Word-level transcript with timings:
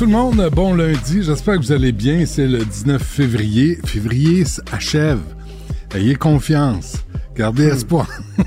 Bonjour 0.00 0.12
tout 0.12 0.36
le 0.36 0.40
monde, 0.40 0.50
bon 0.54 0.74
lundi, 0.74 1.24
j'espère 1.24 1.56
que 1.56 1.62
vous 1.62 1.72
allez 1.72 1.90
bien. 1.90 2.24
C'est 2.24 2.46
le 2.46 2.58
19 2.58 3.02
février. 3.02 3.80
Février 3.84 4.44
achève. 4.70 5.18
Ayez 5.92 6.14
confiance. 6.14 6.98
Gardez 7.34 7.66
hmm. 7.66 7.74
espoir. 7.74 8.08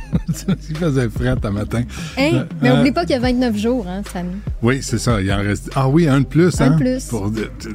Il 0.69 0.77
faisait 0.77 1.09
frais 1.09 1.35
un 1.43 1.51
matin. 1.51 1.83
Hey, 2.15 2.35
euh, 2.35 2.43
mais 2.61 2.69
n'oublie 2.69 2.91
euh, 2.91 2.93
pas 2.93 3.01
qu'il 3.01 3.11
y 3.11 3.15
a 3.15 3.19
29 3.19 3.57
jours, 3.57 3.85
hein, 3.85 4.01
Samy. 4.13 4.35
Oui, 4.61 4.79
c'est 4.81 4.97
ça. 4.97 5.21
Il 5.21 5.29
en 5.33 5.39
reste. 5.39 5.69
Ah 5.75 5.89
oui, 5.89 6.07
un 6.07 6.21
de 6.21 6.25
plus, 6.25 6.61
un 6.61 6.65
hein? 6.65 6.67
Un 6.67 6.75
de 6.75 6.79
plus. 6.79 7.05
Pour, 7.07 7.29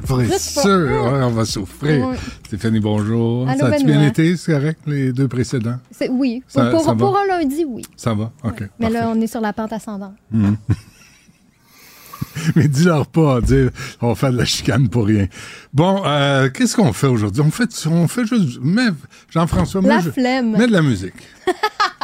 pour 0.07 0.21
être 0.23 0.39
sûr, 0.39 0.89
on 1.21 1.29
va 1.29 1.45
souffrir. 1.45 2.13
Stéphanie, 2.47 2.79
bonjour. 2.79 3.47
ça 3.59 3.67
a-tu 3.67 3.85
bien 3.85 4.07
été, 4.07 4.37
c'est 4.37 4.53
correct, 4.53 4.79
les 4.87 5.13
deux 5.13 5.27
précédents? 5.27 5.77
Oui. 6.09 6.41
pour, 6.51 6.97
pour, 6.97 7.15
un 7.15 7.27
lundi, 7.27 7.63
oui. 7.63 7.83
Ça 7.95 8.15
va, 8.15 8.31
OK. 8.43 8.63
Mais 8.79 8.89
là, 8.89 9.11
on 9.13 9.21
est 9.21 9.27
sur 9.27 9.41
la 9.41 9.53
pente 9.53 9.73
ascendante. 9.73 10.15
Hmm. 10.31 10.55
mais 12.55 12.67
dis-leur 12.67 13.07
pas, 13.07 13.41
dire, 13.41 13.69
on 14.01 14.15
fait 14.15 14.31
de 14.31 14.37
la 14.37 14.45
chicane 14.45 14.89
pour 14.89 15.05
rien. 15.05 15.27
Bon, 15.73 16.01
euh, 16.05 16.49
qu'est-ce 16.49 16.75
qu'on 16.75 16.93
fait 16.93 17.07
aujourd'hui? 17.07 17.41
On 17.41 17.51
fait, 17.51 17.69
on 17.87 18.07
fait 18.07 18.25
juste, 18.25 18.59
mais 18.61 18.87
Jean-François, 19.29 19.81
la 19.81 20.01
flemme. 20.01 20.57
mets 20.57 20.67
de 20.67 20.71
la 20.71 20.81
musique. 20.81 21.13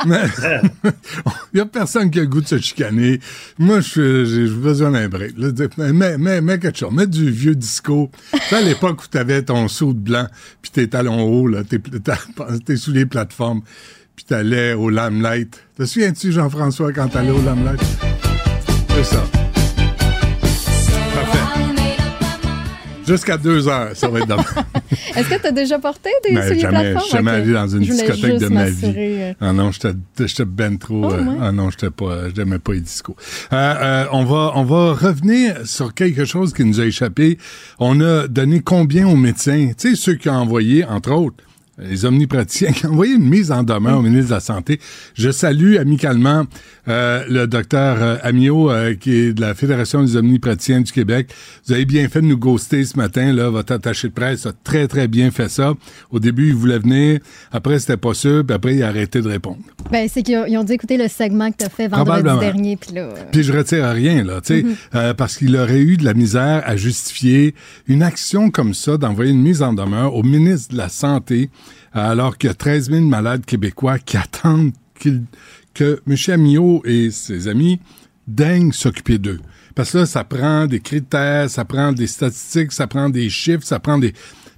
Il 0.06 0.12
n'y 1.54 1.60
a 1.60 1.66
personne 1.66 2.10
qui 2.10 2.20
a 2.20 2.24
le 2.24 2.28
goût 2.28 2.42
de 2.42 2.48
se 2.48 2.58
chicaner. 2.58 3.20
Moi, 3.58 3.80
j'ai 3.82 4.48
besoin 4.48 4.92
d'un 4.92 5.08
break. 5.08 5.38
mets, 5.78 6.18
mets, 6.18 6.42
mets, 6.42 6.60
quelque 6.60 6.78
chose. 6.78 6.94
Mets 6.94 7.08
du 7.08 7.30
vieux 7.30 7.56
disco. 7.56 8.10
Tu 8.50 8.56
à 8.56 8.62
l'époque 8.62 9.04
où 9.04 9.06
tu 9.10 9.18
avais 9.18 9.44
ton 9.44 9.68
saut 9.68 9.94
de 9.94 10.00
blanc, 10.00 10.28
puis 10.62 10.72
tes 10.72 10.90
talons 10.90 11.22
hauts, 11.22 11.48
là, 11.48 11.62
t'es 11.64 12.76
sous 12.76 12.92
les 12.92 13.06
plateformes, 13.06 13.62
puis 14.16 14.26
t'allais 14.26 14.74
au 14.74 14.90
Lamelight. 14.90 15.62
Te 15.78 15.86
souviens-tu, 15.86 16.32
Jean-François, 16.32 16.92
quand 16.92 17.08
t'allais 17.08 17.32
au 17.32 17.42
Lamelight? 17.42 17.82
C'est 18.90 19.04
ça. 19.04 19.24
Jusqu'à 23.08 23.38
deux 23.38 23.68
heures, 23.68 23.92
ça 23.96 24.08
va 24.08 24.20
être 24.20 24.28
demain. 24.28 24.44
Est-ce 25.16 25.30
que 25.30 25.42
tu 25.42 25.48
as 25.48 25.52
déjà 25.52 25.80
porté 25.80 26.10
des 26.24 26.36
ben, 26.36 26.48
souliers 26.48 26.60
jamais, 26.62 26.92
plateforme? 26.92 27.10
jamais 27.12 27.32
allé 27.32 27.54
dans 27.54 27.68
une 27.68 27.82
discothèque 27.82 28.40
de 28.40 28.48
ma 28.48 28.70
vie. 28.70 28.94
Euh. 28.96 29.34
Ah 29.42 29.54
non, 29.54 29.72
j'étais 29.72 30.46
ben 30.46 30.78
trop... 30.78 31.06
Oh, 31.06 31.14
euh, 31.14 31.36
ah 31.42 31.52
non, 31.52 31.70
j'étais 31.70 31.90
pas... 31.90 32.30
J'aimais 32.36 32.60
pas 32.60 32.74
les 32.74 32.82
discos. 32.82 33.16
Euh, 33.52 34.06
on, 34.12 34.24
va, 34.24 34.54
on 34.56 34.64
va 34.64 34.94
revenir 34.94 35.66
sur 35.66 35.94
quelque 35.94 36.26
chose 36.26 36.54
qui 36.54 36.64
nous 36.64 36.80
a 36.80 36.86
échappé. 36.86 37.38
On 37.80 38.00
a 38.02 38.28
donné 38.28 38.62
combien 38.62 39.08
aux 39.08 39.16
médecins? 39.16 39.72
Tu 39.78 39.90
sais, 39.90 39.96
ceux 39.96 40.16
qui 40.16 40.30
ont 40.30 40.34
envoyé, 40.34 40.86
entre 40.86 41.12
autres, 41.12 41.44
les 41.78 42.06
omnipraticiens 42.06 42.72
qui 42.72 42.86
ont 42.86 42.92
envoyé 42.92 43.16
une 43.16 43.28
mise 43.28 43.52
en 43.52 43.64
demeure 43.64 44.00
au 44.00 44.02
ministre 44.02 44.30
de 44.30 44.36
la 44.36 44.40
Santé. 44.40 44.80
Je 45.16 45.32
salue 45.32 45.78
amicalement 45.78 46.46
euh, 46.88 47.24
le 47.30 47.48
docteur 47.48 47.98
euh, 48.02 48.18
Amiot, 48.24 48.70
euh, 48.70 48.94
qui 48.94 49.16
est 49.16 49.34
de 49.34 49.42
la 49.42 49.56
Fédération 49.56 50.04
des 50.04 50.16
omnipraticiens 50.16 50.82
du 50.82 50.92
Québec. 50.92 51.34
Vous 51.66 51.74
avez 51.74 51.86
bien 51.86 52.08
fait 52.10 52.22
de 52.22 52.28
nous 52.28 52.38
ghoster 52.38 52.84
ce 52.84 52.98
matin. 52.98 53.34
Là, 53.34 53.50
Votre 53.50 53.74
attaché 53.74 54.10
de 54.10 54.14
presse 54.14 54.46
a 54.46 54.52
très, 54.64 54.88
très 54.88 55.08
bien 55.08 55.32
fait 55.32 55.50
ça. 55.50 55.74
Au 56.12 56.20
début, 56.20 56.50
il 56.50 56.56
voulait 56.56 56.80
venir. 56.80 57.20
Après, 57.52 57.80
c'était 57.80 57.98
pas 57.98 58.14
sûr. 58.14 58.46
Puis 58.46 58.54
après, 58.54 58.76
il 58.76 58.84
a 58.84 58.90
arrêté 58.90 59.22
de 59.22 59.30
répondre. 59.30 59.60
Ben, 59.92 60.08
c'est 60.12 60.22
qu'ils 60.22 60.58
ont, 60.58 60.64
dû 60.64 60.74
écouter 60.74 60.98
le 60.98 61.08
segment 61.08 61.52
que 61.52 61.58
tu 61.58 61.66
as 61.66 61.70
fait 61.70 61.88
vendredi 61.88 62.40
dernier. 62.40 62.78
Puis 62.78 62.94
là... 62.94 63.10
Puis 63.32 63.44
je 63.44 63.54
retire 63.54 63.90
rien, 63.90 64.24
là, 64.24 64.42
tu 64.42 64.62
sais, 64.62 64.66
mm-hmm. 64.94 65.14
parce 65.14 65.38
qu'il 65.38 65.56
aurait 65.56 65.80
eu 65.82 65.98
de 65.98 66.06
la 66.06 66.14
misère 66.14 66.64
à 66.66 66.76
justifier 66.76 67.56
une 67.88 68.04
action 68.04 68.50
comme 68.52 68.74
ça, 68.74 68.98
d'envoyer 68.98 69.32
une 69.32 69.42
mise 69.42 69.62
en 69.62 69.74
demeure 69.74 70.16
au 70.16 70.24
ministre 70.24 70.74
de 70.74 70.78
la 70.78 70.90
Santé, 70.90 71.50
alors 71.94 72.38
qu'il 72.38 72.50
y 72.50 72.52
a 72.52 72.56
13 72.56 72.90
000 72.90 73.02
malades 73.06 73.46
québécois 73.46 74.00
qui 74.00 74.18
attendent 74.18 74.72
que 75.74 76.02
M. 76.08 76.16
Amiot 76.28 76.82
et 76.86 77.12
ses 77.12 77.48
amis 77.48 77.80
daignent 78.28 78.72
s'occuper 78.72 79.18
d'eux. 79.18 79.40
Parce 79.76 79.92
que 79.92 80.00
là, 80.00 80.06
ça 80.06 80.24
prend 80.24 80.68
des 80.68 80.80
critères, 80.80 81.50
ça 81.50 81.66
prend 81.66 81.92
des 81.92 82.08
statistiques, 82.08 82.72
ça 82.72 82.88
prend 82.88 83.10
des 83.10 83.30
chiffres, 83.30 83.66
ça 83.66 83.80
prend 83.80 83.98
des... 83.98 84.14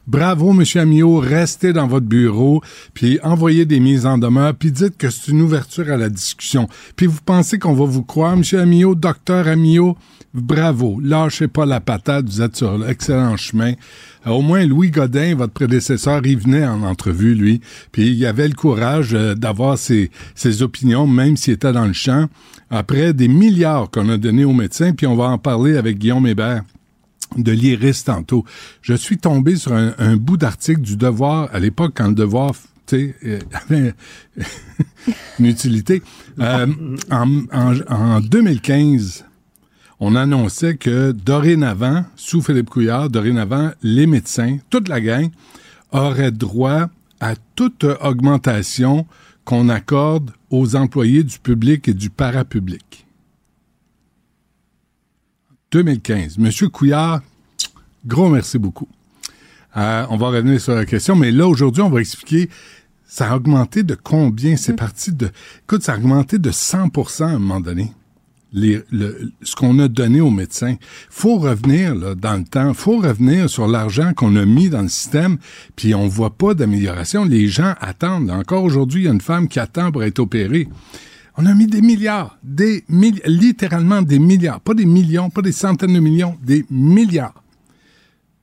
Bravo, 0.08 0.52
M. 0.52 0.64
Amiot, 0.76 1.18
restez 1.18 1.74
dans 1.74 1.88
votre 1.88 2.06
bureau, 2.06 2.62
puis 2.94 3.20
envoyez 3.24 3.66
des 3.66 3.80
mises 3.80 4.06
en 4.06 4.20
demeure, 4.20 4.54
puis 4.54 4.72
dites 4.72 4.98
que 4.98 5.10
c'est 5.10 5.32
une 5.32 5.42
ouverture 5.42 5.90
à 5.90 5.98
la 5.98 6.10
discussion. 6.10 6.70
Puis 6.96 7.08
vous 7.08 7.22
pensez 7.26 7.58
qu'on 7.58 7.74
va 7.74 7.86
vous 7.86 8.04
croire, 8.04 8.34
M. 8.34 8.44
Amiot, 8.60 8.94
docteur 8.94 9.48
Amiot? 9.48 9.98
Bravo, 10.36 11.00
lâchez 11.02 11.48
pas 11.48 11.66
la 11.66 11.80
patate, 11.80 12.26
vous 12.26 12.42
êtes 12.42 12.58
sur 12.58 12.78
l'excellent 12.78 13.38
chemin. 13.38 13.72
Euh, 14.28 14.32
au 14.32 14.42
moins, 14.42 14.66
Louis 14.66 14.92
Godin, 14.92 15.34
votre 15.34 15.54
prédécesseur, 15.54 16.26
il 16.26 16.38
venait 16.38 16.68
en 16.68 16.84
entrevue, 16.84 17.36
lui, 17.36 17.62
puis 17.94 18.12
il 18.12 18.26
avait 18.26 18.50
le 18.50 18.54
courage 18.54 19.14
euh, 19.14 19.34
d'avoir 19.34 19.78
ses, 19.78 20.10
opinions, 20.62 21.08
même 21.08 21.38
s'il 21.38 21.54
était 21.54 21.72
dans 21.72 21.86
le 21.86 21.94
champ. 21.94 22.28
Après 22.70 23.14
des 23.14 23.30
milliards 23.30 23.90
qu'on 23.90 24.10
a 24.10 24.18
donnés 24.18 24.44
aux 24.44 24.52
médecins, 24.52 24.92
puis 24.92 25.08
on 25.08 25.16
va 25.16 25.30
en 25.30 25.38
parler 25.38 25.78
avec 25.78 26.00
Guillaume 26.00 26.28
Hébert 26.28 26.64
de 27.38 27.52
l'IRIS 27.54 28.04
tantôt. 28.04 28.44
Je 28.82 28.94
suis 28.94 29.18
tombé 29.18 29.56
sur 29.56 29.72
un, 29.72 30.18
bout 30.18 30.36
d'article 30.36 30.82
du 30.82 30.98
Devoir, 30.98 31.48
à 31.54 31.60
l'époque, 31.60 31.94
quand 31.96 32.10
le 32.10 32.16
Devoir 32.16 32.52
euh, 32.92 33.40
avait 33.70 33.94
une 35.40 35.46
utilité. 35.46 36.02
en, 36.38 36.68
en, 37.10 37.74
en 37.88 38.20
2015, 38.20 39.25
on 40.08 40.14
annonçait 40.14 40.78
que 40.78 41.12
dorénavant, 41.14 42.06
sous 42.16 42.40
Philippe 42.40 42.70
Couillard, 42.70 43.10
dorénavant, 43.10 43.72
les 43.82 44.06
médecins, 44.06 44.60
toute 44.70 44.88
la 44.88 45.02
gang, 45.02 45.32
auraient 45.92 46.32
droit 46.32 46.90
à 47.20 47.34
toute 47.56 47.86
augmentation 48.04 49.08
qu'on 49.46 49.68
accorde 49.68 50.30
aux 50.52 50.76
employés 50.76 51.24
du 51.24 51.40
public 51.40 51.88
et 51.88 51.96
du 51.96 52.12
parapublic. 52.12 53.08
2015. 55.72 56.38
Monsieur 56.38 56.70
Couillard, 56.70 57.22
gros 58.06 58.30
merci 58.30 58.60
beaucoup. 58.60 58.88
Euh, 59.76 60.06
on 60.12 60.18
va 60.18 60.28
revenir 60.28 60.62
sur 60.62 60.76
la 60.76 60.86
question, 60.86 61.16
mais 61.16 61.32
là, 61.32 61.48
aujourd'hui, 61.48 61.82
on 61.82 61.90
va 61.90 62.00
expliquer 62.00 62.48
ça 63.08 63.32
a 63.32 63.36
augmenté 63.36 63.82
de 63.82 63.96
combien? 63.96 64.56
C'est 64.56 64.74
mm. 64.74 64.76
parti 64.76 65.12
de... 65.14 65.32
Écoute, 65.64 65.82
ça 65.82 65.94
a 65.94 65.98
augmenté 65.98 66.38
de 66.38 66.52
100% 66.52 67.24
à 67.24 67.28
un 67.30 67.40
moment 67.40 67.60
donné 67.60 67.92
ce 68.56 69.56
qu'on 69.56 69.80
a 69.80 69.88
donné 69.88 70.22
aux 70.22 70.32
médecins. 70.32 70.76
faut 71.10 71.38
revenir 71.38 72.16
dans 72.16 72.38
le 72.38 72.44
temps, 72.44 72.74
faut 72.74 72.98
revenir 72.98 73.50
sur 73.50 73.68
l'argent 73.68 74.14
qu'on 74.16 74.36
a 74.36 74.46
mis 74.46 74.70
dans 74.70 74.82
le 74.82 74.88
système, 74.88 75.38
puis 75.76 75.94
on 75.94 76.08
voit 76.08 76.38
pas 76.38 76.54
d'amélioration. 76.54 77.26
Les 77.26 77.48
gens 77.48 77.74
attendent. 77.82 78.32
Encore 78.32 78.64
aujourd'hui, 78.64 79.02
il 79.02 79.06
y 79.06 79.10
a 79.10 79.14
une 79.14 79.22
femme 79.22 79.48
qui 79.48 79.60
attend 79.60 79.92
pour 79.92 80.04
être 80.04 80.20
opérée. 80.20 80.68
On 81.38 81.46
a 81.46 81.54
mis 81.54 81.68
des 81.68 81.82
milliards, 81.82 82.38
des 82.44 82.86
littéralement 83.26 84.02
des 84.02 84.20
milliards, 84.20 84.62
pas 84.62 84.74
des 84.74 84.86
millions, 84.86 85.30
pas 85.30 85.42
des 85.42 85.52
centaines 85.52 85.94
de 85.94 86.00
millions, 86.00 86.38
des 86.42 86.66
milliards. 86.70 87.44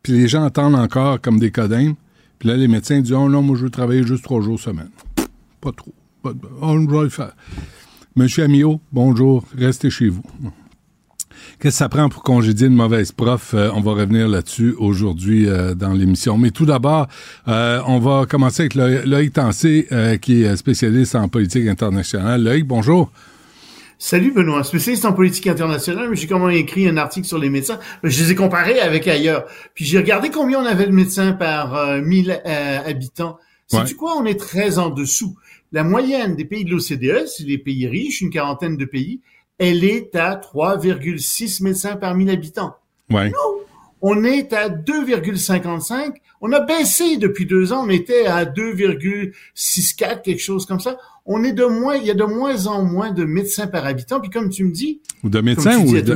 Puis 0.03 0.13
les 0.13 0.29
gens 0.29 0.45
attendent 0.45 0.75
encore 0.75 1.21
comme 1.21 1.39
des 1.39 1.51
codins. 1.51 1.95
Puis 2.39 2.49
là, 2.49 2.57
les 2.57 2.69
médecins 2.69 3.01
disent 3.01 3.13
Oh 3.13 3.29
non, 3.31 3.41
moi 3.41 3.57
je 3.57 3.63
veux 3.65 3.71
travailler 3.71 4.03
juste 4.03 4.25
trois 4.25 4.43
jours 4.43 4.61
semaine. 4.61 4.91
Pas 5.61 5.73
trop. 5.73 5.95
On 6.61 6.85
va 6.85 7.03
le 7.03 7.09
faire. 7.09 7.35
Monsieur 8.15 8.45
Amiot, 8.45 8.79
bonjour, 8.93 9.43
restez 9.57 9.89
chez 9.89 10.11
vous. 10.11 10.23
Qu'est-ce 11.59 11.59
que 11.59 11.71
ça 11.71 11.89
prend 11.89 12.11
pour 12.11 12.23
congédier 12.23 12.67
une 12.67 12.75
mauvaise 12.75 13.11
prof? 13.11 13.55
Euh, 13.55 13.71
on 13.75 13.81
va 13.81 13.93
revenir 13.93 14.29
là-dessus 14.29 14.75
aujourd'hui 14.79 15.49
euh, 15.49 15.75
dans 15.75 15.95
l'émission. 15.95 16.37
Mais 16.37 16.51
tout 16.51 16.67
d'abord, 16.67 17.09
euh, 17.49 17.81
on 17.87 18.01
va 18.01 18.27
commencer 18.27 18.69
avec 18.71 18.75
Loïc 18.75 19.33
Tancé, 19.33 19.89
qui 20.21 20.43
est 20.43 20.57
spécialiste 20.57 21.15
en 21.15 21.29
politique 21.29 21.67
internationale. 21.67 22.45
Loïc, 22.45 22.67
bonjour. 22.67 23.11
Salut 23.99 24.33
Benoît, 24.33 24.63
spécialiste 24.63 25.07
en 25.07 25.15
politique 25.15 25.47
internationale, 25.47 26.11
mais 26.11 26.17
j'ai 26.17 26.27
comment 26.27 26.51
écrit 26.51 26.87
un 26.87 26.99
article 26.99 27.27
sur 27.27 27.39
les 27.39 27.49
médecins. 27.49 27.79
Je 28.03 28.25
les 28.25 28.33
ai 28.33 28.35
comparés 28.35 28.79
avec 28.79 29.09
ailleurs. 29.09 29.47
Puis 29.75 29.87
j'ai 29.87 29.97
regardé 29.97 30.29
combien 30.29 30.61
on 30.61 30.67
avait 30.67 30.87
de 30.87 30.93
médecins 30.93 31.33
par 31.33 32.03
1000 32.03 32.43
habitants. 32.85 33.39
Sais-tu 33.69 33.95
quoi? 33.95 34.19
On 34.19 34.27
est 34.27 34.39
très 34.39 34.79
en 34.79 34.91
dessous 34.91 35.35
la 35.73 35.85
moyenne 35.85 36.37
des 36.37 36.45
pays 36.45 36.65
de 36.65 36.71
l'OCDE, 36.71 37.27
c'est 37.27 37.45
les 37.45 37.59
pays 37.59 37.87
riches, 37.87 38.21
une 38.21 38.31
quarantaine 38.31 38.77
de 38.77 38.85
pays, 38.85 39.21
elle 39.59 39.85
est 39.85 40.15
à 40.15 40.37
3,6 40.37 41.63
médecins 41.63 41.97
par 41.97 42.15
1000 42.15 42.31
habitants. 42.31 42.75
Ouais. 43.11 43.31
Nous, 43.31 43.63
on 44.01 44.25
est 44.25 44.53
à 44.53 44.69
2,55. 44.69 46.15
On 46.41 46.53
a 46.53 46.61
baissé 46.61 47.17
depuis 47.17 47.47
deux 47.47 47.73
ans, 47.73 47.85
on 47.87 47.89
était 47.89 48.27
à 48.27 48.45
2,64, 48.45 50.23
quelque 50.23 50.43
chose 50.43 50.67
comme 50.67 50.81
ça. 50.81 50.99
On 51.25 51.45
est 51.45 51.53
de 51.53 51.65
moins, 51.65 51.95
il 51.95 52.05
y 52.05 52.11
a 52.11 52.15
de 52.15 52.25
moins 52.25 52.67
en 52.67 52.85
moins 52.85 53.13
de 53.13 53.25
médecins 53.25 53.69
par 53.69 53.87
habitant. 53.87 54.21
Puis 54.21 54.31
comme 54.31 54.51
tu 54.51 54.65
me 54.65 54.73
dis, 54.73 55.01
ou 55.23 55.29
de 55.29 55.41
médecins 55.41 55.79
ou, 55.79 55.93
de, 55.93 56.15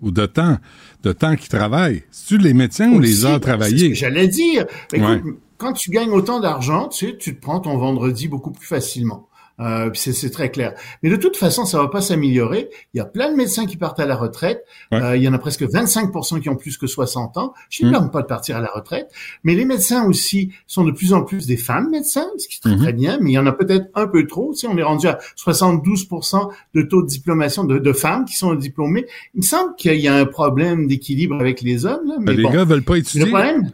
ou, 0.00 0.10
de 0.10 0.24
temps, 0.24 0.56
de 1.02 1.12
temps 1.12 1.36
qui 1.36 1.50
travaillent. 1.50 2.04
C'est-tu 2.10 2.38
les 2.38 2.54
médecins 2.54 2.90
ou 2.90 3.00
les 3.00 3.26
heures 3.26 3.40
travaillées? 3.40 3.76
C'est 3.76 3.84
ce 3.84 3.90
que 3.90 3.94
j'allais 3.96 4.28
dire. 4.28 4.64
Écoute, 4.94 5.22
quand 5.64 5.72
tu 5.72 5.90
gagnes 5.90 6.10
autant 6.10 6.40
d'argent, 6.40 6.88
tu 6.88 7.06
sais, 7.06 7.16
tu 7.16 7.34
te 7.34 7.40
prends 7.40 7.58
ton 7.58 7.78
vendredi 7.78 8.28
beaucoup 8.28 8.50
plus 8.50 8.66
facilement. 8.66 9.28
Euh, 9.60 9.88
c'est 9.94 10.30
très 10.30 10.50
clair. 10.50 10.74
Mais 11.02 11.08
de 11.10 11.16
toute 11.16 11.36
façon, 11.36 11.64
ça 11.64 11.78
va 11.78 11.88
pas 11.88 12.00
s'améliorer. 12.00 12.68
Il 12.92 12.98
y 12.98 13.00
a 13.00 13.04
plein 13.04 13.30
de 13.30 13.36
médecins 13.36 13.64
qui 13.66 13.76
partent 13.76 14.00
à 14.00 14.04
la 14.04 14.16
retraite. 14.16 14.64
Euh, 14.92 15.16
il 15.16 15.22
y 15.22 15.28
en 15.28 15.32
a 15.32 15.38
presque 15.38 15.62
25% 15.62 16.40
qui 16.40 16.48
ont 16.48 16.56
plus 16.56 16.76
que 16.76 16.86
60 16.86 17.38
ans. 17.38 17.54
Je 17.70 17.86
ne 17.86 17.90
mmh. 17.90 18.10
pas 18.10 18.22
de 18.22 18.26
partir 18.26 18.56
à 18.56 18.60
la 18.60 18.68
retraite. 18.68 19.10
Mais 19.44 19.54
les 19.54 19.64
médecins 19.64 20.04
aussi 20.06 20.50
sont 20.66 20.84
de 20.84 20.90
plus 20.90 21.12
en 21.12 21.22
plus 21.22 21.46
des 21.46 21.56
femmes 21.56 21.88
médecins, 21.90 22.26
ce 22.36 22.48
qui 22.48 22.56
est 22.56 22.60
très, 22.60 22.76
mmh. 22.76 22.82
très 22.82 22.92
bien. 22.92 23.18
Mais 23.22 23.30
il 23.30 23.34
y 23.34 23.38
en 23.38 23.46
a 23.46 23.52
peut-être 23.52 23.86
un 23.94 24.08
peu 24.08 24.26
trop. 24.26 24.52
Si 24.52 24.66
on 24.66 24.76
est 24.76 24.82
rendu 24.82 25.06
à 25.06 25.18
72% 25.38 26.50
de 26.74 26.82
taux 26.82 27.02
de 27.02 27.08
diplomation 27.08 27.64
de, 27.64 27.78
de, 27.78 27.92
femmes 27.92 28.24
qui 28.24 28.36
sont 28.36 28.54
diplômées, 28.54 29.06
il 29.34 29.38
me 29.38 29.42
semble 29.42 29.76
qu'il 29.76 30.00
y 30.00 30.08
a 30.08 30.14
un 30.14 30.26
problème 30.26 30.88
d'équilibre 30.88 31.36
avec 31.40 31.62
les 31.62 31.86
hommes. 31.86 32.06
Là. 32.06 32.16
Mais 32.18 32.34
ben, 32.34 32.36
les 32.38 32.50
gars 32.50 32.64
veulent 32.64 32.82
pas 32.82 32.98
étudier. 32.98 33.24
Le 33.24 33.30
problème, 33.30 33.70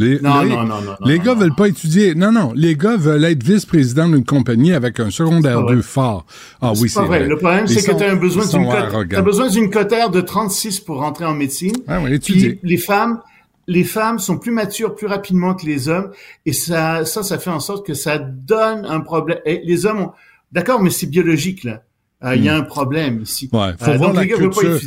les, 0.00 0.20
non, 0.20 0.44
non, 0.44 0.64
non, 0.64 0.80
non, 0.80 0.96
Les 1.04 1.18
gars 1.18 1.34
veulent 1.34 1.54
pas 1.54 1.68
étudier. 1.68 2.14
Non, 2.14 2.32
non. 2.32 2.52
Les 2.54 2.76
gars 2.76 2.96
veulent 2.96 3.24
être 3.24 3.42
vice-président 3.42 4.08
d'une 4.08 4.24
compagnie 4.24 4.72
avec 4.72 4.98
un 5.00 5.10
secondaire 5.10 5.64
2 5.64 5.82
fort. 5.82 6.26
Ah 6.60 6.72
oui, 6.76 6.88
c'est 6.88 7.00
vrai. 7.02 7.26
Le 7.26 7.36
problème, 7.36 7.66
c'est 7.66 7.86
que 7.86 7.96
tu 7.96 8.04
as 8.04 8.14
besoin 8.14 8.46
d'une 8.46 9.14
as 9.16 9.22
besoin 9.22 9.48
d'une 9.48 9.70
cotère 9.70 10.10
de 10.10 10.20
36 10.20 10.80
pour 10.80 10.98
rentrer 10.98 11.24
en 11.24 11.34
médecine. 11.34 11.76
Ah 11.86 12.00
oui, 12.02 12.14
étudier. 12.14 12.54
Puis 12.54 12.68
les 12.68 12.76
femmes, 12.76 13.20
les 13.66 13.84
femmes 13.84 14.18
sont 14.18 14.38
plus 14.38 14.52
matures 14.52 14.94
plus 14.94 15.06
rapidement 15.06 15.54
que 15.54 15.66
les 15.66 15.88
hommes 15.88 16.10
et 16.46 16.52
ça, 16.52 17.04
ça, 17.04 17.22
ça 17.22 17.38
fait 17.38 17.50
en 17.50 17.60
sorte 17.60 17.86
que 17.86 17.94
ça 17.94 18.18
donne 18.18 18.84
un 18.84 19.00
problème. 19.00 19.38
Et 19.44 19.60
les 19.64 19.86
hommes 19.86 20.00
ont, 20.00 20.10
d'accord, 20.52 20.82
mais 20.82 20.90
c'est 20.90 21.06
biologique 21.06 21.64
là. 21.64 21.82
Euh, 22.22 22.36
il 22.36 22.44
y 22.44 22.50
a 22.50 22.58
hmm. 22.58 22.60
un 22.60 22.64
problème 22.64 23.22
ici. 23.22 23.48
Ouais, 23.50 23.72
faut 23.78 23.90
euh, 23.92 23.96
voir 23.96 24.12
la 24.12 24.26
culture. 24.26 24.78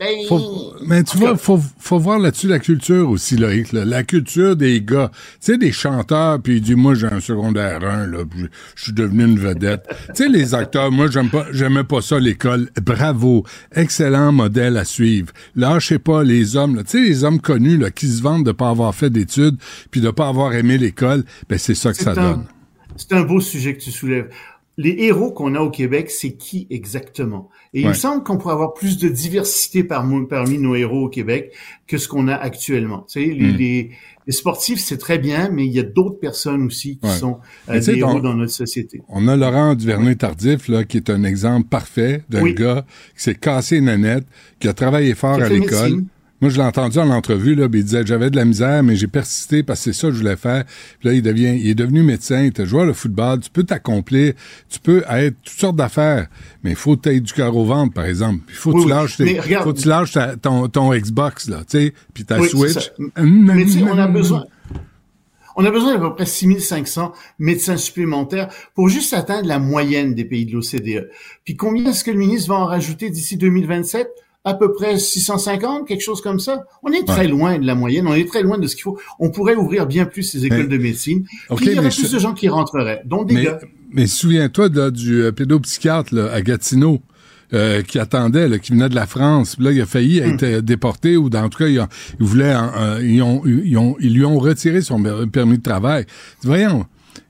Ben, 0.00 0.08
faut, 0.26 0.72
mais 0.86 1.02
tu 1.02 1.18
vois, 1.18 1.36
faut, 1.36 1.60
faut 1.78 1.98
voir 1.98 2.18
là-dessus 2.18 2.48
la 2.48 2.60
culture 2.60 3.10
aussi, 3.10 3.36
Loïc. 3.36 3.72
Là. 3.72 3.84
La 3.84 4.04
culture 4.04 4.56
des 4.56 4.80
gars. 4.80 5.10
Tu 5.12 5.52
sais, 5.52 5.58
des 5.58 5.70
chanteurs, 5.70 6.40
puis 6.40 6.56
il 6.56 6.60
dit, 6.62 6.74
moi, 6.74 6.94
j'ai 6.94 7.08
un 7.08 7.20
secondaire 7.20 7.84
1, 7.84 8.06
là, 8.06 8.18
je 8.74 8.82
suis 8.82 8.92
devenu 8.94 9.24
une 9.24 9.38
vedette. 9.38 9.86
tu 10.14 10.22
sais, 10.22 10.28
les 10.30 10.54
acteurs, 10.54 10.90
moi, 10.90 11.10
j'aime 11.10 11.28
pas, 11.28 11.44
j'aimais 11.52 11.84
pas 11.84 12.00
ça, 12.00 12.18
l'école. 12.18 12.70
Bravo. 12.82 13.44
Excellent 13.74 14.32
modèle 14.32 14.78
à 14.78 14.86
suivre. 14.86 15.30
Lâchez 15.56 15.98
pas 15.98 16.24
les 16.24 16.56
hommes, 16.56 16.82
Tu 16.84 16.90
sais, 16.92 17.00
les 17.02 17.22
hommes 17.22 17.40
connus, 17.40 17.76
là, 17.76 17.90
qui 17.90 18.08
se 18.08 18.22
vendent 18.22 18.46
de 18.46 18.52
pas 18.52 18.70
avoir 18.70 18.94
fait 18.94 19.10
d'études, 19.10 19.58
puis 19.90 20.00
de 20.00 20.10
pas 20.10 20.28
avoir 20.28 20.54
aimé 20.54 20.78
l'école, 20.78 21.24
ben, 21.50 21.58
c'est 21.58 21.74
ça 21.74 21.92
que 21.92 21.98
ça 21.98 22.14
donne. 22.14 22.46
C'est 22.96 23.12
un 23.12 23.22
beau 23.22 23.40
sujet 23.40 23.76
que 23.76 23.80
tu 23.80 23.90
soulèves 23.90 24.30
les 24.78 24.94
héros 25.00 25.32
qu'on 25.32 25.56
a 25.56 25.60
au 25.60 25.70
Québec, 25.70 26.08
c'est 26.08 26.36
qui 26.36 26.68
exactement? 26.70 27.50
Et 27.74 27.80
il 27.80 27.88
me 27.88 27.94
semble 27.94 28.22
qu'on 28.22 28.38
pourrait 28.38 28.54
avoir 28.54 28.74
plus 28.74 28.96
de 28.96 29.08
diversité 29.08 29.82
parmi, 29.82 30.56
nos 30.58 30.76
héros 30.76 31.06
au 31.06 31.08
Québec 31.08 31.52
que 31.88 31.98
ce 31.98 32.06
qu'on 32.06 32.28
a 32.28 32.34
actuellement. 32.34 33.04
Tu 33.08 33.20
sais, 33.20 33.34
les, 33.34 33.90
hmm. 34.28 34.30
sportifs, 34.30 34.78
c'est 34.78 34.96
très 34.96 35.18
bien, 35.18 35.50
mais 35.50 35.66
il 35.66 35.72
y 35.72 35.80
a 35.80 35.82
d'autres 35.82 36.20
personnes 36.20 36.62
aussi 36.62 36.96
qui 36.98 37.10
sont 37.10 37.38
euh, 37.68 37.80
des 37.80 37.98
héros 37.98 38.20
dans 38.20 38.34
notre 38.34 38.52
société. 38.52 39.02
On 39.08 39.26
a 39.26 39.36
Laurent 39.36 39.74
Duvernay-Tardif, 39.74 40.68
là, 40.68 40.84
qui 40.84 40.98
est 40.98 41.10
un 41.10 41.24
exemple 41.24 41.66
parfait 41.68 42.22
d'un 42.30 42.48
gars 42.52 42.86
qui 43.16 43.24
s'est 43.24 43.34
cassé 43.34 43.78
une 43.78 43.86
nanette, 43.86 44.26
qui 44.60 44.68
a 44.68 44.74
travaillé 44.74 45.16
fort 45.16 45.42
à 45.42 45.48
l'école. 45.48 46.04
Moi, 46.40 46.50
je 46.50 46.56
l'ai 46.56 46.62
entendu 46.62 46.98
en 46.98 47.10
entrevue, 47.10 47.56
là, 47.56 47.66
il 47.72 47.84
disait 47.84 48.06
j'avais 48.06 48.30
de 48.30 48.36
la 48.36 48.44
misère, 48.44 48.84
mais 48.84 48.94
j'ai 48.94 49.08
persisté 49.08 49.64
parce 49.64 49.80
que 49.80 49.92
c'est 49.92 50.00
ça 50.00 50.08
que 50.08 50.14
je 50.14 50.20
voulais 50.20 50.36
faire. 50.36 50.64
Puis 51.00 51.08
là, 51.08 51.14
il 51.14 51.22
devient, 51.22 51.58
il 51.58 51.68
est 51.68 51.74
devenu 51.74 52.02
médecin, 52.02 52.42
il 52.42 52.48
était 52.48 52.64
joueur 52.64 52.86
de 52.86 52.92
football, 52.92 53.40
tu 53.40 53.50
peux 53.50 53.64
t'accomplir, 53.64 54.34
tu 54.68 54.78
peux 54.78 55.02
être 55.08 55.34
toutes 55.42 55.58
sortes 55.58 55.76
d'affaires, 55.76 56.28
mais 56.62 56.70
il 56.70 56.76
faut 56.76 56.96
que 56.96 57.08
tu 57.08 57.20
du 57.20 57.32
cœur 57.32 57.56
au 57.56 57.64
ventre, 57.64 57.92
par 57.92 58.04
exemple. 58.04 58.44
Il 58.48 58.54
faut 58.54 58.72
que 58.72 58.82
tu 58.82 58.88
lâches, 58.88 59.16
faut 59.62 59.72
tu 59.72 59.88
lâches 59.88 60.16
ton, 60.40 60.68
ton 60.68 60.94
Xbox, 60.94 61.48
là, 61.48 61.58
tu 61.68 61.78
sais, 61.78 61.94
puis 62.14 62.24
ta 62.24 62.40
Switch. 62.46 62.92
Mais 63.16 63.64
on 63.82 63.98
a 63.98 64.06
besoin. 64.06 64.44
On 65.60 65.64
a 65.64 65.72
besoin 65.72 65.94
d'à 65.94 65.98
peu 65.98 66.14
près 66.14 66.24
6500 66.24 67.12
médecins 67.40 67.76
supplémentaires 67.76 68.48
pour 68.76 68.88
juste 68.88 69.12
atteindre 69.12 69.48
la 69.48 69.58
moyenne 69.58 70.14
des 70.14 70.24
pays 70.24 70.46
de 70.46 70.52
l'OCDE. 70.52 71.10
Puis 71.44 71.56
combien 71.56 71.90
est-ce 71.90 72.04
que 72.04 72.12
le 72.12 72.18
ministre 72.18 72.50
va 72.50 72.60
en 72.60 72.66
rajouter 72.66 73.10
d'ici 73.10 73.36
2027? 73.36 74.08
À 74.44 74.54
peu 74.54 74.72
près 74.72 74.98
650, 74.98 75.86
quelque 75.86 76.00
chose 76.00 76.20
comme 76.20 76.40
ça. 76.40 76.64
On 76.82 76.92
est 76.92 77.04
très 77.06 77.28
loin 77.28 77.58
de 77.58 77.66
la 77.66 77.74
moyenne, 77.74 78.06
on 78.06 78.14
est 78.14 78.26
très 78.26 78.42
loin 78.42 78.58
de 78.58 78.66
ce 78.66 78.74
qu'il 78.74 78.84
faut. 78.84 78.98
On 79.18 79.30
pourrait 79.30 79.56
ouvrir 79.56 79.86
bien 79.86 80.06
plus 80.06 80.22
ces 80.22 80.46
écoles 80.46 80.68
de 80.68 80.78
médecine. 80.78 81.24
puis 81.56 81.66
il 81.66 81.72
y 81.74 81.78
aurait 81.78 81.88
plus 81.88 82.10
de 82.10 82.18
gens 82.18 82.34
qui 82.34 82.48
rentreraient, 82.48 83.02
donc 83.04 83.28
des 83.28 83.34
mais, 83.34 83.44
gars. 83.44 83.58
Mais 83.90 84.06
souviens-toi 84.06 84.68
du 84.90 85.22
euh, 85.22 85.32
pédopsychiatre 85.32 86.14
à 86.32 86.40
Gatineau. 86.42 87.00
Euh, 87.54 87.80
qui 87.80 87.98
attendait, 87.98 88.60
qui 88.60 88.72
venait 88.72 88.90
de 88.90 88.94
la 88.94 89.06
France. 89.06 89.56
là, 89.58 89.72
il 89.72 89.80
a 89.80 89.86
failli 89.86 90.20
hmm. 90.20 90.34
être 90.34 90.60
déporté 90.60 91.16
ou 91.16 91.30
en 91.34 91.48
tout 91.48 91.56
cas, 91.56 91.66
il, 91.66 91.80
voulait, 92.18 92.54
ils, 93.00 93.22
ont, 93.22 93.40
ils, 93.46 93.78
ont, 93.78 93.96
ils 94.00 94.12
lui 94.12 94.26
ont 94.26 94.38
retiré 94.38 94.82
son 94.82 95.02
permis 95.32 95.56
de 95.56 95.62
travail. 95.62 96.04
Voyons, 96.42 96.84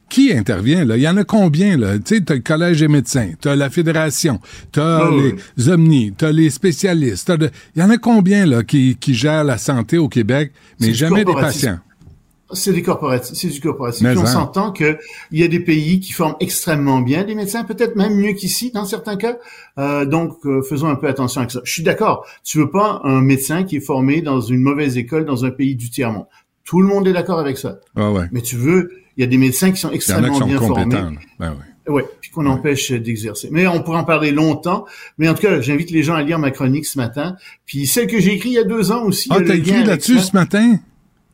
qui 0.08 0.32
intervient 0.32 0.84
là? 0.84 0.96
Il 0.96 1.02
y 1.02 1.08
en 1.08 1.16
a 1.16 1.24
combien 1.24 1.76
là? 1.76 1.98
Tu 1.98 2.16
sais, 2.16 2.20
t'as 2.20 2.34
le 2.34 2.40
collège 2.40 2.80
des 2.80 2.88
médecins, 2.88 3.30
t'as 3.40 3.56
la 3.56 3.70
fédération, 3.70 4.40
t'as 4.72 5.06
as 5.06 5.10
les 5.56 5.68
omnis, 5.68 6.12
t'as 6.16 6.32
les 6.32 6.50
spécialistes. 6.50 7.32
Il 7.76 7.80
y 7.80 7.84
en 7.84 7.90
a 7.90 7.98
combien 7.98 8.46
là 8.46 8.62
qui, 8.62 8.96
qui 8.96 9.14
gèrent 9.14 9.44
la 9.44 9.58
santé 9.58 9.98
au 9.98 10.08
Québec, 10.08 10.52
mais 10.80 10.92
jamais 10.94 11.24
des 11.24 11.34
patients? 11.34 11.78
C'est 12.50 12.72
des 12.72 12.82
corporatifs, 12.82 13.36
c'est 13.36 13.48
du 13.48 13.60
corporatif. 13.60 14.06
on 14.06 14.20
hein. 14.20 14.24
s'entend 14.24 14.72
que 14.72 14.96
il 15.30 15.38
y 15.38 15.42
a 15.42 15.48
des 15.48 15.60
pays 15.60 16.00
qui 16.00 16.12
forment 16.12 16.36
extrêmement 16.40 17.02
bien 17.02 17.24
des 17.24 17.34
médecins, 17.34 17.62
peut-être 17.64 17.94
même 17.94 18.14
mieux 18.14 18.32
qu'ici 18.32 18.70
dans 18.70 18.86
certains 18.86 19.16
cas. 19.16 19.36
Euh, 19.76 20.06
donc, 20.06 20.38
euh, 20.46 20.62
faisons 20.62 20.88
un 20.88 20.94
peu 20.94 21.08
attention 21.08 21.42
à 21.42 21.48
ça. 21.50 21.60
Je 21.64 21.70
suis 21.70 21.82
d'accord. 21.82 22.24
Tu 22.44 22.56
veux 22.56 22.70
pas 22.70 23.02
un 23.04 23.20
médecin 23.20 23.64
qui 23.64 23.76
est 23.76 23.80
formé 23.80 24.22
dans 24.22 24.40
une 24.40 24.62
mauvaise 24.62 24.96
école 24.96 25.26
dans 25.26 25.44
un 25.44 25.50
pays 25.50 25.76
du 25.76 25.90
tiers 25.90 26.10
monde. 26.10 26.24
Tout 26.64 26.80
le 26.80 26.88
monde 26.88 27.06
est 27.06 27.12
d'accord 27.12 27.38
avec 27.38 27.58
ça. 27.58 27.80
Ah 27.96 28.10
ouais. 28.10 28.24
Mais 28.32 28.40
tu 28.40 28.56
veux 28.56 28.92
il 29.18 29.22
y 29.22 29.24
a 29.24 29.26
des 29.26 29.36
médecins 29.36 29.72
qui 29.72 29.80
sont 29.80 29.90
extrêmement 29.90 30.40
bien 30.40 30.58
formés. 30.58 30.96
Ben 31.38 31.54
oui. 31.58 31.64
Ouais, 31.88 32.04
puis 32.20 32.30
qu'on 32.30 32.46
empêche 32.46 32.92
d'exercer. 32.92 33.48
Mais 33.50 33.66
on 33.66 33.82
pourrait 33.82 33.98
en 33.98 34.04
parler 34.04 34.30
longtemps. 34.30 34.84
Mais 35.16 35.28
en 35.28 35.34
tout 35.34 35.42
cas, 35.42 35.60
j'invite 35.60 35.90
les 35.90 36.02
gens 36.02 36.14
à 36.14 36.22
lire 36.22 36.38
ma 36.38 36.50
chronique 36.50 36.86
ce 36.86 36.98
matin. 36.98 37.36
Puis 37.66 37.86
celle 37.86 38.06
que 38.06 38.20
j'ai 38.20 38.34
écrite 38.34 38.52
il 38.52 38.56
y 38.56 38.58
a 38.58 38.64
deux 38.64 38.92
ans 38.92 39.04
aussi. 39.04 39.28
Ah, 39.32 39.38
t'as 39.44 39.56
écrit 39.56 39.84
là-dessus 39.84 40.20
ce 40.20 40.32
matin? 40.34 40.78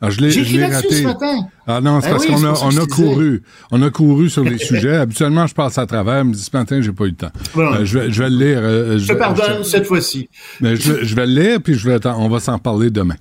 Ah, 0.00 0.10
je 0.10 0.20
l'ai, 0.20 0.30
je 0.30 0.56
l'ai 0.56 0.66
raté. 0.66 0.94
Ce 0.96 1.02
matin. 1.02 1.48
Ah 1.66 1.80
non, 1.80 2.00
c'est 2.00 2.08
ben 2.08 2.12
parce 2.16 2.26
qu'on 2.26 2.44
a, 2.44 2.52
on 2.62 2.76
a 2.76 2.86
couru. 2.86 3.42
On 3.70 3.80
a 3.80 3.90
couru 3.90 4.28
sur 4.28 4.44
les 4.44 4.58
sujets. 4.64 4.96
Habituellement, 4.96 5.46
je 5.46 5.54
passe 5.54 5.78
à 5.78 5.86
travers, 5.86 6.24
mais 6.24 6.34
ce 6.34 6.50
matin, 6.52 6.80
j'ai 6.80 6.92
pas 6.92 7.04
eu 7.04 7.10
le 7.10 7.14
temps. 7.14 7.32
Euh, 7.56 7.84
je, 7.84 7.98
vais, 7.98 8.10
je 8.10 8.22
vais 8.22 8.30
le 8.30 8.36
lire. 8.36 8.58
Euh, 8.60 8.98
je, 8.98 9.12
pardonne 9.14 9.64
cette 9.64 9.86
fois-ci. 9.86 10.28
Mais 10.60 10.76
je, 10.76 11.04
je, 11.04 11.14
vais 11.14 11.26
le 11.26 11.32
lire, 11.32 11.62
puis 11.62 11.74
je 11.74 11.88
vais, 11.88 11.98
on 12.06 12.28
va 12.28 12.38
s'en 12.38 12.58
parler 12.58 12.90
demain. 12.90 13.16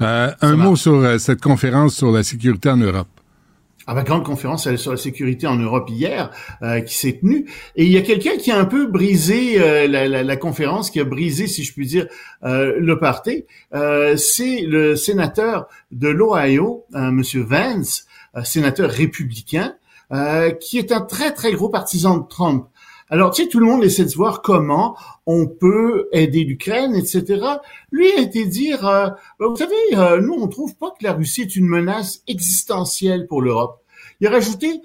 Euh, 0.00 0.30
un 0.40 0.54
mot 0.54 0.76
sur 0.76 1.18
cette 1.18 1.40
conférence 1.40 1.96
sur 1.96 2.12
la 2.12 2.22
sécurité 2.22 2.70
en 2.70 2.76
Europe 2.76 3.08
à 3.88 3.94
la 3.94 4.02
grande 4.02 4.22
conférence 4.22 4.72
sur 4.76 4.90
la 4.90 4.96
sécurité 4.98 5.46
en 5.46 5.56
Europe 5.56 5.88
hier 5.88 6.30
euh, 6.62 6.80
qui 6.82 6.94
s'est 6.94 7.18
tenue. 7.20 7.46
Et 7.74 7.86
il 7.86 7.90
y 7.90 7.96
a 7.96 8.02
quelqu'un 8.02 8.36
qui 8.36 8.50
a 8.50 8.58
un 8.58 8.66
peu 8.66 8.86
brisé 8.86 9.58
euh, 9.58 9.88
la, 9.88 10.06
la, 10.06 10.22
la, 10.22 10.36
conférence, 10.36 10.90
qui 10.90 11.00
a 11.00 11.04
brisé, 11.04 11.46
si 11.46 11.64
je 11.64 11.72
puis 11.72 11.86
dire, 11.86 12.06
euh, 12.44 12.76
le 12.78 12.98
parti. 12.98 13.46
C'est 14.16 14.60
le 14.60 14.94
sénateur 14.94 15.68
de 15.90 16.08
l'Ohio, 16.08 16.84
Monsieur 16.92 17.42
Vance, 17.42 18.06
sénateur 18.44 18.90
républicain, 18.90 19.74
qui 20.60 20.78
est 20.78 20.92
un 20.92 21.00
très 21.00 21.32
très 21.32 21.52
gros 21.52 21.70
partisan 21.70 22.18
de 22.18 22.28
Trump. 22.28 22.66
Alors, 23.10 23.30
tu 23.30 23.42
sais, 23.42 23.48
tout 23.48 23.58
le 23.58 23.66
monde 23.66 23.82
essaie 23.84 24.04
de 24.04 24.12
voir 24.12 24.42
comment 24.42 24.96
on 25.24 25.46
peut 25.46 26.08
aider 26.12 26.44
l'Ukraine, 26.44 26.94
etc. 26.94 27.42
Lui 27.90 28.12
a 28.12 28.20
été 28.20 28.44
dire, 28.44 28.86
euh, 28.86 29.08
ben, 29.40 29.46
vous 29.46 29.56
savez, 29.56 29.74
euh, 29.94 30.20
nous, 30.20 30.34
on 30.34 30.46
trouve 30.48 30.76
pas 30.76 30.90
que 30.90 31.04
la 31.04 31.14
Russie 31.14 31.42
est 31.42 31.56
une 31.56 31.66
menace 31.66 32.22
existentielle 32.26 33.26
pour 33.26 33.40
l'Europe. 33.40 33.82
Il 34.20 34.26
a 34.26 34.30
rajouté, 34.30 34.80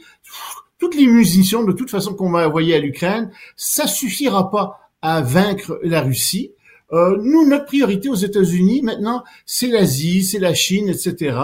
toutes 0.78 0.96
les 0.96 1.08
munitions, 1.08 1.64
de 1.64 1.72
toute 1.72 1.90
façon, 1.90 2.14
qu'on 2.14 2.32
va 2.32 2.48
envoyer 2.48 2.76
à 2.76 2.80
l'Ukraine, 2.80 3.32
ça 3.56 3.88
suffira 3.88 4.52
pas 4.52 4.92
à 5.02 5.22
vaincre 5.22 5.80
la 5.84 6.02
Russie. 6.02 6.52
Euh, 6.92 7.18
nous, 7.24 7.48
notre 7.48 7.66
priorité 7.66 8.08
aux 8.08 8.16
États-Unis 8.16 8.84
maintenant, 8.84 9.24
c'est 9.46 9.68
l'Asie, 9.68 10.24
c'est 10.24 10.38
la 10.38 10.54
Chine, 10.54 10.90
etc. 10.90 11.38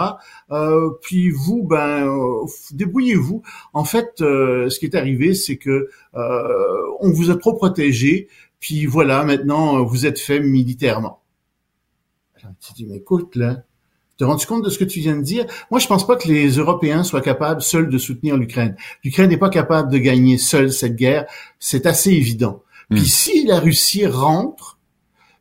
Euh, 0.52 0.92
puis 1.02 1.32
vous, 1.32 1.64
ben, 1.64 2.08
euh, 2.08 2.46
débrouillez-vous. 2.72 3.42
En 3.74 3.84
fait, 3.84 4.12
ce 4.20 4.80
qui 4.80 4.86
est 4.86 4.96
arrivé, 4.96 5.34
c'est 5.34 5.58
que 5.58 5.90
on 6.14 7.12
vous 7.12 7.32
a 7.32 7.38
trop 7.38 7.54
protégé. 7.54 8.28
Puis 8.60 8.86
voilà, 8.86 9.24
maintenant, 9.24 9.84
vous 9.84 10.06
êtes 10.06 10.20
fait 10.20 10.40
militairement. 10.40 11.22
Alors, 12.36 12.54
tu 12.60 12.74
dis, 12.74 12.86
mais 12.86 12.98
écoute, 12.98 13.36
là, 13.36 13.64
te 14.20 14.26
rends-tu 14.26 14.46
compte 14.48 14.66
de 14.66 14.70
ce 14.70 14.78
que 14.78 14.84
tu 14.84 15.00
viens 15.00 15.16
de 15.16 15.22
dire? 15.22 15.46
Moi, 15.72 15.80
je 15.80 15.88
pense 15.88 16.06
pas 16.06 16.18
que 16.18 16.28
les 16.28 16.50
Européens 16.50 17.04
soient 17.04 17.22
capables 17.22 17.62
seuls 17.62 17.90
de 17.90 17.98
soutenir 17.98 18.36
l'Ukraine. 18.36 18.76
L'Ukraine 19.04 19.30
n'est 19.30 19.38
pas 19.38 19.50
capable 19.50 19.90
de 19.90 19.98
gagner 19.98 20.38
seule 20.38 20.74
cette 20.74 20.98
guerre. 20.98 21.26
C'est 21.58 21.86
assez 21.86 22.12
évident. 22.12 22.62
Puis 22.90 23.00
hmm. 23.00 23.06
si 23.06 23.46
la 23.46 23.60
Russie 23.60 24.06
rentre, 24.06 24.78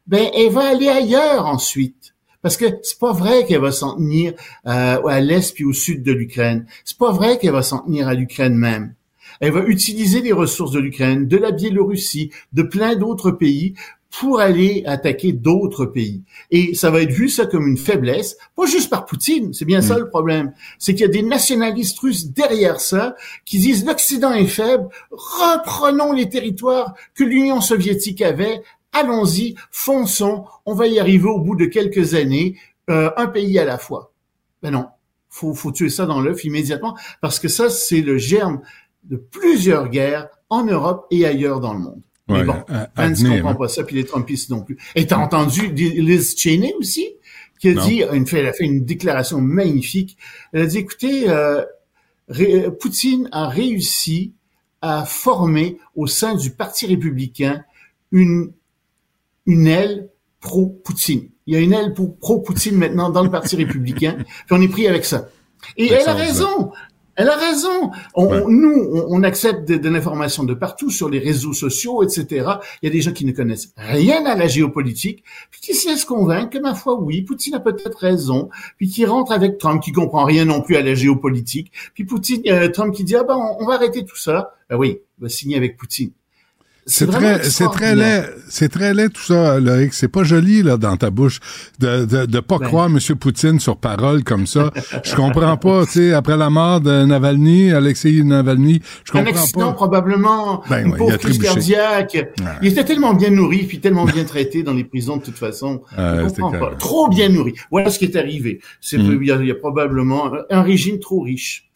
ben 0.07 0.31
elle 0.33 0.53
va 0.53 0.69
aller 0.69 0.89
ailleurs 0.89 1.47
ensuite. 1.47 2.15
Parce 2.41 2.57
que 2.57 2.67
c'est 2.85 3.01
pas 3.01 3.13
vrai 3.13 3.45
qu'elle 3.47 3.61
va 3.61 3.73
s'en 3.73 3.97
tenir 3.97 4.33
euh, 4.67 5.05
à 5.05 5.21
l'est 5.21 5.53
puis 5.53 5.65
au 5.65 5.73
sud 5.73 6.05
de 6.05 6.13
l'Ukraine. 6.13 6.65
C'est 6.85 6.99
pas 6.99 7.11
vrai 7.11 7.39
qu'elle 7.39 7.53
va 7.53 7.65
s'en 7.65 7.81
tenir 7.81 8.07
à 8.07 8.15
l'Ukraine 8.15 8.55
même. 8.55 8.95
Elle 9.41 9.53
va 9.53 9.65
utiliser 9.65 10.21
les 10.21 10.33
ressources 10.33 10.71
de 10.71 10.79
l'Ukraine, 10.79 11.27
de 11.27 11.37
la 11.37 11.51
Biélorussie, 11.51 12.31
de 12.53 12.63
plein 12.63 12.95
d'autres 12.95 13.33
pays 13.33 13.75
pour 14.11 14.41
aller 14.41 14.83
attaquer 14.87 15.33
d'autres 15.33 15.85
pays. 15.85 16.23
Et 16.51 16.75
ça 16.75 16.91
va 16.91 17.03
être 17.03 17.13
vu 17.13 17.29
ça 17.29 17.47
comme 17.47 17.67
une 17.67 17.77
faiblesse, 17.77 18.37
pas 18.57 18.67
juste 18.67 18.91
par 18.91 19.05
Poutine, 19.05 19.53
c'est 19.53 19.65
bien 19.65 19.83
ça 19.83 19.97
mm. 19.97 20.01
le 20.01 20.09
problème. 20.09 20.53
C'est 20.79 20.93
qu'il 20.95 21.03
y 21.03 21.05
a 21.05 21.09
des 21.09 21.23
nationalistes 21.23 21.99
russes 21.99 22.29
derrière 22.29 22.81
ça 22.81 23.17
qui 23.45 23.59
disent 23.59 23.85
l'Occident 23.85 24.33
est 24.33 24.47
faible, 24.47 24.89
reprenons 25.11 26.13
les 26.13 26.29
territoires 26.29 26.95
que 27.15 27.25
l'Union 27.25 27.61
soviétique 27.61 28.23
avait, 28.23 28.63
allons-y, 28.93 29.57
fonçons, 29.71 30.45
on 30.65 30.75
va 30.75 30.87
y 30.87 30.99
arriver 30.99 31.29
au 31.29 31.41
bout 31.41 31.57
de 31.57 31.67
quelques 31.67 32.15
années, 32.15 32.57
euh, 32.89 33.11
un 33.17 33.27
pays 33.27 33.59
à 33.59 33.65
la 33.65 33.77
fois. 33.77 34.13
Ben 34.63 34.71
non, 34.71 34.87
faut, 35.29 35.55
faut 35.55 35.71
tuer 35.71 35.91
ça 35.91 36.07
dans 36.07 36.21
l'œuf 36.21 36.45
immédiatement, 36.45 36.97
parce 37.21 37.39
que 37.39 37.49
ça, 37.49 37.69
c'est 37.69 38.01
le 38.01 38.17
germe 38.17 38.63
de 39.05 39.17
plusieurs 39.17 39.89
guerres 39.89 40.29
en 40.49 40.65
Europe 40.65 41.07
et 41.11 41.27
ailleurs 41.27 41.61
dans 41.61 41.75
le 41.75 41.81
monde. 41.81 42.03
Mais 42.29 42.45
bon, 42.45 42.57
Pence 42.95 43.23
ne 43.23 43.37
comprend 43.37 43.55
pas 43.55 43.69
ça, 43.69 43.85
puis 43.85 43.97
les 43.97 44.05
Trumpistes 44.05 44.51
non 44.51 44.63
plus. 44.63 44.77
Et 44.95 45.07
t'as 45.07 45.19
entendu 45.19 45.69
Liz 45.69 46.35
Cheney 46.37 46.75
aussi, 46.79 47.09
qui 47.59 47.71
a 47.71 47.75
dit, 47.75 48.03
une, 48.03 48.27
elle 48.33 48.47
a 48.47 48.53
fait 48.53 48.65
une 48.65 48.85
déclaration 48.85 49.41
magnifique. 49.41 50.17
Elle 50.53 50.63
a 50.63 50.67
dit, 50.67 50.79
écoutez, 50.79 51.29
euh, 51.29 51.65
Poutine 52.81 53.29
a 53.33 53.49
réussi 53.49 54.35
à 54.81 55.05
former 55.05 55.79
au 55.97 56.07
sein 56.07 56.35
du 56.35 56.51
Parti 56.51 56.87
républicain 56.87 57.65
une, 58.13 58.53
une 59.47 59.67
aile 59.67 60.09
pro-Poutine. 60.41 61.29
Il 61.47 61.55
y 61.55 61.57
a 61.57 61.61
une 61.61 61.73
aile 61.73 61.95
pro-Poutine 61.95 62.77
maintenant 62.77 63.11
dans 63.11 63.25
le 63.25 63.31
Parti 63.31 63.57
républicain, 63.57 64.19
puis 64.47 64.51
on 64.51 64.61
est 64.61 64.69
pris 64.69 64.87
avec 64.87 65.05
ça. 65.05 65.29
Et 65.77 65.91
elle 65.91 66.09
a 66.09 66.15
raison. 66.15 66.73
Elle 67.19 67.31
a 67.31 67.37
raison. 67.37 67.91
Nous, 68.17 69.05
on, 69.09 69.25
accepte 69.25 69.69
de, 69.69 69.89
l'information 69.89 70.45
de 70.45 70.55
partout 70.55 70.89
sur 70.89 71.09
les 71.09 71.19
réseaux 71.19 71.53
sociaux, 71.53 72.05
etc. 72.05 72.47
Il 72.81 72.87
y 72.87 72.89
a 72.89 72.93
des 72.93 73.01
gens 73.01 73.11
qui 73.11 73.25
ne 73.25 73.33
connaissent 73.33 73.73
rien 73.77 74.25
à 74.25 74.37
la 74.37 74.47
géopolitique, 74.47 75.25
puis 75.51 75.61
qui 75.61 75.75
se 75.75 75.89
laissent 75.89 76.05
convaincre 76.05 76.51
que, 76.51 76.59
ma 76.59 76.77
foi, 76.77 76.95
oui, 76.95 77.23
Poutine 77.23 77.57
a 77.57 77.61
peut-être 77.61 77.99
raison, 77.99 78.51
puis 78.77 78.89
qui 78.89 79.05
rentre 79.05 79.33
avec 79.33 79.59
Trump, 79.59 79.83
qui 79.83 79.91
comprend 79.91 80.25
rien 80.25 80.45
non 80.45 80.63
plus 80.63 80.77
à 80.77 80.83
la 80.83 80.95
géopolitique, 80.95 81.73
puis 81.93 82.05
Poutine, 82.05 82.41
euh, 82.47 82.69
Trump 82.69 82.95
qui 82.95 83.03
dit, 83.03 83.17
ah 83.17 83.25
ben, 83.25 83.37
on, 83.59 83.67
va 83.67 83.75
arrêter 83.75 84.05
tout 84.05 84.17
ça. 84.17 84.55
Ben 84.71 84.77
oui, 84.77 85.01
va 85.19 85.29
signer 85.29 85.57
avec 85.57 85.77
Poutine. 85.77 86.13
C'est 86.89 87.07
très, 87.07 87.43
c'est 87.45 87.69
très 87.69 87.95
laid, 87.95 88.25
c'est 88.49 88.71
très 88.71 88.95
laid 88.95 89.11
tout 89.11 89.23
ça, 89.23 89.61
Loïc. 89.61 89.93
C'est 89.93 90.09
pas 90.09 90.25
joli 90.25 90.63
là 90.63 90.79
dans 90.79 90.97
ta 90.97 91.11
bouche 91.11 91.39
de 91.79 92.07
de, 92.07 92.25
de 92.25 92.41
pas 92.41 92.59
ben. 92.59 92.67
croire 92.67 92.87
M. 92.87 92.99
Poutine 93.17 93.61
sur 93.61 93.77
parole 93.77 94.25
comme 94.25 94.47
ça. 94.47 94.71
je 95.05 95.15
comprends 95.15 95.59
pas, 95.59 95.85
tu 95.85 95.93
sais, 95.93 96.13
après 96.15 96.37
la 96.37 96.49
mort 96.49 96.81
de 96.81 97.05
Navalny, 97.05 97.73
Alexei 97.73 98.23
Navalny, 98.23 98.81
je 99.05 99.13
comprends 99.13 99.27
Un 99.27 99.31
accident, 99.31 99.69
pas. 99.69 99.75
probablement, 99.75 100.63
ben, 100.71 100.87
une 100.87 100.97
pauvre 100.97 101.19
crise 101.19 101.39
cardiaque. 101.39 102.17
Il 102.63 102.69
était 102.69 102.85
tellement 102.85 103.13
bien 103.13 103.31
nourri 103.31 103.65
puis 103.65 103.81
tellement 103.81 104.07
bien 104.07 104.25
traité 104.25 104.63
dans 104.63 104.75
les 104.75 104.85
prisons 104.85 105.19
de 105.19 105.23
toute 105.23 105.39
façon. 105.39 105.83
je 105.97 106.27
comprends 106.27 106.53
pas. 106.53 106.75
Trop 106.79 107.09
bien 107.09 107.29
nourri. 107.29 107.53
Voilà 107.71 107.91
ce 107.91 107.99
qui 107.99 108.07
est 108.07 108.17
arrivé. 108.17 108.61
C'est 108.81 108.97
mm. 108.97 109.19
il, 109.23 109.47
y 109.47 109.51
a, 109.51 109.55
probablement 109.55 110.33
un 110.51 110.63
régime 110.63 110.99
trop 111.01 111.21
riche. 111.21 111.69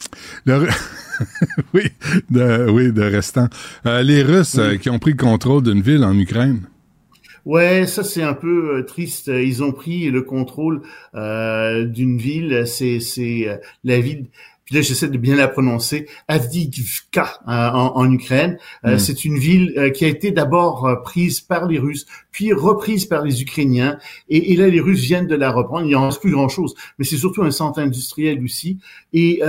oui, 1.75 1.83
de, 2.31 2.71
oui, 2.71 2.92
de 2.92 3.02
restant. 3.02 3.49
Euh, 3.87 4.02
les 4.02 4.23
Russes 4.23 4.57
euh, 4.59 4.76
qui 4.76 4.90
ont 4.90 4.99
pris 5.02 5.11
le 5.11 5.16
contrôle 5.18 5.62
d'une 5.62 5.82
ville 5.82 6.04
en 6.04 6.18
Ukraine? 6.18 6.68
Ouais, 7.44 7.87
ça 7.87 8.04
c'est 8.04 8.23
un 8.23 8.35
peu 8.35 8.78
euh, 8.78 8.82
triste. 8.85 9.26
Ils 9.26 9.62
ont 9.62 9.73
pris 9.73 10.11
le 10.11 10.23
contrôle 10.23 10.82
d'une 11.12 12.16
ville. 12.16 12.62
C'est 12.66 13.00
c'est 13.00 13.61
la 13.85 14.00
ville 14.00 14.28
là 14.73 14.80
j'essaie 14.80 15.09
de 15.09 15.18
bien 15.18 15.37
la 15.37 15.49
prononcer, 15.49 16.06
Avdivka 16.28 17.40
euh, 17.49 17.50
en, 17.50 18.12
Ukraine. 18.12 18.59
Euh, 18.85 18.94
hmm. 18.94 18.99
C'est 18.99 19.25
une 19.25 19.38
ville 19.38 19.75
euh, 19.76 19.90
qui 19.90 20.04
a 20.04 20.09
été 20.09 20.30
d'abord 20.30 21.02
prise 21.04 21.40
par 21.40 21.66
les 21.66 21.78
Russes, 21.78 22.06
puis 22.33 22.53
reprise 22.53 23.05
par 23.05 23.25
les 23.25 23.43
Ukrainiens, 23.43 23.99
et, 24.29 24.57
là 24.57 24.69
les 24.69 24.81
Russes 24.81 25.03
viennent 25.03 25.27
de 25.27 25.35
la 25.35 25.51
reprendre. 25.51 25.87
Il 25.87 25.95
en 25.97 26.07
reste 26.07 26.21
plus 26.21 26.33
grand 26.33 26.49
chose, 26.49 26.75
mais 26.99 27.05
c'est 27.05 27.17
surtout 27.17 27.43
un 27.43 27.51
centre 27.51 27.79
industriel 27.79 28.43
aussi. 28.43 28.79
Et 29.12 29.41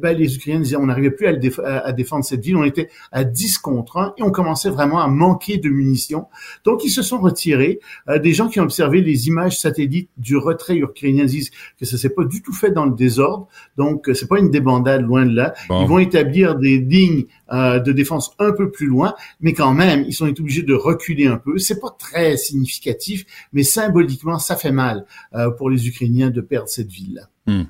ben, 0.00 0.16
les 0.16 0.34
Ukrainiens 0.36 0.60
disaient 0.60 0.76
on 0.76 0.86
n'arrivait 0.86 1.10
plus 1.10 1.26
à, 1.26 1.78
à, 1.78 1.92
défendre 1.92 2.24
cette 2.24 2.42
ville, 2.42 2.56
on 2.56 2.64
était 2.64 2.88
à 3.10 3.24
10 3.24 3.58
contre 3.58 3.98
1 3.98 4.14
et 4.18 4.22
on 4.22 4.30
commençait 4.30 4.70
vraiment 4.70 5.00
à 5.00 5.08
manquer 5.08 5.58
de 5.58 5.68
munitions. 5.68 6.26
Donc 6.64 6.84
ils 6.84 6.90
se 6.90 7.02
sont 7.02 7.20
retirés. 7.20 7.80
des 8.22 8.32
gens 8.32 8.48
qui 8.48 8.60
ont 8.60 8.64
observé 8.64 9.02
les 9.02 9.28
images 9.28 9.58
satellites 9.58 10.08
du 10.16 10.36
retrait 10.36 10.76
ukrainien 10.76 11.24
disent 11.24 11.50
que 11.78 11.84
ça 11.84 11.98
s'est 11.98 12.10
pas 12.10 12.24
du 12.24 12.42
tout 12.42 12.52
fait 12.52 12.70
dans 12.70 12.86
le 12.86 12.94
désordre. 12.94 13.48
Donc 13.76 14.08
c'est 14.14 14.28
pas 14.28 14.38
une 14.38 14.50
bandades 14.62 15.02
loin 15.02 15.26
de 15.26 15.34
là. 15.34 15.54
Ils 15.70 15.86
vont 15.86 15.98
établir 15.98 16.56
des 16.56 16.78
lignes 16.78 17.24
euh, 17.52 17.78
de 17.80 17.92
défense 17.92 18.34
un 18.38 18.52
peu 18.52 18.70
plus 18.70 18.86
loin, 18.86 19.14
mais 19.40 19.52
quand 19.52 19.74
même, 19.74 20.04
ils 20.06 20.14
sont 20.14 20.26
obligés 20.26 20.62
de 20.62 20.74
reculer 20.74 21.26
un 21.26 21.36
peu. 21.36 21.58
C'est 21.58 21.80
pas 21.80 21.94
très 21.98 22.36
significatif, 22.36 23.24
mais 23.52 23.62
symboliquement, 23.62 24.38
ça 24.38 24.56
fait 24.56 24.72
mal 24.72 25.04
euh, 25.34 25.50
pour 25.50 25.68
les 25.68 25.86
Ukrainiens 25.86 26.30
de 26.30 26.40
perdre 26.40 26.68
cette 26.68 26.90
ville-là. 26.90 27.22
Hmm. 27.46 27.64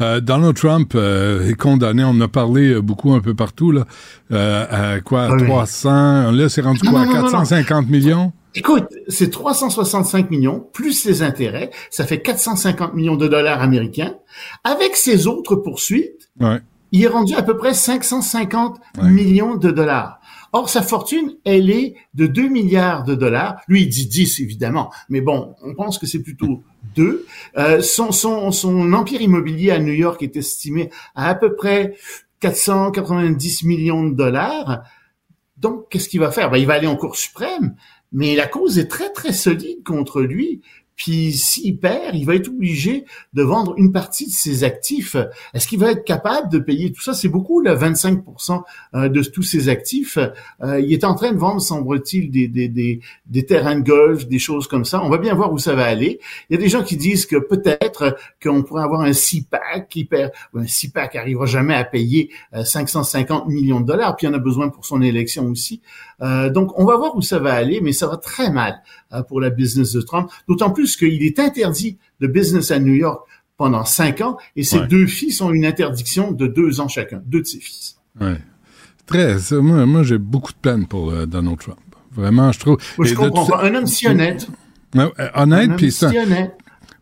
Euh, 0.00 0.20
Donald 0.20 0.56
Trump 0.56 0.94
est 0.94 1.56
condamné, 1.58 2.04
on 2.04 2.08
en 2.10 2.20
a 2.20 2.28
parlé 2.28 2.80
beaucoup 2.82 3.12
un 3.12 3.20
peu 3.20 3.34
partout, 3.34 3.72
là, 3.72 3.86
à 4.30 5.00
quoi, 5.00 5.34
300, 5.38 6.32
là 6.32 6.48
c'est 6.50 6.60
rendu 6.60 6.80
quoi, 6.80 7.06
450 7.06 7.88
millions? 7.88 8.32
Écoute, 8.56 8.86
c'est 9.08 9.30
365 9.30 10.30
millions 10.30 10.60
plus 10.72 11.04
les 11.06 11.22
intérêts, 11.22 11.70
ça 11.90 12.04
fait 12.04 12.20
450 12.20 12.94
millions 12.94 13.16
de 13.16 13.26
dollars 13.26 13.62
américains. 13.62 14.14
Avec 14.62 14.96
ces 14.96 15.26
autres 15.26 15.56
poursuites, 15.56 16.30
il 16.94 17.02
est 17.02 17.08
rendu 17.08 17.34
à 17.34 17.42
peu 17.42 17.56
près 17.56 17.74
550 17.74 18.78
millions 19.02 19.56
de 19.56 19.72
dollars. 19.72 20.20
Or, 20.52 20.68
sa 20.68 20.80
fortune, 20.80 21.34
elle 21.44 21.68
est 21.68 21.96
de 22.14 22.28
2 22.28 22.48
milliards 22.48 23.02
de 23.02 23.16
dollars. 23.16 23.60
Lui, 23.66 23.82
il 23.82 23.88
dit 23.88 24.06
10, 24.06 24.38
évidemment. 24.38 24.92
Mais 25.08 25.20
bon, 25.20 25.56
on 25.64 25.74
pense 25.74 25.98
que 25.98 26.06
c'est 26.06 26.22
plutôt 26.22 26.62
2. 26.94 27.26
Euh, 27.58 27.80
son, 27.80 28.12
son, 28.12 28.52
son 28.52 28.92
empire 28.92 29.20
immobilier 29.20 29.72
à 29.72 29.80
New 29.80 29.92
York 29.92 30.22
est 30.22 30.36
estimé 30.36 30.90
à 31.16 31.30
à 31.30 31.34
peu 31.34 31.56
près 31.56 31.96
490 32.38 33.64
millions 33.64 34.04
de 34.04 34.14
dollars. 34.14 34.84
Donc, 35.56 35.88
qu'est-ce 35.90 36.08
qu'il 36.08 36.20
va 36.20 36.30
faire? 36.30 36.48
Ben, 36.48 36.58
il 36.58 36.66
va 36.68 36.74
aller 36.74 36.86
en 36.86 36.94
Cour 36.94 37.16
suprême, 37.16 37.74
mais 38.12 38.36
la 38.36 38.46
cause 38.46 38.78
est 38.78 38.86
très, 38.86 39.10
très 39.10 39.32
solide 39.32 39.82
contre 39.82 40.22
lui. 40.22 40.62
Puis 40.96 41.32
s'il 41.32 41.78
perd, 41.78 42.14
il 42.14 42.24
va 42.24 42.36
être 42.36 42.48
obligé 42.48 43.04
de 43.32 43.42
vendre 43.42 43.74
une 43.76 43.90
partie 43.90 44.26
de 44.26 44.32
ses 44.32 44.62
actifs. 44.62 45.16
Est-ce 45.52 45.66
qu'il 45.66 45.80
va 45.80 45.90
être 45.90 46.04
capable 46.04 46.50
de 46.50 46.58
payer 46.58 46.92
tout 46.92 47.02
ça? 47.02 47.14
C'est 47.14 47.28
beaucoup, 47.28 47.60
là, 47.60 47.74
25% 47.74 48.62
euh, 48.94 49.08
de 49.08 49.22
tous 49.22 49.42
ses 49.42 49.68
actifs. 49.68 50.18
Euh, 50.62 50.80
il 50.80 50.92
est 50.92 51.04
en 51.04 51.14
train 51.14 51.32
de 51.32 51.38
vendre, 51.38 51.60
semble-t-il, 51.60 52.30
des, 52.30 52.46
des, 52.46 52.68
des, 52.68 53.00
des, 53.26 53.44
terrains 53.44 53.78
de 53.78 53.84
golf, 53.84 54.28
des 54.28 54.38
choses 54.38 54.68
comme 54.68 54.84
ça. 54.84 55.02
On 55.02 55.08
va 55.08 55.18
bien 55.18 55.34
voir 55.34 55.52
où 55.52 55.58
ça 55.58 55.74
va 55.74 55.84
aller. 55.84 56.20
Il 56.48 56.54
y 56.54 56.56
a 56.56 56.60
des 56.60 56.68
gens 56.68 56.84
qui 56.84 56.96
disent 56.96 57.26
que 57.26 57.36
peut-être 57.36 58.16
qu'on 58.42 58.62
pourrait 58.62 58.84
avoir 58.84 59.00
un 59.00 59.12
CIPAC 59.12 59.88
qui 59.88 60.04
perd. 60.04 60.30
Un 60.54 60.66
CIPAC 60.66 61.14
n'arrivera 61.14 61.46
jamais 61.46 61.74
à 61.74 61.84
payer 61.84 62.30
550 62.52 63.44
euh, 63.46 63.50
millions 63.50 63.80
de 63.80 63.86
dollars, 63.86 64.14
puis 64.16 64.26
il 64.26 64.30
en 64.30 64.34
a 64.34 64.38
besoin 64.38 64.68
pour 64.68 64.86
son 64.86 65.02
élection 65.02 65.46
aussi. 65.46 65.80
Donc, 66.20 66.78
on 66.78 66.84
va 66.84 66.96
voir 66.96 67.16
où 67.16 67.22
ça 67.22 67.38
va 67.38 67.54
aller, 67.54 67.80
mais 67.80 67.92
ça 67.92 68.06
va 68.06 68.16
très 68.16 68.50
mal 68.50 68.82
pour 69.28 69.40
la 69.40 69.50
business 69.50 69.92
de 69.92 70.00
Trump. 70.00 70.30
D'autant 70.48 70.70
plus 70.70 70.96
qu'il 70.96 71.22
est 71.22 71.38
interdit 71.38 71.98
de 72.20 72.26
business 72.26 72.70
à 72.70 72.78
New 72.78 72.94
York 72.94 73.26
pendant 73.56 73.84
cinq 73.84 74.20
ans 74.20 74.36
et 74.56 74.62
ses 74.62 74.80
deux 74.86 75.06
fils 75.06 75.40
ont 75.40 75.52
une 75.52 75.64
interdiction 75.64 76.32
de 76.32 76.46
deux 76.46 76.80
ans 76.80 76.88
chacun, 76.88 77.22
deux 77.26 77.42
de 77.42 77.46
ses 77.46 77.60
fils. 77.60 77.96
Ouais. 78.20 78.38
Très. 79.06 79.36
Moi, 79.52 79.86
moi 79.86 80.02
j'ai 80.02 80.18
beaucoup 80.18 80.52
de 80.52 80.58
peine 80.58 80.86
pour 80.86 81.10
euh, 81.10 81.26
Donald 81.26 81.58
Trump. 81.58 81.78
Vraiment, 82.12 82.52
je 82.52 82.60
trouve. 82.60 82.78
je 83.00 83.14
comprends 83.14 83.46
pas. 83.46 83.64
Un 83.64 83.74
homme 83.74 83.86
si 83.86 84.06
honnête. 84.06 84.46
Euh, 84.96 85.08
honnête, 85.34 85.72
puis 85.76 85.90
ça. 85.90 86.10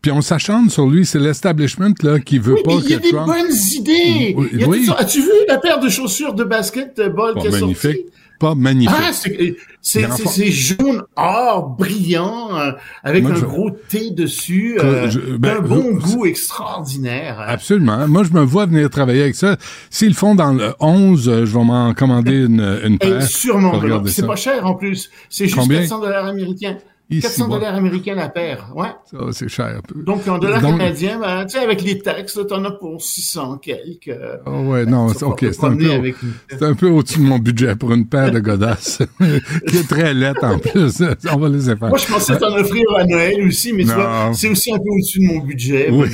Puis 0.00 0.10
on 0.10 0.20
s'acharne 0.20 0.68
sur 0.68 0.88
lui, 0.88 1.06
c'est 1.06 1.20
l'establishment 1.20 1.94
là 2.02 2.18
qui 2.18 2.38
veut 2.38 2.56
pas 2.64 2.78
que 2.78 2.80
Trump. 2.80 2.84
Il 2.84 2.90
y 2.90 2.94
a 2.94 2.98
des 2.98 3.12
bonnes 3.12 3.56
idées. 3.72 4.66
Oui. 4.66 4.88
As-tu 4.98 5.20
vu 5.20 5.30
la 5.46 5.58
paire 5.58 5.78
de 5.78 5.88
chaussures 5.88 6.34
de 6.34 6.42
basketball 6.42 7.36
qui 7.38 7.46
est 7.46 7.50
magnifique 7.50 8.06
magnifique. 8.54 8.94
Ah, 8.98 9.12
c'est 9.82 10.50
jaune 10.50 11.02
or 11.16 11.70
brillant 11.70 12.56
euh, 12.56 12.72
avec 13.02 13.24
un 13.24 13.38
gros 13.40 13.70
T 13.70 14.10
dessus, 14.10 14.78
euh, 14.80 15.10
ben, 15.38 15.58
un 15.58 15.60
bon 15.60 15.94
goût 15.94 16.26
extraordinaire. 16.26 17.40
Absolument. 17.40 18.06
Moi, 18.06 18.24
je 18.24 18.32
me 18.32 18.42
vois 18.42 18.66
venir 18.66 18.88
travailler 18.90 19.22
avec 19.22 19.34
ça. 19.34 19.56
S'ils 19.90 20.14
font 20.14 20.34
dans 20.34 20.52
le 20.52 20.74
11, 20.80 21.28
euh, 21.28 21.46
je 21.46 21.58
vais 21.58 21.64
m'en 21.64 21.94
commander 21.94 22.44
une, 22.44 22.80
une 22.84 22.98
paire. 22.98 23.22
sûrement. 23.22 23.80
C'est 24.06 24.26
pas 24.26 24.36
cher 24.36 24.66
en 24.66 24.74
plus. 24.74 25.10
C'est 25.28 25.48
juste 25.48 25.68
400 25.68 26.00
dollars 26.00 26.26
américains. 26.26 26.78
400 27.20 27.48
dollars 27.48 27.74
américains 27.74 28.14
la 28.14 28.28
paire, 28.28 28.70
ouais. 28.74 28.88
Ça, 29.10 29.18
c'est 29.32 29.48
cher. 29.48 29.80
Donc, 29.94 30.26
en 30.28 30.38
dollars 30.38 30.60
canadiens, 30.60 31.18
ben, 31.20 31.44
tu 31.44 31.58
sais, 31.58 31.64
avec 31.64 31.82
les 31.82 31.98
taxes, 31.98 32.38
t'en 32.48 32.64
as 32.64 32.70
pour 32.70 33.02
600 33.02 33.58
quelques. 33.58 34.16
Oh 34.46 34.60
ouais, 34.70 34.86
non, 34.86 35.08
c'est 35.08 35.24
ok. 35.24 35.46
C'est 35.52 35.64
un, 35.64 35.76
peu, 35.76 36.12
c'est 36.48 36.62
un 36.62 36.74
peu 36.74 36.88
au-dessus 36.88 37.18
de 37.18 37.24
mon 37.24 37.38
budget 37.38 37.76
pour 37.76 37.92
une 37.92 38.06
paire 38.06 38.30
de 38.30 38.40
godasses, 38.40 39.02
qui 39.68 39.76
est 39.76 39.88
très 39.88 40.14
laite 40.14 40.42
en 40.42 40.58
plus. 40.58 41.02
On 41.32 41.36
va 41.36 41.48
laisser 41.48 41.76
faire. 41.76 41.88
Moi, 41.88 41.98
je 41.98 42.06
pensais 42.06 42.38
t'en 42.38 42.54
offrir 42.56 42.84
à 42.96 43.04
Noël 43.04 43.46
aussi, 43.46 43.72
mais 43.72 43.84
tu 43.84 43.90
vois, 43.90 44.30
c'est 44.34 44.48
aussi 44.48 44.72
un 44.72 44.78
peu 44.78 44.90
au-dessus 44.90 45.20
de 45.20 45.26
mon 45.26 45.40
budget. 45.40 45.88
Oui. 45.90 46.08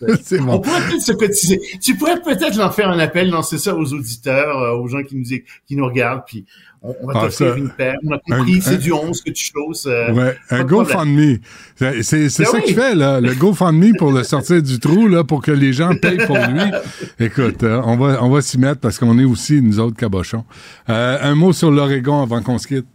Mais 0.00 0.38
bon, 0.38 0.54
On 0.54 0.60
pourrait 0.60 0.80
peut-être 0.88 1.02
se 1.02 1.12
cotiser. 1.12 1.60
Tu 1.82 1.96
pourrais 1.96 2.20
peut-être 2.20 2.58
en 2.60 2.70
faire 2.70 2.90
un 2.90 2.98
appel, 2.98 3.30
lancer 3.30 3.58
ça 3.58 3.74
aux 3.74 3.92
auditeurs, 3.92 4.58
euh, 4.58 4.76
aux 4.76 4.88
gens 4.88 5.02
qui 5.02 5.16
nous 5.16 5.24
qui 5.24 5.76
nous 5.76 5.86
regardent, 5.86 6.24
puis 6.26 6.44
on, 6.84 7.06
va 7.06 7.12
ah, 7.16 7.20
t'offrir 7.24 7.56
une 7.56 7.70
paire. 7.70 7.96
On 8.04 8.12
a 8.12 8.18
compris, 8.18 8.60
c'est 8.60 8.78
du 8.78 8.92
11 8.92 9.20
que 9.22 9.30
tu 9.30 9.50
choses. 9.52 9.86
Euh, 9.86 10.12
ouais, 10.12 10.36
un 10.50 10.64
GoFundMe. 10.64 11.38
C'est 11.76 12.02
c'est 12.02 12.44
ben 12.44 12.50
ça 12.50 12.60
qu'il 12.60 12.74
fait 12.74 12.94
là, 12.94 13.20
le 13.20 13.34
GoFundMe 13.34 13.96
pour 13.96 14.12
le 14.12 14.22
sortir 14.22 14.62
du 14.62 14.78
trou 14.78 15.08
là, 15.08 15.24
pour 15.24 15.42
que 15.42 15.50
les 15.50 15.72
gens 15.72 15.94
payent 15.96 16.24
pour 16.26 16.36
lui. 16.36 16.60
Écoute, 17.18 17.62
euh, 17.62 17.80
on 17.84 17.96
va 17.96 18.22
on 18.22 18.30
va 18.30 18.42
s'y 18.42 18.58
mettre 18.58 18.80
parce 18.80 18.98
qu'on 18.98 19.18
est 19.18 19.24
aussi 19.24 19.62
nous 19.62 19.80
autres 19.80 19.96
cabochons. 19.96 20.44
un 20.86 21.34
mot 21.34 21.52
sur 21.52 21.70
l'Oregon 21.70 22.22
avant 22.22 22.42
qu'on 22.42 22.58
se 22.58 22.66
quitte. 22.66 22.86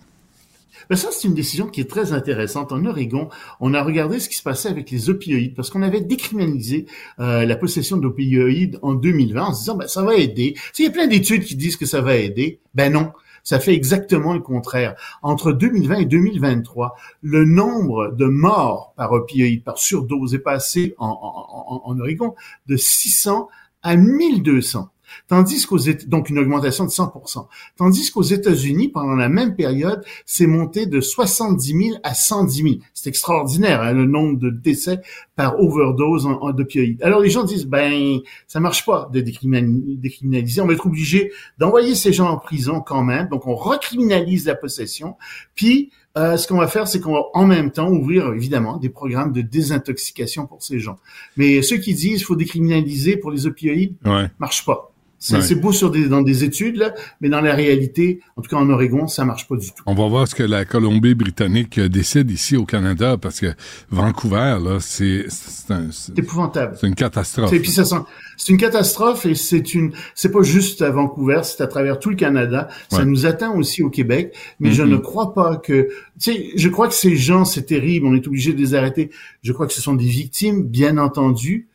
Ben 0.89 0.95
ça, 0.95 1.09
c'est 1.11 1.27
une 1.27 1.35
décision 1.35 1.67
qui 1.67 1.81
est 1.81 1.89
très 1.89 2.13
intéressante. 2.13 2.71
En 2.71 2.83
Oregon, 2.83 3.29
on 3.59 3.75
a 3.75 3.83
regardé 3.83 4.19
ce 4.19 4.27
qui 4.27 4.35
se 4.35 4.41
passait 4.41 4.69
avec 4.69 4.89
les 4.89 5.11
opioïdes 5.11 5.53
parce 5.53 5.69
qu'on 5.69 5.83
avait 5.83 6.01
décriminalisé 6.01 6.87
euh, 7.19 7.45
la 7.45 7.55
possession 7.55 7.97
d'opioïdes 7.97 8.79
en 8.81 8.95
2020 8.95 9.43
en 9.43 9.53
se 9.53 9.59
disant 9.59 9.75
ben, 9.75 9.87
ça 9.87 10.01
va 10.01 10.15
aider. 10.15 10.55
Il 10.79 10.85
y 10.85 10.87
a 10.87 10.91
plein 10.91 11.05
d'études 11.05 11.43
qui 11.43 11.55
disent 11.55 11.77
que 11.77 11.85
ça 11.85 12.01
va 12.01 12.15
aider. 12.15 12.59
Ben 12.73 12.91
non. 12.91 13.11
Ça 13.49 13.59
fait 13.59 13.73
exactement 13.73 14.35
le 14.35 14.41
contraire. 14.41 14.93
Entre 15.23 15.51
2020 15.51 16.01
et 16.01 16.05
2023, 16.05 16.95
le 17.23 17.45
nombre 17.45 18.11
de 18.11 18.27
morts 18.27 18.93
par 18.95 19.11
opioïdes, 19.11 19.63
par 19.63 19.79
surdose 19.79 20.35
est 20.35 20.37
passé 20.37 20.93
en, 20.99 21.81
en, 21.83 21.99
Oregon 21.99 22.35
de 22.67 22.77
600 22.77 23.49
à 23.81 23.95
1200. 23.95 24.91
Tandis 25.27 25.65
qu'aux 25.65 25.79
donc 26.07 26.29
une 26.29 26.39
augmentation 26.39 26.85
de 26.85 26.89
100%. 26.89 27.47
Tandis 27.77 28.11
qu'aux 28.11 28.21
États-Unis, 28.21 28.89
pendant 28.89 29.15
la 29.15 29.29
même 29.29 29.55
période, 29.55 30.03
c'est 30.25 30.47
monté 30.47 30.85
de 30.85 31.01
70 31.01 31.67
000 31.67 31.99
à 32.03 32.13
110 32.13 32.63
000. 32.63 32.75
C'est 32.93 33.09
extraordinaire 33.09 33.81
hein, 33.81 33.93
le 33.93 34.05
nombre 34.05 34.37
de 34.37 34.49
décès 34.49 34.99
par 35.35 35.59
overdose 35.59 36.25
en, 36.25 36.33
en 36.41 36.51
d'opioïdes. 36.51 37.01
Alors 37.01 37.21
les 37.21 37.29
gens 37.29 37.43
disent 37.43 37.65
ben 37.65 38.19
ça 38.47 38.59
marche 38.59 38.85
pas 38.85 39.09
de 39.13 39.21
décriminaliser, 39.21 40.61
on 40.61 40.67
va 40.67 40.73
être 40.73 40.85
obligé 40.85 41.31
d'envoyer 41.57 41.95
ces 41.95 42.13
gens 42.13 42.29
en 42.29 42.37
prison 42.37 42.81
quand 42.81 43.03
même. 43.03 43.29
Donc 43.29 43.47
on 43.47 43.55
recriminalise 43.55 44.45
la 44.45 44.55
possession, 44.55 45.15
puis 45.55 45.91
euh, 46.17 46.37
ce 46.37 46.47
qu'on 46.47 46.57
va 46.57 46.67
faire, 46.67 46.87
c'est 46.87 46.99
qu'on 46.99 47.13
va 47.13 47.23
en 47.33 47.45
même 47.45 47.71
temps 47.71 47.89
ouvrir 47.89 48.33
évidemment 48.33 48.77
des 48.77 48.89
programmes 48.89 49.31
de 49.31 49.41
désintoxication 49.41 50.47
pour 50.47 50.63
ces 50.63 50.79
gens. 50.79 50.97
Mais 51.37 51.61
ceux 51.61 51.77
qui 51.77 51.93
disent 51.93 52.17
qu'il 52.17 52.25
faut 52.25 52.35
décriminaliser 52.35 53.15
pour 53.15 53.31
les 53.31 53.45
opioïdes, 53.45 53.95
ouais. 54.05 54.29
marche 54.39 54.65
pas. 54.65 54.91
C'est 55.19 55.55
beau 55.55 55.71
sur 55.71 55.91
des, 55.91 56.07
dans 56.07 56.21
des 56.21 56.43
études, 56.43 56.77
là, 56.77 56.93
mais 57.21 57.29
dans 57.29 57.41
la 57.41 57.53
réalité, 57.53 58.21
en 58.35 58.41
tout 58.41 58.49
cas 58.49 58.57
en 58.57 58.69
Oregon, 58.69 59.07
ça 59.07 59.25
marche 59.25 59.47
pas 59.47 59.57
du 59.57 59.67
tout. 59.67 59.83
On 59.85 59.93
va 59.93 60.07
voir 60.07 60.27
ce 60.27 60.35
que 60.35 60.43
la 60.43 60.65
Colombie-Britannique 60.65 61.79
décide 61.79 62.31
ici 62.31 62.55
au 62.55 62.65
Canada, 62.65 63.17
parce 63.17 63.39
que 63.39 63.53
Vancouver, 63.89 64.57
là, 64.63 64.77
c'est 64.79 65.25
c'est 65.29 66.17
épouvantable. 66.17 66.77
C'est 66.79 66.87
une 66.87 66.95
catastrophe. 66.95 67.53
Et 67.53 67.59
puis 67.59 67.71
ça 67.71 67.83
c'est 68.37 68.53
une 68.53 68.57
catastrophe 68.57 69.25
et 69.25 69.35
c'est 69.35 69.73
une, 69.73 69.91
c'est 70.15 70.31
pas 70.31 70.41
juste 70.41 70.81
à 70.81 70.89
Vancouver, 70.91 71.41
c'est 71.43 71.61
à 71.61 71.67
travers 71.67 71.99
tout 71.99 72.09
le 72.09 72.15
Canada. 72.15 72.69
Ça 72.89 73.03
nous 73.03 73.25
atteint 73.25 73.51
aussi 73.51 73.83
au 73.83 73.89
Québec, 73.89 74.33
mais 74.59 74.71
je 74.71 74.83
mm-hmm. 74.83 74.89
ne 74.89 74.97
crois 74.97 75.33
pas 75.33 75.57
que, 75.57 75.89
tu 76.19 76.31
sais, 76.31 76.49
je 76.55 76.69
crois 76.69 76.87
que 76.87 76.93
ces 76.93 77.17
gens, 77.17 77.43
c'est 77.43 77.63
terrible, 77.63 78.05
on 78.07 78.15
est 78.15 78.25
obligé 78.27 78.53
de 78.53 78.59
les 78.59 78.75
arrêter. 78.75 79.09
Je 79.41 79.51
crois 79.51 79.67
que 79.67 79.73
ce 79.73 79.81
sont 79.81 79.95
des 79.95 80.05
victimes, 80.05 80.63
bien 80.63 80.97
entendu, 80.97 81.67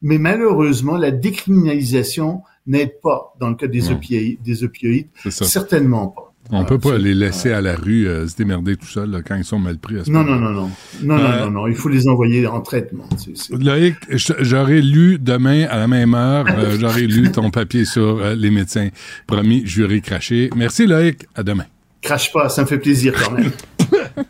mais 0.00 0.18
malheureusement, 0.18 0.96
la 0.96 1.12
décriminalisation 1.12 2.42
n'aide 2.66 3.00
pas 3.02 3.34
dans 3.40 3.48
le 3.48 3.54
cas 3.56 3.66
des, 3.66 3.88
hmm. 3.88 3.92
opioïdes, 3.92 4.42
des 4.42 4.64
opioïdes. 4.64 5.08
Certainement 5.28 6.08
pas. 6.08 6.32
On 6.50 6.64
peut 6.64 6.78
pas 6.78 6.90
euh, 6.90 6.98
les 6.98 7.14
laisser 7.14 7.52
à 7.52 7.60
la 7.60 7.76
rue 7.76 8.06
euh, 8.06 8.26
se 8.26 8.36
démerder 8.36 8.76
tout 8.76 8.86
seuls 8.86 9.22
quand 9.26 9.36
ils 9.36 9.44
sont 9.44 9.60
mal 9.60 9.78
pris. 9.78 9.94
non, 10.08 10.24
non, 10.24 10.36
non, 10.36 10.50
non, 10.50 10.70
non, 11.02 11.18
non, 11.18 11.50
non, 11.50 11.66
Il 11.68 11.76
faut 11.76 11.88
les 11.88 12.08
envoyer 12.08 12.46
en 12.46 12.60
traitement. 12.60 13.08
Loïc, 13.50 13.96
j'aurais 14.10 14.80
lu 14.80 15.18
demain 15.20 15.66
à 15.70 15.78
la 15.78 15.86
même 15.86 16.14
heure, 16.14 16.46
j'aurais 16.78 17.06
lu 17.06 17.30
ton 17.30 17.50
papier 17.50 17.84
sur 17.84 18.20
les 18.34 18.50
médecins. 18.50 18.88
Promis, 19.26 19.64
juré, 19.66 20.00
craché. 20.00 20.50
Merci 20.56 20.86
Loïc, 20.86 21.26
à 21.34 21.42
demain. 21.42 21.64
Crache 22.02 22.32
pas, 22.32 22.48
ça 22.48 22.62
me 22.62 22.66
fait 22.66 22.78
plaisir 22.78 23.14
quand 23.14 23.30
même. 23.30 23.52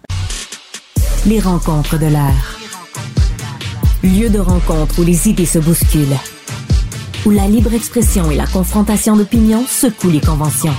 les 1.27 1.41
rencontres 1.41 1.99
de 1.99 2.07
l'air. 2.07 2.59
Lieu 4.05 4.29
de 4.29 4.39
rencontre 4.39 5.01
où 5.01 5.05
les 5.05 5.29
idées 5.29 5.47
se 5.47 5.59
bousculent 5.59 6.19
où 7.25 7.31
la 7.31 7.47
libre 7.47 7.73
expression 7.73 8.31
et 8.31 8.37
la 8.37 8.47
confrontation 8.47 9.17
d'opinions 9.17 9.65
secouent 9.65 10.11
les 10.11 10.21
conventions. 10.21 10.75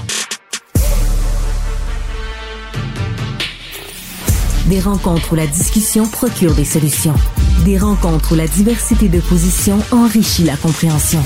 Des 4.68 4.80
rencontres 4.80 5.34
où 5.34 5.36
la 5.36 5.48
discussion 5.48 6.06
procure 6.08 6.54
des 6.56 6.66
solutions. 6.66 7.16
Des 7.64 7.78
rencontres 7.78 8.34
où 8.34 8.36
la 8.36 8.48
diversité 8.48 9.08
de 9.08 9.20
positions 9.22 9.80
enrichit 9.92 10.44
la 10.44 10.58
compréhension. 10.58 11.22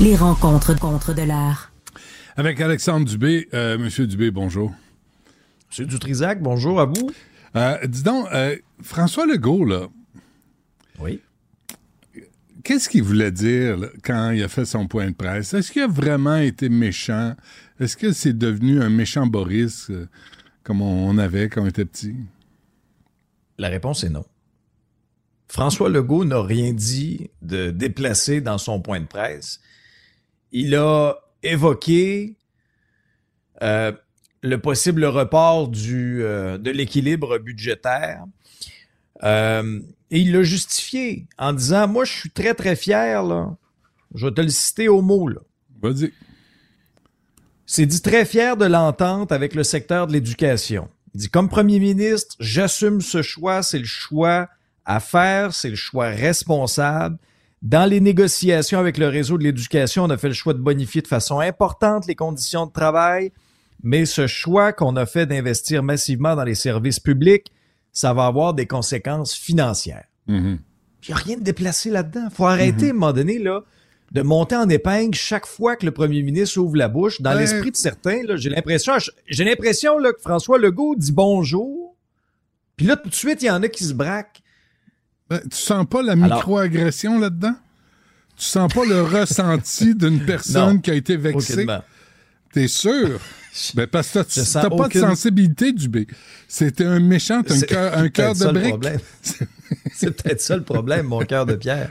Les 0.00 0.16
rencontres 0.16 0.78
contre 0.78 1.14
de 1.14 1.22
l'art. 1.22 1.72
Avec 2.36 2.60
Alexandre 2.60 3.06
Dubé. 3.06 3.48
Euh, 3.52 3.78
Monsieur 3.78 4.06
Dubé, 4.06 4.30
bonjour. 4.30 4.72
Monsieur 5.70 5.86
Dutrisac, 5.86 6.40
bonjour 6.40 6.80
à 6.80 6.86
vous. 6.86 7.10
Euh, 7.56 7.78
dis 7.86 8.02
donc, 8.02 8.26
euh, 8.32 8.56
François 8.82 9.26
Legault, 9.26 9.64
là. 9.64 9.88
Oui 11.00 11.20
qu'est-ce 12.64 12.88
qu'il 12.88 13.02
voulait 13.02 13.30
dire 13.30 13.78
quand 14.02 14.30
il 14.30 14.42
a 14.42 14.48
fait 14.48 14.64
son 14.64 14.88
point 14.88 15.10
de 15.10 15.14
presse? 15.14 15.54
Est-ce 15.54 15.70
qu'il 15.70 15.82
a 15.82 15.86
vraiment 15.86 16.36
été 16.36 16.68
méchant? 16.68 17.36
Est-ce 17.78 17.96
que 17.96 18.12
c'est 18.12 18.36
devenu 18.36 18.82
un 18.82 18.90
méchant 18.90 19.26
Boris 19.26 19.90
euh, 19.90 20.08
comme 20.64 20.82
on 20.82 21.16
avait 21.18 21.48
quand 21.48 21.62
on 21.62 21.66
était 21.66 21.84
petit? 21.84 22.16
La 23.58 23.68
réponse 23.68 24.02
est 24.02 24.10
non. 24.10 24.24
François 25.46 25.88
Legault 25.88 26.24
n'a 26.24 26.42
rien 26.42 26.72
dit 26.72 27.30
de 27.42 27.70
déplacé 27.70 28.40
dans 28.40 28.58
son 28.58 28.80
point 28.80 29.00
de 29.00 29.06
presse. 29.06 29.60
Il 30.50 30.74
a 30.74 31.14
évoqué 31.42 32.36
euh, 33.62 33.92
le 34.42 34.58
possible 34.58 35.04
report 35.04 35.68
du, 35.68 36.22
euh, 36.22 36.58
de 36.58 36.70
l'équilibre 36.70 37.38
budgétaire. 37.38 38.24
Et 40.14 40.20
il 40.20 40.30
l'a 40.30 40.44
justifié 40.44 41.26
en 41.38 41.52
disant 41.52 41.88
Moi, 41.88 42.04
je 42.04 42.12
suis 42.12 42.30
très, 42.30 42.54
très 42.54 42.76
fier, 42.76 43.24
là. 43.24 43.56
Je 44.14 44.26
vais 44.28 44.32
te 44.32 44.40
le 44.40 44.48
citer 44.48 44.86
au 44.86 45.02
mot, 45.02 45.26
là. 45.26 45.40
Vas-y. 45.82 46.12
C'est 47.66 47.84
dit 47.84 48.00
très 48.00 48.24
fier 48.24 48.56
de 48.56 48.64
l'entente 48.64 49.32
avec 49.32 49.56
le 49.56 49.64
secteur 49.64 50.06
de 50.06 50.12
l'éducation. 50.12 50.88
Il 51.14 51.22
dit 51.22 51.28
Comme 51.30 51.48
premier 51.48 51.80
ministre, 51.80 52.36
j'assume 52.38 53.00
ce 53.00 53.22
choix, 53.22 53.64
c'est 53.64 53.80
le 53.80 53.84
choix 53.84 54.48
à 54.84 55.00
faire, 55.00 55.52
c'est 55.52 55.70
le 55.70 55.74
choix 55.74 56.10
responsable. 56.10 57.18
Dans 57.62 57.90
les 57.90 58.00
négociations 58.00 58.78
avec 58.78 58.98
le 58.98 59.08
réseau 59.08 59.36
de 59.36 59.42
l'éducation, 59.42 60.04
on 60.04 60.10
a 60.10 60.16
fait 60.16 60.28
le 60.28 60.34
choix 60.34 60.54
de 60.54 60.60
bonifier 60.60 61.02
de 61.02 61.08
façon 61.08 61.40
importante 61.40 62.06
les 62.06 62.14
conditions 62.14 62.66
de 62.66 62.72
travail, 62.72 63.32
mais 63.82 64.04
ce 64.04 64.28
choix 64.28 64.72
qu'on 64.72 64.94
a 64.94 65.06
fait 65.06 65.26
d'investir 65.26 65.82
massivement 65.82 66.36
dans 66.36 66.44
les 66.44 66.54
services 66.54 67.00
publics, 67.00 67.50
ça 67.94 68.12
va 68.12 68.26
avoir 68.26 68.52
des 68.52 68.66
conséquences 68.66 69.32
financières. 69.32 70.04
Mm-hmm. 70.28 70.58
Il 71.02 71.08
n'y 71.08 71.14
a 71.14 71.16
rien 71.16 71.36
de 71.38 71.42
déplacé 71.42 71.90
là-dedans. 71.90 72.28
faut 72.30 72.46
arrêter, 72.46 72.88
à 72.88 72.90
un 72.90 72.94
moment 72.94 73.12
donné, 73.12 73.38
là, 73.38 73.62
de 74.12 74.22
monter 74.22 74.56
en 74.56 74.68
épingle 74.68 75.14
chaque 75.14 75.46
fois 75.46 75.76
que 75.76 75.86
le 75.86 75.92
premier 75.92 76.22
ministre 76.22 76.58
ouvre 76.58 76.76
la 76.76 76.88
bouche. 76.88 77.20
Dans 77.20 77.34
l'esprit 77.34 77.70
de 77.70 77.76
certains, 77.76 78.22
j'ai 78.36 78.50
l'impression, 78.50 78.92
j'ai 79.26 79.44
l'impression 79.44 79.96
que 79.98 80.20
François 80.20 80.58
Legault 80.58 80.94
dit 80.96 81.12
bonjour. 81.12 81.96
Puis 82.76 82.86
là, 82.86 82.96
tout 82.96 83.08
de 83.08 83.14
suite, 83.14 83.42
il 83.42 83.46
y 83.46 83.50
en 83.50 83.62
a 83.62 83.68
qui 83.68 83.84
se 83.84 83.94
braquent. 83.94 84.42
Ben, 85.30 85.40
tu 85.40 85.56
sens 85.56 85.86
pas 85.88 86.02
la 86.02 86.16
microagression 86.16 87.18
là-dedans? 87.18 87.54
Tu 88.36 88.44
sens 88.44 88.72
pas 88.72 88.84
le 88.84 89.02
ressenti 89.02 89.94
d'une 89.94 90.20
personne 90.26 90.80
qui 90.80 90.90
a 90.90 90.94
été 90.94 91.16
vexée? 91.16 91.66
T'es 92.52 92.68
sûr? 92.68 93.20
Ben, 93.74 93.86
parce 93.86 94.10
que 94.10 94.52
t'as 94.52 94.68
pas 94.68 94.88
de 94.88 94.98
sensibilité, 94.98 95.72
Dubé. 95.72 96.06
C'était 96.48 96.84
un 96.84 96.98
méchant, 96.98 97.40
un 97.40 98.08
cœur 98.08 98.34
de 98.34 98.52
brique. 98.52 99.00
C'est 99.92 100.10
peut-être 100.10 100.40
ça 100.40 100.56
le 100.56 100.62
problème, 100.62 101.06
mon 101.06 101.20
cœur 101.20 101.46
de 101.46 101.54
pierre. 101.54 101.90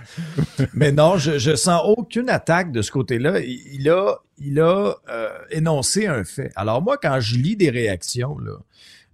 Mais 0.73 0.91
non, 0.91 1.17
je, 1.17 1.37
je 1.37 1.55
sens 1.55 1.81
aucune 1.85 2.29
attaque 2.29 2.71
de 2.71 2.81
ce 2.81 2.91
côté-là. 2.91 3.39
Il, 3.39 3.89
a, 3.89 4.17
il 4.37 4.59
a 4.59 4.95
euh, 5.09 5.29
énoncé 5.51 6.07
un 6.07 6.23
fait. 6.23 6.51
Alors 6.55 6.81
moi, 6.81 6.97
quand 7.01 7.19
je 7.19 7.35
lis 7.35 7.55
des 7.55 7.69
réactions 7.69 8.37
là, 8.39 8.53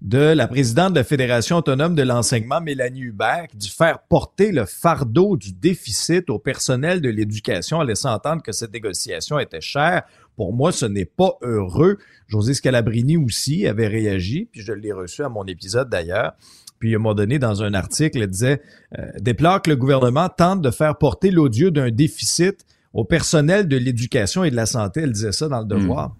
de 0.01 0.17
la 0.17 0.47
présidente 0.47 0.93
de 0.93 0.99
la 0.99 1.03
Fédération 1.03 1.57
autonome 1.57 1.93
de 1.93 2.03
l'enseignement, 2.03 2.61
Mélanie 2.61 3.01
Hubert, 3.01 3.47
qui 3.49 3.57
dit 3.57 3.69
faire 3.69 3.99
porter 3.99 4.51
le 4.51 4.65
fardeau 4.65 5.35
du 5.35 5.51
déficit 5.51 6.29
au 6.29 6.39
personnel 6.39 7.01
de 7.01 7.09
l'éducation 7.09 7.77
en 7.77 7.83
laissant 7.83 8.13
entendre 8.13 8.41
que 8.41 8.53
cette 8.53 8.71
négociation 8.71 9.39
était 9.39 9.61
chère. 9.61 10.03
Pour 10.39 10.53
moi, 10.53 10.71
ce 10.71 10.85
n'est 10.85 11.03
pas 11.03 11.33
heureux. 11.41 11.97
José 12.27 12.53
Scalabrini 12.53 13.17
aussi 13.17 13.67
avait 13.67 13.89
réagi, 13.89 14.47
puis 14.49 14.61
je 14.61 14.71
l'ai 14.71 14.93
reçu 14.93 15.21
à 15.21 15.27
mon 15.27 15.43
épisode 15.43 15.89
d'ailleurs. 15.89 16.31
Puis 16.79 16.93
à 16.93 16.95
un 16.95 16.99
moment 16.99 17.13
donné, 17.13 17.39
dans 17.39 17.61
un 17.61 17.73
article, 17.73 18.21
elle 18.21 18.29
disait 18.29 18.61
euh, 18.97 19.05
déplore 19.19 19.61
que 19.61 19.69
le 19.69 19.75
gouvernement 19.75 20.29
tente 20.29 20.61
de 20.61 20.71
faire 20.71 20.97
porter 20.97 21.29
l'odieux 21.29 21.71
d'un 21.71 21.91
déficit 21.91 22.65
au 22.93 23.03
personnel 23.03 23.67
de 23.67 23.75
l'éducation 23.75 24.45
et 24.45 24.49
de 24.49 24.55
la 24.55 24.65
santé. 24.65 25.01
Elle 25.01 25.11
disait 25.11 25.33
ça 25.33 25.49
dans 25.49 25.59
le 25.59 25.65
hmm. 25.65 25.81
devoir. 25.81 26.15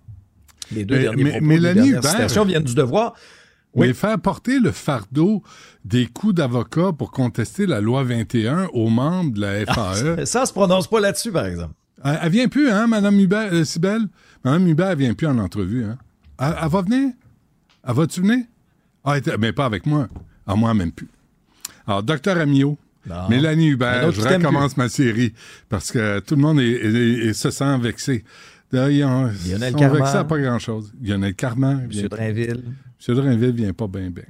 Les 0.76 0.84
deux 0.84 1.00
derniers 1.00 1.32
propos 1.32 1.48
de 1.48 2.46
viennent 2.46 2.64
du 2.64 2.76
devoir. 2.76 3.16
Mais 3.74 3.94
faire 3.94 4.20
porter 4.20 4.60
le 4.60 4.72
fardeau 4.72 5.44
des 5.86 6.08
coûts 6.08 6.34
d'avocat 6.34 6.92
pour 6.92 7.12
contester 7.12 7.66
la 7.66 7.80
loi 7.80 8.04
21 8.04 8.66
aux 8.74 8.90
membres 8.90 9.32
de 9.32 9.40
la 9.40 9.66
FAE. 9.66 10.18
Ah, 10.18 10.26
ça, 10.26 10.46
se 10.46 10.52
prononce 10.52 10.88
pas 10.88 11.00
là-dessus, 11.00 11.32
par 11.32 11.46
exemple. 11.46 11.74
Elle, 12.04 12.32
vient 12.32 12.48
plus, 12.48 12.70
hein, 12.70 12.88
Mme 12.88 13.20
Hubert, 13.20 13.54
euh, 13.54 13.64
Sibelle? 13.64 14.08
Mme 14.44 14.68
Hubert, 14.68 14.92
elle 14.92 14.98
vient 14.98 15.14
plus 15.14 15.28
en 15.28 15.38
entrevue, 15.38 15.84
hein. 15.84 15.98
Elle, 16.40 16.70
va 16.70 16.82
venir? 16.82 17.12
Elle 17.88 17.94
va-tu 17.94 18.22
venir? 18.22 18.46
Ah, 19.04 19.16
mais 19.40 19.52
pas 19.52 19.66
avec 19.66 19.86
moi. 19.86 20.08
À 20.48 20.56
moi, 20.56 20.74
même 20.74 20.92
plus. 20.92 21.10
Alors, 21.86 22.04
docteur 22.04 22.38
Amiot, 22.38 22.78
Mélanie 23.30 23.70
Hubert, 23.70 24.12
je 24.12 24.22
recommence 24.22 24.78
ma 24.78 24.90
série 24.90 25.34
parce 25.68 25.92
que 25.92 26.20
tout 26.20 26.36
le 26.36 26.42
monde 26.42 26.60
est, 26.60 27.34
se 27.34 27.50
sent 27.50 27.78
vexé. 27.80 28.24
Lionel 28.72 29.74
Carman. 29.76 29.98
vexé 29.98 30.18
à 30.18 30.24
pas 30.24 30.38
grand-chose. 30.38 30.94
Lionel 31.02 31.34
Carman. 31.34 31.90
M. 31.92 32.08
Drainville. 32.08 32.64
M. 33.08 33.16
Drainville 33.16 33.52
vient 33.52 33.74
pas 33.74 33.88
bien, 33.88 34.12
bien. 34.12 34.26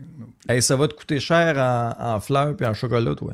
Hey, 0.48 0.62
ça 0.62 0.76
va 0.76 0.88
te 0.88 0.94
coûter 0.94 1.20
cher 1.20 1.58
en, 2.00 2.20
fleurs 2.20 2.56
et 2.60 2.66
en 2.66 2.74
chocolat, 2.74 3.16
toi. 3.16 3.34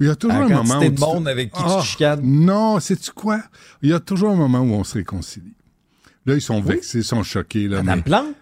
Il 0.00 0.06
y 0.06 0.10
a 0.10 0.16
toujours 0.16 0.36
un 0.36 0.48
moment 0.48 0.78
où. 0.78 0.90
de 0.90 1.00
monde 1.00 1.28
avec 1.28 1.52
qui 1.52 1.62
tu 1.62 1.68
ah, 1.68 1.82
chicanes. 1.82 2.20
Non, 2.22 2.78
sais-tu 2.78 3.10
quoi? 3.10 3.42
Il 3.82 3.90
y 3.90 3.92
a 3.92 4.00
toujours 4.00 4.30
un 4.30 4.36
moment 4.36 4.60
où 4.60 4.72
on 4.72 4.84
se 4.84 4.94
réconcilie. 4.94 5.54
Là, 6.26 6.34
ils 6.34 6.40
sont 6.40 6.60
vexés, 6.60 6.98
ils 6.98 7.04
sont 7.04 7.22
choqués. 7.22 7.68
Là, 7.68 7.82
Madame 7.82 8.02
Plante? 8.02 8.34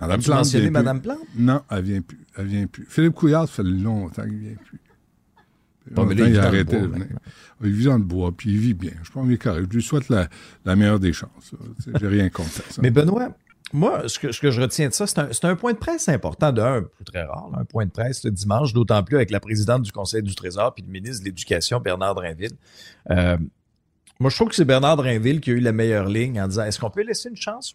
Madame 0.00 0.22
Plante. 0.22 0.38
mentionné 0.38 0.70
Madame 0.70 1.00
Plante? 1.00 1.18
Non, 1.36 1.62
elle 1.70 1.82
vient 1.82 2.00
plus. 2.02 2.26
Elle 2.36 2.46
vient 2.46 2.66
plus. 2.66 2.86
Philippe 2.88 3.14
Couillard, 3.14 3.48
ça 3.48 3.54
fait 3.54 3.62
longtemps 3.62 4.24
qu'il 4.24 4.38
vient 4.38 4.56
plus. 4.64 4.80
Bon, 5.90 6.04
mais 6.04 6.14
là, 6.14 6.28
il, 6.28 6.38
a 6.38 6.44
arrêté 6.44 6.80
de 6.80 6.86
venir. 6.86 7.06
Il 7.62 7.72
vit 7.72 7.84
dans 7.86 7.98
le 7.98 8.04
bois, 8.04 8.32
puis 8.36 8.50
il 8.50 8.58
vit 8.58 8.74
bien. 8.74 8.92
Je 9.02 9.10
pense 9.10 9.24
qu'il 9.24 9.34
est 9.34 9.38
correct. 9.38 9.66
Je 9.70 9.76
lui 9.76 9.82
souhaite 9.82 10.08
la, 10.08 10.28
la 10.64 10.76
meilleure 10.76 11.00
des 11.00 11.12
chances. 11.12 11.54
J'ai 12.00 12.06
rien 12.06 12.28
contre 12.28 12.50
ça. 12.50 12.82
Mais 12.82 12.90
Benoît, 12.90 13.36
moi, 13.72 14.08
ce 14.08 14.18
que, 14.18 14.50
je 14.50 14.60
retiens 14.60 14.88
de 14.88 14.92
ça, 14.92 15.06
c'est 15.06 15.44
un, 15.44 15.56
point 15.56 15.72
de 15.72 15.78
presse 15.78 16.08
important, 16.08 16.52
d'un, 16.52 16.84
très 17.04 17.22
rare, 17.22 17.50
un 17.58 17.64
point 17.64 17.86
de 17.86 17.90
presse 17.90 18.24
le 18.24 18.30
dimanche, 18.30 18.72
d'autant 18.72 19.02
plus 19.02 19.16
avec 19.16 19.30
la 19.30 19.40
présidente 19.40 19.82
du 19.82 19.92
Conseil 19.92 20.22
du 20.22 20.34
Trésor 20.34 20.74
puis 20.74 20.84
le 20.86 20.92
ministre 20.92 21.20
de 21.20 21.26
l'Éducation, 21.26 21.80
Bernard 21.80 22.14
Drinville. 22.14 22.52
Euh, 23.10 23.38
moi, 24.20 24.30
je 24.30 24.36
trouve 24.36 24.48
que 24.48 24.54
c'est 24.54 24.64
Bernard 24.64 24.96
Drinville 24.96 25.40
qui 25.40 25.50
a 25.50 25.54
eu 25.54 25.60
la 25.60 25.72
meilleure 25.72 26.08
ligne 26.08 26.40
en 26.40 26.48
disant 26.48 26.64
est-ce 26.64 26.78
qu'on 26.78 26.90
peut 26.90 27.02
laisser 27.02 27.28
une 27.28 27.36
chance 27.36 27.74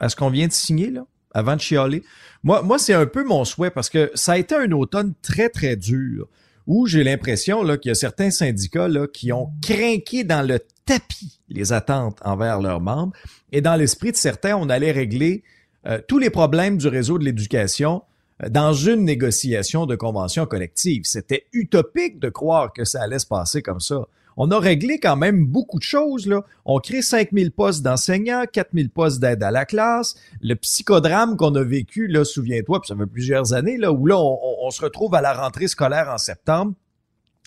à 0.00 0.08
ce 0.08 0.16
qu'on 0.16 0.30
vient 0.30 0.46
de 0.46 0.52
signer, 0.52 0.90
là, 0.90 1.06
avant 1.32 1.54
de 1.54 1.60
chialer? 1.60 2.02
Moi, 2.42 2.62
moi 2.62 2.78
c'est 2.78 2.94
un 2.94 3.06
peu 3.06 3.24
mon 3.24 3.44
souhait 3.44 3.70
parce 3.70 3.88
que 3.88 4.10
ça 4.14 4.32
a 4.32 4.38
été 4.38 4.54
un 4.54 4.72
automne 4.72 5.14
très, 5.22 5.48
très 5.48 5.76
dur 5.76 6.28
où 6.66 6.86
j'ai 6.86 7.02
l'impression 7.02 7.62
qu'il 7.78 7.88
y 7.88 7.90
a 7.90 7.94
certains 7.94 8.30
syndicats 8.30 8.88
là, 8.88 9.06
qui 9.06 9.32
ont 9.32 9.50
craqué 9.62 10.22
dans 10.22 10.46
le 10.46 10.60
tapis 10.88 11.40
les 11.48 11.72
attentes 11.72 12.18
envers 12.24 12.60
leurs 12.60 12.80
membres. 12.80 13.12
Et 13.52 13.60
dans 13.60 13.76
l'esprit 13.76 14.12
de 14.12 14.16
certains, 14.16 14.56
on 14.56 14.68
allait 14.68 14.92
régler 14.92 15.44
euh, 15.86 16.00
tous 16.08 16.18
les 16.18 16.30
problèmes 16.30 16.76
du 16.78 16.88
réseau 16.88 17.18
de 17.18 17.24
l'éducation 17.24 18.02
euh, 18.42 18.48
dans 18.48 18.72
une 18.72 19.04
négociation 19.04 19.86
de 19.86 19.94
convention 19.94 20.46
collective. 20.46 21.02
C'était 21.04 21.46
utopique 21.52 22.18
de 22.18 22.28
croire 22.28 22.72
que 22.72 22.84
ça 22.84 23.02
allait 23.02 23.18
se 23.18 23.26
passer 23.26 23.62
comme 23.62 23.80
ça 23.80 24.06
on 24.40 24.52
a 24.52 24.58
réglé 24.60 25.00
quand 25.00 25.16
même 25.16 25.44
beaucoup 25.44 25.78
de 25.78 25.84
choses. 25.84 26.28
Là. 26.28 26.44
On 26.64 26.78
crée 26.78 27.02
5000 27.02 27.50
postes 27.50 27.82
d'enseignants, 27.82 28.44
4000 28.50 28.88
postes 28.88 29.18
d'aide 29.18 29.42
à 29.42 29.50
la 29.50 29.64
classe. 29.64 30.14
Le 30.40 30.54
psychodrame 30.54 31.36
qu'on 31.36 31.56
a 31.56 31.62
vécu, 31.64 32.08
souviens-toi, 32.24 32.80
puis 32.80 32.86
ça 32.86 32.94
fait 32.96 33.06
plusieurs 33.06 33.52
années, 33.52 33.76
là, 33.76 33.92
où 33.92 34.06
là, 34.06 34.16
on, 34.16 34.70
se 34.70 34.80
retrouve 34.80 35.16
à 35.16 35.20
la 35.20 35.32
rentrée 35.32 35.66
scolaire 35.66 36.08
en 36.08 36.18
septembre. 36.18 36.74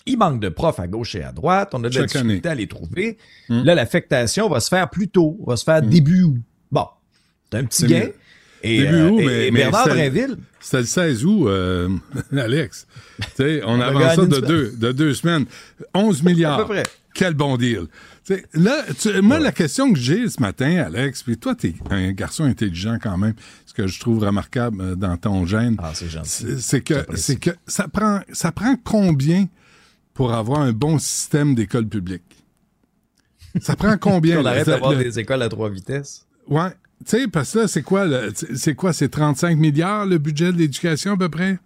Il 0.06 0.18
manque 0.18 0.40
de 0.40 0.48
profs 0.48 0.80
à 0.80 0.86
gauche 0.86 1.14
et 1.14 1.22
à 1.22 1.32
droite. 1.32 1.70
On 1.74 1.84
a 1.84 1.88
de 1.88 1.98
la 1.98 2.06
difficulté 2.06 2.48
à 2.48 2.54
les 2.54 2.66
trouver. 2.66 3.18
Hmm. 3.48 3.62
Là, 3.62 3.74
l'affectation 3.74 4.48
va 4.48 4.60
se 4.60 4.68
faire 4.68 4.90
plus 4.90 5.08
tôt, 5.08 5.38
va 5.46 5.56
se 5.56 5.64
faire 5.64 5.82
hmm. 5.82 5.88
début 5.88 6.22
août. 6.22 6.40
Bon, 6.70 6.86
c'est 7.50 7.58
un 7.58 7.64
petit 7.64 7.86
gain. 7.86 8.08
Et, 8.64 8.78
Début 8.78 8.94
euh, 8.94 9.10
août, 9.10 9.22
mais, 9.24 9.50
Bernard 9.50 9.88
Drinville. 9.88 10.36
C'était 10.60 10.78
le 10.78 10.84
16 10.84 11.24
août, 11.24 11.46
euh, 11.48 11.88
Alex. 12.36 12.86
on 13.66 13.80
avance 13.80 14.14
ça 14.14 14.26
de 14.26 14.40
deux, 14.40 14.72
de 14.76 14.92
deux 14.92 15.14
semaines. 15.14 15.46
11 15.94 16.22
milliards. 16.22 16.60
À 16.60 16.62
peu 16.62 16.68
près. 16.68 16.82
Quel 17.14 17.34
bon 17.34 17.56
deal. 17.56 17.88
là, 18.54 18.84
moi, 19.20 19.38
la 19.38 19.52
question 19.52 19.92
que 19.92 19.98
j'ai 19.98 20.28
ce 20.28 20.40
matin, 20.40 20.84
Alex, 20.86 21.24
puis 21.24 21.36
toi, 21.36 21.54
tu 21.54 21.68
es 21.68 21.74
un 21.90 22.12
garçon 22.12 22.44
intelligent 22.44 22.98
quand 23.02 23.18
même, 23.18 23.34
ce 23.66 23.74
que 23.74 23.86
je 23.86 24.00
trouve 24.00 24.20
remarquable 24.20 24.80
euh, 24.80 24.94
dans 24.94 25.16
ton 25.16 25.44
gène. 25.44 25.76
Ah, 25.78 25.90
c'est 25.92 26.08
gentil. 26.08 26.46
C'est 26.58 26.80
que, 26.80 27.04
que 27.34 27.50
ça 27.66 27.88
prend, 27.88 28.20
ça 28.32 28.52
prend 28.52 28.76
combien 28.82 29.46
pour 30.14 30.32
avoir 30.32 30.60
un 30.60 30.72
bon 30.72 30.98
système 30.98 31.54
d'école 31.54 31.86
publique? 31.86 32.44
Ça 33.60 33.76
prend 33.76 33.96
combien? 33.98 34.40
on 34.42 34.44
arrête 34.44 34.66
d'avoir 34.66 34.96
des 34.96 35.18
écoles 35.18 35.42
à 35.42 35.48
trois 35.48 35.70
vitesses. 35.70 36.26
Ouais. 36.48 36.70
Tu 37.04 37.18
sais, 37.18 37.28
parce 37.28 37.52
que 37.52 37.60
là, 37.60 37.68
c'est 37.68 37.82
quoi, 37.82 38.06
c'est 38.54 38.74
quoi, 38.74 38.92
c'est 38.92 39.08
35 39.08 39.58
milliards 39.58 40.06
le 40.06 40.18
budget 40.18 40.52
de 40.52 40.58
l'éducation 40.58 41.12
à 41.12 41.16
peu 41.16 41.28
près? 41.28 41.58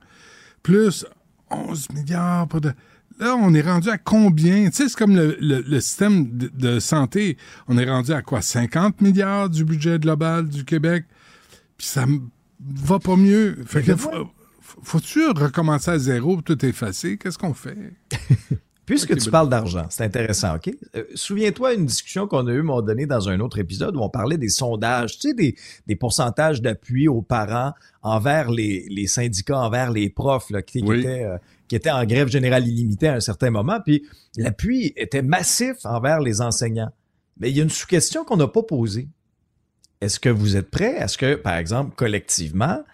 Plus 0.62 1.04
11 1.50 1.90
milliards 1.90 2.48
pour 2.48 2.60
de... 2.60 2.72
Là, 3.18 3.34
on 3.36 3.54
est 3.54 3.62
rendu 3.62 3.88
à 3.88 3.98
combien? 3.98 4.68
Tu 4.68 4.76
sais, 4.76 4.88
c'est 4.88 4.96
comme 4.96 5.16
le, 5.16 5.80
système 5.80 6.26
de, 6.28 6.78
santé. 6.80 7.38
On 7.66 7.78
est 7.78 7.88
rendu 7.88 8.12
à 8.12 8.20
quoi? 8.22 8.42
50 8.42 9.00
milliards 9.00 9.48
du 9.48 9.64
budget 9.64 9.98
global 9.98 10.48
du 10.48 10.64
Québec? 10.64 11.04
Puis 11.78 11.86
ça 11.86 12.04
va 12.60 12.98
pas 12.98 13.16
mieux. 13.16 13.58
Fait 13.66 13.82
que, 13.82 13.92
faut-tu 14.82 15.26
recommencer 15.28 15.90
à 15.90 15.98
zéro, 15.98 16.40
tout 16.42 16.64
effacer? 16.64 17.18
Qu'est-ce 17.18 17.38
qu'on 17.38 17.54
fait? 17.54 17.76
Puisque 18.86 19.18
tu 19.18 19.30
parles 19.32 19.48
d'argent, 19.48 19.86
c'est 19.90 20.04
intéressant, 20.04 20.54
OK? 20.54 20.70
Euh, 20.94 21.02
souviens-toi 21.16 21.74
une 21.74 21.86
discussion 21.86 22.28
qu'on 22.28 22.46
a 22.46 22.52
eue, 22.52 22.62
m'ont 22.62 22.82
donné 22.82 23.04
dans 23.04 23.28
un 23.28 23.40
autre 23.40 23.58
épisode 23.58 23.96
où 23.96 24.00
on 24.00 24.08
parlait 24.08 24.38
des 24.38 24.48
sondages, 24.48 25.18
tu 25.18 25.28
sais, 25.28 25.34
des, 25.34 25.56
des 25.88 25.96
pourcentages 25.96 26.62
d'appui 26.62 27.08
aux 27.08 27.20
parents 27.20 27.72
envers 28.02 28.48
les, 28.48 28.86
les 28.88 29.08
syndicats, 29.08 29.58
envers 29.58 29.90
les 29.90 30.08
profs 30.08 30.50
là, 30.50 30.62
qui, 30.62 30.78
étaient, 30.78 31.24
euh, 31.24 31.36
qui 31.66 31.74
étaient 31.74 31.90
en 31.90 32.04
grève 32.04 32.28
générale 32.28 32.68
illimitée 32.68 33.08
à 33.08 33.14
un 33.14 33.20
certain 33.20 33.50
moment. 33.50 33.80
Puis 33.84 34.06
l'appui 34.36 34.92
était 34.94 35.22
massif 35.22 35.78
envers 35.84 36.20
les 36.20 36.40
enseignants. 36.40 36.92
Mais 37.38 37.50
il 37.50 37.56
y 37.56 37.60
a 37.60 37.64
une 37.64 37.70
sous-question 37.70 38.24
qu'on 38.24 38.36
n'a 38.36 38.46
pas 38.46 38.62
posée. 38.62 39.08
Est-ce 40.00 40.20
que 40.20 40.28
vous 40.28 40.56
êtes 40.56 40.70
prêts? 40.70 40.94
Est-ce 40.96 41.18
que, 41.18 41.34
par 41.34 41.56
exemple, 41.56 41.92
collectivement, 41.96 42.84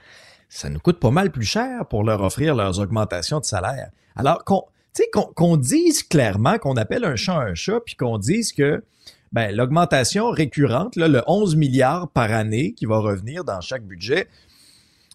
ça 0.53 0.69
nous 0.69 0.81
coûte 0.81 1.01
pas 1.01 1.11
mal 1.11 1.33
plus 1.33 1.47
cher 1.47 1.87
pour 1.87 2.05
leur 2.05 2.23
offrir 2.23 2.55
leurs 2.55 2.79
augmentations 2.79 3.41
de 3.41 3.45
salaire? 3.45 3.91
Alors, 4.15 4.45
qu'on 4.45 5.57
dise 5.57 6.03
clairement, 6.03 6.59
qu'on 6.59 6.77
appelle 6.77 7.07
un 7.07 7.17
chat 7.17 7.39
un 7.39 7.55
chat, 7.55 7.81
puis 7.81 7.97
qu'on 7.97 8.19
dise 8.19 8.53
que 8.53 8.85
ben, 9.33 9.57
l'augmentation 9.57 10.31
récurrente, 10.31 10.97
là, 10.97 11.09
le 11.09 11.23
11 11.27 11.57
milliards 11.57 12.11
par 12.11 12.31
année 12.31 12.75
qui 12.75 12.85
va 12.85 12.99
revenir 12.99 13.45
dans 13.45 13.63
chaque 13.63 13.85
budget, 13.85 14.29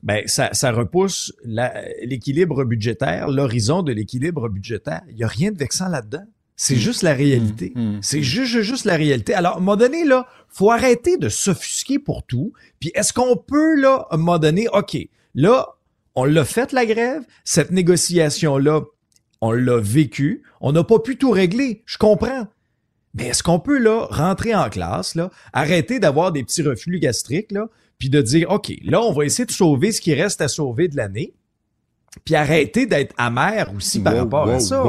ben, 0.02 0.24
ça, 0.26 0.50
ça 0.54 0.72
repousse 0.72 1.32
l'équilibre 1.46 2.64
budgétaire, 2.64 3.28
l'horizon 3.30 3.84
de 3.84 3.92
l'équilibre 3.92 4.50
budgétaire. 4.50 5.04
Il 5.10 5.18
n'y 5.18 5.24
a 5.24 5.28
rien 5.28 5.52
de 5.52 5.58
vexant 5.58 5.88
là-dedans. 5.88 6.26
C'est 6.56 6.74
mmh. 6.74 6.80
juste 6.80 7.04
la 7.04 7.14
réalité. 7.14 7.74
Mmh. 7.76 7.82
Mmh. 7.82 8.00
C'est 8.02 8.24
juste, 8.24 8.62
juste 8.62 8.86
la 8.86 8.96
réalité. 8.96 9.36
Alors, 9.36 9.54
à 9.54 9.58
un 9.58 9.60
moment 9.60 9.76
donné, 9.76 10.04
là, 10.04 10.26
faut 10.50 10.72
arrêter 10.72 11.18
de 11.18 11.30
s'offusquer 11.30 12.00
pour 12.00 12.24
tout. 12.24 12.54
Puis, 12.80 12.92
est-ce 12.96 13.14
qu'on 13.14 13.38
peut, 13.38 13.80
là, 13.80 14.08
à 14.10 14.16
un 14.16 14.18
moment 14.18 14.40
donné, 14.40 14.68
OK, 14.74 14.98
là, 15.36 15.68
on 16.16 16.26
l'a 16.26 16.46
fait, 16.46 16.72
la 16.72 16.86
grève. 16.86 17.24
Cette 17.44 17.72
négociation-là, 17.72 18.82
on 19.42 19.52
l'a 19.52 19.80
vécu, 19.80 20.44
on 20.62 20.72
n'a 20.72 20.84
pas 20.84 21.00
pu 21.00 21.18
tout 21.18 21.32
régler, 21.32 21.84
je 21.86 21.98
comprends. 21.98 22.48
Mais 23.14 23.28
est-ce 23.28 23.44
qu'on 23.44 23.60
peut 23.60 23.78
là 23.78 24.08
rentrer 24.10 24.56
en 24.56 24.70
classe, 24.70 25.16
là, 25.16 25.32
arrêter 25.54 26.00
d'avoir 26.00 26.32
des 26.32 26.44
petits 26.44 26.64
reflux 26.64 27.00
gastriques, 27.00 27.52
là, 27.52 27.68
puis 28.00 28.10
de 28.10 28.22
dire 28.22 28.50
OK, 28.52 28.74
là, 28.84 29.02
on 29.02 29.12
va 29.12 29.26
essayer 29.26 29.46
de 29.46 29.52
sauver 29.52 29.92
ce 29.92 30.02
qui 30.02 30.14
reste 30.14 30.42
à 30.42 30.48
sauver 30.48 30.88
de 30.88 30.98
l'année, 30.98 31.34
puis 32.26 32.36
arrêter 32.36 32.86
d'être 32.86 33.14
amer 33.18 33.72
aussi 33.76 34.02
par 34.02 34.16
rapport 34.16 34.50
à 34.50 34.60
ça? 34.60 34.84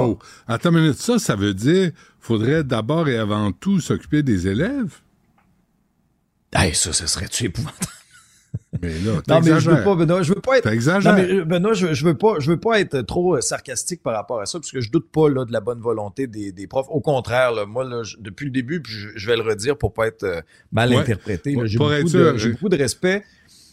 Attends 0.46 0.70
une 0.70 0.81
minute, 0.81 0.98
ça, 0.98 1.18
ça 1.18 1.37
veut 1.37 1.55
dire 1.55 1.92
faudrait 2.20 2.64
d'abord 2.64 3.09
et 3.09 3.16
avant 3.16 3.53
tout 3.53 3.81
s'occuper 3.81 4.22
des 4.22 4.48
élèves? 4.48 5.01
Hey, 6.55 6.74
ça, 6.74 6.92
ce 6.92 7.07
serait-tu 7.07 7.44
épouvantable? 7.44 7.98
Mais 8.83 8.93
là, 9.01 9.13
non, 9.27 9.41
mais 9.41 9.61
je 9.61 9.71
veux 9.71 9.83
pas, 9.83 9.95
Benoît, 9.95 10.23
je 10.23 10.35
veux 10.35 10.41
pas 10.41 10.59
être. 10.59 10.71
Non, 11.05 11.15
mais 11.15 11.31
euh, 11.31 11.45
Benoît, 11.45 11.73
je, 11.73 11.95
je, 11.95 12.05
veux 12.05 12.17
pas, 12.17 12.35
je 12.39 12.51
veux 12.51 12.61
pas 12.61 12.81
être 12.81 13.01
trop 13.01 13.37
euh, 13.37 13.41
sarcastique 13.41 14.03
par 14.03 14.15
rapport 14.15 14.41
à 14.41 14.47
ça, 14.47 14.59
parce 14.59 14.71
que 14.71 14.81
je 14.81 14.91
doute 14.91 15.11
pas 15.11 15.29
là, 15.29 15.45
de 15.45 15.53
la 15.53 15.61
bonne 15.61 15.81
volonté 15.81 16.27
des, 16.27 16.53
des 16.53 16.67
profs. 16.67 16.87
Au 16.91 17.01
contraire, 17.01 17.53
là, 17.53 17.67
moi, 17.67 17.85
là, 17.85 18.03
depuis 18.21 18.45
le 18.45 18.51
début, 18.51 18.83
puis 18.83 18.93
je, 18.93 19.27
vais 19.27 19.37
le 19.37 19.43
redire 19.43 19.77
pour 19.77 19.95
pas 19.95 20.07
être 20.07 20.25
euh, 20.25 20.41
mal 20.71 20.93
interprété. 20.93 21.57
J'ai 21.65 21.79
beaucoup, 21.79 21.93
beaucoup, 22.53 22.69
de 22.69 22.77
respect 22.77 23.25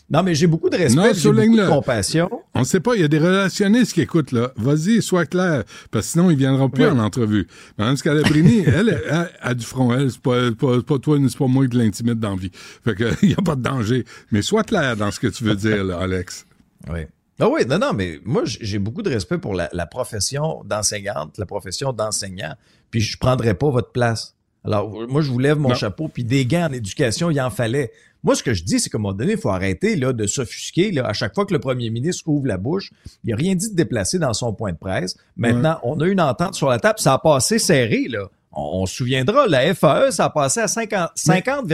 non, 0.08 0.22
mais 0.22 0.36
j'ai 0.36 0.46
beaucoup 0.46 0.70
de 0.70 0.78
respect, 0.78 1.14
j'ai 1.16 1.32
beaucoup 1.32 1.58
de 1.58 1.68
compassion. 1.68 2.30
On 2.54 2.60
ne 2.60 2.66
sait 2.66 2.80
pas, 2.80 2.96
il 2.96 3.02
y 3.02 3.04
a 3.04 3.08
des 3.08 3.18
relationnistes 3.18 3.94
qui 3.94 4.02
écoutent, 4.02 4.32
là. 4.32 4.52
Vas-y, 4.56 5.02
sois 5.02 5.26
clair, 5.26 5.64
parce 5.90 6.06
que 6.06 6.12
sinon, 6.12 6.30
ils 6.30 6.38
viendront 6.38 6.70
plus 6.70 6.86
en 6.86 7.00
entrevue. 7.00 7.48
Mme 7.80 7.98
Scalabrini, 7.98 8.60
elle, 8.68 9.02
elle, 9.10 9.30
a 9.42 9.54
du 9.56 9.66
front, 9.66 9.92
elle, 9.94 10.12
c'est 10.12 10.22
pas, 10.22 10.52
pas, 10.52 10.82
pas 10.84 11.00
toi, 11.00 11.18
c'est 11.28 11.38
pas 11.38 11.48
moi 11.48 11.68
qui 11.68 11.78
l'intimide 11.78 12.20
dans 12.20 12.32
la 12.32 12.36
vie. 12.36 12.52
Fait 12.54 12.94
que, 12.94 13.12
il 13.24 13.30
n'y 13.30 13.36
a 13.36 13.42
pas 13.42 13.56
de 13.56 13.62
danger. 13.62 14.06
Mais 14.32 14.44
sois 14.44 14.64
clair 14.64 14.96
dans 14.96 15.10
ce 15.10 15.20
que 15.20 15.28
tu 15.28 15.44
veux 15.44 15.56
dire, 15.56 15.84
là, 15.84 16.00
Alex. 16.00 16.46
Oui. 16.88 17.00
Ah 17.40 17.50
oui, 17.50 17.62
non, 17.68 17.80
non, 17.80 17.94
mais 17.94 18.20
moi, 18.24 18.44
j'ai 18.46 18.78
beaucoup 18.78 19.02
de 19.02 19.10
respect 19.10 19.40
pour 19.40 19.56
la, 19.56 19.70
la 19.74 19.88
profession 19.88 20.62
d'enseignante, 20.66 21.38
la 21.40 21.48
profession 21.48 21.94
d'enseignant, 21.94 22.54
puis 22.92 23.02
je 23.02 23.18
prendrais 23.18 23.56
pas 23.56 23.72
votre 23.72 23.92
place. 23.92 24.36
Alors, 24.64 24.92
moi, 25.08 25.22
je 25.22 25.32
vous 25.32 25.40
lève 25.40 25.58
mon 25.58 25.74
chapeau, 25.74 26.08
puis 26.08 26.24
des 26.24 26.46
gants 26.46 26.68
en 26.68 26.74
éducation, 26.74 27.32
il 27.32 27.42
en 27.42 27.50
fallait. 27.50 27.92
Moi, 28.26 28.36
ce 28.36 28.42
que 28.42 28.56
je 28.56 28.64
dis, 28.64 28.80
c'est 28.80 28.90
qu'à 28.90 28.98
un 28.98 29.02
moment 29.02 29.14
donné, 29.14 29.34
il 29.34 29.38
faut 29.38 29.52
arrêter 29.52 29.96
là, 29.96 30.12
de 30.12 30.26
s'offusquer. 30.26 31.00
À 31.00 31.14
chaque 31.14 31.36
fois 31.36 31.46
que 31.46 31.54
le 31.54 31.60
premier 31.60 31.92
ministre 31.92 32.28
ouvre 32.28 32.48
la 32.48 32.58
bouche, 32.58 32.92
il 33.24 33.30
n'a 33.30 33.36
rien 33.36 33.54
dit 33.54 33.70
de 33.70 33.76
déplacer 33.76 34.18
dans 34.18 34.34
son 34.34 34.52
point 34.52 34.72
de 34.72 34.78
presse. 34.78 35.16
Maintenant, 35.38 35.80
on 35.84 36.00
a 36.00 36.08
une 36.08 36.20
entente 36.20 36.56
sur 36.56 36.68
la 36.68 36.80
table. 36.80 36.98
Ça 36.98 37.14
a 37.14 37.20
passé 37.20 37.60
serré. 37.60 38.08
Là. 38.10 38.28
On, 38.52 38.88
se 38.88 38.96
souviendra, 38.96 39.46
la 39.48 39.76
FAE, 39.76 40.10
ça 40.10 40.26
a 40.26 40.30
passé 40.32 40.60
à 40.60 40.66
50,6 40.66 41.10
50, 41.16 41.70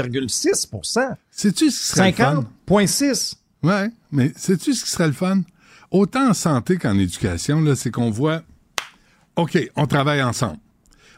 Sais-tu 1.31 1.71
ce 1.71 1.79
qui 1.79 1.87
serait 1.87 2.11
50,6 2.11 3.35
Ouais, 3.63 3.89
mais 4.11 4.33
sais-tu 4.35 4.73
ce 4.73 4.83
qui 4.83 4.91
serait 4.91 5.07
le 5.07 5.13
fun? 5.13 5.43
Autant 5.89 6.31
en 6.31 6.33
santé 6.33 6.75
qu'en 6.75 6.97
éducation, 6.99 7.61
là, 7.61 7.75
c'est 7.75 7.91
qu'on 7.91 8.09
voit, 8.09 8.41
OK, 9.37 9.57
on 9.77 9.87
travaille 9.87 10.21
ensemble. 10.21 10.57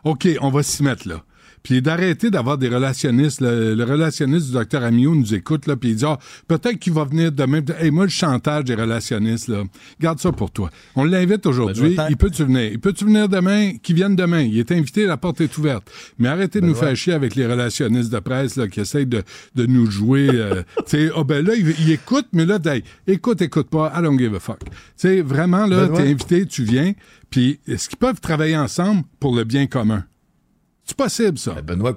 OK, 0.04 0.28
on 0.42 0.52
va 0.52 0.62
s'y 0.62 0.84
mettre 0.84 1.08
là 1.08 1.24
puis 1.64 1.82
d'arrêter 1.82 2.30
d'avoir 2.30 2.58
des 2.58 2.68
relationnistes. 2.68 3.42
Le, 3.42 3.84
relationniste 3.84 4.48
du 4.48 4.54
docteur 4.54 4.84
Amiot 4.84 5.16
nous 5.16 5.34
écoute, 5.34 5.66
là, 5.66 5.76
puis 5.76 5.92
il 5.92 5.96
dit 5.96 6.06
ah, 6.06 6.20
peut-être 6.48 6.78
qu'il 6.78 6.94
va 6.94 7.06
venir 7.06 7.32
demain. 7.32 7.62
Hey, 7.80 7.90
moi, 7.90 8.04
le 8.04 8.10
chantage 8.10 8.66
des 8.66 8.76
relationnistes, 8.76 9.48
là, 9.48 9.64
garde 10.00 10.20
ça 10.20 10.32
pour 10.32 10.52
toi. 10.52 10.70
On 10.96 11.06
l'invite 11.06 11.46
aujourd'hui. 11.46 11.98
Il 12.10 12.18
peut-tu 12.18 12.44
venir? 12.44 12.72
Il 12.72 12.80
peut-tu 12.80 13.06
venir 13.06 13.30
demain? 13.30 13.74
Qu'il 13.82 13.96
vienne 13.96 14.16
demain. 14.16 14.42
Il 14.42 14.60
est 14.60 14.72
invité, 14.72 15.06
la 15.06 15.18
porte 15.18 15.42
est 15.42 15.58
ouverte. 15.58 15.90
Mais 16.20 16.28
arrêtez 16.28 16.62
de 16.62 16.66
nous 16.66 16.76
faire 16.76 16.96
chier 16.96 17.14
avec 17.14 17.36
les 17.36 17.48
relationnistes 17.48 18.12
de 18.12 18.20
presse 18.20 18.58
là, 18.58 18.68
qui 18.68 18.82
essayent 18.82 19.06
de, 19.06 19.24
de 19.56 19.66
nous 19.66 19.90
jouer. 19.90 20.30
Euh, 20.32 20.64
tu 20.86 20.98
sais, 20.98 21.12
oh 21.16 21.24
ben 21.24 21.46
là, 21.46 21.54
il, 21.56 21.92
écoute, 21.92 22.28
mais 22.34 22.46
là, 22.46 22.60
écoute, 23.08 23.42
écoute 23.42 23.70
pas, 23.70 23.94
I 23.96 24.02
don't 24.02 24.20
give 24.20 24.36
a 24.36 24.40
fuck. 24.40 24.60
Tu 24.60 24.72
sais, 24.98 25.22
vraiment, 25.22 25.66
là, 25.66 25.88
t'es 25.88 26.10
invité, 26.10 26.46
tu 26.46 26.64
viens, 26.64 26.94
puis 27.30 27.60
est-ce 27.68 27.90
qu'ils 27.90 27.98
peuvent 27.98 28.20
travailler 28.20 28.58
ensemble 28.58 29.04
pour 29.20 29.36
le 29.36 29.44
bien 29.44 29.68
commun? 29.68 30.04
C'est 30.86 30.98
possible, 30.98 31.38
ça. 31.38 31.54
Ben, 31.54 31.76
Benoît, 31.76 31.96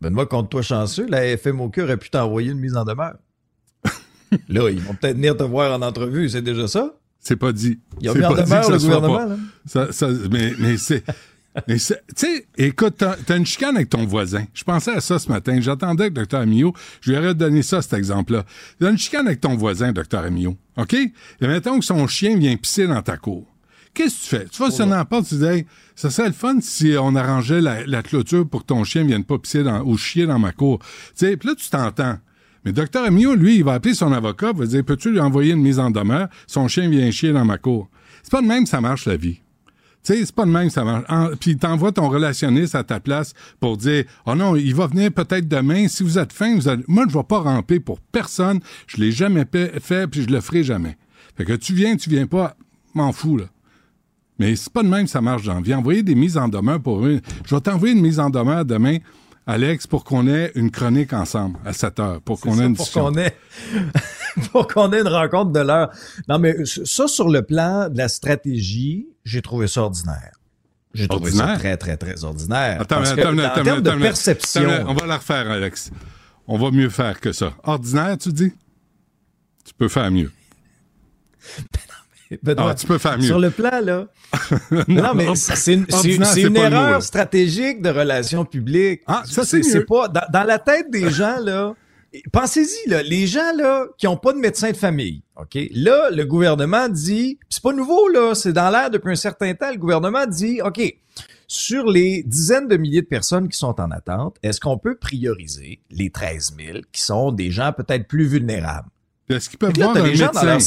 Benoît, 0.00 0.26
compte-toi 0.26 0.62
chanceux, 0.62 1.06
la 1.08 1.36
FMOQ 1.36 1.82
aurait 1.82 1.96
pu 1.96 2.10
t'envoyer 2.10 2.50
une 2.52 2.58
mise 2.58 2.76
en 2.76 2.84
demeure. 2.84 3.16
là, 4.48 4.70
ils 4.70 4.80
vont 4.80 4.94
peut-être 4.94 5.16
venir 5.16 5.36
te 5.36 5.42
voir 5.42 5.78
en 5.78 5.82
entrevue, 5.82 6.28
c'est 6.28 6.42
déjà 6.42 6.66
ça? 6.66 6.94
C'est 7.20 7.36
pas 7.36 7.52
dit. 7.52 7.78
Ils 8.00 8.10
ont 8.10 8.14
mis 8.14 8.24
en 8.24 8.34
demeure 8.34 8.70
le 8.70 8.78
gouvernement, 8.78 9.26
là. 9.26 9.36
Ça, 9.66 9.92
ça, 9.92 10.08
mais, 10.30 10.52
mais 10.58 10.78
c'est... 10.78 11.04
tu 11.68 11.78
sais, 11.78 12.46
écoute, 12.56 12.94
t'as, 12.98 13.16
as 13.28 13.36
une 13.36 13.44
chicane 13.44 13.76
avec 13.76 13.90
ton 13.90 14.06
voisin. 14.06 14.44
Je 14.54 14.64
pensais 14.64 14.92
à 14.92 15.00
ça 15.00 15.18
ce 15.18 15.28
matin. 15.28 15.60
J'attendais 15.60 16.10
que 16.10 16.24
Dr. 16.24 16.38
Amio, 16.38 16.72
je 17.00 17.10
lui 17.10 17.18
aurais 17.18 17.34
donné 17.34 17.62
ça, 17.62 17.82
cet 17.82 17.92
exemple-là. 17.92 18.44
T'as 18.78 18.90
une 18.90 18.98
chicane 18.98 19.26
avec 19.26 19.40
ton 19.40 19.56
voisin, 19.56 19.92
Dr. 19.92 20.18
Amio. 20.18 20.56
OK? 20.76 20.94
Et 20.94 21.12
mettons 21.42 21.78
que 21.78 21.84
son 21.84 22.06
chien 22.06 22.38
vient 22.38 22.56
pisser 22.56 22.86
dans 22.86 23.02
ta 23.02 23.16
cour. 23.16 23.46
Qu'est-ce 23.94 24.16
que 24.16 24.22
tu 24.22 24.28
fais? 24.28 24.44
Tu 24.46 24.62
vas 24.62 24.70
sur 24.70 24.86
la 24.86 25.04
porte, 25.04 25.26
tu 25.28 25.34
dis, 25.36 25.66
ça 25.96 26.10
serait 26.10 26.28
le 26.28 26.34
fun 26.34 26.58
si 26.60 26.94
on 26.98 27.14
arrangeait 27.16 27.60
la, 27.60 28.02
clôture 28.02 28.48
pour 28.48 28.62
que 28.62 28.66
ton 28.66 28.84
chien 28.84 29.04
vienne 29.04 29.24
pas 29.24 29.38
pisser 29.38 29.62
dans, 29.62 29.82
ou 29.82 29.96
chier 29.96 30.26
dans 30.26 30.38
ma 30.38 30.52
cour. 30.52 30.78
Tu 30.78 31.26
sais, 31.26 31.36
puis 31.36 31.48
là, 31.48 31.54
tu 31.54 31.68
t'entends. 31.68 32.18
Mais 32.64 32.72
docteur 32.72 33.04
Amio, 33.04 33.34
lui, 33.34 33.56
il 33.56 33.64
va 33.64 33.74
appeler 33.74 33.94
son 33.94 34.12
avocat, 34.12 34.50
il 34.52 34.58
va 34.58 34.66
dire, 34.66 34.84
peux-tu 34.84 35.10
lui 35.10 35.20
envoyer 35.20 35.52
une 35.52 35.62
mise 35.62 35.78
en 35.78 35.90
demeure? 35.90 36.28
Son 36.46 36.68
chien 36.68 36.88
vient 36.88 37.10
chier 37.10 37.32
dans 37.32 37.44
ma 37.44 37.58
cour. 37.58 37.88
C'est 38.22 38.32
pas 38.32 38.42
de 38.42 38.46
même 38.46 38.64
que 38.64 38.70
ça 38.70 38.80
marche, 38.80 39.06
la 39.06 39.16
vie. 39.16 39.40
Tu 40.02 40.14
sais, 40.14 40.24
c'est 40.24 40.34
pas 40.34 40.46
de 40.46 40.50
même 40.50 40.68
que 40.68 40.72
ça 40.72 40.84
marche. 40.84 41.04
puis 41.40 41.56
t'envoies 41.56 41.92
ton 41.92 42.08
relationniste 42.08 42.74
à 42.74 42.84
ta 42.84 43.00
place 43.00 43.34
pour 43.60 43.76
dire, 43.76 44.04
oh 44.24 44.34
non, 44.34 44.56
il 44.56 44.74
va 44.74 44.86
venir 44.86 45.12
peut-être 45.12 45.48
demain. 45.48 45.88
Si 45.88 46.02
vous 46.02 46.18
êtes 46.18 46.32
vous 46.32 46.70
moi, 46.88 47.04
je 47.08 47.14
vais 47.14 47.24
pas 47.24 47.40
ramper 47.40 47.80
pour 47.80 48.00
personne. 48.00 48.60
Je 48.86 48.98
l'ai 48.98 49.12
jamais 49.12 49.44
fait, 49.52 50.06
puis 50.06 50.22
je 50.22 50.28
le 50.28 50.40
ferai 50.40 50.64
jamais. 50.64 50.96
Fait 51.36 51.44
que 51.44 51.52
tu 51.52 51.74
viens, 51.74 51.96
tu 51.96 52.08
viens 52.08 52.26
pas, 52.26 52.56
m'en 52.94 53.12
fous, 53.12 53.36
là. 53.36 53.44
Mais 54.40 54.56
c'est 54.56 54.72
pas 54.72 54.82
de 54.82 54.88
même 54.88 55.04
que 55.04 55.10
ça 55.10 55.20
marche 55.20 55.44
dans 55.44 55.60
vie. 55.60 55.74
Envoyer 55.74 56.02
des 56.02 56.14
mises 56.14 56.38
en 56.38 56.48
demeure 56.48 56.80
pour 56.80 57.04
eux. 57.04 57.20
Je 57.44 57.54
vais 57.54 57.60
t'envoyer 57.60 57.92
une 57.92 58.00
mise 58.00 58.18
en 58.18 58.30
demeure 58.30 58.64
demain, 58.64 58.96
Alex, 59.46 59.86
pour 59.86 60.02
qu'on 60.02 60.26
ait 60.26 60.50
une 60.54 60.70
chronique 60.70 61.12
ensemble 61.12 61.58
à 61.62 61.74
7 61.74 62.00
heures, 62.00 62.20
pour 62.22 62.40
qu'on 62.40 62.58
ait 62.58 62.64
une 62.64 62.74
pour 62.74 62.90
qu'on 62.90 63.14
ait 63.16 63.36
pour 64.52 64.66
qu'on 64.66 64.94
ait 64.94 65.00
une 65.02 65.08
rencontre 65.08 65.52
de 65.52 65.60
l'heure. 65.60 65.90
Non, 66.26 66.38
mais 66.38 66.56
ça, 66.64 67.06
sur 67.06 67.28
le 67.28 67.42
plan 67.42 67.90
de 67.90 67.98
la 67.98 68.08
stratégie, 68.08 69.08
j'ai 69.26 69.42
trouvé 69.42 69.68
ça 69.68 69.82
ordinaire. 69.82 70.32
J'ai 70.94 71.06
trouvé 71.06 71.32
ça 71.32 71.58
très, 71.58 71.76
très, 71.76 71.98
très 71.98 72.24
ordinaire. 72.24 72.80
Attends, 72.80 72.96
parce 72.96 73.10
attends, 73.10 73.36
attends, 73.36 73.60
en 73.60 73.62
termes 73.62 73.82
de 73.82 73.90
perception... 73.90 74.70
on 74.88 74.94
va 74.94 75.06
la 75.06 75.18
refaire, 75.18 75.50
Alex. 75.50 75.90
On 76.48 76.56
va 76.56 76.70
mieux 76.70 76.88
faire 76.88 77.20
que 77.20 77.32
ça. 77.32 77.52
Ordinaire, 77.62 78.16
tu 78.16 78.32
dis? 78.32 78.54
Tu 79.66 79.74
peux 79.74 79.88
faire 79.88 80.10
mieux. 80.10 80.32
ah, 82.56 82.74
tu 82.74 82.86
peux 82.86 82.98
faire 82.98 83.18
mieux. 83.18 83.24
Sur 83.24 83.38
le 83.38 83.50
plan, 83.50 83.80
là. 83.82 84.06
non, 84.88 85.14
mais 85.14 85.34
c'est 85.34 85.74
une, 85.74 85.86
une 86.36 86.56
erreur 86.56 87.02
stratégique 87.02 87.82
de 87.82 87.90
relations 87.90 88.44
publiques. 88.44 89.02
Ah, 89.06 89.22
ça, 89.24 89.44
c'est 89.44 89.84
pas. 89.84 90.08
Dans, 90.08 90.44
la 90.44 90.58
tête 90.58 90.90
des 90.90 91.10
gens, 91.10 91.38
là. 91.40 91.74
Pensez-y, 92.32 92.90
là, 92.90 93.04
les 93.04 93.28
gens 93.28 93.52
là 93.56 93.86
qui 93.96 94.08
ont 94.08 94.16
pas 94.16 94.32
de 94.32 94.38
médecin 94.38 94.72
de 94.72 94.76
famille, 94.76 95.22
ok? 95.36 95.56
Là, 95.72 96.10
le 96.10 96.24
gouvernement 96.24 96.88
dit, 96.88 97.38
c'est 97.48 97.62
pas 97.62 97.72
nouveau 97.72 98.08
là, 98.08 98.34
c'est 98.34 98.52
dans 98.52 98.68
l'air 98.68 98.90
depuis 98.90 99.12
un 99.12 99.16
certain 99.16 99.54
temps. 99.54 99.70
Le 99.70 99.76
gouvernement 99.76 100.26
dit, 100.26 100.60
ok, 100.60 100.92
sur 101.46 101.86
les 101.86 102.24
dizaines 102.24 102.66
de 102.66 102.76
milliers 102.76 103.02
de 103.02 103.06
personnes 103.06 103.48
qui 103.48 103.56
sont 103.56 103.80
en 103.80 103.92
attente, 103.92 104.38
est-ce 104.42 104.58
qu'on 104.58 104.76
peut 104.76 104.96
prioriser 104.96 105.80
les 105.90 106.10
13 106.10 106.56
000 106.58 106.78
qui 106.90 107.00
sont 107.00 107.30
des 107.30 107.52
gens 107.52 107.72
peut-être 107.72 108.08
plus 108.08 108.26
vulnérables? 108.26 108.88
Est-ce 109.30 109.48
qu'ils 109.48 109.58
peuvent 109.58 109.74
voir 109.76 109.96
un 109.96 110.02
médecin? 110.02 110.58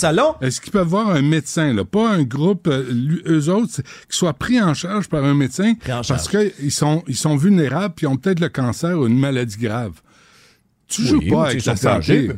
Est-ce 0.42 0.62
qu'ils 0.62 0.72
peuvent 0.72 0.88
voir 0.88 1.10
un 1.10 1.22
médecin, 1.22 1.74
là? 1.74 1.86
Pas 1.86 2.10
un 2.10 2.24
groupe, 2.24 2.68
euh, 2.68 3.22
eux 3.28 3.50
autres, 3.50 3.82
qui 3.82 4.18
soient 4.18 4.34
pris 4.34 4.62
en 4.62 4.74
charge 4.74 5.10
par 5.10 5.24
un 5.24 5.34
médecin 5.34 5.74
parce 5.86 6.30
qu'ils 6.30 6.72
sont, 6.72 7.04
ils 7.08 7.16
sont 7.16 7.36
vulnérables 7.36 7.94
puis 7.96 8.08
ont 8.08 8.18
peut-être 8.18 8.40
le 8.40 8.50
cancer 8.50 8.98
ou 8.98 9.08
une 9.08 9.20
maladie 9.20 9.58
grave. 9.58 10.02
Tu 10.88 11.04
joues 11.04 11.22
pas 11.30 11.48
avec 11.48 11.66
la 11.66 11.76
santé. 11.76 12.30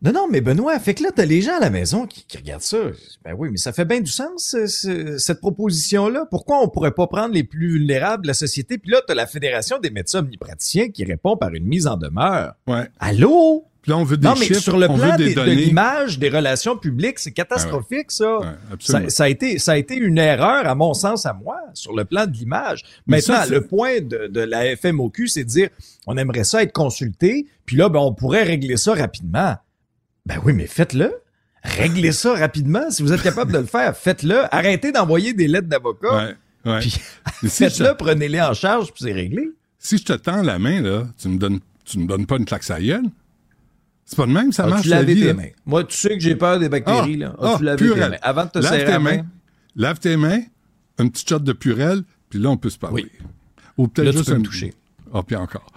Non, 0.00 0.12
non, 0.12 0.28
mais 0.30 0.40
Benoît, 0.40 0.78
fait 0.78 0.94
que 0.94 1.02
là, 1.02 1.10
t'as 1.12 1.24
les 1.24 1.42
gens 1.42 1.56
à 1.56 1.60
la 1.60 1.70
maison 1.70 2.06
qui, 2.06 2.24
regardent 2.36 2.62
ça. 2.62 2.78
Ben 3.24 3.34
oui, 3.36 3.48
mais 3.50 3.56
ça 3.56 3.72
fait 3.72 3.84
bien 3.84 4.00
du 4.00 4.10
sens, 4.10 4.56
cette 4.66 5.40
proposition-là. 5.40 6.26
Pourquoi 6.30 6.62
on 6.62 6.68
pourrait 6.68 6.92
pas 6.92 7.08
prendre 7.08 7.34
les 7.34 7.42
plus 7.42 7.72
vulnérables 7.72 8.22
de 8.22 8.28
la 8.28 8.34
société? 8.34 8.78
Puis 8.78 8.92
là, 8.92 9.00
t'as 9.04 9.14
la 9.14 9.26
Fédération 9.26 9.80
des 9.80 9.90
médecins 9.90 10.20
omnipraticiens 10.20 10.90
qui 10.90 11.04
répond 11.04 11.36
par 11.36 11.52
une 11.52 11.64
mise 11.64 11.88
en 11.88 11.96
demeure. 11.96 12.54
Ouais. 12.68 12.88
Allô? 13.00 13.67
Non, 13.88 14.34
mais 14.38 14.54
sur 14.54 14.76
le 14.76 14.86
plan 14.86 15.16
de 15.16 15.50
l'image 15.50 16.18
des 16.18 16.28
relations 16.28 16.76
publiques, 16.76 17.18
c'est 17.18 17.32
catastrophique, 17.32 18.10
ça. 18.10 18.38
ça. 18.78 19.24
a 19.24 19.28
été, 19.28 19.58
ça 19.58 19.72
a 19.72 19.76
été 19.76 19.96
une 19.96 20.18
erreur, 20.18 20.66
à 20.66 20.74
mon 20.74 20.94
sens, 20.94 21.26
à 21.26 21.32
moi, 21.32 21.56
sur 21.74 21.94
le 21.94 22.04
plan 22.04 22.26
de 22.26 22.32
l'image. 22.32 22.82
Maintenant, 23.06 23.44
le 23.48 23.62
point 23.62 24.00
de, 24.00 24.40
la 24.40 24.76
FMOQ, 24.76 25.28
c'est 25.28 25.44
de 25.44 25.48
dire, 25.48 25.68
on 26.06 26.16
aimerait 26.16 26.44
ça 26.44 26.62
être 26.62 26.72
consulté, 26.72 27.46
puis 27.64 27.76
là, 27.76 27.88
ben, 27.88 28.00
on 28.00 28.14
pourrait 28.14 28.44
régler 28.44 28.76
ça 28.76 28.94
rapidement. 28.94 29.56
Ben 30.26 30.36
oui, 30.44 30.52
mais 30.52 30.66
faites-le. 30.66 31.14
Réglez 31.62 32.12
ça 32.12 32.34
rapidement. 32.34 32.90
Si 32.90 33.02
vous 33.02 33.12
êtes 33.12 33.22
capable 33.22 33.52
de 33.52 33.58
le 33.58 33.66
faire, 33.66 33.96
faites-le. 33.96 34.54
Arrêtez 34.54 34.92
d'envoyer 34.92 35.32
des 35.32 35.48
lettres 35.48 35.68
d'avocat. 35.68 36.34
faites-le, 37.48 37.94
prenez-les 37.96 38.40
en 38.40 38.54
charge, 38.54 38.92
puis 38.92 39.04
c'est 39.04 39.12
réglé. 39.12 39.50
Si 39.78 39.98
je 39.98 40.04
te 40.04 40.12
tends 40.12 40.42
la 40.42 40.58
main, 40.58 40.80
là, 40.80 41.06
tu 41.20 41.28
me 41.28 41.38
donnes, 41.38 41.60
tu 41.84 41.98
me 41.98 42.06
donnes 42.06 42.26
pas 42.26 42.36
une 42.36 42.44
claque 42.44 42.68
à 42.70 42.80
gueule? 42.80 43.04
C'est 44.08 44.16
pas 44.16 44.24
de 44.24 44.32
même, 44.32 44.52
ça 44.52 44.66
marche. 44.66 44.84
Tu 44.84 44.88
laves 44.88 45.04
tes 45.04 45.34
mains? 45.34 45.50
Moi, 45.66 45.84
tu 45.84 45.94
sais 45.94 46.08
que 46.08 46.20
j'ai 46.20 46.34
peur 46.34 46.58
des 46.58 46.70
bactéries, 46.70 47.22
ah, 47.22 47.26
là. 47.26 47.36
Ah, 47.42 47.54
tu 47.58 47.64
laves 47.64 47.78
tes 47.78 47.94
mains? 47.94 48.16
Avant 48.22 48.44
de 48.46 48.50
te 48.50 48.62
serrer 48.62 48.84
la 48.86 48.98
main. 48.98 49.26
Lave 49.76 49.98
tes 49.98 50.16
mains, 50.16 50.40
une 50.98 51.10
petite 51.10 51.28
shot 51.28 51.40
de 51.40 51.52
purelle, 51.52 52.02
puis 52.30 52.38
là, 52.38 52.48
on 52.48 52.56
peut 52.56 52.70
se 52.70 52.78
parler. 52.78 53.04
Oui. 53.04 53.26
Ou 53.76 53.86
peut-être 53.86 54.16
juste 54.16 54.30
un 54.30 54.40
toucher. 54.40 54.72
Ah, 55.12 55.22
puis 55.22 55.36
encore. 55.36 55.70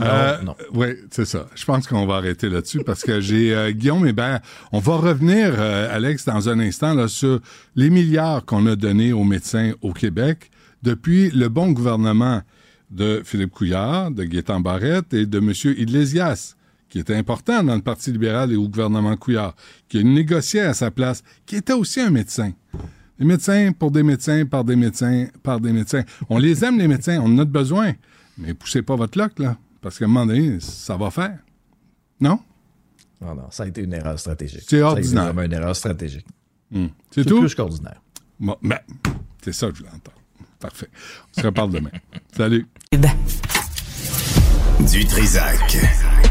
euh, 0.00 0.42
non. 0.42 0.54
Oui, 0.74 0.88
c'est 1.10 1.24
ça. 1.24 1.46
Je 1.54 1.64
pense 1.64 1.86
qu'on 1.86 2.04
va 2.04 2.16
arrêter 2.16 2.50
là-dessus 2.50 2.82
parce 2.84 3.02
que 3.02 3.20
j'ai 3.20 3.54
euh, 3.54 3.70
Guillaume 3.70 4.12
ben, 4.12 4.40
on 4.70 4.80
va 4.80 4.96
revenir, 4.96 5.54
euh, 5.58 5.94
Alex, 5.94 6.26
dans 6.26 6.50
un 6.50 6.60
instant 6.60 6.92
là 6.92 7.08
sur 7.08 7.40
les 7.74 7.88
milliards 7.88 8.44
qu'on 8.44 8.66
a 8.66 8.76
donnés 8.76 9.14
aux 9.14 9.24
médecins 9.24 9.72
au 9.80 9.92
Québec 9.94 10.50
depuis 10.82 11.30
le 11.30 11.48
bon 11.48 11.72
gouvernement 11.72 12.42
de 12.90 13.22
Philippe 13.24 13.50
Couillard, 13.50 14.10
de 14.10 14.24
Gaétan 14.24 14.60
Barrette 14.60 15.12
et 15.14 15.24
de 15.24 15.38
M. 15.38 15.52
Iglesias 15.76 16.54
qui 16.88 16.98
était 16.98 17.14
important 17.14 17.62
dans 17.62 17.74
le 17.74 17.82
Parti 17.82 18.12
libéral 18.12 18.52
et 18.52 18.56
au 18.56 18.68
gouvernement 18.68 19.16
Couillard, 19.16 19.54
qui 19.88 19.98
a 19.98 20.02
négocié 20.02 20.60
à 20.60 20.74
sa 20.74 20.90
place, 20.90 21.22
qui 21.46 21.56
était 21.56 21.72
aussi 21.72 22.00
un 22.00 22.10
médecin. 22.10 22.52
Les 23.18 23.26
médecins 23.26 23.72
pour 23.72 23.90
des 23.90 24.02
médecins, 24.02 24.46
par 24.46 24.64
des 24.64 24.76
médecins, 24.76 25.26
par 25.42 25.60
des 25.60 25.72
médecins. 25.72 26.02
On 26.28 26.38
les 26.38 26.64
aime, 26.64 26.78
les 26.78 26.88
médecins, 26.88 27.20
on 27.20 27.26
en 27.34 27.38
a 27.38 27.44
besoin. 27.44 27.92
Mais 28.38 28.54
poussez 28.54 28.82
pas 28.82 28.94
votre 28.96 29.18
loc, 29.18 29.38
là, 29.38 29.58
parce 29.80 29.98
qu'à 29.98 30.04
un 30.04 30.08
moment 30.08 30.26
donné, 30.26 30.60
ça 30.60 30.96
va 30.96 31.10
faire. 31.10 31.38
Non? 32.20 32.38
Non, 33.20 33.34
non, 33.34 33.50
ça 33.50 33.64
a 33.64 33.66
été 33.66 33.82
une 33.82 33.92
erreur 33.92 34.18
stratégique. 34.18 34.62
C'est 34.68 34.80
ordinaire. 34.80 35.30
Été 35.30 35.44
une 35.44 35.52
erreur 35.52 35.74
stratégique. 35.74 36.26
Hmm. 36.70 36.86
C'est 37.10 37.24
tout? 37.24 37.40
plus 37.40 37.54
qu'ordinaire. 37.54 38.00
Bon, 38.38 38.56
ben, 38.62 38.78
c'est 39.42 39.52
ça 39.52 39.68
que 39.68 39.74
je 39.74 39.78
voulais 39.80 39.90
entendre. 39.94 40.18
Parfait. 40.60 40.88
On 41.36 41.40
se 41.40 41.46
reparle 41.46 41.72
demain. 41.72 41.90
Salut. 42.36 42.66
Du 44.92 45.04
Trisac. 45.04 45.76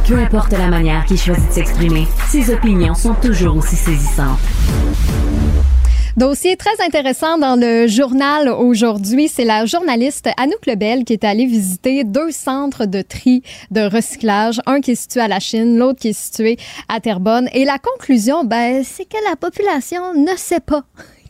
Peu 0.08 0.17
importe 0.17 0.54
la 0.54 0.70
manière 0.70 1.04
qu'il 1.04 1.17
choisit 1.17 1.50
de 1.50 1.54
s'exprimer, 1.54 2.08
ses 2.30 2.50
opinions 2.54 2.93
sont 2.93 3.13
toujours 3.15 3.58
aussi 3.58 3.76
saisissantes. 3.76 4.39
Dossier 6.15 6.56
très 6.56 6.82
intéressant 6.82 7.38
dans 7.38 7.60
le 7.60 7.88
journal 7.88 8.48
aujourd'hui. 8.48 9.28
C'est 9.28 9.43
la 9.43 9.65
journaliste 9.65 10.30
Anouk 10.38 10.65
Lebel 10.65 11.04
qui 11.04 11.12
est 11.12 11.26
allée 11.26 11.46
visiter 11.46 12.06
deux 12.06 12.32
centres 12.32 12.86
de 12.86 13.02
tri 13.02 13.43
de 13.70 13.82
recyclage. 13.82 14.62
Un 14.65 14.80
qui 14.80 14.91
est 14.91 14.96
situé 14.96 15.20
à 15.20 15.28
la 15.28 15.41
Chine, 15.41 15.78
l'autre 15.78 16.00
qui 16.00 16.08
est 16.08 16.17
situé 16.17 16.58
à 16.88 17.02
Terrebonne. 17.02 17.50
Et 17.52 17.65
la 17.65 17.78
conclusion, 17.78 18.46
ben, 18.46 18.84
c'est 18.86 19.06
que 19.06 19.17
la 19.30 19.36
population 19.36 20.13
ne 20.13 20.36
sait 20.38 20.62
pas 20.62 20.86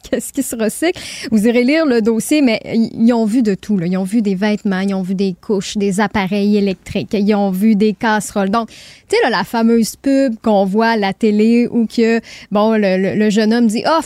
qu'est-ce 0.11 0.33
qui 0.33 0.43
se 0.43 0.55
recycle. 0.55 0.99
Vous 1.31 1.47
irez 1.47 1.63
lire 1.63 1.85
le 1.85 2.01
dossier, 2.01 2.41
mais 2.41 2.59
ils 2.65 3.13
ont 3.13 3.25
vu 3.25 3.41
de 3.41 3.55
tout. 3.55 3.77
Là. 3.77 3.87
Ils 3.87 3.97
ont 3.97 4.03
vu 4.03 4.21
des 4.21 4.35
vêtements, 4.35 4.79
ils 4.79 4.93
ont 4.93 5.01
vu 5.01 5.15
des 5.15 5.35
couches, 5.39 5.77
des 5.77 5.99
appareils 5.99 6.57
électriques, 6.57 7.13
ils 7.13 7.35
ont 7.35 7.51
vu 7.51 7.75
des 7.75 7.93
casseroles. 7.93 8.49
Donc, 8.49 8.69
tu 9.09 9.15
sais, 9.15 9.29
la 9.29 9.43
fameuse 9.43 9.95
pub 9.95 10.35
qu'on 10.41 10.65
voit 10.65 10.89
à 10.89 10.97
la 10.97 11.13
télé 11.13 11.67
où 11.69 11.85
que, 11.85 12.19
bon, 12.51 12.73
le, 12.73 13.15
le 13.15 13.29
jeune 13.29 13.53
homme 13.53 13.67
dit, 13.67 13.83
oh, 13.87 14.01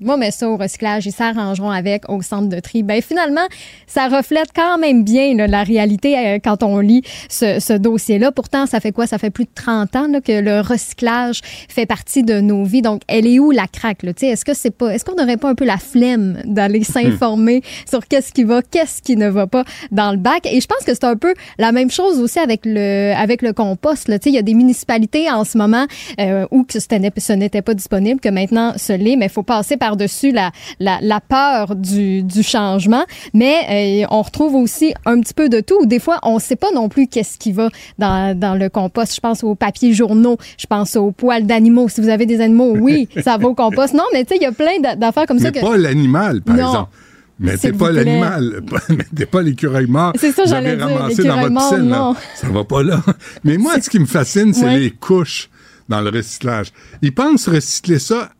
va 0.00 0.16
mettre 0.16 0.36
ça 0.36 0.48
au 0.48 0.56
recyclage, 0.56 1.06
ils 1.06 1.12
s'arrangeront 1.12 1.70
avec 1.70 2.08
au 2.08 2.22
centre 2.22 2.48
de 2.48 2.60
tri. 2.60 2.82
Ben 2.82 3.00
finalement, 3.00 3.46
ça 3.86 4.08
reflète 4.08 4.48
quand 4.54 4.78
même 4.78 5.04
bien 5.04 5.34
la 5.34 5.62
réalité 5.62 6.16
euh, 6.16 6.38
quand 6.42 6.62
on 6.62 6.80
lit 6.80 7.02
ce, 7.28 7.76
dossier-là. 7.76 8.32
Pourtant, 8.32 8.66
ça 8.66 8.80
fait 8.80 8.92
quoi? 8.92 9.06
Ça 9.06 9.18
fait 9.18 9.30
plus 9.30 9.44
de 9.44 9.50
30 9.54 9.96
ans 9.96 10.06
que 10.24 10.40
le 10.40 10.60
recyclage 10.60 11.40
fait 11.68 11.86
partie 11.86 12.22
de 12.22 12.40
nos 12.40 12.64
vies. 12.64 12.82
Donc, 12.82 13.02
elle 13.08 13.26
est 13.26 13.38
où 13.38 13.50
la 13.50 13.66
craque? 13.66 14.04
Est-ce 14.04 14.44
que 14.44 14.54
c'est 14.54 14.70
pas, 14.70 14.94
est-ce 14.94 15.04
qu'on 15.04 15.16
n'aurait 15.16 15.36
pas 15.36 15.48
un 15.48 15.54
peu 15.54 15.64
la 15.64 15.78
flemme 15.78 16.40
d'aller 16.44 16.80
hmm. 16.80 16.84
s'informer 16.84 17.62
sur 17.88 18.06
qu'est-ce 18.06 18.32
qui 18.32 18.44
va, 18.44 18.62
qu'est-ce 18.62 19.02
qui 19.02 19.16
ne 19.16 19.28
va 19.28 19.46
pas 19.46 19.64
dans 19.90 20.10
le 20.10 20.18
bac? 20.18 20.46
Et 20.46 20.60
je 20.60 20.66
pense 20.66 20.84
que 20.84 20.94
c'est 20.94 21.04
un 21.04 21.16
peu 21.16 21.34
la 21.58 21.72
même 21.72 21.90
chose 21.90 22.20
aussi 22.20 22.38
avec 22.38 22.62
le, 22.64 23.12
avec 23.16 23.42
le 23.42 23.52
compost. 23.52 24.08
Là. 24.08 24.18
Il 24.24 24.32
y 24.32 24.38
a 24.38 24.42
des 24.42 24.54
municipalités 24.54 25.30
en 25.30 25.44
ce 25.44 25.58
moment 25.58 25.86
euh, 26.20 26.46
où 26.50 26.64
que 26.64 26.78
ce 26.80 27.32
n'était 27.32 27.62
pas 27.62 27.74
disponible, 27.74 28.20
que 28.20 28.28
maintenant 28.28 28.74
ce 28.76 28.92
l'est, 28.92 29.16
mais 29.16 29.26
il 29.26 29.32
faut 29.32 29.42
passer 29.42 29.76
par 29.76 29.83
par-dessus 29.84 30.32
la, 30.32 30.50
la, 30.80 31.20
peur 31.20 31.76
du, 31.76 32.22
du 32.22 32.42
changement, 32.42 33.04
mais 33.34 34.02
euh, 34.02 34.06
on 34.10 34.22
retrouve 34.22 34.54
aussi 34.54 34.94
un 35.04 35.20
petit 35.20 35.34
peu 35.34 35.50
de 35.50 35.60
tout. 35.60 35.84
Des 35.84 35.98
fois, 35.98 36.20
on 36.22 36.36
ne 36.36 36.40
sait 36.40 36.56
pas 36.56 36.72
non 36.74 36.88
plus 36.88 37.06
qu'est-ce 37.06 37.36
qui 37.36 37.52
va 37.52 37.68
dans, 37.98 38.34
dans 38.38 38.54
le 38.54 38.70
compost. 38.70 39.14
Je 39.14 39.20
pense 39.20 39.44
aux 39.44 39.54
papiers 39.54 39.92
journaux, 39.92 40.38
je 40.56 40.64
pense 40.66 40.96
aux 40.96 41.10
poils 41.10 41.44
d'animaux. 41.44 41.90
Si 41.90 42.00
vous 42.00 42.08
avez 42.08 42.24
des 42.24 42.40
animaux, 42.40 42.74
oui, 42.80 43.10
ça 43.22 43.36
va 43.36 43.48
au 43.48 43.54
compost. 43.54 43.92
Non, 43.92 44.04
mais 44.14 44.24
tu 44.24 44.30
sais, 44.30 44.36
il 44.40 44.42
y 44.42 44.46
a 44.46 44.52
plein 44.52 44.96
d'affaires 44.96 45.26
comme 45.26 45.36
mais 45.36 45.42
ça. 45.42 45.50
Mais 45.54 45.60
pas 45.60 45.76
l'animal, 45.76 46.40
par 46.40 46.56
exemple. 46.56 46.90
Mais 47.38 47.58
t'es 47.58 47.72
pas 47.72 47.92
l'animal, 47.92 48.62
t'es 49.14 49.26
pas 49.26 49.42
l'écureuil 49.42 49.86
mort. 49.86 50.14
C'est 50.18 50.32
ça, 50.32 50.44
j'allais 50.46 50.76
dire. 50.76 50.86
ramassé 50.86 51.24
dans 51.24 51.40
votre 51.40 51.54
piscine, 51.54 51.90
là. 51.90 52.14
Ça 52.36 52.48
va 52.48 52.64
pas 52.64 52.82
là. 52.82 53.02
Mais 53.42 53.58
moi, 53.58 53.74
ce 53.82 53.90
qui 53.90 53.98
me 53.98 54.06
fascine, 54.06 54.54
c'est 54.54 54.78
les 54.78 54.92
couches 54.92 55.50
dans 55.90 56.00
le 56.00 56.08
recyclage. 56.08 56.68
Ils 57.02 57.12
pensent 57.12 57.48
recycler 57.48 57.98
ça 57.98 58.30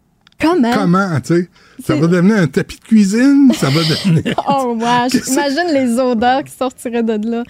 Comment? 0.44 0.72
Comment, 0.74 1.20
tu 1.20 1.34
sais? 1.34 1.48
Ça 1.84 1.96
va 1.96 2.06
devenir 2.06 2.36
un 2.36 2.46
tapis 2.46 2.78
de 2.78 2.84
cuisine? 2.84 3.52
Ça 3.54 3.68
va 3.70 3.80
devenir. 3.80 4.34
oh, 4.48 4.76
wow! 4.80 5.08
J'imagine 5.08 5.72
les 5.72 5.98
odeurs 5.98 6.44
qui 6.44 6.52
sortiraient 6.52 7.02
de 7.02 7.30
là. 7.30 7.42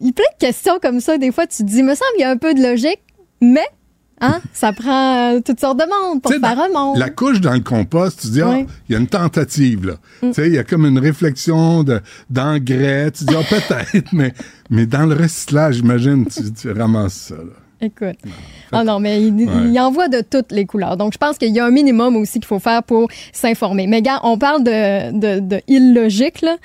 Il 0.00 0.08
y 0.08 0.10
a 0.10 0.12
plein 0.12 0.24
de 0.32 0.38
questions 0.38 0.78
comme 0.80 1.00
ça. 1.00 1.18
Des 1.18 1.32
fois, 1.32 1.46
tu 1.46 1.58
te 1.58 1.68
dis, 1.68 1.82
me 1.82 1.94
semble 1.94 2.10
qu'il 2.16 2.22
y 2.22 2.24
a 2.24 2.30
un 2.30 2.36
peu 2.36 2.54
de 2.54 2.62
logique, 2.62 3.00
mais 3.40 3.66
Hein? 4.20 4.40
Ça 4.52 4.72
prend 4.72 5.34
euh, 5.34 5.40
toutes 5.40 5.60
sortes 5.60 5.78
de 5.78 5.84
monde 5.84 6.22
pour 6.22 6.32
faire 6.32 6.58
un 6.58 6.68
monde. 6.68 6.98
La 6.98 7.10
couche 7.10 7.40
dans 7.40 7.52
le 7.52 7.60
compost, 7.60 8.20
tu 8.20 8.28
dis, 8.28 8.42
ah, 8.42 8.60
il 8.88 8.92
y 8.92 8.94
a 8.94 8.98
une 8.98 9.06
tentative, 9.06 9.86
là. 9.86 9.94
Mm. 10.22 10.28
Tu 10.28 10.34
sais, 10.34 10.46
il 10.48 10.54
y 10.54 10.58
a 10.58 10.64
comme 10.64 10.86
une 10.86 10.98
réflexion 10.98 11.84
d'engrais. 12.30 13.10
tu 13.10 13.24
dis, 13.24 13.34
ah, 13.36 13.42
peut-être, 13.48 14.12
mais, 14.12 14.32
mais 14.70 14.86
dans 14.86 15.06
le 15.06 15.14
recyclage, 15.14 15.76
j'imagine, 15.76 16.26
tu, 16.26 16.52
tu 16.52 16.70
ramasses 16.70 17.14
ça, 17.14 17.36
là. 17.36 17.65
Écoute. 17.80 18.16
Ah 18.72 18.84
non, 18.84 19.00
mais 19.00 19.22
il, 19.22 19.78
envoie 19.78 20.08
de 20.08 20.22
toutes 20.22 20.50
les 20.50 20.64
couleurs. 20.64 20.96
Donc, 20.96 21.12
je 21.12 21.18
pense 21.18 21.36
qu'il 21.36 21.54
y 21.54 21.60
a 21.60 21.64
un 21.64 21.70
minimum 21.70 22.16
aussi 22.16 22.34
qu'il 22.34 22.46
faut 22.46 22.58
faire 22.58 22.82
pour 22.82 23.08
s'informer. 23.32 23.86
Mais 23.86 24.02
gars, 24.02 24.20
on 24.22 24.38
parle 24.38 24.64
de, 24.64 25.40
de, 25.40 25.60
illogique, 25.68 26.40
là. 26.42 26.56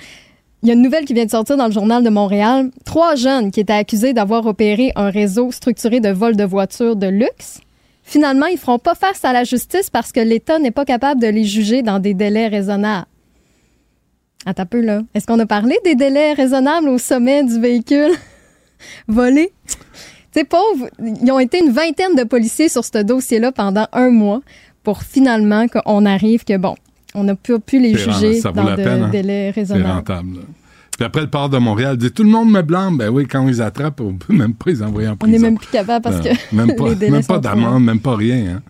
Il 0.62 0.68
y 0.68 0.70
a 0.70 0.74
une 0.74 0.82
nouvelle 0.82 1.04
qui 1.04 1.12
vient 1.12 1.24
de 1.24 1.30
sortir 1.30 1.56
dans 1.56 1.66
le 1.66 1.72
journal 1.72 2.04
de 2.04 2.08
Montréal. 2.08 2.70
Trois 2.84 3.16
jeunes 3.16 3.50
qui 3.50 3.58
étaient 3.58 3.72
accusés 3.72 4.12
d'avoir 4.12 4.46
opéré 4.46 4.92
un 4.94 5.10
réseau 5.10 5.50
structuré 5.50 5.98
de 5.98 6.10
vol 6.10 6.36
de 6.36 6.44
voitures 6.44 6.94
de 6.94 7.08
luxe. 7.08 7.60
Finalement, 8.04 8.46
ils 8.46 8.58
feront 8.58 8.78
pas 8.78 8.94
face 8.94 9.24
à 9.24 9.32
la 9.32 9.42
justice 9.42 9.90
parce 9.90 10.12
que 10.12 10.20
l'État 10.20 10.60
n'est 10.60 10.70
pas 10.70 10.84
capable 10.84 11.20
de 11.20 11.26
les 11.26 11.44
juger 11.44 11.82
dans 11.82 11.98
des 11.98 12.14
délais 12.14 12.46
raisonnables. 12.46 13.06
Attends 14.46 14.62
un 14.62 14.66
peu, 14.66 14.80
là. 14.80 15.02
Est-ce 15.14 15.26
qu'on 15.26 15.38
a 15.38 15.46
parlé 15.46 15.76
des 15.84 15.94
délais 15.94 16.32
raisonnables 16.32 16.88
au 16.88 16.98
sommet 16.98 17.44
du 17.44 17.60
véhicule? 17.60 18.12
Volé? 19.08 19.52
Sais, 20.32 20.44
pauvre, 20.44 20.88
ils 21.00 21.30
ont 21.30 21.38
été 21.38 21.60
une 21.60 21.72
vingtaine 21.72 22.14
de 22.16 22.24
policiers 22.24 22.68
sur 22.68 22.84
ce 22.84 23.02
dossier-là 23.02 23.52
pendant 23.52 23.86
un 23.92 24.10
mois 24.10 24.40
pour 24.82 25.02
finalement 25.02 25.66
qu'on 25.68 26.06
arrive 26.06 26.44
que, 26.44 26.56
bon, 26.56 26.74
on 27.14 27.24
n'a 27.24 27.34
pu, 27.34 27.58
pu 27.60 27.78
les 27.78 27.96
juger 27.96 28.40
dans 28.40 28.74
des 28.74 28.84
hein? 28.84 29.08
délais 29.08 29.50
raisonnables. 29.50 29.84
C'est 29.86 29.92
rentable. 29.92 30.38
Puis 30.96 31.06
après, 31.06 31.22
le 31.22 31.30
port 31.30 31.48
de 31.48 31.58
Montréal 31.58 31.96
dit 31.96 32.10
tout 32.10 32.22
le 32.22 32.28
monde 32.28 32.50
me 32.50 32.62
blâme. 32.62 32.98
Ben 32.98 33.08
oui, 33.08 33.26
quand 33.26 33.46
ils 33.48 33.62
attrapent, 33.62 34.00
on 34.00 34.14
peut 34.14 34.34
même 34.34 34.54
pas 34.54 34.70
les 34.70 34.82
envoyer 34.82 35.08
en 35.08 35.16
prison. 35.16 35.34
On 35.34 35.38
n'est 35.38 35.42
même 35.42 35.58
plus 35.58 35.70
capable 35.70 36.02
parce 36.02 36.20
que. 36.20 36.28
Même 36.54 36.74
pas, 36.76 36.94
même 36.94 37.24
pas 37.24 37.38
d'amende, 37.38 37.84
même 37.84 38.00
pas 38.00 38.16
rien. 38.16 38.56
Hein 38.56 38.62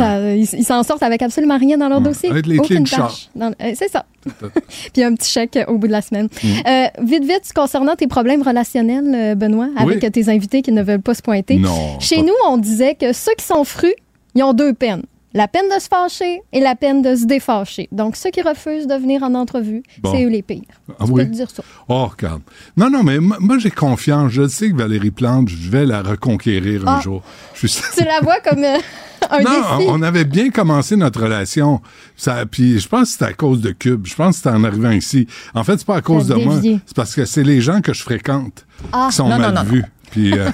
ils 0.00 0.64
s'en 0.64 0.82
sortent 0.82 1.02
avec 1.02 1.22
absolument 1.22 1.58
rien 1.58 1.78
dans 1.78 1.88
leur 1.88 2.00
dossier. 2.00 2.30
Avec 2.30 2.46
les 2.46 2.58
Aucune 2.58 2.84
tâche. 2.84 3.28
Euh, 3.40 3.50
c'est 3.74 3.90
ça. 3.90 4.06
Puis 4.92 5.02
un 5.02 5.14
petit 5.14 5.30
chèque 5.30 5.58
au 5.68 5.78
bout 5.78 5.86
de 5.86 5.92
la 5.92 6.02
semaine. 6.02 6.28
Mm. 6.42 6.48
Euh, 6.66 6.86
vite, 7.02 7.24
vite, 7.24 7.52
concernant 7.54 7.94
tes 7.94 8.06
problèmes 8.06 8.42
relationnels, 8.42 9.12
euh, 9.14 9.34
Benoît, 9.34 9.68
avec 9.76 10.00
tes 10.12 10.28
invités 10.28 10.62
qui 10.62 10.72
ne 10.72 10.82
veulent 10.82 11.02
pas 11.02 11.14
se 11.14 11.22
pointer. 11.22 11.56
Non, 11.56 11.98
Chez 12.00 12.22
nous, 12.22 12.34
on 12.48 12.56
disait 12.56 12.94
que 12.94 13.12
ceux 13.12 13.34
qui 13.36 13.44
sont 13.44 13.64
frus, 13.64 13.94
ils 14.34 14.42
ont 14.42 14.52
deux 14.52 14.72
peines. 14.72 15.02
La 15.36 15.48
peine 15.48 15.64
de 15.74 15.80
se 15.80 15.88
fâcher 15.88 16.42
et 16.52 16.60
la 16.60 16.76
peine 16.76 17.02
de 17.02 17.16
se 17.16 17.24
défâcher. 17.24 17.88
Donc, 17.90 18.14
ceux 18.14 18.30
qui 18.30 18.40
refusent 18.40 18.86
de 18.86 18.94
venir 18.94 19.24
en 19.24 19.34
entrevue, 19.34 19.82
c'est 20.04 20.24
eux 20.24 20.28
les 20.28 20.42
pires. 20.42 20.62
Ah, 21.00 21.04
peux 21.06 21.24
te 21.24 21.30
dire 21.30 21.50
ça. 21.50 21.64
Oh, 21.88 22.06
regarde. 22.06 22.42
Non, 22.76 22.88
non, 22.88 23.02
mais 23.02 23.18
moi, 23.18 23.58
j'ai 23.58 23.72
confiance. 23.72 24.30
Je 24.30 24.46
sais 24.46 24.70
que 24.70 24.76
Valérie 24.76 25.10
Plante, 25.10 25.48
je 25.48 25.68
vais 25.68 25.86
la 25.86 26.02
reconquérir 26.02 26.86
un 26.86 26.98
ah. 26.98 27.00
jour. 27.00 27.22
tu 27.54 27.66
la 28.04 28.20
vois 28.22 28.38
comme 28.40 28.62
euh, 28.62 28.78
un 29.30 29.40
non, 29.40 29.86
on 29.88 30.02
avait 30.02 30.24
bien 30.24 30.50
commencé 30.50 30.94
notre 30.94 31.22
relation. 31.22 31.80
Ça, 32.16 32.46
puis 32.46 32.78
je 32.78 32.88
pense 32.88 33.08
que 33.08 33.12
c'était 33.12 33.24
à 33.24 33.32
cause 33.32 33.60
de 33.60 33.72
Cube. 33.72 34.06
Je 34.06 34.14
pense 34.14 34.30
que 34.30 34.36
c'était 34.36 34.56
en 34.56 34.62
arrivant 34.62 34.92
ici. 34.92 35.26
En 35.54 35.64
fait, 35.64 35.78
c'est 35.78 35.86
pas 35.86 35.96
à 35.96 36.02
cause 36.02 36.28
de 36.28 36.34
moi. 36.34 36.60
C'est 36.62 36.94
parce 36.94 37.14
que 37.14 37.24
c'est 37.24 37.42
les 37.42 37.60
gens 37.60 37.80
que 37.80 37.92
je 37.92 38.02
fréquente 38.02 38.66
ah. 38.92 39.08
qui 39.10 39.16
sont 39.16 39.28
mal 39.28 39.66
vus. 39.66 39.84
Puis, 40.12 40.32
euh, 40.38 40.48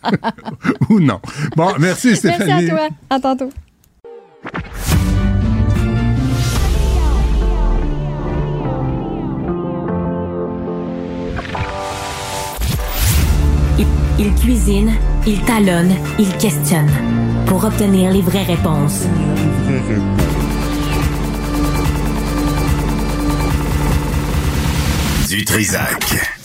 ou 0.90 1.00
non. 1.00 1.20
Bon, 1.56 1.72
merci 1.78 2.14
Stéphanie. 2.16 2.66
Merci 2.66 2.70
à 2.70 2.76
toi. 2.76 2.88
À 3.08 3.20
tantôt. 3.20 3.50
Il, 14.20 14.34
cuisine, 14.34 14.92
il 15.26 15.40
talonne, 15.42 15.92
il 16.18 16.36
questionne 16.36 16.90
pour 17.46 17.64
obtenir 17.64 18.12
les 18.12 18.20
vraies 18.20 18.44
réponses. 18.44 19.04
Du 25.28 25.44
Trisac. 25.44 26.38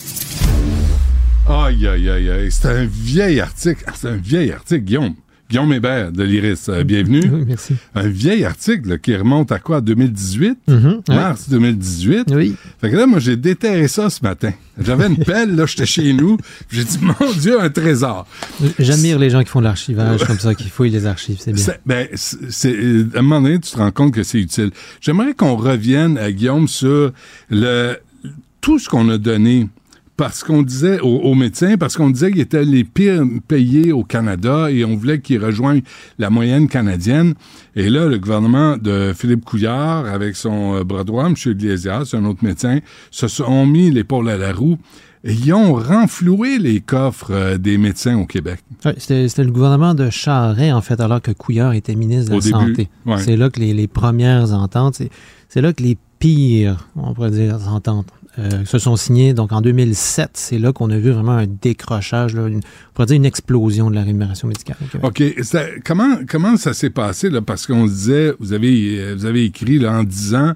Aïe, 1.48 1.86
aïe, 1.86 2.10
aïe, 2.10 2.30
aïe. 2.30 2.48
C'est 2.50 2.68
un 2.68 2.84
vieil 2.86 3.40
article. 3.40 3.84
C'est 3.94 4.08
un 4.08 4.16
vieil 4.16 4.52
article, 4.52 4.84
Guillaume. 4.84 5.14
Guillaume 5.50 5.72
Hébert 5.74 6.10
de 6.10 6.22
l'Iris, 6.22 6.68
euh, 6.70 6.84
bienvenue. 6.84 7.30
Oui, 7.30 7.44
merci. 7.46 7.74
Un 7.94 8.08
vieil 8.08 8.44
article 8.44 8.98
qui 8.98 9.14
remonte 9.14 9.52
à 9.52 9.58
quoi? 9.58 9.82
2018? 9.82 10.58
Mm-hmm, 10.68 11.14
mars 11.14 11.48
2018? 11.50 12.32
Oui. 12.34 12.56
Fait 12.80 12.90
que 12.90 12.96
là, 12.96 13.06
moi, 13.06 13.18
j'ai 13.18 13.36
déterré 13.36 13.86
ça 13.86 14.08
ce 14.08 14.22
matin. 14.22 14.52
J'avais 14.80 15.06
une 15.06 15.18
pelle, 15.18 15.54
là, 15.54 15.66
j'étais 15.66 15.84
chez 15.84 16.14
nous. 16.14 16.38
J'ai 16.70 16.84
dit, 16.84 16.98
mon 17.02 17.32
Dieu, 17.38 17.60
un 17.60 17.68
trésor. 17.68 18.26
J'admire 18.78 19.18
les 19.18 19.28
gens 19.28 19.42
qui 19.42 19.50
font 19.50 19.60
de 19.60 19.64
l'archivage 19.64 20.24
comme 20.24 20.38
ça, 20.38 20.54
qui 20.54 20.70
fouillent 20.70 20.90
les 20.90 21.04
archives, 21.04 21.36
c'est 21.38 21.52
bien. 21.52 21.74
Ben, 21.84 22.08
c'est, 22.14 22.74
à 23.14 23.18
un 23.18 23.22
moment 23.22 23.42
donné, 23.42 23.58
tu 23.60 23.70
te 23.70 23.76
rends 23.76 23.90
compte 23.90 24.14
que 24.14 24.22
c'est 24.22 24.40
utile. 24.40 24.70
J'aimerais 25.02 25.34
qu'on 25.34 25.56
revienne, 25.56 26.16
à 26.16 26.32
Guillaume, 26.32 26.68
sur 26.68 27.12
le, 27.50 27.98
tout 28.62 28.78
ce 28.78 28.88
qu'on 28.88 29.10
a 29.10 29.18
donné 29.18 29.68
parce 30.16 30.44
qu'on 30.44 30.62
disait 30.62 31.00
aux, 31.00 31.34
médecins, 31.34 31.76
parce 31.76 31.96
qu'on 31.96 32.10
disait 32.10 32.30
qu'ils 32.30 32.40
étaient 32.40 32.64
les 32.64 32.84
pires 32.84 33.24
payés 33.48 33.92
au 33.92 34.04
Canada 34.04 34.70
et 34.70 34.84
on 34.84 34.96
voulait 34.96 35.20
qu'ils 35.20 35.44
rejoignent 35.44 35.82
la 36.18 36.30
moyenne 36.30 36.68
canadienne. 36.68 37.34
Et 37.74 37.90
là, 37.90 38.06
le 38.06 38.18
gouvernement 38.18 38.76
de 38.76 39.12
Philippe 39.16 39.44
Couillard, 39.44 40.06
avec 40.06 40.36
son 40.36 40.76
euh, 40.76 40.84
bras 40.84 41.02
droit, 41.02 41.26
M. 41.26 41.34
Iglesias, 41.46 42.10
un 42.12 42.24
autre 42.26 42.44
médecin, 42.44 42.78
se 43.10 43.26
sont 43.26 43.66
mis 43.66 43.90
l'épaule 43.90 44.28
à 44.28 44.36
la 44.36 44.52
roue 44.52 44.78
et 45.24 45.32
ils 45.32 45.52
ont 45.52 45.74
renfloué 45.74 46.58
les 46.58 46.80
coffres 46.80 47.32
euh, 47.32 47.58
des 47.58 47.76
médecins 47.76 48.16
au 48.16 48.26
Québec. 48.26 48.60
Oui, 48.84 48.92
c'était 48.98 49.44
le 49.44 49.50
gouvernement 49.50 49.94
de 49.94 50.10
Charret, 50.10 50.70
en 50.70 50.80
fait, 50.80 51.00
alors 51.00 51.22
que 51.22 51.32
Couillard 51.32 51.72
était 51.72 51.96
ministre 51.96 52.30
de 52.30 52.36
la 52.36 52.42
Santé. 52.42 52.88
C'est 53.18 53.36
là 53.36 53.50
que 53.50 53.58
les, 53.58 53.74
les 53.74 53.88
premières 53.88 54.52
ententes, 54.52 55.02
c'est 55.48 55.60
là 55.60 55.72
que 55.72 55.82
les 55.82 55.96
pires, 56.20 56.88
on 56.94 57.14
pourrait 57.14 57.32
dire, 57.32 57.58
ententes 57.68 58.06
euh, 58.38 58.64
se 58.64 58.78
sont 58.78 58.96
signés. 58.96 59.34
Donc 59.34 59.52
en 59.52 59.60
2007, 59.60 60.30
c'est 60.34 60.58
là 60.58 60.72
qu'on 60.72 60.90
a 60.90 60.96
vu 60.96 61.10
vraiment 61.10 61.32
un 61.32 61.46
décrochage, 61.46 62.34
là, 62.34 62.46
une, 62.48 62.58
on 62.58 62.92
pourrait 62.94 63.06
dire 63.06 63.16
une 63.16 63.24
explosion 63.24 63.90
de 63.90 63.94
la 63.94 64.02
rémunération 64.02 64.48
médicale. 64.48 64.76
OK. 65.02 65.22
comment, 65.84 66.16
comment 66.28 66.56
ça 66.56 66.74
s'est 66.74 66.90
passé? 66.90 67.30
Là? 67.30 67.42
Parce 67.42 67.66
qu'on 67.66 67.86
disait, 67.86 68.34
vous 68.40 68.52
avez, 68.52 69.14
vous 69.14 69.26
avez 69.26 69.44
écrit 69.44 69.78
là, 69.78 69.92
en 69.92 70.04
disant 70.04 70.54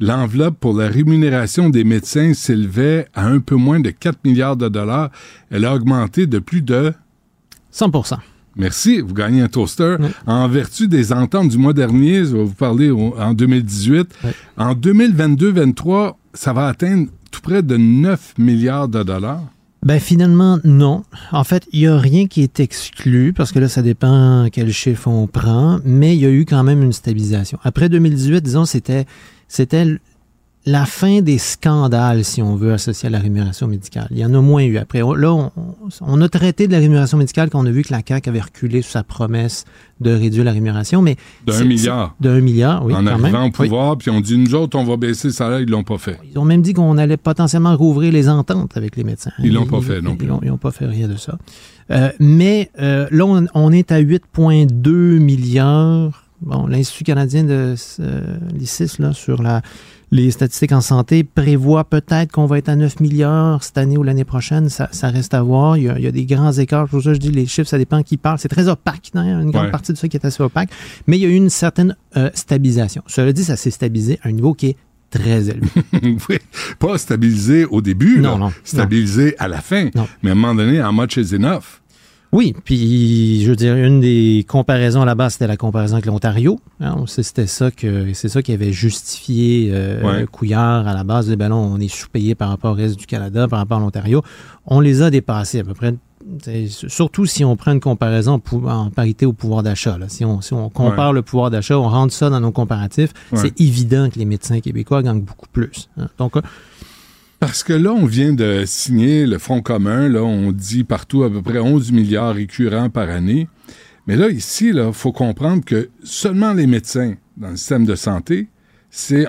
l'enveloppe 0.00 0.58
pour 0.58 0.74
la 0.74 0.88
rémunération 0.88 1.68
des 1.68 1.84
médecins 1.84 2.32
s'élevait 2.34 3.06
à 3.14 3.26
un 3.26 3.38
peu 3.40 3.54
moins 3.54 3.80
de 3.80 3.90
4 3.90 4.18
milliards 4.24 4.56
de 4.56 4.68
dollars. 4.68 5.10
Elle 5.50 5.64
a 5.64 5.74
augmenté 5.74 6.26
de 6.26 6.38
plus 6.38 6.62
de 6.62 6.92
100% 7.72 8.16
Merci, 8.56 9.00
vous 9.00 9.14
gagnez 9.14 9.42
un 9.42 9.48
toaster. 9.48 9.96
En 10.26 10.48
vertu 10.48 10.88
des 10.88 11.12
ententes 11.12 11.48
du 11.48 11.58
mois 11.58 11.72
dernier, 11.72 12.24
je 12.24 12.36
vais 12.36 12.44
vous 12.44 12.54
parler 12.54 12.90
en 12.90 13.32
2018, 13.32 14.18
en 14.56 14.74
2022-23, 14.74 16.14
ça 16.34 16.52
va 16.52 16.66
atteindre 16.66 17.08
tout 17.30 17.40
près 17.40 17.62
de 17.62 17.76
9 17.76 18.34
milliards 18.38 18.88
de 18.88 19.02
dollars? 19.02 19.42
Ben 19.84 19.98
finalement, 19.98 20.58
non. 20.62 21.04
En 21.32 21.42
fait, 21.42 21.66
il 21.72 21.80
n'y 21.80 21.86
a 21.86 21.96
rien 21.96 22.26
qui 22.26 22.42
est 22.42 22.60
exclu 22.60 23.32
parce 23.32 23.50
que 23.50 23.58
là, 23.58 23.68
ça 23.68 23.80
dépend 23.80 24.48
quel 24.52 24.72
chiffre 24.72 25.08
on 25.08 25.26
prend, 25.26 25.80
mais 25.84 26.14
il 26.14 26.20
y 26.20 26.26
a 26.26 26.30
eu 26.30 26.44
quand 26.44 26.62
même 26.62 26.82
une 26.82 26.92
stabilisation. 26.92 27.58
Après 27.62 27.88
2018, 27.88 28.42
disons, 28.42 28.66
c'était 28.66 29.06
c'était 29.48 29.86
la 30.66 30.84
fin 30.84 31.22
des 31.22 31.38
scandales, 31.38 32.22
si 32.22 32.42
on 32.42 32.54
veut, 32.54 32.74
associés 32.74 33.06
à 33.06 33.10
la 33.10 33.18
rémunération 33.18 33.66
médicale. 33.66 34.08
Il 34.10 34.18
y 34.18 34.24
en 34.24 34.34
a 34.34 34.40
moins 34.40 34.62
eu. 34.62 34.76
Après, 34.76 34.98
là, 34.98 35.50
on, 36.02 36.20
a 36.20 36.28
traité 36.28 36.66
de 36.66 36.72
la 36.72 36.78
rémunération 36.78 37.16
médicale 37.16 37.48
quand 37.48 37.60
on 37.60 37.66
a 37.66 37.70
vu 37.70 37.82
que 37.82 37.92
la 37.92 38.02
CAQ 38.06 38.28
avait 38.28 38.40
reculé 38.40 38.82
sur 38.82 38.92
sa 38.92 39.02
promesse 39.02 39.64
de 40.00 40.10
réduire 40.10 40.44
la 40.44 40.52
rémunération, 40.52 41.00
mais... 41.00 41.16
D'un 41.46 41.64
milliard. 41.64 42.14
D'un 42.20 42.40
milliard, 42.40 42.84
oui, 42.84 42.94
En 42.94 43.06
arrivant 43.06 43.46
au 43.46 43.50
pouvoir, 43.50 43.96
puis 43.96 44.10
on 44.10 44.20
dit, 44.20 44.36
nous 44.36 44.54
autres, 44.54 44.78
on 44.78 44.84
va 44.84 44.96
baisser 44.98 45.28
le 45.28 45.32
salaire, 45.32 45.60
ils 45.60 45.70
l'ont 45.70 45.82
pas 45.82 45.98
fait. 45.98 46.18
Ils 46.30 46.38
ont 46.38 46.44
même 46.44 46.62
dit 46.62 46.74
qu'on 46.74 46.98
allait 46.98 47.16
potentiellement 47.16 47.74
rouvrir 47.74 48.12
les 48.12 48.28
ententes 48.28 48.76
avec 48.76 48.96
les 48.96 49.04
médecins. 49.04 49.32
Ils 49.42 49.54
l'ont 49.54 49.66
pas 49.66 49.80
fait, 49.80 50.02
non 50.02 50.16
Ils 50.42 50.48
n'ont 50.48 50.58
pas 50.58 50.72
fait 50.72 50.86
rien 50.86 51.08
de 51.08 51.16
ça. 51.16 51.38
Euh, 51.90 52.10
mais 52.20 52.70
euh, 52.80 53.08
là, 53.10 53.46
on, 53.54 53.72
est 53.72 53.92
à 53.92 54.00
8,2 54.00 55.18
milliards. 55.18 56.24
Bon, 56.40 56.66
l'Institut 56.66 57.04
canadien 57.04 57.44
de 57.44 57.74
euh, 58.00 58.36
l'ICIS, 58.54 58.98
là, 58.98 59.12
sur 59.12 59.42
la 59.42 59.62
les 60.12 60.30
statistiques 60.30 60.72
en 60.72 60.80
santé 60.80 61.22
prévoient 61.22 61.84
peut-être 61.84 62.32
qu'on 62.32 62.46
va 62.46 62.58
être 62.58 62.68
à 62.68 62.76
9 62.76 63.00
milliards 63.00 63.62
cette 63.62 63.78
année 63.78 63.96
ou 63.96 64.02
l'année 64.02 64.24
prochaine. 64.24 64.68
Ça, 64.68 64.88
reste 65.02 65.34
à 65.34 65.42
voir. 65.42 65.76
Il 65.76 65.84
y, 65.84 66.06
a, 66.06 66.10
des 66.10 66.26
grands 66.26 66.52
écarts. 66.52 66.88
Pour 66.88 67.02
ça, 67.02 67.14
je 67.14 67.18
dis 67.18 67.30
les 67.30 67.46
chiffres, 67.46 67.68
ça 67.68 67.78
dépend 67.78 68.02
qui 68.02 68.16
parle. 68.16 68.38
C'est 68.38 68.48
très 68.48 68.68
opaque, 68.68 69.10
une 69.14 69.50
grande 69.50 69.70
partie 69.70 69.92
de 69.92 69.98
ça 69.98 70.08
qui 70.08 70.16
est 70.16 70.26
assez 70.26 70.42
opaque. 70.42 70.70
Mais 71.06 71.16
il 71.18 71.22
y 71.22 71.26
a 71.26 71.28
eu 71.28 71.34
une 71.34 71.50
certaine 71.50 71.96
euh, 72.16 72.30
stabilisation. 72.34 73.02
Cela 73.06 73.32
dit, 73.32 73.44
ça 73.44 73.56
s'est 73.56 73.70
stabilisé 73.70 74.18
à 74.22 74.28
un 74.28 74.32
niveau 74.32 74.54
qui 74.54 74.68
est 74.68 74.76
très 75.10 75.48
élevé. 75.48 75.68
oui, 76.28 76.38
pas 76.78 76.98
stabilisé 76.98 77.64
au 77.64 77.80
début, 77.80 78.20
non, 78.20 78.38
non, 78.38 78.52
stabilisé 78.64 79.34
à 79.38 79.48
la 79.48 79.60
fin. 79.60 79.90
Mais 80.22 80.30
à 80.30 80.32
un 80.32 80.36
moment 80.36 80.54
donné, 80.54 80.82
how 80.82 80.92
much 80.92 81.16
is 81.16 81.34
enough? 81.34 81.80
Oui, 82.32 82.54
puis 82.64 83.42
je 83.42 83.50
veux 83.50 83.56
dire, 83.56 83.74
une 83.74 84.00
des 84.00 84.46
comparaisons 84.48 85.02
à 85.02 85.04
la 85.04 85.16
base, 85.16 85.32
c'était 85.32 85.48
la 85.48 85.56
comparaison 85.56 85.94
avec 85.94 86.06
l'Ontario. 86.06 86.60
Hein, 86.80 87.04
c'était 87.06 87.48
ça 87.48 87.72
que 87.72 88.12
c'est 88.14 88.28
ça 88.28 88.40
qui 88.40 88.52
avait 88.52 88.72
justifié 88.72 89.70
euh, 89.72 90.26
Couillard 90.26 90.86
à 90.86 90.94
la 90.94 91.02
base. 91.02 91.28
De, 91.28 91.34
ben 91.34 91.50
on 91.50 91.80
est 91.80 91.88
sous-payé 91.88 92.36
par 92.36 92.48
rapport 92.50 92.72
au 92.72 92.74
reste 92.74 92.96
du 92.96 93.06
Canada, 93.06 93.48
par 93.48 93.58
rapport 93.58 93.78
à 93.78 93.80
l'Ontario. 93.80 94.22
On 94.64 94.78
les 94.78 95.02
a 95.02 95.10
dépassés 95.10 95.58
à 95.60 95.64
peu 95.64 95.74
près. 95.74 95.94
Surtout 96.68 97.26
si 97.26 97.44
on 97.44 97.56
prend 97.56 97.72
une 97.72 97.80
comparaison 97.80 98.40
en 98.66 98.90
parité 98.90 99.26
au 99.26 99.32
pouvoir 99.32 99.64
d'achat. 99.64 99.98
Si 100.08 100.24
on, 100.24 100.40
si 100.40 100.52
on 100.52 100.68
compare 100.68 101.12
le 101.12 101.22
pouvoir 101.22 101.50
d'achat, 101.50 101.78
on 101.78 101.88
rentre 101.88 102.12
ça 102.12 102.30
dans 102.30 102.40
nos 102.40 102.52
comparatifs, 102.52 103.12
c'est 103.34 103.58
évident 103.60 104.08
que 104.08 104.18
les 104.18 104.26
médecins 104.26 104.60
québécois 104.60 105.02
gagnent 105.02 105.22
beaucoup 105.22 105.48
plus. 105.50 105.88
Hein. 105.96 106.08
Donc, 106.18 106.34
parce 107.40 107.64
que 107.64 107.72
là, 107.72 107.92
on 107.92 108.04
vient 108.04 108.34
de 108.34 108.64
signer 108.66 109.26
le 109.26 109.38
Front 109.38 109.62
commun. 109.62 110.08
Là, 110.08 110.22
on 110.22 110.52
dit 110.52 110.84
partout 110.84 111.24
à 111.24 111.30
peu 111.30 111.40
près 111.40 111.58
11 111.58 111.90
milliards 111.90 112.34
récurrents 112.34 112.90
par 112.90 113.08
année. 113.08 113.48
Mais 114.06 114.14
là, 114.14 114.28
ici, 114.28 114.68
il 114.68 114.90
faut 114.92 115.12
comprendre 115.12 115.64
que 115.64 115.88
seulement 116.04 116.52
les 116.52 116.66
médecins 116.66 117.14
dans 117.38 117.48
le 117.48 117.56
système 117.56 117.86
de 117.86 117.94
santé, 117.94 118.48
c'est 118.90 119.26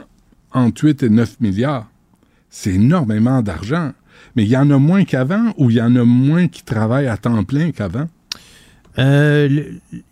entre 0.52 0.86
8 0.86 1.04
et 1.04 1.10
9 1.10 1.40
milliards. 1.40 1.90
C'est 2.50 2.74
énormément 2.74 3.42
d'argent. 3.42 3.94
Mais 4.36 4.44
il 4.44 4.50
y 4.50 4.58
en 4.58 4.70
a 4.72 4.78
moins 4.78 5.06
qu'avant 5.06 5.54
ou 5.58 5.70
il 5.70 5.78
y 5.78 5.82
en 5.82 5.96
a 5.96 6.04
moins 6.04 6.48
qui 6.48 6.64
travaillent 6.64 7.08
à 7.08 7.16
temps 7.16 7.44
plein 7.46 7.72
qu'avant? 7.72 8.08
Euh, 9.00 9.48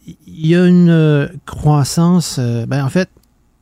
il 0.07 0.47
y 0.47 0.55
a 0.55 0.65
une 0.65 0.89
euh, 0.89 1.27
croissance. 1.45 2.37
Euh, 2.39 2.65
ben, 2.65 2.83
en 2.83 2.89
fait, 2.89 3.09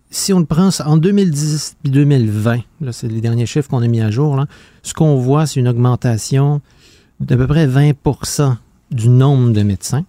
si 0.09 0.33
on 0.33 0.39
le 0.39 0.45
prend 0.45 0.69
en 0.85 0.97
2010 0.97 1.77
et 1.85 1.89
2020, 1.89 2.59
là, 2.81 2.91
c'est 2.91 3.07
les 3.07 3.21
derniers 3.21 3.45
chiffres 3.45 3.69
qu'on 3.69 3.81
a 3.81 3.87
mis 3.87 4.01
à 4.01 4.09
jour, 4.09 4.35
là, 4.35 4.45
ce 4.83 4.93
qu'on 4.93 5.15
voit, 5.17 5.45
c'est 5.45 5.59
une 5.59 5.67
augmentation 5.67 6.61
d'à 7.19 7.35
peu 7.35 7.47
près 7.47 7.67
20% 7.67 8.55
du 8.91 9.09
nombre 9.09 9.51
de 9.51 9.63
médecins, 9.63 10.05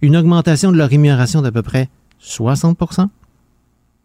une 0.00 0.16
augmentation 0.16 0.72
de 0.72 0.76
leur 0.76 0.88
rémunération 0.88 1.42
d'à 1.42 1.52
peu 1.52 1.62
près 1.62 1.88
60% 2.22 3.08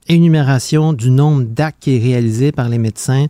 et 0.07 0.15
une 0.15 0.23
numération 0.23 0.93
du 0.93 1.11
nombre 1.11 1.43
d'actes 1.43 1.77
qui 1.79 1.95
est 1.95 1.99
réalisé 1.99 2.51
par 2.51 2.67
les 2.67 2.77
médecins 2.77 3.27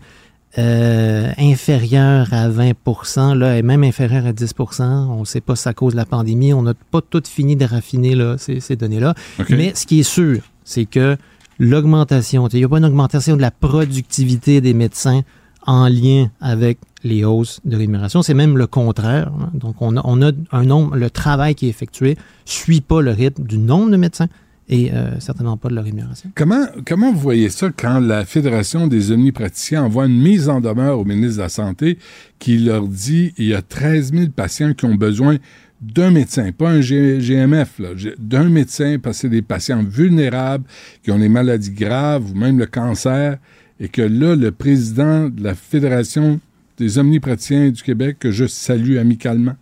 euh, 0.57 1.29
inférieur 1.37 2.33
à 2.33 2.49
20% 2.49 3.37
là, 3.37 3.57
et 3.57 3.61
même 3.61 3.83
inférieur 3.83 4.25
à 4.25 4.31
10% 4.31 4.83
On 4.83 5.19
ne 5.19 5.25
sait 5.25 5.41
pas 5.41 5.55
si 5.55 5.63
c'est 5.63 5.69
à 5.69 5.73
cause 5.73 5.93
de 5.93 5.97
la 5.97 6.05
pandémie. 6.05 6.53
On 6.53 6.63
n'a 6.63 6.73
pas 6.73 7.01
tout 7.01 7.21
fini 7.23 7.55
de 7.55 7.65
raffiner 7.65 8.15
là, 8.15 8.37
ces, 8.37 8.75
données-là. 8.75 9.13
Mais 9.49 9.73
ce 9.75 9.85
qui 9.85 9.99
est 9.99 10.03
sûr, 10.03 10.41
c'est 10.63 10.85
que 10.85 11.17
l'augmentation. 11.59 12.47
Il 12.47 12.59
n'y 12.59 12.63
a 12.63 12.69
pas 12.69 12.77
une 12.77 12.85
augmentation 12.85 13.35
de 13.35 13.41
la 13.41 13.51
productivité 13.51 14.61
des 14.61 14.73
médecins 14.73 15.21
en 15.65 15.87
lien 15.87 16.29
avec 16.41 16.79
les 17.03 17.23
hausses 17.23 17.61
de 17.65 17.77
rémunération. 17.77 18.21
C'est 18.21 18.33
même 18.33 18.57
le 18.57 18.67
contraire. 18.67 19.31
Hein. 19.39 19.51
Donc, 19.53 19.75
on 19.81 19.95
a, 19.97 20.31
un 20.51 20.63
nombre, 20.63 20.95
le 20.95 21.09
travail 21.09 21.55
qui 21.55 21.67
est 21.67 21.69
effectué 21.69 22.17
suit 22.45 22.81
pas 22.81 23.01
le 23.01 23.11
rythme 23.11 23.43
du 23.43 23.57
nombre 23.57 23.91
de 23.91 23.97
médecins 23.97 24.27
et 24.69 24.91
euh, 24.93 25.19
certainement 25.19 25.57
pas 25.57 25.69
de 25.69 25.75
la 25.75 25.81
rémunération. 25.81 26.31
Comment, 26.35 26.65
comment 26.85 27.11
vous 27.11 27.19
voyez 27.19 27.49
ça 27.49 27.69
quand 27.75 27.99
la 27.99 28.23
Fédération 28.23 28.87
des 28.87 29.11
omnipraticiens 29.11 29.83
envoie 29.83 30.05
une 30.05 30.21
mise 30.21 30.47
en 30.47 30.61
demeure 30.61 30.99
au 30.99 31.05
ministre 31.05 31.37
de 31.37 31.41
la 31.41 31.49
Santé 31.49 31.97
qui 32.37 32.59
leur 32.59 32.87
dit 32.87 33.33
il 33.37 33.47
y 33.47 33.53
a 33.55 33.63
13 33.63 34.13
000 34.13 34.25
patients 34.35 34.73
qui 34.73 34.85
ont 34.85 34.95
besoin 34.95 35.37
d'un 35.81 36.11
médecin, 36.11 36.51
pas 36.51 36.69
un 36.69 36.81
GMF, 36.81 37.81
d'un 38.17 38.49
médecin, 38.49 38.97
parce 39.01 39.17
que 39.17 39.21
c'est 39.21 39.29
des 39.29 39.41
patients 39.41 39.83
vulnérables 39.83 40.65
qui 41.03 41.11
ont 41.11 41.19
des 41.19 41.29
maladies 41.29 41.71
graves 41.71 42.31
ou 42.31 42.35
même 42.35 42.59
le 42.59 42.65
cancer, 42.65 43.37
et 43.79 43.87
que 43.87 44.01
là, 44.01 44.35
le 44.35 44.51
président 44.51 45.29
de 45.29 45.43
la 45.43 45.55
Fédération 45.55 46.39
des 46.77 46.97
omnipraticiens 46.97 47.69
du 47.69 47.81
Québec, 47.81 48.17
que 48.19 48.31
je 48.31 48.45
salue 48.45 48.97
amicalement, 48.97 49.55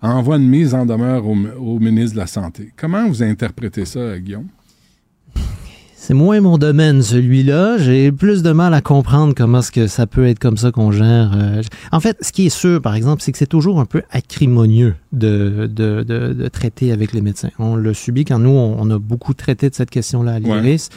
envoie 0.00 0.36
une 0.36 0.48
mise 0.48 0.74
en 0.74 0.86
demeure 0.86 1.26
au, 1.26 1.36
au 1.58 1.78
ministre 1.78 2.14
de 2.14 2.20
la 2.20 2.26
Santé. 2.26 2.72
Comment 2.76 3.06
vous 3.08 3.22
interprétez 3.22 3.84
ça, 3.84 4.18
Guillaume? 4.18 4.48
C'est 6.04 6.14
moins 6.14 6.40
mon 6.40 6.58
domaine, 6.58 7.00
celui-là. 7.00 7.78
J'ai 7.78 8.10
plus 8.10 8.42
de 8.42 8.50
mal 8.50 8.74
à 8.74 8.80
comprendre 8.80 9.34
comment 9.36 9.60
est-ce 9.60 9.70
que 9.70 9.86
ça 9.86 10.08
peut 10.08 10.26
être 10.26 10.40
comme 10.40 10.56
ça 10.56 10.72
qu'on 10.72 10.90
gère. 10.90 11.30
Euh, 11.36 11.62
en 11.92 12.00
fait, 12.00 12.16
ce 12.22 12.32
qui 12.32 12.46
est 12.46 12.50
sûr, 12.50 12.82
par 12.82 12.96
exemple, 12.96 13.22
c'est 13.22 13.30
que 13.30 13.38
c'est 13.38 13.46
toujours 13.46 13.78
un 13.78 13.84
peu 13.84 14.02
acrimonieux 14.10 14.96
de, 15.12 15.70
de, 15.72 16.02
de, 16.02 16.48
traiter 16.48 16.90
avec 16.90 17.12
les 17.12 17.20
médecins. 17.20 17.50
On 17.60 17.76
l'a 17.76 17.94
subi 17.94 18.24
quand 18.24 18.40
nous, 18.40 18.50
on, 18.50 18.90
a 18.90 18.98
beaucoup 18.98 19.32
traité 19.32 19.70
de 19.70 19.76
cette 19.76 19.90
question-là 19.90 20.32
à 20.32 20.38
l'IRIS. 20.40 20.88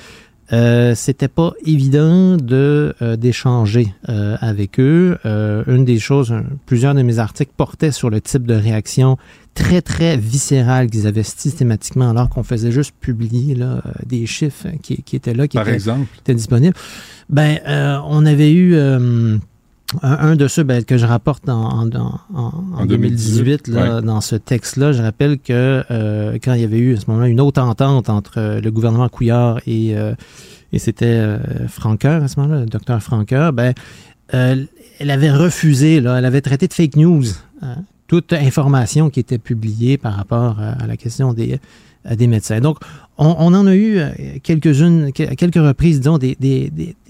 Euh, 0.54 0.94
c'était 0.96 1.28
pas 1.28 1.54
évident 1.66 2.38
de 2.38 2.94
euh, 3.02 3.16
d'échanger 3.16 3.94
euh, 4.10 4.38
avec 4.42 4.80
eux. 4.80 5.18
une 5.26 5.86
des 5.86 6.00
choses, 6.00 6.34
plusieurs 6.66 6.94
de 6.94 7.02
mes 7.02 7.20
articles 7.20 7.52
portaient 7.56 7.92
sur 7.92 8.10
le 8.10 8.22
type 8.22 8.46
de 8.46 8.54
réaction 8.54 9.18
très 9.54 9.82
très 9.82 10.18
viscérale 10.18 10.90
qu'ils 10.90 11.08
avaient 11.08 11.24
systématiquement, 11.24 12.10
alors 12.10 12.30
qu'on 12.30 12.44
faisait 12.44 12.72
juste 12.72 12.94
publier 13.00 13.56
là, 13.56 13.82
des 14.06 14.26
chiffres 14.26 14.68
qui, 14.84 15.02
qui 15.02 15.16
étaient 15.16 15.34
là, 15.34 15.48
qui 15.48 15.58
Par 15.58 15.70
exemple? 15.70 16.08
étaient 16.20 16.36
disponibles. 16.36 16.76
Ben, 17.30 17.60
on 18.06 18.26
avait 18.26 18.54
eu 18.54 18.76
un, 20.02 20.36
de 20.36 20.48
ceux 20.48 20.64
ben, 20.64 20.84
que 20.84 20.98
je 20.98 21.06
rapporte 21.06 21.48
en, 21.48 21.88
en, 22.34 22.86
2018, 22.86 23.68
là, 23.68 24.02
dans 24.02 24.22
ce 24.22 24.36
texte-là, 24.36 24.92
je 24.94 25.02
rappelle 25.02 25.38
que 25.40 25.84
euh, 25.92 26.38
quand 26.44 26.54
il 26.54 26.62
y 26.62 26.64
avait 26.64 26.80
eu 26.80 26.96
à 26.96 27.00
ce 27.00 27.06
moment-là 27.08 27.28
une 27.28 27.40
autre 27.40 27.62
entente 27.62 28.10
entre 28.10 28.40
euh, 28.40 28.62
le 28.62 28.72
gouvernement 28.72 29.10
Couillard 29.10 29.60
et, 29.68 29.96
euh, 29.96 30.16
et 30.74 30.80
c'était 30.80 31.38
Franqueur 31.68 32.24
à 32.24 32.28
ce 32.28 32.40
moment-là, 32.40 32.62
le 32.62 32.66
docteur 32.66 33.02
Franqueur, 33.02 33.54
ben, 33.54 33.74
elle 34.30 34.68
avait 35.00 35.32
refusé, 35.32 36.02
là, 36.02 36.18
elle 36.18 36.26
avait 36.26 36.42
traité 36.42 36.68
de 36.68 36.74
fake 36.74 36.96
news 36.96 37.24
toute 38.08 38.34
information 38.34 39.10
qui 39.10 39.20
était 39.20 39.38
publiée 39.38 39.98
par 39.98 40.14
rapport 40.14 40.60
à, 40.60 40.86
la 40.86 40.98
question 40.98 41.34
des, 41.34 41.60
des 42.16 42.28
médecins. 42.28 42.60
Donc, 42.60 42.78
on, 43.18 43.54
en 43.54 43.66
a 43.66 43.76
eu 43.76 44.00
quelques-unes, 44.44 45.12
quelques 45.14 45.56
reprises, 45.56 46.00
disons, 46.00 46.18
des, 46.18 46.36
des, 46.40 46.70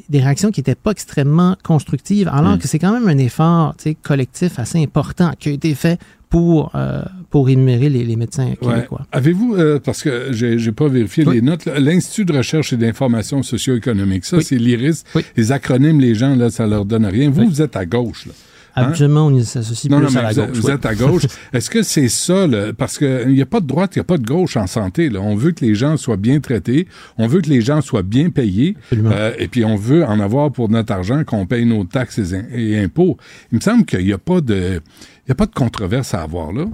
des, 0.10 0.20
réactions 0.20 0.52
qui 0.52 0.60
n'étaient 0.60 0.76
pas 0.76 0.92
extrêmement 0.92 1.56
constructives, 1.64 2.30
alors 2.32 2.56
mm. 2.56 2.60
que 2.60 2.68
c'est 2.68 2.80
quand 2.80 2.94
même 2.94 3.08
un 3.08 3.18
effort 3.18 3.76
collectif 4.04 4.60
assez 4.60 4.82
important 4.82 5.32
qui 5.40 5.50
a 5.50 5.52
été 5.52 5.74
fait 5.74 6.00
pour, 6.30 6.72
euh, 6.76 7.02
pour 7.30 7.50
énumérer 7.50 7.90
les, 7.90 8.16
médecins 8.16 8.54
québécois. 8.62 9.06
Avez-vous, 9.12 9.56
euh, 9.56 9.80
parce 9.80 10.04
que 10.04 10.32
j'ai 10.32 10.58
n'ai 10.58 10.72
pas 10.72 10.88
vérifié 10.88 11.24
les 11.26 11.42
notes, 11.42 11.66
l'Institut 11.66 12.26
de 12.26 12.34
recherche 12.38 12.74
et 12.74 12.78
d'information 12.78 13.42
socio-économique, 13.42 14.26
ça, 14.26 14.42
c'est 14.42 14.58
l'IRIS. 14.58 15.06
Les 15.38 15.52
acronymes, 15.52 16.00
les 16.00 16.14
gens, 16.14 16.36
là, 16.36 16.50
ça 16.50 16.68
leur 16.68 16.86
donne 16.86 17.06
rien. 17.06 17.30
Vous, 17.30 17.46
vous 17.46 17.62
êtes 17.62 17.76
à 17.76 17.86
gauche. 17.86 18.26
Là. 18.26 18.34
Hein? 18.76 18.84
Habituellement, 18.84 19.28
on 19.28 19.44
s'associe 19.44 19.90
plus 19.90 20.02
non, 20.02 20.16
à 20.18 20.22
la 20.22 20.34
vous, 20.34 20.48
gauche. 20.48 20.58
Vous 20.58 20.70
êtes 20.70 20.86
à 20.86 20.96
gauche. 20.96 21.24
Est-ce 21.54 21.70
que 21.70 21.82
c'est 21.82 22.10
ça, 22.10 22.46
parce 22.78 22.98
qu'il 22.98 23.30
n'y 23.30 23.42
a 23.42 23.46
pas 23.46 23.62
de 23.62 23.68
droite, 23.68 23.96
il 23.96 24.00
n'y 24.00 24.02
a 24.02 24.06
pas 24.06 24.18
de 24.18 24.26
gauche 24.26 24.58
en 24.58 24.68
santé. 24.68 25.10
Là. 25.10 25.22
On 25.22 25.36
veut 25.36 25.52
que 25.52 25.64
les 25.64 25.76
gens 25.76 25.96
soient 25.96 26.18
bien 26.18 26.42
traités, 26.42 26.88
on 27.18 27.28
veut 27.28 27.42
que 27.42 27.50
les 27.50 27.62
gens 27.62 27.82
soient 27.82 28.04
bien 28.04 28.30
payés, 28.30 28.76
euh, 28.94 29.34
et 29.40 29.48
puis 29.48 29.64
on 29.64 29.78
veut 29.78 30.04
en 30.04 30.20
avoir 30.20 30.52
pour 30.52 30.70
notre 30.70 30.92
argent, 30.92 31.24
qu'on 31.24 31.46
paye 31.46 31.66
nos 31.66 31.86
taxes 31.86 32.20
et, 32.54 32.78
impôts. 32.78 33.18
Il 33.52 33.56
me 33.56 33.62
semble 33.62 33.86
qu'il 33.86 34.06
n'y 34.06 34.14
a 34.14 34.18
pas 34.18 34.42
de, 34.42 34.82
il 35.28 35.32
a 35.32 35.36
pas 35.36 35.46
de 35.46 35.54
controverse 35.54 36.14
à 36.14 36.22
avoir 36.22 36.52
là. 36.52 36.66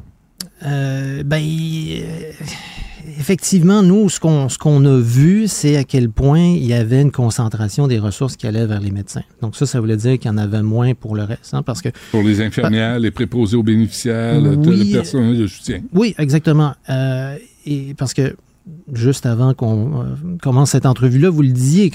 Euh, 0.65 1.23
ben, 1.23 1.41
euh, 1.41 2.31
effectivement, 3.19 3.83
nous, 3.83 4.09
ce 4.09 4.19
qu'on 4.19 4.49
ce 4.49 4.57
qu'on 4.57 4.85
a 4.85 4.97
vu, 4.97 5.47
c'est 5.47 5.77
à 5.77 5.83
quel 5.83 6.09
point 6.09 6.41
il 6.43 6.65
y 6.65 6.73
avait 6.73 7.01
une 7.01 7.11
concentration 7.11 7.87
des 7.87 7.99
ressources 7.99 8.35
qui 8.35 8.47
allaient 8.47 8.65
vers 8.65 8.79
les 8.79 8.91
médecins. 8.91 9.23
Donc 9.41 9.55
ça, 9.55 9.65
ça 9.65 9.79
voulait 9.79 9.97
dire 9.97 10.17
qu'il 10.19 10.29
y 10.29 10.33
en 10.33 10.37
avait 10.37 10.63
moins 10.63 10.93
pour 10.93 11.15
le 11.15 11.23
reste, 11.23 11.53
hein, 11.53 11.63
parce 11.63 11.81
que 11.81 11.89
pour 12.11 12.23
les 12.23 12.41
infirmières, 12.41 12.99
les 12.99 13.11
préposés 13.11 13.57
aux 13.57 13.63
bénéficiaires, 13.63 14.41
oui, 14.41 14.85
les 14.85 14.93
personnel 14.93 15.37
de 15.37 15.47
soutien. 15.47 15.81
Oui, 15.93 16.15
exactement. 16.17 16.73
Euh, 16.89 17.37
et 17.65 17.93
parce 17.95 18.13
que 18.13 18.35
juste 18.93 19.25
avant 19.25 19.53
qu'on 19.53 20.03
euh, 20.03 20.05
commence 20.41 20.71
cette 20.71 20.85
entrevue-là, 20.85 21.29
vous 21.29 21.41
le 21.41 21.49
disiez, 21.49 21.91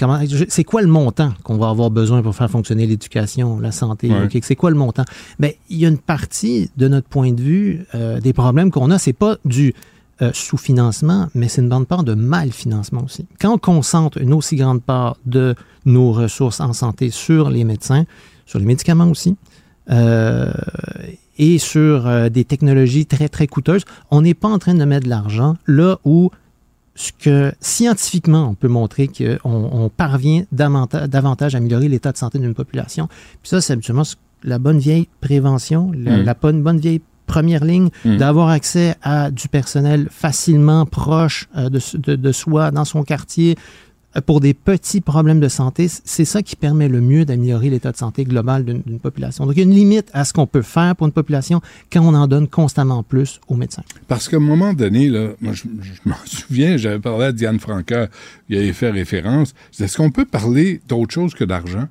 c'est 0.49 0.63
quoi 0.63 0.81
le 0.81 0.87
montant 0.87 1.33
qu'on 1.43 1.57
va 1.57 1.69
avoir 1.69 1.89
besoin 1.89 2.21
pour 2.21 2.35
faire 2.35 2.49
fonctionner 2.49 2.85
l'éducation, 2.85 3.59
la 3.59 3.71
santé? 3.71 4.11
c'est 4.41 4.55
quoi 4.55 4.69
le 4.69 4.75
montant? 4.75 5.05
Bien, 5.39 5.51
il 5.69 5.77
y 5.77 5.85
a 5.85 5.89
une 5.89 5.97
partie 5.97 6.69
de 6.77 6.87
notre 6.87 7.07
point 7.07 7.31
de 7.31 7.41
vue 7.41 7.85
euh, 7.95 8.19
des 8.19 8.33
problèmes 8.33 8.71
qu'on 8.71 8.91
a, 8.91 8.97
c'est 8.99 9.13
pas 9.13 9.37
du 9.45 9.73
euh, 10.21 10.31
sous-financement, 10.33 11.27
mais 11.35 11.47
c'est 11.47 11.61
une 11.61 11.69
grande 11.69 11.87
part 11.87 12.03
de 12.03 12.15
mal-financement 12.15 13.03
aussi. 13.03 13.27
Quand 13.39 13.53
on 13.53 13.57
concentre 13.57 14.17
une 14.19 14.33
aussi 14.33 14.55
grande 14.55 14.81
part 14.81 15.17
de 15.25 15.53
nos 15.85 16.11
ressources 16.11 16.59
en 16.59 16.73
santé 16.73 17.11
sur 17.11 17.51
les 17.51 17.63
médecins, 17.63 18.05
sur 18.47 18.57
les 18.57 18.65
médicaments 18.65 19.09
aussi, 19.09 19.35
euh, 19.91 20.51
et 21.37 21.59
sur 21.59 22.07
euh, 22.07 22.29
des 22.29 22.45
technologies 22.45 23.05
très, 23.05 23.29
très 23.29 23.45
coûteuses, 23.45 23.85
on 24.09 24.21
n'est 24.21 24.33
pas 24.33 24.47
en 24.47 24.57
train 24.57 24.73
de 24.73 24.83
mettre 24.85 25.05
de 25.05 25.09
l'argent 25.09 25.55
là 25.67 25.99
où 26.03 26.31
ce 26.95 27.11
que 27.11 27.53
scientifiquement 27.61 28.49
on 28.49 28.55
peut 28.55 28.67
montrer 28.67 29.07
qu'on 29.07 29.39
on 29.43 29.89
parvient 29.89 30.45
davantage 30.51 31.53
à 31.53 31.59
améliorer 31.59 31.89
l'état 31.89 32.11
de 32.11 32.17
santé 32.17 32.39
d'une 32.39 32.55
population. 32.55 33.07
Puis 33.43 33.49
ça, 33.49 33.61
c'est 33.61 33.73
habituellement 33.73 34.01
la 34.43 34.57
bonne 34.57 34.79
vieille 34.79 35.07
prévention, 35.21 35.91
la, 35.93 36.17
mm. 36.17 36.21
la 36.23 36.33
bonne, 36.33 36.63
bonne 36.63 36.79
vieille 36.79 37.01
première 37.27 37.63
ligne, 37.63 37.89
mm. 38.03 38.17
d'avoir 38.17 38.49
accès 38.49 38.95
à 39.03 39.29
du 39.29 39.47
personnel 39.47 40.07
facilement 40.09 40.87
proche 40.87 41.47
euh, 41.55 41.69
de, 41.69 42.15
de, 42.15 42.31
soi, 42.31 42.71
dans 42.71 42.85
son 42.85 43.03
quartier, 43.03 43.55
euh, 44.15 44.21
pour 44.21 44.39
des 44.39 44.53
petits 44.53 45.01
problèmes 45.01 45.39
de 45.39 45.47
santé, 45.47 45.87
c'est 45.87 46.25
ça 46.25 46.41
qui 46.41 46.55
permet 46.55 46.87
le 46.87 47.01
mieux 47.01 47.25
d'améliorer 47.25 47.69
l'état 47.69 47.91
de 47.91 47.97
santé 47.97 48.23
global 48.23 48.63
d'une 48.63 48.99
population. 48.99 49.45
Donc, 49.45 49.55
il 49.55 49.59
y 49.59 49.61
a 49.61 49.65
une 49.65 49.75
limite 49.75 50.09
à 50.13 50.25
ce 50.25 50.33
qu'on 50.33 50.47
peut 50.47 50.61
faire 50.61 50.95
pour 50.95 51.05
une 51.05 51.13
population 51.13 51.61
quand 51.91 52.01
on 52.01 52.13
en 52.13 52.27
donne 52.27 52.47
constamment 52.47 53.03
plus 53.03 53.39
aux 53.47 53.55
médecins. 53.55 53.83
Parce 54.07 54.27
qu'à 54.27 54.37
un 54.37 54.39
moment 54.39 54.73
donné, 54.73 55.09
là, 55.09 55.29
moi, 55.41 55.53
je, 55.53 55.65
m'en 56.05 56.15
souviens, 56.25 56.77
j'avais 56.77 56.99
parlé 56.99 57.25
à 57.25 57.31
Diane 57.31 57.59
Franca, 57.59 58.07
il 58.49 58.57
avait 58.57 58.73
fait 58.73 58.89
référence. 58.89 59.53
Est-ce 59.79 59.97
qu'on 59.97 60.11
peut 60.11 60.25
parler 60.25 60.81
d'autre 60.87 61.13
chose 61.13 61.33
que 61.33 61.43
d'argent? 61.43 61.87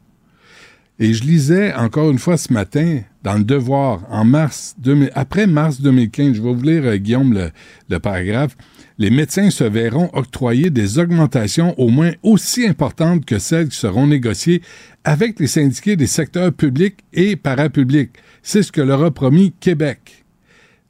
Et 0.99 1.12
je 1.12 1.24
lisais 1.24 1.74
encore 1.74 2.11
une 2.11 2.18
fois 2.18 2.38
ce 2.38 2.53
matin 2.53 3.01
dans 3.22 3.34
le 3.34 3.44
Devoir, 3.44 4.01
en 4.09 4.24
mars, 4.24 4.76
après 5.14 5.47
mars 5.47 5.82
2015, 5.82 6.36
je 6.36 6.42
vais 6.42 6.55
vous 6.55 6.62
lire, 6.62 6.84
euh, 6.84 6.97
Guillaume, 6.97 7.51
le, 7.88 7.99
paragraphe. 7.99 8.57
Les 8.97 9.11
médecins 9.11 9.51
se 9.51 9.64
verront 9.64 10.09
octroyer 10.14 10.70
des 10.70 10.99
augmentations 10.99 11.78
au 11.78 11.88
moins 11.88 12.12
aussi 12.22 12.66
importantes 12.66 13.26
que 13.26 13.38
celles 13.38 13.68
qui 13.68 13.76
seront 13.76 14.07
négociées 14.07 14.62
avec 15.05 15.38
les 15.38 15.49
syndiqués 15.49 15.97
des 15.97 16.07
secteurs 16.07 16.53
publics 16.53 17.05
et 17.12 17.36
parapublics. 17.36 18.12
C'est 18.42 18.62
ce 18.62 18.72
que 18.72 18.80
leur 18.80 19.03
a 19.03 19.11
promis 19.11 19.53
Québec. 19.61 20.24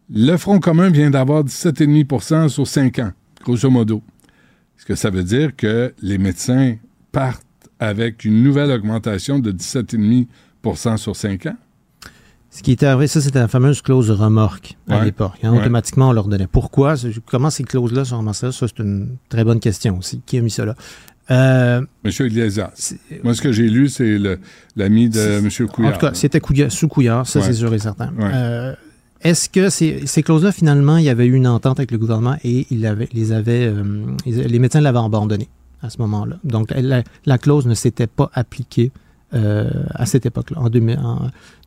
Le 0.09 0.37
Front 0.37 0.61
commun 0.61 0.91
vient 0.91 1.11
d'avoir 1.11 1.43
17,5% 1.43 2.49
sur 2.49 2.67
5 2.67 3.01
ans, 3.01 3.13
grosso 3.43 3.71
modo. 3.71 4.03
Ce 4.77 4.85
que 4.85 4.95
ça 4.95 5.11
veut 5.11 5.25
dire 5.25 5.57
que 5.57 5.93
les 6.01 6.19
médecins 6.19 6.77
partent 7.11 7.46
avec 7.81 8.25
une 8.25 8.43
nouvelle 8.43 8.71
augmentation 8.71 9.39
de 9.39 9.53
17,5% 9.53 10.97
sur 10.97 11.17
5 11.17 11.47
ans? 11.47 11.57
Ce 12.51 12.63
qui 12.63 12.73
était 12.73 12.87
arrivé, 12.87 13.07
ça, 13.07 13.21
c'était 13.21 13.39
la 13.39 13.49
fameuse 13.49 13.83
clause 13.83 14.09
de 14.09 14.15
remorque 14.15 14.79
à 14.89 15.05
l'époque. 15.05 15.35
Hein. 15.43 15.55
Automatiquement, 15.55 16.09
on 16.09 16.13
leur 16.13 16.27
donnait. 16.27 16.47
Pourquoi? 16.47 16.95
Comment 17.27 17.51
ces 17.51 17.65
clauses-là 17.65 18.07
sont 18.07 18.17
ramassées? 18.17 18.51
Ça, 18.53 18.67
c'est 18.67 18.79
une 18.79 19.17
très 19.29 19.45
bonne 19.45 19.61
question 19.61 19.99
aussi. 19.99 20.23
Qui 20.25 20.39
a 20.39 20.41
mis 20.41 20.51
ça 20.51 20.65
là? 20.65 20.75
Euh, 21.31 21.83
Monsieur 22.05 22.29
Iglesias. 22.29 22.95
Moi, 23.25 23.35
ce 23.35 23.43
que 23.43 23.53
j'ai 23.53 23.69
lu, 23.69 23.89
c'est 23.89 24.17
l'ami 24.77 25.11
de 25.11 25.39
M. 25.39 25.69
Couillard. 25.69 25.93
En 25.93 25.99
tout 25.99 26.07
cas, 26.07 26.15
c'était 26.15 26.41
sous 26.71 26.89
Couillard, 26.89 27.27
ça, 27.27 27.43
c'est 27.43 27.53
sûr 27.53 27.75
et 27.75 27.79
certain. 27.79 28.13
Euh, 28.21 28.75
est-ce 29.21 29.49
que 29.49 29.69
ces, 29.69 30.07
ces 30.07 30.23
clauses-là, 30.23 30.53
finalement, 30.53 30.99
il 30.99 31.05
y 31.05 31.09
avait 31.09 31.27
eu 31.27 31.35
une 31.35 31.49
entente 31.49 31.81
avec 31.81 31.91
le 31.91 31.99
gouvernement 31.99 32.37
et 32.45 32.67
il 32.71 32.87
avait, 32.87 33.09
les, 33.13 33.33
avait, 33.33 33.67
euh, 33.67 33.83
les 34.25 34.59
médecins 34.59 34.81
l'avaient 34.81 34.99
abandonné? 34.99 35.49
À 35.83 35.91
ce 35.91 35.99
moment-là. 35.99 36.39
Donc, 36.45 36.73
la, 36.77 37.39
clause 37.39 37.67
ne 37.67 37.75
s'était 37.75 38.07
pas 38.07 38.31
appliquée 38.33 38.93
euh, 39.35 39.69
à 39.91 40.07
cette 40.07 40.25
époque-là. 40.25 40.61
En 40.61 40.71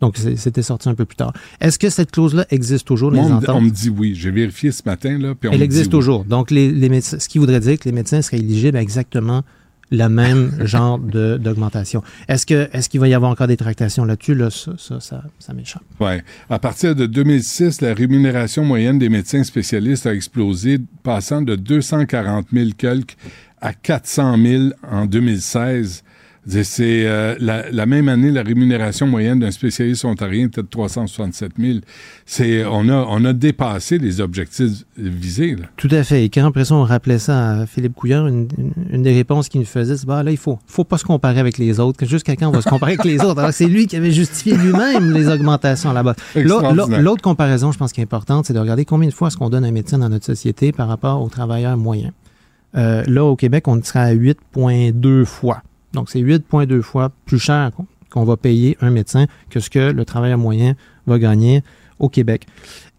donc, 0.01 0.18
c'était 0.18 0.62
sorti 0.62 0.89
un 0.89 0.95
peu 0.95 1.05
plus 1.05 1.18
tard. 1.18 1.34
Est-ce 1.60 1.78
que 1.78 1.89
cette 1.89 2.12
clause-là 2.12 2.45
existe 2.49 2.88
toujours? 2.88 3.12
les 3.12 3.20
on, 3.20 3.41
on, 3.47 3.62
me 3.62 3.70
dit 3.70 3.89
oui. 3.89 4.16
J'ai 4.16 4.32
vérifié 4.32 4.72
ce 4.72 4.82
matin. 4.86 5.18
Là, 5.18 5.36
puis 5.36 5.49
on 5.49 5.53
Elle 5.53 5.62
existe 5.62 5.91
toujours. 5.91 6.24
Donc, 6.24 6.51
les, 6.51 6.72
les 6.72 7.01
ce 7.01 7.28
qui 7.28 7.38
voudrait 7.38 7.60
dire 7.60 7.78
que 7.78 7.86
les 7.86 7.91
médecins 7.91 8.22
seraient 8.22 8.38
éligibles 8.38 8.78
à 8.78 8.82
exactement 8.82 9.43
le 9.91 10.07
même 10.07 10.51
genre 10.66 10.99
d'augmentation. 10.99 12.03
Est-ce 12.28 12.45
que 12.45 12.70
est-ce 12.74 12.89
qu'il 12.89 12.99
va 12.99 13.07
y 13.07 13.14
avoir 13.14 13.32
encore 13.32 13.47
des 13.47 13.57
tractations 13.57 14.05
là-dessus? 14.05 14.36
Là, 14.36 14.49
ça, 14.49 14.74
ça, 14.78 14.99
ça, 14.99 15.24
ça 15.39 15.53
m'échappe. 15.53 15.84
Oui. 15.99 16.20
À 16.49 16.60
partir 16.60 16.95
de 16.95 17.05
2006, 17.05 17.82
la 17.82 17.93
rémunération 17.93 18.64
moyenne 18.64 18.99
des 18.99 19.10
médecins 19.10 19.43
spécialistes 19.43 20.05
a 20.05 20.14
explosé, 20.14 20.80
passant 21.03 21.41
de 21.41 21.55
240 21.55 22.47
000 22.53 22.70
quelques 22.78 23.18
à 23.62 23.74
400 23.74 24.38
000 24.38 24.64
en 24.89 25.05
2016. 25.05 26.03
C'est 26.64 27.05
euh, 27.05 27.36
la, 27.39 27.86
même 27.86 28.10
année, 28.10 28.32
la 28.32 28.41
rémunération 28.41 29.05
moyenne 29.05 29.39
d'un 29.39 29.51
spécialiste 29.51 30.05
ontarien 30.05 30.47
était 30.47 30.62
de 30.62 30.68
367 30.68 31.51
000. 31.60 31.80
C'est, 32.26 32.66
on, 32.66 32.89
a, 32.89 33.05
on 33.07 33.24
a 33.26 33.34
dépassé 33.34 33.97
les 33.99 34.20
objectifs 34.20 34.84
visés. 34.97 35.57
Tout 35.78 35.89
à 35.91 36.03
fait. 36.03 36.26
Et 36.26 36.30
quand 36.30 36.47
après 36.47 36.66
ça, 36.66 36.76
on 36.76 36.84
rappelait 36.84 37.20
ça 37.20 37.51
à 37.51 37.66
Philippe 37.66 37.93
Couillard, 37.93 38.28
une, 38.28 38.47
des 38.91 39.14
réponses 39.14 39.49
qu'il 39.49 39.60
nous 39.62 39.68
faisait, 39.68 39.97
c'est 39.97 40.07
bah, 40.07 40.24
là, 40.24 40.32
il 40.32 40.38
faut, 40.38 40.57
faut 40.66 40.86
pas 40.86 40.97
se 40.97 41.03
comparer 41.03 41.39
avec 41.39 41.57
les 41.57 41.80
autres. 41.80 42.03
Juste 42.05 42.26
quelqu'un 42.26 42.49
va 42.51 42.62
se 42.62 42.70
comparer 42.70 42.93
avec 42.93 43.05
les 43.05 43.20
autres? 43.20 43.39
Alors 43.39 43.53
c'est 43.53 43.68
lui 43.68 43.86
qui 43.86 43.95
avait 43.95 44.12
justifié 44.12 44.57
lui-même 44.57 45.12
les 45.12 45.28
augmentations 45.28 45.93
là-bas. 45.93 46.16
L'autre 46.36 47.22
comparaison, 47.22 47.72
je 47.72 47.78
pense, 47.78 47.91
qui 47.91 47.99
est 48.01 48.03
importante, 48.03 48.45
c'est 48.45 48.53
de 48.53 48.60
regarder 48.60 48.86
combien 48.86 49.10
de 49.10 49.14
fois 49.14 49.28
est-ce 49.28 49.38
qu'on 49.38 49.49
donne 49.49 49.66
un 49.66 49.72
médecin 49.72 49.99
dans 49.99 50.10
notre 50.10 50.26
société 50.26 50.72
par 50.72 50.88
rapport 50.88 51.22
aux 51.22 51.30
travailleurs 51.30 51.78
moyens. 51.78 52.12
Euh, 52.76 53.03
là, 53.07 53.26
au 53.26 53.36
Québec, 53.36 53.67
on 53.67 53.82
sera 53.82 54.01
à 54.01 54.13
8,2 54.13 55.26
fois. 55.26 55.63
Donc, 55.93 56.09
c'est 56.09 56.22
8,2 56.22 56.82
fois 56.82 57.11
plus 57.26 57.39
cher 57.39 57.72
qu'on 58.09 58.24
va 58.24 58.38
payer 58.38 58.78
un 58.82 58.91
médecin 58.91 59.26
que 59.49 59.59
ce 59.59 59.70
que 59.70 59.91
le 59.91 60.05
travailleur 60.05 60.38
moyen 60.38 60.76
va 61.07 61.20
gagner 61.20 61.63
au 61.99 62.09
Québec. 62.09 62.47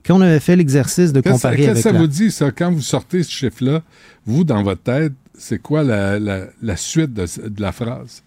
Quand 0.05 0.17
on 0.17 0.21
avait 0.21 0.41
fait 0.41 0.57
l'exercice 0.57 1.13
de 1.13 1.21
comparer 1.21 1.57
Qu'est-ce 1.57 1.73
que 1.75 1.81
ça 1.81 1.93
vous 1.93 2.07
dit, 2.07 2.31
ça? 2.31 2.51
Quand 2.51 2.73
vous 2.73 2.81
sortez 2.81 3.23
ce 3.23 3.31
chiffre-là, 3.31 3.83
vous, 4.27 4.45
dans 4.45 4.63
votre 4.63 4.83
tête, 4.83 5.13
c'est 5.37 5.61
quoi 5.61 5.83
la, 5.83 6.19
la, 6.19 6.77
suite 6.77 7.13
de, 7.13 7.27
de 7.49 7.61
la 7.61 7.73
phrase? 7.73 8.23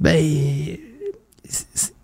Ben, 0.00 0.76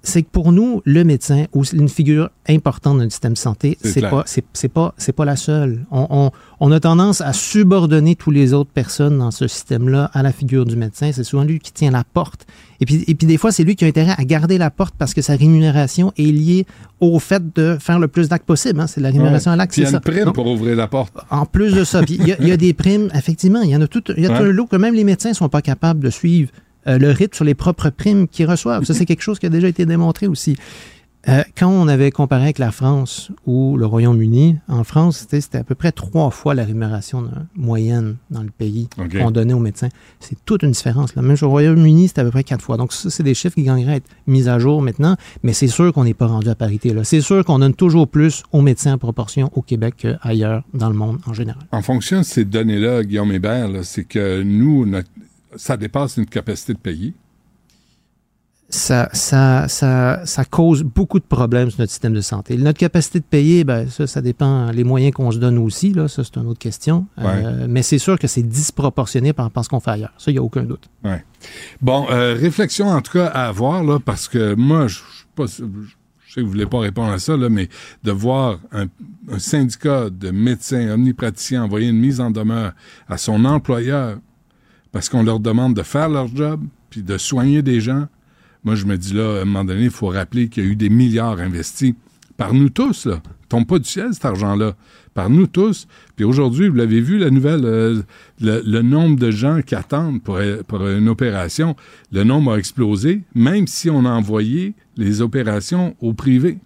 c'est 0.08 0.22
que 0.22 0.30
pour 0.30 0.52
nous, 0.52 0.82
le 0.84 1.04
médecin, 1.04 1.44
ou 1.52 1.64
une 1.72 1.88
figure 1.88 2.30
importante 2.48 2.98
dans 2.98 3.04
le 3.04 3.10
système 3.10 3.34
de 3.34 3.38
santé, 3.38 3.78
c'est 3.82 4.00
pas, 4.00 4.24
c'est, 4.26 4.68
pas, 4.68 4.94
c'est 4.96 5.12
pas 5.12 5.24
la 5.24 5.36
seule. 5.36 5.84
On, 5.90 6.30
on, 6.60 6.72
a 6.72 6.80
tendance 6.80 7.20
à 7.20 7.32
subordonner 7.32 8.16
toutes 8.16 8.34
les 8.34 8.52
autres 8.52 8.70
personnes 8.70 9.18
dans 9.18 9.30
ce 9.30 9.46
système-là 9.46 10.10
à 10.12 10.22
la 10.22 10.32
figure 10.32 10.64
du 10.64 10.76
médecin. 10.76 11.10
C'est 11.12 11.24
souvent 11.24 11.44
lui 11.44 11.58
qui 11.58 11.72
tient 11.72 11.90
la 11.90 12.04
porte. 12.04 12.46
Et 12.80 12.86
puis, 12.86 13.04
et 13.06 13.14
puis 13.14 13.26
des 13.26 13.36
fois, 13.36 13.52
c'est 13.52 13.64
lui 13.64 13.76
qui 13.76 13.84
a 13.84 13.88
intérêt 13.88 14.14
à 14.16 14.24
garder 14.24 14.56
la 14.56 14.70
porte 14.70 14.94
parce 14.96 15.14
que 15.14 15.20
sa 15.20 15.36
rémunération 15.36 16.12
est 16.16 16.22
liée 16.22 16.66
au 17.00 17.18
fait 17.18 17.42
de 17.54 17.76
faire 17.80 17.98
le 17.98 18.08
plus 18.08 18.28
d'actes 18.28 18.46
possible. 18.46 18.80
Hein. 18.80 18.86
C'est 18.86 19.00
la 19.00 19.10
rémunération 19.10 19.50
à 19.50 19.56
l'acte. 19.56 19.76
Il 19.76 19.84
y 19.84 19.86
a 19.86 19.90
une 19.90 20.00
prime 20.00 20.32
pour 20.32 20.46
ouvrir 20.46 20.76
la 20.76 20.86
porte. 20.86 21.12
En 21.30 21.44
plus 21.44 21.74
de 21.74 21.84
ça, 21.84 22.02
il 22.08 22.26
y, 22.26 22.52
a 22.52 22.56
des 22.56 22.72
primes, 22.72 23.10
effectivement, 23.14 23.62
il 23.62 23.70
y 23.70 23.76
en 23.76 23.82
a 23.82 23.88
tout, 23.88 24.02
il 24.16 24.22
y 24.22 24.26
a 24.26 24.30
tout 24.30 24.44
un 24.44 24.52
lot 24.52 24.66
que 24.66 24.76
même 24.76 24.94
les 24.94 25.04
médecins 25.04 25.30
ne 25.30 25.34
sont 25.34 25.48
pas 25.48 25.62
capables 25.62 26.00
de 26.00 26.10
suivre. 26.10 26.50
Euh, 26.88 26.98
le 26.98 27.10
rythme 27.10 27.34
sur 27.34 27.44
les 27.44 27.54
propres 27.54 27.90
primes 27.90 28.28
qu'ils 28.28 28.46
reçoivent. 28.46 28.84
Ça, 28.84 28.94
c'est 28.94 29.06
quelque 29.06 29.22
chose 29.22 29.38
qui 29.38 29.46
a 29.46 29.50
déjà 29.50 29.68
été 29.68 29.84
démontré 29.84 30.26
aussi. 30.26 30.56
Euh, 31.28 31.42
quand 31.56 31.68
on 31.68 31.88
avait 31.88 32.10
comparé 32.10 32.44
avec 32.44 32.58
la 32.58 32.70
France 32.70 33.30
ou 33.44 33.76
le 33.76 33.84
Royaume-Uni, 33.84 34.56
en 34.68 34.84
France, 34.84 35.26
c'était 35.28 35.58
à 35.58 35.64
peu 35.64 35.74
près 35.74 35.92
trois 35.92 36.30
fois 36.30 36.54
la 36.54 36.64
rémunération 36.64 37.28
moyenne 37.54 38.16
dans 38.30 38.42
le 38.42 38.50
pays 38.50 38.88
qu'on 38.96 39.30
donnait 39.30 39.52
aux 39.52 39.58
médecins. 39.58 39.88
C'est 40.20 40.38
toute 40.46 40.62
une 40.62 40.70
différence. 40.70 41.14
Là. 41.16 41.22
Même 41.22 41.36
au 41.42 41.48
Royaume-Uni, 41.48 42.08
c'était 42.08 42.20
à 42.22 42.24
peu 42.24 42.30
près 42.30 42.44
quatre 42.44 42.62
fois. 42.62 42.76
Donc, 42.76 42.92
ça, 42.92 43.10
c'est 43.10 43.24
des 43.24 43.34
chiffres 43.34 43.56
qui 43.56 43.64
gagneraient 43.64 43.92
à 43.92 43.96
être 43.96 44.08
mis 44.26 44.48
à 44.48 44.58
jour 44.58 44.80
maintenant, 44.80 45.16
mais 45.42 45.52
c'est 45.52 45.66
sûr 45.66 45.92
qu'on 45.92 46.04
n'est 46.04 46.14
pas 46.14 46.28
rendu 46.28 46.48
à 46.48 46.54
parité. 46.54 46.94
C'est 47.02 47.20
sûr 47.20 47.44
qu'on 47.44 47.58
donne 47.58 47.74
toujours 47.74 48.08
plus 48.08 48.44
aux 48.52 48.62
médecins 48.62 48.94
en 48.94 48.98
proportion 48.98 49.50
au 49.54 49.60
Québec 49.60 49.96
qu'ailleurs 49.98 50.62
dans 50.72 50.88
le 50.88 50.96
monde 50.96 51.18
en 51.26 51.34
général. 51.34 51.62
En 51.72 51.82
fonction 51.82 52.20
de 52.20 52.24
ces 52.24 52.44
données-là, 52.44 53.02
Guillaume 53.02 53.32
Hébert, 53.32 53.68
c'est 53.82 54.04
que 54.04 54.42
nous, 54.42 54.86
ça 55.56 55.76
dépasse 55.76 56.18
notre 56.18 56.30
capacité 56.30 56.74
de 56.74 56.78
payer 56.78 57.14
ça, 58.70 59.08
ça, 59.14 59.66
ça, 59.68 60.26
ça, 60.26 60.44
cause 60.44 60.82
beaucoup 60.82 61.18
de 61.18 61.24
problèmes 61.24 61.70
sur 61.70 61.80
notre 61.80 61.90
système 61.90 62.12
de 62.12 62.20
santé. 62.20 62.56
Notre 62.58 62.78
capacité 62.78 63.18
de 63.18 63.24
payer, 63.24 63.64
ben, 63.64 63.88
ça, 63.88 64.06
ça 64.06 64.20
dépend 64.20 64.70
les 64.70 64.84
moyens 64.84 65.14
qu'on 65.14 65.30
se 65.30 65.38
donne 65.38 65.56
aussi. 65.56 65.94
Là, 65.94 66.06
ça, 66.06 66.22
c'est 66.22 66.36
une 66.36 66.46
autre 66.46 66.58
question. 66.58 67.06
Euh, 67.18 67.66
mais 67.68 67.82
c'est 67.82 67.98
sûr 67.98 68.18
que 68.18 68.26
c'est 68.26 68.42
disproportionné 68.42 69.32
par 69.32 69.46
rapport 69.46 69.62
à 69.62 69.64
ce 69.64 69.70
qu'on 69.70 69.80
fait 69.80 69.92
ailleurs. 69.92 70.12
Ça, 70.18 70.30
il 70.30 70.34
n'y 70.34 70.38
a 70.38 70.42
aucun 70.42 70.64
doute. 70.64 70.90
Ouais. 71.02 71.24
Bon, 71.80 72.06
euh, 72.10 72.34
réflexion 72.34 72.88
en 72.88 73.00
tout 73.00 73.12
cas 73.12 73.26
à 73.26 73.48
avoir, 73.48 73.82
là, 73.82 73.98
parce 74.04 74.28
que 74.28 74.54
moi, 74.54 74.86
je 74.86 75.00
ne 75.38 75.46
sais 75.46 75.62
que 75.62 76.40
vous 76.40 76.46
ne 76.46 76.50
voulez 76.50 76.66
pas 76.66 76.80
répondre 76.80 77.12
à 77.12 77.18
ça, 77.18 77.38
là, 77.38 77.48
mais 77.48 77.70
de 78.04 78.12
voir 78.12 78.58
un, 78.72 78.86
un 79.32 79.38
syndicat 79.38 80.10
de 80.10 80.30
médecins 80.30 80.90
omnipraticiens 80.90 81.64
envoyer 81.64 81.88
une 81.88 81.98
mise 81.98 82.20
en 82.20 82.30
demeure 82.30 82.72
à 83.08 83.16
son 83.16 83.46
employeur 83.46 84.18
parce 84.98 85.08
qu'on 85.08 85.22
leur 85.22 85.38
demande 85.38 85.74
de 85.74 85.84
faire 85.84 86.08
leur 86.08 86.26
job 86.26 86.60
puis 86.90 87.04
de 87.04 87.18
soigner 87.18 87.62
des 87.62 87.80
gens 87.80 88.08
moi, 88.64 88.74
je 88.74 88.86
me 88.86 88.98
dis 88.98 89.14
là, 89.14 89.38
à 89.38 89.42
un 89.42 89.44
moment 89.44 89.64
donné, 89.64 89.84
il 89.84 89.90
faut 89.90 90.08
rappeler 90.08 90.48
qu'il 90.48 90.64
y 90.64 90.66
a 90.66 90.70
eu 90.70 90.76
des 90.76 90.90
milliards 90.90 91.38
investis 91.38 91.94
par 92.36 92.52
nous 92.52 92.68
tous, 92.68 93.06
là. 93.06 93.20
tombe 93.48 93.66
pas 93.66 93.78
du 93.78 93.88
ciel, 93.88 94.08
cet 94.12 94.24
argent-là. 94.24 94.74
Par 95.14 95.30
nous 95.30 95.46
tous. 95.46 95.86
Puis 96.16 96.24
aujourd'hui, 96.24 96.68
vous 96.68 96.74
l'avez 96.74 97.00
vu, 97.00 97.18
la 97.18 97.30
nouvelle, 97.30 97.64
euh, 97.64 98.02
le, 98.40 98.82
nombre 98.82 99.16
de 99.16 99.30
gens 99.30 99.62
qui 99.62 99.74
attendent 99.74 100.20
pour, 100.22 100.38
une 100.38 101.08
opération, 101.08 101.76
le 102.12 102.24
nombre 102.24 102.52
a 102.54 102.58
explosé, 102.58 103.22
même 103.34 103.66
si 103.66 103.88
on 103.88 104.04
a 104.04 104.10
envoyé 104.10 104.74
les 104.96 105.22
opérations 105.22 105.96
au 106.00 106.12
privé. 106.12 106.58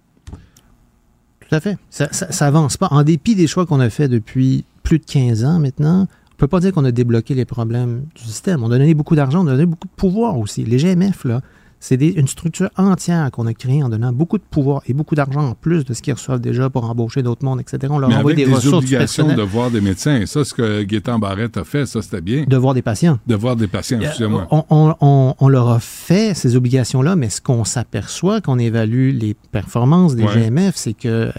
Tout 1.40 1.54
à 1.54 1.60
fait. 1.60 1.78
Ça, 1.88 2.12
ça, 2.12 2.50
pas. 2.50 2.88
En 2.90 3.02
dépit 3.02 3.34
des 3.34 3.46
choix 3.46 3.64
qu'on 3.64 3.80
a 3.80 3.90
fait 3.90 4.08
depuis 4.08 4.64
plus 4.82 4.98
de 4.98 5.04
15 5.04 5.44
ans 5.44 5.58
maintenant, 5.58 6.08
on 6.32 6.36
peut 6.36 6.48
pas 6.48 6.60
dire 6.60 6.72
qu'on 6.72 6.84
a 6.84 6.92
débloqué 6.92 7.34
les 7.34 7.44
problèmes 7.44 8.04
du 8.14 8.22
système. 8.22 8.62
On 8.64 8.70
a 8.70 8.78
donné 8.78 8.94
beaucoup 8.94 9.16
d'argent, 9.16 9.44
on 9.44 9.48
a 9.48 9.52
donné 9.52 9.66
beaucoup 9.66 9.88
de 9.88 9.94
pouvoir 9.94 10.38
aussi. 10.38 10.64
Les 10.64 10.78
GMF, 10.78 11.24
là, 11.24 11.40
c'est 11.82 11.96
une 11.96 12.28
structure 12.28 12.70
entière 12.76 13.28
qu'on 13.32 13.44
a 13.48 13.54
créée 13.54 13.82
en 13.82 13.88
donnant 13.88 14.12
beaucoup 14.12 14.38
de 14.38 14.44
pouvoir 14.48 14.82
et 14.86 14.94
beaucoup 14.94 15.16
d'argent 15.16 15.48
en 15.48 15.54
plus 15.54 15.84
de 15.84 15.94
ce 15.94 16.00
qu'ils 16.00 16.14
reçoivent 16.14 16.40
déjà 16.40 16.70
pour 16.70 16.88
embaucher 16.88 17.24
d'autres 17.24 17.44
mondes, 17.44 17.60
etc. 17.60 17.88
On 17.90 17.98
leur 17.98 18.08
Mais 18.08 18.14
envoie 18.14 18.34
des, 18.34 18.44
des 18.44 18.54
ressources 18.54 18.84
obligations 18.84 19.34
de 19.34 19.42
voir 19.42 19.68
des 19.72 19.80
médecins. 19.80 20.24
Ça, 20.26 20.44
ce 20.44 20.54
que 20.54 20.82
Gaétan 20.84 21.18
Barrette 21.18 21.56
a 21.56 21.64
fait, 21.64 21.84
ça, 21.86 22.00
c'était 22.00 22.20
bien. 22.20 22.44
De 22.46 22.56
voir 22.56 22.74
des 22.74 22.82
patients. 22.82 23.18
De 23.26 23.34
voir 23.34 23.56
des 23.56 23.66
patients, 23.66 24.00
excusez-moi. 24.00 24.46
On, 24.52 24.64
on, 24.70 25.34
on, 25.36 25.48
leur 25.48 25.70
a 25.70 25.80
fait 25.80 26.34
ces 26.34 26.54
obligations-là, 26.54 27.16
mais 27.16 27.30
ce 27.30 27.40
qu'on 27.40 27.64
s'aperçoit 27.64 28.40
quand 28.40 28.54
on 28.54 28.58
évalue 28.60 29.10
les 29.12 29.34
performances 29.34 30.14
des 30.14 30.24
GMF, 30.24 30.76
c'est 30.76 30.92
qu'ils 30.94 31.10
euh, 31.10 31.32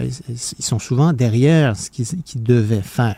sont 0.58 0.78
souvent 0.78 1.14
derrière 1.14 1.74
ce 1.74 1.88
qu'ils 1.88 2.42
devaient 2.42 2.82
faire. 2.82 3.16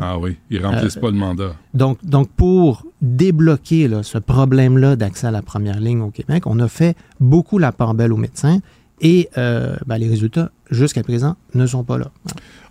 Ah 0.00 0.18
oui, 0.18 0.36
ils 0.50 0.64
remplissent 0.64 0.96
euh, 0.96 1.00
pas 1.00 1.10
le 1.10 1.16
mandat. 1.16 1.54
Donc, 1.74 2.04
donc 2.04 2.28
pour 2.30 2.84
débloquer 3.00 3.88
ce 4.02 4.18
problème-là 4.18 4.96
d'accès 4.96 5.28
à 5.28 5.30
la 5.30 5.42
première 5.42 5.80
ligne 5.80 6.00
au 6.00 6.10
Québec, 6.10 6.46
on 6.46 6.58
a 6.58 6.68
fait 6.68 6.96
beaucoup 7.20 7.58
la 7.58 7.72
part 7.72 7.94
belle 7.94 8.12
aux 8.12 8.16
médecins 8.18 8.60
et 9.00 9.28
euh, 9.38 9.76
ben, 9.86 9.98
les 9.98 10.08
résultats, 10.08 10.50
jusqu'à 10.70 11.02
présent, 11.02 11.36
ne 11.54 11.66
sont 11.66 11.84
pas 11.84 11.98
là. 11.98 12.10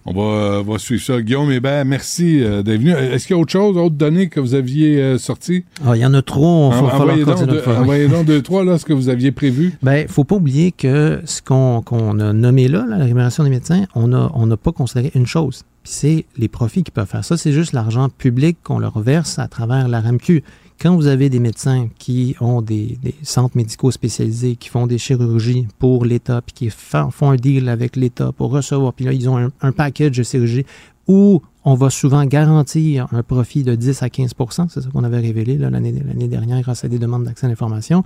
On 0.05 0.13
va, 0.13 0.61
va, 0.61 0.77
suivre 0.77 1.03
ça. 1.03 1.21
Guillaume 1.21 1.51
Hébert, 1.51 1.83
merci 1.83 2.41
euh, 2.41 2.63
d'être 2.63 2.79
venu. 2.79 2.91
Est-ce 2.91 3.27
qu'il 3.27 3.35
y 3.35 3.39
a 3.39 3.41
autre 3.41 3.51
chose, 3.51 3.77
autre 3.77 3.95
données 3.95 4.29
que 4.29 4.39
vous 4.39 4.53
aviez 4.53 5.01
euh, 5.01 5.17
sorties? 5.17 5.65
Ah, 5.85 5.95
il 5.95 6.01
y 6.01 6.05
en 6.05 6.13
a 6.13 6.21
trop. 6.21 6.45
On 6.45 6.69
va 6.69 6.95
envoyez, 6.95 7.25
donc 7.25 7.45
deux, 7.45 7.61
envoyez 7.67 8.07
donc 8.07 8.25
deux, 8.25 8.41
trois, 8.41 8.63
là, 8.63 8.77
ce 8.77 8.85
que 8.85 8.93
vous 8.93 9.09
aviez 9.09 9.31
prévu. 9.31 9.73
Ben, 9.87 9.99
il 9.99 10.07
faut 10.07 10.23
pas 10.23 10.35
oublier 10.35 10.71
que 10.71 11.21
ce 11.25 11.41
qu'on 11.41 11.81
a 12.19 12.33
nommé 12.33 12.67
là, 12.67 12.85
la 12.89 12.97
rémunération 12.97 13.43
des 13.43 13.49
médecins, 13.49 13.85
on 13.95 14.07
n'a 14.07 14.29
on 14.33 14.47
pas 14.57 14.71
considéré 14.71 15.11
une 15.15 15.25
chose. 15.25 15.63
C'est 15.88 16.25
les 16.38 16.49
profits 16.49 16.83
qui 16.83 16.91
peuvent 16.91 17.07
faire 17.07 17.23
ça. 17.23 17.38
C'est 17.38 17.53
juste 17.53 17.71
l'argent 17.71 18.09
public 18.09 18.57
qu'on 18.61 18.77
leur 18.77 18.99
verse 18.99 19.39
à 19.39 19.47
travers 19.47 19.88
la 19.88 20.01
RAMQ. 20.01 20.43
Quand 20.81 20.95
vous 20.95 21.07
avez 21.07 21.29
des 21.29 21.39
médecins 21.39 21.88
qui 21.97 22.35
ont 22.41 22.61
des, 22.61 22.99
centres 23.23 23.55
médicaux 23.55 23.89
spécialisés, 23.89 24.57
qui 24.57 24.67
font 24.67 24.85
des 24.85 24.97
chirurgies 24.97 25.65
pour 25.79 26.03
l'État, 26.03 26.41
puis 26.41 26.53
qui 26.53 26.69
font 26.69 27.31
un 27.31 27.35
deal 27.38 27.69
avec 27.69 27.95
l'État 27.95 28.33
pour 28.33 28.51
recevoir, 28.51 28.93
puis 28.93 29.05
là, 29.05 29.13
ils 29.13 29.29
ont 29.29 29.49
un, 29.61 29.71
package 29.71 30.17
de 30.17 30.23
chirurgie 30.23 30.65
où 31.07 31.41
on 31.63 31.75
va 31.75 31.89
souvent 31.89 32.25
garantir 32.25 33.07
un 33.13 33.23
profit 33.23 33.63
de 33.63 33.73
10 33.73 34.03
à 34.03 34.07
15% 34.07 34.67
c'est 34.69 34.81
ça 34.81 34.89
qu'on 34.89 35.05
avait 35.05 35.19
révélé 35.19 35.57
l'année 35.57 36.27
dernière 36.27 36.61
grâce 36.61 36.83
à 36.83 36.89
des 36.89 36.99
demandes 36.99 37.23
d'accès 37.23 37.45
à 37.45 37.49
l'information. 37.49 38.03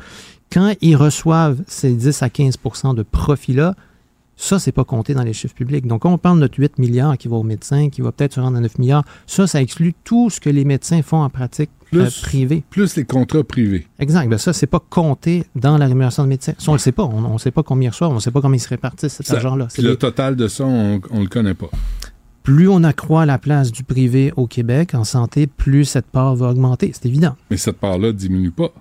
Quand 0.51 0.73
ils 0.81 0.95
reçoivent 0.95 1.61
ces 1.65 1.93
10 1.93 2.21
à 2.21 2.27
15% 2.27 2.93
de 2.93 3.01
profit-là, 3.01 3.75
ça, 4.41 4.57
c'est 4.57 4.71
pas 4.71 4.83
compté 4.83 5.13
dans 5.13 5.21
les 5.21 5.33
chiffres 5.33 5.53
publics. 5.53 5.85
Donc, 5.85 6.01
quand 6.01 6.11
on 6.11 6.17
parle 6.17 6.37
de 6.37 6.41
notre 6.41 6.59
8 6.59 6.79
milliards 6.79 7.15
qui 7.15 7.27
va 7.27 7.35
aux 7.35 7.43
médecins, 7.43 7.89
qui 7.89 8.01
va 8.01 8.11
peut-être 8.11 8.33
se 8.33 8.39
rendre 8.39 8.57
à 8.57 8.59
9 8.59 8.79
milliards, 8.79 9.03
ça, 9.27 9.45
ça 9.45 9.61
exclut 9.61 9.93
tout 10.03 10.31
ce 10.31 10.39
que 10.39 10.49
les 10.49 10.65
médecins 10.65 11.03
font 11.03 11.21
en 11.21 11.29
pratique 11.29 11.69
euh, 11.93 12.09
privée. 12.23 12.63
Plus 12.71 12.95
les 12.95 13.05
contrats 13.05 13.43
privés. 13.43 13.87
Exact. 13.99 14.27
Ben 14.27 14.39
ça, 14.39 14.51
c'est 14.51 14.65
pas 14.65 14.79
compté 14.79 15.43
dans 15.55 15.77
la 15.77 15.85
rémunération 15.85 16.23
de 16.23 16.29
médecins. 16.29 16.53
Ça, 16.57 16.71
on 16.71 16.73
le 16.73 16.79
sait 16.79 16.91
pas. 16.91 17.03
On 17.03 17.33
ne 17.33 17.37
sait 17.37 17.51
pas 17.51 17.61
combien 17.61 17.89
ils 17.89 17.91
reçoivent. 17.91 18.11
On 18.11 18.15
ne 18.15 18.19
sait 18.19 18.31
pas 18.31 18.41
comment 18.41 18.55
ils 18.55 18.59
se 18.59 18.69
répartissent 18.69 19.13
cet 19.13 19.29
argent-là. 19.31 19.67
Le 19.77 19.95
total 19.95 20.35
de 20.35 20.47
ça, 20.47 20.65
on 20.65 20.95
ne 20.95 21.21
le 21.21 21.27
connaît 21.27 21.53
pas. 21.53 21.69
Plus 22.41 22.67
on 22.67 22.83
accroît 22.83 23.27
la 23.27 23.37
place 23.37 23.71
du 23.71 23.83
privé 23.83 24.33
au 24.37 24.47
Québec 24.47 24.95
en 24.95 25.03
santé, 25.03 25.45
plus 25.45 25.85
cette 25.85 26.07
part 26.07 26.35
va 26.35 26.49
augmenter. 26.49 26.91
C'est 26.95 27.05
évident. 27.05 27.35
Mais 27.51 27.57
cette 27.57 27.77
part-là 27.77 28.07
ne 28.07 28.13
diminue 28.13 28.49
pas. 28.49 28.73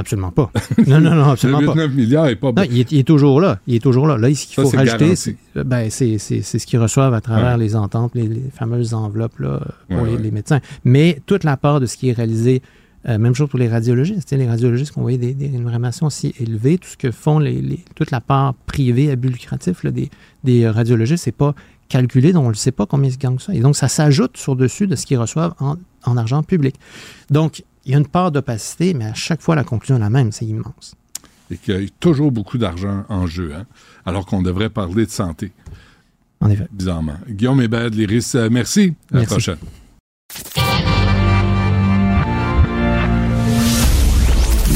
Absolument 0.00 0.30
pas. 0.30 0.50
Non, 0.86 0.98
non, 0.98 1.14
non, 1.14 1.24
absolument 1.24 1.62
pas. 1.62 1.74
9 1.74 1.94
milliards 1.94 2.24
n'est 2.24 2.36
pas 2.36 2.52
non, 2.52 2.62
il, 2.70 2.80
est, 2.80 3.06
toujours 3.06 3.38
là. 3.38 3.58
Il 3.66 3.74
est 3.74 3.80
toujours 3.80 4.06
là. 4.06 4.16
Là, 4.16 4.34
ce 4.34 4.46
qu'il 4.46 4.54
faut 4.54 4.68
rajouter, 4.70 5.12
ben, 5.54 5.90
c'est 5.90 6.18
ce 6.18 6.66
qu'ils 6.66 6.78
reçoivent 6.78 7.12
à 7.12 7.20
travers 7.20 7.58
les 7.58 7.76
ententes, 7.76 8.14
les, 8.14 8.30
fameuses 8.54 8.94
enveloppes 8.94 9.38
là, 9.38 9.60
pour 9.90 10.06
les, 10.06 10.30
médecins. 10.30 10.60
Mais 10.84 11.20
toute 11.26 11.44
la 11.44 11.58
part 11.58 11.80
de 11.80 11.86
ce 11.86 11.98
qui 11.98 12.08
est 12.08 12.12
réalisé, 12.12 12.62
euh, 13.08 13.18
même 13.18 13.34
chose 13.34 13.50
pour 13.50 13.58
les 13.58 13.68
radiologistes. 13.68 14.30
Les 14.32 14.48
radiologistes 14.48 14.92
qui 14.92 14.98
ont 14.98 15.06
des, 15.06 15.18
des 15.18 15.48
rémunérations 15.48 16.08
si 16.08 16.34
élevées, 16.40 16.78
tout 16.78 16.88
ce 16.88 16.96
que 16.96 17.10
font 17.10 17.38
les, 17.38 17.84
toute 17.94 18.10
la 18.10 18.20
part 18.20 18.54
privée 18.66 19.10
à 19.10 19.16
but 19.16 19.30
lucratif 19.30 19.84
là, 19.84 19.90
des, 19.90 20.10
des 20.44 20.68
radiologistes, 20.68 21.24
c'est 21.24 21.32
pas 21.32 21.54
calculé, 21.88 22.32
donc 22.32 22.46
on 22.46 22.50
ne 22.50 22.54
sait 22.54 22.72
pas 22.72 22.86
combien 22.86 23.10
ils 23.10 23.18
gagnent 23.18 23.38
ça. 23.38 23.54
Et 23.54 23.60
donc, 23.60 23.76
ça 23.76 23.88
s'ajoute 23.88 24.38
sur 24.38 24.56
dessus 24.56 24.86
de 24.86 24.96
ce 24.96 25.04
qu'ils 25.04 25.18
reçoivent 25.18 25.54
en, 25.60 25.76
en 26.04 26.16
argent 26.16 26.42
public. 26.42 26.76
Donc, 27.30 27.64
il 27.84 27.92
y 27.92 27.94
a 27.94 27.98
une 27.98 28.06
part 28.06 28.30
d'opacité, 28.30 28.94
mais 28.94 29.06
à 29.06 29.14
chaque 29.14 29.40
fois, 29.40 29.54
la 29.54 29.64
conclusion 29.64 29.96
est 29.96 30.00
la 30.00 30.10
même, 30.10 30.32
c'est 30.32 30.44
immense. 30.44 30.94
Et 31.50 31.56
qu'il 31.56 31.74
y 31.74 31.86
a 31.86 31.88
toujours 31.98 32.30
beaucoup 32.30 32.58
d'argent 32.58 33.04
en 33.08 33.26
jeu, 33.26 33.52
hein, 33.54 33.66
alors 34.06 34.26
qu'on 34.26 34.42
devrait 34.42 34.70
parler 34.70 35.06
de 35.06 35.10
santé. 35.10 35.52
En 36.40 36.48
effet. 36.48 36.68
Bizarrement. 36.70 37.16
Guillaume 37.28 37.60
Hébert, 37.60 37.90
l'Iris, 37.90 38.34
euh, 38.34 38.48
merci. 38.50 38.94
À 39.12 39.18
la 39.18 39.24
prochaine. 39.24 39.56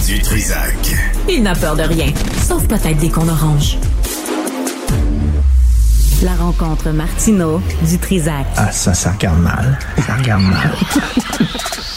Du 0.06 0.20
Trisac. 0.20 0.94
Il 1.28 1.42
n'a 1.42 1.54
peur 1.54 1.76
de 1.76 1.82
rien, 1.82 2.12
sauf 2.42 2.66
peut-être 2.66 2.98
des 2.98 3.10
qu'on 3.10 3.28
orange. 3.28 3.78
La 6.22 6.34
rencontre 6.34 6.90
Martino 6.90 7.60
du 7.88 7.98
Trisac. 7.98 8.46
Ah, 8.56 8.70
ça, 8.72 8.92
ça 8.94 9.12
regarde 9.12 9.40
mal. 9.40 9.78
Ça 10.06 10.16
regarde 10.16 10.42
mal. 10.42 10.74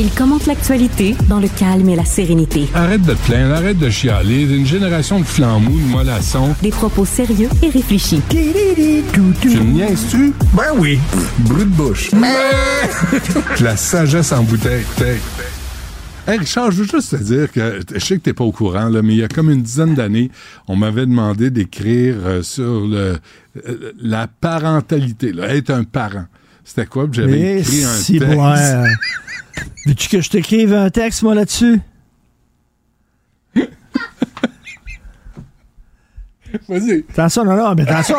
Il 0.00 0.10
commente 0.10 0.46
l'actualité 0.46 1.16
dans 1.28 1.40
le 1.40 1.48
calme 1.48 1.88
et 1.88 1.96
la 1.96 2.04
sérénité. 2.04 2.68
Arrête 2.72 3.02
de 3.02 3.14
te 3.14 3.26
plaindre, 3.26 3.54
arrête 3.56 3.78
de 3.78 3.90
chialer. 3.90 4.42
Une 4.42 4.64
génération 4.64 5.18
de 5.18 5.24
flambous, 5.24 5.76
de 5.76 5.86
mollassons. 5.88 6.54
Des 6.62 6.70
propos 6.70 7.04
sérieux 7.04 7.48
et 7.64 7.68
réfléchis. 7.68 8.22
Tu 8.30 8.36
me 8.36 9.72
niaises-tu? 9.72 10.32
Ben 10.54 10.70
oui. 10.76 11.00
Brut 11.40 11.68
de 11.68 11.74
bouche. 11.74 12.12
la 13.60 13.76
sagesse 13.76 14.30
en 14.30 14.44
bouteille. 14.44 14.84
Hey 16.28 16.38
Richard, 16.38 16.70
je 16.70 16.82
veux 16.82 16.88
juste 16.88 17.18
te 17.18 17.24
dire 17.24 17.50
que 17.50 17.80
je 17.92 17.98
sais 17.98 18.18
que 18.18 18.22
t'es 18.22 18.34
pas 18.34 18.44
au 18.44 18.52
courant, 18.52 18.88
là, 18.88 19.02
mais 19.02 19.14
il 19.14 19.18
y 19.18 19.24
a 19.24 19.28
comme 19.28 19.50
une 19.50 19.62
dizaine 19.62 19.94
d'années, 19.94 20.30
on 20.68 20.76
m'avait 20.76 21.06
demandé 21.06 21.50
d'écrire 21.50 22.16
euh, 22.24 22.42
sur 22.42 22.86
le, 22.86 23.16
euh, 23.66 23.92
la 24.00 24.28
parentalité, 24.28 25.32
là, 25.32 25.48
être 25.56 25.70
un 25.70 25.82
parent. 25.82 26.26
C'était 26.64 26.86
quoi? 26.86 27.08
J'avais 27.10 27.60
écrit 27.60 27.82
un 27.82 27.94
si 27.94 28.18
texte. 28.18 28.36
Veux-tu 29.86 30.08
que 30.08 30.20
je 30.20 30.30
t'écrive 30.30 30.74
un 30.74 30.90
texte, 30.90 31.22
moi, 31.22 31.34
là-dessus? 31.34 31.80
Vas-y. 36.68 37.04
Attention, 37.10 37.44
non, 37.44 37.56
non, 37.56 37.74
mais 37.74 37.88
attention. 37.88 38.16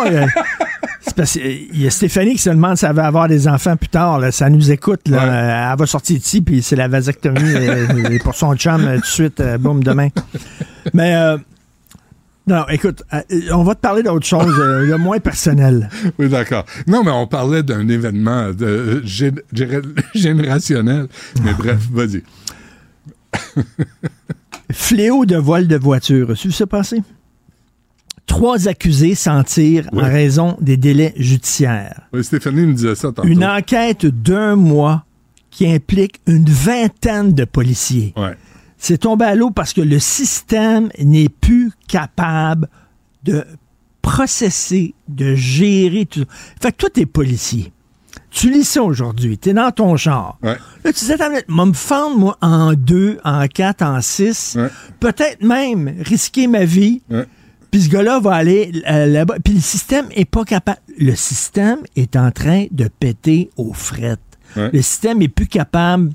il 1.36 1.82
y 1.82 1.88
a 1.88 1.90
Stéphanie 1.90 2.34
qui 2.34 2.42
se 2.42 2.50
demande 2.50 2.78
si 2.78 2.86
elle 2.86 2.94
va 2.94 3.08
avoir 3.08 3.28
des 3.28 3.48
enfants 3.48 3.76
plus 3.76 3.90
tard. 3.90 4.22
Ça 4.32 4.50
nous 4.50 4.72
écoute. 4.72 5.02
Elle 5.06 5.14
va 5.14 5.86
sortir 5.86 6.18
ici, 6.18 6.42
puis 6.42 6.62
c'est 6.62 6.76
la 6.76 6.88
vasectomie. 6.88 7.54
et 8.12 8.20
pour 8.20 8.36
son 8.36 8.56
chum, 8.56 8.82
tout 8.96 9.02
de 9.02 9.06
suite, 9.06 9.42
boum, 9.60 9.84
demain. 9.84 10.10
Mais 10.94 11.16
Non, 12.50 12.66
écoute, 12.70 13.04
euh, 13.14 13.22
on 13.54 13.64
va 13.64 13.76
te 13.76 13.80
parler 13.80 14.02
d'autre 14.04 14.26
chose, 14.26 14.54
euh, 14.60 14.98
moins 14.98 15.20
personnel. 15.20 15.88
Oui, 16.20 16.28
d'accord. 16.30 16.66
Non, 16.88 17.04
mais 17.04 17.12
on 17.12 17.28
parlait 17.28 17.62
d'un 17.64 17.88
événement 17.88 18.50
de, 18.52 18.66
euh, 18.66 19.02
gé- 19.04 19.40
gé- 19.54 19.82
générationnel. 20.16 21.08
Mais 21.44 21.54
bref, 21.54 21.88
vas-y. 21.92 22.24
Fléau 24.72 25.26
de 25.26 25.36
vol 25.38 25.68
de 25.68 25.76
voiture. 25.78 26.32
As-tu 26.32 26.48
vu 26.48 26.54
ça 26.54 26.68
passer? 26.68 27.02
Trois 28.26 28.68
accusés 28.68 29.16
s'en 29.16 29.44
tirent 29.44 29.88
Oui. 29.92 30.02
en 30.04 30.06
raison 30.06 30.58
des 30.62 30.78
délais 30.78 31.14
judiciaires. 31.18 32.02
Oui, 32.14 32.24
Stéphanie 32.24 32.66
me 32.66 32.74
disait 32.74 32.96
ça 32.96 33.12
tantôt. 33.12 33.28
Une 33.28 33.46
enquête 33.46 34.06
d'un 34.06 34.56
mois 34.56 35.06
qui 35.50 35.68
implique 35.72 36.22
une 36.28 36.46
vingtaine 36.46 37.34
de 37.34 37.46
policiers. 37.46 38.14
Ouais. 38.16 38.36
C'est 38.80 39.00
tombé 39.00 39.26
à 39.26 39.36
l'eau 39.36 39.52
parce 39.52 39.74
que 39.74 39.82
le 39.82 40.00
système 40.00 40.90
n'est 40.98 41.30
plus 41.30 41.72
capable 41.88 42.70
de 43.24 43.46
processer, 44.02 44.96
de 45.08 45.36
gérer 45.36 46.06
tout. 46.06 46.26
Fait 46.62 46.72
que 46.72 46.78
toi, 46.78 46.90
t'es 46.90 47.06
policier. 47.06 47.72
Tu 48.32 48.50
lis 48.50 48.64
ça 48.64 48.82
aujourd'hui, 48.82 49.38
t'es 49.38 49.54
dans 49.54 49.72
ton. 49.72 49.94
Ouais. 49.94 50.58
Là, 50.84 50.94
tu 50.94 51.06
dis, 51.06 51.12
attends, 51.12 51.26
je 51.26 51.54
vais 51.54 51.66
me 51.66 51.74
fendre, 51.74 52.18
moi, 52.18 52.38
en 52.42 52.74
deux, 52.74 53.20
en 53.24 53.48
quatre, 53.48 53.82
en 53.82 54.02
six. 54.02 54.56
Ouais. 54.58 54.70
Peut-être 55.00 55.44
même 55.44 55.96
risquer 56.00 56.48
ma 56.48 56.64
vie. 56.64 57.02
Ouais. 57.10 57.26
Puis 57.72 57.84
ce 57.84 57.90
gars-là 57.90 58.20
va 58.20 58.34
aller 58.36 58.72
euh, 58.90 59.08
là-bas. 59.08 59.36
Puis 59.44 59.56
le 59.56 59.60
système 59.60 60.08
est 60.12 60.26
pas 60.26 60.46
capable. 60.46 60.80
Le 60.98 61.16
système 61.16 61.80
est 61.96 62.16
en 62.16 62.32
train 62.32 62.66
de 62.72 62.88
péter 62.88 63.50
aux 63.58 63.74
frettes. 63.74 64.20
Le 64.56 64.82
système 64.82 65.22
est 65.22 65.28
plus 65.28 65.46
capable 65.46 66.12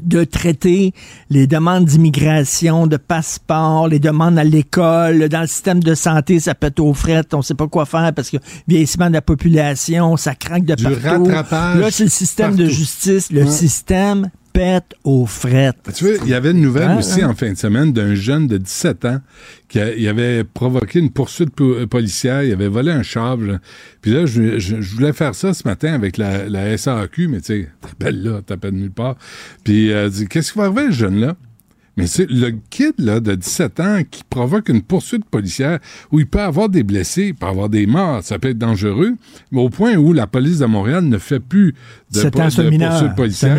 de 0.00 0.24
traiter 0.24 0.92
les 1.30 1.46
demandes 1.46 1.84
d'immigration, 1.84 2.86
de 2.86 2.96
passeport, 2.96 3.88
les 3.88 3.98
demandes 3.98 4.38
à 4.38 4.44
l'école, 4.44 5.28
dans 5.28 5.40
le 5.42 5.46
système 5.46 5.82
de 5.82 5.94
santé, 5.94 6.40
ça 6.40 6.54
pète 6.54 6.80
aux 6.80 6.94
frettes, 6.94 7.34
on 7.34 7.42
sait 7.42 7.54
pas 7.54 7.68
quoi 7.68 7.86
faire 7.86 8.12
parce 8.14 8.30
que 8.30 8.36
vieillissement 8.68 9.08
de 9.08 9.14
la 9.14 9.22
population, 9.22 10.16
ça 10.16 10.34
craque 10.34 10.64
de 10.64 10.74
Du 10.74 10.84
partout. 10.84 11.24
rattrapage 11.24 11.78
Là, 11.80 11.90
c'est 11.90 12.04
le 12.04 12.10
système 12.10 12.56
de 12.56 12.66
justice, 12.66 13.30
le 13.32 13.44
Ouais. 13.44 13.50
système 13.50 14.30
pète 14.56 14.94
aux 15.04 15.26
frettes. 15.26 15.76
Tu 15.94 16.04
vois, 16.04 16.14
il 16.24 16.30
y 16.30 16.34
avait 16.34 16.50
une 16.50 16.60
nouvelle 16.60 16.88
aussi 16.98 17.22
hein. 17.22 17.30
en 17.30 17.34
fin 17.34 17.50
de 17.52 17.56
semaine 17.58 17.92
d'un 17.92 18.14
jeune 18.14 18.46
de 18.46 18.56
17 18.58 19.04
ans 19.04 19.20
qui 19.68 19.78
a- 19.80 19.94
il 19.94 20.06
avait 20.08 20.44
provoqué 20.44 20.98
une 20.98 21.10
poursuite 21.10 21.50
po- 21.50 21.74
euh, 21.74 21.86
policière, 21.86 22.42
il 22.42 22.52
avait 22.52 22.68
volé 22.68 22.90
un 22.92 23.02
char. 23.02 23.36
là. 23.36 23.58
Puis 24.02 24.12
là, 24.12 24.26
je, 24.26 24.58
je- 24.58 24.80
je 24.80 24.94
voulais 24.94 25.12
faire 25.12 25.34
ça 25.34 25.52
ce 25.54 25.66
matin 25.66 25.92
avec 25.92 26.16
la, 26.16 26.48
la 26.48 26.76
SAQ, 26.76 27.28
mais 27.28 27.40
tu 27.40 27.46
sais, 27.46 27.68
t'appelles 27.82 28.22
là, 28.22 28.40
t'appelles 28.42 28.74
nulle 28.74 28.90
part. 28.90 29.16
Puis 29.64 29.92
euh, 29.92 30.08
dit, 30.08 30.26
qu'est-ce 30.26 30.52
qui 30.52 30.58
va 30.58 30.64
arriver 30.66 30.86
ce 30.86 30.96
jeune-là? 30.96 31.36
Mais 31.98 32.06
c'est 32.06 32.28
le 32.30 32.50
kid 32.68 32.92
là, 32.98 33.20
de 33.20 33.34
17 33.34 33.80
ans 33.80 34.00
qui 34.10 34.22
provoque 34.28 34.68
une 34.68 34.82
poursuite 34.82 35.24
policière 35.24 35.78
où 36.12 36.20
il 36.20 36.26
peut 36.26 36.40
avoir 36.42 36.68
des 36.68 36.82
blessés, 36.82 37.28
il 37.28 37.34
peut 37.34 37.46
avoir 37.46 37.70
des 37.70 37.86
morts, 37.86 38.22
ça 38.22 38.38
peut 38.38 38.50
être 38.50 38.58
dangereux, 38.58 39.12
mais 39.50 39.62
au 39.62 39.70
point 39.70 39.94
où 39.96 40.12
la 40.12 40.26
police 40.26 40.58
de 40.58 40.66
Montréal 40.66 41.04
ne 41.04 41.16
fait 41.16 41.40
plus 41.40 41.74
de, 42.12 42.20
un 42.42 42.48
de 42.64 42.70
poursuite 42.90 43.14
policière. 43.16 43.56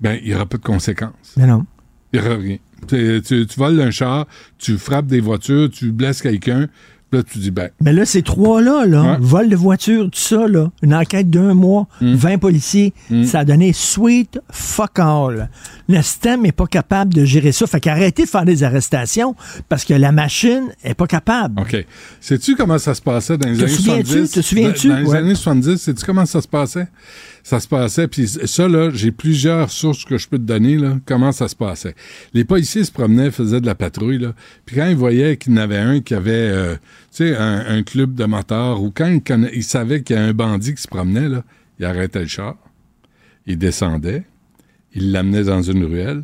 Ben, 0.00 0.18
il 0.22 0.28
n'y 0.28 0.34
aura 0.34 0.46
pas 0.46 0.58
de 0.58 0.62
conséquences. 0.62 1.34
Mais 1.36 1.46
non. 1.46 1.64
Il 2.12 2.20
n'y 2.20 2.26
aura 2.26 2.36
rien. 2.36 2.56
Tu, 2.88 3.22
tu, 3.26 3.46
voles 3.56 3.80
un 3.80 3.90
char, 3.90 4.26
tu 4.58 4.76
frappes 4.78 5.06
des 5.06 5.20
voitures, 5.20 5.70
tu 5.70 5.90
blesses 5.92 6.20
quelqu'un, 6.22 6.68
puis 7.10 7.18
là, 7.20 7.22
tu 7.24 7.38
dis, 7.38 7.50
ben, 7.50 7.70
Mais 7.80 7.92
là, 7.92 8.04
ces 8.04 8.22
trois-là, 8.22 8.84
là, 8.84 9.12
Ouais. 9.12 9.16
vol 9.20 9.48
de 9.48 9.56
voiture, 9.56 10.04
tout 10.04 10.18
ça, 10.18 10.46
là, 10.46 10.70
une 10.82 10.94
enquête 10.94 11.30
d'un 11.30 11.54
mois, 11.54 11.88
Mm. 12.00 12.14
20 12.14 12.38
policiers, 12.38 12.92
ça 13.24 13.40
a 13.40 13.44
donné 13.44 13.72
sweet 13.72 14.38
fuck 14.50 14.98
all. 14.98 15.48
Le 15.88 16.02
système 16.02 16.42
n'est 16.42 16.52
pas 16.52 16.66
capable 16.66 17.14
de 17.14 17.24
gérer 17.24 17.52
ça. 17.52 17.66
Fait 17.66 17.80
qu'arrêtez 17.80 18.24
de 18.24 18.28
faire 18.28 18.44
des 18.44 18.62
arrestations 18.64 19.34
parce 19.68 19.84
que 19.84 19.94
la 19.94 20.10
machine 20.12 20.64
est 20.84 20.94
pas 20.94 21.06
capable. 21.06 21.60
OK. 21.60 21.76
Sais-tu 22.20 22.56
comment 22.56 22.78
ça 22.78 22.92
se 22.94 23.02
passait 23.02 23.38
dans 23.38 23.48
les 23.48 23.56
Te 23.56 23.62
années 23.62 23.72
souviens-tu? 23.72 24.04
70? 24.06 24.30
Te 24.32 24.40
souviens-tu? 24.42 24.88
Dans, 24.88 24.94
dans 24.94 25.00
les 25.00 25.06
Ouais. 25.08 25.16
années 25.18 25.34
70, 25.36 25.76
sais-tu 25.78 26.04
comment 26.04 26.26
ça 26.26 26.40
se 26.42 26.48
passait? 26.48 26.88
Ça 27.46 27.60
se 27.60 27.68
passait, 27.68 28.08
puis 28.08 28.26
ça, 28.26 28.66
là, 28.66 28.90
j'ai 28.92 29.12
plusieurs 29.12 29.70
sources 29.70 30.04
que 30.04 30.18
je 30.18 30.28
peux 30.28 30.36
te 30.36 30.42
donner, 30.42 30.78
là, 30.78 30.98
comment 31.06 31.30
ça 31.30 31.46
se 31.46 31.54
passait. 31.54 31.94
Les 32.34 32.44
policiers 32.44 32.82
se 32.82 32.90
promenaient, 32.90 33.30
faisaient 33.30 33.60
de 33.60 33.66
la 33.66 33.76
patrouille, 33.76 34.18
là, 34.18 34.34
puis 34.64 34.74
quand 34.74 34.88
ils 34.88 34.96
voyaient 34.96 35.36
qu'il 35.36 35.52
y 35.52 35.54
en 35.54 35.58
avait 35.58 35.78
un 35.78 36.00
qui 36.00 36.14
avait, 36.14 36.32
euh, 36.32 36.74
tu 37.12 37.28
sais, 37.28 37.36
un, 37.36 37.84
club 37.84 38.16
de 38.16 38.24
motards, 38.24 38.82
ou 38.82 38.90
quand 38.90 39.06
ils, 39.06 39.20
conna- 39.20 39.52
ils 39.54 39.62
savaient 39.62 40.02
qu'il 40.02 40.16
y 40.16 40.18
a 40.18 40.24
un 40.24 40.32
bandit 40.32 40.74
qui 40.74 40.82
se 40.82 40.88
promenait, 40.88 41.28
là, 41.28 41.44
ils 41.78 41.84
arrêtaient 41.84 42.22
le 42.22 42.26
char, 42.26 42.56
ils 43.46 43.56
descendaient, 43.56 44.24
ils 44.92 45.12
l'amenaient 45.12 45.44
dans 45.44 45.62
une 45.62 45.84
ruelle, 45.84 46.22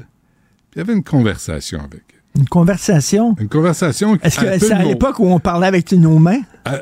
puis 0.73 0.75
il 0.75 0.79
y 0.79 0.81
avait 0.81 0.95
une 0.95 1.05
conversation 1.05 1.79
avec. 1.79 2.03
Une 2.37 2.47
conversation. 2.49 3.37
Une 3.39 3.49
conversation 3.49 4.19
Est-ce 4.23 4.41
que 4.41 4.59
c'est 4.59 4.73
à 4.73 4.83
l'époque 4.85 5.19
où 5.19 5.27
on 5.27 5.39
parlait 5.39 5.67
avec 5.67 5.93
nos 5.93 6.19
mains? 6.19 6.41
Euh, 6.69 6.79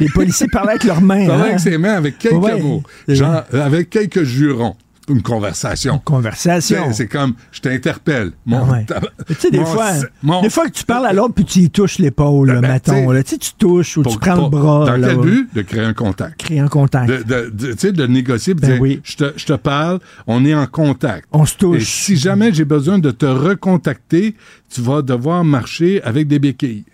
Les 0.00 0.08
policiers 0.08 0.48
parlaient 0.50 0.72
avec 0.72 0.82
leurs 0.82 1.00
mains. 1.00 1.24
parlait 1.28 1.42
hein? 1.42 1.46
avec 1.50 1.60
ses 1.60 1.78
mains 1.78 1.92
avec 1.94 2.18
quelques 2.18 2.34
Ouais, 2.42 2.60
mots. 2.60 2.82
Genre, 3.06 3.44
avec 3.52 3.88
quelques 3.88 4.24
jurons. 4.24 4.74
Une 5.08 5.22
conversation. 5.22 5.98
Conversation. 6.04 6.92
C'est 6.92 7.08
comme, 7.08 7.34
je 7.50 7.60
t'interpelle. 7.60 8.30
Mon, 8.46 8.64
Ah 8.64 8.72
ouais. 8.72 8.84
tab- 8.84 9.08
Tu 9.26 9.34
sais, 9.34 9.50
des 9.50 9.58
mon 9.58 9.64
fois, 9.66 9.90
mon- 10.22 10.42
des 10.42 10.50
fois 10.50 10.66
que 10.68 10.72
tu 10.72 10.84
parles 10.84 11.06
à 11.06 11.12
l'autre 11.12 11.34
puis 11.34 11.44
tu 11.44 11.58
y 11.60 11.70
touches 11.70 11.98
l'épaule, 11.98 12.48
là, 12.52 12.60
Ben, 12.60 12.72
mettons. 12.72 13.10
là. 13.10 13.22
Tu 13.24 13.30
sais, 13.30 13.38
tu 13.38 13.52
touches 13.54 13.96
ou 13.96 14.02
pour- 14.02 14.12
tu 14.12 14.18
prends 14.18 14.36
pour- 14.36 14.44
le 14.44 14.50
bras. 14.50 14.84
Dans 14.86 14.96
là, 14.96 15.08
quel 15.08 15.18
but? 15.18 15.54
De 15.54 15.62
créer 15.62 15.84
un 15.84 15.94
contact. 15.94 16.38
Créer 16.40 16.60
un 16.60 16.68
contact. 16.68 17.08
De, 17.08 17.16
de, 17.24 17.50
de- 17.50 17.72
tu 17.72 17.78
sais, 17.78 17.92
de 17.92 18.06
négocier, 18.06 18.54
Ben 18.54 18.70
dire, 18.72 18.80
oui. 18.80 19.00
je, 19.02 19.16
te, 19.16 19.32
je 19.36 19.46
te 19.46 19.54
parle, 19.54 19.98
on 20.28 20.44
est 20.44 20.54
en 20.54 20.66
contact. 20.66 21.26
On 21.32 21.44
se 21.44 21.54
Et 21.54 21.58
touche. 21.58 21.84
si 21.86 22.16
jamais 22.16 22.52
j'ai 22.52 22.64
besoin 22.66 22.98
de 23.00 23.10
te 23.10 23.26
recontacter, 23.26 24.36
tu 24.72 24.80
vas 24.80 25.02
devoir 25.02 25.42
marcher 25.42 26.00
avec 26.04 26.28
des 26.28 26.38
béquilles. 26.38 26.84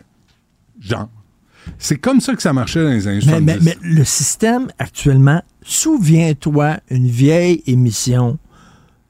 Genre. 0.80 1.08
C'est 1.78 1.98
comme 1.98 2.20
ça 2.20 2.34
que 2.34 2.42
ça 2.42 2.52
marchait 2.52 2.82
dans 2.82 2.90
les 2.90 3.06
années 3.08 3.20
Mais, 3.26 3.32
70. 3.32 3.44
mais- 3.46 3.58
mais 3.64 3.76
le 3.82 4.04
système 4.04 4.68
actuellement, 4.78 5.42
souviens-toi, 5.62 6.76
une 6.90 7.06
vieille 7.08 7.62
émission. 7.66 8.38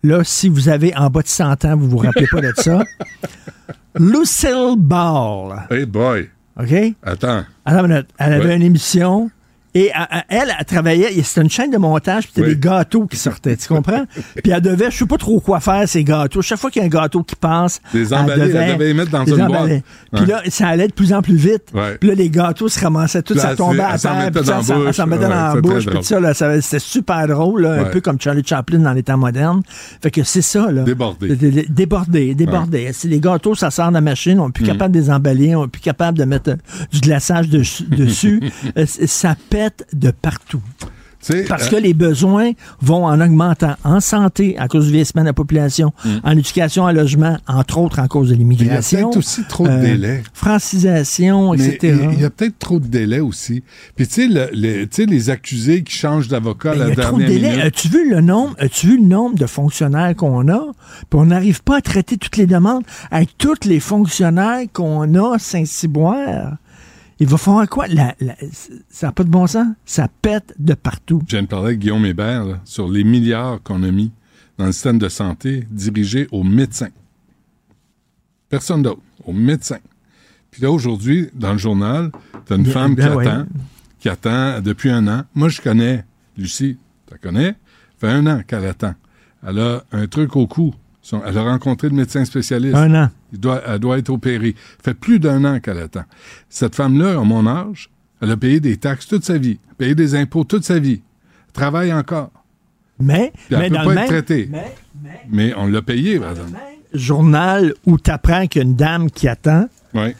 Là, 0.03 0.23
si 0.25 0.49
vous 0.49 0.69
avez 0.69 0.95
en 0.97 1.11
bas 1.11 1.23
de 1.23 1.29
100 1.29 1.65
ans, 1.65 1.77
vous 1.77 1.89
vous 1.89 1.97
rappelez 1.99 2.27
pas 2.31 2.41
de 2.41 2.53
ça. 2.57 2.83
Lucille 3.99 4.75
Ball. 4.79 5.67
Hey 5.71 5.87
boy, 5.87 6.29
OK? 6.61 6.95
attends. 7.03 7.45
Attends 7.65 7.85
une 7.85 7.89
minute. 7.93 8.09
Elle 8.19 8.33
avait 8.35 8.47
Ouais. 8.47 8.57
une 8.57 8.63
émission. 8.63 9.31
Et 9.79 9.91
elle, 9.95 10.25
elle, 10.31 10.55
elle 10.59 10.65
travaillait, 10.65 11.23
c'était 11.23 11.43
une 11.43 11.51
chaîne 11.51 11.71
de 11.71 11.77
montage, 11.77 12.23
puis 12.25 12.33
c'était 12.35 12.49
Oui. 12.49 12.55
des 12.55 12.61
gâteaux 12.61 13.07
qui 13.07 13.17
sortaient, 13.19 13.57
tu 13.57 13.69
comprends? 13.69 14.05
puis 14.43 14.51
elle 14.53 14.63
devait, 14.63 14.91
je 14.91 14.97
sais 14.97 15.05
pas 15.07 15.19
trop 15.19 15.39
quoi 15.39 15.61
faire, 15.61 15.87
ces 15.87 16.03
gâteaux. 16.03 16.41
Chaque 16.41 16.59
fois 16.59 16.71
qu'il 16.71 16.81
y 16.81 16.83
a 16.85 16.87
un 16.87 16.89
gâteau 16.89 17.23
qui 17.23 17.37
passe, 17.37 17.83
Les 17.93 18.15
emballer, 18.15 18.43
elle 18.55 18.73
devait 18.75 18.87
les 18.87 18.95
mettre 18.95 19.11
dans 19.11 19.23
les 19.25 19.33
une 19.33 19.43
emballer. 19.43 19.83
boîte. 19.83 19.83
Puis 20.13 20.21
Ouais. 20.23 20.27
là, 20.45 20.51
ça 20.51 20.69
allait 20.69 20.89
de 20.89 20.93
plus 20.95 21.13
en 21.13 21.21
plus 21.21 21.37
vite. 21.37 21.65
Ouais. 21.75 21.99
Puis 22.01 22.09
là, 22.09 22.15
les 22.15 22.31
gâteaux 22.31 22.69
se 22.69 22.81
ramassaient, 22.81 23.23
tout 23.23 23.37
ça 23.37 23.55
tombait 23.55 23.81
à 23.81 23.99
terre, 23.99 24.31
puis 24.35 24.45
ça 24.47 24.55
dans 24.55 24.63
s'en- 24.93 25.07
mettait 25.07 25.23
dans 25.25 25.29
la 25.29 25.61
bouche, 25.61 25.85
puis 25.87 26.03
ça, 26.05 26.21
là, 26.21 26.33
ça- 26.33 26.59
c'était 26.63 26.79
super 26.79 27.27
drôle, 27.29 27.63
là, 27.63 27.73
un 27.83 27.85
peu 27.85 28.01
comme 28.01 28.19
Charlie 28.19 28.45
Chaplin 28.47 28.79
dans 28.79 28.93
les 28.95 29.03
temps 29.03 29.19
modernes. 29.19 29.61
Fait 30.01 30.11
que 30.11 30.23
c'est 30.23 30.41
ça, 30.43 30.71
là. 30.73 30.85
Débordé. 30.85 31.37
Dé- 31.37 31.51
dé- 31.51 31.67
Débordé, 31.69 32.35
débordé. 32.35 32.91
Si 32.95 33.09
les 33.09 33.21
gâteaux, 33.21 33.55
ça 33.55 33.71
sort 33.71 33.89
de 33.91 33.95
la 33.95 34.01
machine, 34.01 34.41
on 34.41 34.47
n'est 34.47 34.53
plus 34.53 34.65
Mm. 34.65 34.69
capable 34.69 34.95
de 34.95 35.01
les 35.01 35.11
emballer, 35.11 35.55
on 35.55 35.63
n'est 35.63 35.69
plus 35.69 35.83
capable 35.83 36.17
de 36.17 36.25
mettre 36.25 36.57
du 36.93 37.01
glaçage 37.01 37.51
de- 37.51 37.63
dessus. 37.95 38.41
Euh, 38.79 38.85
ça 38.87 39.35
pète 39.51 39.66
de 39.93 40.11
partout. 40.11 40.63
Parce 41.49 41.67
euh, 41.67 41.71
que 41.71 41.77
les 41.77 41.93
besoins 41.95 42.53
vont 42.81 43.05
en 43.05 43.21
augmentant 43.21 43.75
en 43.83 43.99
santé 43.99 44.57
à 44.59 44.69
cause 44.69 44.85
du 44.85 44.91
vieillissement 44.93 45.23
de 45.23 45.27
la 45.27 45.33
population, 45.33 45.93
en 46.23 46.31
éducation, 46.33 46.85
en 46.85 46.93
logement, 46.93 47.37
entre 47.49 47.79
autres 47.79 47.99
en 47.99 48.07
cause 48.07 48.29
de 48.31 48.37
Mm. 48.37 48.37
il 48.37 48.43
y 48.43 48.45
a 48.45 48.59
l'immigration. 48.59 48.99
peut-être 49.11 49.17
aussi 49.17 49.43
trop 49.49 49.67
de 49.67 49.73
euh, 49.73 49.81
délais. 49.83 50.23
Francisation, 50.35 51.53
Mais 51.53 51.65
etc. 51.67 51.99
il 52.13 52.21
y 52.21 52.25
a 52.25 52.31
peut-être 52.31 52.59
trop 52.61 52.79
de 52.79 52.87
délais 52.87 53.19
aussi. 53.21 53.65
Puis 53.97 54.07
tu 54.07 54.15
sais, 54.15 54.29
le- 54.29 54.51
les, 54.53 55.31
accusés 55.31 55.83
qui 55.83 55.95
changent 55.95 56.29
d'avocat 56.29 56.73
Ben, 56.73 56.79
la 56.79 56.85
il 56.91 56.97
y 56.97 57.01
a 57.01 57.03
trop 57.05 57.17
de 57.19 57.25
dernière 57.25 57.51
délais. 57.55 57.63
As-tu 57.63 57.89
vu 57.89 58.09
le 58.09 58.21
nombre, 58.21 58.55
as-tu 58.61 58.87
vu 58.87 58.97
le 58.99 59.07
nombre 59.07 59.37
de 59.37 59.47
fonctionnaires 59.47 60.15
qu'on 60.15 60.49
a? 60.49 60.61
Puis 61.11 61.19
on 61.19 61.27
n'arrive 61.27 61.63
pas 61.65 61.79
à 61.79 61.81
traiter 61.81 62.19
toutes 62.19 62.37
les 62.37 62.47
demandes 62.47 62.85
avec 63.11 63.37
tous 63.37 63.65
les 63.65 63.81
fonctionnaires 63.81 64.67
qu'on 64.73 65.13
a 65.15 65.35
à 65.37 65.39
Saint-Cyboire. 65.41 66.57
Il 67.19 67.27
va 67.27 67.39
falloir 67.39 67.69
quoi? 67.69 67.87
La- 67.89 68.15
la- 68.21 68.37
ça 68.91 69.07
n'a 69.07 69.13
pas 69.13 69.25
de 69.25 69.31
bon 69.31 69.47
sens. 69.47 69.67
Ça 69.87 70.09
pète 70.21 70.55
de 70.59 70.75
partout. 70.75 71.23
Je 71.27 71.33
viens 71.37 71.43
de 71.43 71.49
parler 71.49 71.67
avec 71.69 71.79
Guillaume 71.79 72.05
Hébert 72.05 72.45
là, 72.45 72.61
sur 72.65 72.89
les 72.89 73.05
milliards 73.05 73.63
qu'on 73.63 73.83
a 73.83 73.91
mis 73.91 74.13
dans 74.59 74.67
le 74.67 74.73
système 74.73 74.99
de 74.99 75.09
santé 75.09 75.67
dirigé 75.71 76.29
aux 76.31 76.43
médecins. 76.43 76.91
Personne 78.49 78.83
d'autre, 78.83 79.01
aux 79.25 79.33
médecins. 79.33 79.79
Puis 80.51 80.63
là, 80.63 80.71
aujourd'hui, 80.71 81.29
dans 81.35 81.53
le 81.53 81.59
journal, 81.59 82.11
tu 82.47 82.53
as 82.53 82.57
une 82.57 82.63
Bien, 82.63 82.73
femme 82.73 82.97
qui 82.97 83.03
ouais. 83.03 83.27
attend, 83.27 83.47
qui 83.99 84.09
attend 84.09 84.61
depuis 84.61 84.91
un 84.91 85.07
an. 85.09 85.23
Moi, 85.35 85.49
je 85.49 85.61
connais 85.61 86.05
Lucie, 86.37 86.79
tu 87.07 87.13
la 87.13 87.19
connais? 87.19 87.49
Ça 87.49 87.55
fait 88.01 88.09
un 88.09 88.27
an 88.27 88.43
qu'elle 88.47 88.65
attend. 88.67 88.95
Elle 89.47 89.59
a 89.59 89.85
un 89.93 90.07
truc 90.07 90.37
au 90.37 90.47
cou. 90.47 90.75
Son- 91.09 91.23
Elle 91.25 91.39
a 91.39 91.43
rencontré 91.45 91.89
le 91.89 91.95
médecin 91.95 92.25
spécialiste. 92.25 92.75
Un 92.75 93.05
an. 93.05 93.11
Il 93.33 93.39
doit, 93.39 93.63
elle 93.65 93.79
doit 93.79 93.97
être 93.99 94.11
opérée. 94.11 94.57
Ça 94.79 94.91
fait 94.91 94.95
plus 94.95 95.21
d'un 95.21 95.45
an 95.45 95.61
qu'elle 95.61 95.79
attend. 95.79 96.03
Cette 96.49 96.75
femme-là, 96.75 97.21
à 97.21 97.23
mon 97.23 97.47
âge, 97.47 97.91
elle 98.21 98.33
a 98.33 98.37
payé 98.37 98.59
des 98.59 98.77
taxes 98.77 99.07
toute 99.07 99.25
sa 99.25 99.39
vie, 99.39 99.61
payé 99.79 99.95
des 99.95 100.17
impôts 100.17 100.43
toute 100.43 100.65
sa 100.65 100.81
vie, 100.81 101.03
travaille 101.53 101.93
encore. 101.93 102.33
Mais, 102.99 103.33
Puis 103.47 103.55
elle 103.55 103.69
peut 103.71 103.77
dans 103.77 103.85
pas 103.85 103.95
être 104.03 104.07
traitée. 104.09 104.49
mais- 104.51 104.75
mais 105.05 105.21
Mais 105.31 105.55
on 105.57 105.67
l'a 105.69 105.81
payé, 105.83 106.19
par 106.19 106.31
exemple. 106.31 106.51
journal 106.93 107.73
où 107.85 107.99
tu 107.99 108.11
apprends 108.11 108.49
qu'il 108.49 108.63
y 108.63 108.65
a 108.65 108.69
une 108.69 108.75
dame 108.75 109.09
qui 109.09 109.29
attend, 109.29 109.69
Oui. 109.95 110.13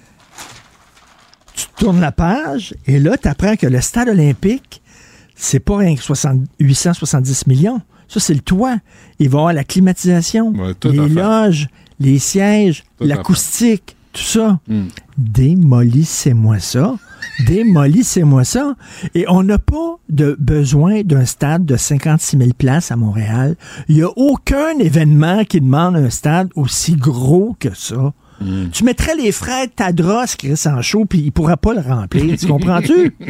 tournes 1.79 2.01
la 2.01 2.13
page 2.13 2.75
et 2.87 3.01
là, 3.01 3.17
tu 3.17 3.27
apprends 3.27 3.57
que 3.57 3.67
le 3.67 3.81
stade 3.81 4.09
olympique, 4.09 4.83
c'est 5.35 5.59
pas 5.61 5.79
rien 5.79 5.97
que 5.97 6.03
60 6.03 6.43
870 6.61 7.47
millions. 7.49 7.81
Ça, 8.09 8.21
c'est 8.21 8.35
le 8.35 8.41
toit. 8.41 8.79
Il 9.19 9.29
va 9.29 9.39
y 9.39 9.41
avoir 9.41 9.53
la 9.53 9.65
climatisation, 9.65 10.53
Ouais, 10.53 10.75
les 10.85 11.09
loges, 11.09 11.69
les 11.99 12.19
sièges, 12.19 12.85
l'acoustique, 13.01 13.97
tout 14.13 14.23
ça. 14.23 14.61
Hmm. 14.69 14.87
Démolissez-moi 15.19 16.59
ça. 16.59 16.97
Démolissez-moi 17.47 18.45
ça. 18.45 18.77
Et 19.15 19.27
on 19.29 19.43
n'a 19.43 19.59
pas 19.59 19.97
de 20.09 20.37
besoin 20.39 21.03
d'un 21.03 21.25
stade 21.25 21.65
de 21.65 21.77
56 21.77 22.39
000 22.39 22.51
places 22.57 22.91
à 22.91 22.97
Montréal. 22.97 23.57
Il 23.89 23.97
n'y 23.97 24.03
a 24.03 24.11
aucun 24.17 24.79
événement 24.79 25.45
qui 25.45 25.61
demande 25.61 25.97
un 25.97 26.11
stade 26.11 26.49
aussi 26.55 26.97
gros 26.97 27.57
que 27.59 27.75
ça. 27.75 28.13
Hmm. 28.41 28.69
Tu 28.71 28.85
mettrais 28.85 29.17
les 29.17 29.33
frères 29.33 29.67
Tadros, 29.75 30.37
Chris, 30.39 30.61
en 30.67 30.83
show, 30.83 31.07
puis 31.07 31.21
il 31.21 31.27
ne 31.27 31.31
pourra 31.31 31.57
pas 31.57 31.75
le 31.75 31.81
remplir. 31.81 32.37
tu 32.39 32.47
comprends-tu? 32.47 33.17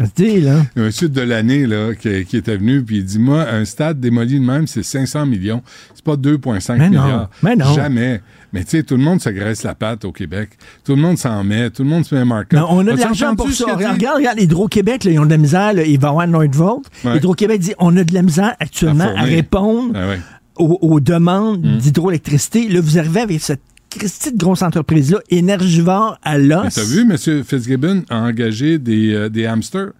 A 0.00 0.80
un 0.80 0.82
monsieur 0.84 1.08
de 1.08 1.20
l'année 1.20 1.66
là, 1.66 1.94
qui, 1.94 2.24
qui 2.24 2.36
était 2.36 2.56
venu, 2.56 2.82
puis 2.82 2.98
il 2.98 3.04
dit 3.04 3.18
Moi, 3.18 3.46
un 3.50 3.64
stade 3.64 4.00
démoli 4.00 4.38
de 4.40 4.44
même, 4.44 4.66
c'est 4.66 4.82
500 4.82 5.26
millions. 5.26 5.62
C'est 5.94 6.04
pas 6.04 6.16
2,5 6.16 6.76
Mais 6.78 6.84
non, 6.90 7.02
milliards. 7.02 7.30
mais 7.42 7.56
non. 7.56 7.72
Jamais. 7.74 8.20
Mais 8.52 8.64
tu 8.64 8.70
sais, 8.70 8.82
tout 8.82 8.96
le 8.96 9.02
monde 9.02 9.20
se 9.20 9.28
graisse 9.28 9.62
la 9.64 9.74
patte 9.74 10.04
au 10.04 10.12
Québec. 10.12 10.50
Tout 10.84 10.94
le 10.96 11.02
monde 11.02 11.18
s'en 11.18 11.42
met. 11.44 11.68
Tout 11.70 11.82
le 11.82 11.88
monde 11.90 12.04
se 12.04 12.14
met 12.14 12.20
un 12.22 12.24
markup. 12.24 12.54
Non, 12.58 12.66
on 12.70 12.80
a 12.86 12.92
de 12.92 12.98
l'argent 13.00 13.34
pour 13.34 13.50
ça? 13.50 13.64
a 13.72 13.76
dit? 13.76 13.84
Regarde, 13.84 14.16
regarde, 14.18 14.40
Hydro-Québec, 14.40 15.04
ils 15.04 15.18
ont 15.18 15.24
de 15.26 15.30
la 15.30 15.36
misère. 15.36 15.72
là, 15.74 15.82
il 15.84 15.98
va 15.98 16.08
y 16.08 16.10
avoir 16.10 16.26
Nordvolt. 16.26 16.84
Ouais. 17.04 17.16
Hydro-Québec 17.18 17.60
dit 17.60 17.74
on 17.78 17.96
a 17.96 18.04
de 18.04 18.14
la 18.14 18.22
misère 18.22 18.54
actuellement 18.60 19.12
À 19.16 19.22
répondre 19.22 19.92
Ah 19.94 20.08
ouais. 20.08 20.20
aux, 20.56 20.78
aux 20.80 21.00
demandes 21.00 21.64
Mm. 21.66 21.78
d'hydroélectricité. 21.78 22.68
Là, 22.68 22.80
vous 22.80 22.98
arrivez 22.98 23.20
avec 23.20 23.40
cette 23.40 23.60
petite 23.98 24.36
grosse 24.36 24.62
entreprise-là, 24.62 25.18
énergivore 25.30 26.18
à 26.22 26.38
l'os. 26.38 26.74
t'as 26.74 26.84
vu, 26.84 27.00
M. 27.02 27.44
Fitzgibbon 27.44 28.02
a 28.10 28.18
engagé 28.22 28.78
des, 28.78 29.12
euh, 29.14 29.28
des 29.28 29.46
hamsters. 29.46 29.90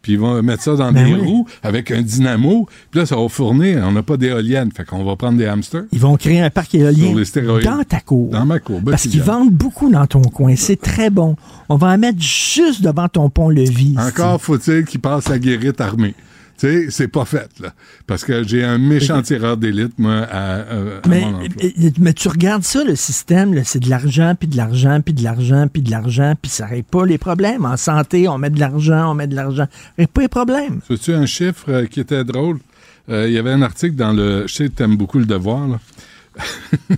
Puis 0.00 0.14
ils 0.14 0.18
vont 0.18 0.42
mettre 0.42 0.64
ça 0.64 0.74
dans 0.74 0.90
Ben 0.90 1.04
des 1.06 1.14
oui. 1.14 1.20
roues 1.20 1.46
avec 1.62 1.92
un 1.92 2.02
dynamo. 2.02 2.66
Puis 2.90 2.98
là, 2.98 3.06
ça 3.06 3.14
va 3.14 3.28
fournir. 3.28 3.84
On 3.86 3.92
n'a 3.92 4.02
pas 4.02 4.16
d'éolienne. 4.16 4.70
Fait 4.76 4.84
qu'on 4.84 5.04
va 5.04 5.14
prendre 5.14 5.38
des 5.38 5.46
hamsters 5.46 5.84
Ils 5.92 6.00
vont 6.00 6.16
créer 6.16 6.40
un 6.40 6.50
parc 6.50 6.74
éolien 6.74 7.10
Sur 7.10 7.18
les 7.18 7.24
stéroïdes. 7.24 7.64
dans 7.64 7.84
ta 7.84 8.00
cour. 8.00 8.30
dans 8.30 8.44
ma 8.44 8.58
cour. 8.58 8.80
Parce 8.84 9.06
qu'ils 9.06 9.22
vendent 9.22 9.52
beaucoup 9.52 9.88
dans 9.92 10.06
ton 10.08 10.22
coin. 10.22 10.56
C'est 10.56 10.80
très 10.80 11.08
bon. 11.08 11.36
On 11.68 11.76
va 11.76 11.86
en 11.92 11.98
mettre 11.98 12.20
juste 12.20 12.82
devant 12.82 13.06
ton 13.08 13.30
pont-levis. 13.30 13.94
Encore 13.96 14.42
faut-il 14.42 14.84
qu'il 14.86 14.98
passe 14.98 15.28
la 15.28 15.38
guérite 15.38 15.80
armée. 15.80 16.16
Tu 16.62 16.68
sais, 16.68 16.90
c'est 16.90 17.08
pas 17.08 17.24
fait, 17.24 17.48
là. 17.58 17.72
Parce 18.06 18.24
que 18.24 18.44
j'ai 18.46 18.62
un 18.62 18.78
méchant 18.78 19.20
tireur 19.20 19.56
d'élite, 19.56 19.98
moi, 19.98 20.18
à, 20.30 20.58
euh, 20.58 21.00
à 21.02 21.08
Mais, 21.08 21.22
mon 21.22 21.34
emploi. 21.44 21.70
mais- 21.98 22.12
tu 22.12 22.28
regardes 22.28 22.62
ça, 22.62 22.84
le 22.84 22.94
système, 22.94 23.60
c'est 23.64 23.80
de 23.80 23.90
l'argent, 23.90 24.36
puis 24.38 24.46
de 24.46 24.56
l'argent, 24.56 25.00
puis 25.04 25.12
de 25.12 25.24
l'argent, 25.24 25.66
puis 25.66 25.82
de 25.82 25.90
l'argent, 25.90 26.34
puis 26.40 26.48
ça 26.52 26.66
règle 26.66 26.84
pas 26.84 27.04
les 27.04 27.18
problèmes. 27.18 27.64
En 27.64 27.76
santé, 27.76 28.28
on 28.28 28.38
met 28.38 28.50
de 28.50 28.60
l'argent, 28.60 29.10
on 29.10 29.14
met 29.14 29.26
de 29.26 29.34
l'argent. 29.34 29.66
Ça 29.72 29.90
règle 29.98 30.12
pas 30.12 30.20
les 30.20 30.28
problèmes. 30.28 30.80
Veux-tu 30.88 31.12
un 31.14 31.26
chiffre 31.26 31.64
euh, 31.68 31.86
qui 31.86 31.98
était 31.98 32.22
drôle? 32.22 32.58
Euh, 33.08 33.26
Il 33.26 33.34
y 33.34 33.38
avait 33.38 33.50
un 33.50 33.62
article 33.62 33.96
dans 33.96 34.12
le... 34.12 34.44
Je 34.46 34.54
sais 34.54 34.64
que 34.68 34.74
t'aimes 34.74 34.96
beaucoup 34.96 35.18
le 35.18 35.26
devoir, 35.26 35.66
là. 35.66 35.80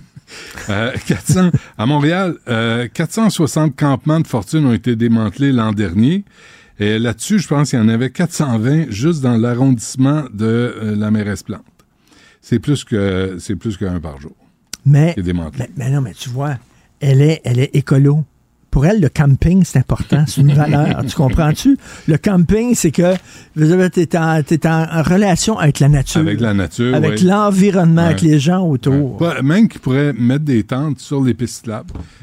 Euh, 0.69 0.91
400, 1.05 1.51
à 1.77 1.85
Montréal, 1.85 2.35
euh, 2.49 2.87
460 2.93 3.75
campements 3.75 4.19
de 4.19 4.27
fortune 4.27 4.65
ont 4.65 4.73
été 4.73 4.95
démantelés 4.95 5.51
l'an 5.51 5.71
dernier. 5.71 6.23
Et 6.79 6.99
là-dessus, 6.99 7.39
je 7.39 7.47
pense 7.47 7.69
qu'il 7.69 7.79
y 7.79 7.81
en 7.81 7.87
avait 7.87 8.09
420 8.09 8.91
juste 8.91 9.21
dans 9.21 9.37
l'arrondissement 9.37 10.23
de 10.33 10.45
euh, 10.45 10.95
la 10.95 11.09
mairesse 11.09 11.43
Plante. 11.43 11.63
C'est 12.41 12.59
plus 12.59 12.83
que 12.83 13.37
c'est 13.39 13.55
plus 13.55 13.77
qu'un 13.77 13.99
par 13.99 14.19
jour 14.19 14.35
Mais, 14.85 15.15
mais, 15.17 15.69
mais 15.77 15.89
non, 15.89 16.01
mais 16.01 16.13
tu 16.13 16.29
vois, 16.29 16.57
elle 16.99 17.21
est, 17.21 17.41
elle 17.43 17.59
est 17.59 17.75
écolo. 17.75 18.23
Pour 18.75 18.85
elle, 18.85 18.99
le 18.99 19.07
camping, 19.07 19.63
c'est 19.63 19.79
important. 19.79 20.25
C'est 20.27 20.41
une 20.41 20.51
valeur. 20.51 21.01
tu 21.07 21.15
comprends-tu? 21.15 21.77
Le 22.09 22.17
camping, 22.17 22.75
c'est 22.75 22.91
que 22.91 23.13
tu 23.55 23.63
es 23.63 24.17
en, 24.17 25.01
relation 25.01 25.57
avec 25.57 25.79
la 25.79 25.87
nature. 25.87 26.19
Avec 26.19 26.41
la 26.41 26.53
nature, 26.53 26.93
Avec 26.93 27.21
l'environnement, 27.21 28.07
avec 28.07 28.21
les 28.21 28.37
gens 28.37 28.67
autour. 28.67 29.17
Même 29.41 29.69
qu'ils 29.69 29.79
pourraient 29.79 30.11
mettre 30.11 30.43
des 30.43 30.63
tentes 30.63 30.99
sur 30.99 31.23
les 31.23 31.33
pistes. 31.33 31.67
Ouais. 31.67 31.75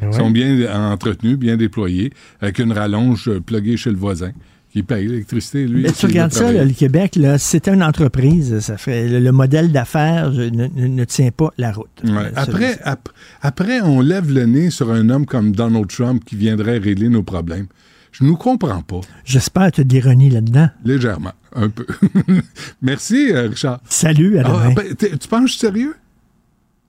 Ils 0.03 0.13
sont 0.13 0.31
bien 0.31 0.71
entretenus, 0.93 1.39
bien 1.39 1.57
déployés, 1.57 2.13
avec 2.43 2.59
une 2.59 2.73
rallonge 2.73 3.29
euh, 3.29 3.41
pluguée 3.41 3.79
chez 3.79 3.89
le 3.89 3.97
voisin, 3.97 4.33
qui 4.73 4.83
paye 4.83 5.07
l'électricité, 5.07 5.67
lui. 5.67 5.83
Mais 5.83 5.93
tu 5.93 6.07
regardes 6.07 6.33
ça, 6.33 6.51
là, 6.51 6.65
le 6.65 6.73
Québec, 6.73 7.17
là, 7.17 7.37
c'était 7.37 7.73
une 7.75 7.83
entreprise, 7.83 8.59
ça 8.61 8.79
fait 8.79 9.07
le, 9.07 9.21
le 9.21 9.31
modèle 9.33 9.71
d'affaires 9.71 10.31
ne, 10.31 10.49
ne- 10.49 10.87
ne 10.87 11.05
tient 11.05 11.31
pas 11.31 11.51
la 11.59 11.73
route. 11.73 11.91
Ouais. 12.05 12.11
Euh, 12.11 12.31
Après, 12.37 12.79
ap- 12.83 13.11
après, 13.43 13.81
on 13.83 14.01
lève 14.01 14.33
le 14.33 14.47
nez 14.47 14.71
sur 14.71 14.91
un 14.91 15.11
homme 15.11 15.27
comme 15.27 15.53
Donald 15.53 15.89
Trump 15.89 16.25
qui 16.25 16.37
viendrait 16.37 16.79
régler 16.79 17.11
nos 17.11 17.23
problèmes. 17.23 17.67
Je 18.13 18.25
nous 18.25 18.37
comprends 18.37 18.81
pas, 18.83 19.01
J'espère 19.25 19.73
te 19.73 19.83
d'ironie 19.83 20.31
là-dedans. 20.31 20.69
légèrement, 20.85 21.33
un 21.55 21.69
peu. 21.69 21.87
Merci, 22.83 23.29
euh, 23.31 23.49
Richard. 23.49 23.81
Salut, 23.89 24.39
à 24.39 24.43
Ah, 24.47 24.69
demain. 24.71 24.75
ben, 24.75 25.19
tu 25.19 25.29
penses 25.29 25.53
sérieux? 25.57 25.95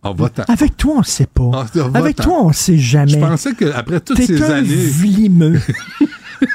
Ah. 0.03 0.13
Avec 0.49 0.75
toi, 0.77 0.95
on 0.97 1.03
sait 1.03 1.27
pas. 1.27 1.51
Ah. 1.53 1.65
Avec 1.93 2.17
toi, 2.17 2.43
on 2.45 2.51
sait 2.51 2.77
jamais. 2.77 3.11
Je 3.13 3.17
pensais 3.19 3.53
qu'après 3.53 3.99
toutes 4.01 4.17
T'es 4.17 4.25
ces 4.25 4.41
un 4.43 4.51
années... 4.55 4.67
vlimeux. 4.67 5.59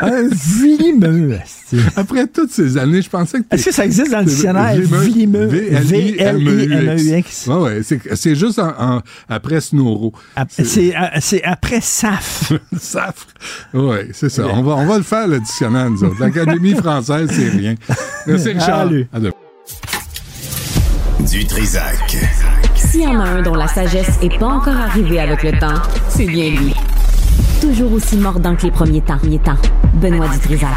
un 0.01 0.29
vlimeux. 0.31 1.39
esti. 1.43 1.79
Après 1.97 2.27
toutes 2.27 2.51
ces 2.51 2.77
années, 2.79 3.03
je 3.03 3.11
pensais 3.11 3.41
que 3.41 3.45
Est-ce 3.51 3.67
que 3.67 3.73
ça 3.73 3.85
existe 3.85 4.11
dans 4.11 4.21
le 4.21 4.25
dictionnaire? 4.27 4.77
Vlimeux. 4.81 5.47
V-L-I-M-E-U-X. 5.47 7.47
Ouais, 7.49 7.57
ouais. 7.57 7.81
C'est, 8.15 8.35
juste 8.35 8.59
en, 8.59 8.73
en- 8.97 9.03
après 9.29 9.61
Snoro. 9.61 10.13
C'est 10.49 10.97
euh, 10.97 11.01
c'est 11.21 11.43
après 11.45 11.81
SAF. 11.81 12.53
Safre. 12.79 13.27
Ouais, 13.75 14.09
c'est 14.13 14.29
ça. 14.29 14.47
On 14.49 14.63
va, 14.63 14.77
on 14.77 14.87
va 14.87 14.97
le 14.99 15.05
faire, 15.05 15.29
le 15.29 15.39
dictionnaire, 15.41 15.91
nous 15.91 16.03
autres. 16.05 16.21
L'Académie 16.21 16.75
française, 16.75 17.29
c'est 17.33 17.49
rien. 17.51 17.75
Merci, 18.27 18.49
Richard. 18.49 18.89
Salut. 18.89 19.07
À 19.13 19.19
demain. 19.21 19.33
Du 21.31 21.45
Trisac. 21.45 22.17
S'il 22.75 23.03
y 23.03 23.07
en 23.07 23.21
a 23.21 23.25
un 23.29 23.43
dont 23.43 23.55
la 23.55 23.67
sagesse 23.67 24.21
n'est 24.23 24.39
pas 24.39 24.47
encore 24.47 24.77
arrivée 24.77 25.21
avec 25.21 25.43
le 25.43 25.53
temps, 25.59 25.75
c'est 26.09 26.27
bien 26.27 26.51
lui. 26.51 26.73
Toujours 27.61 27.93
aussi 27.93 28.17
mordant 28.17 28.55
que 28.55 28.63
les 28.63 28.71
premiers 28.71 29.01
temps. 29.01 29.19
Temps. 29.45 29.57
Benoît 29.95 30.29
Dutrisac. 30.29 30.69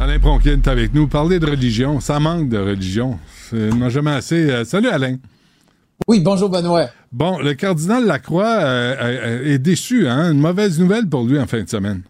Alain 0.00 0.18
Pronkin 0.20 0.52
est 0.52 0.68
avec 0.68 0.94
nous. 0.94 1.08
Parler 1.08 1.40
de 1.40 1.46
religion, 1.46 1.98
ça 1.98 2.20
manque 2.20 2.48
de 2.48 2.58
religion. 2.58 3.18
C'est 3.50 3.72
on 3.72 3.76
n'a 3.76 3.88
jamais 3.88 4.12
assez. 4.12 4.48
Euh, 4.48 4.64
salut, 4.64 4.88
Alain. 4.88 5.16
Oui, 6.06 6.20
bonjour 6.20 6.48
Benoît. 6.48 6.86
Bon, 7.10 7.38
le 7.38 7.54
cardinal 7.54 8.06
Lacroix 8.06 8.58
euh, 8.60 8.94
euh, 9.00 9.54
est 9.54 9.58
déçu. 9.58 10.06
Hein? 10.08 10.32
Une 10.32 10.40
mauvaise 10.40 10.78
nouvelle 10.78 11.08
pour 11.08 11.24
lui 11.24 11.38
en 11.38 11.46
fin 11.46 11.62
de 11.62 11.68
semaine. 11.68 12.02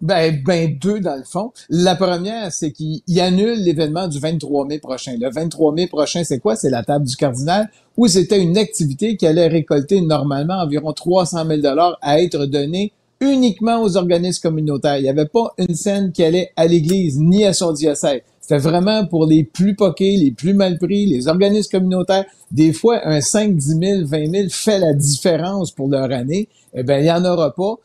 Ben, 0.00 0.42
ben 0.44 0.76
deux 0.78 1.00
dans 1.00 1.16
le 1.16 1.24
fond. 1.24 1.52
La 1.70 1.94
première, 1.96 2.52
c'est 2.52 2.72
qu'il 2.72 3.00
il 3.06 3.20
annule 3.20 3.62
l'événement 3.62 4.06
du 4.06 4.18
23 4.18 4.66
mai 4.66 4.78
prochain. 4.78 5.16
Le 5.18 5.30
23 5.30 5.72
mai 5.72 5.86
prochain, 5.86 6.24
c'est 6.24 6.40
quoi? 6.40 6.56
C'est 6.56 6.70
la 6.70 6.82
table 6.82 7.06
du 7.06 7.16
cardinal, 7.16 7.70
où 7.96 8.06
c'était 8.06 8.42
une 8.42 8.58
activité 8.58 9.16
qui 9.16 9.26
allait 9.26 9.46
récolter 9.46 10.00
normalement 10.00 10.60
environ 10.60 10.92
300 10.92 11.46
000 11.46 11.60
dollars 11.62 11.96
à 12.02 12.20
être 12.20 12.44
donnée 12.46 12.92
uniquement 13.20 13.82
aux 13.82 13.96
organismes 13.96 14.42
communautaires. 14.42 14.98
Il 14.98 15.04
n'y 15.04 15.08
avait 15.08 15.26
pas 15.26 15.54
une 15.58 15.74
scène 15.74 16.12
qui 16.12 16.22
allait 16.22 16.50
à 16.56 16.66
l'Église 16.66 17.18
ni 17.18 17.44
à 17.44 17.52
son 17.52 17.72
diocèse. 17.72 18.20
C'était 18.40 18.58
vraiment 18.58 19.06
pour 19.06 19.24
les 19.24 19.42
plus 19.42 19.74
poqués, 19.74 20.18
les 20.18 20.30
plus 20.30 20.52
mal 20.52 20.78
pris, 20.78 21.06
les 21.06 21.28
organismes 21.28 21.78
communautaires. 21.78 22.26
Des 22.50 22.74
fois, 22.74 23.00
un 23.08 23.22
5, 23.22 23.56
10 23.56 23.78
000, 23.80 24.06
20 24.06 24.30
000 24.30 24.48
fait 24.50 24.78
la 24.78 24.92
différence 24.92 25.70
pour 25.70 25.88
leur 25.88 26.12
année. 26.12 26.48
Eh 26.74 26.82
bien, 26.82 26.98
il 26.98 27.04
n'y 27.04 27.10
en 27.10 27.24
aura 27.24 27.54
pas 27.54 27.76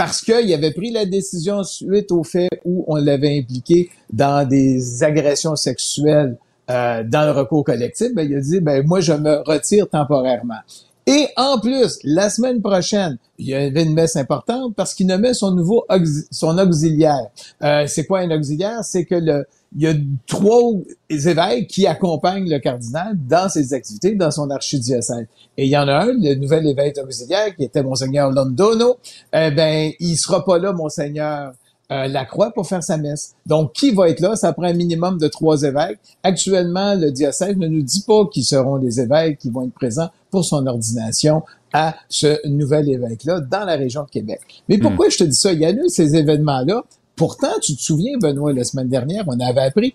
parce 0.00 0.22
qu'il 0.22 0.54
avait 0.54 0.70
pris 0.70 0.90
la 0.90 1.04
décision 1.04 1.62
suite 1.62 2.10
au 2.10 2.24
fait 2.24 2.48
où 2.64 2.86
on 2.88 2.96
l'avait 2.96 3.38
impliqué 3.38 3.90
dans 4.10 4.48
des 4.48 5.04
agressions 5.04 5.56
sexuelles 5.56 6.38
euh, 6.70 7.04
dans 7.04 7.26
le 7.26 7.32
recours 7.32 7.64
collectif, 7.64 8.08
ben, 8.14 8.26
il 8.26 8.34
a 8.34 8.40
dit, 8.40 8.60
ben, 8.60 8.82
moi, 8.86 9.00
je 9.00 9.12
me 9.12 9.46
retire 9.46 9.86
temporairement. 9.90 10.62
Et 11.06 11.26
en 11.36 11.60
plus, 11.60 11.98
la 12.02 12.30
semaine 12.30 12.62
prochaine, 12.62 13.18
il 13.36 13.48
y 13.48 13.54
avait 13.54 13.82
une 13.82 13.92
messe 13.92 14.16
importante 14.16 14.74
parce 14.74 14.94
qu'il 14.94 15.06
nommait 15.06 15.34
son 15.34 15.50
nouveau 15.50 15.84
auxiliaire. 15.90 17.26
Euh, 17.62 17.84
c'est 17.86 18.06
quoi 18.06 18.20
un 18.20 18.30
auxiliaire? 18.30 18.82
C'est 18.82 19.04
que 19.04 19.16
le, 19.16 19.44
il 19.76 19.82
y 19.82 19.86
a 19.86 19.94
trois 20.26 20.72
évêques 21.08 21.68
qui 21.68 21.86
accompagnent 21.86 22.48
le 22.48 22.58
cardinal 22.58 23.16
dans 23.28 23.48
ses 23.48 23.72
activités, 23.72 24.14
dans 24.16 24.30
son 24.30 24.50
archidiocèse. 24.50 25.26
Et 25.56 25.66
il 25.66 25.70
y 25.70 25.76
en 25.76 25.86
a 25.86 26.04
un, 26.04 26.12
le 26.12 26.34
nouvel 26.34 26.66
évêque 26.66 26.98
auxiliaire, 26.98 27.54
qui 27.54 27.64
était 27.64 27.82
Monseigneur 27.82 28.30
Londono. 28.32 28.96
Eh 29.32 29.50
ben, 29.52 29.92
il 30.00 30.16
sera 30.16 30.44
pas 30.44 30.58
là, 30.58 30.72
Monseigneur 30.72 31.52
euh, 31.92 32.08
Lacroix, 32.08 32.50
pour 32.52 32.66
faire 32.66 32.82
sa 32.82 32.96
messe. 32.96 33.34
Donc, 33.46 33.72
qui 33.72 33.92
va 33.92 34.08
être 34.08 34.20
là? 34.20 34.34
Ça 34.34 34.52
prend 34.52 34.64
un 34.64 34.72
minimum 34.72 35.18
de 35.18 35.28
trois 35.28 35.62
évêques. 35.62 36.00
Actuellement, 36.24 36.94
le 36.94 37.12
diocèse 37.12 37.56
ne 37.56 37.68
nous 37.68 37.82
dit 37.82 38.02
pas 38.06 38.26
qui 38.32 38.42
seront 38.42 38.76
les 38.76 39.00
évêques 39.00 39.38
qui 39.38 39.50
vont 39.50 39.62
être 39.62 39.74
présents 39.74 40.08
pour 40.30 40.44
son 40.44 40.66
ordination 40.66 41.42
à 41.72 41.94
ce 42.08 42.46
nouvel 42.48 42.88
évêque-là 42.88 43.40
dans 43.40 43.64
la 43.64 43.76
région 43.76 44.02
de 44.02 44.10
Québec. 44.10 44.40
Mais 44.68 44.78
pourquoi 44.78 45.08
je 45.08 45.18
te 45.18 45.24
dis 45.24 45.36
ça? 45.36 45.52
Il 45.52 45.60
y 45.60 45.64
a 45.64 45.70
eu 45.70 45.88
ces 45.88 46.16
événements-là. 46.16 46.82
Pourtant, 47.20 47.52
tu 47.60 47.76
te 47.76 47.82
souviens, 47.82 48.16
Benoît, 48.18 48.54
la 48.54 48.64
semaine 48.64 48.88
dernière, 48.88 49.24
on 49.26 49.38
avait 49.40 49.60
appris 49.60 49.92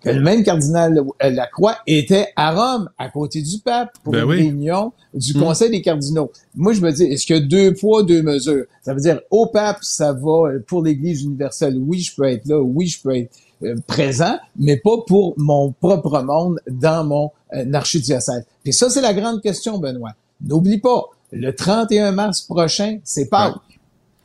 que 0.00 0.10
le 0.10 0.20
même 0.20 0.44
cardinal 0.44 1.02
Lacroix 1.20 1.74
était 1.88 2.28
à 2.36 2.52
Rome, 2.52 2.88
à 2.98 3.08
côté 3.08 3.42
du 3.42 3.58
pape, 3.58 3.98
pour 4.04 4.12
Ben 4.12 4.20
une 4.22 4.28
oui. 4.28 4.36
réunion 4.36 4.92
du 5.12 5.36
Mm. 5.36 5.40
Conseil 5.40 5.70
des 5.70 5.82
cardinaux. 5.82 6.30
Moi, 6.54 6.74
je 6.74 6.80
me 6.80 6.92
dis, 6.92 7.02
est-ce 7.02 7.26
que 7.26 7.36
deux 7.36 7.74
poids, 7.74 8.04
deux 8.04 8.22
mesures? 8.22 8.64
Ça 8.84 8.94
veut 8.94 9.00
dire, 9.00 9.20
au 9.32 9.46
pape, 9.46 9.78
ça 9.82 10.12
va 10.12 10.50
euh, 10.52 10.64
pour 10.68 10.84
l'Église 10.84 11.24
universelle. 11.24 11.76
Oui, 11.84 11.98
je 11.98 12.14
peux 12.14 12.22
être 12.26 12.46
là. 12.46 12.60
Oui, 12.60 12.86
je 12.86 13.02
peux 13.02 13.16
être 13.16 13.32
euh, 13.64 13.74
présent, 13.88 14.36
mais 14.56 14.76
pas 14.76 14.98
pour 15.04 15.34
mon 15.36 15.72
propre 15.72 16.22
monde 16.22 16.60
dans 16.70 17.04
mon 17.04 17.32
euh, 17.54 17.72
archidiocèse. 17.72 18.44
Et 18.64 18.70
ça, 18.70 18.90
c'est 18.90 19.00
la 19.02 19.14
grande 19.14 19.42
question, 19.42 19.78
Benoît. 19.78 20.12
N'oublie 20.46 20.78
pas, 20.78 21.06
le 21.32 21.50
31 21.52 22.12
mars 22.12 22.42
prochain, 22.42 23.00
c'est 23.02 23.28
Pâques. 23.28 23.56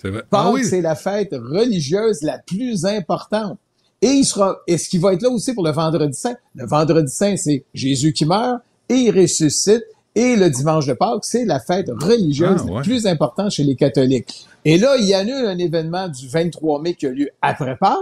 Vrai. 0.10 0.22
Pâques, 0.30 0.41
Ah 0.45 0.51
oui. 0.51 0.64
c'est 0.66 0.82
la 0.82 0.95
fête 0.95 1.32
religieuse 1.34 2.22
la 2.22 2.39
plus 2.39 2.86
importante. 2.86 3.58
Et 4.01 4.08
il 4.08 4.26
sera, 4.26 4.58
est-ce 4.68 4.89
qu'il 4.89 4.99
va 4.99 5.14
être 5.14 5.22
là 5.22 5.30
aussi 5.30 5.54
pour 5.54 5.64
le 5.64 5.72
vendredi 5.72 6.18
saint? 6.18 6.36
Le 6.56 6.66
vendredi 6.66 7.12
saint, 7.12 7.38
c'est 7.38 7.64
Jésus 7.74 8.12
qui 8.14 8.26
meurt 8.26 8.62
et 8.89 8.95
il 8.95 9.12
ressuscite. 9.18 9.84
Et 10.16 10.36
le 10.36 10.49
dimanche 10.49 10.86
de 10.86 10.93
Pâques, 10.93 11.24
c'est 11.26 11.43
la 11.45 11.60
fête 11.60 11.89
religieuse 11.89 12.62
Ah, 12.62 12.66
ouais. 12.66 12.74
la 12.76 12.82
plus 12.82 13.08
importante 13.08 13.49
chez 13.51 13.64
les 13.64 13.76
catholiques. 13.76 14.45
Et 14.66 14.78
là, 14.78 14.95
il 14.99 15.12
annule 15.14 15.45
un 15.47 15.58
événement 15.58 16.08
du 16.08 16.28
23 16.28 16.82
mai 16.82 16.93
qui 16.93 17.08
a 17.08 17.10
lieu 17.10 17.30
après 17.41 17.76
Pâques, 17.78 17.97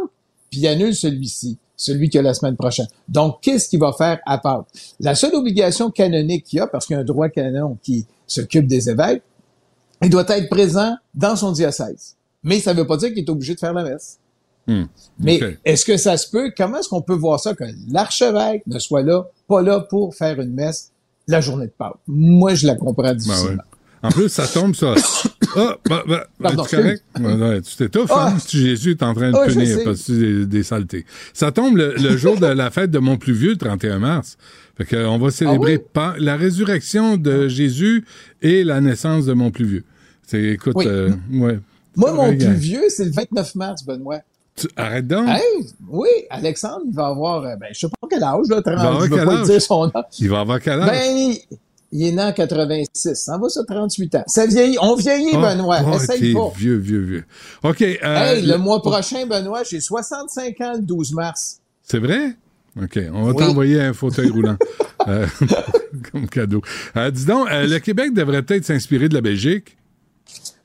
puis 0.50 0.60
il 0.62 0.68
annule 0.68 0.94
celui-ci, 0.94 1.58
celui 1.78 2.10
qui 2.10 2.18
a 2.18 2.22
la 2.22 2.34
semaine 2.34 2.58
prochaine. 2.58 2.88
Donc, 3.08 3.38
qu'est-ce 3.42 3.70
qu'il 3.70 3.80
va 3.80 3.94
faire 3.94 4.20
à 4.26 4.40
Pâques? 4.40 4.66
La 5.00 5.16
seule 5.16 5.36
obligation 5.36 5.90
canonique 5.90 6.44
qu'il 6.46 6.58
y 6.58 6.60
a, 6.60 6.68
parce 6.68 6.86
qu'il 6.86 6.96
y 6.96 6.98
a 6.98 7.02
un 7.02 7.06
droit 7.06 7.30
canon 7.30 7.78
qui 7.82 8.06
s'occupe 8.28 8.68
des 8.68 8.90
évêques, 8.90 9.22
il 10.02 10.10
doit 10.10 10.26
être 10.30 10.50
présent 10.50 10.96
dans 11.14 11.36
son 11.36 11.52
diocèse. 11.52 12.16
Mais 12.44 12.60
ça 12.60 12.74
ne 12.74 12.80
veut 12.80 12.88
pas 12.88 12.98
dire 12.98 13.10
qu'il 13.10 13.20
est 13.20 13.30
obligé 13.30 13.54
de 13.56 13.60
faire 13.60 13.74
la 13.74 13.84
messe. 13.84 14.18
Hmm. 14.68 14.84
Mais 15.20 15.40
est-ce 15.66 15.86
que 15.86 15.98
ça 15.98 16.18
se 16.18 16.30
peut? 16.30 16.52
Comment 16.56 16.78
est-ce 16.80 16.90
qu'on 16.90 17.02
peut 17.02 17.16
voir 17.16 17.40
ça 17.40 17.54
que 17.56 17.64
l'archevêque 17.92 18.64
ne 18.68 18.80
soit 18.80 19.02
là, 19.04 19.26
pas 19.48 19.62
là 19.62 19.80
pour 19.82 20.16
faire 20.16 20.40
une 20.40 20.54
messe 20.54 20.92
la 21.28 21.42
journée 21.42 21.66
de 21.68 21.72
Pâques? 21.72 21.96
Moi, 22.08 22.54
je 22.56 22.68
la 22.68 22.76
comprends 22.76 23.04
Ben 23.04 23.16
ouais. 23.16 23.58
En 24.04 24.10
plus, 24.10 24.30
ça 24.30 24.48
tombe, 24.48 24.76
ça. 24.76 24.96
Ah, 25.54 25.76
bah, 25.90 26.02
bah, 26.08 26.28
Pardon, 26.42 26.64
es-tu 26.64 26.76
correct? 26.78 27.04
Ouais, 27.20 27.34
ouais, 27.34 27.62
tu 27.62 27.76
t'étouffes, 27.76 28.10
Ah! 28.16 28.30
hein? 28.34 28.40
Si 28.40 28.58
Jésus 28.62 28.92
est 28.92 29.04
en 29.04 29.14
train 29.14 29.32
de 29.32 29.36
Ah, 29.36 29.48
punir 29.48 29.80
parce 29.84 29.98
que 29.98 30.04
c'est 30.06 30.18
des, 30.18 30.46
des 30.46 30.64
saletés. 30.64 31.06
Ça 31.34 31.52
tombe 31.52 31.76
le, 31.76 31.96
le 31.96 32.16
jour 32.16 32.40
de 32.40 32.46
la 32.46 32.72
fête 32.72 32.90
de 32.90 33.00
mon 33.00 33.18
plus 33.18 33.34
vieux, 33.34 33.50
le 33.52 33.58
31 33.58 34.00
mars. 34.00 34.38
Fait 34.78 34.86
que, 34.86 35.06
on 35.06 35.18
va 35.18 35.30
célébrer 35.30 35.74
Ah 35.76 35.82
oui? 35.84 35.90
pas 35.92 36.16
la 36.20 36.38
résurrection 36.38 37.18
de 37.18 37.50
Jésus 37.50 38.06
et 38.42 38.64
la 38.64 38.80
naissance 38.80 39.26
de 39.26 39.34
mon 39.34 39.52
plus 39.52 39.66
vieux. 39.66 39.84
Écoute, 40.34 40.74
Oui. 40.76 40.86
euh, 40.88 41.12
ouais. 41.34 41.60
Moi, 41.96 42.14
mon 42.14 42.30
plus 42.30 42.54
vieux, 42.54 42.84
c'est 42.90 43.06
le 43.06 43.12
29 43.12 43.56
mars, 43.56 43.84
Benoît. 43.86 44.20
Tu- 44.56 44.68
arrête 44.76 45.08
donc. 45.08 45.28
Hey, 45.28 45.66
oui, 45.90 46.10
Alexandre, 46.30 46.82
il 46.88 46.94
va 46.94 47.08
avoir, 47.08 47.44
euh, 47.46 47.56
ben, 47.56 47.68
je 47.74 47.80
sais 47.80 47.88
pas 47.88 48.08
quel 48.10 48.24
âge, 48.24 48.46
là, 48.50 48.62
30, 48.62 48.76
va 48.76 48.82
avoir 48.82 49.06
je 49.06 49.10
veux 49.10 49.16
quel 49.18 49.26
pas 49.26 49.40
âge? 49.40 49.48
dire 49.48 49.62
son 49.62 49.92
âge. 49.96 50.04
Il 50.20 50.30
va 50.30 50.40
avoir 50.42 50.60
quel 50.62 50.80
âge? 50.82 50.90
Ben, 50.90 51.04
il, 51.18 51.38
il 51.94 52.08
est 52.08 52.12
né 52.12 52.22
en 52.22 52.32
86. 52.34 53.16
Ça 53.16 53.38
va, 53.38 53.50
ça, 53.50 53.62
38 53.66 54.16
ans. 54.16 54.24
Ça 54.28 54.46
vieillit. 54.46 54.78
On 54.82 54.96
vieillit, 54.96 55.32
Oh, 55.34 55.42
Benoît. 55.42 55.80
oh, 55.86 55.96
Essaye 55.96 56.34
pas. 56.34 56.52
vieux, 56.56 56.78
vieux, 56.78 57.00
vieux. 57.02 57.24
OK. 57.64 57.82
euh, 57.82 57.96
Hey, 58.04 58.42
le 58.42 58.52
le- 58.54 58.58
mois 58.58 58.82
prochain, 58.82 59.26
Benoît, 59.26 59.64
j'ai 59.64 59.80
65 59.82 60.62
ans 60.62 60.74
le 60.76 60.82
12 60.82 61.14
mars. 61.14 61.60
C'est 61.84 62.00
vrai? 62.00 62.36
OK. 62.82 63.00
On 63.14 63.24
va 63.24 63.32
Oui. 63.32 63.38
t'envoyer 63.46 63.82
un 63.82 63.94
fauteuil 63.94 64.30
roulant 64.30 64.58
euh, 65.08 65.26
comme 66.12 66.28
cadeau. 66.28 66.62
Euh, 66.96 67.12
dis 67.12 67.26
donc, 67.26 67.48
le 67.52 67.78
Québec 67.80 68.14
devrait 68.14 68.44
peut-être 68.44 68.66
s'inspirer 68.66 69.10
de 69.10 69.14
la 69.14 69.22
Belgique. 69.22 69.76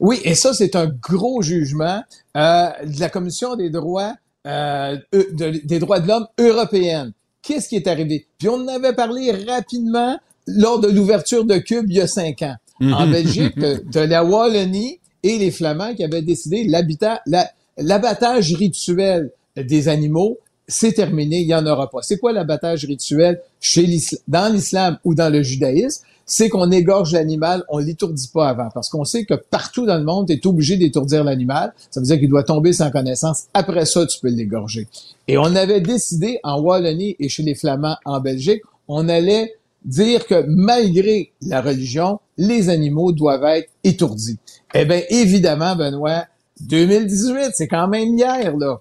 Oui, 0.01 0.21
et 0.25 0.35
ça, 0.35 0.53
c'est 0.53 0.77
un 0.77 0.87
gros 0.87 1.43
jugement 1.43 2.03
euh, 2.37 2.69
de 2.85 3.01
la 3.01 3.09
Commission 3.09 3.57
des 3.57 3.71
droits, 3.71 4.15
euh, 4.47 4.97
eu- 5.13 5.33
de- 5.35 5.61
des 5.65 5.79
droits 5.79 6.01
de 6.01 6.09
l'homme 6.09 6.27
européenne. 6.39 7.13
Qu'est-ce 7.43 7.69
qui 7.69 7.77
est 7.77 7.87
arrivé? 7.87 8.27
Puis 8.39 8.49
on 8.49 8.55
en 8.65 8.69
avait 8.69 8.93
parlé 8.95 9.31
rapidement 9.47 10.19
lors 10.47 10.81
de 10.81 10.89
l'ouverture 10.89 11.45
de 11.45 11.57
Cube 11.59 11.87
il 11.89 11.97
y 11.97 12.01
a 12.01 12.07
cinq 12.07 12.43
ans. 12.43 12.57
En 12.93 13.07
Belgique, 13.07 13.59
de, 13.59 14.01
la 14.01 14.23
Wallonie 14.23 15.01
et 15.23 15.39
les 15.39 15.51
Flamands 15.51 15.95
qui 15.95 16.05
avaient 16.05 16.23
décidé 16.23 16.65
l'habitat, 16.65 17.23
la- 17.27 17.49
l'abattage 17.79 18.53
rituel 18.55 19.31
des 19.57 19.89
animaux, 19.89 20.39
c'est 20.69 20.93
terminé, 20.93 21.39
il 21.39 21.47
n'y 21.47 21.55
en 21.55 21.67
aura 21.67 21.89
pas. 21.89 22.01
C'est 22.03 22.19
quoi 22.19 22.33
l'abattage 22.33 22.85
rituel 22.85 23.41
chez 23.61 23.87
dans 24.29 24.53
l'islam 24.53 24.99
ou 25.05 25.15
dans 25.15 25.33
le 25.33 25.43
judaïsme? 25.43 26.03
C'est 26.29 26.49
qu'on 26.49 26.73
égorge 26.73 27.13
l'animal, 27.13 27.63
on 27.69 27.79
l'étourdit 27.79 28.29
pas 28.35 28.49
avant, 28.49 28.69
parce 28.75 28.89
qu'on 28.89 29.05
sait 29.05 29.25
que 29.25 29.35
partout 29.35 29.87
dans 29.87 29.97
le 29.97 30.03
monde, 30.05 30.27
tu 30.27 30.33
es 30.33 30.47
obligé 30.47 30.77
d'étourdir 30.77 31.23
l'animal. 31.23 31.73
Ça 31.91 32.01
veut 32.01 32.07
dire 32.07 32.19
qu'il 32.19 32.29
doit 32.29 32.43
tomber 32.43 32.73
sans 32.73 32.91
connaissance. 32.91 33.45
Après 33.55 33.87
ça, 33.87 34.05
tu 34.07 34.19
peux 34.19 34.29
l'égorger. 34.29 34.89
Et 35.29 35.39
on 35.39 35.55
avait 35.55 35.81
décidé 35.81 36.41
en 36.43 36.61
Wallonie 36.61 37.15
et 37.21 37.29
chez 37.29 37.45
les 37.45 37.55
Flamands 37.55 37.97
en 38.05 38.21
Belgique, 38.21 38.63
on 38.89 39.09
allait 39.09 39.55
dire 39.85 40.27
que 40.27 40.45
malgré 40.49 41.33
la 41.43 41.63
religion, 41.63 42.19
les 42.37 42.69
animaux 42.71 43.13
doivent 43.13 43.45
être 43.45 43.71
étourdis. 43.85 44.39
Eh 44.75 44.85
bien, 44.85 45.03
évidemment, 45.09 45.77
Benoît, 45.77 46.25
2018, 46.61 47.53
c'est 47.55 47.69
quand 47.69 47.87
même 47.87 48.19
hier, 48.19 48.57
là. 48.57 48.81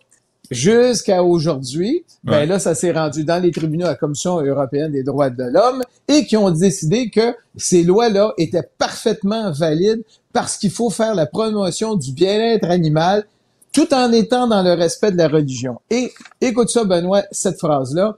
Jusqu'à 0.51 1.23
aujourd'hui, 1.23 2.03
ben 2.23 2.31
Ouais. 2.33 2.45
là, 2.45 2.59
ça 2.59 2.75
s'est 2.75 2.91
rendu 2.91 3.23
dans 3.23 3.41
les 3.41 3.51
tribunaux 3.51 3.85
à 3.85 3.89
la 3.89 3.95
Commission 3.95 4.39
européenne 4.41 4.91
des 4.91 5.03
droits 5.03 5.29
de 5.29 5.43
l'homme 5.43 5.81
et 6.07 6.25
qui 6.25 6.37
ont 6.37 6.51
décidé 6.51 7.09
que 7.09 7.35
ces 7.55 7.83
lois-là 7.83 8.33
étaient 8.37 8.67
parfaitement 8.77 9.51
valides 9.51 10.03
parce 10.33 10.57
qu'il 10.57 10.71
faut 10.71 10.89
faire 10.89 11.15
la 11.15 11.25
promotion 11.25 11.95
du 11.95 12.11
bien-être 12.11 12.69
animal 12.69 13.25
tout 13.71 13.93
en 13.93 14.11
étant 14.11 14.47
dans 14.47 14.63
le 14.63 14.73
respect 14.73 15.11
de 15.11 15.17
la 15.17 15.27
religion. 15.27 15.79
Et 15.89 16.13
écoute 16.41 16.69
ça, 16.69 16.83
Benoît, 16.85 17.23
cette 17.31 17.59
phrase-là. 17.59 18.17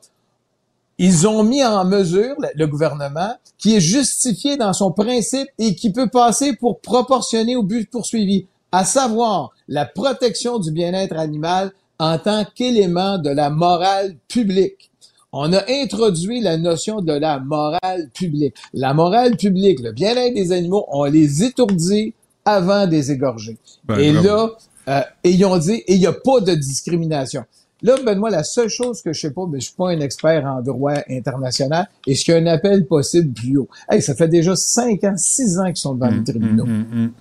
Ils 1.00 1.28
ont 1.28 1.44
mis 1.44 1.64
en 1.64 1.86
mesure, 1.86 2.36
le- 2.40 2.50
le 2.56 2.68
gouvernement, 2.68 3.36
qui 3.60 3.76
est 3.76 3.80
justifié 3.82 4.58
dans 4.58 4.74
son 4.74 4.92
principe 4.92 5.48
et 5.60 5.76
qui 5.76 5.92
peut 5.92 6.10
passer 6.10 6.56
pour 6.56 6.80
proportionné 6.80 7.56
au 7.56 7.64
but 7.64 7.90
poursuivi, 7.90 8.48
à 8.72 8.84
savoir 8.84 9.52
la 9.68 9.86
protection 9.86 10.58
du 10.60 10.72
bien-être 10.72 11.16
animal 11.18 11.72
en 12.00 12.18
tant 12.18 12.46
qu'élément 12.56 13.18
de 13.18 13.30
la 13.30 13.50
morale 13.50 14.16
publique. 14.28 14.92
On 15.32 15.52
a 15.54 15.64
introduit 15.70 16.40
la 16.42 16.58
notion 16.58 17.02
de 17.02 17.14
la 17.14 17.40
morale 17.40 18.10
publique. 18.14 18.56
La 18.74 18.94
morale 18.94 19.36
publique, 19.36 19.80
le 19.82 19.92
bien-être 19.92 20.34
des 20.34 20.52
animaux, 20.52 20.86
on 20.90 21.04
les 21.06 21.44
étourdit 21.44 22.14
avant 22.46 22.88
de 22.88 22.92
les 22.92 23.12
égorger. 23.12 23.58
Ben, 23.84 24.00
et 24.00 24.14
là, 24.14 24.52
euh, 24.88 25.02
et 25.24 25.32
ils 25.32 25.46
ont 25.46 25.58
dit, 25.58 25.84
et 25.88 25.96
il 25.96 26.00
n'y 26.00 26.08
a 26.08 26.14
pas 26.14 26.40
de 26.40 26.56
discrimination. 26.56 27.44
Là, 27.84 27.96
Benoît, 28.04 28.32
la 28.32 28.44
seule 28.44 28.70
chose 28.70 29.02
que 29.04 29.14
je 29.14 29.20
sais 29.22 29.32
pas, 29.32 29.46
mais 29.48 29.60
je 29.60 29.66
suis 29.68 29.76
pas 29.76 29.90
un 29.92 30.00
expert 30.00 30.44
en 30.46 30.62
droit 30.62 30.94
international, 31.10 31.88
est-ce 32.08 32.26
qu'il 32.26 32.34
y 32.34 32.38
a 32.38 32.40
un 32.40 32.46
appel 32.48 32.88
possible 32.88 33.32
plus 33.34 33.58
haut? 33.58 33.70
Hey, 33.90 34.02
ça 34.02 34.16
fait 34.16 34.28
déjà 34.28 34.56
cinq 34.56 35.04
ans, 35.04 35.14
six 35.16 35.60
ans 35.60 35.68
qu'ils 35.68 35.78
sont 35.78 35.94
devant 35.94 36.10
les 36.10 36.24
tribunaux. 36.24 36.64
Hum, 36.64 36.86
hum. 36.92 37.12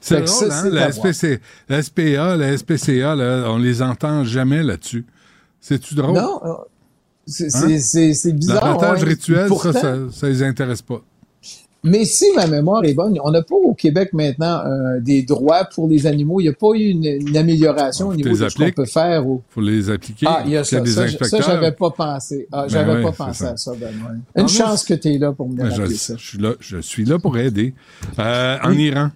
C'est 0.00 0.22
drôle, 0.22 0.50
ça, 0.50 0.60
hein? 0.60 0.70
La. 0.70 0.90
SPC, 0.90 1.40
SPA, 1.82 2.36
la 2.36 2.56
SPCA, 2.56 3.14
là, 3.14 3.44
on 3.50 3.58
les 3.58 3.82
entend 3.82 4.24
jamais 4.24 4.62
là-dessus. 4.62 5.04
C'est-tu 5.60 5.94
drôle? 5.94 6.14
Non, 6.16 6.40
euh, 6.44 6.52
c'est 7.26 7.50
c'est 8.14 8.32
bizarre. 8.32 8.64
L'abattage 8.64 9.02
ouais. 9.02 9.08
rituel, 9.10 9.48
Pourtant- 9.48 9.72
ça, 9.72 9.80
ça, 9.80 9.96
ça 10.12 10.28
les 10.28 10.42
intéresse 10.42 10.80
pas. 10.82 11.02
Mais 11.86 12.04
si 12.04 12.26
ma 12.34 12.46
mémoire 12.46 12.84
est 12.84 12.94
bonne, 12.94 13.18
on 13.22 13.30
n'a 13.30 13.42
pas 13.42 13.54
au 13.54 13.72
Québec 13.72 14.10
maintenant 14.12 14.60
euh, 14.66 15.00
des 15.00 15.22
droits 15.22 15.64
pour 15.64 15.88
les 15.88 16.06
animaux. 16.06 16.40
Il 16.40 16.44
n'y 16.44 16.48
a 16.50 16.52
pas 16.52 16.72
eu 16.74 16.88
une, 16.90 17.04
une 17.04 17.36
amélioration 17.36 18.06
Bon, 18.06 18.12
au 18.12 18.16
niveau 18.16 18.36
de 18.36 18.48
ce 18.48 18.56
qu'on 18.56 18.70
peut 18.72 18.84
faire. 18.84 19.26
Au... 19.26 19.40
Faut 19.50 19.60
les 19.60 19.88
appliquer. 19.88 20.26
Ah, 20.28 20.42
il 20.44 20.50
y 20.52 20.56
a 20.56 20.64
ça. 20.64 20.84
Ça, 20.84 21.06
je- 21.06 21.16
ça, 21.24 21.40
j'avais 21.40 21.72
pas 21.72 21.90
pensé. 21.90 22.46
Ah, 22.52 22.66
j'avais 22.68 22.94
Ben 22.96 23.02
pas 23.02 23.08
ouais, 23.10 23.14
pensé 23.16 23.44
ça. 23.44 23.50
à 23.52 23.56
ça, 23.56 23.72
Benoît. 23.72 24.10
Une 24.36 24.44
Ah, 24.44 24.46
chance 24.46 24.84
que 24.84 24.94
tu 24.94 25.14
es 25.14 25.18
là 25.18 25.32
pour 25.32 25.48
me 25.48 25.56
Ben, 25.56 25.70
je, 25.70 25.86
ça. 25.94 26.14
je 26.18 26.26
suis 26.28 26.38
là, 26.38 26.52
je 26.60 26.78
suis 26.78 27.04
là 27.04 27.18
pour 27.18 27.38
aider. 27.38 27.72
Euh, 28.18 28.56
En 28.62 28.72
Iran, 28.72 29.10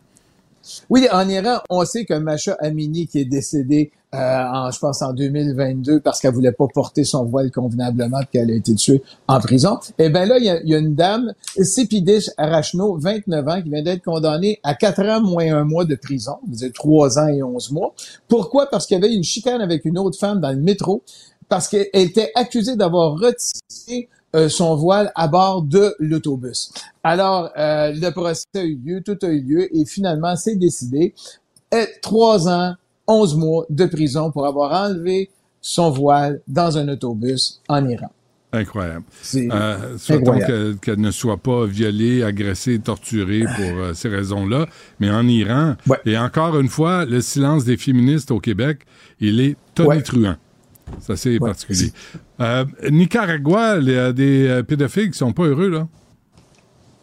Oui, 0.88 1.06
en 1.10 1.28
Iran, 1.28 1.58
on 1.70 1.84
sait 1.84 2.04
que 2.04 2.14
Masha 2.14 2.56
Amini, 2.60 3.06
qui 3.08 3.18
est 3.18 3.24
décédée, 3.24 3.90
euh, 4.14 4.18
en, 4.18 4.70
je 4.70 4.78
pense, 4.78 5.02
en 5.02 5.12
2022, 5.12 6.00
parce 6.00 6.20
qu'elle 6.20 6.32
voulait 6.32 6.52
pas 6.52 6.66
porter 6.72 7.04
son 7.04 7.24
voile 7.24 7.50
convenablement, 7.50 8.20
qu'elle 8.32 8.50
a 8.50 8.54
été 8.54 8.74
tuée 8.74 9.02
en 9.28 9.38
prison. 9.40 9.78
Eh 9.98 10.08
ben 10.08 10.26
là, 10.26 10.38
il 10.38 10.44
y 10.44 10.50
a, 10.50 10.62
y 10.64 10.74
a 10.74 10.78
une 10.78 10.94
dame, 10.94 11.32
Sepidish 11.56 12.30
Arachno, 12.36 12.96
29 12.98 13.48
ans, 13.48 13.62
qui 13.62 13.70
vient 13.70 13.82
d'être 13.82 14.02
condamnée 14.02 14.58
à 14.62 14.74
4 14.74 15.02
ans 15.08 15.20
moins 15.20 15.54
un 15.54 15.64
mois 15.64 15.84
de 15.84 15.94
prison, 15.94 16.38
vous 16.48 16.56
dire 16.56 16.70
3 16.74 17.18
ans 17.18 17.28
et 17.28 17.42
11 17.42 17.70
mois. 17.72 17.94
Pourquoi? 18.26 18.66
Parce 18.68 18.86
qu'il 18.86 18.98
y 18.98 19.04
avait 19.04 19.14
une 19.14 19.24
chicane 19.24 19.60
avec 19.60 19.84
une 19.84 19.98
autre 19.98 20.18
femme 20.18 20.40
dans 20.40 20.50
le 20.50 20.60
métro, 20.60 21.02
parce 21.48 21.68
qu'elle 21.68 21.88
était 21.92 22.32
accusée 22.34 22.76
d'avoir 22.76 23.12
retiré 23.12 24.08
euh, 24.36 24.48
son 24.48 24.76
voile 24.76 25.10
à 25.16 25.26
bord 25.26 25.62
de 25.62 25.94
l'autobus. 25.98 26.70
Alors, 27.02 27.50
euh, 27.58 27.92
le 27.92 28.10
procès 28.10 28.46
a 28.54 28.62
eu 28.62 28.76
lieu, 28.76 29.02
tout 29.02 29.18
a 29.22 29.26
eu 29.26 29.40
lieu, 29.40 29.76
et 29.76 29.84
finalement, 29.84 30.36
c'est 30.36 30.54
décidé. 30.54 31.14
Euh, 31.74 31.84
Trois 32.00 32.48
ans, 32.48 32.74
onze 33.10 33.34
mois 33.36 33.66
de 33.70 33.86
prison 33.86 34.30
pour 34.30 34.46
avoir 34.46 34.70
enlevé 34.88 35.30
son 35.60 35.90
voile 35.90 36.40
dans 36.48 36.78
un 36.78 36.88
autobus 36.88 37.60
en 37.68 37.86
Iran. 37.88 38.10
incroyable. 38.52 39.04
C'est 39.22 39.46
Euh, 39.52 39.96
souhaitons 39.96 40.38
que- 40.40 40.72
qu'elle 40.82 40.98
ne 41.00 41.12
soit 41.12 41.36
pas 41.36 41.66
violée, 41.66 42.24
agressée, 42.24 42.80
torturée 42.80 43.44
pour 43.44 43.78
euh, 43.78 43.94
ces 43.94 44.08
raisons-là. 44.08 44.66
Mais 44.98 45.08
en 45.08 45.24
Iran, 45.28 45.76
Ouais. 45.88 45.98
et 46.04 46.18
encore 46.18 46.58
une 46.58 46.66
fois, 46.68 47.04
le 47.04 47.20
silence 47.20 47.64
des 47.64 47.76
féministes 47.76 48.32
au 48.32 48.40
Québec, 48.40 48.78
il 49.20 49.40
est 49.40 49.54
tonitruant. 49.76 50.34
C'est 50.98 51.12
assez 51.12 51.38
particulier. 51.38 51.92
Euh, 52.40 52.64
Nicaragua, 52.90 53.76
il 53.78 53.88
y 53.90 53.96
a 53.96 54.12
des 54.12 54.48
euh, 54.48 54.62
pédophiles 54.64 55.12
qui 55.12 55.18
sont 55.18 55.32
pas 55.32 55.44
heureux, 55.44 55.68
là. 55.68 55.86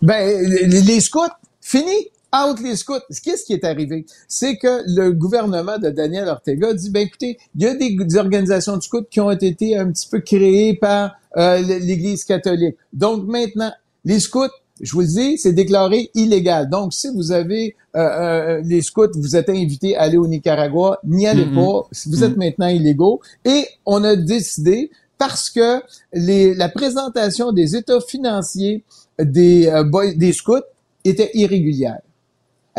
Ben, 0.01 0.49
les 0.68 0.99
scouts, 0.99 1.22
fini 1.62 2.10
out 2.36 2.59
les 2.61 2.75
scouts. 2.75 2.93
Qu'est-ce 3.23 3.45
qui 3.45 3.53
est 3.53 3.63
arrivé? 3.63 4.05
C'est 4.28 4.57
que 4.57 4.84
le 4.86 5.11
gouvernement 5.11 5.78
de 5.78 5.89
Daniel 5.89 6.28
Ortega 6.28 6.73
dit, 6.73 6.89
ben 6.89 7.05
écoutez, 7.05 7.38
il 7.55 7.63
y 7.63 7.67
a 7.67 7.75
des, 7.75 8.17
organisations 8.17 8.78
de 8.78 8.82
scouts 8.82 9.05
qui 9.09 9.19
ont 9.19 9.32
été 9.32 9.78
un 9.78 9.91
petit 9.91 10.07
peu 10.07 10.19
créées 10.19 10.75
par 10.75 11.15
euh, 11.38 11.59
l'Église 11.59 12.23
catholique. 12.25 12.75
Donc 12.93 13.25
maintenant, 13.28 13.71
les 14.05 14.19
scouts, 14.19 14.45
je 14.82 14.91
vous 14.91 15.01
le 15.01 15.07
dis, 15.07 15.38
c'est 15.38 15.53
déclaré 15.53 16.11
illégal. 16.13 16.69
Donc, 16.69 16.93
si 16.93 17.07
vous 17.13 17.32
avez 17.32 17.75
euh, 17.95 17.99
euh, 17.99 18.61
les 18.63 18.82
scouts, 18.82 19.11
vous 19.15 19.36
êtes 19.36 19.49
invités 19.49 19.95
à 19.95 20.03
aller 20.03 20.17
au 20.17 20.28
Nicaragua, 20.28 20.99
n'y 21.03 21.28
allez 21.28 21.45
mm-hmm. 21.45 21.55
pas. 21.55 21.88
Vous 22.05 22.23
êtes 22.23 22.34
mm-hmm. 22.34 22.38
maintenant 22.38 22.67
illégaux. 22.67 23.21
Et 23.43 23.65
on 23.86 24.03
a 24.03 24.15
décidé, 24.15 24.91
parce 25.17 25.49
que 25.49 25.82
les, 26.13 26.53
la 26.53 26.69
présentation 26.69 27.51
des 27.51 27.75
états 27.75 28.01
financiers 28.01 28.84
des, 29.17 29.71
des 30.15 30.34
scouts 30.34 30.61
était 31.03 31.32
irrégulière. 31.34 32.01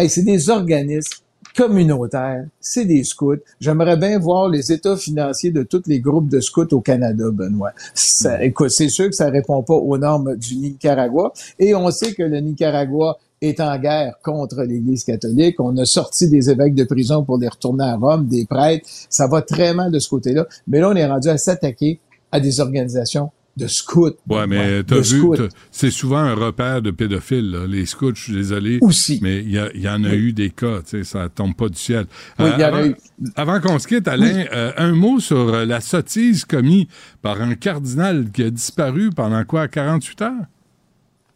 Hey, 0.01 0.09
c'est 0.09 0.22
des 0.22 0.49
organismes 0.49 1.24
communautaires, 1.57 2.46
c'est 2.61 2.84
des 2.84 3.03
scouts. 3.03 3.42
J'aimerais 3.59 3.96
bien 3.96 4.16
voir 4.20 4.49
les 4.49 4.70
états 4.70 4.96
financiers 4.96 5.51
de 5.51 5.64
tous 5.64 5.82
les 5.88 5.99
groupes 5.99 6.28
de 6.28 6.38
scouts 6.38 6.72
au 6.72 6.80
Canada, 6.80 7.24
Benoît. 7.32 7.72
Ça, 7.94 8.40
écoute, 8.44 8.70
c'est 8.70 8.90
sûr 8.90 9.07
que 9.07 9.16
ça 9.16 9.28
répond 9.28 9.61
pas 9.64 9.74
aux 9.74 9.99
normes 9.99 10.36
du 10.36 10.55
Nicaragua. 10.55 11.32
Et 11.59 11.74
on 11.74 11.90
sait 11.90 12.14
que 12.14 12.22
le 12.22 12.38
Nicaragua 12.38 13.18
est 13.40 13.59
en 13.59 13.76
guerre 13.76 14.14
contre 14.22 14.62
l'Église 14.62 15.03
catholique. 15.03 15.59
On 15.59 15.76
a 15.78 15.84
sorti 15.84 16.28
des 16.28 16.49
évêques 16.49 16.76
de 16.76 16.84
prison 16.84 17.24
pour 17.24 17.36
les 17.36 17.49
retourner 17.49 17.86
à 17.86 17.96
Rome, 17.96 18.28
des 18.28 18.46
prêtres. 18.46 18.88
Ça 19.11 19.26
va 19.26 19.42
très 19.42 19.74
mal 19.74 19.90
de 19.90 19.99
ce 19.99 20.09
côté-là. 20.09 20.46
Mais 20.68 20.78
là, 20.78 20.90
on 20.90 20.94
est 20.94 21.07
rendu 21.07 21.28
à 21.28 21.38
s'attaquer 21.38 21.99
à 22.30 22.38
des 22.38 22.61
organisations 22.61 23.32
de 23.59 23.66
scouts. 23.66 24.16
Ouais, 24.28 24.46
mais 24.46 24.82
t'as 24.84 25.00
vu, 25.00 25.22
c'est 25.70 25.90
souvent 25.90 26.18
un 26.18 26.34
repère 26.34 26.80
de 26.80 26.90
pédophiles. 26.90 27.50
Là. 27.50 27.66
Les 27.66 27.84
scouts, 27.84 28.14
je 28.14 28.22
suis 28.22 28.32
désolé. 28.32 28.78
Aussi. 28.80 29.18
Mais 29.22 29.38
il 29.38 29.50
y, 29.50 29.88
en 29.88 30.04
a 30.04 30.14
eu 30.14 30.32
des 30.32 30.50
cas, 30.50 30.80
tu 30.80 30.98
sais, 30.98 31.04
ça 31.04 31.28
tombe 31.28 31.54
pas 31.54 31.68
du 31.68 31.78
ciel. 31.78 32.06
Oui, 32.38 32.48
y 32.59 32.64
en 32.64 32.74
a 32.74 32.86
eu. 32.86 32.96
avant 33.36 33.61
qu'on 33.61 33.78
se 33.78 33.86
quitte, 33.86 34.09
Alain, 34.09 34.46
euh, 34.52 34.72
un 34.76 34.92
mot 34.92 35.20
sur 35.20 35.52
euh, 35.52 35.64
la 35.64 35.80
sottise 35.80 36.44
commise 36.44 36.86
par 37.20 37.42
un 37.42 37.54
cardinal 37.54 38.30
qui 38.32 38.44
a 38.44 38.50
disparu 38.50 39.11
pendant 39.11 39.44
quoi, 39.44 39.68
48 39.68 40.22
heures? 40.22 40.32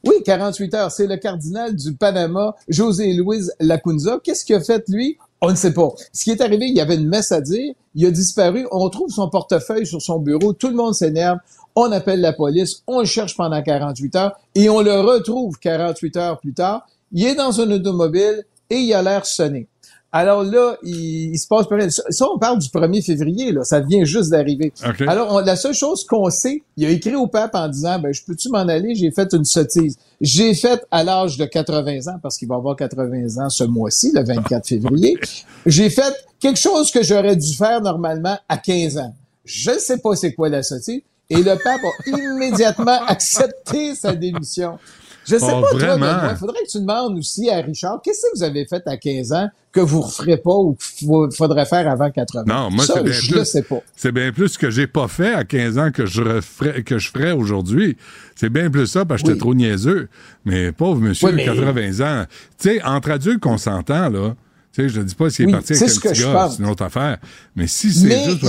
Oui, 0.04 0.16
48 0.24 0.74
heures. 0.74 0.90
C'est 0.90 1.06
le 1.06 1.16
cardinal 1.16 1.76
du 1.76 1.92
Panama, 1.94 2.56
José 2.68 3.12
Luis 3.12 3.48
Lacunza. 3.60 4.18
Qu'est-ce 4.22 4.44
qu'il 4.44 4.56
a 4.56 4.60
fait, 4.60 4.84
lui? 4.88 5.16
On 5.40 5.50
ne 5.50 5.56
sait 5.56 5.74
pas. 5.74 5.92
Ce 6.12 6.24
qui 6.24 6.30
est 6.30 6.40
arrivé, 6.40 6.66
il 6.66 6.74
y 6.74 6.80
avait 6.80 6.94
une 6.94 7.08
messe 7.08 7.32
à 7.32 7.40
dire, 7.40 7.74
il 7.96 8.06
a 8.06 8.10
disparu, 8.12 8.66
on 8.70 8.88
trouve 8.90 9.10
son 9.10 9.28
portefeuille 9.28 9.86
sur 9.86 10.00
son 10.00 10.20
bureau, 10.20 10.52
tout 10.52 10.68
le 10.68 10.76
monde 10.76 10.94
s'énerve, 10.94 11.38
on 11.74 11.90
appelle 11.92 12.20
la 12.20 12.32
police, 12.32 12.82
on 12.86 13.00
le 13.00 13.06
cherche 13.06 13.36
pendant 13.36 13.62
48 13.62 14.16
heures 14.16 14.32
et 14.54 14.68
on 14.68 14.80
le 14.80 15.00
retrouve 15.00 15.58
48 15.58 16.16
heures 16.16 16.40
plus 16.40 16.52
tard. 16.52 16.86
Il 17.12 17.24
est 17.26 17.34
dans 17.34 17.60
un 17.60 17.70
automobile 17.70 18.44
et 18.70 18.76
il 18.76 18.94
a 18.94 19.02
l'air 19.02 19.26
sonné. 19.26 19.68
Alors 20.14 20.44
là, 20.44 20.76
il, 20.82 21.38
se 21.38 21.48
passe 21.48 21.66
rien. 21.70 21.88
Ça, 21.88 22.26
on 22.30 22.38
parle 22.38 22.58
du 22.58 22.68
1er 22.68 23.02
février, 23.02 23.50
là. 23.50 23.64
Ça 23.64 23.80
vient 23.80 24.04
juste 24.04 24.30
d'arriver. 24.30 24.70
Alors, 25.08 25.40
la 25.40 25.56
seule 25.56 25.72
chose 25.72 26.04
qu'on 26.04 26.28
sait, 26.28 26.62
il 26.76 26.84
a 26.84 26.90
écrit 26.90 27.14
au 27.14 27.26
pape 27.26 27.54
en 27.54 27.66
disant, 27.66 27.98
ben, 27.98 28.12
je 28.12 28.22
peux-tu 28.22 28.50
m'en 28.50 28.58
aller? 28.58 28.94
J'ai 28.94 29.10
fait 29.10 29.32
une 29.32 29.46
sottise. 29.46 29.96
J'ai 30.20 30.52
fait 30.52 30.84
à 30.90 31.02
l'âge 31.02 31.38
de 31.38 31.46
80 31.46 32.12
ans, 32.12 32.18
parce 32.22 32.36
qu'il 32.36 32.46
va 32.46 32.56
avoir 32.56 32.76
80 32.76 33.42
ans 33.42 33.48
ce 33.48 33.64
mois-ci, 33.64 34.12
le 34.14 34.22
24 34.22 34.68
février. 34.68 35.16
J'ai 35.64 35.88
fait 35.88 36.14
quelque 36.38 36.60
chose 36.60 36.90
que 36.90 37.02
j'aurais 37.02 37.36
dû 37.36 37.54
faire 37.54 37.80
normalement 37.80 38.36
à 38.50 38.58
15 38.58 38.98
ans. 38.98 39.14
Je 39.46 39.70
ne 39.70 39.78
sais 39.78 39.96
pas 39.96 40.14
c'est 40.14 40.34
quoi 40.34 40.50
la 40.50 40.62
sottise. 40.62 41.00
Et 41.33 41.43
le 41.43 41.57
pape 41.62 41.80
a 41.85 42.09
immédiatement 42.09 43.05
accepté 43.09 43.95
sa 43.95 44.14
démission. 44.14 44.78
Je 45.24 45.37
sais 45.37 45.53
oh, 45.53 45.62
pas, 45.62 45.97
toi, 45.97 46.30
il 46.33 46.37
faudrait 46.37 46.62
que 46.64 46.70
tu 46.70 46.80
demandes 46.80 47.16
aussi 47.16 47.49
à 47.49 47.59
Richard, 47.59 48.01
qu'est-ce 48.03 48.22
que 48.22 48.37
vous 48.37 48.43
avez 48.43 48.66
fait 48.66 48.83
à 48.87 48.97
15 48.97 49.33
ans 49.33 49.49
que 49.70 49.80
vous 49.80 49.99
ne 49.99 50.03
referez 50.03 50.37
pas 50.37 50.55
ou 50.55 50.76
qu'il 50.99 51.09
faudrait 51.37 51.64
faire 51.64 51.89
avant 51.89 52.11
80 52.11 52.45
Non, 52.47 52.70
moi, 52.70 52.85
c'est 52.85 53.03
bien 53.03 53.12
je 53.12 53.33
plus, 53.33 53.45
sais 53.45 53.62
pas. 53.62 53.80
C'est 53.97 54.12
bien 54.12 54.33
plus 54.33 54.49
ce 54.49 54.59
que 54.59 54.70
j'ai 54.70 54.87
pas 54.87 55.09
fait 55.09 55.33
à 55.33 55.45
15 55.45 55.78
ans 55.78 55.91
que 55.93 56.07
je 56.07 56.22
referais, 56.22 56.83
que 56.83 56.99
je 56.99 57.09
ferais 57.09 57.33
aujourd'hui. 57.33 57.97
C'est 58.35 58.51
bien 58.51 58.68
plus 58.68 58.87
ça 58.87 59.05
parce 59.05 59.22
que 59.22 59.28
j'étais 59.28 59.39
trop 59.39 59.55
niaiseux. 59.55 60.09
Mais 60.45 60.72
pauvre 60.72 61.01
monsieur, 61.01 61.33
de 61.33 61.37
80 61.37 62.01
ans. 62.01 62.26
Tu 62.59 62.68
sais, 62.68 62.83
entre 62.83 63.12
adultes 63.12 63.41
qu'on 63.41 63.59
s'entend, 63.59 64.11
là, 64.11 64.35
tu 64.72 64.83
sais, 64.83 64.89
je 64.89 65.01
ne 65.01 65.05
dis 65.05 65.14
pas 65.14 65.30
s'il 65.30 65.49
est 65.49 65.53
parti 65.53 65.72
avec 65.72 65.83
un 65.83 66.11
petit 66.11 66.22
gars, 66.22 66.49
c'est 66.51 66.62
une 66.62 66.68
autre 66.68 66.83
affaire. 66.83 67.18
Mais 67.55 67.68
si 67.68 67.93
c'est 67.93 68.24
juste 68.24 68.45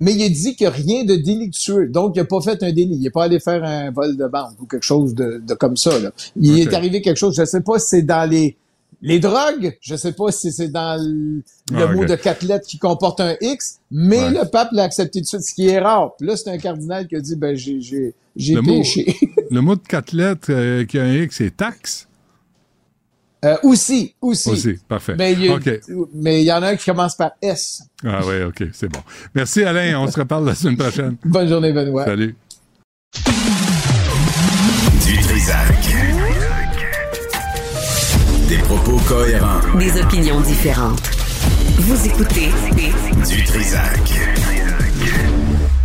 mais 0.00 0.14
il 0.14 0.22
a 0.24 0.28
dit 0.28 0.56
qu'il 0.56 0.66
n'y 0.66 0.72
a 0.72 0.76
rien 0.76 1.04
de 1.04 1.14
délictueux. 1.14 1.86
Donc, 1.88 2.16
il 2.16 2.20
n'a 2.20 2.24
pas 2.24 2.40
fait 2.40 2.62
un 2.62 2.72
délit. 2.72 2.96
Il 2.96 3.02
n'est 3.02 3.10
pas 3.10 3.24
allé 3.24 3.38
faire 3.38 3.62
un 3.62 3.90
vol 3.90 4.16
de 4.16 4.26
banque 4.26 4.60
ou 4.60 4.66
quelque 4.66 4.82
chose 4.82 5.14
de, 5.14 5.42
comme 5.58 5.76
ça. 5.76 5.98
Là. 5.98 6.10
Il 6.36 6.58
est 6.58 6.72
arrivé 6.72 7.02
quelque 7.02 7.18
chose, 7.18 7.36
je 7.36 7.42
ne 7.42 7.46
sais 7.46 7.60
pas 7.60 7.78
si 7.78 7.88
c'est 7.88 8.02
dans 8.02 8.28
les, 8.28 8.56
les 9.02 9.18
drogues, 9.18 9.76
je 9.80 9.92
ne 9.92 9.98
sais 9.98 10.12
pas 10.12 10.32
si 10.32 10.52
c'est 10.52 10.68
dans 10.68 11.00
le, 11.00 11.42
ah, 11.74 11.86
mot 11.92 12.04
de 12.04 12.14
quatre 12.14 12.42
lettres 12.42 12.66
qui 12.66 12.78
comporte 12.78 13.20
un 13.20 13.36
X, 13.40 13.78
mais 13.90 14.30
le 14.30 14.48
pape 14.48 14.70
l'a 14.72 14.84
accepté 14.84 15.20
tout 15.20 15.24
de 15.24 15.28
suite, 15.28 15.42
ce 15.42 15.54
qui 15.54 15.68
est 15.68 15.78
rare. 15.78 16.16
Puis 16.16 16.26
là, 16.26 16.36
c'est 16.36 16.50
un 16.50 16.58
cardinal 16.58 17.06
qui 17.06 17.16
a 17.16 17.20
dit, 17.20 17.36
ben, 17.36 17.56
j'ai, 17.56 17.80
j'ai, 17.80 18.14
j'ai 18.36 18.60
péché. 18.60 19.16
le 19.50 19.60
mot 19.60 19.76
de 19.76 19.86
quatre 19.86 20.12
lettres 20.12 20.50
euh, 20.50 20.84
qui 20.84 20.98
a 20.98 21.04
un 21.04 21.14
X, 21.14 21.36
c'est 21.36 21.56
taxe? 21.56 22.08
Euh, 23.44 23.56
aussi, 23.62 24.14
aussi. 24.20 24.50
Aussi, 24.50 24.78
parfait. 24.86 25.14
Mais 25.16 25.32
il, 25.32 25.44
y 26.44 26.52
en 26.52 26.62
a 26.62 26.68
un 26.68 26.76
qui 26.76 26.84
commence 26.84 27.16
par 27.16 27.30
S. 27.40 27.82
Ah 28.04 28.20
oui, 28.26 28.42
OK, 28.42 28.64
c'est 28.72 28.88
bon. 28.88 29.00
Merci 29.34 29.64
Alain, 29.64 29.98
on 29.98 30.10
se 30.10 30.20
reparle 30.20 30.44
la 30.44 30.54
semaine 30.54 30.76
prochaine. 30.76 31.16
Bonne 31.24 31.48
journée, 31.48 31.72
Benoît. 31.72 32.04
Salut. 32.04 32.34
Du 35.06 35.18
Trisac. 35.22 35.94
Des 38.48 38.58
propos 38.58 38.98
cohérents. 39.08 39.78
Des 39.78 40.00
opinions 40.02 40.40
différentes. 40.40 41.00
Vous 41.78 42.06
écoutez 42.06 42.50
Du 43.26 43.42
Trisac. 43.44 44.12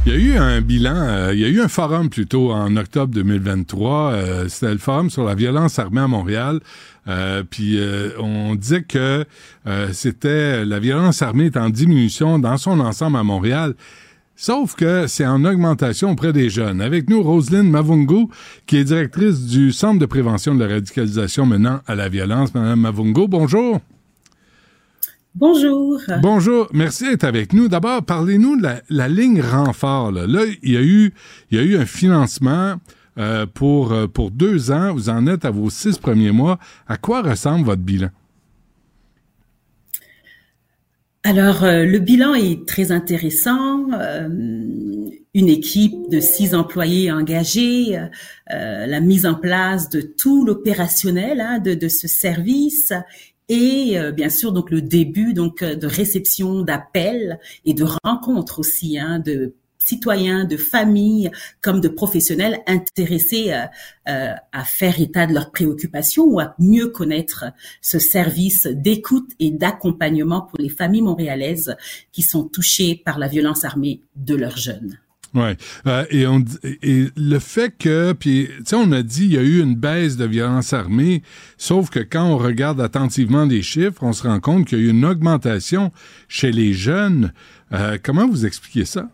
Il 0.08 0.14
y 0.14 0.16
a 0.16 0.20
eu 0.20 0.38
un 0.38 0.62
bilan, 0.62 0.96
euh, 0.96 1.34
il 1.34 1.40
y 1.40 1.46
a 1.46 1.48
eu 1.48 1.62
un 1.62 1.68
forum 1.68 2.12
plutôt 2.12 2.52
en 2.52 2.76
octobre 2.78 3.12
2023. 3.12 4.12
Euh, 4.12 4.48
C'était 4.50 4.72
le 4.72 4.78
forum 4.78 5.10
sur 5.10 5.24
la 5.24 5.34
violence 5.34 5.80
armée 5.80 6.02
à 6.02 6.08
Montréal. 6.08 6.60
Euh, 7.08 7.44
puis 7.48 7.78
euh, 7.78 8.12
on 8.20 8.56
disait 8.56 8.84
que 8.84 9.26
c'était 9.92 10.66
la 10.66 10.80
violence 10.80 11.22
armée 11.22 11.46
est 11.46 11.58
en 11.58 11.70
diminution 11.70 12.40
dans 12.40 12.58
son 12.58 12.80
ensemble 12.80 13.18
à 13.18 13.24
Montréal. 13.24 13.76
Sauf 14.38 14.76
que 14.76 15.08
c'est 15.08 15.26
en 15.26 15.46
augmentation 15.46 16.12
auprès 16.12 16.34
des 16.34 16.50
jeunes. 16.50 16.82
Avec 16.82 17.10
nous, 17.10 17.24
Roselyne 17.24 17.70
Mavungo, 17.70 18.30
qui 18.68 18.78
est 18.78 18.84
directrice 18.84 19.46
du 19.46 19.72
Centre 19.72 19.98
de 19.98 20.06
prévention 20.06 20.54
de 20.56 20.64
la 20.64 20.74
radicalisation 20.74 21.46
menant 21.46 21.80
à 21.88 21.96
la 21.96 22.10
violence. 22.10 22.54
Madame 22.54 22.82
Mavungo, 22.82 23.30
bonjour. 23.30 23.80
Bonjour. 25.36 26.02
Bonjour, 26.22 26.70
merci 26.74 27.06
d'être 27.06 27.24
avec 27.26 27.54
nous. 27.54 27.68
D'abord, 27.68 28.04
parlez-nous 28.04 28.58
de 28.58 28.68
la, 28.90 29.08
ligne 29.08 29.42
renfort. 29.42 30.12
Là. 30.12 30.26
il 30.64 30.72
y 30.72 30.78
a 30.78 30.82
eu, 30.82 31.14
il 31.52 31.58
y 31.58 31.62
a 31.62 31.64
eu 31.64 31.78
un 31.78 31.86
financement 31.86 32.76
euh, 33.18 33.46
pour, 33.46 33.94
euh, 33.94 34.08
pour 34.08 34.30
deux 34.30 34.72
ans. 34.72 34.94
Vous 34.94 35.08
en 35.10 35.26
êtes 35.26 35.46
à 35.46 35.50
vos 35.50 35.70
six 35.70 35.98
premiers 35.98 36.32
mois. 36.32 36.60
À 36.86 36.98
quoi 36.98 37.22
ressemble 37.22 37.66
votre 37.66 37.82
bilan? 37.82 38.10
Alors, 41.24 41.64
euh, 41.64 41.86
le 41.86 42.00
bilan 42.00 42.34
est 42.34 42.68
très 42.68 42.92
intéressant. 42.92 43.88
une 45.34 45.50
équipe 45.50 46.10
de 46.12 46.20
six 46.20 46.54
employés 46.54 47.10
engagés, 47.10 47.98
la 48.50 49.00
mise 49.00 49.26
en 49.26 49.36
place 49.36 49.90
de 49.90 50.02
tout 50.02 50.46
l'opérationnel 50.46 51.40
hein, 51.40 51.60
de, 51.60 51.88
ce 51.88 52.08
service 52.08 52.94
et 53.48 53.98
bien 54.14 54.30
sûr 54.30 54.54
donc 54.54 54.72
le 54.72 54.82
début 54.82 55.34
donc 55.34 55.62
de 55.62 55.88
réception 55.88 56.62
d'appels 56.62 57.38
et 57.66 57.74
de 57.74 57.86
rencontres 58.04 58.60
aussi 58.60 58.98
hein, 58.98 59.20
de 59.20 59.54
citoyens, 59.86 60.46
de 60.46 60.58
familles 60.58 61.32
comme 61.62 61.80
de 61.82 61.88
professionnels 61.88 62.60
intéressés 62.68 63.52
euh, 64.08 64.34
à 64.52 64.64
faire 64.64 65.00
état 65.00 65.28
de 65.28 65.34
leurs 65.34 65.52
préoccupations 65.52 66.24
ou 66.24 66.40
à 66.40 66.56
mieux 66.60 66.88
connaître 66.88 67.46
ce 67.82 68.00
service 68.00 68.68
d'écoute 68.68 69.30
et 69.40 69.52
d'accompagnement 69.52 70.42
pour 70.42 70.60
les 70.60 70.70
familles 70.70 71.02
montréalaises 71.04 71.76
qui 72.12 72.24
sont 72.24 72.46
touchées 72.46 73.02
par 73.06 73.20
la 73.20 73.28
violence 73.28 73.64
armée 73.64 74.02
de 74.16 74.36
leurs 74.36 74.58
jeunes. 74.58 74.98
Oui. 75.36 75.50
Euh, 75.86 76.06
et, 76.12 76.26
on, 76.28 76.44
et 76.64 77.08
le 77.18 77.40
fait 77.40 77.74
que, 77.78 78.14
puis, 78.14 78.48
tu 78.60 78.64
sais, 78.68 78.76
on 78.78 78.92
a 78.94 79.04
dit 79.04 79.26
il 79.26 79.34
y 79.34 79.38
a 79.38 79.42
eu 79.42 79.62
une 79.62 79.76
baisse 79.76 80.16
de 80.16 80.26
violence 80.26 80.72
armée, 80.72 81.24
sauf 81.58 81.90
que 81.90 82.00
quand 82.00 82.26
on 82.26 82.38
regarde 82.38 82.80
attentivement 82.80 83.44
les 83.44 83.62
chiffres, 83.62 84.02
on 84.02 84.14
se 84.14 84.24
rend 84.24 84.40
compte 84.40 84.66
qu'il 84.66 84.80
y 84.80 84.82
a 84.82 84.86
eu 84.86 84.90
une 84.92 85.04
augmentation 85.04 85.92
chez 86.30 86.54
les 86.54 86.74
jeunes. 86.74 87.34
Euh, 87.74 87.98
comment 88.02 88.28
vous 88.28 88.46
expliquez 88.46 88.86
ça? 88.86 89.10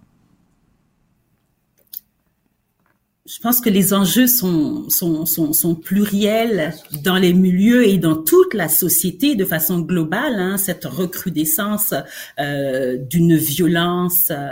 Je 3.26 3.39
pense 3.39 3.61
que 3.61 3.69
les 3.69 3.93
enjeux 3.93 4.26
sont, 4.26 4.89
sont, 4.89 5.26
sont, 5.26 5.53
sont, 5.53 5.76
pluriels 5.76 6.73
dans 7.03 7.18
les 7.18 7.34
milieux 7.34 7.88
et 7.88 7.98
dans 7.98 8.15
toute 8.15 8.56
la 8.56 8.68
société 8.68 9.35
de 9.35 9.45
façon 9.45 9.80
globale. 9.80 10.39
Hein, 10.39 10.57
cette 10.57 10.85
recrudescence 10.85 11.93
euh, 12.39 12.98
d'une 12.98 13.38
violence 13.38 14.31
euh, 14.31 14.49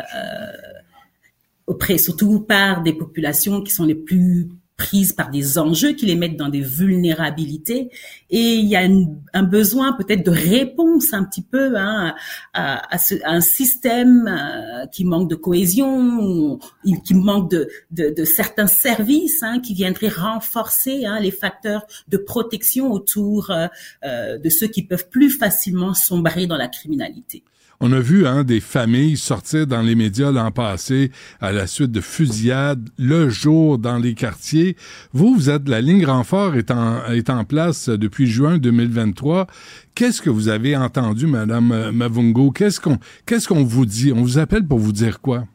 auprès, 1.65 1.97
surtout 1.97 2.41
par 2.41 2.83
des 2.83 2.93
populations 2.93 3.63
qui 3.63 3.73
sont 3.73 3.85
les 3.85 3.95
plus 3.95 4.49
prises 4.79 5.11
par 5.11 5.29
des 5.29 5.57
enjeux 5.57 5.91
qui 5.91 6.05
les 6.05 6.15
mettent 6.15 6.37
dans 6.37 6.47
des 6.47 6.61
vulnérabilités 6.61 7.91
et 8.29 8.55
il 8.55 8.65
y 8.65 8.77
a 8.77 8.87
un 9.33 9.43
besoin 9.43 9.91
peut-être 9.93 10.25
de 10.25 10.31
réponse 10.31 11.13
un 11.13 11.25
petit 11.25 11.41
peu 11.41 11.77
hein, 11.77 12.15
à, 12.53 12.95
à, 12.95 12.97
ce, 12.97 13.15
un 13.25 13.41
système 13.41 14.27
euh, 14.27 14.85
qui 14.87 15.03
manque 15.03 15.29
de 15.29 15.35
cohésion, 15.35 16.59
qui 17.05 17.13
manque 17.13 17.51
de, 17.51 17.67
de, 17.91 18.09
de 18.09 18.23
certains 18.23 18.67
services 18.67 19.43
hein, 19.43 19.59
qui 19.59 19.73
viendraient 19.73 20.07
renforcer 20.07 21.05
hein, 21.05 21.19
les 21.19 21.31
facteurs 21.31 21.85
de 22.07 22.17
protection 22.17 22.91
autour 22.91 23.51
euh, 23.51 23.67
euh, 24.05 24.37
de 24.37 24.49
ceux 24.49 24.67
qui 24.67 24.83
peuvent 24.83 25.09
plus 25.09 25.29
facilement 25.29 25.93
sombrer 25.93 26.47
dans 26.47 26.57
la 26.57 26.69
criminalité. 26.69 27.43
On 27.81 27.93
a 27.93 28.01
vu 28.01 28.27
hein, 28.27 28.43
des 28.43 28.59
familles 28.59 29.15
sortir 29.15 29.65
dans 29.65 29.81
les 29.81 29.95
médias 29.95 30.31
l'an 30.31 30.51
passé 30.51 31.11
à 31.39 31.53
la 31.53 31.65
suite 31.65 31.93
de 31.93 32.01
fusillades 32.01 32.89
le 32.97 33.29
jour 33.29 33.77
dans 33.77 33.97
les 33.97 34.15
quartiers. 34.15 34.75
Vous, 35.13 35.33
vous 35.33 35.49
êtes 35.49 35.69
la 35.69 35.79
ligne 35.79 36.05
renfort 36.05 36.57
est 36.57 36.71
en, 36.71 37.05
est 37.05 37.29
en 37.29 37.45
place 37.45 37.87
depuis 37.87 38.27
juin 38.27 38.57
2023. 38.57 39.47
Qu'est-ce 39.95 40.21
que 40.21 40.29
vous 40.29 40.49
avez 40.49 40.75
entendu, 40.75 41.25
Madame 41.25 41.91
Mavungo? 41.91 42.51
Qu'est-ce 42.51 42.81
qu'on 42.81 42.97
qu'est-ce 43.25 43.47
qu'on 43.47 43.63
vous 43.63 43.85
dit? 43.85 44.11
On 44.11 44.23
vous 44.23 44.39
appelle 44.39 44.67
pour 44.67 44.79
vous 44.79 44.91
dire 44.91 45.21
quoi? 45.21 45.45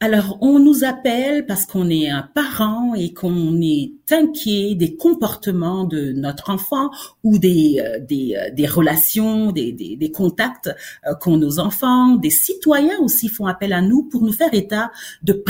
Alors, 0.00 0.38
on 0.40 0.60
nous 0.60 0.84
appelle 0.84 1.44
parce 1.44 1.66
qu'on 1.66 1.90
est 1.90 2.08
un 2.08 2.22
parent 2.22 2.94
et 2.94 3.12
qu'on 3.12 3.60
est 3.60 3.94
inquiet 4.12 4.76
des 4.76 4.94
comportements 4.94 5.82
de 5.82 6.12
notre 6.12 6.50
enfant 6.50 6.90
ou 7.24 7.38
des, 7.38 7.82
euh, 7.84 7.98
des, 7.98 8.36
euh, 8.36 8.54
des, 8.54 8.68
relations, 8.68 9.50
des, 9.50 9.72
des, 9.72 9.96
des 9.96 10.12
contacts 10.12 10.70
euh, 11.04 11.14
qu'ont 11.16 11.36
nos 11.36 11.58
enfants. 11.58 12.14
Des 12.14 12.30
citoyens 12.30 12.96
aussi 13.00 13.28
font 13.28 13.46
appel 13.46 13.72
à 13.72 13.82
nous 13.82 14.04
pour 14.04 14.22
nous 14.22 14.32
faire 14.32 14.54
état 14.54 14.92
de 15.24 15.42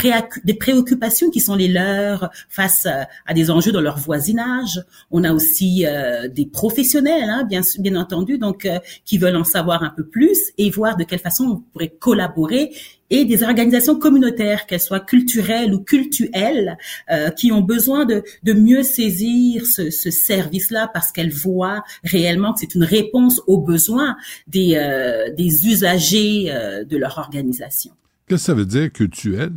des 0.44 0.54
préoccupations 0.54 1.28
qui 1.28 1.40
sont 1.40 1.54
les 1.54 1.68
leurs 1.68 2.30
face 2.48 2.86
à 2.86 3.34
des 3.34 3.50
enjeux 3.50 3.72
dans 3.72 3.82
leur 3.82 3.98
voisinage. 3.98 4.82
On 5.10 5.24
a 5.24 5.32
aussi 5.32 5.84
des 6.32 6.46
professionnels, 6.46 7.28
hein, 7.28 7.44
bien, 7.44 7.60
bien 7.80 7.96
entendu, 7.96 8.38
donc 8.38 8.68
qui 9.04 9.18
veulent 9.18 9.36
en 9.36 9.44
savoir 9.44 9.82
un 9.82 9.90
peu 9.90 10.06
plus 10.06 10.38
et 10.56 10.70
voir 10.70 10.96
de 10.96 11.04
quelle 11.04 11.18
façon 11.18 11.44
on 11.44 11.56
pourrait 11.56 11.90
collaborer 11.98 12.70
et 13.10 13.24
des 13.24 13.43
organisations 13.43 13.98
communautaires, 13.98 14.66
qu'elles 14.66 14.80
soient 14.80 15.01
culturelles 15.01 15.74
ou 15.74 15.80
cultuelles, 15.80 16.76
euh, 17.10 17.30
qui 17.30 17.52
ont 17.52 17.62
besoin 17.62 18.05
de, 18.05 18.22
de 18.43 18.52
mieux 18.52 18.82
saisir 18.82 19.66
ce, 19.66 19.90
ce 19.90 20.10
service-là 20.10 20.90
parce 20.93 21.12
qu'elles 21.12 21.32
voient 21.32 21.82
réellement 22.05 22.52
que 22.52 22.60
c'est 22.60 22.74
une 22.74 22.85
réponse 22.85 23.40
aux 23.47 23.59
besoins 23.59 24.16
des, 24.47 24.74
euh, 24.76 25.32
des 25.35 25.66
usagers 25.66 26.47
euh, 26.48 26.85
de 26.85 26.97
leur 26.97 27.18
organisation. 27.18 27.93
Qu'est-ce 28.26 28.43
que 28.43 28.47
ça 28.47 28.55
veut 28.55 28.66
dire 28.66 28.93
culturel? 28.93 29.52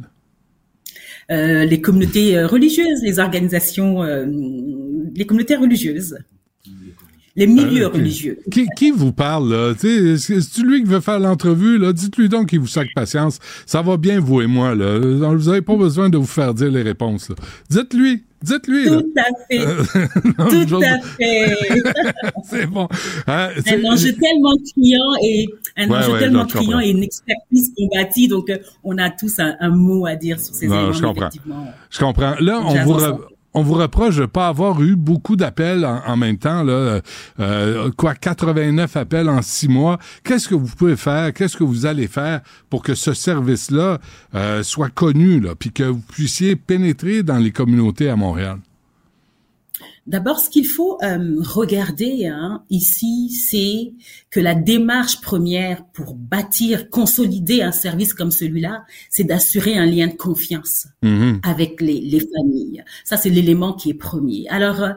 Euh, 1.30 1.66
les 1.66 1.82
communautés 1.82 2.44
religieuses, 2.44 3.02
les 3.04 3.20
organisations, 3.20 4.02
les 4.04 5.26
communautés 5.26 5.56
religieuses 5.56 6.18
les 7.36 7.48
milieux 7.48 7.86
ah, 7.86 7.96
religieux. 7.96 8.40
Qui, 8.52 8.68
qui, 8.76 8.92
vous 8.92 9.14
parle, 9.14 9.52
là? 9.52 9.74
C'est 9.78 10.62
lui 10.64 10.84
qui 10.84 10.90
veut 10.90 11.00
faire 11.00 11.20
l'entrevue, 11.20 11.78
là? 11.78 11.94
Dites-lui 11.94 12.30
donc 12.30 12.50
qu'il 12.50 12.60
vous 12.60 12.68
sac 12.68 12.90
patience. 12.94 13.40
Ça 13.66 13.82
va 13.82 13.98
bien, 13.98 14.20
vous 14.20 14.42
et 14.42 14.48
moi, 14.48 14.76
là. 14.76 15.00
Vous 15.00 15.50
n'avez 15.50 15.62
pas 15.62 15.76
besoin 15.76 16.10
de 16.10 16.18
vous 16.18 16.26
faire 16.26 16.54
dire 16.54 16.72
les 16.72 16.82
réponses, 16.82 17.30
là. 17.30 17.36
Dites-lui. 17.70 18.24
Dites-lui. 18.44 18.86
Tout 18.86 19.14
à 19.18 19.30
fait. 19.48 19.60
Tout 20.68 20.82
à 20.84 21.00
fait. 21.18 21.56
c'est 22.50 22.66
bon. 22.66 22.88
Hein, 23.28 23.50
un 23.68 23.84
enjeu 23.86 24.14
tellement 24.14 24.56
criant 24.74 25.14
et 25.24 25.48
un 25.78 25.92
enjeu 25.92 26.18
tellement 26.18 26.46
criant 26.48 26.80
et 26.80 26.90
une 26.90 27.04
expertise 27.04 27.72
qu'on 27.78 27.88
bâtit. 27.96 28.28
Donc, 28.28 28.50
euh, 28.50 28.58
on 28.84 28.98
a 28.98 29.12
tous 29.12 29.40
un, 29.40 29.70
mot 29.70 30.08
à 30.08 30.16
dire 30.16 30.40
sur 30.40 30.56
ces 30.56 30.68
non, 30.68 30.76
éléments. 30.76 30.94
Je 30.94 31.02
comprends. 31.02 31.30
Je 31.92 32.00
comprends. 32.00 32.36
Là, 32.40 32.62
on 32.66 32.84
vous, 32.84 33.00
on 33.54 33.64
vous 33.64 33.74
reproche 33.74 34.18
de 34.18 34.26
pas 34.26 34.48
avoir 34.48 34.82
eu 34.82 34.96
beaucoup 34.96 35.36
d'appels 35.36 35.86
en, 35.86 36.18
même 36.18 36.38
temps, 36.38 36.64
là, 36.64 37.02
euh, 37.40 37.92
quoi, 37.98 38.16
89 38.16 38.96
appels 38.96 39.30
en 39.30 39.42
six 39.42 39.68
mois. 39.68 39.98
Qu'est-ce 40.24 40.48
que 40.48 40.56
vous 40.56 40.74
pouvez 40.76 40.96
faire? 40.96 41.34
Qu'est-ce 41.34 41.58
que 41.58 41.64
vous 41.64 41.86
allez 41.86 42.08
faire 42.08 42.42
pour 42.70 42.82
que 42.82 42.96
ce 42.96 43.14
service-là 43.14 44.00
euh, 44.36 44.64
soit 44.64 44.90
connu, 44.90 45.40
là, 45.40 45.56
puis 45.56 45.72
que 45.72 45.84
vous 45.84 46.00
puissiez 46.00 46.56
pénétrer 46.56 47.24
dans 47.24 47.38
les 47.38 47.52
communautés 47.52 48.10
à 48.10 48.16
Montréal? 48.16 48.60
D'abord, 50.08 50.40
ce 50.40 50.50
qu'il 50.50 50.68
faut 50.68 50.98
euh, 51.04 51.36
regarder 51.42 52.28
hein, 52.28 52.64
ici, 52.70 53.30
c'est 53.30 53.94
que 54.30 54.40
la 54.40 54.56
démarche 54.56 55.22
première 55.22 55.86
pour 55.88 56.16
bâtir, 56.16 56.90
consolider 56.90 57.62
un 57.62 57.72
service 57.72 58.14
comme 58.14 58.32
celui-là, 58.32 58.84
c'est 59.10 59.24
d'assurer 59.24 59.78
un 59.78 59.86
lien 59.86 60.08
de 60.08 60.16
confiance 60.16 60.88
mm-hmm. 61.04 61.40
avec 61.44 61.82
les, 61.82 62.02
les, 62.02 62.20
familles. 62.20 62.84
Ça, 63.04 63.18
c'est 63.18 63.30
l'élément 63.30 63.74
qui 63.74 63.92
est 63.92 63.96
premier. 63.96 64.48
Alors, 64.50 64.82
euh, 64.82 64.94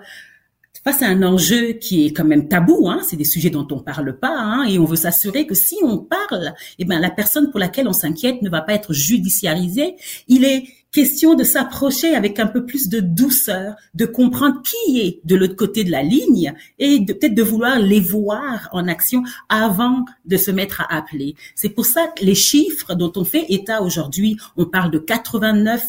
face 0.82 1.02
à 1.02 1.06
un 1.06 1.22
enjeu 1.22 1.72
qui 1.74 2.06
est 2.06 2.10
quand 2.10 2.24
même 2.24 2.48
tabou, 2.48 2.88
hein, 2.88 3.00
c'est 3.08 3.16
des 3.16 3.24
sujets 3.24 3.50
dont 3.50 3.66
on 3.70 3.80
parle 3.80 4.18
pas, 4.18 4.36
hein, 4.36 4.64
et 4.64 4.78
on 4.78 4.84
veut 4.84 4.96
s'assurer 4.96 5.46
que 5.46 5.54
si 5.54 5.76
on 5.82 5.98
parle, 5.98 6.54
eh 6.78 6.84
ben 6.84 6.98
la 6.98 7.10
personne 7.10 7.50
pour 7.50 7.60
laquelle 7.60 7.88
on 7.88 7.92
s'inquiète 7.92 8.42
ne 8.42 8.50
va 8.50 8.60
pas 8.60 8.74
être 8.74 8.92
judiciarisée. 8.92 9.96
Il 10.28 10.44
est 10.44 10.64
question 10.94 11.34
de 11.34 11.42
s'approcher 11.42 12.14
avec 12.14 12.38
un 12.38 12.46
peu 12.46 12.64
plus 12.64 12.88
de 12.88 13.00
douceur, 13.00 13.74
de 13.94 14.06
comprendre 14.06 14.62
qui 14.62 15.00
est 15.00 15.20
de 15.24 15.34
l'autre 15.34 15.56
côté 15.56 15.82
de 15.82 15.90
la 15.90 16.04
ligne 16.04 16.54
et 16.78 17.00
de 17.00 17.12
peut-être 17.12 17.34
de 17.34 17.42
vouloir 17.42 17.80
les 17.80 17.98
voir 17.98 18.68
en 18.72 18.86
action 18.86 19.24
avant 19.48 20.04
de 20.24 20.36
se 20.36 20.52
mettre 20.52 20.82
à 20.82 20.96
appeler. 20.96 21.34
C'est 21.56 21.70
pour 21.70 21.84
ça 21.84 22.06
que 22.06 22.24
les 22.24 22.36
chiffres 22.36 22.94
dont 22.94 23.12
on 23.16 23.24
fait 23.24 23.44
état 23.48 23.82
aujourd'hui, 23.82 24.36
on 24.56 24.66
parle 24.66 24.92
de 24.92 24.98
89 24.98 25.84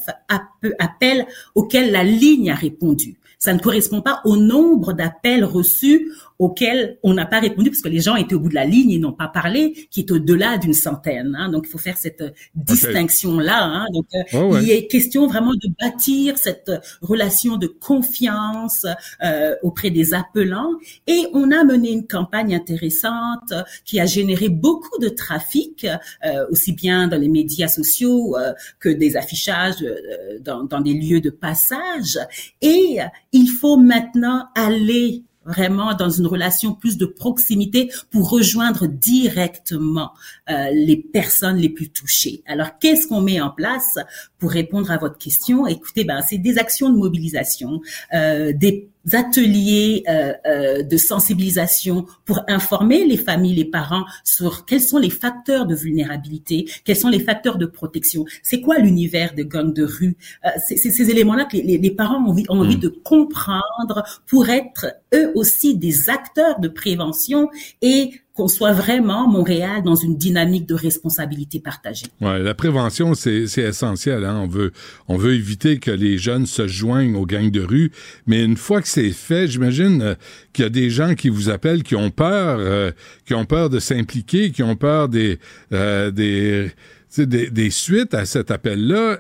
appels 0.80 1.28
auxquels 1.54 1.92
la 1.92 2.04
ligne 2.04 2.50
a 2.50 2.56
répondu. 2.56 3.18
Ça 3.46 3.54
ne 3.54 3.60
correspond 3.60 4.02
pas 4.02 4.22
au 4.26 4.38
nombre 4.38 4.94
d'appels 4.94 5.46
reçus 5.46 6.12
auxquels 6.40 6.98
on 7.04 7.14
n'a 7.14 7.26
pas 7.26 7.40
répondu 7.40 7.70
parce 7.70 7.82
que 7.82 7.90
les 7.90 8.02
gens 8.02 8.16
étaient 8.16 8.36
au 8.36 8.40
bout 8.40 8.50
de 8.50 8.56
la 8.56 8.66
ligne 8.66 8.92
et 8.92 9.00
n'ont 9.00 9.14
pas 9.14 9.28
parlé, 9.28 9.88
qui 9.92 10.02
est 10.02 10.12
au-delà 10.12 10.58
d'une 10.58 10.74
centaine. 10.74 11.36
Hein. 11.38 11.50
Donc, 11.50 11.66
il 11.68 11.70
faut 11.70 11.78
faire 11.78 11.98
cette 11.98 12.24
distinction-là. 12.56 13.64
Hein. 13.64 13.86
Donc, 13.94 14.06
euh, 14.16 14.60
il 14.62 14.72
est 14.72 14.88
question 14.88 15.28
vraiment 15.28 15.54
de 15.54 15.70
bâtir 15.80 16.38
cette 16.38 16.72
relation 17.02 17.58
de 17.58 17.68
confiance 17.68 18.86
euh, 19.24 19.56
auprès 19.64 19.90
des 19.90 20.14
appelants. 20.14 20.72
Et 21.08 21.26
on 21.34 21.52
a 21.52 21.64
mené 21.64 21.92
une 21.92 22.08
campagne 22.08 22.56
intéressante 22.56 23.54
qui 23.86 24.00
a 24.00 24.06
généré 24.06 24.50
beaucoup 24.50 25.00
de 25.00 25.10
trafic, 25.10 25.86
euh, 25.86 26.46
aussi 26.50 26.74
bien 26.74 27.08
dans 27.08 27.20
les 27.20 27.30
médias 27.30 27.68
sociaux 27.68 28.38
euh, 28.38 28.54
que 28.80 28.90
des 28.90 29.16
affichages 29.18 29.82
euh, 29.82 30.40
dans, 30.42 30.64
dans 30.64 30.82
des 30.82 30.94
lieux 30.94 31.22
de 31.22 31.30
passage. 31.30 32.20
Et 32.62 32.98
il 33.32 33.48
faut 33.48 33.78
maintenant 33.78 34.46
aller 34.56 35.24
vraiment 35.46 35.94
dans 35.94 36.10
une 36.10 36.28
relation 36.28 36.74
plus 36.74 36.98
de 36.98 37.06
proximité 37.06 37.92
pour 38.12 38.30
rejoindre 38.30 38.88
directement 38.88 40.12
euh, 40.50 40.70
les 40.72 40.98
personnes 40.98 41.58
les 41.58 41.70
plus 41.70 41.90
touchées. 41.90 42.44
Alors, 42.48 42.78
qu'est-ce 42.80 43.08
qu'on 43.08 43.22
met 43.22 43.40
en 43.40 43.50
place 43.50 43.98
pour 44.40 44.52
répondre 44.52 44.92
à 44.92 44.98
votre 44.98 45.18
question? 45.18 45.68
Écoutez, 45.68 46.04
ben, 46.04 46.22
c'est 46.22 46.38
des 46.38 46.58
actions 46.58 46.90
de 46.90 46.98
mobilisation, 46.98 47.82
euh, 48.14 48.54
des 48.54 48.90
ateliers 49.14 50.04
euh, 50.10 50.34
euh, 50.46 50.84
de 50.84 50.98
sensibilisation 50.98 52.06
pour 52.26 52.42
informer 52.48 53.06
les 53.06 53.18
familles, 53.18 53.56
les 53.56 53.66
parents 53.66 54.06
sur 54.24 54.66
quels 54.66 54.82
sont 54.82 54.98
les 54.98 55.10
facteurs 55.10 55.66
de 55.66 55.76
vulnérabilité, 55.76 56.68
quels 56.84 56.96
sont 56.96 57.10
les 57.10 57.20
facteurs 57.20 57.58
de 57.58 57.66
protection, 57.66 58.26
c'est 58.42 58.62
quoi 58.62 58.80
l'univers 58.80 59.36
de 59.36 59.44
gang 59.44 59.72
de 59.72 59.84
rue? 59.84 60.18
Euh, 60.46 60.50
c'est 60.68 60.78
ces 60.78 61.10
éléments-là 61.10 61.46
que 61.46 61.58
les, 61.58 61.78
les, 61.78 61.92
parents 61.92 62.24
ont 62.24 62.30
envie, 62.30 62.46
ont 62.50 62.60
envie 62.60 62.78
mm. 62.78 62.82
de 62.82 62.90
comprendre 62.90 64.04
pour 64.26 64.50
être 64.50 64.88
eux 65.16 65.32
aussi 65.36 65.78
des 65.78 66.10
acteurs 66.10 66.60
de 66.60 66.68
prévention 66.68 67.50
et 67.82 68.12
qu'on 68.36 68.48
soit 68.50 68.74
vraiment 68.74 69.30
Montréal 69.30 69.82
dans 69.84 69.96
une 69.96 70.18
dynamique 70.18 70.68
de 70.68 70.74
responsabilité 70.74 71.62
partagée. 71.62 72.08
Ouais, 72.20 72.40
la 72.40 72.54
prévention 72.54 73.14
c'est 73.14 73.46
essentiel. 73.58 74.26
Hein? 74.26 74.42
On 74.44 74.48
veut 74.48 74.74
on 75.08 75.18
veut 75.18 75.34
éviter 75.34 75.80
que 75.80 75.92
les 75.92 76.18
jeunes 76.18 76.46
se 76.46 76.68
joignent 76.68 77.16
aux 77.16 77.26
gangs 77.26 77.50
de 77.50 77.62
rue, 77.62 77.92
mais 78.28 78.44
une 78.44 78.58
fois 78.58 78.82
que 78.82 78.90
c'est 78.90 79.12
fait, 79.12 79.48
j'imagine 79.48 80.02
euh, 80.02 80.16
qu'il 80.52 80.64
y 80.64 80.66
a 80.66 80.70
des 80.70 80.90
gens 80.90 81.16
qui 81.16 81.30
vous 81.30 81.50
appellent 81.50 81.84
qui 81.84 81.96
ont 81.96 82.12
peur, 82.12 82.58
euh, 82.60 82.92
qui 83.26 83.34
ont 83.34 83.46
peur 83.46 83.70
de 83.70 83.80
s'impliquer, 83.80 84.52
qui 84.52 84.64
ont 84.64 84.76
peur 84.76 85.08
des 85.08 85.40
euh, 85.72 86.12
des 86.12 86.72
des, 87.18 87.50
des, 87.50 87.70
suites 87.70 88.14
à 88.14 88.26
cet 88.26 88.52
appel-là. 88.52 89.20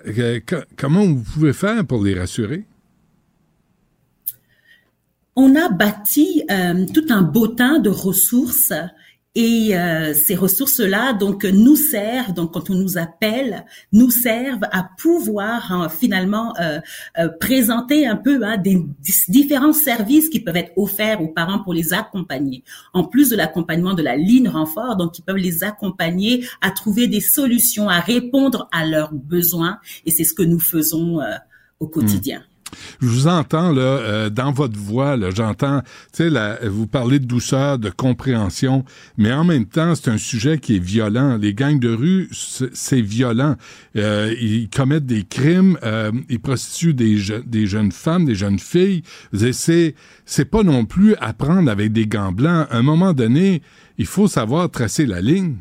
comment 0.76 1.06
vous 1.06 1.24
pouvez 1.24 1.54
faire 1.54 1.86
pour 1.86 2.04
les 2.04 2.20
rassurer? 2.20 2.66
On 5.36 5.56
a 5.56 5.70
bâti 5.70 6.44
tout 6.94 7.06
un 7.10 7.24
temps 7.24 7.80
de 7.80 7.90
ressources 7.90 8.72
Et 9.38 9.78
euh, 9.78 10.14
ces 10.14 10.34
ressources-là, 10.34 11.12
donc, 11.12 11.44
nous 11.44 11.76
servent, 11.76 12.34
donc 12.34 12.54
quand 12.54 12.70
on 12.70 12.76
nous 12.76 12.98
appelle, 12.98 13.66
nous 13.92 14.10
servent 14.10 14.64
à 14.72 14.88
pouvoir 14.98 15.74
hein, 15.74 15.90
finalement 15.90 16.54
euh, 16.62 16.80
euh, 17.20 17.28
présenter 17.42 18.08
un 18.08 18.16
peu 18.16 18.42
hein, 18.46 18.56
des, 18.56 18.82
différents 19.28 19.74
services 19.74 20.30
qui 20.30 20.40
peuvent 20.40 20.56
être 20.56 20.72
offerts 20.78 21.22
aux 21.22 21.28
parents 21.28 21.60
pour 21.60 21.74
les 21.74 21.94
accompagner. 21.94 22.64
En 22.94 23.04
plus 23.04 23.30
de 23.30 23.36
l'accompagnement 23.36 23.94
de 23.94 24.04
la 24.04 24.16
ligne 24.16 24.48
renfort, 24.48 24.96
donc 24.96 25.20
ils 25.20 25.24
peuvent 25.24 25.36
les 25.36 25.66
accompagner 25.66 26.48
à 26.62 26.72
trouver 26.72 27.10
des 27.10 27.22
solutions, 27.22 27.90
à 27.90 28.00
répondre 28.00 28.70
à 28.72 28.86
leurs 28.86 29.14
besoins. 29.14 29.80
Et 30.06 30.12
c'est 30.12 30.24
ce 30.24 30.34
que 30.34 30.44
nous 30.44 30.62
faisons 30.62 31.20
au 31.82 31.88
quotidien. 31.88 32.42
Je 33.02 33.08
vous 33.08 33.28
entends 33.28 33.72
là 33.72 33.82
euh, 33.82 34.30
dans 34.30 34.52
votre 34.52 34.78
voix, 34.78 35.18
j'entends, 35.32 35.82
tu 36.14 36.30
sais, 36.30 36.68
vous 36.68 36.88
parlez 36.88 37.20
de 37.20 37.26
douceur, 37.26 37.80
de 37.80 37.90
compréhension, 37.90 38.86
mais 39.18 39.32
en 39.32 39.44
même 39.44 39.66
temps, 39.66 39.96
c'est 39.96 40.10
un 40.10 40.18
sujet 40.18 40.58
qui 40.58 40.78
est 40.78 40.84
violent. 40.84 41.38
Les 41.38 41.54
gangs 41.54 41.80
de 41.80 41.94
rue, 41.94 42.30
c'est 42.32 43.02
violent. 43.02 43.56
Euh, 43.96 44.34
ils 44.40 44.70
commettent 44.70 45.06
des 45.06 45.24
crimes, 45.24 45.78
euh, 45.84 46.12
ils 46.30 46.40
prostituent 46.40 46.94
des, 46.94 47.18
des 47.46 47.68
jeunes 47.68 47.92
femmes, 47.92 48.26
des 48.26 48.36
jeunes 48.36 48.60
filles. 48.60 49.04
C'est 49.52 49.96
c'est 50.26 50.46
pas 50.46 50.64
non 50.64 50.86
plus 50.86 51.16
apprendre 51.16 51.70
avec 51.70 51.94
des 51.94 52.08
gants 52.08 52.32
blancs. 52.32 52.68
À 52.70 52.78
un 52.78 52.82
moment 52.82 53.14
donné, 53.14 53.62
il 53.98 54.06
faut 54.06 54.28
savoir 54.28 54.70
tracer 54.70 55.06
la 55.06 55.22
ligne. 55.22 55.56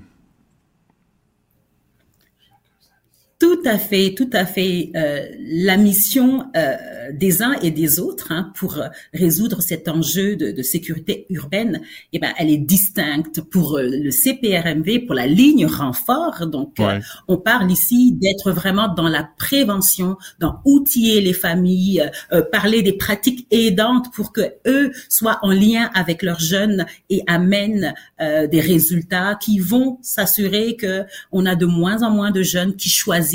Tout 3.44 3.60
à 3.66 3.76
fait, 3.76 4.14
tout 4.14 4.30
à 4.32 4.46
fait. 4.46 4.90
Euh, 4.96 5.28
la 5.38 5.76
mission 5.76 6.46
euh, 6.56 6.76
des 7.12 7.42
uns 7.42 7.54
et 7.62 7.70
des 7.70 8.00
autres 8.00 8.32
hein, 8.32 8.52
pour 8.54 8.80
résoudre 9.12 9.60
cet 9.60 9.88
enjeu 9.88 10.36
de, 10.36 10.52
de, 10.52 10.62
sécurité 10.62 11.26
urbaine, 11.30 11.80
eh 12.12 12.18
ben, 12.18 12.32
elle 12.38 12.50
est 12.50 12.58
distincte 12.58 13.40
pour 13.40 13.76
euh, 13.76 13.82
le 13.82 14.10
CPRMV, 14.10 15.06
pour 15.06 15.14
la 15.14 15.26
ligne 15.26 15.66
renfort. 15.66 16.46
Donc, 16.46 16.80
euh, 16.80 17.00
on 17.28 17.36
parle 17.36 17.70
ici 17.70 18.12
d'être 18.12 18.52
vraiment 18.52 18.88
dans 18.88 19.08
la 19.08 19.28
prévention, 19.36 20.16
dans 20.40 20.60
outiller 20.64 21.20
les 21.20 21.32
familles, 21.32 22.10
euh, 22.32 22.42
parler 22.42 22.82
des 22.82 22.94
pratiques 22.94 23.46
aidantes 23.50 24.12
pour 24.12 24.32
que 24.32 24.54
eux 24.66 24.92
soient 25.08 25.38
en 25.42 25.50
lien 25.50 25.90
avec 25.94 26.22
leurs 26.22 26.40
jeunes 26.40 26.86
et 27.10 27.22
amènent 27.26 27.94
des 28.20 28.60
résultats 28.60 29.36
qui 29.40 29.58
vont 29.58 29.98
s'assurer 30.02 30.76
que 30.76 31.04
on 31.32 31.46
a 31.46 31.56
de 31.56 31.66
moins 31.66 32.02
en 32.02 32.10
moins 32.10 32.30
de 32.30 32.42
jeunes 32.42 32.76
qui 32.76 32.88
choisissent 32.88 33.33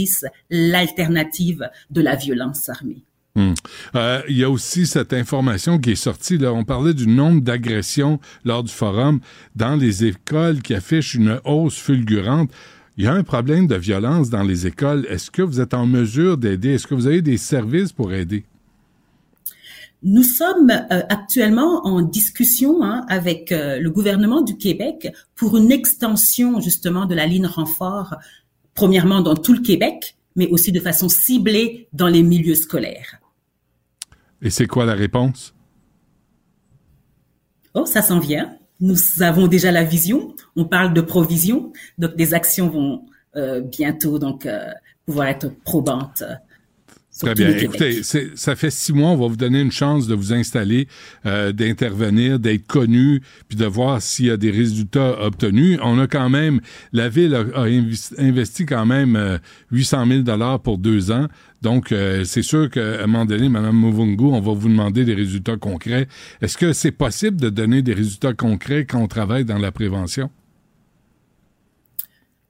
l'alternative 0.49 1.69
de 1.89 2.01
la 2.01 2.15
violence 2.15 2.69
armée. 2.69 3.03
Hmm. 3.35 3.53
Euh, 3.95 4.21
il 4.27 4.37
y 4.37 4.43
a 4.43 4.49
aussi 4.49 4.87
cette 4.87 5.13
information 5.13 5.79
qui 5.79 5.91
est 5.91 5.95
sortie. 5.95 6.37
Là, 6.37 6.51
on 6.53 6.63
parlait 6.63 6.93
du 6.93 7.07
nombre 7.07 7.41
d'agressions 7.41 8.19
lors 8.43 8.63
du 8.63 8.71
forum 8.71 9.19
dans 9.55 9.75
les 9.75 10.05
écoles 10.05 10.61
qui 10.61 10.73
affiche 10.73 11.15
une 11.15 11.39
hausse 11.45 11.77
fulgurante. 11.77 12.51
Il 12.97 13.05
y 13.05 13.07
a 13.07 13.13
un 13.13 13.23
problème 13.23 13.67
de 13.67 13.75
violence 13.75 14.29
dans 14.29 14.43
les 14.43 14.67
écoles. 14.67 15.05
Est-ce 15.09 15.31
que 15.31 15.41
vous 15.41 15.61
êtes 15.61 15.73
en 15.73 15.85
mesure 15.85 16.37
d'aider? 16.37 16.73
Est-ce 16.73 16.87
que 16.87 16.95
vous 16.95 17.07
avez 17.07 17.21
des 17.21 17.37
services 17.37 17.93
pour 17.93 18.11
aider? 18.13 18.43
Nous 20.01 20.23
sommes 20.23 20.69
euh, 20.69 21.01
actuellement 21.09 21.85
en 21.85 22.01
discussion 22.01 22.83
hein, 22.83 23.05
avec 23.09 23.51
euh, 23.51 23.79
le 23.79 23.89
gouvernement 23.89 24.41
du 24.41 24.57
Québec 24.57 25.13
pour 25.35 25.57
une 25.57 25.71
extension 25.71 26.61
justement 26.61 27.05
de 27.05 27.15
la 27.15 27.25
ligne 27.25 27.47
renfort, 27.47 28.15
premièrement 28.79 29.19
dans 29.19 29.35
tout 29.35 29.51
le 29.51 29.59
Québec, 29.59 30.15
mais 30.37 30.47
aussi 30.47 30.71
de 30.71 30.79
façon 30.79 31.09
ciblée 31.09 31.89
dans 31.91 32.07
les 32.07 32.23
milieux 32.23 32.55
scolaires. 32.55 33.19
Et 34.41 34.49
c'est 34.49 34.67
quoi 34.67 34.85
la 34.85 34.93
réponse? 34.93 35.53
Oh, 37.73 37.85
ça 37.85 38.01
s'en 38.01 38.19
vient. 38.19 38.55
Nous 38.79 38.95
avons 39.19 39.47
déjà 39.47 39.69
la 39.73 39.83
vision. 39.83 40.33
On 40.55 40.63
parle 40.63 40.93
de 40.93 41.01
provision. 41.01 41.73
Donc, 41.97 42.15
des 42.15 42.33
actions 42.33 42.69
vont 42.69 43.05
euh, 43.35 43.59
bientôt 43.59 44.17
donc 44.17 44.45
euh, 44.45 44.71
pouvoir 45.05 45.27
être 45.27 45.49
probantes 45.65 46.23
Très 47.19 47.33
bien. 47.33 47.49
Écoutez, 47.49 48.01
ça 48.03 48.55
fait 48.55 48.69
six 48.69 48.93
mois, 48.93 49.09
on 49.09 49.17
va 49.17 49.27
vous 49.27 49.35
donner 49.35 49.59
une 49.59 49.71
chance 49.71 50.07
de 50.07 50.15
vous 50.15 50.33
installer, 50.33 50.87
euh, 51.25 51.51
d'intervenir, 51.51 52.39
d'être 52.39 52.65
connu, 52.65 53.21
puis 53.47 53.57
de 53.57 53.65
voir 53.65 54.01
s'il 54.01 54.27
y 54.27 54.31
a 54.31 54.37
des 54.37 54.51
résultats 54.51 55.21
obtenus. 55.21 55.79
On 55.83 55.99
a 55.99 56.07
quand 56.07 56.29
même, 56.29 56.61
la 56.93 57.09
ville 57.09 57.35
a, 57.35 57.65
investi 58.17 58.65
quand 58.65 58.85
même 58.85 59.39
800 59.71 60.05
000 60.07 60.21
dollars 60.21 60.61
pour 60.61 60.77
deux 60.77 61.11
ans. 61.11 61.27
Donc, 61.61 61.91
euh, 61.91 62.23
c'est 62.23 62.41
sûr 62.41 62.69
qu'à 62.69 63.03
un 63.03 63.07
moment 63.07 63.25
donné, 63.25 63.49
Mme 63.49 63.75
Muvungu, 63.75 64.25
on 64.25 64.39
va 64.39 64.53
vous 64.53 64.69
demander 64.69 65.03
des 65.03 65.13
résultats 65.13 65.57
concrets. 65.57 66.07
Est-ce 66.41 66.57
que 66.57 66.71
c'est 66.73 66.91
possible 66.91 67.39
de 67.39 67.49
donner 67.49 67.81
des 67.81 67.93
résultats 67.93 68.33
concrets 68.33 68.85
quand 68.85 68.99
on 68.99 69.07
travaille 69.07 69.43
dans 69.43 69.57
la 69.57 69.71
prévention? 69.71 70.29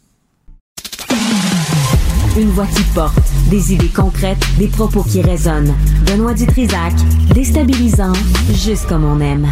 Une 2.37 2.49
voix 2.49 2.67
qui 2.67 2.83
porte, 2.93 3.17
des 3.49 3.73
idées 3.73 3.89
concrètes, 3.89 4.45
des 4.57 4.67
propos 4.67 5.03
qui 5.03 5.21
résonnent. 5.21 5.75
Benoît 6.05 6.33
Dutrisac, 6.33 6.93
déstabilisant, 7.33 8.13
juste 8.53 8.87
comme 8.87 9.03
on 9.03 9.19
aime. 9.19 9.47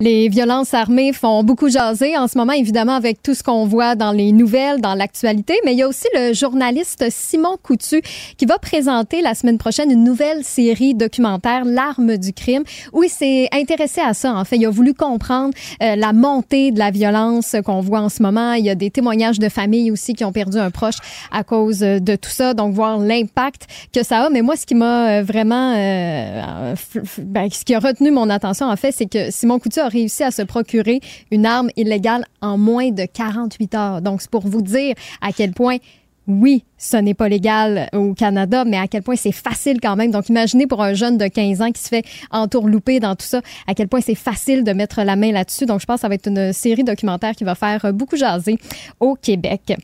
Les 0.00 0.28
violences 0.28 0.74
armées 0.74 1.12
font 1.12 1.44
beaucoup 1.44 1.68
jaser 1.68 2.18
en 2.18 2.26
ce 2.26 2.36
moment, 2.36 2.52
évidemment, 2.52 2.96
avec 2.96 3.22
tout 3.22 3.32
ce 3.32 3.44
qu'on 3.44 3.64
voit 3.64 3.94
dans 3.94 4.10
les 4.10 4.32
nouvelles, 4.32 4.80
dans 4.80 4.96
l'actualité. 4.96 5.54
Mais 5.64 5.72
il 5.72 5.78
y 5.78 5.82
a 5.82 5.86
aussi 5.86 6.08
le 6.16 6.32
journaliste 6.32 7.04
Simon 7.10 7.56
Coutu 7.62 8.02
qui 8.36 8.44
va 8.44 8.58
présenter 8.58 9.22
la 9.22 9.34
semaine 9.36 9.56
prochaine 9.56 9.92
une 9.92 10.02
nouvelle 10.02 10.42
série 10.42 10.94
documentaire, 10.94 11.64
L'arme 11.64 12.16
du 12.16 12.32
crime, 12.32 12.64
où 12.92 13.04
il 13.04 13.08
s'est 13.08 13.48
intéressé 13.52 14.00
à 14.00 14.14
ça. 14.14 14.34
En 14.34 14.44
fait, 14.44 14.56
il 14.56 14.66
a 14.66 14.70
voulu 14.70 14.94
comprendre 14.94 15.54
euh, 15.80 15.94
la 15.94 16.12
montée 16.12 16.72
de 16.72 16.80
la 16.80 16.90
violence 16.90 17.54
qu'on 17.64 17.80
voit 17.80 18.00
en 18.00 18.08
ce 18.08 18.20
moment. 18.20 18.54
Il 18.54 18.64
y 18.64 18.70
a 18.70 18.74
des 18.74 18.90
témoignages 18.90 19.38
de 19.38 19.48
familles 19.48 19.92
aussi 19.92 20.14
qui 20.14 20.24
ont 20.24 20.32
perdu 20.32 20.58
un 20.58 20.72
proche 20.72 20.96
à 21.30 21.44
cause 21.44 21.78
de 21.78 22.16
tout 22.16 22.30
ça. 22.30 22.52
Donc, 22.52 22.74
voir 22.74 22.98
l'impact 22.98 23.68
que 23.92 24.02
ça 24.02 24.24
a. 24.24 24.30
Mais 24.30 24.42
moi, 24.42 24.56
ce 24.56 24.66
qui 24.66 24.74
m'a 24.74 25.20
euh, 25.20 25.22
vraiment, 25.22 25.72
euh, 25.76 26.74
ben, 27.18 27.48
ce 27.48 27.64
qui 27.64 27.76
a 27.76 27.78
retenu 27.78 28.10
mon 28.10 28.28
attention, 28.28 28.66
en 28.66 28.74
fait, 28.74 28.90
c'est 28.90 29.06
que 29.06 29.30
Simon 29.30 29.60
Coutu 29.60 29.83
réussi 29.88 30.22
à 30.22 30.30
se 30.30 30.42
procurer 30.42 31.00
une 31.30 31.46
arme 31.46 31.70
illégale 31.76 32.24
en 32.40 32.58
moins 32.58 32.90
de 32.90 33.04
48 33.04 33.74
heures. 33.74 34.02
Donc, 34.02 34.22
c'est 34.22 34.30
pour 34.30 34.46
vous 34.46 34.62
dire 34.62 34.94
à 35.20 35.32
quel 35.32 35.52
point 35.52 35.78
oui, 36.26 36.64
ce 36.78 36.96
n'est 36.96 37.12
pas 37.12 37.28
légal 37.28 37.90
au 37.92 38.14
Canada, 38.14 38.64
mais 38.64 38.78
à 38.78 38.88
quel 38.88 39.02
point 39.02 39.16
c'est 39.16 39.32
facile 39.32 39.78
quand 39.80 39.94
même. 39.94 40.10
Donc, 40.10 40.28
imaginez 40.30 40.66
pour 40.66 40.82
un 40.82 40.94
jeune 40.94 41.18
de 41.18 41.26
15 41.26 41.60
ans 41.60 41.70
qui 41.70 41.82
se 41.82 41.88
fait 41.88 42.04
entourlouper 42.30 42.98
dans 42.98 43.14
tout 43.14 43.26
ça, 43.26 43.42
à 43.66 43.74
quel 43.74 43.88
point 43.88 44.00
c'est 44.00 44.14
facile 44.14 44.64
de 44.64 44.72
mettre 44.72 45.02
la 45.02 45.16
main 45.16 45.32
là-dessus. 45.32 45.66
Donc, 45.66 45.80
je 45.80 45.86
pense 45.86 45.96
que 45.96 46.00
ça 46.00 46.08
va 46.08 46.14
être 46.14 46.28
une 46.28 46.52
série 46.52 46.84
documentaire 46.84 47.34
qui 47.36 47.44
va 47.44 47.54
faire 47.54 47.92
beaucoup 47.92 48.16
jaser 48.16 48.58
au 49.00 49.16
Québec. 49.16 49.76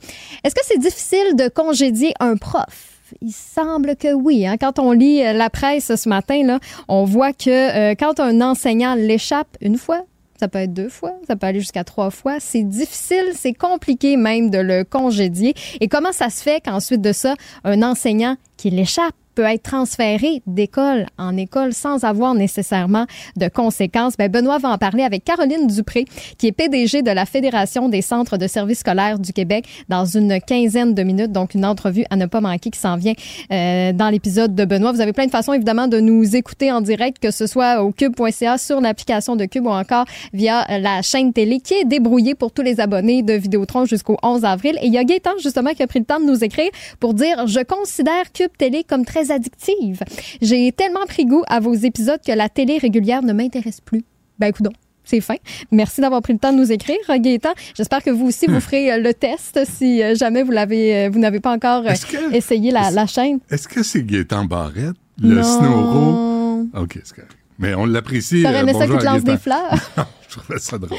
Est-ce 0.43 0.55
que 0.55 0.63
c'est 0.65 0.79
difficile 0.79 1.37
de 1.37 1.49
congédier 1.49 2.15
un 2.21 2.37
prof? 2.37 2.90
Il 3.21 3.33
semble 3.33 3.97
que 3.97 4.13
oui. 4.13 4.47
Hein. 4.47 4.57
Quand 4.59 4.79
on 4.79 4.93
lit 4.93 5.23
la 5.23 5.51
presse 5.51 5.95
ce 5.95 6.09
matin, 6.09 6.59
on 6.89 7.05
voit 7.05 7.33
que 7.33 7.51
euh, 7.91 7.95
quand 7.99 8.21
un 8.21 8.41
enseignant 8.41 8.95
l'échappe 8.95 9.57
une 9.61 9.79
fois, 9.79 10.05
ça 10.41 10.49
peut 10.49 10.59
être 10.59 10.73
deux 10.73 10.89
fois, 10.89 11.13
ça 11.27 11.37
peut 11.37 11.47
aller 11.47 11.61
jusqu'à 11.61 11.85
trois 11.85 12.11
fois. 12.11 12.41
C'est 12.41 12.63
difficile, 12.63 13.33
c'est 13.35 13.53
compliqué 13.53 14.17
même 14.17 14.51
de 14.51 14.59
le 14.59 14.85
congédier. 14.85 15.55
Et 15.81 15.89
comment 15.89 16.13
ça 16.13 16.31
se 16.31 16.43
fait 16.43 16.63
qu'ensuite 16.65 17.03
de 17.03 17.13
ça, 17.13 17.35
un 17.65 17.83
enseignant 17.83 18.37
qui 18.57 18.71
l'échappe 18.71 19.15
peut 19.41 19.47
être 19.47 19.63
transféré 19.63 20.43
d'école 20.47 21.07
en 21.17 21.35
école 21.39 21.73
sans 21.73 22.05
avoir 22.05 22.35
nécessairement 22.35 23.07
de 23.39 23.49
conséquences. 23.49 24.19
Ben, 24.19 24.31
Benoît 24.31 24.59
va 24.59 24.69
en 24.69 24.77
parler 24.77 25.03
avec 25.03 25.25
Caroline 25.25 25.67
Dupré, 25.67 26.05
qui 26.37 26.49
est 26.49 26.53
PDG 26.53 27.01
de 27.01 27.11
la 27.11 27.25
Fédération 27.25 27.89
des 27.89 28.03
centres 28.03 28.37
de 28.37 28.47
services 28.47 28.81
scolaires 28.81 29.19
du 29.19 29.33
Québec 29.33 29.65
dans 29.89 30.05
une 30.05 30.43
quinzaine 30.43 30.93
de 30.93 31.03
minutes. 31.03 31.33
Donc, 31.33 31.55
une 31.55 31.65
entrevue 31.65 32.05
à 32.11 32.17
ne 32.17 32.27
pas 32.27 32.43
manquer 32.43 32.69
qui 32.69 32.79
s'en 32.79 32.99
vient 32.99 33.15
euh, 33.51 33.95
dans 33.95 34.11
l'épisode 34.11 34.55
de 34.55 34.67
Benoît. 34.67 34.93
Vous 34.93 35.01
avez 35.01 35.15
plein 35.15 35.25
de 35.25 35.31
façons, 35.31 35.55
évidemment, 35.55 35.89
de 35.89 36.01
nous 36.01 36.37
écouter 36.37 36.71
en 36.71 36.83
direct, 36.83 37.19
que 37.19 37.31
ce 37.31 37.47
soit 37.47 37.83
au 37.83 37.93
cube.ca, 37.93 38.59
sur 38.59 38.83
l'application 38.83 39.37
de 39.37 39.47
Cube 39.47 39.65
ou 39.65 39.71
encore 39.71 40.05
via 40.35 40.67
la 40.79 41.01
chaîne 41.01 41.33
télé 41.33 41.61
qui 41.61 41.73
est 41.73 41.87
débrouillée 41.87 42.35
pour 42.35 42.53
tous 42.53 42.63
les 42.63 42.79
abonnés 42.79 43.23
de 43.23 43.33
Vidéotron 43.33 43.87
jusqu'au 43.87 44.19
11 44.23 44.45
avril. 44.45 44.77
Et 44.83 44.89
il 44.89 44.93
y 44.93 44.99
a 44.99 45.05
Gaëtan, 45.05 45.39
justement, 45.43 45.71
qui 45.71 45.83
a 45.83 45.87
pris 45.87 46.01
le 46.01 46.05
temps 46.05 46.21
de 46.21 46.27
nous 46.27 46.45
écrire 46.45 46.69
pour 46.99 47.15
dire 47.15 47.47
«Je 47.47 47.61
considère 47.61 48.31
Cube 48.35 48.51
Télé 48.59 48.85
comme 48.85 49.07
très 49.07 49.30
addictive. 49.31 50.03
J'ai 50.41 50.73
tellement 50.73 51.07
pris 51.07 51.27
goût 51.27 51.43
à 51.49 51.61
vos 51.61 51.75
épisodes 51.75 52.21
que 52.25 52.33
la 52.33 52.49
télé 52.49 52.79
régulière 52.79 53.23
ne 53.23 53.33
m'intéresse 53.33 53.81
plus. 53.81 54.05
Ben, 54.39 54.49
écoute 54.49 54.69
c'est 55.11 55.21
fin. 55.21 55.37
Merci 55.73 56.01
d'avoir 56.01 56.23
pris 56.23 56.33
le 56.33 56.39
temps 56.39 56.53
de 56.53 56.59
nous 56.59 56.71
écrire, 56.71 56.99
Gaëtan. 57.09 57.51
J'espère 57.75 58.03
que 58.03 58.11
vous 58.11 58.27
aussi, 58.27 58.47
vous 58.47 58.61
ferez 58.61 58.93
euh, 58.93 58.99
le 58.99 59.13
test 59.13 59.61
si 59.65 60.03
euh, 60.03 60.15
jamais 60.15 60.43
vous 60.43 60.53
l'avez, 60.53 61.07
euh, 61.07 61.11
vous 61.11 61.19
n'avez 61.19 61.41
pas 61.41 61.53
encore 61.53 61.85
essayé 62.33 62.71
la, 62.71 63.07
chaîne. 63.07 63.41
Est-ce 63.51 63.67
que 63.67 63.83
c'est 63.83 64.05
Gaëtan 64.05 64.45
Barrette, 64.45 64.95
le 65.21 65.43
Snowro? 65.43 66.67
OK, 66.77 67.01
c'est 67.03 67.15
correct. 67.15 67.40
Mais 67.61 67.75
on 67.75 67.85
l'apprécie. 67.85 68.43
T'aurais 68.43 68.61
aimé 68.61 68.73
ça 68.73 68.87
qui 68.87 68.97
te 68.97 69.05
lance 69.05 69.23
des 69.23 69.37
fleurs? 69.37 69.75
Je 70.29 70.39
trouvais 70.39 70.59
ça 70.59 70.79
drôle. 70.79 70.99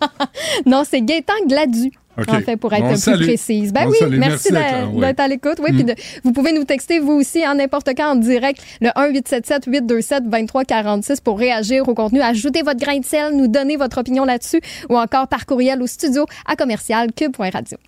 non, 0.66 0.84
c'est 0.88 1.02
Gaëtan 1.02 1.34
Gladu. 1.46 1.90
En 2.16 2.22
fait, 2.40 2.56
pour 2.56 2.72
être 2.72 3.00
plus 3.00 3.26
précise. 3.26 3.72
Ben 3.72 3.88
oui, 3.88 3.96
merci, 4.10 4.52
d'être 4.52 5.20
à 5.20 5.28
l'écoute. 5.28 5.58
Oui, 5.62 5.70
puis 5.72 5.84
mm. 5.84 5.94
vous 6.24 6.32
pouvez 6.32 6.52
nous 6.52 6.64
texter, 6.64 6.98
vous 6.98 7.12
aussi, 7.12 7.46
en 7.46 7.54
n'importe 7.54 7.90
quand, 7.96 8.10
en 8.10 8.16
direct, 8.16 8.60
le 8.80 8.88
1-877-827-2346 8.88 11.22
pour 11.22 11.38
réagir 11.38 11.88
au 11.88 11.94
contenu, 11.94 12.20
ajouter 12.20 12.62
votre 12.62 12.80
grain 12.80 12.98
de 12.98 13.04
sel, 13.04 13.36
nous 13.36 13.46
donner 13.46 13.76
votre 13.76 13.98
opinion 13.98 14.24
là-dessus 14.24 14.60
ou 14.88 14.98
encore 14.98 15.28
par 15.28 15.46
courriel 15.46 15.80
au 15.80 15.86
studio 15.86 16.26
à 16.44 16.56
commercial 16.56 17.12
cube.radio. 17.12 17.78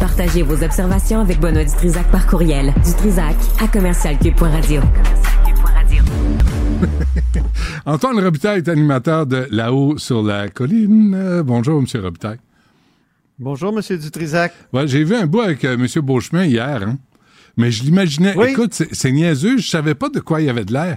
Partagez 0.00 0.40
vos 0.42 0.62
observations 0.62 1.20
avec 1.20 1.38
Benoît 1.38 1.64
Dutrisac 1.64 2.10
par 2.10 2.26
courriel. 2.26 2.72
Dutrisac 2.84 3.36
à 3.62 3.68
commercialcube.radio. 3.68 4.80
Antoine 7.86 8.18
Robitaille 8.22 8.58
est 8.58 8.68
animateur 8.68 9.26
de 9.26 9.46
Là-haut 9.50 9.98
sur 9.98 10.22
la 10.22 10.48
colline. 10.48 11.14
Euh, 11.14 11.42
bonjour, 11.42 11.80
M. 11.80 11.86
Robitaille. 12.02 12.38
Bonjour, 13.38 13.76
M. 13.76 13.98
Dutrisac. 13.98 14.52
Ouais, 14.72 14.86
j'ai 14.86 15.04
vu 15.04 15.14
un 15.14 15.26
bout 15.26 15.40
avec 15.40 15.64
euh, 15.64 15.74
M. 15.74 15.86
Beauchemin 16.02 16.44
hier, 16.44 16.82
hein. 16.82 16.98
mais 17.56 17.70
je 17.70 17.82
l'imaginais. 17.82 18.34
Écoute, 18.48 18.72
c'est 18.72 19.12
niaiseux, 19.12 19.58
je 19.58 19.68
savais 19.68 19.94
pas 19.94 20.08
de 20.08 20.20
quoi 20.20 20.40
il 20.40 20.48
avait 20.48 20.64
de 20.64 20.72
l'air. 20.72 20.96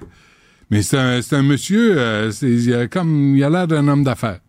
Mais 0.69 0.81
c'est 0.81 0.97
un, 0.97 1.43
monsieur, 1.43 1.95
euh, 1.97 2.31
il 2.41 2.73
a 2.73 2.87
comme 2.87 3.35
il 3.35 3.43
a 3.43 3.49
l'air 3.49 3.67
d'un 3.67 3.87
homme 3.87 4.03
d'affaires. 4.03 4.39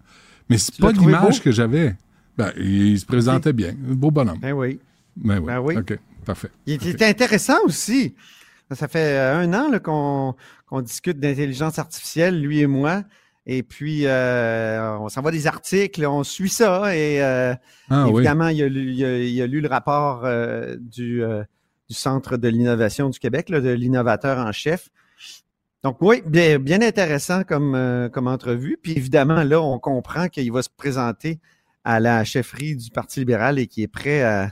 Mais 0.50 0.58
c'est 0.58 0.76
pas 0.78 0.92
l'image 0.92 1.42
que 1.42 1.52
j'avais. 1.52 1.94
Ben, 2.36 2.52
il 2.56 2.98
se 2.98 3.06
présentait 3.06 3.52
bien, 3.52 3.74
un 3.90 3.94
beau 3.94 4.10
bonhomme. 4.10 4.38
Ben 4.40 4.52
oui. 4.52 4.78
Ben 5.16 5.38
oui. 5.38 5.46
Ben 5.46 5.60
oui. 5.60 5.76
OK, 5.76 5.98
parfait. 6.24 6.50
Il 6.66 6.86
était 6.86 7.06
intéressant 7.06 7.58
aussi. 7.64 8.14
Ça 8.73 8.89
fait 8.89 9.19
un 9.19 9.53
an 9.55 9.78
qu'on 9.81 10.82
discute 10.82 11.19
d'intelligence 11.19 11.78
artificielle, 11.78 12.40
lui 12.40 12.61
et 12.61 12.66
moi. 12.66 13.05
Et 13.51 13.62
puis, 13.62 14.03
euh, 14.05 14.99
on 14.99 15.09
s'envoie 15.09 15.31
des 15.31 15.47
articles, 15.47 16.05
on 16.05 16.23
suit 16.23 16.51
ça. 16.51 16.95
Et 16.95 17.23
euh, 17.23 17.55
ah 17.89 18.07
évidemment, 18.07 18.49
il, 18.49 18.62
a 18.62 18.69
lu, 18.69 19.61
le 19.62 19.69
rapport 19.69 20.27
euh, 20.27 20.77
du, 20.78 21.23
du, 21.89 21.95
Centre 21.95 22.36
de 22.36 22.49
l'innovation 22.49 23.09
du 23.09 23.19
Québec, 23.19 23.51
de 23.51 23.70
l'innovateur 23.70 24.36
en 24.39 24.53
chef. 24.53 24.90
Donc 25.82 25.97
oui, 26.03 26.23
bien, 26.27 26.59
bien 26.59 26.82
intéressant 26.82 27.43
comme, 27.43 28.11
comme 28.12 28.27
entrevue. 28.27 28.78
Puis 28.82 28.93
évidemment, 28.93 29.43
là, 29.43 29.62
on 29.62 29.78
comprend 29.78 30.28
qu'il 30.28 30.53
va 30.53 30.61
se 30.61 30.69
présenter 30.69 31.40
à 31.85 32.01
la 32.01 32.24
chefferie 32.24 32.77
du 32.77 32.90
Parti 32.90 33.20
libéral 33.20 33.59
et 33.59 33.66
qu'il 33.66 33.82
est 33.82 33.89
prêt 33.89 34.20
à 34.20 34.51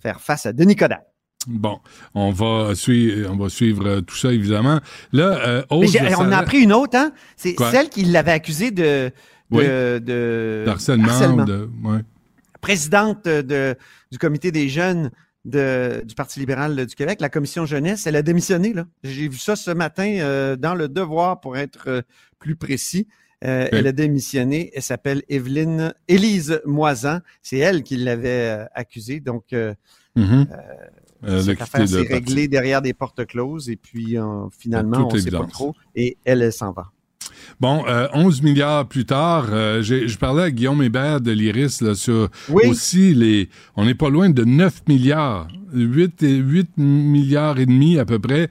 faire 0.00 0.22
face 0.22 0.46
à 0.46 0.54
Denis 0.54 0.76
Coderre. 0.76 1.02
Bon, 1.48 1.80
on 2.14 2.30
va 2.30 2.74
suivre, 2.74 3.30
on 3.32 3.36
va 3.36 3.48
suivre 3.48 4.00
tout 4.00 4.16
ça 4.16 4.30
évidemment. 4.32 4.80
Là, 5.12 5.40
euh, 5.46 5.62
on 5.70 5.80
a 6.30 6.36
appris 6.36 6.58
une 6.58 6.74
autre, 6.74 6.96
hein? 6.96 7.12
C'est 7.36 7.56
celle 7.70 7.88
qui 7.88 8.04
l'avait 8.04 8.32
accusée 8.32 8.70
de 8.70 9.10
de, 9.50 9.98
de 9.98 10.64
harcèlement, 10.68 11.46
Présidente 12.60 13.24
de, 13.24 13.76
du 14.10 14.18
comité 14.18 14.50
des 14.52 14.68
jeunes 14.68 15.10
de, 15.46 16.02
du 16.04 16.14
Parti 16.14 16.38
libéral 16.40 16.84
du 16.84 16.94
Québec, 16.94 17.20
la 17.20 17.30
commission 17.30 17.64
jeunesse, 17.64 18.06
elle 18.06 18.16
a 18.16 18.22
démissionné. 18.22 18.74
Là, 18.74 18.84
j'ai 19.04 19.28
vu 19.28 19.38
ça 19.38 19.56
ce 19.56 19.70
matin 19.70 20.18
euh, 20.20 20.56
dans 20.56 20.74
le 20.74 20.88
Devoir 20.88 21.40
pour 21.40 21.56
être 21.56 21.84
euh, 21.88 22.02
plus 22.38 22.56
précis. 22.56 23.06
Elle 23.40 23.86
a 23.86 23.92
démissionné. 23.92 24.72
Elle 24.74 24.82
s'appelle 24.82 25.22
Evelyne 25.28 25.94
Élise 26.08 26.60
Moisan. 26.66 27.20
C'est 27.40 27.58
elle 27.58 27.84
qui 27.84 27.96
l'avait 27.96 28.66
accusée. 28.74 29.20
Donc, 29.20 29.52
mm-hmm. 29.52 30.46
Euh, 31.24 31.42
Cette 31.42 31.60
affaire 31.60 31.88
s'est 31.88 32.02
réglée 32.02 32.48
derrière 32.48 32.82
des 32.82 32.92
portes 32.92 33.26
closes 33.26 33.68
et 33.68 33.76
puis 33.76 34.16
euh, 34.16 34.46
finalement, 34.56 35.08
on 35.10 35.14
ne 35.14 35.18
sait 35.18 35.30
pas 35.30 35.46
trop. 35.46 35.74
Et 35.94 36.16
elle, 36.24 36.42
elle 36.42 36.52
s'en 36.52 36.72
va. 36.72 36.90
Bon, 37.60 37.84
11 38.14 38.40
euh, 38.40 38.44
milliards 38.44 38.86
plus 38.86 39.04
tard, 39.04 39.46
je 39.48 40.16
parlais 40.16 40.44
à 40.44 40.50
Guillaume 40.50 40.82
Hébert 40.82 41.20
de 41.20 41.32
l'IRIS 41.32 41.80
là, 41.80 41.94
sur 41.94 42.28
aussi 42.52 43.14
les... 43.14 43.48
On 43.76 43.84
n'est 43.84 43.94
pas 43.94 44.10
loin 44.10 44.30
de 44.30 44.44
9 44.44 44.82
milliards, 44.86 45.48
8, 45.72 46.20
8 46.20 46.78
milliards 46.78 47.58
et 47.58 47.66
demi 47.66 47.98
à 47.98 48.04
peu 48.04 48.18
près 48.18 48.48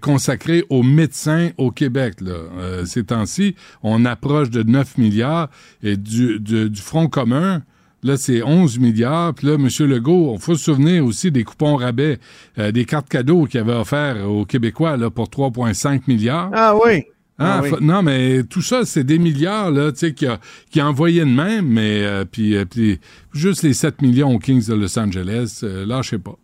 consacrés 0.00 0.64
aux 0.70 0.82
médecins 0.82 1.50
au 1.56 1.70
Québec. 1.70 2.20
Là. 2.20 2.84
ces 2.84 3.04
temps-ci, 3.04 3.56
on 3.82 4.04
approche 4.04 4.50
de 4.50 4.62
9 4.62 4.98
milliards 4.98 5.48
et 5.82 5.96
du, 5.96 6.38
du, 6.38 6.70
du 6.70 6.80
Front 6.80 7.08
commun, 7.08 7.62
Là, 8.06 8.16
c'est 8.16 8.40
11 8.40 8.78
milliards. 8.78 9.34
Puis 9.34 9.48
là, 9.48 9.54
M. 9.54 9.68
Legault, 9.80 10.34
il 10.36 10.40
faut 10.40 10.54
se 10.54 10.64
souvenir 10.64 11.04
aussi 11.04 11.32
des 11.32 11.42
coupons 11.42 11.74
rabais, 11.74 12.18
euh, 12.56 12.70
des 12.70 12.84
cartes 12.84 13.08
cadeaux 13.08 13.46
qu'il 13.46 13.58
avait 13.58 13.74
offerts 13.74 14.30
aux 14.30 14.44
Québécois 14.44 14.96
là, 14.96 15.10
pour 15.10 15.28
3,5 15.28 16.02
milliards. 16.06 16.50
Ah 16.54 16.76
oui. 16.76 17.04
Hein, 17.38 17.62
ah, 17.64 17.76
non, 17.80 18.02
mais 18.02 18.44
tout 18.44 18.62
ça, 18.62 18.84
c'est 18.84 19.04
des 19.04 19.18
milliards 19.18 19.70
là, 19.70 19.90
tu 19.90 19.98
sais, 19.98 20.14
qui 20.14 20.24
a, 20.24 20.38
qui 20.70 20.80
a 20.80 20.88
envoyé 20.88 21.20
de 21.20 21.26
même, 21.26 21.66
mais 21.66 22.02
euh, 22.02 22.24
puis, 22.24 22.56
euh, 22.56 22.64
puis, 22.64 22.98
juste 23.34 23.62
les 23.62 23.74
7 23.74 24.00
millions 24.00 24.34
aux 24.34 24.38
Kings 24.38 24.66
de 24.66 24.74
Los 24.74 24.98
Angeles, 24.98 25.60
là, 25.62 26.00
je 26.00 26.10
sais 26.10 26.18
pas. 26.18 26.38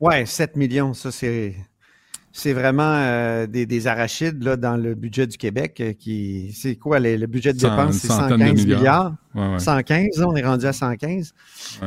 Ouais, 0.00 0.26
7 0.26 0.56
millions, 0.56 0.92
ça 0.92 1.10
c'est 1.10 1.54
c'est 2.36 2.52
vraiment 2.52 2.96
euh, 2.96 3.46
des, 3.46 3.86
arachides 3.86 4.42
là, 4.42 4.56
dans 4.56 4.76
le 4.76 4.96
budget 4.96 5.28
du 5.28 5.38
Québec. 5.38 5.80
Euh, 5.80 5.92
qui 5.92 6.52
C'est 6.52 6.74
quoi 6.74 6.98
le 6.98 7.26
budget 7.26 7.52
de 7.52 7.58
dépenses? 7.58 7.98
C'est 7.98 8.08
115 8.08 8.66
milliards. 8.66 9.14
115, 9.58 10.20
on 10.20 10.34
est 10.34 10.42
rendu 10.42 10.66
à 10.66 10.72
115. 10.72 11.32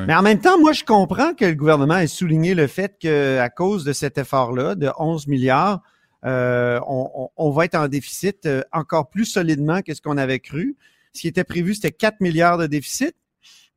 Mais 0.07 0.15
en 0.15 0.21
même 0.21 0.39
temps, 0.39 0.57
moi, 0.57 0.71
je 0.71 0.85
comprends 0.85 1.33
que 1.33 1.43
le 1.43 1.53
gouvernement 1.53 1.97
ait 1.97 2.07
souligné 2.07 2.55
le 2.55 2.67
fait 2.67 2.95
qu'à 2.97 3.49
cause 3.49 3.83
de 3.83 3.91
cet 3.91 4.17
effort-là, 4.17 4.75
de 4.75 4.89
11 4.97 5.27
milliards, 5.27 5.81
euh, 6.25 6.79
on, 6.87 7.51
va 7.51 7.65
être 7.65 7.75
en 7.75 7.89
déficit 7.89 8.47
encore 8.71 9.09
plus 9.09 9.25
solidement 9.25 9.81
que 9.81 9.93
ce 9.93 10.01
qu'on 10.01 10.17
avait 10.17 10.39
cru. 10.39 10.77
Ce 11.11 11.19
qui 11.19 11.27
était 11.27 11.43
prévu, 11.43 11.75
c'était 11.75 11.91
4 11.91 12.21
milliards 12.21 12.57
de 12.57 12.67
déficit. 12.67 13.15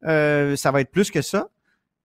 ça 0.04 0.70
va 0.72 0.80
être 0.82 0.92
plus 0.92 1.10
que 1.10 1.20
ça. 1.20 1.48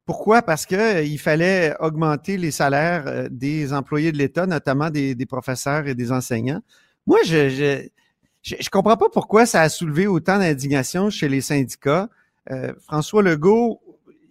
Pourquoi? 0.06 0.44
Parce 0.44 0.68
qu'il 0.68 0.78
euh, 0.78 1.18
fallait 1.18 1.76
augmenter 1.80 2.38
les 2.38 2.52
salaires 2.52 3.06
euh, 3.08 3.28
des 3.32 3.74
employés 3.74 4.12
de 4.12 4.18
l'État, 4.18 4.46
notamment 4.46 4.92
des, 4.92 5.16
professeurs 5.28 5.88
et 5.88 5.96
des 5.96 6.12
enseignants. 6.12 6.62
Moi, 7.08 7.18
je, 7.26 7.88
je, 8.44 8.70
comprends 8.70 8.98
pas 8.98 9.10
pourquoi 9.10 9.48
ça 9.48 9.62
a 9.62 9.70
soulevé 9.70 10.06
autant 10.06 10.38
d'indignation 10.38 11.10
chez 11.10 11.28
les 11.28 11.42
syndicats. 11.42 12.08
Euh, 12.52 12.74
François 12.84 13.24
Legault, 13.24 13.82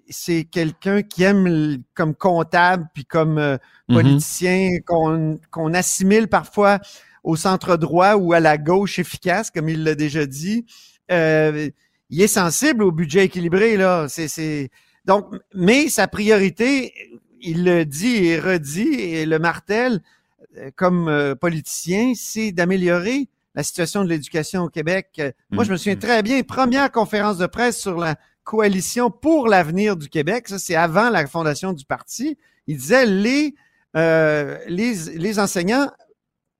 c'est 0.08 0.44
quelqu'un 0.44 1.02
qui 1.02 1.24
aime 1.24 1.82
comme 1.94 2.14
comptable 2.14 2.86
puis 2.94 3.04
comme 3.04 3.38
mm-hmm. 3.40 3.94
politicien 3.94 4.78
qu'on 4.86 5.74
assimile 5.74 6.28
parfois 6.28 6.78
au 7.24 7.34
centre 7.34 7.76
droit 7.76 8.14
ou 8.14 8.32
à 8.32 8.38
la 8.38 8.58
gauche 8.58 9.00
efficace, 9.00 9.50
comme 9.50 9.68
il 9.68 9.82
l'a 9.82 9.96
déjà 9.96 10.26
dit. 10.26 10.66
il 11.08 11.72
est 12.20 12.26
sensible 12.28 12.84
au 12.84 12.92
budget 12.92 13.24
équilibré 13.24 13.76
là. 13.76 14.06
C'est 14.08 14.70
Donc, 15.04 15.26
mais 15.54 15.88
sa 15.88 16.08
priorité, 16.08 16.94
il 17.40 17.64
le 17.64 17.84
dit 17.84 18.26
et 18.26 18.38
redit 18.38 19.00
et 19.00 19.26
le 19.26 19.38
martèle 19.38 20.00
euh, 20.56 20.70
comme 20.76 21.08
euh, 21.08 21.34
politicien, 21.34 22.12
c'est 22.14 22.52
d'améliorer 22.52 23.28
la 23.54 23.62
situation 23.62 24.04
de 24.04 24.08
l'éducation 24.08 24.62
au 24.62 24.68
Québec. 24.68 25.08
Euh, 25.18 25.32
moi, 25.50 25.64
je 25.64 25.70
me 25.70 25.76
souviens 25.76 25.96
mm. 25.96 26.00
très 26.00 26.22
bien, 26.22 26.42
première 26.42 26.90
conférence 26.90 27.38
de 27.38 27.46
presse 27.46 27.80
sur 27.80 27.98
la 27.98 28.16
coalition 28.42 29.10
pour 29.10 29.48
l'avenir 29.48 29.96
du 29.96 30.08
Québec. 30.08 30.48
Ça, 30.48 30.58
c'est 30.58 30.74
avant 30.74 31.10
la 31.10 31.26
fondation 31.26 31.72
du 31.72 31.84
parti. 31.84 32.36
Il 32.66 32.76
disait 32.76 33.06
les, 33.06 33.54
euh, 33.96 34.58
les, 34.68 34.94
les 35.14 35.38
enseignants 35.38 35.90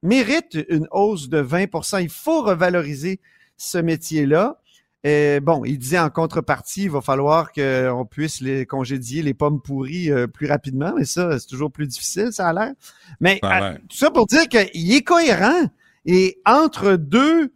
méritent 0.02 0.58
une 0.68 0.86
hausse 0.90 1.28
de 1.28 1.42
20% 1.42 2.02
Il 2.02 2.10
faut 2.10 2.42
revaloriser 2.42 3.20
ce 3.56 3.78
métier-là. 3.78 4.60
Et 5.06 5.40
bon, 5.40 5.66
il 5.66 5.78
disait 5.78 5.98
en 5.98 6.08
contrepartie, 6.08 6.84
il 6.84 6.90
va 6.90 7.02
falloir 7.02 7.52
qu'on 7.52 8.06
puisse 8.10 8.40
les 8.40 8.64
congédier 8.64 9.22
les 9.22 9.34
pommes 9.34 9.60
pourries 9.60 10.10
euh, 10.10 10.26
plus 10.26 10.46
rapidement, 10.46 10.94
mais 10.96 11.04
ça, 11.04 11.38
c'est 11.38 11.46
toujours 11.46 11.70
plus 11.70 11.86
difficile, 11.86 12.30
ça 12.32 12.48
a 12.48 12.52
l'air. 12.54 12.72
Mais 13.20 13.38
tout 13.40 13.96
ça 13.96 14.10
pour 14.10 14.26
dire 14.26 14.48
qu'il 14.48 14.94
est 14.94 15.02
cohérent. 15.02 15.68
Et 16.06 16.40
entre 16.46 16.96
deux, 16.96 17.52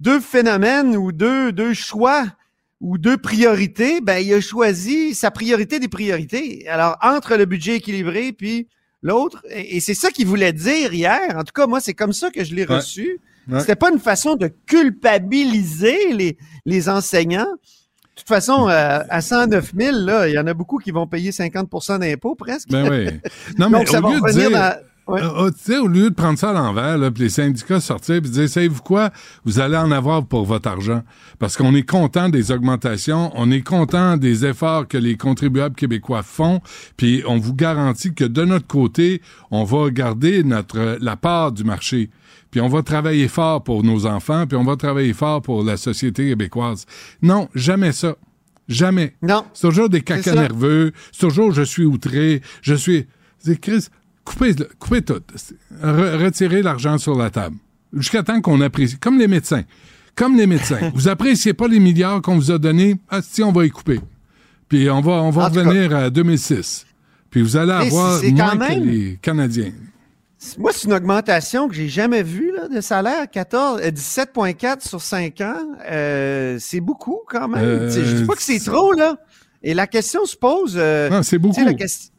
deux 0.00 0.20
phénomènes 0.20 0.96
ou 0.96 1.12
deux, 1.12 1.52
deux 1.52 1.74
choix 1.74 2.24
ou 2.80 2.96
deux 2.96 3.18
priorités, 3.18 4.00
ben, 4.00 4.18
il 4.18 4.32
a 4.32 4.40
choisi 4.40 5.14
sa 5.14 5.30
priorité 5.30 5.80
des 5.80 5.88
priorités. 5.88 6.66
Alors, 6.68 6.96
entre 7.02 7.36
le 7.36 7.44
budget 7.44 7.76
équilibré 7.76 8.32
puis 8.32 8.68
l'autre, 9.02 9.44
et, 9.50 9.80
c'est 9.80 9.94
ça 9.94 10.10
qu'il 10.10 10.26
voulait 10.26 10.52
dire 10.54 10.94
hier. 10.94 11.36
En 11.36 11.44
tout 11.44 11.52
cas, 11.52 11.66
moi, 11.66 11.80
c'est 11.80 11.94
comme 11.94 12.12
ça 12.14 12.30
que 12.30 12.42
je 12.42 12.54
l'ai 12.54 12.64
reçu. 12.64 13.20
C'était 13.58 13.76
pas 13.76 13.90
une 13.90 13.98
façon 13.98 14.36
de 14.36 14.48
culpabiliser 14.66 16.12
les, 16.12 16.36
les 16.66 16.88
enseignants. 16.88 17.46
De 18.18 18.20
toute 18.22 18.28
façon, 18.28 18.68
euh, 18.68 19.00
à 19.08 19.20
109 19.20 19.72
000, 19.78 19.96
là, 19.98 20.28
il 20.28 20.34
y 20.34 20.38
en 20.38 20.46
a 20.46 20.54
beaucoup 20.54 20.78
qui 20.78 20.90
vont 20.90 21.06
payer 21.06 21.30
50% 21.30 22.00
d'impôts 22.00 22.34
presque. 22.34 22.68
Ben 22.68 22.88
oui. 22.90 23.20
Non, 23.58 23.70
mais 23.70 23.78
au 23.78 24.10
lieu 24.10 24.20
de 24.20 24.32
dire, 24.32 24.60
euh, 24.60 24.72
euh, 25.08 25.80
au 25.80 25.88
lieu 25.88 26.10
de 26.10 26.14
prendre 26.14 26.38
ça 26.38 26.50
à 26.50 26.52
l'envers, 26.52 26.98
les 26.98 27.28
syndicats 27.28 27.80
sortir 27.80 28.16
et 28.16 28.20
dire, 28.20 28.48
savez-vous 28.48 28.82
quoi, 28.82 29.10
vous 29.44 29.58
allez 29.58 29.76
en 29.76 29.90
avoir 29.90 30.26
pour 30.26 30.44
votre 30.44 30.68
argent. 30.68 31.02
Parce 31.38 31.56
qu'on 31.56 31.74
est 31.74 31.88
content 31.88 32.28
des 32.28 32.52
augmentations, 32.52 33.30
on 33.34 33.50
est 33.50 33.62
content 33.62 34.16
des 34.16 34.44
efforts 34.44 34.86
que 34.86 34.98
les 34.98 35.16
contribuables 35.16 35.74
québécois 35.74 36.22
font, 36.22 36.60
puis 36.96 37.22
on 37.26 37.38
vous 37.38 37.54
garantit 37.54 38.12
que 38.12 38.24
de 38.24 38.44
notre 38.44 38.66
côté, 38.66 39.22
on 39.50 39.64
va 39.64 39.90
garder 39.90 40.44
notre 40.44 40.98
la 41.00 41.16
part 41.16 41.52
du 41.52 41.64
marché. 41.64 42.10
Puis 42.50 42.60
on 42.60 42.68
va 42.68 42.82
travailler 42.82 43.28
fort 43.28 43.62
pour 43.62 43.84
nos 43.84 44.06
enfants, 44.06 44.46
puis 44.46 44.56
on 44.56 44.64
va 44.64 44.76
travailler 44.76 45.12
fort 45.12 45.42
pour 45.42 45.62
la 45.62 45.76
société 45.76 46.28
québécoise. 46.28 46.86
Non, 47.22 47.48
jamais 47.54 47.92
ça. 47.92 48.16
Jamais. 48.68 49.14
Non. 49.22 49.44
C'est 49.54 49.68
toujours 49.68 49.88
des 49.88 50.02
caca 50.02 50.34
nerveux. 50.34 50.92
C'est 51.12 51.26
toujours 51.26 51.52
je 51.52 51.62
suis 51.62 51.84
outré. 51.84 52.42
Je 52.62 52.74
suis. 52.74 53.06
C'est 53.38 53.58
Chris, 53.58 53.86
coupez, 54.24 54.54
coupez 54.78 55.02
tout. 55.02 55.22
retirez 55.82 56.62
l'argent 56.62 56.98
sur 56.98 57.16
la 57.16 57.30
table. 57.30 57.56
Jusqu'à 57.92 58.22
temps 58.22 58.40
qu'on 58.40 58.60
apprécie. 58.60 58.98
Comme 58.98 59.18
les 59.18 59.28
médecins. 59.28 59.64
Comme 60.14 60.36
les 60.36 60.46
médecins. 60.46 60.90
vous 60.94 61.08
appréciez 61.08 61.54
pas 61.54 61.68
les 61.68 61.80
milliards 61.80 62.20
qu'on 62.20 62.36
vous 62.36 62.50
a 62.50 62.58
donnés, 62.58 62.96
ah, 63.08 63.20
si, 63.22 63.42
on 63.42 63.52
va 63.52 63.64
y 63.64 63.70
couper. 63.70 64.00
Puis 64.68 64.90
on 64.90 65.00
va, 65.00 65.12
on 65.12 65.30
va 65.30 65.48
revenir 65.48 65.94
à 65.94 66.10
2006. 66.10 66.86
Puis 67.30 67.42
vous 67.42 67.56
allez 67.56 67.72
avoir 67.72 68.22
moins 68.22 68.56
que 68.56 68.80
les 68.84 69.18
Canadiens. 69.22 69.72
Moi, 70.58 70.70
c'est 70.72 70.86
une 70.86 70.92
augmentation 70.92 71.68
que 71.68 71.74
j'ai 71.74 71.88
jamais 71.88 72.22
vue 72.22 72.52
là, 72.54 72.68
de 72.68 72.80
salaire. 72.80 73.28
14, 73.28 73.80
17,4 73.80 74.66
euh, 74.66 74.76
sur 74.80 75.02
5 75.02 75.40
ans. 75.40 75.66
Euh, 75.90 76.56
c'est 76.60 76.80
beaucoup 76.80 77.20
quand 77.26 77.48
même. 77.48 77.64
Euh, 77.64 77.90
je 77.90 78.16
dis 78.18 78.24
pas 78.24 78.34
que 78.34 78.42
c'est 78.42 78.60
trop, 78.60 78.92
là. 78.92 79.16
Et 79.62 79.74
la 79.74 79.88
question 79.88 80.24
se 80.24 80.36
pose. 80.36 80.76
non, 80.76 81.22
c'est 81.22 81.38
beaucoup. 81.38 81.64
La, 81.64 81.74
question. 81.74 82.12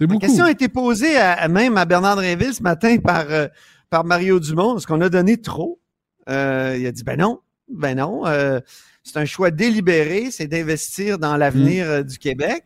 La 0.00 0.18
question 0.18 0.44
a 0.44 0.50
été 0.50 0.68
posée 0.68 1.16
à, 1.16 1.48
même 1.48 1.76
à 1.78 1.84
Bernard 1.84 2.16
Drinville 2.16 2.52
ce 2.52 2.62
matin 2.62 2.98
par, 2.98 3.30
euh, 3.30 3.48
par 3.88 4.04
Mario 4.04 4.40
Dumont. 4.40 4.76
Est-ce 4.76 4.86
qu'on 4.86 5.00
a 5.00 5.08
donné 5.08 5.40
trop? 5.40 5.80
Euh, 6.28 6.76
il 6.78 6.86
a 6.86 6.92
dit, 6.92 7.02
ben 7.02 7.18
non, 7.18 7.40
ben 7.68 7.96
non. 7.96 8.26
Euh, 8.26 8.60
c'est 9.02 9.18
un 9.18 9.24
choix 9.24 9.50
délibéré, 9.50 10.30
c'est 10.30 10.48
d'investir 10.48 11.18
dans 11.18 11.36
l'avenir 11.36 11.86
mm. 11.86 12.02
du 12.02 12.18
Québec. 12.18 12.64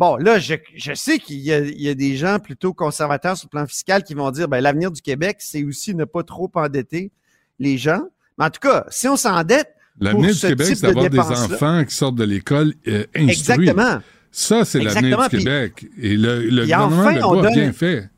Bon, 0.00 0.16
là, 0.16 0.38
je, 0.38 0.54
je 0.74 0.94
sais 0.94 1.18
qu'il 1.18 1.36
y, 1.36 1.50
y, 1.50 1.88
a 1.90 1.94
des 1.94 2.16
gens 2.16 2.38
plutôt 2.38 2.72
conservateurs 2.72 3.36
sur 3.36 3.48
le 3.48 3.50
plan 3.50 3.66
fiscal 3.66 4.02
qui 4.02 4.14
vont 4.14 4.30
dire, 4.30 4.48
ben 4.48 4.62
l'avenir 4.62 4.90
du 4.90 5.02
Québec, 5.02 5.36
c'est 5.40 5.62
aussi 5.62 5.94
ne 5.94 6.06
pas 6.06 6.22
trop 6.22 6.50
endetter 6.54 7.12
les 7.58 7.76
gens. 7.76 8.00
Mais 8.38 8.46
en 8.46 8.50
tout 8.50 8.60
cas, 8.60 8.86
si 8.88 9.08
on 9.08 9.16
s'endette, 9.16 9.68
L'avenir 10.00 10.32
du 10.32 10.40
Québec, 10.40 10.68
c'est 10.68 10.86
d'avoir 10.86 11.10
des 11.10 11.18
enfants 11.18 11.84
qui 11.84 11.94
sortent 11.94 12.14
de 12.14 12.24
l'école 12.24 12.72
instruits. 12.86 13.28
Exactement. 13.28 14.00
Ça, 14.32 14.64
c'est 14.64 14.80
l'avenir 14.80 15.28
du 15.28 15.36
Québec. 15.36 15.84
Et 16.00 16.16
le, 16.16 16.48
le 16.48 16.62
gouvernement 16.62 17.42
a 17.42 17.50
bien 17.50 17.72
fait. 17.74 18.08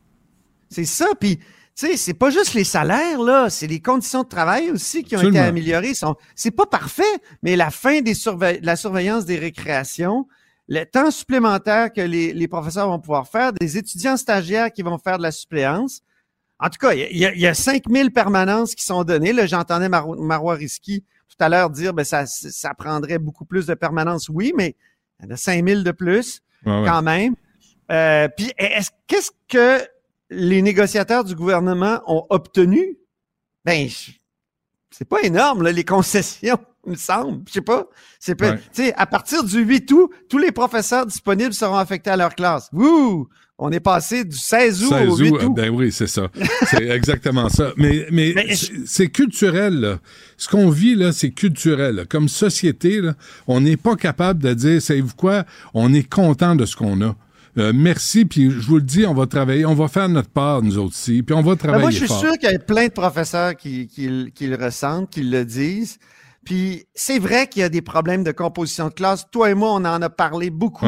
C'est 0.69 0.85
ça. 0.85 1.07
Puis, 1.19 1.35
tu 1.35 1.43
sais, 1.75 1.97
c'est 1.97 2.13
pas 2.13 2.29
juste 2.29 2.53
les 2.53 2.63
salaires, 2.63 3.21
là. 3.21 3.49
C'est 3.49 3.67
les 3.67 3.81
conditions 3.81 4.23
de 4.23 4.29
travail 4.29 4.71
aussi 4.71 5.03
qui 5.03 5.17
ont 5.17 5.21
été 5.21 5.39
améliorées. 5.39 5.91
C'est 6.33 6.51
pas 6.51 6.65
parfait, 6.65 7.03
mais 7.41 7.57
la 7.57 7.71
fin 7.71 7.99
des 7.99 8.13
de 8.13 8.65
la 8.65 8.77
surveillance 8.77 9.25
des 9.25 9.37
récréations, 9.37 10.27
le 10.67 10.83
temps 10.85 11.11
supplémentaire 11.11 11.91
que 11.91 12.01
les, 12.01 12.33
les, 12.33 12.47
professeurs 12.47 12.87
vont 12.87 12.99
pouvoir 12.99 13.27
faire, 13.27 13.53
des 13.53 13.77
étudiants 13.77 14.17
stagiaires 14.17 14.71
qui 14.71 14.81
vont 14.81 14.97
faire 14.97 15.17
de 15.17 15.23
la 15.23 15.31
suppléance. 15.31 16.01
En 16.59 16.69
tout 16.69 16.77
cas, 16.79 16.93
il 16.93 17.17
y 17.17 17.25
a, 17.25 17.35
y 17.35 17.47
a 17.47 17.53
5000 17.53 18.11
permanences 18.11 18.73
qui 18.75 18.85
sont 18.85 19.03
données. 19.03 19.33
Là, 19.33 19.45
j'entendais 19.45 19.89
Marois 19.89 20.55
Risky 20.55 21.03
tout 21.27 21.43
à 21.43 21.49
l'heure 21.49 21.69
dire, 21.69 21.93
ben, 21.93 22.03
ça, 22.03 22.25
ça 22.25 22.73
prendrait 22.73 23.17
beaucoup 23.17 23.45
plus 23.45 23.65
de 23.65 23.73
permanence. 23.73 24.29
Oui, 24.29 24.53
mais 24.55 24.75
il 25.19 25.25
y 25.25 25.27
en 25.29 25.33
a 25.33 25.37
5000 25.37 25.83
de 25.83 25.91
plus, 25.91 26.41
quand 26.63 27.01
même. 27.01 27.35
Euh, 27.91 28.27
puis, 28.35 28.51
qu'est-ce 29.07 29.31
que 29.47 29.85
les 30.29 30.61
négociateurs 30.61 31.23
du 31.23 31.35
gouvernement 31.35 32.01
ont 32.07 32.25
obtenu? 32.29 32.97
Ben, 33.65 33.89
c'est 34.91 35.07
pas 35.07 35.21
énorme, 35.21 35.63
là, 35.63 35.71
les 35.71 35.83
concessions, 35.83 36.59
il 36.85 36.91
me 36.91 36.97
semble. 36.97 37.43
Je 37.47 37.53
sais 37.53 37.61
pas. 37.61 37.85
C'est 38.19 38.35
Tu 38.35 38.45
sais, 38.71 38.93
à 38.95 39.05
partir 39.05 39.43
du 39.43 39.59
8 39.61 39.91
août, 39.91 40.09
tous 40.29 40.37
les 40.37 40.51
professeurs 40.51 41.05
disponibles 41.05 41.53
seront 41.53 41.77
affectés 41.77 42.09
à 42.09 42.17
leur 42.17 42.35
classe. 42.35 42.69
Wouh! 42.73 43.27
On 43.59 43.71
est 43.71 43.79
passé 43.79 44.25
du 44.25 44.35
16 44.35 44.83
août 44.85 44.93
au 45.07 45.15
8 45.15 45.31
août. 45.31 45.53
Ben 45.55 45.69
oui, 45.69 45.91
c'est 45.91 46.07
ça. 46.07 46.27
C'est 46.67 46.87
exactement 46.87 47.49
ça. 47.49 47.71
Mais, 47.77 48.07
mais, 48.11 48.33
c'est 48.85 49.09
culturel, 49.09 49.79
là. 49.79 49.99
Ce 50.37 50.49
qu'on 50.49 50.69
vit, 50.69 50.95
là, 50.95 51.11
c'est 51.11 51.29
culturel. 51.29 52.05
Comme 52.09 52.27
société, 52.27 52.99
là, 52.99 53.13
on 53.47 53.61
n'est 53.61 53.77
pas 53.77 53.95
capable 53.95 54.41
de 54.41 54.53
dire, 54.53 54.81
savez-vous 54.81 55.15
quoi, 55.15 55.45
on 55.73 55.93
est 55.93 56.09
content 56.09 56.55
de 56.55 56.65
ce 56.65 56.75
qu'on 56.75 56.99
a. 57.01 57.15
Euh, 57.59 57.71
merci, 57.75 58.25
puis 58.25 58.49
je 58.49 58.67
vous 58.67 58.77
le 58.77 58.81
dis, 58.81 59.05
on 59.05 59.13
va 59.13 59.27
travailler, 59.27 59.65
on 59.65 59.75
va 59.75 59.87
faire 59.87 60.09
notre 60.09 60.29
part, 60.29 60.63
nous 60.63 60.79
aussi, 60.79 61.21
puis 61.21 61.35
on 61.35 61.43
va 61.43 61.55
travailler 61.55 61.85
ben 61.85 61.91
Moi, 61.91 61.91
je 61.91 62.05
suis 62.05 62.07
sûr 62.07 62.33
qu'il 62.39 62.49
y 62.49 62.55
a 62.55 62.57
plein 62.57 62.87
de 62.87 62.91
professeurs 62.91 63.55
qui, 63.55 63.87
qui, 63.87 64.31
qui 64.33 64.47
le 64.47 64.55
ressentent, 64.55 65.11
qui 65.11 65.21
le 65.21 65.45
disent. 65.45 65.99
Puis 66.45 66.85
c'est 66.93 67.19
vrai 67.19 67.47
qu'il 67.47 67.61
y 67.61 67.63
a 67.63 67.69
des 67.69 67.81
problèmes 67.81 68.23
de 68.23 68.31
composition 68.31 68.89
de 68.89 68.93
classe. 68.93 69.25
Toi 69.31 69.51
et 69.51 69.53
moi, 69.53 69.69
on 69.71 69.85
en 69.85 70.01
a 70.01 70.09
parlé 70.09 70.49
beaucoup. 70.49 70.85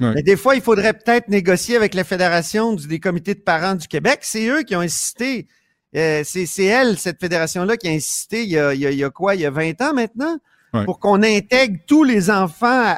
Mais 0.00 0.22
des 0.22 0.36
fois, 0.36 0.56
il 0.56 0.62
faudrait 0.62 0.92
peut-être 0.92 1.28
négocier 1.28 1.76
avec 1.76 1.94
la 1.94 2.04
Fédération 2.04 2.74
des 2.74 3.00
comités 3.00 3.34
de 3.34 3.40
parents 3.40 3.74
du 3.74 3.88
Québec. 3.88 4.20
C'est 4.22 4.46
eux 4.48 4.62
qui 4.62 4.74
ont 4.76 4.80
insisté. 4.80 5.46
Euh, 5.94 6.22
c'est 6.24 6.64
elle, 6.64 6.98
cette 6.98 7.20
fédération-là, 7.20 7.76
qui 7.76 7.88
a 7.88 7.92
insisté 7.92 8.42
il 8.42 8.50
y 8.50 8.58
a, 8.58 8.74
il 8.74 8.80
y 8.80 9.04
a, 9.04 9.10
quoi, 9.10 9.34
il 9.34 9.40
y 9.40 9.46
a 9.46 9.50
20 9.50 9.80
ans 9.80 9.94
maintenant, 9.94 10.36
pour 10.84 10.98
qu'on 10.98 11.22
intègre 11.22 11.78
tous 11.86 12.04
les 12.04 12.30
enfants 12.30 12.96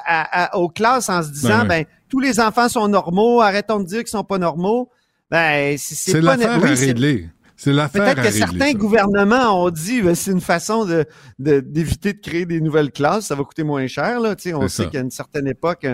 aux 0.55 0.69
classes 0.69 1.09
en 1.09 1.23
se 1.23 1.31
disant, 1.31 1.65
ben, 1.65 1.85
tous 2.09 2.19
les 2.19 2.41
enfants 2.41 2.69
sont 2.69 2.89
normaux, 2.89 3.41
arrêtons 3.41 3.79
de 3.79 3.85
dire 3.85 3.99
qu'ils 4.01 4.09
sont 4.09 4.25
pas 4.25 4.39
normaux. 4.39 4.91
Ben, 5.31 5.77
c'est 5.79 6.13
pas... 6.15 6.37
l'affaire 6.37 6.65
à 6.65 6.69
régler. 6.69 7.29
C'est 7.59 7.73
l'affaire 7.73 8.15
Peut-être 8.15 8.23
que 8.23 8.31
certains 8.31 8.73
gouvernements 8.73 9.65
ont 9.65 9.71
dit 9.71 10.01
ben, 10.01 10.15
c'est 10.15 10.31
une 10.31 10.41
façon 10.41 10.85
de, 10.85 11.05
d'éviter 11.39 12.13
de, 12.13 12.21
créer 12.21 12.47
des 12.47 12.61
nouvelles 12.61 12.93
classes, 12.93 13.27
ça 13.27 13.35
va 13.35 13.43
coûter 13.43 13.65
moins 13.65 13.89
cher. 13.89 14.21
Là. 14.21 14.37
on 14.55 14.69
sait 14.69 14.89
qu'à 14.89 15.01
une 15.01 15.11
certaine 15.11 15.49
époque, 15.49 15.85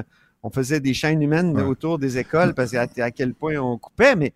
on 0.43 0.51
faisait 0.51 0.81
des 0.81 0.93
chaînes 0.93 1.23
humaines 1.23 1.59
autour 1.63 1.99
des 1.99 2.19
écoles 2.19 2.53
parce 2.53 2.73
qu'à 2.73 2.87
à 2.99 3.11
quel 3.11 3.33
point 3.33 3.57
on 3.57 3.79
coupait, 3.79 4.15
mais, 4.15 4.35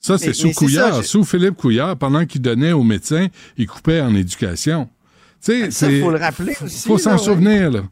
ça, 0.00 0.18
c'est 0.18 0.32
sous 0.32 0.50
Couillard. 0.50 1.04
sous 1.04 1.24
Philippe 1.24 1.54
Couillard, 1.54 1.96
pendant 1.96 2.26
qu'il 2.26 2.42
donnait 2.42 2.72
aux 2.72 2.82
médecins, 2.82 3.28
il 3.56 3.68
coupait 3.68 4.00
en 4.00 4.12
éducation. 4.16 4.88
Tu 5.40 5.70
sais, 5.70 6.00
faut 6.00 6.10
le 6.10 6.18
rappeler 6.18 6.56
aussi. 6.60 6.88
faut 6.88 6.98
s'en 6.98 7.16
souvenir, 7.16 7.70
là. 7.70 7.82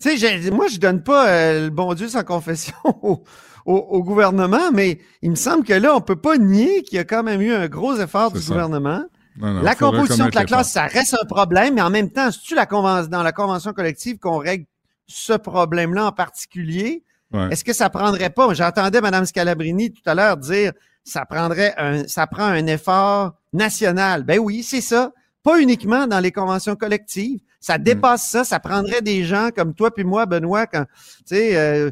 Tu 0.00 0.18
sais, 0.18 0.50
moi, 0.50 0.66
je 0.66 0.78
donne 0.78 1.04
pas 1.04 1.28
euh, 1.28 1.64
le 1.66 1.70
bon 1.70 1.94
Dieu 1.94 2.08
sans 2.08 2.24
confession 2.24 2.74
au, 3.64 4.02
gouvernement, 4.02 4.70
mais 4.72 4.98
il 5.22 5.30
me 5.30 5.36
semble 5.36 5.64
que 5.64 5.72
là, 5.72 5.94
on 5.96 6.00
peut 6.00 6.16
pas 6.16 6.36
nier 6.36 6.82
qu'il 6.82 6.96
y 6.96 6.98
a 6.98 7.04
quand 7.04 7.22
même 7.22 7.40
eu 7.40 7.52
un 7.52 7.66
gros 7.68 7.96
effort 7.96 8.30
du 8.30 8.40
gouvernement. 8.40 9.04
la 9.36 9.74
composition 9.74 10.26
de 10.26 10.34
la 10.34 10.44
classe, 10.44 10.72
ça 10.72 10.86
reste 10.86 11.16
un 11.20 11.26
problème, 11.26 11.74
mais 11.74 11.82
en 11.82 11.90
même 11.90 12.10
temps, 12.10 12.30
c'est-tu 12.30 12.54
la 12.54 12.66
convention, 12.66 13.10
dans 13.10 13.22
la 13.22 13.32
convention 13.32 13.72
collective 13.72 14.18
qu'on 14.18 14.38
règle 14.38 14.66
ce 15.06 15.32
problème-là 15.32 16.06
en 16.06 16.12
particulier? 16.12 17.02
Est-ce 17.50 17.64
que 17.64 17.72
ça 17.72 17.90
prendrait 17.90 18.30
pas? 18.30 18.54
J'entendais 18.54 19.00
Mme 19.00 19.24
Scalabrini 19.24 19.92
tout 19.92 20.02
à 20.06 20.14
l'heure 20.14 20.36
dire 20.36 20.72
ça 21.02 21.26
prendrait 21.26 21.74
un, 21.76 22.06
ça 22.06 22.26
prend 22.26 22.44
un 22.44 22.66
effort 22.66 23.32
national. 23.52 24.24
Ben 24.24 24.38
oui, 24.38 24.62
c'est 24.62 24.80
ça. 24.80 25.12
pas 25.42 25.60
uniquement 25.60 26.06
dans 26.06 26.20
les 26.20 26.32
conventions 26.32 26.76
collectives. 26.76 27.40
Ça 27.64 27.78
dépasse 27.78 28.28
ça. 28.28 28.44
Ça 28.44 28.60
prendrait 28.60 29.00
des 29.00 29.24
gens 29.24 29.48
comme 29.48 29.72
toi 29.72 29.90
puis 29.90 30.04
moi, 30.04 30.26
Benoît, 30.26 30.66
quand, 30.66 30.84
tu 30.84 31.34
sais, 31.34 31.56
euh, 31.56 31.90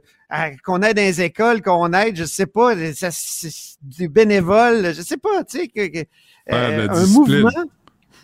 qu'on 0.63 0.83
aide 0.83 0.99
dans 0.99 1.03
les 1.03 1.23
écoles, 1.23 1.63
qu'on 1.63 1.95
aide, 1.95 2.15
je 2.15 2.25
sais 2.25 2.45
pas, 2.45 2.75
ça, 2.93 3.09
du 3.81 4.07
bénévole, 4.11 4.93
je 4.95 5.01
sais 5.01 5.17
pas, 5.17 5.43
tu 5.45 5.61
sais, 5.61 5.69
que, 5.69 6.05
euh, 6.53 6.89
un 6.91 7.07
mouvement. 7.07 7.49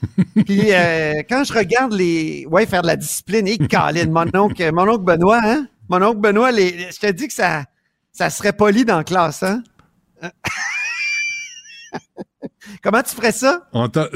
Puis 0.44 0.74
euh, 0.74 1.22
quand 1.26 1.42
je 1.44 1.54
regarde 1.54 1.94
les. 1.94 2.46
Ouais, 2.50 2.66
faire 2.66 2.82
de 2.82 2.88
la 2.88 2.96
discipline, 2.96 3.48
et 3.48 3.56
Caline, 3.56 4.10
mon 4.10 4.28
oncle, 4.34 4.70
mon 4.70 4.86
oncle 4.86 5.04
Benoît, 5.04 5.40
hein? 5.42 5.66
Mon 5.88 6.02
oncle 6.02 6.20
Benoît, 6.20 6.52
les, 6.52 6.90
je 6.92 6.98
te 6.98 7.10
dis 7.10 7.28
que 7.28 7.34
ça, 7.34 7.64
ça 8.12 8.28
serait 8.28 8.52
poli 8.52 8.84
dans 8.84 8.98
la 8.98 9.04
classe, 9.04 9.42
hein? 9.42 9.62
Comment 12.82 13.02
tu 13.02 13.14
ferais 13.14 13.32
ça? 13.32 13.68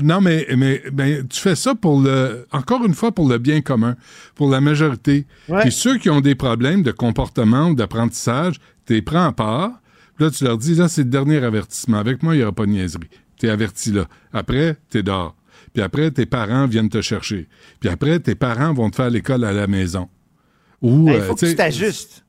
non, 0.03 0.21
mais, 0.21 0.47
mais, 0.57 1.25
tu 1.29 1.41
fais 1.41 1.55
ça 1.55 1.75
pour 1.75 2.01
le, 2.01 2.47
encore 2.53 2.85
une 2.85 2.95
fois, 2.95 3.13
pour 3.13 3.29
le 3.29 3.39
bien 3.39 3.61
commun, 3.61 3.97
pour 4.35 4.51
la 4.51 4.61
majorité. 4.61 5.27
Et 5.65 5.71
ceux 5.71 5.99
qui 5.99 6.11
ont 6.11 6.21
des 6.21 6.35
problèmes 6.35 6.83
de 6.83 6.93
comportement 6.93 7.69
ou 7.69 7.75
d'apprentissage, 7.75 8.57
tu 8.87 8.95
les 8.95 9.03
prends 9.03 9.27
à 9.27 9.33
part. 9.33 9.71
Là, 10.19 10.31
tu 10.31 10.45
leur 10.45 10.59
dis, 10.59 10.75
là, 10.75 10.89
c'est 10.89 11.03
le 11.03 11.11
dernier 11.11 11.43
avertissement. 11.43 11.99
Avec 11.99 12.23
moi, 12.23 12.35
il 12.35 12.39
n'y 12.39 12.43
aura 12.43 12.53
pas 12.53 12.67
de 12.67 12.71
niaiserie. 12.71 13.09
Tu 13.39 13.47
es 13.47 13.51
averti 13.51 13.91
là. 13.93 14.07
Après, 14.33 14.77
tu 14.91 14.99
es 14.99 15.03
dehors. 15.03 15.35
Puis 15.73 15.83
après, 15.83 16.11
tes 16.11 16.27
parents 16.27 16.67
viennent 16.67 16.91
te 16.91 17.01
chercher. 17.01 17.49
Puis 17.81 17.89
après, 17.89 18.21
tes 18.21 18.35
parents 18.35 18.75
vont 18.75 18.91
te 18.91 18.97
faire 18.97 19.11
l'école 19.11 19.45
à 19.45 19.53
la 19.53 19.67
maison. 19.67 20.09
Ou, 20.83 21.07
ben, 21.07 21.15
il 21.15 21.23
faut 21.23 21.33
euh, 21.33 21.35
que 21.35 21.47
tu 21.47 21.55
t'ajustes. 21.55 22.25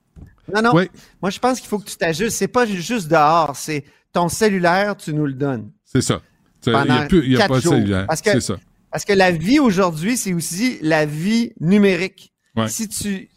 Non, 0.53 0.61
non. 0.61 0.73
Moi, 1.21 1.29
je 1.29 1.39
pense 1.39 1.59
qu'il 1.59 1.69
faut 1.69 1.79
que 1.79 1.89
tu 1.89 1.97
t'ajustes. 1.97 2.37
C'est 2.37 2.47
pas 2.47 2.65
juste 2.65 3.09
dehors, 3.09 3.55
c'est 3.55 3.83
ton 4.11 4.29
cellulaire, 4.29 4.95
tu 4.95 5.13
nous 5.13 5.25
le 5.25 5.33
donnes. 5.33 5.71
C'est 5.93 6.01
ça. 6.01 6.21
Il 6.65 6.71
n'y 6.71 7.35
a, 7.35 7.47
pas 7.47 7.55
de 7.55 7.61
cellulaire. 7.61 8.07
C'est 8.15 8.41
ça. 8.41 8.57
Parce 8.91 9.05
que 9.05 9.13
la 9.13 9.31
vie 9.31 9.59
aujourd'hui, 9.59 10.17
c'est 10.17 10.33
aussi 10.33 10.77
la 10.81 11.05
vie 11.05 11.51
numérique. 11.59 12.31
Si 12.67 12.87
tu, 12.87 13.29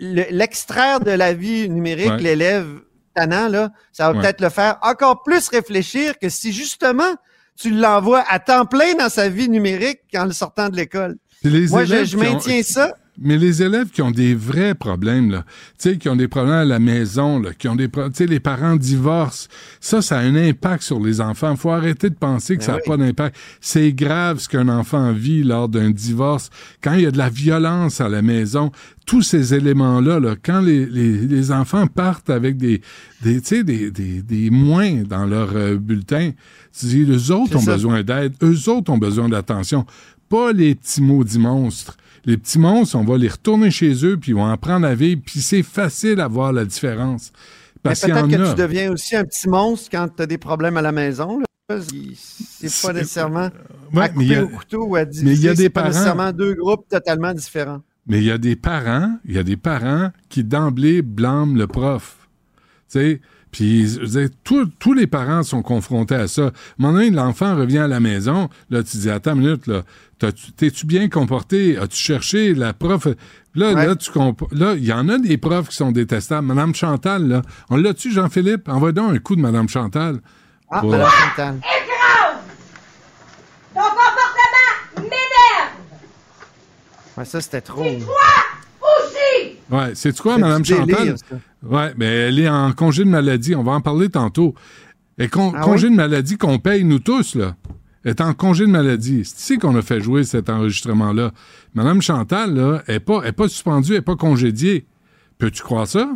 l'extraire 0.00 1.00
de 1.00 1.10
la 1.10 1.32
vie 1.32 1.68
numérique, 1.68 2.20
l'élève 2.20 2.80
tannant, 3.14 3.48
là, 3.48 3.70
ça 3.92 4.12
va 4.12 4.20
peut-être 4.20 4.40
le 4.40 4.50
faire 4.50 4.78
encore 4.82 5.22
plus 5.22 5.48
réfléchir 5.48 6.18
que 6.18 6.28
si 6.28 6.52
justement 6.52 7.16
tu 7.58 7.70
l'envoies 7.70 8.24
à 8.28 8.38
temps 8.38 8.66
plein 8.66 8.94
dans 8.94 9.08
sa 9.08 9.28
vie 9.28 9.48
numérique 9.48 10.00
en 10.14 10.26
le 10.26 10.32
sortant 10.32 10.68
de 10.68 10.76
l'école. 10.76 11.16
Moi, 11.44 11.84
je, 11.84 12.16
maintiens 12.16 12.62
ça. 12.62 12.94
Mais 13.20 13.36
les 13.36 13.62
élèves 13.62 13.88
qui 13.90 14.00
ont 14.02 14.10
des 14.10 14.34
vrais 14.34 14.74
problèmes, 14.74 15.30
là, 15.30 15.44
tu 15.78 15.90
sais, 15.90 15.98
qui 15.98 16.08
ont 16.08 16.16
des 16.16 16.28
problèmes 16.28 16.54
à 16.54 16.64
la 16.64 16.78
maison, 16.78 17.40
là, 17.40 17.52
qui 17.52 17.66
ont 17.66 17.74
des, 17.74 17.88
tu 17.88 18.00
sais, 18.12 18.26
les 18.26 18.38
parents 18.38 18.76
divorcent, 18.76 19.48
ça, 19.80 20.02
ça 20.02 20.18
a 20.18 20.22
un 20.22 20.36
impact 20.36 20.84
sur 20.84 21.00
les 21.00 21.20
enfants. 21.20 21.56
Faut 21.56 21.70
arrêter 21.70 22.10
de 22.10 22.14
penser 22.14 22.56
que 22.56 22.60
ben 22.60 22.66
ça 22.66 22.72
n'a 22.74 22.78
pas 22.86 22.96
d'impact. 22.96 23.36
C'est 23.60 23.92
grave 23.92 24.38
ce 24.38 24.48
qu'un 24.48 24.68
enfant 24.68 25.12
vit 25.12 25.42
lors 25.42 25.68
d'un 25.68 25.90
divorce. 25.90 26.50
Quand 26.80 26.94
il 26.94 27.02
y 27.02 27.06
a 27.06 27.10
de 27.10 27.18
la 27.18 27.28
violence 27.28 28.00
à 28.00 28.08
la 28.08 28.22
maison, 28.22 28.70
tous 29.04 29.22
ces 29.22 29.54
éléments-là, 29.54 30.20
là, 30.20 30.36
quand 30.40 30.60
les, 30.60 30.86
les, 30.86 31.26
les, 31.26 31.50
enfants 31.50 31.86
partent 31.86 32.30
avec 32.30 32.56
des, 32.56 32.82
des, 33.22 33.40
des, 33.40 33.90
des, 33.90 34.22
des 34.22 34.50
moins 34.50 35.02
dans 35.02 35.26
leur 35.26 35.56
euh, 35.56 35.76
bulletin, 35.76 36.32
les 36.82 37.30
autres 37.30 37.56
ont 37.56 37.64
besoin 37.64 38.02
d'aide, 38.02 38.34
eux 38.42 38.68
autres 38.68 38.92
ont 38.92 38.98
besoin 38.98 39.28
d'attention, 39.28 39.86
pas 40.28 40.52
les 40.52 40.74
petits 40.74 41.02
maudits 41.02 41.38
monstres 41.38 41.96
les 42.28 42.36
petits 42.36 42.58
monstres, 42.58 42.94
on 42.94 43.04
va 43.04 43.16
les 43.16 43.28
retourner 43.28 43.70
chez 43.70 44.04
eux, 44.04 44.18
puis 44.18 44.32
ils 44.32 44.34
vont 44.34 44.44
apprendre 44.44 44.86
à 44.86 44.94
vivre, 44.94 45.22
puis 45.24 45.40
c'est 45.40 45.62
facile 45.62 46.20
à 46.20 46.28
voir 46.28 46.52
la 46.52 46.66
différence. 46.66 47.32
Parce 47.82 48.02
peut-être 48.02 48.28
que 48.28 48.50
tu 48.50 48.54
deviens 48.54 48.92
aussi 48.92 49.16
un 49.16 49.24
petit 49.24 49.48
monstre 49.48 49.88
quand 49.90 50.08
tu 50.14 50.22
as 50.22 50.26
des 50.26 50.36
problèmes 50.36 50.76
à 50.76 50.82
la 50.82 50.92
maison. 50.92 51.40
C'est 51.70 52.82
pas 52.82 52.92
nécessairement 52.92 53.48
à 53.96 54.08
couper 54.10 54.40
au 54.40 54.48
couteau 54.48 54.84
ou 54.88 54.96
à 54.96 55.06
Mais 55.22 55.32
il 55.32 55.40
y 55.40 55.48
a 55.48 55.54
des 55.54 55.70
parents... 55.70 55.88
nécessairement 55.88 56.32
deux 56.32 56.52
groupes 56.52 56.86
totalement 56.86 57.32
différents. 57.32 57.80
Mais 58.06 58.18
il 58.18 58.24
y 58.24 58.30
a 58.30 58.36
des 58.36 58.56
parents, 58.56 59.16
il 59.24 59.34
y 59.34 59.38
a 59.38 59.42
des 59.42 59.56
parents 59.56 60.10
qui 60.28 60.44
d'emblée 60.44 61.00
blâment 61.00 61.56
le 61.56 61.66
prof. 61.66 62.28
Tu 62.90 62.98
sais, 63.00 63.20
puis, 63.50 63.98
tous 64.44 64.92
les 64.92 65.06
parents 65.06 65.42
sont 65.42 65.62
confrontés 65.62 66.14
à 66.14 66.28
ça. 66.28 66.52
Mon 66.78 66.92
l'enfant 67.10 67.56
revient 67.56 67.78
à 67.78 67.88
la 67.88 68.00
maison, 68.00 68.48
là, 68.70 68.82
tu 68.82 68.96
dis, 68.98 69.10
attends 69.10 69.34
une 69.34 69.40
minute, 69.40 69.66
là, 69.66 69.82
t'es-tu 70.56 70.86
bien 70.86 71.08
comporté? 71.08 71.78
As-tu 71.78 71.96
cherché 71.96 72.54
la 72.54 72.72
prof? 72.72 73.06
Là, 73.54 73.72
là, 73.72 73.96
tu 73.96 74.10
Là, 74.52 74.74
il 74.74 74.84
y 74.84 74.92
en 74.92 75.08
a 75.08 75.18
des 75.18 75.38
profs 75.38 75.68
qui 75.68 75.76
sont 75.76 75.90
détestables. 75.90 76.46
Madame 76.46 76.74
Chantal, 76.74 77.26
là. 77.28 77.42
On 77.70 77.76
l'a-tu, 77.76 78.12
Jean-Philippe? 78.12 78.68
Envoie 78.68 78.92
donc 78.92 79.14
un 79.14 79.18
coup 79.18 79.36
de 79.36 79.40
Madame 79.40 79.68
Chantal. 79.68 80.20
Ah, 80.70 80.82
Madame 80.82 81.08
Chantal. 81.08 81.56
Écrase! 81.58 82.38
Ton 83.74 83.80
comportement 83.80 85.02
m'énerve! 85.02 85.72
Ouais, 87.16 87.24
ça, 87.24 87.40
c'était 87.40 87.60
trop. 87.60 87.84
C'est 87.84 87.98
toi 87.98 88.14
aussi! 88.82 89.56
Ouais, 89.70 89.92
c'est 89.94 90.18
quoi, 90.18 90.38
Madame 90.38 90.64
Chantal? 90.64 91.16
Ouais, 91.62 91.92
mais 91.96 92.06
elle 92.06 92.38
est 92.38 92.48
en 92.48 92.72
congé 92.72 93.04
de 93.04 93.10
maladie. 93.10 93.54
On 93.54 93.62
va 93.62 93.72
en 93.72 93.80
parler 93.80 94.08
tantôt. 94.08 94.54
Et 95.18 95.28
con 95.28 95.52
ah 95.54 95.60
congé 95.60 95.90
de 95.90 95.94
maladie 95.94 96.38
qu'on 96.38 96.58
paye 96.58 96.84
nous 96.84 97.00
tous, 97.00 97.34
là. 97.34 97.56
Elle 98.04 98.12
est 98.12 98.20
en 98.20 98.32
congé 98.32 98.64
de 98.64 98.70
maladie. 98.70 99.24
C'est 99.24 99.38
ici 99.38 99.58
qu'on 99.58 99.74
a 99.76 99.82
fait 99.82 100.00
jouer 100.00 100.22
cet 100.22 100.48
enregistrement-là. 100.48 101.32
Madame 101.74 102.00
Chantal, 102.00 102.54
là, 102.54 102.82
n'est 102.88 103.00
pas, 103.00 103.22
est 103.24 103.32
pas 103.32 103.48
suspendue, 103.48 103.92
elle 103.92 103.98
n'est 103.98 104.02
pas 104.02 104.16
congédiée. 104.16 104.86
Peux-tu 105.38 105.62
croire 105.62 105.86
ça? 105.86 106.08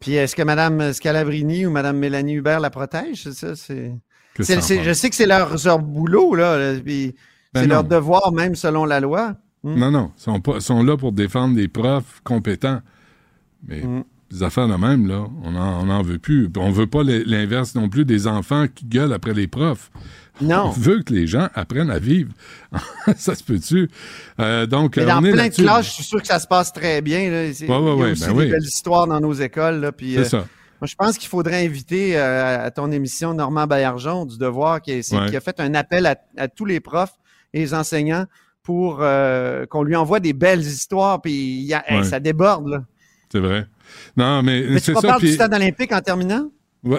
Puis 0.00 0.12
est-ce 0.14 0.36
que 0.36 0.42
Mme 0.42 0.92
Scalabrini 0.92 1.64
ou 1.64 1.70
Mme 1.70 1.96
Mélanie 1.96 2.34
Hubert 2.34 2.60
la 2.60 2.68
protège? 2.68 3.30
Ça, 3.30 3.56
c'est... 3.56 3.94
je 4.38 4.92
sais 4.92 5.08
que 5.08 5.16
c'est 5.16 5.26
leur, 5.26 5.56
leur, 5.64 5.78
boulot, 5.78 6.34
là. 6.34 6.74
Ben 6.82 7.12
c'est 7.54 7.66
leur 7.66 7.84
devoir, 7.84 8.32
même 8.32 8.54
selon 8.54 8.84
la 8.84 9.00
loi. 9.00 9.34
Hmm? 9.62 9.78
Non, 9.78 9.90
non. 9.90 10.12
Ils 10.18 10.22
sont, 10.22 10.60
sont 10.60 10.82
là 10.82 10.98
pour 10.98 11.12
défendre 11.12 11.54
des 11.54 11.68
profs 11.68 12.20
compétents. 12.22 12.80
Mais 13.66 13.80
mm. 13.80 14.04
des 14.30 14.42
affaires 14.42 14.68
de 14.68 14.74
même, 14.74 15.06
là, 15.06 15.26
on 15.42 15.52
n'en 15.52 16.02
veut 16.02 16.18
plus. 16.18 16.50
On 16.56 16.70
veut 16.70 16.86
pas 16.86 17.02
l'inverse 17.02 17.74
non 17.74 17.88
plus 17.88 18.04
des 18.04 18.26
enfants 18.26 18.66
qui 18.72 18.86
gueulent 18.86 19.12
après 19.12 19.34
les 19.34 19.46
profs. 19.46 19.90
Non. 20.40 20.64
On 20.66 20.70
veut 20.70 21.02
que 21.02 21.12
les 21.12 21.26
gens 21.26 21.48
apprennent 21.54 21.90
à 21.90 21.98
vivre. 21.98 22.32
ça 23.16 23.34
se 23.34 23.44
peut-tu? 23.44 23.88
Euh, 24.40 24.66
donc, 24.66 24.96
Mais 24.96 25.04
dans 25.04 25.20
plein 25.20 25.48
de 25.48 25.54
classes, 25.54 25.86
je 25.86 25.92
suis 25.92 26.04
sûr 26.04 26.20
que 26.20 26.26
ça 26.26 26.40
se 26.40 26.46
passe 26.46 26.72
très 26.72 27.00
bien. 27.02 27.30
Là. 27.30 27.44
Il 27.44 27.46
y 27.46 27.48
a 27.48 27.50
aussi 27.50 27.66
ben 28.24 28.36
des 28.36 28.50
belles 28.50 28.64
histoires 28.64 29.06
dans 29.06 29.20
nos 29.20 29.32
écoles. 29.32 29.80
Là, 29.80 29.92
puis, 29.92 30.14
C'est 30.14 30.20
euh, 30.20 30.24
ça. 30.24 30.46
Moi, 30.80 30.88
je 30.88 30.94
pense 30.96 31.18
qu'il 31.18 31.28
faudrait 31.28 31.64
inviter 31.64 32.18
euh, 32.18 32.66
à 32.66 32.70
ton 32.72 32.90
émission 32.90 33.32
Normand 33.32 33.66
Baillargeon 33.66 34.26
du 34.26 34.36
Devoir 34.36 34.82
qui, 34.82 34.92
a 34.92 35.40
fait 35.40 35.60
un 35.60 35.74
appel 35.74 36.04
à, 36.36 36.48
tous 36.48 36.64
les 36.64 36.80
profs 36.80 37.14
et 37.52 37.60
les 37.60 37.74
enseignants 37.74 38.26
pour 38.64 39.04
qu'on 39.70 39.82
lui 39.82 39.94
envoie 39.94 40.18
des 40.18 40.32
belles 40.32 40.62
histoires. 40.62 41.22
Puis 41.22 41.72
ça 42.02 42.18
déborde. 42.18 42.68
Là. 42.68 42.82
C'est 43.34 43.40
vrai. 43.40 43.66
Non, 44.16 44.44
mais, 44.44 44.64
mais 44.68 44.80
tu 44.80 44.94
ça. 44.94 45.18
du 45.18 45.32
stade 45.32 45.52
olympique 45.52 45.92
en 45.92 46.00
terminant? 46.00 46.50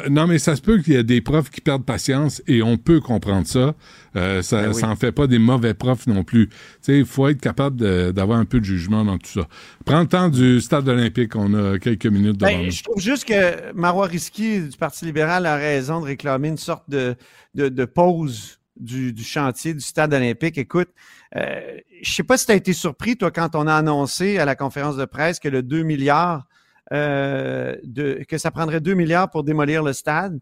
non, 0.09 0.27
mais 0.27 0.39
ça 0.39 0.55
se 0.55 0.61
peut 0.61 0.79
qu'il 0.79 0.93
y 0.93 0.95
ait 0.97 1.03
des 1.03 1.21
profs 1.21 1.49
qui 1.49 1.61
perdent 1.61 1.85
patience 1.85 2.41
et 2.47 2.61
on 2.61 2.75
peut 2.75 2.99
comprendre 2.99 3.47
ça. 3.47 3.75
Euh, 4.15 4.41
ça 4.41 4.63
ben 4.63 4.79
n'en 4.81 4.95
fait 4.95 5.11
pas 5.11 5.27
des 5.27 5.37
mauvais 5.37 5.75
profs 5.75 6.07
non 6.07 6.23
plus. 6.23 6.49
Il 6.87 7.05
faut 7.05 7.27
être 7.27 7.39
capable 7.39 8.11
d'avoir 8.11 8.39
un 8.39 8.45
peu 8.45 8.59
de 8.59 8.65
jugement 8.65 9.05
dans 9.05 9.17
tout 9.17 9.29
ça. 9.29 9.47
Prends 9.85 10.01
le 10.01 10.07
temps 10.07 10.29
du 10.29 10.59
stade 10.59 10.89
olympique, 10.89 11.35
on 11.35 11.53
a 11.53 11.77
quelques 11.77 12.07
minutes 12.07 12.37
devant 12.37 12.51
ben, 12.51 12.65
nous. 12.65 12.71
Je 12.71 12.83
trouve 12.83 12.99
juste 12.99 13.25
que 13.25 13.71
Marois 13.73 14.07
Risky 14.07 14.59
du 14.59 14.75
Parti 14.75 15.05
libéral 15.05 15.45
a 15.45 15.55
raison 15.55 16.01
de 16.01 16.05
réclamer 16.05 16.47
une 16.49 16.57
sorte 16.57 16.89
de, 16.89 17.15
de, 17.53 17.85
pause 17.85 18.59
du, 18.77 19.13
du, 19.13 19.23
chantier 19.23 19.73
du 19.73 19.81
stade 19.81 20.13
olympique. 20.13 20.57
Écoute, 20.57 20.89
euh, 21.35 21.59
je 22.01 22.11
sais 22.11 22.23
pas 22.23 22.37
si 22.37 22.45
tu 22.45 22.51
as 22.51 22.55
été 22.55 22.73
surpris, 22.73 23.17
toi, 23.17 23.31
quand 23.31 23.55
on 23.55 23.67
a 23.67 23.73
annoncé 23.73 24.37
à 24.37 24.45
la 24.45 24.55
conférence 24.55 24.97
de 24.97 25.05
presse 25.05 25.39
que 25.39 25.49
le 25.49 25.63
2 25.63 25.83
milliards, 25.83 26.45
euh, 26.93 27.75
de, 27.83 28.21
que 28.27 28.37
ça 28.37 28.51
prendrait 28.51 28.81
2 28.81 28.93
milliards 28.93 29.29
pour 29.29 29.43
démolir 29.43 29.83
le 29.83 29.93
stade. 29.93 30.39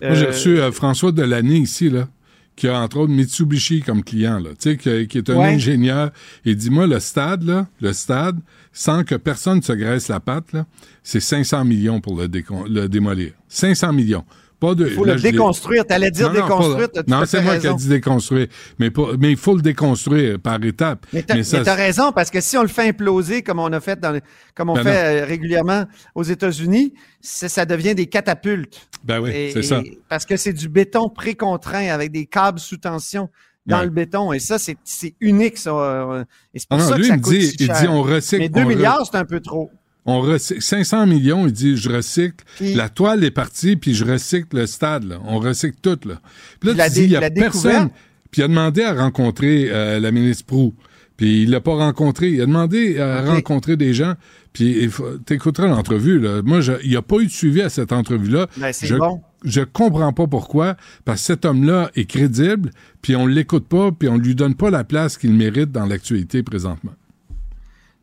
Moi, 0.00 0.14
j'ai 0.14 0.26
euh, 0.26 0.28
reçu 0.28 0.72
François 0.72 1.12
Delaney 1.12 1.60
ici, 1.60 1.90
là, 1.90 2.08
qui 2.56 2.68
a 2.68 2.78
entre 2.78 2.98
autres 2.98 3.12
Mitsubishi 3.12 3.82
comme 3.82 4.02
client, 4.02 4.38
là, 4.38 4.50
tu 4.50 4.78
sais, 4.78 5.06
qui, 5.06 5.18
est 5.18 5.30
un 5.30 5.38
ingénieur. 5.38 6.10
Et 6.44 6.54
dis-moi, 6.54 6.86
le 6.86 7.00
stade, 7.00 7.42
là, 7.42 7.68
le 7.80 7.92
stade, 7.92 8.38
sans 8.72 9.04
que 9.04 9.14
personne 9.14 9.62
se 9.62 9.72
graisse 9.72 10.08
la 10.08 10.20
patte, 10.20 10.54
c'est 11.02 11.20
500 11.20 11.64
millions 11.64 12.00
pour 12.00 12.16
le, 12.16 12.28
le 12.68 12.88
démolir. 12.88 13.32
500 13.48 13.92
millions. 13.92 14.24
Il 14.62 14.90
faut 14.90 15.04
le 15.04 15.16
déconstruire. 15.16 15.86
Tu 15.86 15.94
allais 15.94 16.10
dire 16.10 16.30
déconstruire. 16.30 16.88
non, 17.06 17.24
c'est 17.26 17.42
moi 17.42 17.58
qui 17.58 17.66
ai 17.66 17.74
dit 17.74 17.88
déconstruire. 17.88 18.46
Mais, 18.78 18.90
mais 19.18 19.30
il 19.30 19.36
faut 19.36 19.54
le 19.54 19.62
déconstruire 19.62 20.38
par 20.38 20.62
étapes. 20.62 21.06
Mais 21.12 21.22
tu 21.22 21.32
as, 21.32 21.74
raison, 21.74 22.12
parce 22.12 22.30
que 22.30 22.40
si 22.40 22.56
on 22.56 22.62
le 22.62 22.68
fait 22.68 22.88
imploser 22.88 23.42
comme 23.42 23.58
on 23.58 23.72
a 23.72 23.80
fait 23.80 23.98
dans 23.98 24.18
comme 24.54 24.70
on 24.70 24.74
ben 24.74 24.84
fait 24.84 25.22
euh, 25.22 25.24
régulièrement 25.24 25.84
aux 26.14 26.22
États-Unis, 26.22 26.94
ça 27.20 27.64
devient 27.64 27.94
des 27.94 28.06
catapultes. 28.06 28.88
Ben 29.04 29.20
oui, 29.20 29.50
c'est 29.52 29.62
ça. 29.62 29.82
Parce 30.08 30.26
que 30.26 30.36
c'est 30.36 30.52
du 30.52 30.68
béton 30.68 31.08
précontraint 31.08 31.88
avec 31.88 32.12
des 32.12 32.26
câbles 32.26 32.58
sous 32.58 32.76
tension 32.76 33.28
dans 33.66 33.82
le 33.82 33.90
béton. 33.90 34.32
Et 34.32 34.38
ça, 34.38 34.58
c'est 34.58 35.14
unique, 35.20 35.58
ça. 35.58 36.24
Et 36.54 36.58
c'est 36.58 36.68
pour 36.68 36.78
ah 36.80 36.84
ça 36.84 36.96
que 36.96 37.02
ça 37.04 37.18
coûte 37.18 37.32
dit, 37.32 37.56
il 37.58 37.68
dit 37.68 37.88
on 37.88 38.02
recycle. 38.02 38.42
Mais 38.42 38.48
2 38.48 38.64
milliards, 38.64 39.06
c'est 39.10 39.18
un 39.18 39.24
peu 39.24 39.40
trop. 39.40 39.70
On 40.06 40.20
recycle 40.20 40.62
500 40.62 41.06
millions, 41.06 41.46
il 41.46 41.52
dit, 41.52 41.76
je 41.76 41.90
recycle. 41.90 42.44
La 42.60 42.88
toile 42.88 43.22
est 43.24 43.30
partie, 43.30 43.76
puis 43.76 43.94
je 43.94 44.04
recycle 44.04 44.56
le 44.56 44.66
stade. 44.66 45.04
Là. 45.04 45.20
On 45.24 45.38
recycle 45.38 45.76
tout. 45.82 45.98
Là. 46.08 46.20
Puis 46.58 46.74
là, 46.74 46.88
tu 46.88 46.94
dis, 46.94 47.04
il 47.04 47.10
y 47.10 47.16
a 47.16 47.30
personne. 47.30 47.90
Puis 48.30 48.42
il 48.42 48.44
a 48.44 48.48
demandé 48.48 48.82
à 48.82 48.94
rencontrer 48.94 49.68
euh, 49.70 50.00
la 50.00 50.10
ministre 50.12 50.46
Prou. 50.46 50.74
Puis 51.16 51.42
il 51.42 51.50
l'a 51.50 51.60
pas 51.60 51.74
rencontré. 51.74 52.30
Il 52.30 52.40
a 52.40 52.46
demandé 52.46 52.98
à 52.98 53.22
rencontrer 53.22 53.76
des 53.76 53.92
gens. 53.92 54.14
Puis 54.52 54.88
t'écouteras 55.26 55.68
l'entrevue. 55.68 56.18
Là. 56.18 56.40
Moi, 56.42 56.60
je, 56.60 56.72
il 56.82 56.90
n'y 56.90 56.96
a 56.96 57.02
pas 57.02 57.16
eu 57.16 57.26
de 57.26 57.30
suivi 57.30 57.60
à 57.60 57.68
cette 57.68 57.92
entrevue-là. 57.92 58.46
Ben, 58.56 58.72
je, 58.72 58.96
bon. 58.96 59.20
je 59.44 59.60
comprends 59.60 60.12
pas 60.12 60.26
pourquoi. 60.26 60.76
Parce 61.04 61.20
que 61.20 61.26
cet 61.26 61.44
homme-là 61.44 61.90
est 61.94 62.06
crédible, 62.06 62.70
puis 63.02 63.16
on 63.16 63.26
l'écoute 63.26 63.68
pas, 63.68 63.92
puis 63.92 64.08
on 64.08 64.16
lui 64.16 64.34
donne 64.34 64.54
pas 64.54 64.70
la 64.70 64.82
place 64.82 65.18
qu'il 65.18 65.34
mérite 65.34 65.70
dans 65.70 65.86
l'actualité 65.86 66.42
présentement. 66.42 66.92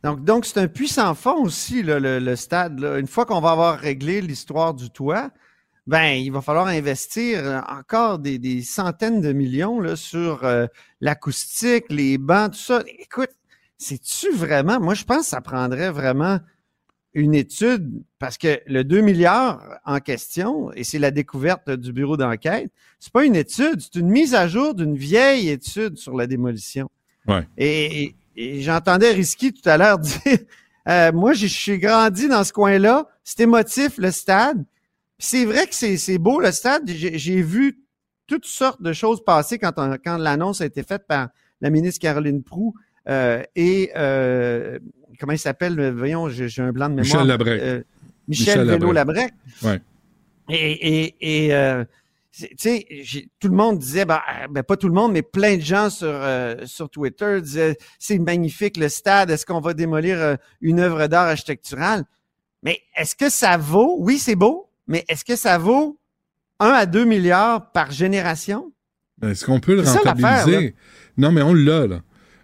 Donc, 0.03 0.23
donc 0.23 0.45
c'est 0.45 0.59
un 0.59 0.67
puissant 0.67 1.13
fond 1.15 1.43
aussi, 1.43 1.81
le, 1.81 1.99
le, 1.99 2.35
stade. 2.35 2.79
Là. 2.79 2.99
Une 2.99 3.07
fois 3.07 3.25
qu'on 3.25 3.41
va 3.41 3.51
avoir 3.51 3.79
réglé 3.79 4.21
l'histoire 4.21 4.73
du 4.73 4.89
toit, 4.89 5.31
ben, 5.87 6.11
il 6.11 6.31
va 6.31 6.41
falloir 6.41 6.67
investir 6.67 7.39
euh, 7.45 7.59
encore 7.67 8.19
des, 8.19 8.37
des 8.39 8.61
centaines 8.61 9.21
de 9.21 9.31
millions 9.31 9.79
là, 9.79 9.95
sur 9.95 10.43
euh, 10.43 10.67
l'acoustique, 11.01 11.85
les 11.89 12.17
bancs, 12.17 12.51
tout 12.51 12.59
ça. 12.59 12.83
Écoute, 12.99 13.31
c'est-tu 13.77 14.31
vraiment? 14.33 14.79
Moi, 14.79 14.93
je 14.93 15.05
pense 15.05 15.21
que 15.21 15.25
ça 15.27 15.41
prendrait 15.41 15.91
vraiment 15.91 16.39
une 17.13 17.33
étude 17.33 18.03
parce 18.19 18.37
que 18.37 18.59
le 18.67 18.83
2 18.83 19.01
milliards 19.01 19.79
en 19.85 19.99
question, 19.99 20.71
et 20.73 20.83
c'est 20.83 20.99
la 20.99 21.09
découverte 21.09 21.69
du 21.69 21.93
bureau 21.93 22.17
d'enquête, 22.17 22.69
c'est 22.99 23.13
pas 23.13 23.25
une 23.25 23.35
étude, 23.35 23.79
c'est 23.79 23.95
une 23.95 24.09
mise 24.09 24.35
à 24.35 24.47
jour 24.47 24.75
d'une 24.75 24.95
vieille 24.95 25.49
étude 25.49 25.97
sur 25.97 26.15
la 26.15 26.27
démolition. 26.27 26.89
Ouais. 27.27 27.47
Et, 27.57 28.03
et 28.03 28.15
j'entendais 28.37 29.11
Risky 29.11 29.53
tout 29.53 29.67
à 29.67 29.77
l'heure 29.77 29.99
dire 29.99 30.37
euh, 30.87 31.11
Moi, 31.11 31.33
je 31.33 31.47
suis 31.47 31.79
grandi 31.79 32.27
dans 32.27 32.43
ce 32.43 32.53
coin-là, 32.53 33.07
c'était 33.23 33.43
émotif, 33.43 33.97
le 33.97 34.11
stade. 34.11 34.63
C'est 35.19 35.45
vrai 35.45 35.65
que 35.65 35.73
c'est 35.73 36.17
beau, 36.17 36.39
le 36.39 36.51
stade. 36.51 36.83
J'ai 36.87 37.41
vu 37.41 37.79
toutes 38.27 38.45
sortes 38.45 38.81
de 38.81 38.93
choses 38.93 39.23
passer 39.23 39.57
quand, 39.57 39.73
quand 40.03 40.17
l'annonce 40.17 40.61
a 40.61 40.65
été 40.65 40.83
faite 40.83 41.07
par 41.07 41.29
la 41.61 41.69
ministre 41.69 41.99
Caroline 41.99 42.43
Proux 42.43 42.75
euh, 43.09 43.41
et 43.55 43.91
euh, 43.95 44.77
comment 45.19 45.33
il 45.33 45.39
s'appelle? 45.39 45.91
Voyons, 45.91 46.29
j'ai 46.29 46.61
un 46.61 46.71
blanc 46.71 46.89
de 46.89 46.95
mémoire. 46.95 47.25
Michel 47.25 47.27
Labrec. 47.27 47.85
Michel, 48.27 48.59
Michel 48.59 48.67
Vélo 48.67 48.91
Labrec. 48.91 49.33
Ouais. 49.63 49.81
Et, 50.49 51.07
et, 51.07 51.47
et 51.47 51.85
tu 52.37 52.47
sais, 52.57 52.85
tout 53.39 53.47
le 53.47 53.55
monde 53.55 53.79
disait, 53.79 54.05
ben, 54.05 54.21
ben, 54.49 54.63
pas 54.63 54.77
tout 54.77 54.87
le 54.87 54.93
monde, 54.93 55.13
mais 55.13 55.21
plein 55.21 55.57
de 55.57 55.61
gens 55.61 55.89
sur, 55.89 56.07
euh, 56.07 56.55
sur 56.65 56.89
Twitter 56.89 57.41
disaient, 57.41 57.77
c'est 57.99 58.19
magnifique 58.19 58.77
le 58.77 58.89
stade, 58.89 59.29
est-ce 59.31 59.45
qu'on 59.45 59.59
va 59.59 59.73
démolir 59.73 60.19
euh, 60.19 60.35
une 60.61 60.79
œuvre 60.79 61.07
d'art 61.07 61.27
architecturale? 61.27 62.03
Mais 62.63 62.79
est-ce 62.95 63.15
que 63.15 63.29
ça 63.29 63.57
vaut, 63.57 63.97
oui, 63.99 64.17
c'est 64.17 64.35
beau, 64.35 64.69
mais 64.87 65.05
est-ce 65.07 65.25
que 65.25 65.35
ça 65.35 65.57
vaut 65.57 65.99
1 66.59 66.67
à 66.67 66.85
2 66.85 67.05
milliards 67.05 67.71
par 67.71 67.91
génération? 67.91 68.71
Ben, 69.17 69.29
est-ce 69.29 69.45
qu'on 69.45 69.59
peut 69.59 69.75
le 69.75 69.81
rentabiliser? 69.81 70.75
non, 71.17 71.31
mais 71.31 71.41
on 71.41 71.53
l'a, 71.53 71.87
là. 71.87 72.01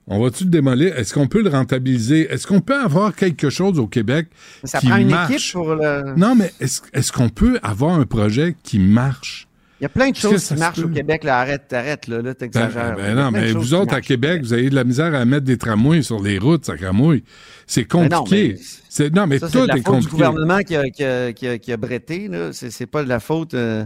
On 0.08 0.22
va-tu 0.22 0.44
le 0.44 0.50
démolir? 0.50 0.98
Est-ce 0.98 1.14
qu'on 1.14 1.28
peut 1.28 1.42
le 1.42 1.50
rentabiliser? 1.50 2.30
Est-ce 2.30 2.46
qu'on 2.46 2.60
peut 2.60 2.76
avoir 2.76 3.16
quelque 3.16 3.50
chose 3.50 3.80
au 3.80 3.88
Québec 3.88 4.28
ça 4.66 4.80
qui 4.80 4.88
prend 4.88 4.98
une 4.98 5.10
marche? 5.10 5.32
équipe 5.32 5.54
pour 5.54 5.76
le... 5.76 6.14
Non, 6.18 6.36
mais 6.36 6.52
est-ce 6.60 6.82
est 6.92 7.12
qu'on 7.12 7.30
peut 7.30 7.58
avoir 7.64 7.98
un 7.98 8.06
projet 8.06 8.56
qui 8.64 8.80
marche? 8.80 9.48
Il 9.80 9.84
y 9.84 9.86
a 9.86 9.90
plein 9.90 10.12
de 10.12 10.16
choses 10.16 10.48
qui 10.48 10.56
marchent 10.56 10.80
au 10.80 10.90
Québec. 10.90 11.24
Là, 11.24 11.40
arrête, 11.40 11.72
arrête, 11.74 12.08
là, 12.08 12.22
là 12.22 12.34
t'exagères. 12.34 12.96
Ben, 12.96 13.16
ben 13.16 13.16
non, 13.16 13.32
mais 13.32 13.52
vous 13.52 13.74
autres, 13.74 13.94
à 13.94 14.02
Québec, 14.02 14.42
vous 14.42 14.54
avez 14.54 14.70
de 14.70 14.76
la 14.76 14.84
misère 14.84 15.14
à 15.14 15.26
mettre 15.26 15.46
des 15.46 15.58
tramways 15.58 16.04
sur 16.04 16.22
les 16.22 16.38
routes, 16.38 16.66
ça 16.66 16.78
cramouille. 16.78 17.24
C'est 17.68 17.82
ben 17.90 18.10
compliqué. 18.10 18.58
c'est, 18.90 19.14
non, 19.14 19.28
mais 19.28 19.40
tout 19.40 19.46
est, 19.46 19.50
compliqué. 19.50 19.84
C'est 19.84 20.00
du 20.00 20.08
gouvernement 20.08 20.60
qui 20.60 20.76
a, 20.76 20.90
qui 20.90 21.04
a, 21.04 21.34
qui 21.34 21.48
a, 21.48 21.58
qui 21.58 21.72
a 21.72 21.78
bretté, 21.78 22.28
là. 22.28 22.52
C'est, 22.54 22.86
pas 22.86 23.04
de 23.04 23.10
la 23.10 23.20
faute 23.20 23.54
euh, 23.54 23.86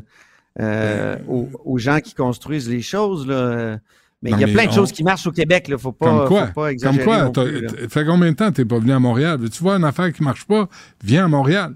euh, 0.59 1.15
ben, 1.15 1.23
aux, 1.27 1.49
aux, 1.65 1.77
gens 1.77 1.99
qui 1.99 2.14
construisent 2.14 2.69
les 2.69 2.81
choses, 2.81 3.26
là. 3.26 3.80
Mais 4.23 4.31
il 4.31 4.39
y 4.39 4.43
a 4.43 4.47
plein 4.47 4.65
de 4.65 4.72
choses 4.72 4.91
qui 4.91 5.03
marchent 5.03 5.27
au 5.27 5.31
Québec, 5.31 5.68
là. 5.68 5.77
Faut 5.77 5.91
pas, 5.91 6.05
Comme 6.05 6.27
quoi? 6.27 6.47
Faut 6.47 6.53
pas 6.53 6.72
exagérer. 6.72 7.05
Comme 7.05 7.34
quoi? 7.34 7.43
Plus, 7.43 7.89
fait 7.89 8.05
combien 8.05 8.31
de 8.31 8.35
temps 8.35 8.51
t'es 8.51 8.65
pas 8.65 8.80
venu 8.80 8.91
à 8.91 8.99
Montréal? 8.99 9.39
Tu 9.49 9.61
vois 9.61 9.76
une 9.76 9.84
affaire 9.84 10.11
qui 10.11 10.23
marche 10.23 10.45
pas? 10.45 10.68
Viens 11.03 11.26
à 11.26 11.27
Montréal. 11.27 11.76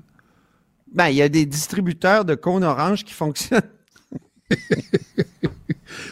Ben, 0.94 1.08
il 1.08 1.16
y 1.16 1.22
a 1.22 1.30
des 1.30 1.46
distributeurs 1.46 2.26
de 2.26 2.36
cônes 2.36 2.64
orange 2.64 3.04
qui 3.04 3.14
fonctionnent. 3.14 3.62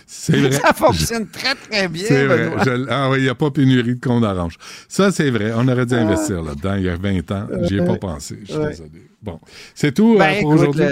C'est 0.06 0.38
vrai. 0.38 0.52
Ça 0.52 0.74
fonctionne 0.74 1.28
très, 1.28 1.56
très 1.56 1.88
bien. 1.88 2.06
C'est 2.08 2.26
vrai. 2.26 2.52
ah 2.90 3.10
oui, 3.10 3.20
il 3.20 3.24
n'y 3.24 3.30
a 3.30 3.36
pas 3.36 3.52
pénurie 3.52 3.96
de 3.96 4.00
cônes 4.00 4.24
orange. 4.24 4.58
Ça, 4.88 5.12
c'est 5.12 5.30
vrai. 5.30 5.52
On 5.56 5.68
aurait 5.68 5.86
dû 5.86 5.96
ah. 5.96 6.02
investir 6.02 6.42
là-dedans 6.42 6.76
il 6.76 6.84
y 6.84 6.90
a 6.90 6.96
20 6.96 7.32
ans. 7.32 7.48
J'y 7.64 7.78
ai 7.78 7.86
pas 7.86 7.98
pensé. 7.98 8.40
Je 8.42 8.52
suis 8.52 8.62
désolé. 8.62 8.90
Bon. 9.22 9.40
C'est 9.76 9.94
tout 9.94 10.16
euh, 10.16 10.20
ben, 10.20 10.42
pour 10.42 10.52
aujourd'hui? 10.52 10.86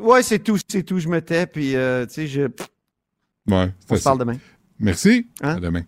Oui, 0.00 0.20
c'est 0.22 0.38
tout. 0.38 0.56
C'est 0.68 0.82
tout. 0.82 0.98
Je 0.98 1.08
me 1.08 1.20
tais. 1.20 1.46
Puis, 1.46 1.76
euh, 1.76 2.06
tu 2.06 2.14
sais, 2.14 2.26
je. 2.26 2.42
Ouais, 3.46 3.72
On 3.88 3.96
se 3.96 4.02
parle 4.02 4.18
demain. 4.18 4.36
Merci. 4.78 5.26
Hein? 5.42 5.56
À 5.56 5.60
demain. 5.60 5.82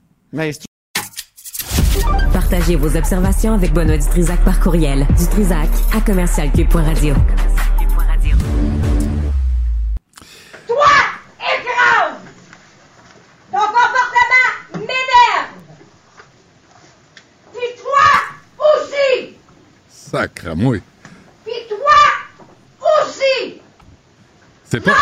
Partagez 2.33 2.77
vos 2.77 2.97
observations 2.97 3.53
avec 3.53 3.73
Benoît 3.73 3.99
Dutrisac 3.99 4.43
par 4.45 4.61
courriel. 4.61 5.07
Dutrisac 5.19 5.69
à 5.95 6.01
commercialcube.radio. 6.01 7.15
Ton 13.53 13.59
comportement 13.59 14.79
m'énerve. 14.79 15.53
Puis 17.53 17.69
toi 17.83 18.09
aussi. 18.59 19.37
Sacre 20.13 20.55
moi. 20.55 20.77
Puis 21.43 21.55
toi 21.71 23.01
aussi. 23.03 23.55
C'est 24.65 24.81
pas. 24.81 24.93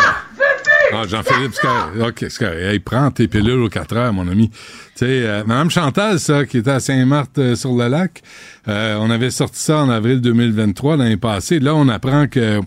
Ah, 0.93 1.03
Jean-Philippe, 1.05 1.53
OK, 2.01 2.25
c'est 2.29 2.43
Hey, 2.43 2.79
prends 2.79 3.11
tes 3.11 3.27
pilules 3.27 3.61
aux 3.61 3.69
4 3.69 3.97
heures, 3.97 4.13
mon 4.13 4.27
ami. 4.29 4.49
Tu 4.49 4.57
sais, 4.95 5.05
euh, 5.25 5.43
Madame 5.45 5.69
Chantal, 5.69 6.19
ça, 6.19 6.45
qui 6.45 6.59
était 6.59 6.71
à 6.71 6.79
Saint-Marthe-sur-le-Lac, 6.79 8.23
euh, 8.67 8.71
euh, 8.71 8.97
on 8.99 9.09
avait 9.09 9.31
sorti 9.31 9.59
ça 9.59 9.79
en 9.79 9.89
avril 9.89 10.21
2023, 10.21 10.95
l'année 10.95 11.17
passée. 11.17 11.59
Là, 11.59 11.75
on 11.75 11.89
apprend 11.89 12.27
que 12.27 12.61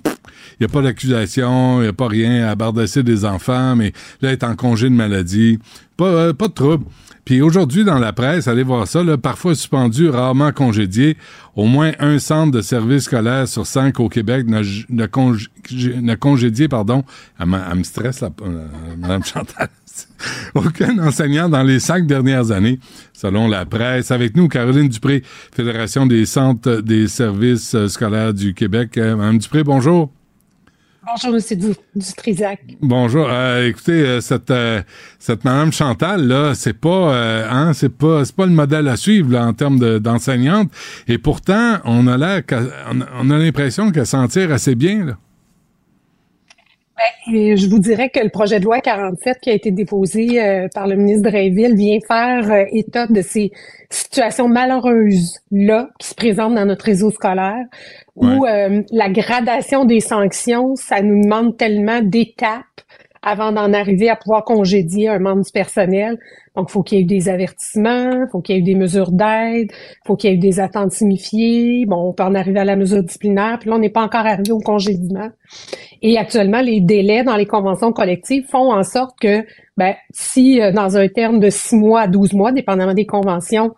il 0.60 0.66
n'y 0.66 0.66
a 0.66 0.68
pas 0.68 0.82
d'accusation, 0.82 1.80
il 1.80 1.84
n'y 1.84 1.88
a 1.88 1.92
pas 1.92 2.08
rien 2.08 2.46
à 2.46 2.54
bardasser 2.54 3.02
des 3.02 3.24
enfants, 3.24 3.74
mais 3.74 3.92
là, 4.20 4.28
elle 4.28 4.32
est 4.32 4.44
en 4.44 4.54
congé 4.54 4.88
de 4.88 4.94
maladie. 4.94 5.58
Pas, 5.96 6.04
euh, 6.04 6.32
pas 6.32 6.48
de 6.48 6.52
trouble. 6.52 6.84
Puis 7.24 7.40
aujourd'hui, 7.40 7.84
dans 7.84 7.98
la 7.98 8.12
presse, 8.12 8.48
allez 8.48 8.62
voir 8.62 8.86
ça, 8.86 9.02
là, 9.02 9.16
parfois 9.16 9.54
suspendu, 9.54 10.08
rarement 10.10 10.52
congédié. 10.52 11.16
Au 11.56 11.64
moins 11.64 11.92
un 11.98 12.18
centre 12.18 12.50
de 12.50 12.60
service 12.60 13.04
scolaire 13.04 13.48
sur 13.48 13.66
cinq 13.66 13.98
au 13.98 14.08
Québec 14.08 14.46
n'a 14.46 16.16
congédié, 16.16 16.68
pardon. 16.68 17.02
Elle, 17.40 17.46
me 17.46 17.82
stresse, 17.82 18.22
euh, 18.22 18.66
Mme 18.98 19.24
Chantal. 19.24 19.68
Aucun 20.54 20.98
enseignant 20.98 21.48
dans 21.48 21.62
les 21.62 21.80
cinq 21.80 22.06
dernières 22.06 22.50
années, 22.50 22.78
selon 23.12 23.48
la 23.48 23.64
presse. 23.64 24.10
Avec 24.10 24.36
nous, 24.36 24.48
Caroline 24.48 24.88
Dupré, 24.88 25.22
Fédération 25.52 26.06
des 26.06 26.26
centres 26.26 26.80
des 26.82 27.08
services 27.08 27.74
euh, 27.74 27.88
scolaires 27.88 28.34
du 28.34 28.52
Québec. 28.52 28.96
Mme 28.96 29.38
Dupré, 29.38 29.64
bonjour. 29.64 30.10
Bonjour, 31.06 31.34
M. 31.34 31.74
Dutrisac. 31.94 32.60
Bonjour. 32.80 33.26
Euh, 33.28 33.68
écoutez, 33.68 33.92
euh, 33.92 34.20
cette, 34.20 34.50
euh, 34.50 34.82
cette 35.18 35.44
Madame 35.44 35.72
Chantal, 35.72 36.26
là, 36.26 36.54
c'est 36.54 36.72
pas, 36.72 37.14
hein, 37.50 37.72
c'est 37.74 37.90
pas, 37.90 38.24
c'est 38.24 38.34
pas 38.34 38.46
le 38.46 38.52
modèle 38.52 38.88
à 38.88 38.96
suivre 38.96 39.36
en 39.36 39.52
termes 39.52 39.98
d'enseignante. 39.98 40.70
Et 41.06 41.18
pourtant, 41.18 41.78
on 41.84 42.06
a 42.06 42.16
l'air, 42.16 42.42
on 43.20 43.30
a 43.30 43.38
l'impression 43.38 43.90
qu'elle 43.90 44.06
s'en 44.06 44.26
tire 44.28 44.52
assez 44.52 44.74
bien. 44.74 45.04
Là. 45.04 45.16
Ben, 46.96 47.56
je 47.56 47.68
vous 47.68 47.80
dirais 47.80 48.08
que 48.08 48.20
le 48.20 48.30
projet 48.30 48.60
de 48.60 48.64
loi 48.64 48.80
47 48.80 49.38
qui 49.40 49.50
a 49.50 49.52
été 49.52 49.70
déposé 49.72 50.68
par 50.72 50.86
le 50.86 50.94
ministre 50.94 51.28
Dreyville 51.28 51.74
vient 51.74 51.98
faire 52.06 52.66
état 52.72 53.08
de 53.08 53.20
ces 53.20 53.50
situations 53.90 54.48
malheureuses 54.48 55.40
là 55.50 55.88
qui 55.98 56.06
se 56.06 56.14
présentent 56.14 56.54
dans 56.54 56.66
notre 56.66 56.84
réseau 56.84 57.10
scolaire 57.10 57.64
où 58.16 58.46
euh, 58.46 58.82
la 58.92 59.08
gradation 59.08 59.84
des 59.84 60.00
sanctions, 60.00 60.76
ça 60.76 61.02
nous 61.02 61.22
demande 61.22 61.56
tellement 61.56 62.00
d'étapes 62.00 62.64
avant 63.24 63.52
d'en 63.52 63.72
arriver 63.72 64.10
à 64.10 64.16
pouvoir 64.16 64.44
congédier 64.44 65.08
un 65.08 65.18
membre 65.18 65.42
du 65.42 65.50
personnel. 65.50 66.18
Donc, 66.54 66.70
faut 66.70 66.82
qu'il 66.82 66.98
y 66.98 67.00
ait 67.00 67.04
eu 67.04 67.06
des 67.06 67.28
avertissements, 67.28 68.26
faut 68.30 68.40
qu'il 68.40 68.54
y 68.54 68.58
ait 68.58 68.60
eu 68.60 68.64
des 68.64 68.74
mesures 68.74 69.10
d'aide, 69.10 69.72
faut 70.06 70.14
qu'il 70.14 70.30
y 70.30 70.32
ait 70.32 70.36
eu 70.36 70.38
des 70.38 70.60
attentes 70.60 70.92
signifiées. 70.92 71.86
Bon, 71.86 72.10
on 72.10 72.12
peut 72.12 72.22
en 72.22 72.34
arriver 72.34 72.60
à 72.60 72.64
la 72.64 72.76
mesure 72.76 73.02
disciplinaire, 73.02 73.58
puis 73.58 73.70
là, 73.70 73.76
on 73.76 73.78
n'est 73.78 73.90
pas 73.90 74.02
encore 74.02 74.26
arrivé 74.26 74.52
au 74.52 74.60
congédiement. 74.60 75.30
Et 76.02 76.18
actuellement, 76.18 76.60
les 76.60 76.80
délais 76.80 77.24
dans 77.24 77.36
les 77.36 77.46
conventions 77.46 77.92
collectives 77.92 78.46
font 78.46 78.72
en 78.72 78.82
sorte 78.82 79.18
que, 79.18 79.44
ben, 79.76 79.94
si 80.10 80.60
euh, 80.60 80.70
dans 80.70 80.96
un 80.96 81.08
terme 81.08 81.40
de 81.40 81.48
six 81.50 81.76
mois 81.76 82.02
à 82.02 82.06
12 82.08 82.34
mois, 82.34 82.52
dépendamment 82.52 82.94
des 82.94 83.06
conventions, 83.06 83.72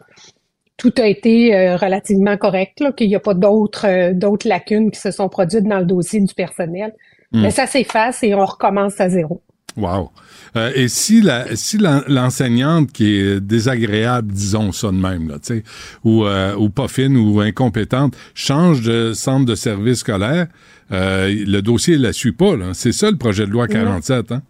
tout 0.76 0.92
a 0.98 1.06
été 1.06 1.54
euh, 1.54 1.76
relativement 1.76 2.36
correct, 2.36 2.82
qu'il 2.96 3.08
n'y 3.08 3.14
a 3.14 3.20
pas 3.20 3.34
d'autres 3.34 3.86
euh, 3.86 4.12
d'autres 4.12 4.46
lacunes 4.48 4.90
qui 4.90 5.00
se 5.00 5.10
sont 5.10 5.28
produites 5.28 5.64
dans 5.64 5.78
le 5.78 5.86
dossier 5.86 6.20
du 6.20 6.34
personnel. 6.34 6.92
Hmm. 7.32 7.42
Mais 7.42 7.50
ça 7.50 7.66
s'efface 7.66 8.22
et 8.22 8.34
on 8.34 8.44
recommence 8.44 9.00
à 9.00 9.08
zéro. 9.08 9.42
Wow. 9.76 10.10
Euh, 10.56 10.72
et 10.74 10.88
si 10.88 11.20
la, 11.20 11.54
si 11.54 11.78
l'enseignante 11.78 12.92
qui 12.92 13.18
est 13.18 13.40
désagréable, 13.40 14.32
disons 14.32 14.72
ça 14.72 14.88
de 14.88 14.96
même, 14.96 15.28
là, 15.28 15.34
tu 15.34 15.56
sais, 15.56 15.64
ou, 16.02 16.24
euh, 16.24 16.54
ou 16.56 16.70
pas 16.70 16.88
fine 16.88 17.16
ou 17.16 17.40
incompétente, 17.40 18.16
change 18.34 18.80
de 18.80 19.12
centre 19.12 19.44
de 19.44 19.54
service 19.54 19.98
scolaire, 19.98 20.46
euh, 20.92 21.28
le 21.46 21.60
dossier 21.60 21.98
la 21.98 22.14
suit 22.14 22.32
pas. 22.32 22.54
C'est 22.72 22.92
ça 22.92 23.10
le 23.10 23.18
projet 23.18 23.44
de 23.44 23.50
loi 23.50 23.68
47. 23.68 24.32
Hein? 24.32 24.42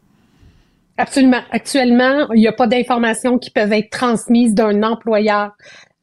Absolument. 0.97 1.43
Actuellement, 1.51 2.31
il 2.33 2.41
n'y 2.41 2.49
a 2.49 2.53
pas 2.53 2.69
d'informations 2.69 3.39
qui 3.39 3.51
peuvent 3.51 3.73
être 3.73 3.91
transmises 3.91 4.55
d'un 4.55 4.83
employeur 4.83 5.57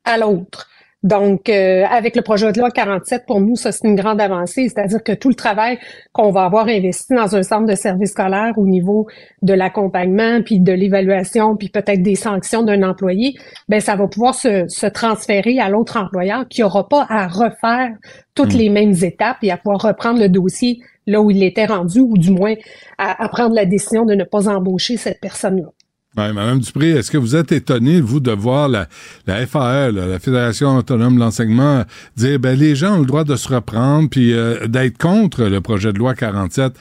à 0.04 0.18
l'autre. 0.18 0.68
Donc, 1.04 1.50
euh, 1.50 1.84
avec 1.90 2.16
le 2.16 2.22
projet 2.22 2.52
de 2.54 2.60
loi 2.60 2.72
47, 2.72 3.26
pour 3.26 3.42
nous, 3.42 3.58
ça, 3.58 3.74
c'est 3.74 3.86
une 3.86 3.96
grande 3.96 4.22
avancée. 4.22 4.70
C'est-à-dire 4.70 5.04
que 5.04 5.12
tout 5.12 5.28
le 5.28 5.36
travail 5.36 5.78
qu'on 6.14 6.32
va 6.32 6.46
avoir 6.46 6.68
investi 6.68 7.14
dans 7.14 7.36
un 7.36 7.44
centre 7.44 7.66
de 7.66 7.76
service 7.76 8.12
scolaire 8.12 8.54
au 8.58 8.66
niveau 8.66 9.08
de 9.42 9.54
l'accompagnement, 9.54 10.42
puis 10.42 10.62
de 10.62 10.72
l'évaluation, 10.72 11.58
puis 11.58 11.68
peut-être 11.68 12.02
des 12.02 12.16
sanctions 12.16 12.64
d'un 12.64 12.84
employé, 12.84 13.34
ben 13.68 13.82
ça 13.82 13.98
va 13.98 14.08
pouvoir 14.08 14.34
se, 14.34 14.66
se 14.70 14.88
transférer 14.88 15.60
à 15.60 15.68
l'autre 15.68 15.98
employeur 15.98 16.48
qui 16.48 16.62
n'aura 16.62 16.88
pas 16.88 17.06
à 17.10 17.28
refaire 17.28 17.90
toutes 18.34 18.54
hmm. 18.54 18.58
les 18.58 18.70
mêmes 18.70 18.96
étapes 19.04 19.38
et 19.44 19.52
à 19.52 19.58
pouvoir 19.58 19.82
reprendre 19.82 20.20
le 20.20 20.30
dossier 20.30 20.80
là 21.06 21.22
où 21.22 21.30
il 21.30 21.44
était 21.44 21.66
rendu, 21.66 22.00
ou 22.00 22.18
du 22.18 22.32
moins 22.32 22.54
à, 22.98 23.22
à 23.22 23.28
prendre 23.28 23.54
la 23.54 23.66
décision 23.66 24.06
de 24.06 24.16
ne 24.16 24.24
pas 24.24 24.48
embaucher 24.48 24.96
cette 24.96 25.20
personne-là. 25.20 25.68
Oui, 26.16 26.32
Madame 26.32 26.60
Dupré, 26.60 26.92
est-ce 26.92 27.10
que 27.10 27.18
vous 27.18 27.36
êtes 27.36 27.52
étonné, 27.52 28.00
vous, 28.00 28.20
de 28.20 28.32
voir 28.32 28.70
la, 28.70 28.88
FAE, 29.26 29.92
la 29.92 30.20
Fédération 30.20 30.78
autonome 30.78 31.16
de 31.16 31.20
l'enseignement, 31.20 31.86
dire 32.16 32.40
ben 32.40 32.58
les 32.58 32.76
gens 32.76 32.98
ont 32.98 33.00
le 33.00 33.08
droit 33.08 33.24
de 33.24 33.36
se 33.36 33.52
reprendre 33.52 34.10
puis 34.10 34.32
euh, 34.32 34.68
d'être 34.68 35.00
contre 35.00 35.46
le 35.46 35.60
projet 35.60 35.92
de 35.92 35.98
loi 35.98 36.14
47? 36.14 36.74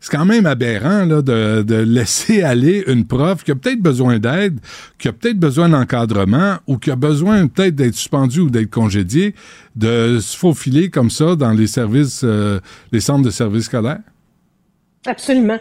C'est 0.00 0.16
quand 0.16 0.24
même 0.24 0.46
aberrant 0.46 1.04
là, 1.04 1.20
de, 1.20 1.74
laisser 1.82 2.42
aller 2.44 2.82
une 2.86 3.06
prof 3.06 3.44
qui 3.44 3.50
a 3.50 3.56
peut-être 3.56 3.82
besoin 3.82 4.18
d'aide, 4.18 4.58
qui 4.96 5.08
a 5.08 5.12
peut-être 5.12 5.38
besoin 5.38 5.68
d'encadrement 5.68 6.56
ou 6.66 6.78
qui 6.78 6.90
a 6.90 6.96
besoin 6.96 7.46
peut-être 7.46 7.74
d'être 7.74 7.94
suspendu 7.94 8.40
ou 8.40 8.48
d'être 8.48 8.70
congédié, 8.70 9.34
de 9.76 10.18
se 10.18 10.34
faufiler 10.34 10.88
comme 10.88 11.10
ça 11.10 11.36
dans 11.36 11.52
les 11.52 11.66
services, 11.66 12.22
euh, 12.24 12.58
les 12.90 13.00
centres 13.00 13.24
de 13.24 13.30
services 13.30 13.64
scolaires? 13.64 14.00
Absolument. 15.06 15.58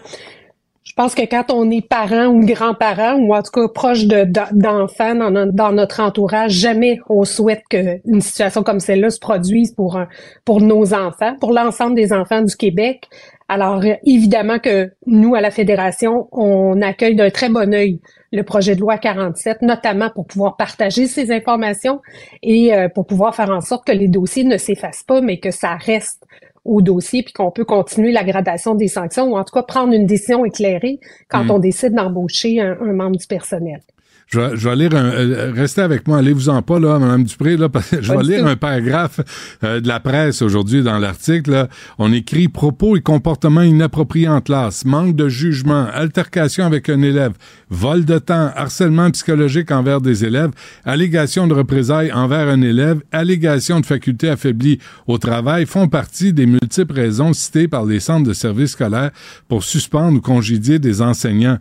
Je 0.88 0.93
pense 0.93 1.15
que 1.15 1.23
quand 1.23 1.51
on 1.51 1.69
est 1.69 1.85
parent 1.85 2.27
ou 2.27 2.45
grand-parent, 2.45 3.15
ou 3.15 3.35
en 3.35 3.43
tout 3.43 3.51
cas 3.51 3.68
proche 3.68 4.05
d'enfants 4.05 5.15
dans, 5.15 5.72
notre 5.73 5.99
entourage, 5.99 6.53
jamais 6.53 7.01
on 7.09 7.26
souhaite 7.26 7.64
qu'une 7.69 8.22
situation 8.22 8.64
comme 8.64 8.80
celle-là 8.80 9.09
se 9.09 9.19
produise 9.19 9.73
pour, 9.73 9.99
pour 10.45 10.61
nos 10.61 10.93
enfants, 10.93 11.35
pour 11.41 11.51
l'ensemble 11.51 11.93
des 11.93 12.14
enfants 12.14 12.41
du 12.41 12.55
Québec. 12.55 13.09
Alors, 13.49 13.84
évidemment 14.05 14.59
que 14.59 14.89
nous, 15.05 15.35
à 15.35 15.41
la 15.41 15.51
Fédération, 15.51 16.30
on 16.31 16.81
accueille 16.81 17.15
d'un 17.15 17.31
très 17.31 17.49
bon 17.49 17.73
œil 17.73 17.99
le 18.31 18.43
projet 18.43 18.76
de 18.76 18.81
loi 18.81 18.97
47, 18.97 19.61
notamment 19.61 20.09
pour 20.09 20.26
pouvoir 20.26 20.57
partager 20.57 21.07
ces 21.07 21.31
informations 21.31 22.01
et 22.43 22.73
euh, 22.73 22.89
pour 22.89 23.05
pouvoir 23.05 23.35
faire 23.35 23.49
en 23.49 23.61
sorte 23.61 23.88
que 23.88 23.93
les 23.93 24.07
dossiers 24.07 24.43
ne 24.43 24.57
s'effacent 24.57 25.03
pas, 25.03 25.22
mais 25.22 25.39
que 25.39 25.51
ça 25.51 25.76
reste 25.76 26.23
au 26.68 26.81
dossier, 26.81 27.23
puis 27.23 27.34
qu'on 27.34 27.49
peut 27.49 27.65
continuer 27.65 28.11
la 28.11 28.23
gradation 28.23 28.76
des 28.76 28.88
sanctions, 28.88 29.31
ou 29.31 29.38
en 29.38 29.44
tout 29.44 29.53
cas 29.53 29.64
prendre 29.64 29.94
une 29.94 30.06
décision 30.06 30.45
éclairée 30.45 30.99
quand 31.30 31.45
mm. 31.45 31.52
on 31.52 31.60
décide 31.60 31.94
d'embaucher 31.94 32.60
un, 32.60 32.76
membre 32.94 33.18
du 33.18 33.26
personnel. 33.26 33.81
Je 34.27 34.41
vais, 34.41 34.57
je 34.57 34.67
vais 34.67 34.75
lire 34.75 34.93
un, 34.93 35.05
euh, 35.05 35.53
restez 35.55 35.79
avec 35.79 36.05
moi, 36.05 36.17
allez-vous-en 36.17 36.61
pas 36.61 36.79
là, 36.79 36.99
Madame 36.99 37.23
Dupré 37.23 37.55
là, 37.55 37.69
parce 37.69 37.89
que 37.91 38.01
je 38.01 38.11
vais 38.11 38.23
lire 38.23 38.45
un 38.45 38.57
paragraphe 38.57 39.21
euh, 39.63 39.79
de 39.79 39.87
la 39.87 40.01
presse 40.01 40.41
aujourd'hui 40.41 40.83
dans 40.83 40.99
l'article. 40.99 41.69
On 41.97 42.11
écrit 42.11 42.49
propos 42.49 42.97
et 42.97 43.01
comportements 43.01 43.61
inappropriés 43.61 44.27
en 44.27 44.41
classe, 44.41 44.83
manque 44.83 45.15
de 45.15 45.29
jugement, 45.29 45.87
altercation 45.93 46.65
avec 46.65 46.89
un 46.89 47.01
élève, 47.03 47.31
vol 47.69 48.03
de 48.03 48.19
temps, 48.19 48.51
harcèlement 48.53 49.09
psychologique 49.11 49.71
envers 49.71 50.01
des 50.01 50.25
élèves, 50.25 50.51
allégation 50.83 51.47
de 51.47 51.53
représailles 51.53 52.11
envers 52.11 52.49
un 52.49 52.61
élève, 52.61 52.99
allégation 53.13 53.79
de 53.79 53.85
facultés 53.85 54.29
affaiblies 54.29 54.79
au 55.07 55.17
travail 55.17 55.65
font 55.65 55.87
partie 55.87 56.33
des 56.33 56.47
multiples 56.47 56.95
raisons 56.95 57.31
citées 57.31 57.69
par 57.69 57.85
les 57.85 58.01
centres 58.01 58.27
de 58.27 58.33
services 58.33 58.71
scolaires 58.71 59.11
pour 59.47 59.63
suspendre 59.63 60.17
ou 60.17 60.21
congédier 60.21 60.79
des 60.79 61.01
enseignants. 61.01 61.59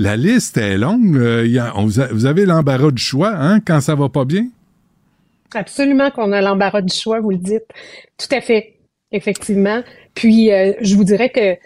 La 0.00 0.16
liste 0.16 0.56
est 0.56 0.78
longue. 0.78 1.16
Euh, 1.16 1.70
vous 2.12 2.26
avez 2.26 2.46
l'embarras 2.46 2.92
du 2.92 3.02
choix 3.02 3.32
hein, 3.34 3.58
quand 3.58 3.80
ça 3.80 3.96
va 3.96 4.08
pas 4.08 4.24
bien? 4.24 4.46
Absolument 5.52 6.12
qu'on 6.12 6.30
a 6.30 6.40
l'embarras 6.40 6.82
du 6.82 6.94
choix, 6.94 7.18
vous 7.18 7.30
le 7.30 7.38
dites. 7.38 7.66
Tout 8.16 8.32
à 8.32 8.40
fait, 8.40 8.76
effectivement. 9.10 9.82
Puis, 10.14 10.52
euh, 10.52 10.72
je 10.80 10.94
vous 10.94 11.02
dirais 11.02 11.30
que 11.30 11.56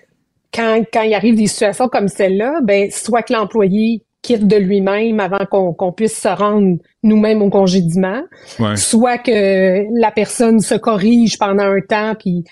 quand, 0.55 0.83
quand 0.91 1.03
il 1.03 1.13
arrive 1.13 1.37
des 1.37 1.47
situations 1.47 1.89
comme 1.89 2.09
celle-là, 2.09 2.61
ben, 2.63 2.91
soit 2.91 3.23
que 3.23 3.35
l'employé 3.35 4.03
quitte 4.23 4.47
de 4.47 4.57
lui-même 4.57 5.21
avant 5.21 5.45
qu'on 5.75 5.93
puisse 5.93 6.19
se 6.19 6.29
rendre 6.29 6.79
nous-mêmes 7.03 7.43
au 7.43 7.51
congédiement, 7.51 8.23
soit 8.77 9.19
que 9.19 9.85
la 10.01 10.11
personne 10.11 10.61
se 10.61 10.77
corrige 10.77 11.39
pendant 11.39 11.65
un 11.65 11.81
temps, 11.81 12.15
puis 12.19 12.45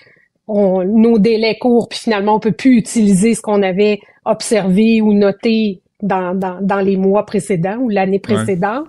on, 0.51 0.83
nos 0.83 1.17
délais 1.19 1.57
courent, 1.57 1.87
puis 1.89 1.99
finalement 1.99 2.35
on 2.35 2.39
peut 2.39 2.51
plus 2.51 2.77
utiliser 2.77 3.33
ce 3.33 3.41
qu'on 3.41 3.63
avait 3.63 3.99
observé 4.25 5.01
ou 5.01 5.13
noté 5.13 5.81
dans, 6.01 6.35
dans, 6.37 6.59
dans 6.61 6.79
les 6.79 6.97
mois 6.97 7.25
précédents 7.25 7.77
ou 7.77 7.89
l'année 7.89 8.19
précédente, 8.19 8.87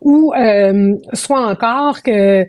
ou 0.00 0.32
euh, 0.34 0.94
soit 1.12 1.46
encore 1.46 2.02
que 2.02 2.46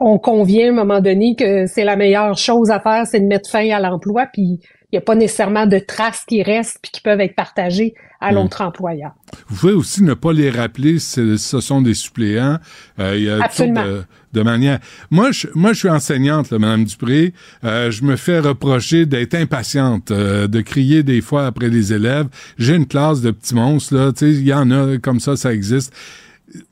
on 0.00 0.18
convient 0.18 0.68
à 0.68 0.70
un 0.70 0.84
moment 0.84 1.00
donné 1.00 1.34
que 1.36 1.66
c'est 1.66 1.84
la 1.84 1.96
meilleure 1.96 2.36
chose 2.36 2.70
à 2.70 2.78
faire, 2.78 3.06
c'est 3.06 3.20
de 3.20 3.26
mettre 3.26 3.50
fin 3.50 3.68
à 3.70 3.80
l'emploi, 3.80 4.26
puis 4.32 4.60
il 4.92 4.96
n'y 4.96 4.98
a 4.98 5.02
pas 5.02 5.14
nécessairement 5.14 5.66
de 5.66 5.78
traces 5.78 6.24
qui 6.26 6.42
restent 6.42 6.78
puis 6.82 6.92
qui 6.92 7.00
peuvent 7.00 7.20
être 7.20 7.34
partagées 7.34 7.94
à 8.20 8.30
hmm. 8.30 8.34
l'autre 8.34 8.60
employeur. 8.60 9.12
Vous 9.48 9.56
pouvez 9.56 9.72
aussi 9.72 10.02
ne 10.02 10.12
pas 10.12 10.34
les 10.34 10.50
rappeler 10.50 10.98
si 10.98 11.38
ce 11.38 11.60
sont 11.60 11.80
des 11.80 11.94
suppléants. 11.94 12.58
Euh, 12.98 13.16
il 13.16 13.24
y 13.24 13.30
a 13.30 13.42
Absolument. 13.42 13.84
De, 13.84 14.04
de, 14.34 14.42
manière. 14.42 14.80
Moi, 15.10 15.32
je, 15.32 15.46
moi, 15.54 15.72
je 15.72 15.78
suis 15.78 15.88
enseignante, 15.88 16.50
là, 16.50 16.58
Madame 16.58 16.84
Dupré. 16.84 17.32
Euh, 17.64 17.90
je 17.90 18.04
me 18.04 18.16
fais 18.16 18.38
reprocher 18.38 19.06
d'être 19.06 19.34
impatiente, 19.34 20.10
euh, 20.10 20.46
de 20.46 20.60
crier 20.60 21.02
des 21.02 21.22
fois 21.22 21.46
après 21.46 21.70
les 21.70 21.94
élèves. 21.94 22.26
J'ai 22.58 22.76
une 22.76 22.86
classe 22.86 23.22
de 23.22 23.30
petits 23.30 23.54
monstres 23.54 23.94
là. 23.94 24.12
Tu 24.12 24.18
sais, 24.18 24.30
il 24.30 24.46
y 24.46 24.52
en 24.52 24.70
a 24.70 24.98
comme 24.98 25.20
ça, 25.20 25.36
ça 25.36 25.54
existe. 25.54 25.94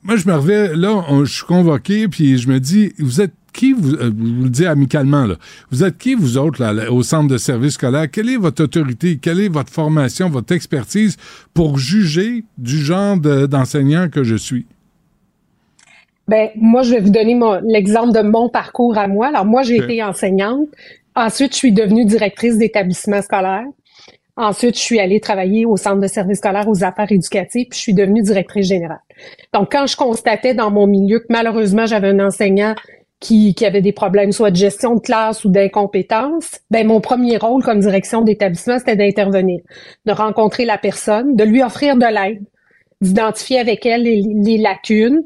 Moi, 0.03 0.15
je 0.15 0.27
me 0.27 0.35
reviens, 0.35 0.75
là, 0.75 1.03
je 1.23 1.33
suis 1.33 1.45
convoqué, 1.45 2.07
puis 2.07 2.37
je 2.37 2.47
me 2.47 2.59
dis, 2.59 2.93
vous 2.99 3.19
êtes 3.19 3.33
qui 3.53 3.73
vous, 3.73 3.93
euh, 3.95 4.11
vous 4.15 4.43
le 4.43 4.49
dites 4.49 4.65
amicalement, 4.65 5.25
là, 5.25 5.35
vous 5.71 5.83
êtes 5.83 5.97
qui 5.97 6.15
vous 6.15 6.37
autres 6.37 6.61
là, 6.61 6.91
au 6.91 7.03
centre 7.03 7.27
de 7.27 7.37
service 7.37 7.73
scolaire? 7.73 8.09
Quelle 8.09 8.29
est 8.29 8.37
votre 8.37 8.63
autorité? 8.63 9.17
Quelle 9.21 9.39
est 9.39 9.49
votre 9.49 9.71
formation, 9.71 10.29
votre 10.29 10.53
expertise 10.53 11.17
pour 11.53 11.77
juger 11.77 12.43
du 12.57 12.77
genre 12.77 13.17
d'enseignant 13.17 14.09
que 14.09 14.23
je 14.23 14.35
suis? 14.35 14.65
Ben, 16.27 16.49
moi, 16.55 16.81
je 16.83 16.91
vais 16.91 17.01
vous 17.01 17.09
donner 17.09 17.37
l'exemple 17.63 18.13
de 18.13 18.21
mon 18.21 18.47
parcours 18.47 18.97
à 18.97 19.07
moi. 19.07 19.27
Alors, 19.27 19.45
moi, 19.45 19.63
j'ai 19.63 19.77
été 19.77 20.01
enseignante. 20.01 20.67
Ensuite, 21.15 21.51
je 21.53 21.57
suis 21.57 21.73
devenue 21.73 22.05
directrice 22.05 22.57
d'établissement 22.57 23.21
scolaire. 23.21 23.65
Ensuite, 24.37 24.75
je 24.75 24.81
suis 24.81 24.99
allée 24.99 25.19
travailler 25.19 25.65
au 25.65 25.75
centre 25.75 25.99
de 25.99 26.07
service 26.07 26.37
scolaire 26.37 26.67
aux 26.69 26.83
affaires 26.83 27.11
éducatives, 27.11 27.67
puis 27.69 27.77
je 27.77 27.81
suis 27.81 27.93
devenue 27.93 28.21
directrice 28.21 28.67
générale. 28.67 29.01
Donc, 29.53 29.71
quand 29.71 29.85
je 29.87 29.97
constatais 29.97 30.53
dans 30.53 30.71
mon 30.71 30.87
milieu 30.87 31.19
que 31.19 31.25
malheureusement, 31.29 31.85
j'avais 31.85 32.09
un 32.09 32.25
enseignant 32.25 32.75
qui, 33.21 33.53
qui 33.53 33.65
avait 33.65 33.81
des 33.81 33.93
problèmes 33.93 34.33
soit 34.33 34.51
de 34.51 34.57
gestion 34.57 34.95
de 34.95 34.99
classe 34.99 35.45
ou 35.45 35.49
d'incompétence, 35.49 36.59
ben 36.71 36.85
mon 36.85 36.99
premier 36.99 37.37
rôle 37.37 37.63
comme 37.63 37.79
direction 37.79 38.21
d'établissement, 38.21 38.79
c'était 38.79 38.97
d'intervenir, 38.97 39.61
de 40.05 40.11
rencontrer 40.11 40.65
la 40.65 40.77
personne, 40.77 41.35
de 41.35 41.43
lui 41.43 41.63
offrir 41.63 41.95
de 41.95 42.05
l'aide, 42.05 42.43
d'identifier 42.99 43.59
avec 43.59 43.85
elle 43.85 44.03
les 44.03 44.57
lacunes, 44.57 45.21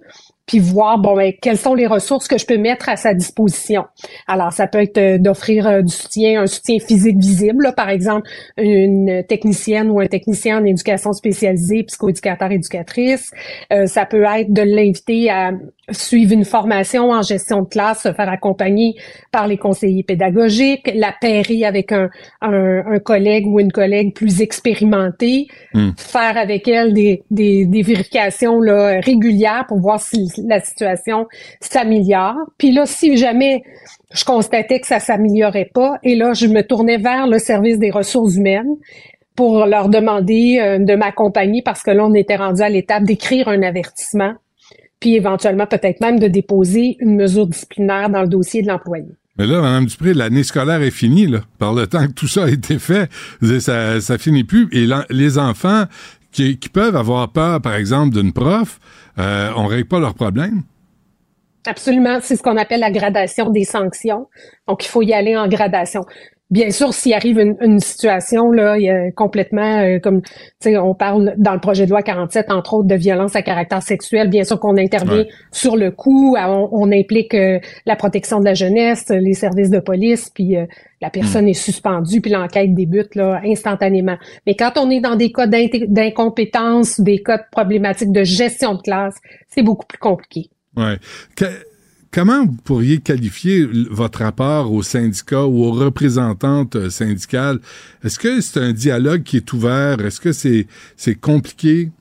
puis 0.46 0.60
voir 0.60 1.00
bon 1.00 1.16
ben, 1.16 1.34
quelles 1.42 1.58
sont 1.58 1.74
les 1.74 1.88
ressources 1.88 2.28
que 2.28 2.38
je 2.38 2.46
peux 2.46 2.58
mettre 2.58 2.90
à 2.90 2.96
sa 2.96 3.14
disposition. 3.14 3.86
Alors 4.28 4.54
ça 4.54 4.68
peut 4.68 4.82
être 4.82 4.98
euh, 4.98 5.18
d'offrir 5.18 5.68
euh, 5.68 5.82
du 5.82 5.92
soutien, 5.92 6.42
un 6.42 6.48
soutien 6.48 6.78
physique 6.80 7.18
visible, 7.18 7.74
par 7.76 7.90
exemple 7.90 8.30
une 8.58 9.24
technicienne 9.28 9.90
ou 9.90 10.00
un 10.00 10.08
technicien 10.08 10.60
en 10.60 10.66
éducation 10.66 11.14
spécialisée, 11.14 11.84
psychoéducateur 11.84 12.52
éducatrice. 12.52 13.32
Euh, 13.74 13.88
ça 13.88 14.06
peut 14.06 14.24
être 14.24 14.52
de 14.54 14.62
l'inviter 14.62 15.30
à 15.30 15.52
suivre 15.92 16.34
une 16.34 16.46
formation 16.46 17.12
en 17.12 17.22
gestion 17.22 17.62
de 17.62 17.68
classe, 17.68 18.04
se 18.04 18.14
faire 18.14 18.30
accompagner 18.30 18.96
par 19.32 19.48
les 19.48 19.58
conseillers 19.58 20.04
pédagogiques, 20.04 20.92
la 20.96 21.14
pairer 21.20 21.66
avec 21.66 21.92
un, 21.92 22.10
un, 22.42 23.00
collègue 23.00 23.46
ou 23.48 23.60
une 23.60 23.72
collègue 23.72 24.14
plus 24.14 24.42
expérimentée, 24.42 25.48
hmm. 25.74 25.92
faire 25.98 26.38
avec 26.38 26.68
elle 26.68 26.94
des, 26.94 27.24
des, 27.30 27.66
des 27.66 27.82
vérifications 27.82 28.60
là, 28.60 29.00
régulières 29.00 29.66
pour 29.68 29.80
voir 29.80 30.00
si 30.00 30.28
la 30.48 30.60
situation 30.60 31.28
s'améliore. 31.60 32.36
Puis 32.58 32.72
là, 32.72 32.86
si 32.86 33.18
jamais 33.18 33.64
je 34.12 34.24
constatais 34.24 34.80
que 34.80 34.88
ça 34.88 35.00
s'améliorait 35.00 35.70
pas, 35.74 35.98
et 36.04 36.16
là, 36.16 36.34
je 36.34 36.48
me 36.48 36.62
tournais 36.62 36.98
vers 36.98 37.28
le 37.28 37.40
service 37.40 37.78
des 37.78 37.92
ressources 37.92 38.36
humaines 38.36 38.76
pour 39.36 39.66
leur 39.66 39.90
demander 39.90 40.60
euh, 40.62 40.80
de 40.80 40.96
m'accompagner 40.96 41.62
parce 41.62 41.84
que 41.84 41.92
là, 41.92 42.06
on 42.06 42.14
était 42.14 42.38
rendu 42.38 42.62
à 42.62 42.70
l'étape 42.70 43.04
d'écrire 43.04 43.48
un 43.50 43.62
avertissement, 43.62 44.34
puis 45.00 45.16
éventuellement 45.16 45.68
peut-être 45.68 46.02
même 46.02 46.20
de 46.20 46.28
déposer 46.28 46.98
une 47.00 47.16
mesure 47.16 47.48
disciplinaire 47.48 48.10
dans 48.10 48.22
le 48.22 48.28
dossier 48.28 48.62
de 48.62 48.68
l'employé. 48.68 49.06
Mais 49.38 49.46
là, 49.48 49.62
Mme 49.62 49.86
Dupré, 49.86 50.14
l'année 50.14 50.44
scolaire 50.44 50.82
est 50.82 50.92
finie, 50.92 51.28
là. 51.28 51.42
Par 51.60 51.74
le 51.74 51.88
temps 51.88 52.08
que 52.08 52.14
tout 52.14 52.28
ça 52.28 52.46
a 52.46 52.50
été 52.50 52.80
fait, 52.80 53.10
ça, 53.60 54.00
ça 54.00 54.18
finit 54.18 54.46
plus. 54.46 54.70
Et 54.72 54.88
les 55.10 55.38
enfants 55.38 55.86
qui, 56.32 56.58
peuvent 56.72 56.96
avoir 56.96 57.30
peur, 57.30 57.62
par 57.62 57.76
exemple, 57.76 58.16
d'une 58.16 58.34
prof, 58.34 58.80
euh, 59.20 59.52
on 59.56 59.68
règle 59.68 59.88
pas 59.88 60.00
leurs 60.00 60.14
problèmes. 60.14 60.64
Absolument, 61.66 62.20
c'est 62.22 62.36
ce 62.36 62.44
qu'on 62.44 62.58
appelle 62.58 62.82
la 62.82 62.92
gradation 62.92 63.50
des 63.50 63.64
sanctions. 63.64 64.28
Donc, 64.68 64.86
il 64.86 64.88
faut 64.88 65.02
y 65.02 65.14
aller 65.14 65.36
en 65.36 65.48
gradation. 65.48 66.02
Bien 66.52 66.70
sûr, 66.70 66.94
s'il 66.94 67.14
arrive 67.14 67.40
une, 67.40 67.80
situation 67.80 68.52
là, 68.52 68.78
il 68.78 68.84
y 68.84 68.90
a 68.92 69.12
complètement 69.12 69.80
euh, 69.80 69.98
comme 69.98 70.22
tu 70.22 70.30
sais, 70.60 70.78
on 70.78 70.94
parle 70.94 71.34
dans 71.38 71.54
le 71.54 71.60
projet 71.60 71.86
de 71.86 71.90
loi 71.90 72.04
47 72.04 72.52
entre 72.52 72.76
autres 72.76 72.88
de 72.88 72.94
violence 72.94 73.36
à 73.36 73.42
caractère 73.42 73.82
sexuel. 73.82 74.30
Bien 74.30 74.44
sûr 74.44 74.60
qu'on 74.60 74.78
intervient 74.78 75.26
sur 75.52 75.76
le 75.76 75.90
coup, 75.90 76.38
on, 76.38 76.92
implique 76.92 77.34
euh, 77.34 77.60
la 77.88 77.96
protection 77.96 78.40
de 78.40 78.46
la 78.46 78.54
jeunesse, 78.54 79.10
les 79.10 79.34
services 79.34 79.72
de 79.72 79.80
police, 79.80 80.30
puis 80.30 80.56
euh, 80.56 80.68
la 81.02 81.10
personne 81.10 81.46
hmm. 81.46 81.50
est 81.50 81.54
suspendue, 81.54 82.22
puis 82.22 82.30
l'enquête 82.30 82.76
débute 82.76 83.16
là 83.16 83.42
instantanément. 83.44 84.18
Mais 84.46 84.54
quand 84.54 84.74
on 84.78 84.92
est 84.92 85.02
dans 85.02 85.16
des 85.16 85.32
cas 85.32 85.48
d'incompétence, 85.48 87.02
des 87.02 87.24
cas 87.24 87.40
de 87.40 87.44
problématiques 87.52 88.12
de 88.12 88.24
gestion 88.24 88.76
de 88.76 88.82
classe, 88.82 89.16
c'est 89.50 89.64
beaucoup 89.64 89.88
plus 89.88 89.98
compliqué. 89.98 90.52
Ouais. 90.78 91.00
Comment 92.16 92.46
vous 92.46 92.58
pourriez 92.64 93.00
qualifier 93.00 93.68
votre 93.92 94.20
rapport 94.20 94.72
aux 94.72 94.84
syndicats 94.84 95.46
ou 95.46 95.66
aux 95.66 95.74
représentantes 95.74 96.78
euh, 96.78 96.90
syndicales? 96.90 97.60
Est-ce 98.06 98.18
que 98.18 98.40
c'est 98.40 98.62
un 98.62 98.72
dialogue 98.72 99.24
qui 99.24 99.36
est 99.36 99.52
ouvert? 99.52 100.00
Est-ce 100.00 100.22
que 100.22 100.32
c'est, 100.32 100.66
c'est 100.96 101.16
compliqué? 101.16 101.92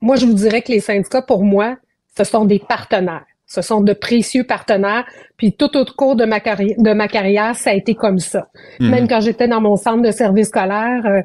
Moi, 0.00 0.14
je 0.14 0.26
vous 0.26 0.34
dirais 0.34 0.62
que 0.62 0.70
les 0.70 0.78
syndicats, 0.78 1.22
pour 1.22 1.42
moi, 1.42 1.76
ce 2.16 2.22
sont 2.22 2.44
des 2.44 2.60
partenaires. 2.60 3.24
Ce 3.46 3.62
sont 3.62 3.80
de 3.80 3.92
précieux 3.94 4.44
partenaires. 4.44 5.06
Puis 5.36 5.54
tout 5.54 5.76
au 5.76 5.84
cours 5.84 6.14
de 6.14 6.24
ma 6.24 6.38
carrière, 6.38 6.76
de 6.78 6.92
ma 6.92 7.08
carrière 7.08 7.56
ça 7.56 7.70
a 7.70 7.74
été 7.74 7.96
comme 7.96 8.18
ça. 8.18 8.46
Mhm. 8.78 8.90
Même 8.90 9.08
quand 9.08 9.20
j'étais 9.20 9.48
dans 9.48 9.60
mon 9.60 9.76
centre 9.76 10.02
de 10.02 10.10
service 10.12 10.48
scolaire, 10.48 11.04
euh, 11.04 11.20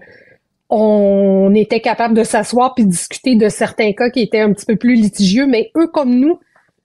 on 0.69 1.53
était 1.55 1.79
capable 1.79 2.13
de 2.13 2.23
s'asseoir 2.23 2.73
puis 2.75 2.85
discuter 2.85 3.35
de 3.35 3.47
certains 3.47 3.93
cas 3.93 4.09
qui 4.09 4.21
étaient 4.21 4.41
un 4.41 4.51
petit 4.53 4.65
peu 4.65 4.75
plus 4.75 4.95
litigieux, 4.95 5.47
mais 5.47 5.71
eux 5.77 5.87
comme 5.87 6.13
nous, 6.13 6.39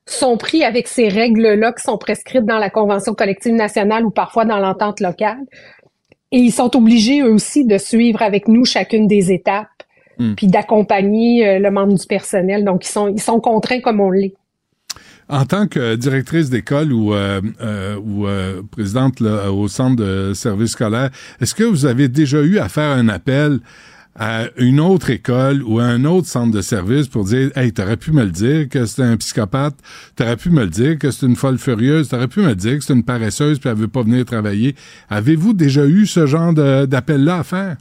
sont 0.07 0.37
pris 0.37 0.65
avec 0.65 0.89
ces 0.89 1.09
règles-là 1.09 1.73
qui 1.73 1.83
sont 1.83 1.99
prescrites 1.99 2.45
dans 2.45 2.59
la 2.59 2.71
Convention 2.71 3.15
collective 3.15 3.55
nationale 3.55 4.05
ou 4.05 4.11
parfois 4.11 4.45
dans 4.45 4.59
l'entente 4.59 5.01
locale. 5.01 5.39
Et 6.33 6.39
ils 6.39 6.53
sont 6.53 6.75
obligés 6.77 7.21
eux 7.21 7.33
aussi 7.33 7.65
de 7.65 7.79
suivre 7.79 8.23
avec 8.23 8.49
nous 8.49 8.65
chacune 8.65 9.07
des 9.07 9.33
étapes, 9.33 9.69
hmm. 10.19 10.35
puis 10.35 10.47
d'accompagner 10.47 11.47
euh, 11.47 11.59
le 11.59 11.71
membre 11.71 11.95
du 11.95 12.07
personnel. 12.07 12.65
Donc, 12.65 12.85
ils 12.85 12.91
sont, 12.91 13.09
ils 13.09 13.21
sont 13.21 13.39
contraints 13.39 13.81
comme 13.81 14.01
on 14.01 14.11
l'est. 14.11 14.35
En 15.33 15.47
tant 15.47 15.67
que 15.67 15.97
directrice 15.97 16.51
d'école 16.51 16.93
ou, 16.93 17.15
euh, 17.15 17.41
euh, 17.63 17.97
ou 17.97 18.27
présidente 18.71 19.23
au 19.23 19.67
centre 19.67 19.97
de 19.97 20.35
service 20.35 20.73
scolaire, 20.73 21.09
est-ce 21.41 21.55
que 21.55 21.65
vous 21.65 21.87
avez 21.87 22.09
déjà 22.09 22.43
eu 22.43 22.59
à 22.59 22.69
faire 22.69 22.91
un 22.91 23.09
appel 23.09 23.61
à 24.15 24.43
une 24.59 24.79
autre 24.79 25.09
école 25.09 25.63
ou 25.63 25.79
à 25.79 25.85
un 25.85 26.05
autre 26.05 26.27
centre 26.27 26.53
de 26.53 26.61
service 26.61 27.09
pour 27.09 27.25
dire 27.25 27.51
Hey, 27.57 27.73
t'aurais 27.73 27.97
pu 27.97 28.13
me 28.13 28.25
le 28.25 28.31
dire 28.31 28.69
que 28.69 28.85
c'était 28.85 29.05
un 29.05 29.17
psychopathe, 29.17 29.77
t'aurais 30.17 30.37
pu 30.37 30.51
me 30.51 30.65
le 30.65 30.71
dire 30.71 30.99
que 30.99 31.11
c'est 31.11 31.25
une 31.25 31.37
folle 31.37 31.57
furieuse, 31.57 32.11
t'aurais 32.11 32.29
pu 32.29 32.41
me 32.41 32.49
le 32.49 32.55
dire 32.55 32.77
que 32.77 32.85
c'est 32.85 32.93
une 32.93 33.05
paresseuse 33.05 33.59
puis 33.59 33.71
elle 33.71 33.77
veut 33.77 33.89
pas 33.89 34.03
venir 34.03 34.27
travailler. 34.27 34.75
Avez-vous 35.09 35.55
déjà 35.55 35.87
eu 35.87 36.05
ce 36.05 36.27
genre 36.27 36.53
d'appel-là 36.53 37.39
à 37.39 37.43
faire? 37.43 37.77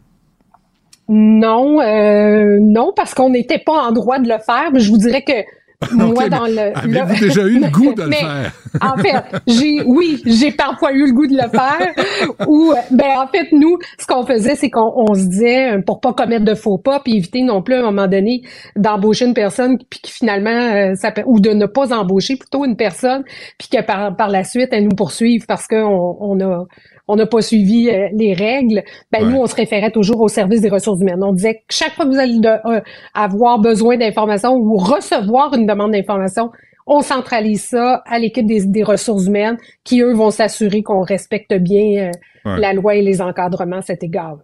Non, 1.09 1.81
euh, 1.81 2.57
non, 2.61 2.93
parce 2.95 3.13
qu'on 3.13 3.31
n'était 3.31 3.59
pas 3.59 3.73
en 3.73 3.91
droit 3.91 4.19
de 4.19 4.29
le 4.29 4.37
faire, 4.45 4.69
mais 4.71 4.79
je 4.79 4.89
vous 4.89 4.97
dirais 4.97 5.23
que 5.23 5.33
moi, 5.93 6.29
dans 6.29 6.45
le. 6.45 6.77
Avez-vous 6.77 7.25
déjà 7.25 7.41
eu 7.43 7.59
le 7.59 7.69
goût 7.71 7.93
de 7.93 8.03
le 8.03 8.11
faire? 8.11 8.51
en 8.81 8.97
fait, 8.97 9.41
j'ai, 9.47 9.81
oui, 9.85 10.21
j'ai 10.25 10.51
parfois 10.51 10.91
eu 10.93 11.07
le 11.07 11.13
goût 11.13 11.27
de 11.27 11.35
le 11.35 11.49
faire. 11.49 12.27
ou, 12.47 12.73
ben, 12.91 13.17
en 13.17 13.27
fait, 13.27 13.47
nous, 13.51 13.77
ce 13.99 14.05
qu'on 14.05 14.25
faisait, 14.25 14.55
c'est 14.55 14.69
qu'on 14.69 15.13
se 15.13 15.27
disait, 15.27 15.81
pour 15.85 15.99
pas 15.99 16.13
commettre 16.13 16.45
de 16.45 16.55
faux 16.55 16.77
pas, 16.77 16.99
puis 16.99 17.17
éviter 17.17 17.41
non 17.41 17.61
plus, 17.61 17.75
à 17.75 17.79
un 17.79 17.91
moment 17.91 18.07
donné, 18.07 18.41
d'embaucher 18.75 19.25
une 19.25 19.33
personne, 19.33 19.77
puis 19.89 19.99
qui 20.01 20.11
finalement, 20.11 20.49
euh, 20.49 20.93
ça 20.95 21.11
ou 21.25 21.39
de 21.39 21.51
ne 21.51 21.65
pas 21.65 21.93
embaucher 21.93 22.35
plutôt 22.35 22.65
une 22.65 22.75
personne, 22.75 23.23
puis 23.57 23.67
que 23.69 23.83
par, 23.83 24.15
par 24.15 24.29
la 24.29 24.43
suite, 24.43 24.69
elle 24.71 24.85
nous 24.85 24.95
poursuive 24.95 25.45
parce 25.47 25.67
qu'on 25.67 26.17
on 26.19 26.39
a 26.39 26.65
on 27.07 27.15
n'a 27.15 27.25
pas 27.25 27.41
suivi 27.41 27.89
euh, 27.89 28.07
les 28.13 28.33
règles, 28.33 28.83
ben 29.11 29.27
nous, 29.27 29.37
on 29.37 29.45
se 29.45 29.55
référait 29.55 29.91
toujours 29.91 30.21
au 30.21 30.27
service 30.27 30.61
des 30.61 30.69
ressources 30.69 31.01
humaines. 31.01 31.23
On 31.23 31.33
disait 31.33 31.55
que 31.55 31.61
chaque 31.69 31.93
fois 31.93 32.05
que 32.05 32.11
vous 32.11 32.19
allez 32.19 32.39
euh, 32.45 32.79
avoir 33.13 33.59
besoin 33.59 33.97
d'informations 33.97 34.53
ou 34.53 34.77
recevoir 34.77 35.53
une 35.53 35.65
demande 35.65 35.91
d'information, 35.91 36.51
on 36.87 37.01
centralise 37.01 37.63
ça 37.63 38.01
à 38.05 38.19
l'équipe 38.19 38.45
des, 38.45 38.83
ressources 38.83 39.25
humaines 39.25 39.57
qui, 39.83 40.01
eux, 40.01 40.13
vont 40.13 40.31
s'assurer 40.31 40.83
qu'on 40.83 41.01
respecte 41.01 41.53
bien 41.53 42.11
euh, 42.45 42.57
la 42.57 42.73
loi 42.73 42.95
et 42.95 43.01
les 43.01 43.21
encadrements 43.21 43.77
à 43.77 43.81
cet 43.81 44.03
égard. 44.03 44.37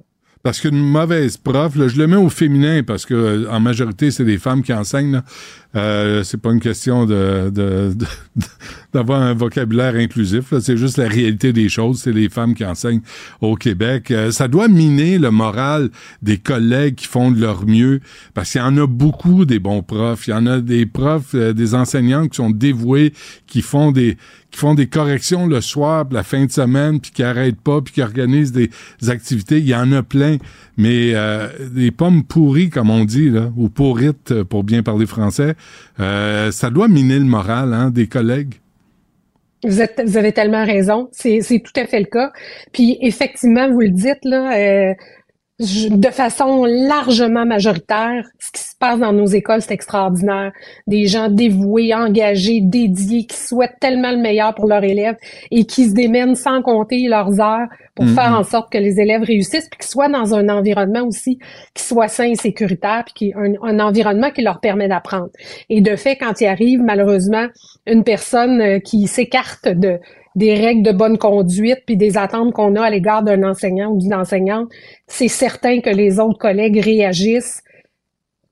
Parce 0.43 0.61
qu'une 0.61 0.79
mauvaise 0.79 1.35
prof, 1.35 1.73
je 1.75 1.97
le 1.97 2.07
mets 2.07 2.15
au 2.15 2.29
féminin 2.29 2.81
parce 2.81 3.05
que 3.05 3.49
en 3.49 3.59
majorité 3.59 4.11
c'est 4.11 4.23
des 4.23 4.37
femmes 4.37 4.61
qui 4.61 4.71
enseignent. 4.71 5.21
Euh, 5.77 6.23
c'est 6.23 6.37
pas 6.37 6.51
une 6.51 6.59
question 6.59 7.05
de, 7.05 7.51
d'avoir 8.93 9.21
un 9.21 9.33
vocabulaire 9.33 9.95
inclusif. 9.95 10.53
C'est 10.59 10.77
juste 10.77 10.97
la 10.97 11.07
réalité 11.07 11.53
des 11.53 11.69
choses. 11.69 12.01
C'est 12.01 12.11
les 12.11 12.29
femmes 12.29 12.55
qui 12.55 12.65
enseignent 12.65 13.01
au 13.41 13.55
Québec. 13.55 14.11
Euh, 14.11 14.31
ça 14.31 14.47
doit 14.47 14.67
miner 14.67 15.19
le 15.19 15.29
moral 15.29 15.89
des 16.21 16.37
collègues 16.37 16.95
qui 16.95 17.07
font 17.07 17.31
de 17.31 17.39
leur 17.39 17.65
mieux 17.65 17.99
parce 18.33 18.51
qu'il 18.51 18.61
y 18.61 18.63
en 18.63 18.77
a 18.77 18.87
beaucoup 18.87 19.45
des 19.45 19.59
bons 19.59 19.83
profs. 19.83 20.27
Il 20.27 20.31
y 20.31 20.33
en 20.33 20.47
a 20.47 20.59
des 20.59 20.85
profs, 20.85 21.35
euh, 21.35 21.53
des 21.53 21.75
enseignants 21.75 22.27
qui 22.27 22.37
sont 22.37 22.49
dévoués, 22.49 23.13
qui 23.45 23.61
font 23.61 23.91
des 23.91 24.17
qui 24.51 24.59
font 24.59 24.75
des 24.75 24.87
corrections 24.87 25.45
le 25.45 25.61
soir, 25.61 26.05
la 26.09 26.23
fin 26.23 26.45
de 26.45 26.51
semaine, 26.51 26.99
puis 26.99 27.11
qui 27.11 27.21
arrêtent 27.21 27.59
pas, 27.59 27.81
puis 27.81 27.93
qui 27.95 28.01
organisent 28.01 28.51
des, 28.53 28.69
activités. 29.07 29.57
Il 29.57 29.67
y 29.67 29.75
en 29.75 29.91
a 29.91 30.03
plein, 30.03 30.37
mais 30.77 31.11
euh, 31.13 31.47
des 31.69 31.91
pommes 31.91 32.23
pourries, 32.23 32.69
comme 32.69 32.89
on 32.89 33.05
dit, 33.05 33.29
là, 33.29 33.51
ou 33.55 33.69
pourrites, 33.69 34.43
pour 34.43 34.63
bien 34.63 34.83
parler 34.83 35.05
français, 35.05 35.55
euh, 35.99 36.51
ça 36.51 36.69
doit 36.69 36.87
miner 36.87 37.19
le 37.19 37.25
moral 37.25 37.73
hein, 37.73 37.89
des 37.89 38.07
collègues. 38.07 38.55
Vous, 39.63 39.81
avez 39.81 40.31
tellement 40.33 40.65
raison. 40.65 41.09
C'est 41.11 41.41
tout 41.41 41.79
à 41.79 41.85
fait 41.85 41.99
le 41.99 42.05
cas. 42.05 42.31
Puis 42.73 42.97
effectivement, 43.01 43.69
vous 43.69 43.81
le 43.81 43.89
dites, 43.89 44.23
là, 44.23 44.55
euh, 44.55 44.93
de 45.59 46.09
façon 46.09 46.65
largement 46.65 47.45
majoritaire, 47.45 48.23
ce 48.37 48.51
qui 48.51 48.61
se 48.61 48.75
passe 48.79 48.99
dans 48.99 49.11
nos 49.11 49.25
écoles, 49.25 49.61
c'est 49.61 49.73
extraordinaire. 49.73 50.51
Des 50.85 51.07
gens 51.07 51.29
dévoués, 51.29 51.95
engagés, 51.95 52.59
dédiés, 52.61 53.25
qui 53.25 53.37
souhaitent 53.37 53.79
tellement 53.81 54.11
le 54.11 54.17
meilleur 54.17 54.53
pour 54.53 54.67
leurs 54.67 54.83
élèves 54.83 55.15
et 55.49 55.65
qui 55.65 55.89
se 55.89 55.95
démènent 55.95 56.35
sans 56.35 56.61
compter 56.61 57.07
leurs 57.07 57.41
heures 57.41 57.67
pour 57.95 58.05
mm-hmm. 58.05 58.13
faire 58.13 58.39
en 58.39 58.43
sorte 58.43 58.71
que 58.71 58.77
les 58.77 58.99
élèves 58.99 59.23
réussissent, 59.23 59.67
puis 59.67 59.79
qu'ils 59.79 59.89
soient 59.89 60.09
dans 60.09 60.35
un 60.35 60.47
environnement 60.49 61.01
aussi 61.01 61.39
qui 61.73 61.83
soit 61.83 62.07
sain 62.07 62.25
et 62.25 62.35
sécuritaire, 62.35 63.03
puis 63.05 63.13
qui 63.15 63.33
un, 63.35 63.53
un 63.63 63.79
environnement 63.79 64.29
qui 64.29 64.43
leur 64.43 64.59
permet 64.59 64.87
d'apprendre. 64.87 65.29
Et 65.69 65.81
de 65.81 65.95
fait, 65.95 66.17
quand 66.17 66.39
il 66.39 66.45
arrive 66.45 66.81
malheureusement 66.81 67.47
une 67.87 68.03
personne 68.03 68.61
euh, 68.61 68.79
qui 68.79 69.07
s'écarte 69.07 69.67
de 69.67 69.99
des 70.37 70.53
règles 70.53 70.83
de 70.83 70.91
bonne 70.91 71.17
conduite 71.17 71.79
puis 71.87 71.97
des 71.97 72.15
attentes 72.15 72.53
qu'on 72.53 72.75
a 72.75 72.83
à 72.83 72.89
l'égard 72.91 73.23
d'un 73.23 73.41
enseignant 73.41 73.89
ou 73.89 73.97
d'une 73.97 74.13
enseignante, 74.13 74.69
c'est 75.07 75.27
certain 75.27 75.81
que 75.81 75.89
les 75.89 76.19
autres 76.19 76.37
collègues 76.37 76.79
réagissent 76.79 77.63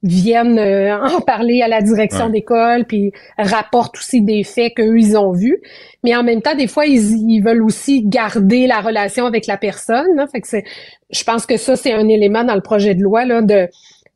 viennent 0.02 0.58
euh, 0.58 0.98
en 1.18 1.22
parler 1.22 1.62
à 1.62 1.68
la 1.68 1.82
direction 1.82 2.30
d'école, 2.30 2.86
puis 2.86 3.12
rapportent 3.38 3.98
aussi 3.98 4.22
des 4.24 4.44
faits 4.44 4.74
qu'eux, 4.76 4.98
ils 4.98 5.16
ont 5.16 5.32
vus. 5.32 5.62
Mais 6.04 6.16
en 6.16 6.24
même 6.24 6.42
temps, 6.42 6.56
des 6.56 6.68
fois, 6.68 6.88
ils, 6.88 7.42
veulent 7.44 7.64
aussi 7.64 8.04
garder 8.04 8.66
la 8.66 8.82
relation 8.82 9.28
avec 9.28 9.46
la 9.46 9.58
personne. 9.58 10.26
Fait 10.32 10.42
que 10.42 10.48
je 11.12 11.24
pense 11.24 11.46
que 11.46 11.58
ça, 11.58 11.76
c'est 11.76 11.94
un 11.94 12.08
élément 12.08 12.44
dans 12.44 12.56
le 12.56 12.62
projet 12.62 12.96
de 12.96 13.02
loi, 13.02 13.26
là, 13.26 13.42
de, 13.42 13.68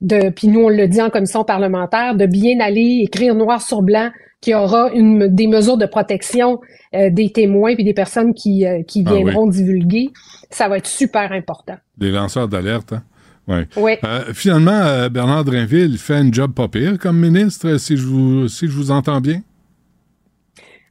de, 0.02 0.30
puis 0.30 0.48
nous, 0.48 0.62
on 0.62 0.70
le 0.70 0.88
dit 0.88 1.02
en 1.02 1.10
commission 1.12 1.44
parlementaire, 1.44 2.16
de 2.16 2.26
bien 2.26 2.60
aller 2.60 3.02
écrire 3.04 3.36
noir 3.36 3.62
sur 3.62 3.84
blanc 3.84 4.10
qu'il 4.42 4.52
y 4.52 4.56
aura 4.56 4.90
une, 4.94 5.28
des 5.28 5.48
mesures 5.48 5.78
de 5.78 5.86
protection 5.86 6.60
euh, 6.96 7.10
des 7.12 7.30
témoins 7.30 7.76
puis 7.76 7.84
des 7.84 7.94
personnes 7.94 8.34
qui, 8.34 8.66
euh, 8.66 8.82
qui 8.88 9.04
ah 9.06 9.14
viendront 9.14 9.48
divulguer. 9.48 10.10
Ça 10.50 10.68
va 10.68 10.78
être 10.78 10.88
super 10.88 11.32
important. 11.32 11.76
Des 11.98 12.12
lanceurs 12.12 12.48
d'alerte, 12.48 12.94
hein? 12.94 13.04
Ouais. 13.48 13.68
Oui. 13.78 13.94
Euh, 14.04 14.32
finalement, 14.34 15.10
Bernard 15.10 15.44
Drinville 15.44 15.98
fait 15.98 16.16
un 16.16 16.32
job 16.32 16.54
pas 16.54 16.68
pire 16.68 17.00
comme 17.00 17.20
ministre, 17.20 17.78
si 17.78 17.98
je 17.98 18.06
vous, 18.06 18.48
si 18.48 18.68
je 18.68 18.72
vous 18.72 18.92
entends 18.92 19.22
bien? 19.22 19.42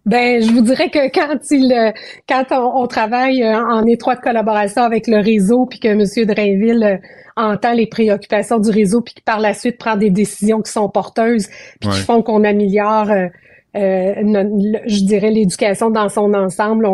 Ben, 0.05 0.43
je 0.43 0.51
vous 0.51 0.63
dirais 0.63 0.91
que 0.91 1.13
quand 1.13 1.39
il, 1.53 1.93
quand 2.29 2.45
on, 2.51 2.87
travaille 2.89 3.45
en 3.47 3.85
étroite 3.87 4.21
collaboration 4.21 4.83
avec 4.83 5.07
le 5.07 5.19
réseau, 5.19 5.67
puis 5.67 5.79
que 5.79 5.89
M. 5.89 6.27
Drainville 6.27 6.99
entend 7.39 7.73
les 7.73 7.87
préoccupations 7.87 8.59
du 8.59 8.71
réseau, 8.71 9.01
puis 9.01 9.15
qui 9.15 9.23
par 9.23 9.41
la 9.41 9.55
suite 9.55 9.79
prend 9.79 9.97
des 9.97 10.11
décisions 10.11 10.61
qui 10.61 10.73
sont 10.73 10.89
porteuses, 10.89 11.49
puis 11.81 11.91
qui 11.91 12.01
font 12.01 12.23
qu'on 12.23 12.45
améliore, 12.45 13.11
euh, 13.11 13.29
euh, 13.77 14.81
je 14.87 15.05
dirais, 15.05 15.31
l'éducation 15.31 15.91
dans 15.91 16.09
son 16.09 16.35
ensemble. 16.35 16.89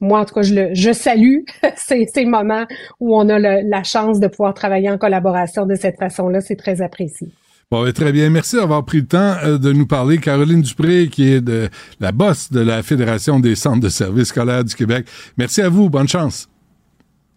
moi, 0.00 0.20
en 0.20 0.24
tout 0.24 0.34
cas, 0.34 0.42
je, 0.42 0.54
le, 0.54 0.70
je 0.74 0.92
salue 0.92 1.40
ces, 1.76 2.06
ces 2.12 2.24
moments 2.24 2.64
où 3.00 3.16
on 3.16 3.28
a 3.28 3.38
la 3.38 3.82
chance 3.82 4.18
de 4.18 4.26
pouvoir 4.26 4.54
travailler 4.54 4.90
en 4.90 4.98
collaboration 4.98 5.66
de 5.66 5.74
cette 5.74 5.98
façon-là. 5.98 6.40
C'est 6.40 6.56
très 6.56 6.82
apprécié. 6.82 7.28
Bon, 7.72 7.90
très 7.90 8.12
bien. 8.12 8.28
Merci 8.28 8.56
d'avoir 8.56 8.84
pris 8.84 8.98
le 8.98 9.06
temps 9.06 9.34
euh, 9.44 9.56
de 9.56 9.72
nous 9.72 9.86
parler. 9.86 10.18
Caroline 10.18 10.60
Dupré, 10.60 11.08
qui 11.08 11.32
est 11.32 11.40
de 11.40 11.70
la 12.00 12.12
bosse 12.12 12.52
de 12.52 12.60
la 12.60 12.82
Fédération 12.82 13.40
des 13.40 13.54
centres 13.54 13.80
de 13.80 13.88
services 13.88 14.28
scolaires 14.28 14.62
du 14.62 14.74
Québec. 14.74 15.06
Merci 15.38 15.62
à 15.62 15.70
vous. 15.70 15.88
Bonne 15.88 16.06
chance. 16.06 16.50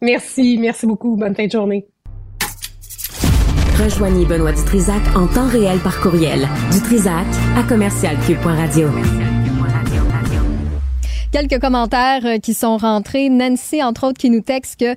Merci. 0.01 0.57
Merci 0.59 0.85
beaucoup. 0.87 1.15
Bonne 1.15 1.35
fin 1.35 1.45
de 1.45 1.51
journée. 1.51 1.85
Rejoignez 3.77 4.25
Benoît 4.25 4.53
Dutrisac 4.53 5.01
en 5.15 5.27
temps 5.27 5.49
réel 5.49 5.79
par 5.79 5.99
courriel. 5.99 6.47
Dutrisac 6.71 7.25
à 7.57 7.63
commercialcube.radio. 7.63 8.87
Quelques 11.33 11.59
commentaires 11.59 12.25
euh, 12.25 12.37
qui 12.37 12.53
sont 12.53 12.77
rentrés. 12.77 13.27
Nancy, 13.29 13.83
entre 13.83 14.07
autres, 14.07 14.17
qui 14.17 14.29
nous 14.29 14.39
texte 14.39 14.79
que 14.79 14.95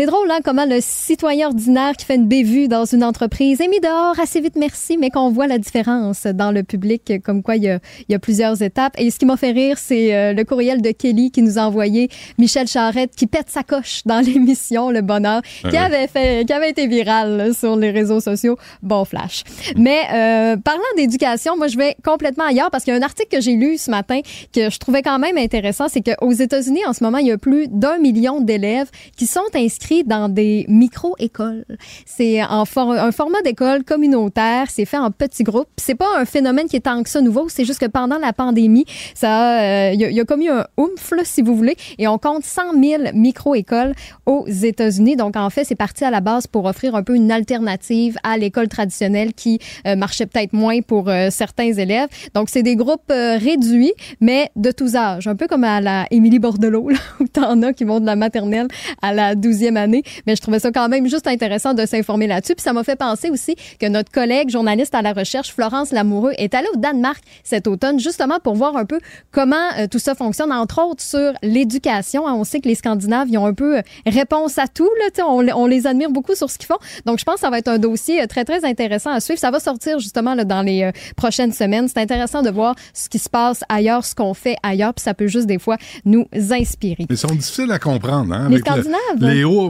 c'est 0.00 0.06
drôle, 0.06 0.30
hein, 0.30 0.38
comment 0.42 0.64
le 0.64 0.78
citoyen 0.80 1.48
ordinaire 1.48 1.92
qui 1.94 2.06
fait 2.06 2.14
une 2.14 2.26
bévue 2.26 2.68
dans 2.68 2.86
une 2.86 3.04
entreprise 3.04 3.60
est 3.60 3.68
mis 3.68 3.80
dehors 3.80 4.18
assez 4.18 4.40
vite, 4.40 4.56
merci, 4.56 4.96
mais 4.96 5.10
qu'on 5.10 5.30
voit 5.30 5.46
la 5.46 5.58
différence 5.58 6.22
dans 6.22 6.52
le 6.52 6.62
public, 6.62 7.12
comme 7.22 7.42
quoi 7.42 7.56
il 7.56 7.64
y 7.64 7.68
a, 7.68 7.80
il 8.08 8.12
y 8.12 8.14
a 8.14 8.18
plusieurs 8.18 8.62
étapes. 8.62 8.94
Et 8.96 9.10
ce 9.10 9.18
qui 9.18 9.26
m'a 9.26 9.36
fait 9.36 9.50
rire, 9.50 9.76
c'est 9.76 10.14
euh, 10.14 10.32
le 10.32 10.42
courriel 10.44 10.80
de 10.80 10.90
Kelly 10.90 11.30
qui 11.30 11.42
nous 11.42 11.58
a 11.58 11.64
envoyé 11.64 12.08
Michel 12.38 12.66
Charrette 12.66 13.14
qui 13.14 13.26
pète 13.26 13.50
sa 13.50 13.62
coche 13.62 14.00
dans 14.06 14.20
l'émission 14.24 14.88
Le 14.88 15.02
Bonheur, 15.02 15.42
qui 15.42 15.66
Ah 15.66 15.68
oui. 15.70 15.76
avait 15.76 16.06
fait, 16.06 16.46
qui 16.46 16.52
avait 16.54 16.70
été 16.70 16.86
viral 16.86 17.36
là, 17.36 17.52
sur 17.52 17.76
les 17.76 17.90
réseaux 17.90 18.20
sociaux. 18.20 18.56
Bon 18.82 19.04
flash. 19.04 19.44
Mais 19.76 20.00
euh, 20.14 20.56
parlant 20.56 20.80
d'éducation, 20.96 21.58
moi 21.58 21.68
je 21.68 21.76
vais 21.76 21.94
complètement 22.02 22.44
ailleurs 22.44 22.70
parce 22.70 22.84
qu'il 22.84 22.94
y 22.94 22.96
a 22.96 22.98
un 22.98 23.04
article 23.04 23.36
que 23.36 23.42
j'ai 23.42 23.52
lu 23.52 23.76
ce 23.76 23.90
matin 23.90 24.20
que 24.54 24.70
je 24.70 24.78
trouvais 24.78 25.02
quand 25.02 25.18
même 25.18 25.36
intéressant, 25.36 25.88
c'est 25.90 26.00
qu'aux 26.00 26.32
États-Unis 26.32 26.86
en 26.86 26.94
ce 26.94 27.04
moment 27.04 27.18
il 27.18 27.26
y 27.26 27.32
a 27.32 27.36
plus 27.36 27.68
d'un 27.68 27.98
million 27.98 28.40
d'élèves 28.40 28.88
qui 29.18 29.26
sont 29.26 29.42
inscrits 29.54 29.89
dans 30.06 30.28
des 30.28 30.64
micro-écoles. 30.68 31.64
C'est 32.06 32.40
for- 32.66 32.92
un 32.92 33.12
format 33.12 33.42
d'école 33.42 33.84
communautaire, 33.84 34.66
c'est 34.70 34.84
fait 34.84 34.96
en 34.98 35.10
petits 35.10 35.42
groupes. 35.42 35.68
C'est 35.76 35.94
pas 35.94 36.06
un 36.18 36.24
phénomène 36.24 36.66
qui 36.68 36.76
est 36.76 36.80
tant 36.80 37.02
que 37.02 37.08
ça 37.08 37.20
nouveau, 37.20 37.48
c'est 37.48 37.64
juste 37.64 37.80
que 37.80 37.86
pendant 37.86 38.18
la 38.18 38.32
pandémie, 38.32 38.84
ça, 39.14 39.30
a, 39.30 39.62
euh, 39.62 39.92
il 39.94 40.00
y, 40.00 40.04
a- 40.04 40.10
il 40.10 40.24
comme 40.24 40.42
eu 40.42 40.48
un 40.50 40.66
oomph, 40.76 41.12
si 41.24 41.42
vous 41.42 41.54
voulez, 41.56 41.76
et 41.98 42.06
on 42.08 42.18
compte 42.18 42.44
100 42.44 42.62
000 42.80 43.02
micro-écoles 43.14 43.94
aux 44.26 44.46
États-Unis. 44.46 45.16
Donc, 45.16 45.36
en 45.36 45.50
fait, 45.50 45.64
c'est 45.64 45.74
parti 45.74 46.04
à 46.04 46.10
la 46.10 46.20
base 46.20 46.46
pour 46.46 46.64
offrir 46.66 46.94
un 46.94 47.02
peu 47.02 47.14
une 47.16 47.32
alternative 47.32 48.16
à 48.22 48.36
l'école 48.38 48.68
traditionnelle 48.68 49.32
qui 49.34 49.58
euh, 49.86 49.96
marchait 49.96 50.26
peut-être 50.26 50.52
moins 50.52 50.80
pour 50.82 51.08
euh, 51.08 51.28
certains 51.30 51.72
élèves. 51.72 52.08
Donc, 52.34 52.48
c'est 52.48 52.62
des 52.62 52.76
groupes 52.76 53.10
réduits, 53.10 53.92
mais 54.20 54.50
de 54.56 54.70
tous 54.70 54.94
âges. 54.96 55.26
Un 55.26 55.36
peu 55.36 55.46
comme 55.46 55.64
à 55.64 55.80
la 55.80 56.06
Émilie 56.10 56.38
Bordelot, 56.38 56.88
où 57.20 57.24
t'en 57.28 57.60
as 57.62 57.72
qui 57.72 57.84
vont 57.84 58.00
de 58.00 58.06
la 58.06 58.16
maternelle 58.16 58.68
à 59.02 59.12
la 59.12 59.34
12e 59.34 59.76
année. 59.80 60.02
Mais 60.26 60.36
je 60.36 60.40
trouvais 60.42 60.58
ça 60.60 60.70
quand 60.70 60.88
même 60.88 61.08
juste 61.08 61.26
intéressant 61.26 61.74
de 61.74 61.84
s'informer 61.86 62.26
là-dessus. 62.26 62.54
Puis 62.54 62.62
ça 62.62 62.72
m'a 62.72 62.84
fait 62.84 62.96
penser 62.96 63.30
aussi 63.30 63.56
que 63.78 63.86
notre 63.86 64.10
collègue 64.12 64.50
journaliste 64.50 64.94
à 64.94 65.02
la 65.02 65.12
recherche, 65.12 65.52
Florence 65.52 65.90
Lamoureux, 65.90 66.32
est 66.38 66.54
allée 66.54 66.68
au 66.74 66.76
Danemark 66.76 67.20
cet 67.44 67.66
automne 67.66 67.98
justement 67.98 68.38
pour 68.42 68.54
voir 68.54 68.76
un 68.76 68.84
peu 68.84 68.98
comment 69.30 69.56
euh, 69.78 69.86
tout 69.90 69.98
ça 69.98 70.14
fonctionne, 70.14 70.52
entre 70.52 70.82
autres 70.82 71.02
sur 71.02 71.32
l'éducation. 71.42 72.26
Hein, 72.26 72.34
On 72.34 72.44
sait 72.44 72.60
que 72.60 72.68
les 72.68 72.74
Scandinaves, 72.74 73.28
ils 73.28 73.38
ont 73.38 73.46
un 73.46 73.54
peu 73.54 73.78
euh, 73.78 73.82
réponse 74.06 74.58
à 74.58 74.66
tout. 74.68 74.88
Là, 75.00 75.24
on, 75.26 75.46
on 75.48 75.66
les 75.66 75.86
admire 75.86 76.10
beaucoup 76.10 76.34
sur 76.34 76.50
ce 76.50 76.58
qu'ils 76.58 76.66
font. 76.66 76.78
Donc, 77.06 77.18
je 77.18 77.24
pense 77.24 77.36
que 77.36 77.40
ça 77.40 77.50
va 77.50 77.58
être 77.58 77.68
un 77.68 77.78
dossier 77.78 78.22
euh, 78.22 78.26
très, 78.26 78.44
très 78.44 78.64
intéressant 78.64 79.10
à 79.10 79.20
suivre. 79.20 79.38
Ça 79.38 79.50
va 79.50 79.60
sortir 79.60 79.98
justement 79.98 80.34
là, 80.34 80.44
dans 80.44 80.62
les 80.62 80.82
euh, 80.84 80.92
prochaines 81.16 81.52
semaines. 81.52 81.88
C'est 81.88 81.98
intéressant 82.00 82.42
de 82.42 82.50
voir 82.50 82.74
ce 82.94 83.08
qui 83.08 83.18
se 83.18 83.28
passe 83.28 83.62
ailleurs, 83.68 84.04
ce 84.04 84.14
qu'on 84.14 84.34
fait 84.34 84.56
ailleurs, 84.62 84.94
puis 84.94 85.02
ça 85.02 85.14
peut 85.14 85.26
juste 85.26 85.46
des 85.46 85.58
fois 85.58 85.76
nous 86.04 86.26
inspirer. 86.50 87.06
Ils 87.08 87.16
sont 87.18 87.28
difficiles 87.34 87.70
à 87.72 87.78
comprendre. 87.78 88.34
Hein, 88.34 88.48
Les 88.48 88.56
avec 88.56 88.66
le- 88.66 88.72
Scandinaves? 88.72 88.98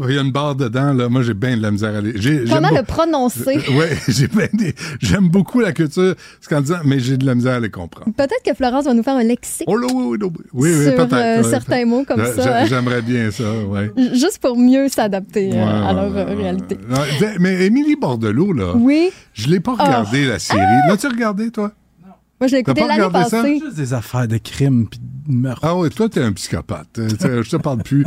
Il 0.09 0.15
y 0.15 0.19
a 0.19 0.23
une 0.23 0.33
barre 0.33 0.55
dedans. 0.55 0.93
Là. 0.93 1.09
Moi, 1.09 1.23
j'ai 1.23 1.35
bien 1.35 1.57
de 1.57 1.63
la 1.63 1.71
misère 1.71 1.95
à 1.95 2.01
j'aime 2.15 2.47
Comment 2.49 2.71
le 2.71 2.83
prononcer? 2.83 3.59
Oui, 3.71 3.85
j'ai 4.09 4.27
bien 4.29 4.47
des- 4.53 4.75
j'aime 5.01 5.29
beaucoup 5.29 5.61
la 5.61 5.73
culture 5.73 6.15
scandinave, 6.41 6.83
mais 6.85 7.01
j'ai 7.01 7.17
de 7.17 7.27
la 7.27 7.35
misère 7.35 7.55
à 7.55 7.61
les 7.61 7.71
comprendre. 7.71 8.13
Peut-être 8.17 8.43
que 8.45 8.55
Florence 8.55 8.85
va 8.85 8.95
nous 8.95 9.03
faire 9.03 9.17
un 9.17 9.23
lexique 9.23 9.67
Oh 9.69 9.77
là, 9.77 9.87
oui, 9.93 10.17
oui, 10.21 10.29
oui, 10.53 10.71
oui, 10.79 10.85
peut-être. 10.97 11.13
euh, 11.15 11.37
ouais. 11.43 11.43
certains 11.51 11.85
mots 11.85 12.05
comme 12.07 12.25
ça. 12.25 12.61
hein. 12.63 12.67
J'aimerais 12.67 13.03
bien 13.03 13.31
ça, 13.31 13.45
oui. 13.69 13.91
Juste 14.15 14.39
pour 14.41 14.57
mieux 14.59 14.89
s'adapter 14.89 15.51
euh, 15.53 15.55
Ouais, 15.55 15.89
à 15.89 15.93
leur 15.93 16.17
euh, 16.17 16.25
réalité. 16.35 16.79
Mais 17.39 17.67
Émilie 17.67 17.97
Bordelot, 17.97 18.53
là, 18.53 18.73
Oui. 18.77 19.11
je 19.35 19.49
l'ai 19.49 19.61
pas 19.61 19.75
Oh. 19.79 19.83
regardé, 19.83 20.27
la 20.27 20.39
série. 20.39 20.61
L'as-tu 20.89 21.07
regardé, 21.09 21.51
toi? 21.51 21.73
Moi, 22.41 22.49
je 22.49 22.57
l'ai 22.57 22.63
T'as 22.63 22.73
écouté 22.73 22.87
pas 22.89 22.97
l'année 22.97 23.13
passée. 23.13 23.59
Juste 23.63 23.77
des 23.77 23.93
affaires 23.95 24.27
de 24.27 24.39
crimes 24.39 24.87
puis 24.89 24.99
de 24.99 25.05
meurtre. 25.31 25.61
Ah 25.65 25.77
oui, 25.77 25.89
toi, 25.91 26.09
t'es 26.09 26.23
un 26.23 26.33
psychopathe. 26.33 26.99
Euh, 26.99 27.43
je 27.43 27.51
te 27.51 27.57
parle 27.57 27.83
plus. 27.83 28.05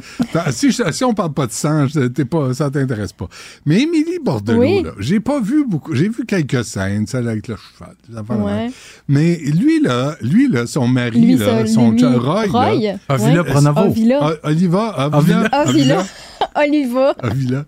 Si, 0.51 0.71
je- 0.71 0.91
si 0.91 1.03
on 1.03 1.13
parle 1.13 1.33
pas 1.33 1.47
de 1.47 1.51
sang, 1.51 1.87
je- 1.87 2.07
t'es 2.07 2.25
pas, 2.25 2.53
ça 2.53 2.69
t'intéresse 2.69 3.13
pas. 3.13 3.27
Mais 3.65 3.81
Émilie 3.81 4.19
Bordelot, 4.23 4.59
Oui. 4.59 4.83
j'ai 4.99 5.19
pas 5.19 5.39
vu 5.41 5.65
beaucoup. 5.65 5.93
J'ai 5.95 6.09
vu 6.09 6.25
quelques 6.25 6.63
scènes, 6.63 7.07
celle 7.07 7.27
avec 7.29 7.47
le 7.47 7.55
cheval. 7.55 8.41
Ouais. 8.41 8.71
Mais 9.07 9.37
lui, 9.37 9.81
là, 9.81 10.15
lui, 10.21 10.47
là, 10.49 10.65
son 10.67 10.87
mari, 10.87 11.19
Lui, 11.21 11.35
là, 11.35 11.65
son 11.65 11.91
lui, 11.91 11.99
chum, 11.99 12.15
Roy, 12.15 12.45
Roy, 12.47 12.75
là, 12.75 12.95
Avila 13.09 13.41
ouais. 13.43 13.49
Pronovo. 13.49 13.79
Avila. 13.79 14.19
Ah, 14.21 14.47
Oliva, 14.47 14.87
Avila, 14.89 15.45
Avila. 15.51 16.05
Oliva. 16.55 17.15
Avila. 17.21 17.65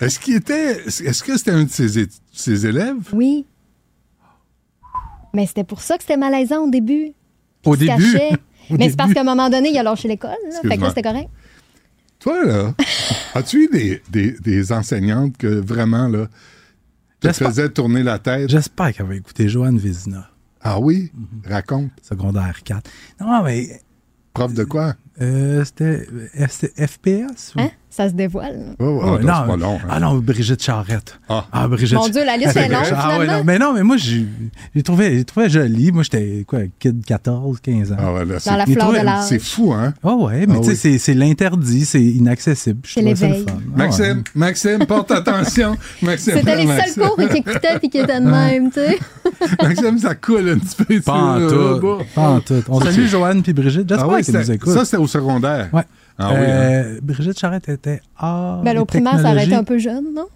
Est-ce 0.00 0.18
qu'il 0.18 0.34
était, 0.34 0.82
est-ce 0.86 1.22
que 1.22 1.36
c'était 1.36 1.50
un 1.52 1.64
de 1.64 1.70
ses, 1.70 2.06
ses 2.32 2.66
élèves? 2.66 2.96
Oui. 3.12 3.46
Mais 5.32 5.46
c'était 5.46 5.64
pour 5.64 5.80
ça 5.80 5.96
que 5.96 6.02
c'était 6.02 6.16
malaisant 6.16 6.64
au 6.66 6.70
début. 6.70 7.12
Au 7.64 7.74
Il 7.74 7.80
se 7.80 7.84
début? 7.96 8.18
Mais 8.70 8.90
c'est 8.90 8.96
parce 8.96 9.12
qu'à 9.14 9.20
un 9.20 9.24
moment 9.24 9.48
donné, 9.50 9.70
il 9.70 9.78
a 9.78 9.82
lâché 9.82 10.08
l'école. 10.08 10.30
là. 10.50 10.60
Fait 10.68 10.76
que 10.76 10.82
là, 10.82 10.88
c'était 10.88 11.02
correct. 11.02 11.28
Toi, 12.20 12.44
là, 12.44 12.74
as-tu 13.34 13.64
eu 13.64 13.68
des, 13.68 14.02
des, 14.10 14.32
des 14.40 14.72
enseignantes 14.72 15.36
que 15.36 15.46
vraiment, 15.46 16.08
là, 16.08 16.26
te 17.20 17.32
faisaient 17.32 17.68
tourner 17.68 18.02
la 18.02 18.18
tête? 18.18 18.48
J'espère 18.48 18.92
qu'elle 18.94 19.06
va 19.06 19.14
écouter 19.16 19.48
Joanne 19.48 19.76
Vézina, 19.78 20.30
Ah 20.62 20.78
oui? 20.80 21.10
Mhm. 21.14 21.26
Raconte. 21.52 21.90
secondaire 22.02 22.62
4. 22.64 22.90
Non, 23.20 23.42
mais 23.42 23.80
Prof 24.32 24.52
de 24.54 24.64
quoi? 24.64 24.94
euh, 25.20 25.64
c'était 25.64 26.06
euh, 26.12 26.46
c'était 26.48 26.86
FPS? 26.86 27.54
ou- 27.56 27.60
Hein? 27.60 27.70
Ça 27.96 28.08
se 28.08 28.14
dévoile. 28.14 28.74
Oh, 28.80 29.00
Oh, 29.04 29.16
c'est 29.20 29.24
non, 29.24 29.46
pas 29.46 29.56
long. 29.56 29.76
hein. 29.76 29.86
Ah 29.88 30.00
non, 30.00 30.14
Brigitte 30.16 30.60
Charrette. 30.60 31.20
Ah. 31.28 31.68
Brigitte 31.68 31.96
Mon 31.96 32.08
Dieu, 32.08 32.24
la 32.24 32.36
liste 32.36 32.50
Ah, 32.56 32.60
est 32.64 32.68
longue, 32.68 32.82
Ah, 32.92 33.18
ouais, 33.20 33.26
non, 33.28 33.44
mais 33.44 33.56
non, 33.58 33.72
mais 33.72 33.84
moi, 33.84 33.96
j'ai 33.96 34.26
trouvé, 34.82 35.18
j'ai 35.18 35.24
trouvé 35.24 35.48
jolie. 35.48 35.92
Moi, 35.92 36.02
j'étais, 36.02 36.44
quoi, 36.44 36.58
kid 36.80 37.04
14, 37.04 37.60
15 37.60 37.92
ans. 37.92 37.96
Ah 38.00 38.12
ouais, 38.12 38.24
là, 38.24 38.40
c'est- 38.40 38.50
Dans 38.50 38.56
la 38.56 38.66
fleur 38.66 38.90
de 38.92 38.96
l'âge. 38.98 39.24
C'est 39.28 39.38
fou, 39.38 39.72
hein? 39.72 39.94
Oh 40.02 40.26
ouais, 40.26 40.44
mais 40.48 40.56
Ah 40.56 40.60
tu 40.64 40.74
sais, 40.74 40.88
oui. 40.88 40.98
c'est- 40.98 41.14
l'interdit, 41.14 41.84
c'est 41.84 42.02
inaccessible. 42.02 42.80
Je 42.84 42.94
C'est 42.94 43.00
trouvais 43.00 43.14
ça 43.14 43.26
le 43.28 43.32
l'éveil. 43.34 43.46
fun. 43.46 43.60
Maxime, 43.76 44.22
Maxime, 44.34 44.86
porte 44.86 45.10
attention. 45.12 45.76
Maxime, 46.02 46.34
C'était 46.38 46.56
les 46.56 46.66
Maxime. 46.66 46.94
seuls 46.94 47.08
cours 47.08 47.16
qui 47.16 47.36
écoutaient 47.38 47.76
et 47.80 47.88
qui 47.88 47.98
étaient 47.98 48.20
de 48.20 48.28
même, 48.28 48.70
tu 48.72 48.80
sais. 48.80 48.98
Maxime, 49.62 49.98
ça 49.98 50.16
coule 50.16 50.48
un 50.48 50.58
petit 50.58 50.84
peu. 50.84 51.00
Pas 51.00 51.12
en 51.12 51.48
tout. 51.48 52.04
Pas 52.12 52.28
en 52.28 52.40
tout. 52.40 52.62
On 52.68 52.80
salue 52.80 53.06
Joanne 53.06 53.42
puis 53.44 53.52
Brigitte. 53.52 53.88
J'espère 53.88 54.10
Ah 54.10 54.20
qu'elles 54.20 54.34
nous 54.34 54.50
écoutent. 54.50 54.72
ça, 54.74 54.84
c'était 54.84 54.96
au 54.96 55.06
secondaire. 55.06 55.68
Ouais. 55.72 55.82
Ah 56.18 56.30
oui, 56.32 56.40
hein. 56.40 56.48
Euh, 56.48 56.98
Brigitte 57.02 57.38
Charrette 57.38 57.68
était 57.68 58.00
ah, 58.18 58.60
Ben, 58.64 58.78
au 58.78 58.84
primaire, 58.84 59.18
ça 59.20 59.32
aurait 59.32 59.44
été 59.44 59.54
un 59.54 59.64
peu 59.64 59.78
jeune, 59.78 60.14
non? 60.14 60.28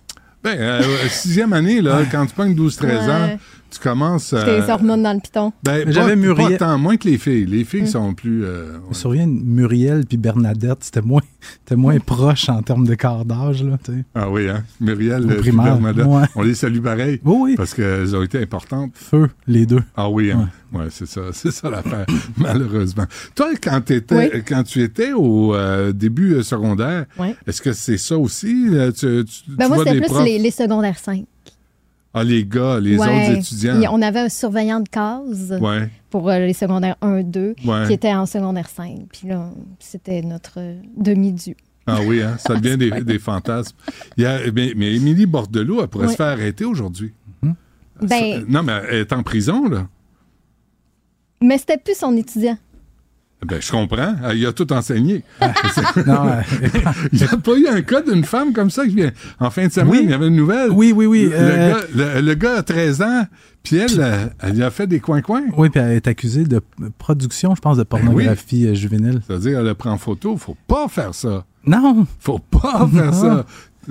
Ben, 0.43 0.59
euh, 0.59 0.83
sixième 1.09 1.53
année, 1.53 1.81
là, 1.81 2.03
quand 2.11 2.27
tu 2.27 2.35
pognes 2.35 2.55
12-13 2.55 3.11
ans. 3.11 3.39
Tu 3.71 3.79
commences. 3.81 4.33
euh, 4.33 4.45
Tes 4.65 4.71
hormones 4.73 5.03
dans 5.03 5.13
le 5.13 5.21
piton. 5.21 5.53
ben, 5.63 5.85
pas- 5.85 5.91
j'avais 5.91 6.11
pas 6.11 6.17
Muriel- 6.17 6.59
tant, 6.59 6.79
moins 6.79 6.97
que 6.97 7.09
les 7.09 7.19
filles. 7.19 7.47
Les 7.47 7.65
filles 7.65 7.83
Mm. 7.83 7.87
sont 7.87 8.15
plus. 8.15 8.45
euh, 8.45 8.79
Je 8.85 8.89
me 8.89 8.95
souviens 8.95 9.27
de 9.27 9.33
Muriel 9.33 10.05
puis 10.07 10.17
Bernadette, 10.17 10.79
c'était 10.83 11.03
moins, 11.03 11.21
c'était 11.41 11.77
moins 11.77 11.99
proche 11.99 12.49
en 12.49 12.63
termes 12.63 12.87
de 12.87 12.95
quart 12.95 13.25
d'âge. 13.25 13.65
Ah 14.15 14.31
oui, 14.31 14.49
hein? 14.49 14.63
Muriel, 14.81 15.25
Au 15.27 15.31
euh, 15.31 15.53
Bernadette, 15.53 16.07
ouais. 16.07 16.23
on 16.37 16.43
les 16.43 16.55
salue 16.55 16.81
pareil. 16.81 17.21
Oui, 17.25 17.37
oui. 17.41 17.55
Parce 17.57 17.75
qu'elles 17.75 18.15
ont 18.17 18.23
été 18.23 18.41
importantes. 18.43 18.93
Feu, 18.95 19.29
les 19.47 19.67
deux. 19.67 19.83
Ah 19.97 20.09
oui, 20.11 20.31
hein? 20.33 20.49
ouais, 20.73 20.87
c'est 20.91 21.07
ça, 21.07 21.21
c'est 21.33 21.51
ça 21.51 21.71
l'affaire, 21.71 22.07
malheureusement. 22.37 23.05
Toi, 23.35 23.49
quand, 23.63 23.81
Oui. 24.13 24.31
quand 24.47 24.63
tu 24.63 24.83
étais 24.83 25.13
au 25.13 25.55
euh, 25.55 25.93
début 25.93 26.35
euh, 26.35 26.43
secondaire, 26.43 27.07
Ouais. 27.19 27.35
est-ce 27.47 27.61
que 27.63 27.73
c'est 27.73 27.99
ça 27.99 28.17
aussi? 28.19 28.69
euh, 28.73 28.91
Tu, 28.93 29.25
tu- 29.25 29.45
tu 29.45 29.51
Ben, 29.51 29.69
moi, 29.69 29.77
vois 29.77 29.85
c'était 29.85 29.95
des 29.97 30.01
plus 30.07 30.09
profs? 30.15 30.25
les, 30.25 30.39
les 30.39 30.51
secondaires 30.51 30.99
5. 30.99 31.25
Ah, 32.15 32.25
les 32.25 32.45
gars, 32.45 32.81
les 32.81 32.97
Ouais. 32.99 33.07
autres 33.07 33.39
étudiants. 33.39 33.81
Et 33.81 33.87
on 33.89 34.01
avait 34.03 34.21
un 34.21 34.29
surveillant 34.29 34.81
de 34.81 34.89
case 34.89 35.57
Ouais. 35.61 35.91
pour 36.11 36.29
euh, 36.31 36.39
les 36.39 36.53
secondaires 36.55 36.97
1, 37.03 37.23
2, 37.23 37.55
Ouais. 37.65 37.87
qui 37.87 37.93
était 37.93 38.13
en 38.15 38.27
secondaire 38.27 38.69
5. 38.69 39.01
Puis 39.13 39.29
là, 39.29 39.51
c'était 39.79 40.23
notre 40.23 40.55
euh, 40.59 40.81
demi-dû. 40.97 41.55
Ah 41.87 41.99
oui, 42.07 42.23
hein? 42.23 42.37
ça 42.39 42.57
devient 42.57 42.77
des, 42.91 43.03
des 43.05 43.19
fantasmes. 43.19 43.77
Il 44.17 44.25
y 44.25 44.27
a, 44.27 44.39
mais, 44.53 44.73
mais 44.77 44.95
Émilie 44.95 45.27
Bordelot, 45.27 45.81
elle 45.83 45.89
pourrait 45.89 46.07
Ouais. 46.07 46.13
se 46.13 46.17
faire 46.17 46.27
arrêter 46.29 46.65
aujourd'hui. 46.65 47.13
Ben, 48.01 48.09
Ça- 48.09 48.41
non, 48.49 48.63
mais 48.63 48.73
elle 48.91 48.99
est 48.99 49.13
en 49.13 49.23
prison, 49.23 49.69
là. 49.69 49.89
mais 51.43 51.59
c'était 51.59 51.79
plus 51.79 51.97
son 51.99 52.17
étudiant. 52.17 52.57
Ben, 53.47 53.61
je 53.61 53.71
comprends. 53.71 54.15
Il 54.35 54.45
a 54.47 54.53
tout 54.53 54.73
enseigné. 54.73 55.23
Non, 56.07 56.29
euh, 56.29 56.41
il 57.13 57.19
n'y 57.19 57.25
a 57.25 57.37
pas 57.37 57.57
eu 57.57 57.67
un 57.69 57.83
cas 57.83 58.03
d'une 58.03 58.25
femme 58.25 58.53
comme 58.53 58.71
ça 58.71 58.85
qui 58.87 58.95
vient. 58.97 59.13
En 59.41 59.51
fin 59.51 59.67
de 59.67 59.73
semaine, 59.73 59.91
Oui. 59.91 60.01
il 60.05 60.11
y 60.11 60.13
avait 60.13 60.27
une 60.29 60.37
nouvelle. 60.37 60.71
oui, 60.71 60.93
oui, 60.95 61.07
oui. 61.07 61.25
Le, 61.31 61.35
euh, 61.35 61.71
gars, 61.73 61.81
le- 61.95 62.21
le 62.21 62.35
gars 62.35 62.55
a 62.59 62.63
13 62.63 63.03
ans, 63.03 63.27
puis 63.63 63.77
elle, 63.77 64.33
elle 64.41 64.55
lui 64.55 64.63
a 64.63 64.71
fait 64.71 64.87
des 64.87 65.01
coins-coins. 65.01 65.45
Oui, 65.57 65.71
puis 65.71 65.81
elle 65.81 65.93
est 65.93 66.07
accusée 66.09 66.45
de 66.45 66.61
production, 66.99 67.55
je 67.55 67.61
pense, 67.61 67.77
de 67.77 67.83
pornographie 67.85 68.67
euh, 68.67 68.75
juvénile. 68.75 69.21
C'est-à-dire, 69.27 69.59
elle 69.61 69.67
le 69.67 69.75
prend 69.75 69.91
en 69.93 69.99
photo. 69.99 70.37
Faut 70.37 70.57
pas 70.67 70.89
faire 70.89 71.15
ça. 71.15 71.45
Non! 71.65 72.07
Faut 72.21 72.39
pas 72.39 72.89
faire 72.93 73.07
Non. 73.07 73.13
ça. 73.13 73.47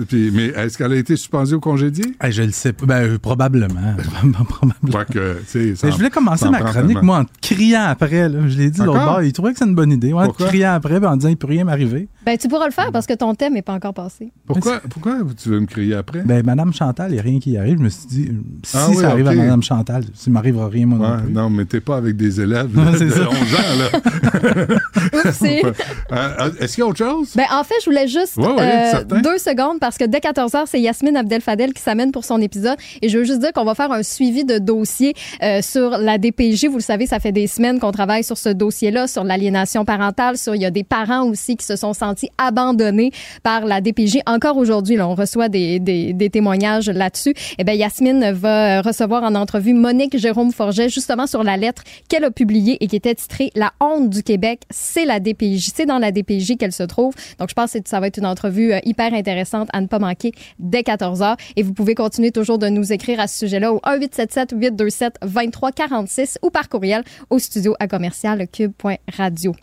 Puis, 0.06 0.30
mais 0.32 0.46
est-ce 0.46 0.78
qu'elle 0.78 0.92
a 0.92 0.96
été 0.96 1.16
suspendue 1.16 1.54
ou 1.54 1.60
congédiée? 1.60 2.14
je 2.28 2.42
le 2.42 2.52
sais 2.52 2.72
pas. 2.72 2.86
Ben, 2.86 3.02
euh, 3.02 3.18
probablement. 3.18 3.96
probablement. 4.48 5.04
Que, 5.10 5.38
je 5.52 5.96
voulais 5.96 6.10
commencer 6.10 6.48
ma 6.48 6.60
chronique, 6.60 7.02
moi, 7.02 7.20
en 7.20 7.24
criant 7.40 7.84
après. 7.84 8.28
Là. 8.28 8.46
Je 8.46 8.58
l'ai 8.58 8.70
dit 8.70 8.80
l'autre 8.80 9.04
bord. 9.04 9.22
Il 9.22 9.32
trouvait 9.32 9.52
que 9.52 9.58
c'est 9.58 9.66
une 9.66 9.74
bonne 9.74 9.92
idée. 9.92 10.12
Ouais, 10.12 10.24
en 10.24 10.32
criant 10.32 10.72
après, 10.72 11.04
en 11.04 11.16
disant 11.16 11.30
il 11.30 11.36
peut 11.36 11.46
rien 11.46 11.64
m'arriver. 11.64 12.08
Ben, 12.28 12.36
tu 12.36 12.46
pourras 12.46 12.66
le 12.66 12.72
faire 12.72 12.92
parce 12.92 13.06
que 13.06 13.14
ton 13.14 13.34
thème 13.34 13.54
n'est 13.54 13.62
pas 13.62 13.72
encore 13.72 13.94
passé. 13.94 14.30
Pourquoi, 14.44 14.82
pourquoi 14.90 15.20
tu 15.42 15.48
veux 15.48 15.60
me 15.60 15.66
crier 15.66 15.94
après? 15.94 16.20
Ben, 16.20 16.44
Madame 16.44 16.74
Chantal, 16.74 17.10
il 17.10 17.14
n'y 17.14 17.20
a 17.20 17.22
rien 17.22 17.38
qui 17.38 17.52
y 17.52 17.56
arrive. 17.56 17.78
Je 17.78 17.82
me 17.84 17.88
suis 17.88 18.06
dit, 18.06 18.28
si 18.64 18.76
ah 18.76 18.90
ça 18.92 19.08
arrive 19.12 19.28
à 19.28 19.32
Madame 19.32 19.62
Chantal, 19.62 20.04
ça 20.12 20.30
m'arrivera 20.30 20.68
rien, 20.68 20.84
moi 20.84 20.98
non 20.98 21.22
plus. 21.24 21.32
Non, 21.32 21.48
mais 21.48 21.64
t'es 21.64 21.80
pas 21.80 21.96
avec 21.96 22.18
des 22.18 22.38
élèves 22.38 22.70
de 22.72 22.80
11 22.80 22.90
ans, 23.24 23.78
là. 23.78 24.76
Euh, 26.10 26.50
est-ce 26.60 26.74
qu'il 26.74 26.82
y 26.82 26.86
a 26.86 26.88
autre 26.88 26.98
chose? 26.98 27.32
Ben, 27.34 27.44
en 27.52 27.62
fait, 27.64 27.74
je 27.80 27.84
voulais 27.86 28.08
juste 28.08 28.38
euh, 28.38 29.04
deux 29.22 29.38
secondes 29.38 29.78
parce 29.78 29.98
que 29.98 30.04
dès 30.04 30.18
14h, 30.18 30.64
c'est 30.66 30.80
Yasmine 30.80 31.16
Abdel-Fadel 31.16 31.72
qui 31.72 31.82
s'amène 31.82 32.12
pour 32.12 32.24
son 32.24 32.40
épisode. 32.40 32.76
Et 33.02 33.08
je 33.08 33.18
veux 33.18 33.24
juste 33.24 33.40
dire 33.40 33.52
qu'on 33.52 33.64
va 33.64 33.74
faire 33.74 33.92
un 33.92 34.02
suivi 34.02 34.44
de 34.44 34.58
dossier 34.58 35.14
euh, 35.42 35.60
sur 35.60 35.90
la 35.90 36.18
DPJ. 36.18 36.66
Vous 36.66 36.76
le 36.76 36.82
savez, 36.82 37.06
ça 37.06 37.20
fait 37.20 37.32
des 37.32 37.46
semaines 37.46 37.78
qu'on 37.78 37.92
travaille 37.92 38.24
sur 38.24 38.38
ce 38.38 38.48
dossier-là, 38.48 39.06
sur 39.06 39.24
l'aliénation 39.24 39.84
parentale. 39.84 40.38
Sur, 40.38 40.54
il 40.54 40.62
y 40.62 40.66
a 40.66 40.70
des 40.70 40.84
parents 40.84 41.24
aussi 41.24 41.56
qui 41.56 41.66
se 41.66 41.76
sont 41.76 41.92
sentis 41.92 42.17
abandonnés 42.38 43.12
par 43.42 43.64
la 43.64 43.80
DPJ. 43.80 44.18
Encore 44.26 44.56
aujourd'hui, 44.56 45.00
on 45.00 45.14
reçoit 45.14 45.48
des 45.48 46.30
témoignages 46.32 46.90
là-dessus. 46.90 47.34
Eh 47.58 47.64
bien, 47.64 47.74
Yasmine 47.74 48.32
va 48.32 48.82
recevoir 48.82 49.22
en 49.22 49.34
entrevue 49.34 49.74
Monique 49.74 50.18
Jérôme 50.18 50.52
Forget, 50.52 50.88
justement 50.88 51.26
sur 51.26 51.42
la 51.42 51.56
lettre 51.56 51.82
qu'elle 52.08 52.24
a 52.24 52.30
publiée 52.30 52.78
et 52.80 52.86
qui 52.86 52.96
était 52.96 53.14
titrée 53.14 53.50
La 53.54 53.72
honte 53.80 54.10
du 54.10 54.22
Québec, 54.22 54.60
c'est 54.70 55.04
la 55.04 55.20
DPJ. 55.20 55.70
C'est 55.74 55.86
dans 55.86 55.98
la 55.98 56.12
DPJ 56.12 56.56
qu'elle 56.58 56.72
se 56.72 56.82
trouve. 56.82 57.14
Donc, 57.38 57.48
je 57.48 57.54
pense 57.54 57.72
que 57.72 57.78
ça 57.84 58.00
va 58.00 58.08
être 58.08 58.18
une 58.18 58.26
entrevue 58.26 58.72
euh, 58.72 58.80
hyper 58.84 59.14
intéressante 59.14 59.68
à 59.72 59.80
ne 59.80 59.86
pas 59.86 59.98
manquer 59.98 60.32
dès 60.58 60.82
14 60.82 61.20
h. 61.20 61.36
Et 61.56 61.62
vous 61.62 61.72
pouvez 61.72 61.94
continuer 61.94 62.32
toujours 62.32 62.58
de 62.58 62.68
nous 62.68 62.92
écrire 62.92 63.20
à 63.20 63.26
ce 63.26 63.38
sujet-là 63.38 63.72
au 63.72 63.78
1-877-827-2346 63.78 66.36
ou 66.42 66.50
par 66.50 66.68
courriel 66.68 67.02
au 67.30 67.38
studio 67.38 67.74
à 67.78 67.88
commercial 67.88 68.46
cube.radio. 68.48 69.54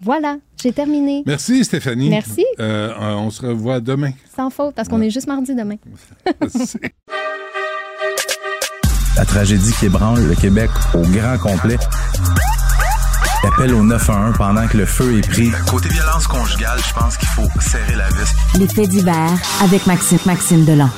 Voilà, 0.00 0.36
j'ai 0.62 0.72
terminé. 0.72 1.22
Merci 1.26 1.64
Stéphanie. 1.64 2.10
Merci. 2.10 2.44
Euh, 2.60 2.92
on 2.98 3.30
se 3.30 3.44
revoit 3.46 3.80
demain. 3.80 4.12
Sans 4.34 4.50
faute, 4.50 4.74
parce 4.74 4.88
qu'on 4.88 5.00
est 5.00 5.10
juste 5.10 5.26
mardi 5.28 5.54
demain. 5.54 5.76
La 9.16 9.24
tragédie 9.24 9.72
qui 9.78 9.86
ébranle 9.86 10.26
le 10.26 10.34
Québec 10.34 10.70
au 10.92 11.02
grand 11.02 11.38
complet. 11.38 11.78
Appel 13.46 13.72
au 13.74 13.82
911 13.84 14.34
pendant 14.36 14.66
que 14.66 14.76
le 14.78 14.86
feu 14.86 15.18
est 15.18 15.28
pris. 15.28 15.50
Côté 15.68 15.88
violence 15.90 16.26
conjugale, 16.26 16.78
je 16.84 16.94
pense 16.94 17.16
qu'il 17.16 17.28
faut 17.28 17.60
serrer 17.60 17.94
la 17.94 18.08
vis. 18.08 18.32
Les 18.58 18.66
faits 18.66 18.88
divers 18.88 19.38
avec 19.62 19.86
Maxime, 19.86 20.18
Maxime 20.26 20.64
Delan. 20.64 20.88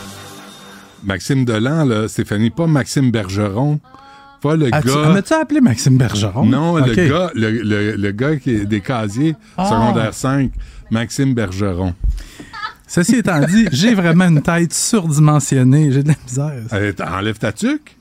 Maxime 1.05 1.44
Delan, 1.44 1.85
là, 1.85 2.09
Stéphanie, 2.09 2.51
pas 2.51 2.66
Maxime 2.66 3.10
Bergeron. 3.10 3.81
Pas 4.47 4.56
le 4.56 4.70
gars. 4.70 4.78
As-tu 4.78 5.35
appelé 5.35 5.60
Maxime 5.60 5.97
Bergeron? 5.97 6.44
Non, 6.44 6.77
le 6.77 6.94
gars, 6.94 7.31
le, 7.35 8.10
gars 8.12 8.36
qui 8.36 8.51
est 8.51 8.64
des 8.66 8.81
casiers, 8.81 9.35
ah. 9.56 9.66
secondaire 9.66 10.14
5, 10.14 10.51
Maxime 10.90 11.35
Bergeron. 11.35 11.94
Ceci 12.86 13.16
étant 13.16 13.40
dit, 13.40 13.66
j'ai 13.73 13.94
vraiment 13.94 14.27
une 14.27 14.43
tête 14.43 14.73
surdimensionnée. 14.73 15.90
J'ai 15.90 16.02
de 16.05 16.09
la 16.09 16.14
misère. 16.24 17.12
enlève 17.12 17.39
ta 17.39 17.52
tuque? 17.52 17.97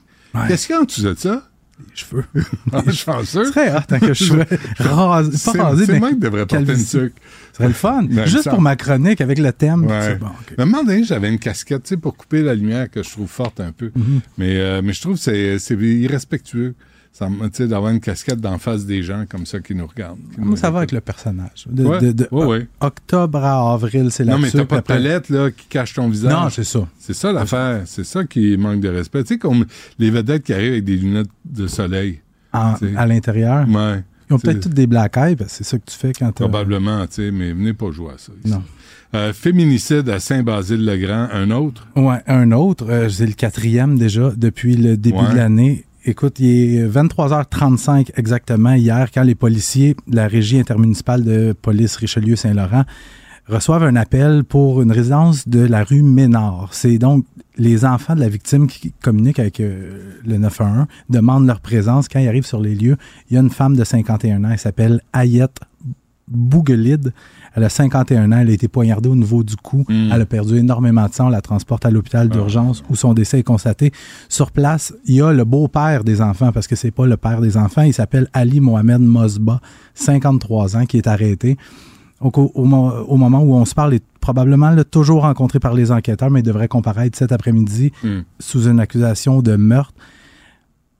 Qu'est-ce 0.47 0.67
qu'il 0.67 0.75
y 0.75 0.77
a 0.77 0.81
en 0.81 0.85
dessous 0.85 1.01
de 1.01 1.15
ça? 1.17 1.43
Les 1.79 1.95
cheveux. 1.95 2.23
Ah, 2.71 2.81
je 2.87 2.91
suis 2.91 3.51
très 3.51 3.69
rare 3.69 3.85
tant 3.85 3.99
que 3.99 4.13
je 4.13 4.23
suis 4.23 4.33
rasé. 4.79 5.51
Pas 5.57 5.63
rasé, 5.63 5.85
mais. 5.87 6.09
C'est 6.09 6.19
devrait 6.19 6.45
porter 6.45 6.73
une 6.73 6.85
tuque. 6.85 7.13
Ce 7.51 7.57
serait 7.57 7.67
le 7.67 7.73
fun. 7.73 8.07
Juste 8.25 8.49
pour 8.49 8.61
ma 8.61 8.75
chronique 8.75 9.21
avec 9.21 9.39
le 9.39 9.51
thème. 9.51 9.85
Ouais. 9.85 10.15
Bon, 10.15 10.27
okay. 10.27 10.55
À 10.57 10.63
un 10.63 10.65
moment 10.65 10.83
donné, 10.83 11.03
j'avais 11.03 11.29
une 11.29 11.39
casquette, 11.39 11.83
tu 11.83 11.89
sais, 11.89 11.97
pour 11.97 12.15
couper 12.15 12.41
la 12.41 12.55
lumière 12.55 12.89
que 12.89 13.03
je 13.03 13.09
trouve 13.09 13.27
forte 13.27 13.59
un 13.59 13.71
peu. 13.71 13.87
Mm-hmm. 13.87 14.19
mais, 14.37 14.55
euh, 14.57 14.81
mais 14.83 14.93
je 14.93 15.01
trouve 15.01 15.15
que 15.15 15.57
c'est 15.59 15.75
irrespectueux 15.75 16.75
d'avoir 17.19 17.91
une 17.91 17.99
casquette 17.99 18.39
d'en 18.39 18.57
face 18.57 18.85
des 18.85 19.03
gens 19.03 19.25
comme 19.29 19.45
ça 19.45 19.59
qui 19.59 19.73
nous 19.73 19.87
regardent. 19.87 20.19
Comment 20.35 20.55
ça 20.55 20.69
va 20.69 20.79
avec 20.79 20.91
le 20.91 21.01
personnage? 21.01 21.65
De, 21.69 22.27
Octobre 22.79 23.43
à 23.43 23.73
avril, 23.73 24.09
c'est 24.11 24.23
la 24.23 24.33
Non, 24.33 24.39
mais 24.39 24.51
t'as 24.51 24.65
pas 24.65 24.77
de 24.77 24.81
palette 24.81 25.29
là, 25.29 25.51
qui 25.51 25.67
cache 25.67 25.93
ton 25.93 26.09
visage. 26.09 26.31
Non, 26.31 26.49
c'est 26.49 26.63
ça. 26.63 26.87
C'est 26.99 27.13
ça 27.13 27.31
l'affaire. 27.31 27.83
C'est 27.85 28.03
ça 28.03 28.23
qui 28.25 28.57
manque 28.57 28.81
de 28.81 28.89
respect. 28.89 29.23
Tu 29.23 29.35
sais, 29.35 29.37
comme 29.37 29.65
les 29.99 30.09
vedettes 30.09 30.43
qui 30.43 30.53
arrivent 30.53 30.73
avec 30.73 30.83
des 30.83 30.97
lunettes 30.97 31.29
de 31.45 31.67
soleil. 31.67 32.19
à 32.51 33.05
l'intérieur? 33.05 33.67
Ouais. 33.67 34.03
Ils 34.29 34.33
ont 34.33 34.39
peut-être 34.39 34.61
toutes 34.61 34.73
des 34.73 34.87
black 34.87 35.17
eyes, 35.17 35.37
c'est 35.47 35.63
ça 35.63 35.77
que 35.77 35.85
tu 35.85 35.95
fais 35.95 36.11
quand 36.11 36.27
tu 36.27 36.41
Probablement, 36.41 37.05
tu 37.05 37.13
sais, 37.15 37.31
mais 37.31 37.53
venez 37.53 37.73
pas 37.73 37.91
jouer 37.91 38.13
à 38.15 38.17
ça. 38.17 38.31
Non. 38.43 38.63
Euh, 39.13 39.33
féminicide 39.33 40.09
à 40.09 40.19
Saint-Basile-le-Grand, 40.19 41.29
un 41.31 41.51
autre? 41.51 41.87
Oui, 41.95 42.15
un 42.27 42.51
autre. 42.51 42.87
Euh, 42.89 43.07
c'est 43.07 43.27
le 43.27 43.33
quatrième 43.33 43.97
déjà 43.97 44.31
depuis 44.35 44.75
le 44.75 44.97
début 44.97 45.27
de 45.31 45.35
l'année. 45.35 45.85
Écoute, 46.07 46.39
il 46.39 46.75
est 46.75 46.87
23h35 46.87 48.11
exactement 48.15 48.73
hier 48.73 49.09
quand 49.11 49.23
les 49.23 49.33
policiers 49.33 49.95
de 50.05 50.15
la 50.15 50.27
régie 50.27 50.59
intermunicipale 50.59 51.23
de 51.23 51.55
police 51.59 51.95
Richelieu-Saint-Laurent 51.95 52.83
reçoivent 53.47 53.81
un 53.81 53.95
appel 53.95 54.43
pour 54.43 54.83
une 54.83 54.91
résidence 54.91 55.47
de 55.47 55.61
la 55.61 55.83
rue 55.83 56.03
Ménard. 56.03 56.69
C'est 56.73 56.99
donc 56.99 57.25
les 57.57 57.85
enfants 57.85 58.13
de 58.13 58.19
la 58.19 58.29
victime 58.29 58.67
qui 58.67 58.93
communiquent 59.01 59.39
avec 59.39 59.59
euh, 59.59 60.19
le 60.23 60.37
911, 60.37 60.85
demandent 61.09 61.47
leur 61.47 61.59
présence. 61.59 62.07
Quand 62.07 62.19
ils 62.19 62.27
arrivent 62.27 62.45
sur 62.45 62.61
les 62.61 62.75
lieux, 62.75 62.97
il 63.31 63.33
y 63.33 63.37
a 63.37 63.41
une 63.41 63.49
femme 63.49 63.75
de 63.75 63.83
51 63.83 64.43
ans, 64.43 64.49
elle 64.51 64.59
s'appelle 64.59 65.01
Ayette 65.11 65.57
Bougelide. 66.27 67.13
Elle 67.55 67.63
a 67.63 67.69
51 67.69 68.31
ans, 68.31 68.37
elle 68.37 68.49
a 68.49 68.53
été 68.53 68.67
poignardée 68.67 69.07
au 69.07 69.15
niveau 69.15 69.43
du 69.43 69.55
cou. 69.55 69.85
Hmm. 69.87 70.09
Elle 70.11 70.21
a 70.21 70.25
perdu 70.25 70.57
énormément 70.57 71.07
de 71.07 71.13
sang. 71.13 71.27
On 71.27 71.29
la 71.29 71.41
transporte 71.41 71.85
à 71.85 71.89
l'hôpital 71.91 72.27
ah. 72.29 72.33
d'urgence 72.33 72.83
où 72.89 72.95
son 72.95 73.13
décès 73.13 73.39
est 73.39 73.43
constaté. 73.43 73.91
Sur 74.27 74.51
place, 74.51 74.93
il 75.05 75.15
y 75.15 75.21
a 75.21 75.31
le 75.31 75.45
beau-père 75.45 76.03
des 76.03 76.21
enfants, 76.21 76.51
parce 76.51 76.67
que 76.67 76.75
c'est 76.75 76.91
pas 76.91 77.05
le 77.05 77.15
père 77.15 77.39
des 77.39 77.55
enfants. 77.55 77.83
Il 77.83 77.93
s'appelle 77.93 78.27
Ali 78.33 78.59
Mohamed 78.59 79.01
Mosba, 79.01 79.61
53 79.93 80.77
ans, 80.77 80.85
qui 80.85 80.97
est 80.97 81.07
arrêté. 81.07 81.57
Donc, 82.21 82.37
au, 82.37 82.65
moment 82.65 83.39
où 83.41 83.55
on 83.55 83.65
se 83.65 83.75
parle, 83.75 83.93
il 83.93 83.97
est 83.97 84.03
probablement 84.19 84.75
toujours 84.89 85.21
rencontré 85.21 85.59
par 85.59 85.73
les 85.73 85.91
enquêteurs, 85.91 86.31
mais 86.31 86.39
il 86.41 86.43
devrait 86.43 86.67
comparaître 86.67 87.17
cet 87.17 87.31
après-midi 87.31 87.91
hmm. 88.03 88.21
sous 88.39 88.67
une 88.67 88.79
accusation 88.79 89.41
de 89.41 89.55
meurtre. 89.55 89.93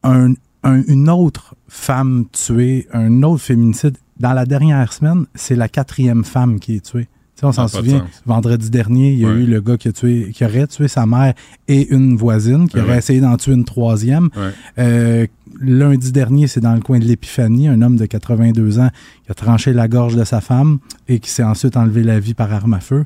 une 0.03 1.09
autre 1.09 1.55
femme 1.67 2.25
tuée, 2.31 2.87
un 2.93 3.23
autre 3.23 3.41
féminicide 3.41 3.97
dans 4.19 4.33
la 4.33 4.45
dernière 4.45 4.91
semaine, 4.93 5.25
c'est 5.35 5.55
la 5.55 5.67
quatrième 5.67 6.23
femme 6.23 6.59
qui 6.59 6.75
est 6.75 6.85
tuée. 6.85 7.07
on 7.41 7.51
s'en 7.51 7.67
souvient, 7.67 8.05
vendredi 8.25 8.69
dernier, 8.69 9.11
il 9.11 9.19
y 9.19 9.25
a 9.25 9.31
eu 9.31 9.45
le 9.45 9.59
gars 9.61 9.77
qui, 9.77 9.89
a 9.89 9.91
tué, 9.91 10.31
qui 10.33 10.45
aurait 10.45 10.67
tué 10.67 10.87
sa 10.87 11.05
mère 11.05 11.33
et 11.67 11.93
une 11.93 12.15
voisine, 12.15 12.69
qui 12.69 12.79
aurait 12.79 12.97
essayé 12.97 13.19
d'en 13.19 13.35
tuer 13.37 13.53
une 13.53 13.65
troisième. 13.65 14.29
Euh, 14.77 15.27
lundi 15.59 16.11
dernier, 16.11 16.47
c'est 16.47 16.61
dans 16.61 16.73
le 16.73 16.81
coin 16.81 16.99
de 16.99 17.05
l'Épiphanie, 17.05 17.67
un 17.67 17.81
homme 17.81 17.97
de 17.97 18.05
82 18.05 18.79
ans 18.79 18.89
qui 19.25 19.31
a 19.31 19.33
tranché 19.33 19.73
la 19.73 19.87
gorge 19.87 20.15
de 20.15 20.23
sa 20.23 20.41
femme 20.41 20.79
et 21.07 21.19
qui 21.19 21.29
s'est 21.29 21.43
ensuite 21.43 21.75
enlevé 21.75 22.03
la 22.03 22.19
vie 22.19 22.33
par 22.33 22.51
arme 22.53 22.73
à 22.73 22.79
feu. 22.79 23.03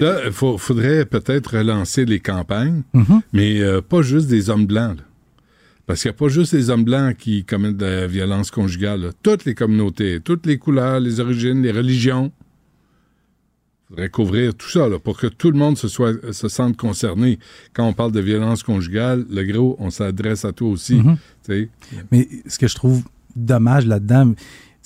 Là, 0.00 0.20
il 0.26 0.32
faudrait 0.32 1.04
peut-être 1.04 1.58
relancer 1.58 2.04
les 2.04 2.18
campagnes, 2.20 2.82
mm-hmm. 2.94 3.20
mais 3.32 3.60
euh, 3.60 3.80
pas 3.80 4.02
juste 4.02 4.26
des 4.26 4.50
hommes 4.50 4.66
blancs. 4.66 4.98
Parce 5.86 6.02
qu'il 6.02 6.10
n'y 6.10 6.16
a 6.16 6.18
pas 6.18 6.28
juste 6.28 6.52
les 6.52 6.68
hommes 6.70 6.84
blancs 6.84 7.16
qui 7.16 7.44
commettent 7.44 7.76
de 7.76 7.86
la 7.86 8.06
violence 8.08 8.50
conjugale. 8.50 9.12
Toutes 9.22 9.44
les 9.44 9.54
communautés, 9.54 10.20
toutes 10.20 10.44
les 10.44 10.58
couleurs, 10.58 10.98
les 10.98 11.20
origines, 11.20 11.62
les 11.62 11.70
religions. 11.70 12.32
Il 13.84 13.94
faudrait 13.94 14.08
couvrir 14.08 14.54
tout 14.54 14.68
ça 14.68 14.88
pour 15.02 15.16
que 15.16 15.28
tout 15.28 15.52
le 15.52 15.58
monde 15.58 15.78
se, 15.78 15.86
soit, 15.86 16.32
se 16.32 16.48
sente 16.48 16.76
concerné. 16.76 17.38
Quand 17.72 17.86
on 17.86 17.92
parle 17.92 18.10
de 18.10 18.20
violence 18.20 18.64
conjugale, 18.64 19.24
le 19.30 19.44
gros, 19.44 19.76
on 19.78 19.90
s'adresse 19.90 20.44
à 20.44 20.52
toi 20.52 20.70
aussi. 20.70 21.00
Mm-hmm. 21.48 21.68
Mais 22.10 22.28
ce 22.48 22.58
que 22.58 22.66
je 22.66 22.74
trouve 22.74 23.04
dommage 23.36 23.86
là-dedans, 23.86 24.34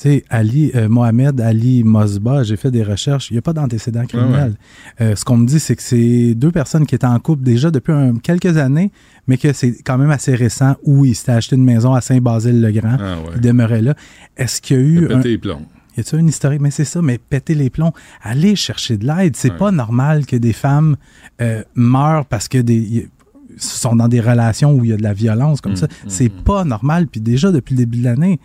sais, 0.01 0.24
Ali, 0.31 0.70
euh, 0.74 0.89
Mohamed 0.89 1.40
Ali 1.40 1.85
Mosba, 1.85 2.43
j'ai 2.43 2.56
fait 2.56 2.70
des 2.70 2.82
recherches, 2.82 3.31
il 3.31 3.35
n'y 3.35 3.39
a 3.39 3.43
pas 3.43 3.52
d'antécédent 3.52 4.06
criminel. 4.06 4.55
Euh, 5.01 5.14
ce 5.14 5.24
qu'on 5.24 5.36
me 5.36 5.47
dit, 5.47 5.60
c'est 5.60 5.77
que 5.77 5.82
c'est 5.82 6.35
deux 6.35 6.51
personnes 6.51 6.86
qui 6.86 6.94
étaient 6.94 7.06
en 7.06 7.18
couple 7.18 7.43
déjà 7.43 7.70
depuis 7.70 7.93
quelques 8.22 8.56
années, 8.56 8.93
mais 9.27 9.36
que 9.36 9.52
c'est 9.52 9.82
quand 9.85 9.98
même 9.98 10.10
assez 10.10 10.35
récent 10.35 10.77
où 10.85 11.05
il 11.05 11.14
s'était 11.14 11.32
acheté 11.32 11.56
une 11.56 11.64
maison 11.64 11.93
à 11.93 12.01
Saint-Basile-le-Grand, 12.01 12.97
ah 12.98 13.16
il 13.35 13.40
demeurait 13.40 13.82
là. 13.82 13.94
Est-ce 14.36 14.60
qu'il 14.60 14.77
y 14.77 14.81
a 14.81 14.82
eu... 14.82 15.09
Péter 15.09 15.28
les 15.28 15.39
plombs. 15.39 15.66
Y 15.97 16.01
a-t-il 16.01 16.20
une 16.20 16.28
historique? 16.28 16.60
Mais 16.60 16.70
c'est 16.70 16.85
ça, 16.85 17.02
mais 17.02 17.18
péter 17.18 17.55
les 17.55 17.68
plombs, 17.68 17.93
aller 18.22 18.56
chercher 18.56 18.97
de 18.97 19.06
l'aide. 19.06 19.36
C'est 19.36 19.56
pas 19.56 19.72
normal 19.72 20.24
que 20.24 20.36
des 20.36 20.52
femmes 20.52 20.97
euh, 21.40 21.62
meurent 21.74 22.27
parce 22.27 22.48
que 22.48 22.59
des 22.59 23.09
sont 23.59 23.97
dans 23.97 24.09
des 24.09 24.20
relations 24.20 24.72
où 24.72 24.85
il 24.85 24.90
y 24.90 24.93
a 24.93 24.97
de 24.97 25.02
la 25.02 25.12
violence 25.12 25.60
comme 25.60 25.72
mm, 25.72 25.77
ça. 25.77 25.86
Mm, 25.86 26.09
c'est 26.09 26.32
mm. 26.32 26.43
pas 26.44 26.64
normal. 26.64 27.06
Puis 27.09 27.20
déjà, 27.20 27.51
depuis 27.51 27.74
le 27.74 27.78
début 27.78 27.98
de 27.98 28.05
l'année, 28.05 28.40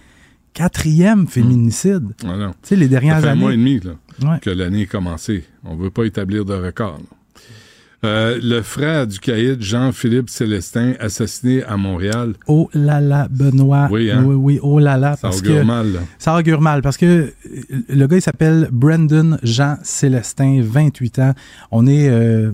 quatrième 0.55 1.27
féminicide. 1.27 2.07
Tu 2.17 2.27
sais, 2.63 2.75
les 2.75 2.87
dernières 2.87 3.17
ça 3.17 3.21
fait 3.21 3.27
années. 3.27 3.39
un 3.39 3.43
mois 3.43 3.53
et 3.53 3.57
demi 3.57 3.79
que 4.41 4.49
l'année 4.49 4.83
est 4.83 4.87
commencée. 4.87 5.43
On 5.63 5.75
ne 5.75 5.83
veut 5.83 5.91
pas 5.91 6.05
établir 6.05 6.45
de 6.45 6.53
record. 6.53 6.99
Euh, 8.03 8.39
le 8.41 8.61
frère 8.61 9.07
du 9.07 9.19
caïd 9.19 9.61
Jean-Philippe 9.61 10.29
Célestin, 10.29 10.93
assassiné 10.99 11.63
à 11.63 11.75
Montréal. 11.75 12.33
Oh 12.47 12.69
là 12.73 13.01
là, 13.01 13.27
Benoît. 13.31 13.87
Oui, 13.89 14.11
hein? 14.11 14.23
oui, 14.23 14.35
oui, 14.35 14.59
oh 14.61 14.79
là 14.79 14.95
là. 14.95 15.15
Ça 15.17 15.29
augure 15.29 15.65
mal. 15.65 15.93
Là. 15.93 15.99
Ça 16.19 16.37
augure 16.37 16.61
mal 16.61 16.81
parce 16.81 16.97
que 16.97 17.33
le 17.89 18.07
gars, 18.07 18.17
il 18.17 18.21
s'appelle 18.21 18.69
Brendan 18.71 19.39
Jean 19.43 19.77
Célestin, 19.81 20.61
28 20.61 21.19
ans. 21.19 21.33
On 21.71 21.87
est 21.87 22.07
euh, 22.09 22.51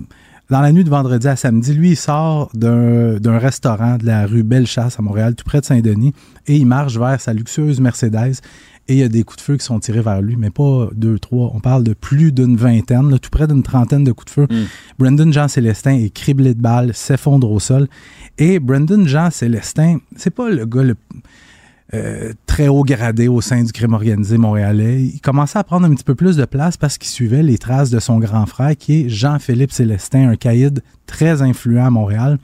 dans 0.51 0.59
la 0.59 0.73
nuit 0.73 0.83
de 0.83 0.89
vendredi 0.89 1.27
à 1.29 1.37
samedi. 1.37 1.73
Lui, 1.73 1.91
il 1.91 1.95
sort 1.95 2.49
d'un 2.53 3.37
restaurant 3.37 3.97
de 3.97 4.05
la 4.05 4.27
rue 4.27 4.43
Bellechasse 4.43 4.99
à 4.99 5.01
Montréal, 5.01 5.33
tout 5.33 5.45
près 5.45 5.61
de 5.61 5.65
Saint-Denis, 5.65 6.13
et 6.45 6.57
il 6.57 6.65
marche 6.65 6.97
vers 6.97 7.19
sa 7.21 7.33
luxueuse 7.33 7.79
Mercedes 7.79 8.41
et 8.87 8.95
il 8.95 8.99
y 8.99 9.03
a 9.03 9.07
des 9.07 9.23
coups 9.23 9.37
de 9.37 9.43
feu 9.43 9.57
qui 9.57 9.65
sont 9.65 9.79
tirés 9.79 10.01
vers 10.01 10.21
lui, 10.21 10.35
mais 10.35 10.49
pas 10.49 10.89
deux, 10.93 11.17
trois. 11.19 11.51
On 11.53 11.61
parle 11.61 11.83
de 11.83 11.93
plus 11.93 12.33
d'une 12.33 12.57
vingtaine, 12.57 13.17
tout 13.19 13.29
près 13.29 13.47
d'une 13.47 13.63
trentaine 13.63 14.03
de 14.03 14.11
coups 14.11 14.25
de 14.25 14.41
feu. 14.41 14.47
Mm. 14.49 14.65
Brendan 14.99 15.31
Jean 15.31 15.47
Célestin 15.47 15.93
est 15.93 16.13
criblé 16.13 16.53
de 16.53 16.61
balles, 16.61 16.93
s'effondre 16.93 17.49
au 17.49 17.59
sol. 17.59 17.87
Et 18.37 18.59
Brendan 18.59 19.07
Jean 19.07 19.31
Célestin, 19.31 19.99
c'est 20.17 20.31
pas 20.31 20.49
le 20.49 20.65
gars 20.65 20.83
le, 20.83 20.95
euh, 21.93 22.31
très 22.45 22.67
haut 22.67 22.83
gradé 22.83 23.27
au 23.27 23.41
sein 23.41 23.63
du 23.63 23.71
crime 23.71 23.93
organisé 23.93 24.37
montréalais. 24.37 25.01
Il 25.01 25.19
commençait 25.19 25.59
à 25.59 25.63
prendre 25.63 25.85
un 25.85 25.93
petit 25.93 26.03
peu 26.03 26.15
plus 26.15 26.37
de 26.37 26.45
place 26.45 26.77
parce 26.77 26.97
qu'il 26.97 27.09
suivait 27.09 27.43
les 27.43 27.57
traces 27.57 27.89
de 27.89 27.99
son 27.99 28.17
grand 28.19 28.45
frère, 28.45 28.77
qui 28.77 29.01
est 29.01 29.09
Jean-Philippe 29.09 29.71
Célestin, 29.71 30.29
un 30.29 30.35
caïd 30.35 30.81
très 31.05 31.41
influent 31.41 31.85
à 31.85 31.89
Montréal. 31.89 32.37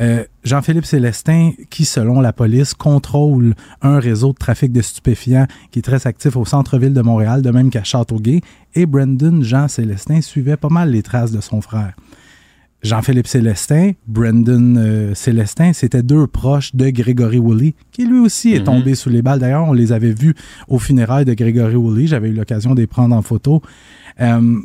Euh, 0.00 0.24
Jean-Philippe 0.44 0.86
Célestin, 0.86 1.52
qui, 1.70 1.84
selon 1.84 2.20
la 2.20 2.32
police, 2.32 2.74
contrôle 2.74 3.54
un 3.82 3.98
réseau 3.98 4.32
de 4.32 4.38
trafic 4.38 4.72
de 4.72 4.82
stupéfiants 4.82 5.46
qui 5.70 5.78
est 5.78 5.82
très 5.82 6.06
actif 6.06 6.36
au 6.36 6.44
centre-ville 6.44 6.94
de 6.94 7.02
Montréal, 7.02 7.42
de 7.42 7.50
même 7.50 7.70
qu'à 7.70 7.84
Châteauguay, 7.84 8.40
et 8.74 8.86
Brendan 8.86 9.42
Jean 9.42 9.68
Célestin 9.68 10.20
suivait 10.20 10.56
pas 10.56 10.70
mal 10.70 10.90
les 10.90 11.02
traces 11.02 11.32
de 11.32 11.40
son 11.40 11.60
frère. 11.60 11.94
Jean-Philippe 12.82 13.28
Célestin, 13.28 13.92
Brendan 14.08 14.76
euh, 14.76 15.14
Célestin, 15.14 15.72
c'était 15.72 16.02
deux 16.02 16.26
proches 16.26 16.74
de 16.74 16.90
Grégory 16.90 17.38
Woolley, 17.38 17.74
qui 17.92 18.06
lui 18.06 18.18
aussi 18.18 18.52
est 18.54 18.58
Mhm. 18.58 18.64
tombé 18.64 18.94
sous 18.96 19.08
les 19.08 19.22
balles. 19.22 19.38
D'ailleurs, 19.38 19.68
on 19.68 19.72
les 19.72 19.92
avait 19.92 20.12
vus 20.12 20.34
au 20.68 20.78
funérailles 20.80 21.24
de 21.24 21.34
Grégory 21.34 21.76
Woolley. 21.76 22.06
J'avais 22.08 22.30
eu 22.30 22.34
l'occasion 22.34 22.74
de 22.74 22.80
les 22.80 22.86
prendre 22.88 23.14
en 23.14 23.22
photo. 23.22 23.62
Euh, 24.20 24.58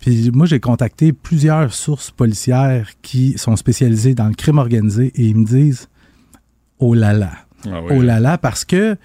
puis 0.00 0.30
moi, 0.32 0.46
j'ai 0.46 0.58
contacté 0.60 1.12
plusieurs 1.12 1.72
sources 1.72 2.10
policières 2.10 2.90
qui 3.02 3.38
sont 3.38 3.54
spécialisées 3.56 4.14
dans 4.14 4.26
le 4.28 4.34
crime 4.34 4.58
organisé 4.58 5.12
et 5.14 5.26
ils 5.26 5.36
me 5.36 5.44
disent 5.44 5.88
Oh 6.80 6.94
là 6.94 7.12
là. 7.12 7.30
Ah 7.66 7.80
oui. 7.82 7.92
Oh 7.96 8.02
là 8.02 8.20
là, 8.20 8.38
parce 8.38 8.64
que 8.64 8.96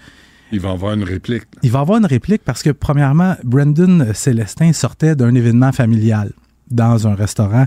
Il 0.51 0.59
va 0.59 0.71
avoir 0.71 0.93
une 0.93 1.03
réplique. 1.03 1.43
il 1.63 1.71
va 1.71 1.79
avoir 1.79 1.97
une 1.99 2.05
réplique 2.05 2.43
parce 2.45 2.61
que, 2.61 2.69
premièrement, 2.69 3.35
Brendan 3.43 4.11
Célestin 4.13 4.73
sortait 4.73 5.15
d'un 5.15 5.33
événement 5.33 5.71
familial 5.71 6.31
dans 6.69 7.07
un 7.07 7.15
restaurant. 7.15 7.65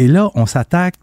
Et 0.00 0.08
là, 0.08 0.30
on 0.34 0.46
s'attaque 0.46 0.94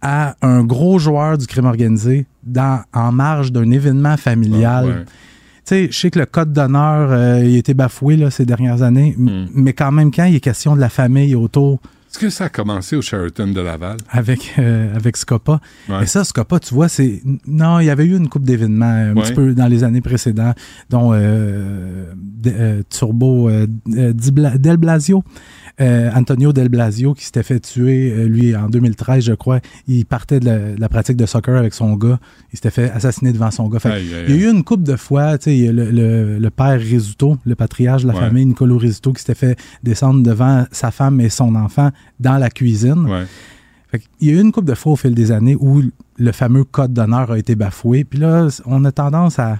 à 0.00 0.36
un 0.42 0.62
gros 0.62 0.98
joueur 0.98 1.36
du 1.38 1.46
crime 1.46 1.64
organisé 1.64 2.26
dans, 2.44 2.82
en 2.92 3.10
marge 3.10 3.50
d'un 3.52 3.68
événement 3.70 4.16
familial. 4.16 4.84
Ah, 4.86 4.86
ouais. 4.98 5.04
Tu 5.04 5.10
sais, 5.64 5.88
je 5.90 5.98
sais 5.98 6.10
que 6.10 6.18
le 6.20 6.26
code 6.26 6.52
d'honneur, 6.52 7.10
euh, 7.10 7.42
il 7.44 7.54
a 7.56 7.58
été 7.58 7.74
bafoué 7.74 8.16
là, 8.16 8.30
ces 8.30 8.44
dernières 8.46 8.82
années, 8.82 9.14
m- 9.18 9.48
mais 9.54 9.72
quand 9.72 9.90
même, 9.90 10.10
quand 10.12 10.24
il 10.26 10.36
est 10.36 10.40
question 10.40 10.76
de 10.76 10.80
la 10.80 10.90
famille 10.90 11.34
autour, 11.34 11.80
Est-ce 12.10 12.18
que 12.18 12.30
ça 12.30 12.44
a 12.44 12.48
commencé 12.48 12.94
au 12.96 13.02
Sheraton 13.02 13.48
de 13.48 13.60
Laval? 13.60 13.96
avec, 14.10 14.54
euh, 14.58 14.94
avec 14.94 15.16
Scopa. 15.16 15.58
Ouais. 15.88 16.04
Et 16.04 16.06
ça, 16.06 16.22
Scopa, 16.22 16.60
tu 16.60 16.74
vois, 16.74 16.88
c'est. 16.88 17.22
Non, 17.46 17.80
il 17.80 17.86
y 17.86 17.90
avait 17.90 18.04
eu 18.04 18.16
une 18.16 18.28
coupe 18.28 18.44
d'événements 18.44 18.84
un 18.86 19.14
Ouais. 19.16 19.22
petit 19.22 19.32
peu 19.32 19.52
dans 19.54 19.66
les 19.66 19.82
années 19.82 20.00
précédentes, 20.02 20.56
dont 20.90 21.10
euh, 21.12 22.12
de- 22.14 22.52
euh, 22.54 22.82
Turbo 22.90 23.48
euh, 23.48 23.66
euh, 23.96 24.12
Del 24.12 24.76
Blasio. 24.76 25.24
Euh, 25.80 26.10
Antonio 26.14 26.52
Del 26.52 26.68
Blasio 26.68 27.14
qui 27.14 27.24
s'était 27.24 27.42
fait 27.42 27.58
tuer, 27.58 28.12
euh, 28.12 28.26
lui, 28.28 28.54
en 28.54 28.68
2013, 28.68 29.24
je 29.24 29.32
crois. 29.32 29.58
Il 29.88 30.06
partait 30.06 30.38
de 30.38 30.44
la, 30.46 30.58
de 30.74 30.80
la 30.80 30.88
pratique 30.88 31.16
de 31.16 31.26
soccer 31.26 31.56
avec 31.56 31.74
son 31.74 31.94
gars. 31.96 32.20
Il 32.52 32.56
s'était 32.56 32.70
fait 32.70 32.90
assassiner 32.92 33.32
devant 33.32 33.50
son 33.50 33.68
gars. 33.68 33.80
Fait 33.80 34.00
il 34.02 34.10
y 34.10 34.14
a 34.14 34.46
eu 34.46 34.50
une 34.50 34.62
coupe 34.62 34.84
de 34.84 34.94
fois, 34.96 35.36
tu 35.38 35.44
sais, 35.66 35.72
le, 35.72 35.90
le- 35.90 36.38
le 36.38 36.50
père 36.50 36.78
Rizzuto, 36.78 37.38
le 37.44 37.54
patriarche 37.56 38.02
de 38.02 38.08
la 38.08 38.14
Ouais. 38.14 38.20
famille, 38.20 38.46
Nicolo 38.46 38.78
Rizzuto, 38.78 39.12
qui 39.12 39.20
s'était 39.20 39.34
fait 39.34 39.58
descendre 39.82 40.22
devant 40.22 40.64
sa 40.70 40.90
femme 40.92 41.20
et 41.20 41.28
son 41.28 41.54
enfant 41.56 41.90
dans 42.20 42.38
la 42.38 42.50
cuisine. 42.50 43.06
Ouais. 43.08 43.24
Fait 43.90 43.98
que 43.98 44.04
il 44.20 44.28
y 44.28 44.30
a 44.30 44.34
eu 44.34 44.40
une 44.40 44.52
couple 44.52 44.68
de 44.68 44.74
fois 44.74 44.92
au 44.92 44.96
fil 44.96 45.14
des 45.14 45.32
années 45.32 45.56
où 45.58 45.82
le 46.16 46.32
fameux 46.32 46.62
code 46.64 46.92
d'honneur 46.92 47.32
a 47.32 47.38
été 47.38 47.56
bafoué. 47.56 48.04
Puis 48.04 48.20
là, 48.20 48.46
on 48.66 48.84
a 48.84 48.92
tendance 48.92 49.38
à. 49.40 49.58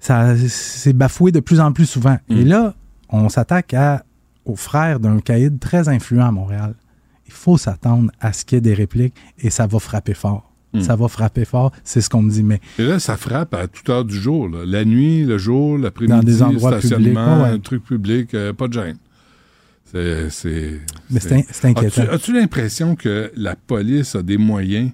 Ça 0.00 0.34
c'est 0.48 0.92
bafoué 0.92 1.30
de 1.30 1.40
plus 1.40 1.60
en 1.60 1.72
plus 1.72 1.86
souvent. 1.86 2.16
Mm. 2.28 2.36
Et 2.38 2.44
là, 2.44 2.74
on 3.10 3.28
s'attaque 3.28 3.74
à, 3.74 4.02
au 4.44 4.56
frère 4.56 5.00
d'un 5.00 5.20
caïd 5.20 5.58
très 5.60 5.88
influent 5.88 6.26
à 6.26 6.32
Montréal. 6.32 6.74
Il 7.26 7.32
faut 7.32 7.56
s'attendre 7.58 8.10
à 8.20 8.32
ce 8.32 8.44
qu'il 8.44 8.56
y 8.56 8.58
ait 8.58 8.62
des 8.62 8.74
répliques 8.74 9.14
et 9.38 9.50
ça 9.50 9.66
va 9.66 9.78
frapper 9.78 10.14
fort. 10.14 10.50
Mm. 10.72 10.80
Ça 10.82 10.94
va 10.96 11.08
frapper 11.08 11.44
fort, 11.44 11.72
c'est 11.84 12.00
ce 12.00 12.08
qu'on 12.08 12.22
me 12.22 12.30
dit. 12.30 12.42
Mais 12.44 12.60
Et 12.78 12.84
là, 12.84 12.98
ça 13.00 13.16
frappe 13.16 13.54
à 13.54 13.66
toute 13.66 13.88
heure 13.88 14.04
du 14.04 14.16
jour. 14.16 14.48
là. 14.48 14.60
La 14.64 14.84
nuit, 14.84 15.24
le 15.24 15.36
jour, 15.38 15.76
l'après-midi, 15.78 16.16
Dans 16.16 16.22
des 16.22 16.42
endroits 16.42 16.78
stationnement, 16.78 17.06
publics, 17.06 17.16
ouais, 17.18 17.42
ouais. 17.42 17.48
un 17.54 17.58
truc 17.58 17.84
public, 17.84 18.34
euh, 18.34 18.52
pas 18.52 18.68
de 18.68 18.72
gêne. 18.74 18.96
C'est, 19.84 20.30
c'est, 20.30 20.80
Mais 21.10 21.18
c'est 21.18 21.44
c'est 21.50 21.66
inquiétant. 21.66 22.02
As-tu, 22.02 22.10
as-tu 22.14 22.32
l'impression 22.32 22.94
que 22.94 23.32
la 23.36 23.56
police 23.56 24.14
a 24.14 24.22
des 24.22 24.36
moyens 24.38 24.90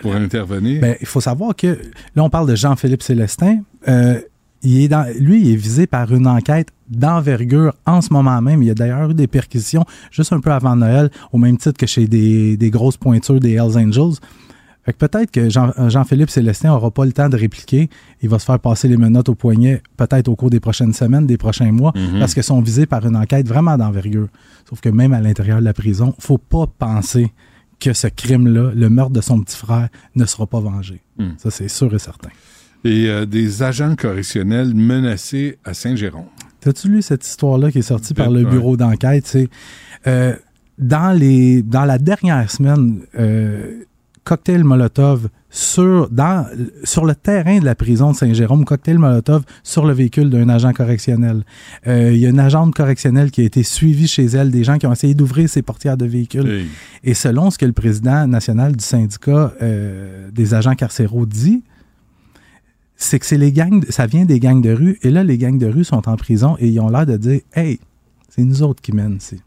pour 0.00 0.14
intervenir? 0.14 0.80
Ben, 0.80 0.96
il 1.00 1.06
faut 1.06 1.20
savoir 1.20 1.54
que 1.54 1.78
là, 2.14 2.24
on 2.24 2.30
parle 2.30 2.48
de 2.48 2.54
Jean-Philippe 2.54 3.02
Célestin. 3.02 3.58
Euh, 3.88 4.20
il 4.62 4.82
est 4.82 4.88
dans, 4.88 5.06
lui, 5.18 5.40
il 5.40 5.52
est 5.52 5.56
visé 5.56 5.86
par 5.86 6.12
une 6.12 6.26
enquête 6.26 6.68
d'envergure 6.90 7.74
en 7.86 8.00
ce 8.00 8.12
moment 8.12 8.40
même. 8.42 8.62
Il 8.62 8.66
y 8.66 8.70
a 8.70 8.74
d'ailleurs 8.74 9.10
eu 9.10 9.14
des 9.14 9.26
perquisitions 9.26 9.84
juste 10.10 10.32
un 10.32 10.40
peu 10.40 10.50
avant 10.52 10.74
Noël, 10.76 11.10
au 11.32 11.38
même 11.38 11.56
titre 11.56 11.78
que 11.78 11.86
chez 11.86 12.06
des, 12.06 12.56
des 12.56 12.70
grosses 12.70 12.96
pointures 12.96 13.40
des 13.40 13.52
Hells 13.52 13.76
Angels. 13.78 14.14
Fait 14.84 14.92
que 14.94 14.98
peut-être 15.06 15.30
que 15.30 15.50
Jean- 15.50 15.72
Jean-Philippe 15.90 16.30
Célestin 16.30 16.68
n'aura 16.70 16.90
pas 16.90 17.04
le 17.04 17.12
temps 17.12 17.28
de 17.28 17.36
répliquer. 17.36 17.90
Il 18.22 18.28
va 18.30 18.38
se 18.38 18.46
faire 18.46 18.58
passer 18.58 18.88
les 18.88 18.96
menottes 18.96 19.28
au 19.28 19.34
poignet 19.34 19.82
peut-être 19.98 20.28
au 20.28 20.34
cours 20.36 20.48
des 20.50 20.60
prochaines 20.60 20.94
semaines, 20.94 21.26
des 21.26 21.36
prochains 21.36 21.70
mois, 21.72 21.92
Mhm. 21.94 22.18
parce 22.20 22.32
qu'ils 22.32 22.42
sont 22.42 22.60
visés 22.62 22.86
par 22.86 23.04
une 23.06 23.16
enquête 23.16 23.46
vraiment 23.46 23.76
d'envergure. 23.76 24.28
Sauf 24.68 24.80
que 24.80 24.88
même 24.88 25.12
à 25.12 25.20
l'intérieur 25.20 25.60
de 25.60 25.64
la 25.64 25.74
prison, 25.74 26.14
faut 26.18 26.38
pas 26.38 26.66
penser 26.66 27.32
que 27.78 27.92
ce 27.92 28.08
crime-là, 28.08 28.72
le 28.74 28.88
meurtre 28.90 29.12
de 29.12 29.20
son 29.20 29.40
petit 29.42 29.56
frère, 29.56 29.88
ne 30.16 30.24
sera 30.24 30.46
pas 30.46 30.58
vengé. 30.60 31.00
Mm. 31.18 31.26
Ça, 31.36 31.50
c'est 31.50 31.68
sûr 31.68 31.94
et 31.94 31.98
certain. 31.98 32.30
Et 32.84 33.08
euh, 33.08 33.26
des 33.26 33.62
agents 33.62 33.96
correctionnels 33.96 34.74
menacés 34.74 35.58
à 35.64 35.74
Saint-Jérôme. 35.74 36.26
T'as-tu 36.60 36.88
lu 36.88 37.02
cette 37.02 37.26
histoire-là 37.26 37.70
qui 37.70 37.78
est 37.78 37.82
sortie 37.82 38.14
par 38.14 38.30
le 38.30 38.44
bureau 38.44 38.76
d'enquête? 38.76 39.26
C'est 39.26 39.48
euh, 40.06 40.34
dans 40.78 41.16
les 41.16 41.62
dans 41.62 41.84
la 41.84 41.98
dernière 41.98 42.50
semaine, 42.50 43.00
euh, 43.18 43.84
cocktail 44.24 44.64
Molotov 44.64 45.28
sur 45.50 46.08
dans 46.10 46.46
sur 46.84 47.04
le 47.04 47.14
terrain 47.14 47.58
de 47.58 47.64
la 47.64 47.74
prison 47.74 48.10
de 48.12 48.16
Saint-Jérôme, 48.16 48.64
cocktail 48.64 48.98
Molotov 48.98 49.44
sur 49.62 49.86
le 49.86 49.92
véhicule 49.92 50.30
d'un 50.30 50.48
agent 50.48 50.72
correctionnel. 50.72 51.44
Euh, 51.86 52.12
Il 52.12 52.18
y 52.18 52.26
a 52.26 52.28
une 52.28 52.40
agente 52.40 52.74
correctionnelle 52.74 53.30
qui 53.30 53.40
a 53.40 53.44
été 53.44 53.62
suivie 53.62 54.08
chez 54.08 54.26
elle, 54.26 54.50
des 54.50 54.64
gens 54.64 54.78
qui 54.78 54.86
ont 54.86 54.92
essayé 54.92 55.14
d'ouvrir 55.14 55.48
ses 55.48 55.62
portières 55.62 55.96
de 55.96 56.06
véhicules. 56.06 56.48
Hey. 56.48 56.66
Et 57.04 57.14
selon 57.14 57.50
ce 57.50 57.58
que 57.58 57.66
le 57.66 57.72
président 57.72 58.26
national 58.26 58.76
du 58.76 58.84
syndicat 58.84 59.54
euh, 59.62 60.28
des 60.32 60.54
agents 60.54 60.74
carcéraux 60.74 61.24
dit, 61.24 61.62
c'est 63.00 63.18
que 63.18 63.24
c'est 63.24 63.38
les 63.38 63.52
gangs, 63.52 63.84
ça 63.88 64.06
vient 64.06 64.24
des 64.26 64.40
gangs 64.40 64.60
de 64.60 64.70
rue. 64.72 64.98
Et 65.02 65.10
là, 65.10 65.24
les 65.24 65.38
gangs 65.38 65.56
de 65.56 65.66
rue 65.66 65.84
sont 65.84 66.06
en 66.08 66.16
prison 66.16 66.56
et 66.58 66.68
ils 66.68 66.78
ont 66.80 66.90
l'air 66.90 67.06
de 67.06 67.16
dire, 67.16 67.40
hey, 67.54 67.78
c'est 68.28 68.42
nous 68.42 68.62
autres 68.62 68.82
qui 68.82 68.92
mènent 68.92 69.16
ici. 69.16 69.40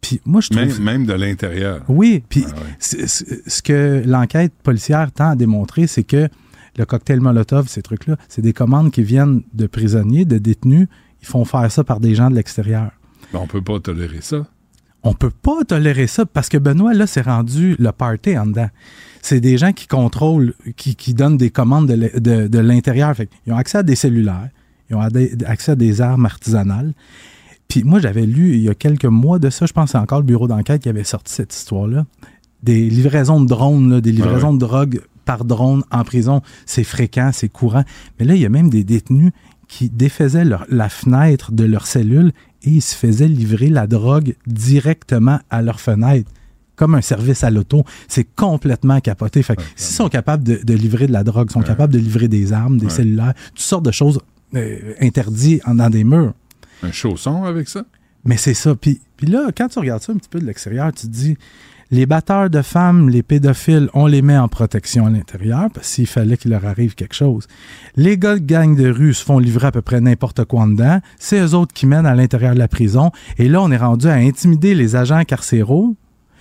Puis 0.00 0.20
moi, 0.24 0.40
je 0.40 0.50
trouve. 0.50 0.62
Même, 0.62 0.82
même 0.82 1.06
de 1.06 1.12
l'intérieur. 1.14 1.82
Oui, 1.88 2.22
puis 2.28 2.44
Ah 2.46 2.50
ouais. 2.54 2.62
c'est- 2.78 3.06
c'est- 3.06 3.48
ce 3.48 3.62
que 3.62 4.02
l'enquête 4.06 4.52
policière 4.62 5.10
tend 5.12 5.30
à 5.30 5.36
démontrer, 5.36 5.86
c'est 5.86 6.04
que 6.04 6.28
le 6.78 6.84
cocktail 6.86 7.20
Molotov, 7.20 7.68
ces 7.68 7.82
trucs-là, 7.82 8.16
c'est 8.28 8.42
des 8.42 8.52
commandes 8.52 8.90
qui 8.92 9.02
viennent 9.02 9.42
de 9.52 9.66
prisonniers, 9.66 10.24
de 10.24 10.38
détenus. 10.38 10.86
Ils 11.20 11.26
font 11.26 11.44
faire 11.44 11.70
ça 11.72 11.82
par 11.84 11.98
des 12.00 12.14
gens 12.14 12.30
de 12.30 12.34
l'extérieur. 12.36 12.90
On 13.34 13.46
peut 13.46 13.60
pas 13.62 13.78
tolérer 13.80 14.20
ça. 14.20 14.46
On 15.02 15.14
peut 15.14 15.30
pas 15.30 15.64
tolérer 15.66 16.06
ça 16.06 16.26
parce 16.26 16.48
que 16.48 16.58
Benoît, 16.58 16.92
là, 16.92 17.06
c'est 17.06 17.22
rendu 17.22 17.74
le 17.78 17.90
party 17.92 18.38
en 18.38 18.46
dedans. 18.46 18.68
C'est 19.22 19.40
des 19.40 19.56
gens 19.56 19.72
qui 19.72 19.86
contrôlent, 19.86 20.54
qui, 20.76 20.94
qui 20.94 21.14
donnent 21.14 21.36
des 21.36 21.50
commandes 21.50 21.86
de, 21.86 22.58
l'intérieur. 22.58 23.14
Ils 23.46 23.52
ont 23.52 23.56
accès 23.56 23.78
à 23.78 23.82
des 23.82 23.96
cellulaires, 23.96 24.48
ils 24.88 24.96
ont 24.96 25.00
accès 25.46 25.72
à 25.72 25.76
des 25.76 26.00
armes 26.00 26.26
artisanales. 26.26 26.92
Puis 27.68 27.84
moi, 27.84 28.00
j'avais 28.00 28.26
lu 28.26 28.54
il 28.54 28.62
y 28.62 28.68
a 28.68 28.74
quelques 28.74 29.04
mois 29.04 29.38
de 29.38 29.48
ça, 29.48 29.64
je 29.64 29.72
pense 29.72 29.92
c'est 29.92 29.98
encore 29.98 30.18
le 30.18 30.24
bureau 30.24 30.48
d'enquête 30.48 30.82
qui 30.82 30.88
avait 30.88 31.04
sorti 31.04 31.32
cette 31.32 31.54
histoire-là. 31.54 32.04
Des 32.62 32.90
livraisons 32.90 33.40
de 33.40 33.46
drones, 33.46 33.90
là, 33.90 34.00
des 34.00 34.12
livraisons 34.12 34.48
ouais. 34.48 34.54
de 34.54 34.58
drogue 34.58 35.00
par 35.24 35.44
drone 35.44 35.84
en 35.90 36.02
prison, 36.02 36.42
c'est 36.66 36.84
fréquent, 36.84 37.30
c'est 37.32 37.48
courant. 37.48 37.84
Mais 38.18 38.26
là, 38.26 38.34
il 38.34 38.40
y 38.40 38.46
a 38.46 38.48
même 38.48 38.68
des 38.68 38.84
détenus 38.84 39.32
qui 39.68 39.88
défaisaient 39.88 40.44
leur- 40.44 40.66
la 40.68 40.88
fenêtre 40.88 41.52
de 41.52 41.64
leur 41.64 41.86
cellule 41.86 42.32
et 42.62 42.70
ils 42.70 42.80
se 42.82 42.94
faisaient 42.94 43.28
livrer 43.28 43.68
la 43.68 43.86
drogue 43.86 44.34
directement 44.46 45.40
à 45.50 45.62
leur 45.62 45.80
fenêtre, 45.80 46.30
comme 46.76 46.94
un 46.94 47.00
service 47.00 47.44
à 47.44 47.50
l'auto. 47.50 47.84
C'est 48.08 48.24
complètement 48.24 49.00
capoté. 49.00 49.42
Fait 49.42 49.56
que 49.56 49.62
s'ils 49.76 49.94
sont 49.96 50.08
capables 50.08 50.44
de, 50.44 50.60
de 50.62 50.74
livrer 50.74 51.06
de 51.06 51.12
la 51.12 51.24
drogue, 51.24 51.50
sont 51.50 51.62
capables 51.62 51.92
de 51.92 51.98
livrer 51.98 52.28
des 52.28 52.52
armes, 52.52 52.78
des 52.78 52.86
Ouais. 52.86 52.92
cellulaires, 52.92 53.34
toutes 53.50 53.58
sortes 53.60 53.84
de 53.84 53.90
choses 53.92 54.20
euh, 54.54 54.94
interdites 55.00 55.62
dans 55.66 55.90
des 55.90 56.04
murs. 56.04 56.34
Un 56.82 56.92
chausson 56.92 57.44
avec 57.44 57.68
ça? 57.68 57.84
Mais 58.24 58.36
c'est 58.36 58.54
ça. 58.54 58.74
Puis, 58.74 59.00
puis 59.16 59.26
là, 59.26 59.50
quand 59.56 59.68
tu 59.68 59.78
regardes 59.78 60.02
ça 60.02 60.12
un 60.12 60.16
petit 60.16 60.28
peu 60.28 60.40
de 60.40 60.46
l'extérieur, 60.46 60.92
tu 60.92 61.06
te 61.06 61.12
dis, 61.12 61.36
les 61.90 62.06
batteurs 62.06 62.50
de 62.50 62.62
femmes, 62.62 63.08
les 63.08 63.22
pédophiles, 63.22 63.90
on 63.94 64.06
les 64.06 64.22
met 64.22 64.38
en 64.38 64.48
protection 64.48 65.06
à 65.06 65.10
l'intérieur 65.10 65.68
parce 65.74 65.88
s'il 65.88 66.06
fallait 66.06 66.36
qu'il 66.36 66.52
leur 66.52 66.64
arrive 66.64 66.94
quelque 66.94 67.14
chose. 67.14 67.48
Les 67.96 68.16
gars 68.16 68.34
de 68.34 68.44
gang 68.44 68.76
de 68.76 68.88
rue 68.88 69.12
se 69.12 69.24
font 69.24 69.38
livrer 69.38 69.68
à 69.68 69.72
peu 69.72 69.82
près 69.82 70.00
n'importe 70.00 70.44
quoi 70.44 70.62
en 70.62 70.68
dedans. 70.68 71.00
C'est 71.18 71.40
eux 71.40 71.54
autres 71.54 71.74
qui 71.74 71.86
mènent 71.86 72.06
à 72.06 72.14
l'intérieur 72.14 72.54
de 72.54 72.58
la 72.58 72.68
prison. 72.68 73.10
Et 73.38 73.48
là, 73.48 73.60
on 73.60 73.70
est 73.72 73.76
rendu 73.76 74.06
à 74.06 74.14
intimider 74.14 74.74
les 74.74 74.94
agents 74.94 75.24
carcéraux 75.24 75.96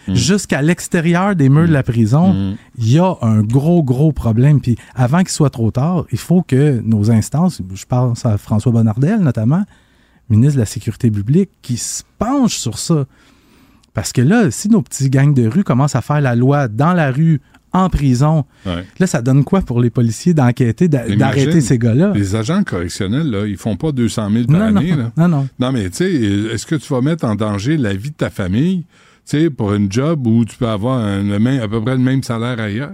jusqu'à 0.08 0.62
l'extérieur 0.62 1.36
des 1.36 1.50
murs 1.50 1.68
de 1.68 1.74
la 1.74 1.84
prison. 1.84 2.56
Il 2.78 2.92
y 2.92 3.00
a 3.00 3.16
un 3.22 3.42
gros, 3.42 3.84
gros 3.84 4.12
problème. 4.12 4.62
Puis 4.62 4.76
avant 4.96 5.20
qu'il 5.20 5.30
soit 5.30 5.50
trop 5.50 5.72
tard, 5.72 6.06
il 6.12 6.18
faut 6.18 6.44
que 6.44 6.80
nos 6.84 7.12
instances, 7.12 7.62
je 7.74 7.86
pense 7.86 8.26
à 8.26 8.38
François 8.38 8.72
Bonnardel 8.72 9.20
notamment, 9.20 9.64
ministre 10.30 10.56
de 10.56 10.60
la 10.60 10.66
Sécurité 10.66 11.10
publique, 11.10 11.50
qui 11.62 11.78
se 11.78 12.04
penche 12.18 12.58
sur 12.58 12.78
ça. 12.78 13.06
Parce 13.94 14.14
que 14.14 14.22
là, 14.22 14.52
si 14.52 14.70
nos 14.70 14.82
petits 14.82 15.10
gangs 15.10 15.34
de 15.34 15.48
rue 15.48 15.64
commencent 15.64 15.96
à 15.96 16.02
faire 16.02 16.22
la 16.22 16.36
loi 16.36 16.68
dans 16.68 16.94
la 16.94 17.12
rue, 17.12 17.42
en 17.72 17.88
prison, 17.90 18.46
Ouais. 18.66 18.84
là, 19.00 19.06
ça 19.06 19.22
donne 19.22 19.44
quoi 19.44 19.62
pour 19.62 19.80
les 19.80 19.92
policiers 19.92 20.34
d'enquêter, 20.34 20.88
d'a- 20.88 21.08
d'arrêter 21.16 21.62
ces 21.62 21.78
gars-là? 21.78 22.14
Les 22.16 22.36
agents 22.36 22.64
correctionnels, 22.64 23.30
là, 23.30 23.46
ils 23.46 23.58
font 23.58 23.76
pas 23.76 23.92
200 23.92 24.30
000 24.32 24.46
par 24.48 24.58
Non, 24.72 24.78
année. 24.78 24.92
non, 24.92 24.98
là. 24.98 25.12
non, 25.18 25.28
non. 25.28 25.48
Non, 25.60 25.72
mais 25.72 25.88
tu 25.92 25.98
sais, 25.98 26.12
est-ce 26.12 26.66
que 26.66 26.74
tu 26.76 26.92
vas 26.92 27.02
mettre 27.02 27.26
en 27.26 27.36
danger 27.36 27.78
la 27.78 27.94
vie 27.94 28.10
de 28.10 28.16
ta 28.16 28.32
famille, 28.32 28.86
tu 29.24 29.38
sais, 29.38 29.50
pour 29.52 29.74
une 29.76 29.92
job 29.92 30.26
où 30.26 30.46
tu 30.46 30.58
peux 30.58 30.68
avoir 30.68 30.98
un- 30.98 31.22
le 31.22 31.38
même- 31.38 31.62
à 31.62 31.68
peu 31.68 31.80
près 31.80 31.92
le 31.96 32.02
même 32.02 32.24
salaire 32.24 32.60
ailleurs? 32.60 32.90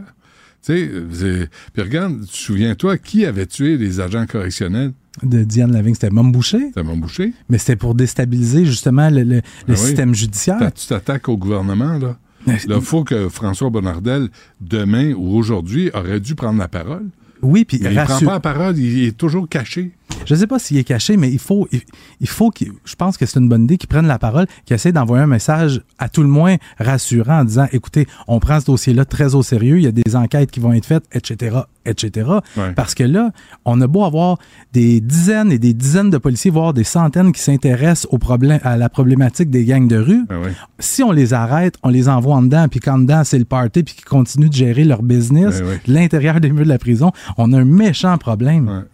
Tu 0.66 0.90
sais, 1.14 1.50
puis 1.74 1.84
regarde, 1.84 2.24
souviens-toi, 2.28 2.98
qui 2.98 3.26
avait 3.26 3.46
tué 3.46 3.78
les 3.78 4.00
agents 4.00 4.26
correctionnels? 4.26 4.94
De 5.24 5.44
Diane 5.44 5.72
Lavigne, 5.72 5.94
c'était 5.94 6.10
Mom 6.10 6.32
Boucher. 6.32 6.60
C'était 6.70 6.84
Mom 6.84 7.00
Boucher. 7.00 7.34
Mais 7.50 7.58
c'était 7.58 7.76
pour 7.76 7.94
déstabiliser 7.96 8.66
justement 8.66 9.10
le, 9.10 9.24
le- 9.24 9.36
le 9.36 9.42
Ah 9.42 9.42
oui. 9.70 9.78
système 9.78 10.14
judiciaire. 10.16 10.58
Tu 10.74 10.88
t'attaques 10.88 11.30
au 11.30 11.38
gouvernement, 11.38 11.98
là. 11.98 12.18
Là, 12.48 12.56
il 12.76 12.82
faut 12.82 13.04
que 13.04 13.28
François 13.30 13.70
Bonnardel, 13.72 14.30
demain 14.62 15.14
ou 15.14 15.36
aujourd'hui, 15.36 15.90
aurait 15.94 16.20
dû 16.20 16.36
prendre 16.36 16.60
la 16.60 16.68
parole. 16.68 17.06
Oui, 17.46 17.66
puis 17.66 17.78
il 17.82 17.84
prend 17.94 18.06
rassure- 18.06 18.28
pas 18.28 18.34
la 18.34 18.40
parole, 18.40 18.78
il 18.78 19.06
est 19.06 19.18
toujours 19.18 19.48
caché. 19.48 19.92
Je 20.26 20.34
ne 20.34 20.40
sais 20.40 20.48
pas 20.48 20.60
s'il 20.60 20.78
est 20.78 20.84
caché, 20.84 21.18
mais 21.18 21.32
il 21.32 21.40
faut, 21.40 21.68
il, 21.72 21.82
il 22.20 22.28
faut 22.28 22.50
qu'il, 22.50 22.72
je 22.84 22.96
pense 22.96 23.18
que 23.18 23.26
c'est 23.26 23.40
une 23.40 23.48
bonne 23.50 23.64
idée 23.66 23.78
qu'il 23.78 23.88
prenne 23.90 24.08
la 24.08 24.18
parole, 24.20 24.48
qu'il 24.66 24.74
essaie 24.76 24.92
d'envoyer 24.92 25.24
un 25.24 25.28
message 25.28 25.82
à 26.00 26.10
tout 26.10 26.22
le 26.24 26.28
moins 26.28 26.56
rassurant 26.80 27.42
en 27.42 27.44
disant, 27.44 27.68
écoutez, 27.72 28.08
on 28.28 28.40
prend 28.40 28.60
ce 28.60 28.66
dossier-là 28.66 29.06
très 29.06 29.36
au 29.36 29.44
sérieux, 29.44 29.78
il 29.78 29.84
y 29.84 29.88
a 29.88 29.92
des 29.92 30.16
enquêtes 30.16 30.50
qui 30.52 30.60
vont 30.60 30.74
être 30.74 30.86
faites, 30.86 31.06
etc., 31.14 31.58
etc. 31.86 32.30
Ouais. 32.58 32.74
Parce 32.76 32.96
que 32.96 33.04
là, 33.04 33.32
on 33.66 33.80
a 33.82 33.88
beau 33.88 34.04
avoir 34.06 34.38
des 34.74 35.02
dizaines 35.02 35.52
et 35.52 35.60
des 35.60 35.74
dizaines 35.74 36.10
de 36.10 36.18
policiers, 36.18 36.52
voire 36.52 36.74
des 36.74 36.84
centaines 36.84 37.32
qui 37.32 37.42
s'intéressent 37.42 38.08
au 38.12 38.18
problème, 38.18 38.60
à 38.64 38.78
la 38.78 38.90
problématique 38.90 39.50
des 39.50 39.66
gangs 39.66 39.88
de 39.88 39.98
rue. 39.98 40.26
Oui. 40.30 40.50
Si 40.80 41.04
on 41.04 41.12
les 41.12 41.34
arrête, 41.34 41.76
on 41.84 41.90
les 41.90 42.10
envoie 42.10 42.36
en 42.36 42.42
dedans, 42.42 42.68
puis 42.70 42.80
qu'en 42.80 42.98
dedans, 43.00 43.24
c'est 43.24 43.40
le 43.40 43.46
party, 43.46 43.84
puis 43.84 43.96
qu'ils 43.96 44.06
continuent 44.06 44.50
de 44.50 44.54
gérer 44.54 44.84
leur 44.84 45.04
business, 45.04 45.62
ouais. 45.62 45.80
l'intérieur 45.88 46.40
des 46.40 46.50
murs 46.52 46.64
de 46.66 46.70
la 46.70 46.80
prison, 46.80 47.12
on 47.38 47.54
a 47.54 47.60
un 47.60 47.66
méchant 47.66 48.18
problème. 48.18 48.86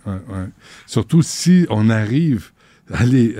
Surtout 0.85 1.22
si 1.22 1.65
on 1.69 1.89
arrive 1.89 2.51
à 2.93 3.05
les, 3.05 3.35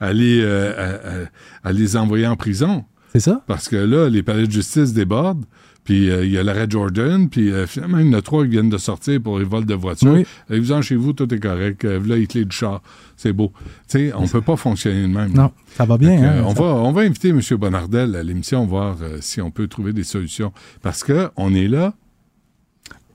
à 0.00 0.12
les, 0.12 0.40
euh, 0.42 0.72
à- 0.76 1.66
à- 1.66 1.68
à 1.68 1.72
les 1.72 1.96
envoyer 1.96 2.26
en 2.26 2.36
prison. 2.36 2.84
C'est 3.12 3.20
ça? 3.20 3.42
Parce 3.46 3.68
que 3.68 3.76
là, 3.76 4.08
les 4.08 4.22
palais 4.22 4.46
de 4.46 4.52
justice 4.52 4.92
débordent, 4.92 5.44
puis 5.84 6.10
euh, 6.10 6.24
il 6.24 6.32
y 6.32 6.38
a 6.38 6.42
l'arrêt 6.42 6.66
Jordan, 6.68 7.28
puis 7.28 7.52
euh, 7.52 7.66
finalement, 7.66 7.98
il 7.98 8.06
y 8.06 8.10
en 8.10 8.18
a 8.18 8.22
trois 8.22 8.42
qui 8.44 8.50
viennent 8.50 8.70
de 8.70 8.78
sortir 8.78 9.20
pour 9.22 9.38
les 9.38 9.44
vols 9.44 9.66
de 9.66 9.74
voitures. 9.74 10.12
Oui. 10.14 10.26
Allez-vous-en 10.50 10.80
chez 10.82 10.96
vous, 10.96 11.12
tout 11.12 11.32
est 11.32 11.38
correct. 11.38 11.84
Euh, 11.84 12.00
là, 12.06 12.16
les 12.16 12.26
clés 12.26 12.44
du 12.44 12.56
char, 12.56 12.82
c'est 13.16 13.32
beau. 13.32 13.52
Tu 13.88 13.98
sais, 14.08 14.12
on 14.14 14.26
peut 14.26 14.40
pas 14.40 14.56
fonctionner 14.56 15.02
de 15.02 15.06
même. 15.12 15.32
Non, 15.32 15.50
ça 15.76 15.84
va 15.84 15.98
bien. 15.98 16.12
Hein, 16.22 16.32
euh, 16.38 16.42
on, 16.44 16.54
ça- 16.54 16.62
va, 16.62 16.66
on 16.68 16.92
va 16.92 17.02
inviter 17.02 17.28
M. 17.28 17.40
Bonnardel 17.58 18.16
à 18.16 18.22
l'émission, 18.22 18.64
voir 18.66 18.96
si 19.20 19.40
on 19.40 19.50
peut 19.50 19.66
trouver 19.68 19.92
des 19.92 20.04
solutions. 20.04 20.52
Parce 20.82 21.04
que 21.04 21.28
on 21.36 21.54
est 21.54 21.68
là. 21.68 21.92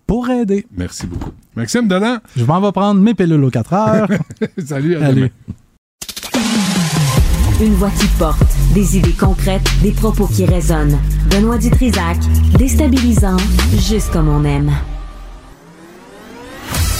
Pour 0.08 0.28
aider. 0.30 0.66
Merci 0.76 1.06
beaucoup. 1.06 1.32
Maxime 1.56 1.88
Delan. 1.88 2.18
Je 2.36 2.44
m'en 2.44 2.60
vais 2.62 2.72
prendre 2.72 3.00
mes 3.00 3.14
pilules 3.14 3.44
aux 3.44 3.52
4 3.52 3.74
heures. 3.74 4.08
Salut, 4.58 4.96
à 4.96 5.02
Salut. 5.02 5.16
demain. 5.22 5.30
Une 7.62 7.76
voix 7.76 7.92
qui 8.00 8.08
porte, 8.18 8.42
des 8.74 8.98
idées 8.98 9.14
concrètes, 9.14 9.68
des 9.82 9.92
propos 9.92 10.28
qui 10.28 10.46
résonnent. 10.46 10.98
Benoît 11.30 11.58
Dutrisac, 11.58 12.18
déstabilisant, 12.58 13.36
juste 13.78 14.12
comme 14.12 14.30
on 14.30 14.46
aime. 14.46 14.72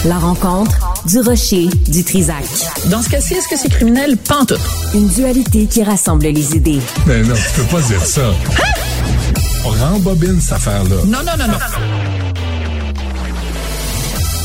La 0.04 0.18
rencontre 0.18 0.72
du 1.06 1.20
rocher 1.20 1.66
du 1.88 2.04
Trisac. 2.04 2.44
Dans 2.86 3.02
ce 3.02 3.08
cas-ci, 3.10 3.34
est-ce 3.34 3.48
que 3.48 3.56
c'est 3.56 3.68
criminel? 3.70 4.16
Pantoute. 4.16 4.60
Une 4.94 5.08
dualité 5.08 5.66
qui 5.66 5.82
rassemble 5.82 6.24
les 6.26 6.54
idées. 6.56 6.80
Mais 7.06 7.22
non, 7.22 7.34
tu 7.34 7.60
peux 7.60 7.66
pas 7.76 7.82
dire 7.82 8.04
ça. 8.04 8.30
On 9.64 9.68
rembobine 9.70 10.40
cette 10.40 10.52
affaire-là. 10.54 10.96
Non, 11.06 11.18
non, 11.18 11.32
non, 11.38 11.46
non. 11.48 11.58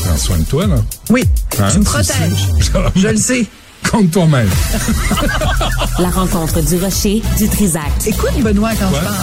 Prends 0.04 0.16
soin 0.16 0.38
de 0.38 0.44
toi, 0.44 0.66
là. 0.66 0.76
Oui, 1.10 1.24
Hein, 1.58 1.68
tu 1.72 1.78
me 1.78 1.84
protèges. 1.84 2.48
Je 2.96 3.08
le 3.08 3.16
sais. 3.16 3.46
Compte 3.90 4.10
toi-même. 4.10 4.48
La 5.98 6.10
rencontre 6.10 6.60
du 6.62 6.76
rocher 6.76 7.22
du 7.38 7.48
Trisac. 7.48 7.82
Écoute, 8.06 8.30
Benoît, 8.42 8.70
quand 8.78 8.86
Ouais. 8.90 8.98
je 9.00 9.04
parle? 9.04 9.16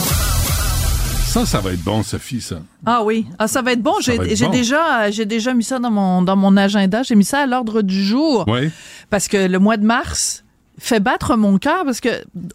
Ça, 1.27 1.45
ça 1.45 1.59
va 1.59 1.71
être 1.73 1.83
bon, 1.83 2.03
Sophie, 2.03 2.41
ça. 2.41 2.57
Ah 2.85 3.03
oui, 3.03 3.25
ah, 3.39 3.47
ça 3.47 3.61
va 3.61 3.73
être 3.73 3.81
bon. 3.81 3.95
J'ai 4.01 4.17
va 4.17 4.25
être 4.25 4.35
j'ai 4.35 4.45
bon. 4.45 4.51
déjà, 4.51 5.09
j'ai 5.11 5.25
déjà 5.25 5.53
mis 5.53 5.63
ça 5.63 5.79
dans 5.79 5.89
mon, 5.91 6.21
dans 6.21 6.35
mon 6.35 6.55
agenda. 6.57 7.01
J'ai 7.03 7.15
mis 7.15 7.25
ça 7.25 7.39
à 7.39 7.45
l'ordre 7.47 7.81
du 7.81 8.03
jour. 8.03 8.45
Oui. 8.47 8.69
Parce 9.09 9.27
que 9.27 9.47
le 9.47 9.59
mois 9.59 9.77
de 9.77 9.85
mars 9.85 10.43
fait 10.79 10.99
battre 10.99 11.35
mon 11.35 11.57
cœur 11.59 11.85
parce 11.85 11.99
que 12.01 12.09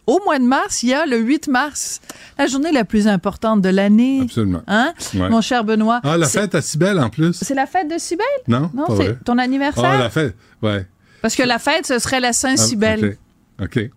au 0.07 0.19
mois 0.25 0.39
de 0.39 0.43
mars, 0.45 0.83
il 0.83 0.89
y 0.89 0.93
a 0.93 1.05
le 1.05 1.17
8 1.17 1.47
mars, 1.47 1.99
la 2.37 2.47
journée 2.47 2.71
la 2.71 2.83
plus 2.85 3.07
importante 3.07 3.61
de 3.61 3.69
l'année. 3.69 4.21
Absolument. 4.23 4.61
Hein? 4.67 4.93
Ouais. 5.13 5.29
Mon 5.29 5.41
cher 5.41 5.63
Benoît. 5.65 5.99
Ah, 6.03 6.17
la 6.17 6.25
C'est- 6.27 6.39
fête 6.41 6.55
à 6.55 6.61
Cybelle, 6.61 6.99
en 6.99 7.09
plus. 7.09 7.33
C'est 7.33 7.55
la 7.55 7.65
fête 7.65 7.89
de 7.89 7.97
Cybelle? 7.97 8.25
Non, 8.47 8.69
Non, 8.73 8.85
pas 8.87 8.93
c'est 8.97 9.03
vrai. 9.07 9.17
ton 9.25 9.37
anniversaire? 9.37 9.85
Ah, 9.85 9.97
la 9.97 10.09
fête, 10.09 10.35
ouais. 10.61 10.85
Parce 11.21 11.35
que 11.35 11.43
la 11.43 11.59
fête, 11.59 11.85
ce 11.85 11.99
serait 11.99 12.19
la 12.19 12.33
Saint-Cybèle. 12.33 13.17
Ah, 13.59 13.63
OK. 13.63 13.77
OK. 13.77 13.89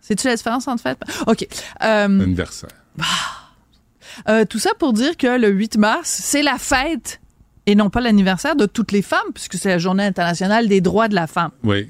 C'est-tu 0.00 0.26
la 0.26 0.36
différence 0.36 0.66
entre 0.66 0.82
fête? 0.82 0.98
OK. 1.26 1.46
Euh, 1.82 2.04
Anniversaire. 2.04 2.70
Euh, 4.28 4.44
tout 4.44 4.58
ça 4.58 4.70
pour 4.78 4.92
dire 4.92 5.16
que 5.16 5.38
le 5.38 5.48
8 5.48 5.76
mars, 5.78 6.20
c'est 6.22 6.42
la 6.42 6.58
fête 6.58 7.20
et 7.66 7.74
non 7.74 7.90
pas 7.90 8.00
l'anniversaire 8.00 8.56
de 8.56 8.66
toutes 8.66 8.92
les 8.92 9.02
femmes, 9.02 9.32
puisque 9.34 9.54
c'est 9.54 9.68
la 9.68 9.78
journée 9.78 10.04
internationale 10.04 10.68
des 10.68 10.80
droits 10.80 11.08
de 11.08 11.14
la 11.14 11.26
femme. 11.26 11.50
Oui. 11.62 11.86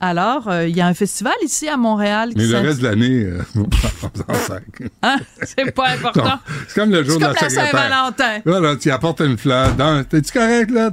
Alors, 0.00 0.48
euh, 0.48 0.66
il 0.68 0.76
y 0.76 0.80
a 0.80 0.86
un 0.86 0.94
festival 0.94 1.32
ici 1.42 1.68
à 1.68 1.76
Montréal 1.76 2.30
qui 2.30 2.36
Mais 2.36 2.46
le 2.46 2.58
reste 2.58 2.80
de 2.80 2.84
l'année, 2.88 3.24
euh. 3.24 3.40
Hein? 5.02 5.16
C'est 5.42 5.72
pas 5.74 5.88
important. 5.90 6.38
C'est 6.68 6.74
comme 6.80 6.90
le 6.90 7.02
jour 7.04 7.16
de 7.18 7.24
la 7.24 7.32
la. 7.32 7.48
Saint-Valentin. 7.48 8.40
Voilà, 8.44 8.76
tu 8.76 8.90
apportes 8.90 9.20
une 9.20 9.38
fleur. 9.38 9.74
T'es-tu 10.08 10.32
correct, 10.32 10.70
là? 10.70 10.90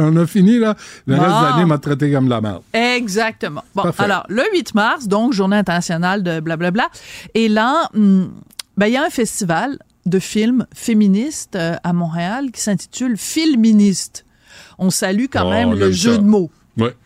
On 0.00 0.16
a 0.16 0.26
fini, 0.26 0.58
là. 0.58 0.74
Le 1.06 1.16
Bon. 1.16 1.22
reste 1.22 1.34
de 1.40 1.44
l'année 1.44 1.64
m'a 1.64 1.78
traité 1.78 2.12
comme 2.12 2.26
de 2.26 2.30
la 2.30 2.40
merde. 2.40 2.62
Exactement. 2.72 3.64
Bon, 3.74 3.82
Parfait. 3.82 4.04
alors, 4.04 4.24
le 4.28 4.42
8 4.52 4.74
mars, 4.74 5.08
donc, 5.08 5.32
journée 5.32 5.56
internationale 5.56 6.22
de 6.22 6.40
blablabla. 6.40 6.88
Et 7.34 7.48
là, 7.48 7.88
hum, 7.94 8.32
ben, 8.76 8.86
il 8.86 8.92
y 8.92 8.96
a 8.96 9.04
un 9.04 9.10
festival 9.10 9.78
de 10.06 10.18
films 10.18 10.66
féministes 10.74 11.56
euh, 11.56 11.74
à 11.84 11.92
Montréal 11.92 12.50
qui 12.52 12.60
s'intitule 12.60 13.16
Filministe. 13.16 14.24
On 14.78 14.90
salue 14.90 15.26
quand 15.30 15.46
Oh, 15.46 15.50
même 15.50 15.74
le 15.74 15.90
jeu 15.92 16.12
ça. 16.12 16.18
de 16.18 16.22
mots. 16.24 16.50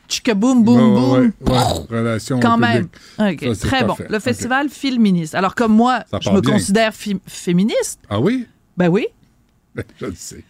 Chicaboum, 0.09 0.63
boum, 0.65 0.95
boum. 0.95 1.13
ouais, 1.13 1.53
ouais. 1.53 1.59
Relation 1.91 2.41
Quand 2.41 2.59
même. 2.59 2.89
Ça, 3.19 3.33
très 3.61 3.85
bon. 3.85 3.97
Le 4.09 4.19
festival 4.19 4.69
féministe. 4.69 5.35
Alors, 5.35 5.55
comme 5.55 5.73
moi, 5.75 6.05
je 6.21 6.31
me 6.31 6.41
bien. 6.41 6.53
considère 6.53 6.93
féministe. 7.27 8.01
Ah 8.11 8.21
oui? 8.21 8.47
Ben 8.77 8.89
oui. 8.89 9.07
Je 10.01 10.07
le 10.07 10.15
sais. 10.17 10.45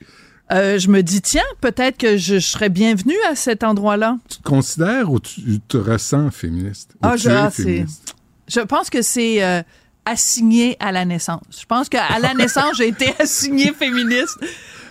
Euh, 0.53 0.79
je 0.79 0.89
me 0.89 1.03
dis, 1.03 1.23
tiens, 1.23 1.43
peut-être 1.63 1.97
que 1.97 2.19
je, 2.19 2.35
je 2.35 2.47
serais 2.47 2.69
bienvenue 2.69 3.17
à 3.31 3.35
cet 3.35 3.65
endroit-là. 3.65 4.19
Tu 4.29 4.37
te 4.39 4.43
considères 4.43 5.11
ou 5.11 5.19
tu 5.19 5.59
te 5.67 5.79
ressens 5.79 6.31
féministe? 6.31 6.95
Ah, 7.01 7.17
je- 7.17 7.31
ah, 7.31 7.51
féministe? 7.51 8.15
Je 8.47 8.61
pense 8.61 8.91
que 8.91 9.01
c'est 9.01 9.43
euh, 9.43 9.63
assigné 10.05 10.77
à 10.81 10.93
la 10.93 11.07
naissance. 11.07 11.41
Je 11.59 11.65
pense 11.65 11.89
qu'à 11.89 12.19
la 12.19 12.35
naissance, 12.35 12.77
j'ai 12.77 12.89
été 12.89 13.15
assignée 13.19 13.73
féministe. 13.73 14.39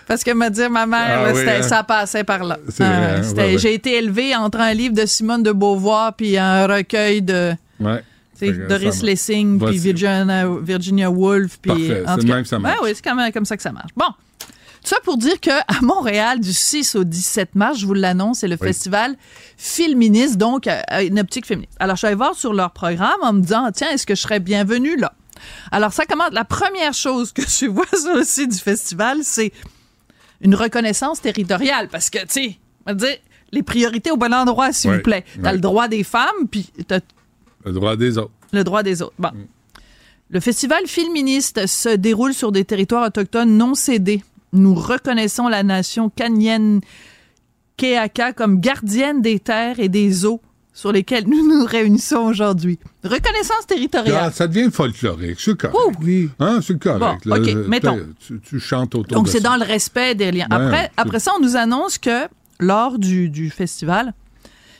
Parce 0.06 0.22
que 0.24 0.30
me 0.32 0.48
dire 0.50 0.70
ma 0.70 0.86
mère, 0.86 1.06
Ah 1.20 1.22
là, 1.26 1.32
oui, 1.32 1.38
c'était- 1.38 1.56
hein? 1.58 1.62
ça 1.62 1.82
passait 1.82 2.24
par 2.24 2.44
là. 2.44 2.58
Vrai, 2.66 2.84
hein? 2.86 3.22
c'était- 3.22 3.40
Ouais, 3.42 3.52
ouais. 3.52 3.58
J'ai 3.58 3.74
été 3.74 3.94
élevée 3.96 4.34
entre 4.36 4.60
un 4.60 4.72
livre 4.74 4.94
de 4.94 5.06
Simone 5.06 5.42
de 5.42 5.52
Beauvoir 5.52 6.14
puis 6.14 6.36
un 6.36 6.66
recueil 6.66 7.22
de 7.22 7.54
Ouais. 7.80 8.02
que 8.40 8.68
Doris 8.68 9.02
Lessing 9.02 9.58
puis. 9.64 9.78
Virginia, 9.78 10.46
Virginia 10.62 11.10
Woolf. 11.10 11.58
Puis, 11.62 11.88
c'est 11.88 12.24
même 12.24 12.42
que 12.42 12.48
ça 12.48 12.58
marche. 12.58 12.78
oui, 12.82 12.90
c'est 12.94 13.02
quand 13.02 13.14
même 13.14 13.32
comme 13.32 13.44
ça 13.46 13.56
que 13.56 13.62
ça 13.62 13.72
marche. 13.72 13.90
Bon. 13.96 14.06
Tout 14.82 14.90
ça 14.90 14.96
pour 15.02 15.16
dire 15.16 15.40
qu'à 15.40 15.64
Montréal, 15.80 16.40
du 16.40 16.52
6 16.52 16.94
au 16.94 17.04
17 17.04 17.54
mars, 17.54 17.78
je 17.78 17.86
vous 17.86 17.94
l'annonce, 17.94 18.40
c'est 18.40 18.48
le 18.48 18.58
Oui. 18.60 18.68
festival 18.68 19.14
Filministe, 19.56 20.36
donc 20.36 20.66
euh, 20.66 20.78
une 21.00 21.18
optique 21.18 21.46
féministe. 21.46 21.72
Alors, 21.80 21.96
je 21.96 22.00
suis 22.00 22.06
allée 22.08 22.16
voir 22.16 22.34
sur 22.34 22.52
leur 22.52 22.70
programme 22.72 23.16
en 23.22 23.32
me 23.32 23.40
disant, 23.40 23.70
tiens, 23.74 23.88
est-ce 23.92 24.06
que 24.06 24.14
je 24.14 24.20
serais 24.20 24.40
bienvenue 24.40 24.96
là? 24.98 25.14
Alors, 25.72 25.92
ça 25.94 26.04
commence. 26.04 26.28
La 26.32 26.44
première 26.44 26.92
chose 26.92 27.32
que 27.32 27.40
je 27.48 27.64
vois 27.66 27.86
sur 27.98 28.14
le 28.14 28.24
site 28.24 28.50
du 28.50 28.58
festival, 28.58 29.18
c'est 29.22 29.52
une 30.44 30.54
reconnaissance 30.54 31.20
territoriale. 31.20 31.88
Parce 31.90 32.10
que, 32.10 32.18
tu 32.20 32.26
sais, 32.28 32.58
on 32.86 32.90
va 32.92 32.94
dire, 32.94 33.16
les 33.50 33.62
priorités 33.62 34.10
au 34.12 34.16
bon 34.16 34.32
endroit, 34.32 34.72
s'il 34.72 34.90
Ouais, 34.90 34.96
vous 34.98 35.02
plaît. 35.02 35.24
T'as 35.42 35.48
ouais. 35.48 35.52
le 35.54 35.60
droit 35.60 35.88
des 35.88 36.04
femmes, 36.04 36.48
puis 36.50 36.70
t'as 36.86 37.00
Le 37.64 37.72
droit 37.72 37.96
des 37.96 38.18
autres. 38.18 38.30
Le 38.52 38.62
droit 38.62 38.82
des 38.82 39.02
autres. 39.02 39.14
Bon. 39.18 39.30
Le 40.30 40.40
festival 40.40 40.86
féministe 40.86 41.66
se 41.66 41.88
déroule 41.88 42.34
sur 42.34 42.52
des 42.52 42.64
territoires 42.64 43.06
autochtones 43.06 43.56
non 43.56 43.74
cédés. 43.74 44.22
Nous 44.52 44.74
reconnaissons 44.74 45.48
la 45.48 45.62
nation 45.62 46.10
canienne 46.10 46.80
Keaka 47.76 48.32
comme 48.32 48.60
gardienne 48.60 49.20
des 49.22 49.40
terres 49.40 49.80
et 49.80 49.88
des 49.88 50.24
eaux 50.26 50.40
sur 50.74 50.90
lesquelles 50.92 51.26
nous 51.26 51.48
nous 51.48 51.64
réunissons 51.64 52.16
aujourd'hui. 52.18 52.78
Reconnaissance 53.04 53.66
territoriale. 53.66 54.24
Ah, 54.26 54.30
ça 54.32 54.48
devient 54.48 54.70
folklorique, 54.72 55.38
c'est 55.40 55.56
correct. 55.56 55.96
Oui. 56.02 56.28
Hein, 56.40 56.58
c'est 56.62 56.78
correct. 56.78 57.22
Bon, 57.24 57.36
là. 57.36 57.40
OK, 57.40 57.54
mettons. 57.68 58.00
Tu, 58.26 58.40
tu 58.40 58.58
chantes 58.60 58.94
autour 58.96 59.16
Donc, 59.16 59.26
de 59.26 59.30
c'est 59.30 59.40
ça. 59.40 59.48
dans 59.50 59.56
le 59.56 59.62
respect 59.64 60.14
des 60.16 60.32
liens. 60.32 60.48
Ouais, 60.50 60.56
après, 60.56 60.90
après 60.96 61.20
ça, 61.20 61.30
on 61.38 61.40
nous 61.42 61.56
annonce 61.56 61.96
que 61.98 62.26
lors 62.58 62.98
du, 62.98 63.30
du 63.30 63.50
festival, 63.50 64.14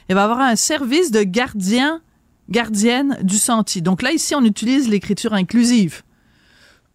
il 0.08 0.16
va 0.16 0.22
y 0.22 0.24
avoir 0.24 0.40
un 0.40 0.56
service 0.56 1.12
de 1.12 1.22
gardien, 1.22 2.00
gardienne 2.50 3.16
du 3.22 3.36
sentier. 3.38 3.80
Donc 3.80 4.02
là, 4.02 4.10
ici, 4.12 4.34
on 4.34 4.44
utilise 4.44 4.88
l'écriture 4.88 5.32
inclusive. 5.32 6.02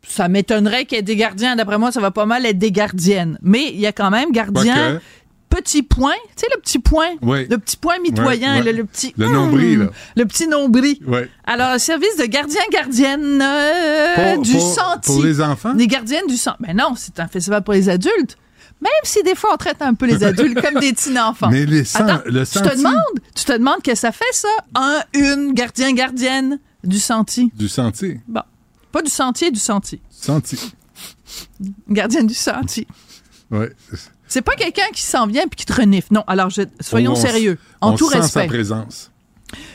Ça 0.08 0.28
m'étonnerait 0.30 0.86
qu'il 0.86 0.98
y 0.98 1.00
ait 1.00 1.04
des 1.04 1.16
gardiens. 1.16 1.56
D'après 1.56 1.78
moi, 1.78 1.92
ça 1.92 2.00
va 2.00 2.12
pas 2.12 2.26
mal 2.26 2.46
être 2.46 2.58
des 2.58 2.72
gardiennes. 2.72 3.38
Mais 3.42 3.70
il 3.74 3.80
y 3.80 3.86
a 3.88 3.92
quand 3.92 4.10
même 4.10 4.32
gardien, 4.32 4.76
Quoique. 4.76 5.04
Petit 5.50 5.84
point. 5.84 6.14
Tu 6.36 6.42
sais, 6.42 6.48
le 6.56 6.62
petit 6.62 6.80
point. 6.80 7.10
Oui. 7.22 7.48
Le 7.50 7.58
petit 7.58 7.78
point 7.78 8.00
mitoyen. 8.00 8.62
Le, 8.62 8.72
le 8.72 8.84
petit. 8.86 9.14
Le 9.18 9.28
nombril, 9.30 9.80
là. 9.80 9.90
Le 10.16 10.26
petit 10.26 10.48
nombril. 10.48 10.98
Alors, 11.46 11.80
service 11.80 12.16
de 12.18 12.26
gardien-gardienne 12.26 13.42
euh, 13.42 14.38
du 14.38 14.52
pour- 14.54 14.74
sentier. 14.74 15.14
pour 15.14 15.24
les 15.24 15.42
enfants? 15.42 15.74
Des 15.74 15.88
gardiennes 15.88 16.28
du 16.28 16.38
sang. 16.38 16.54
Mais 16.60 16.74
non, 16.74 16.94
c'est 16.96 17.20
un 17.20 17.28
festival 17.28 17.64
pour 17.64 17.74
les 17.74 17.90
adultes. 17.90 18.38
Même 18.82 18.92
si 19.04 19.22
des 19.24 19.36
fois 19.36 19.50
on 19.54 19.58
traite 19.58 19.82
un 19.82 19.94
peu 19.94 20.06
les 20.06 20.24
adultes 20.24 20.62
comme 20.62 20.80
des 20.80 20.94
petits 20.94 21.20
enfants. 21.20 21.50
Mais 21.52 21.66
les 21.66 21.98
Attends, 21.98 22.22
le 22.26 22.46
tu 22.46 22.54
te 22.54 22.60
sentier- 22.60 22.78
demandes, 22.78 23.20
tu 23.36 23.44
te 23.44 23.52
demandes 23.52 23.82
que 23.84 23.94
ça 23.94 24.14
fait 24.14 24.24
ça, 24.32 24.48
un, 24.76 25.02
une 25.14 25.54
gardien 25.54 25.92
gardienne 25.92 26.60
du 26.86 26.98
sentier. 26.98 27.52
Du 27.56 27.68
sentier. 27.68 28.22
Bon, 28.26 28.42
pas 28.94 29.02
du 29.02 29.10
sentier, 29.12 29.52
du 29.52 29.60
sentier. 29.60 30.02
Sentier. 30.10 30.60
Gardienne 31.90 32.28
du 32.28 32.34
sentier. 32.34 32.88
Ouais. 33.52 33.70
C'est 34.30 34.42
pas 34.44 34.56
quelqu'un 34.56 34.88
qui 34.94 35.02
s'en 35.02 35.28
vient 35.28 35.48
puis 35.48 35.58
qui 35.58 35.66
te 35.66 35.74
renifle. 35.74 36.14
Non, 36.14 36.24
alors 36.28 36.50
je- 36.50 36.62
soyons 36.80 37.12
On 37.14 37.16
sérieux, 37.16 37.58
en 37.82 37.92
on 37.94 37.96
tout 37.98 38.08
sent 38.10 38.18
sa 38.18 38.22
respect. 38.22 38.48
présence. 38.48 39.12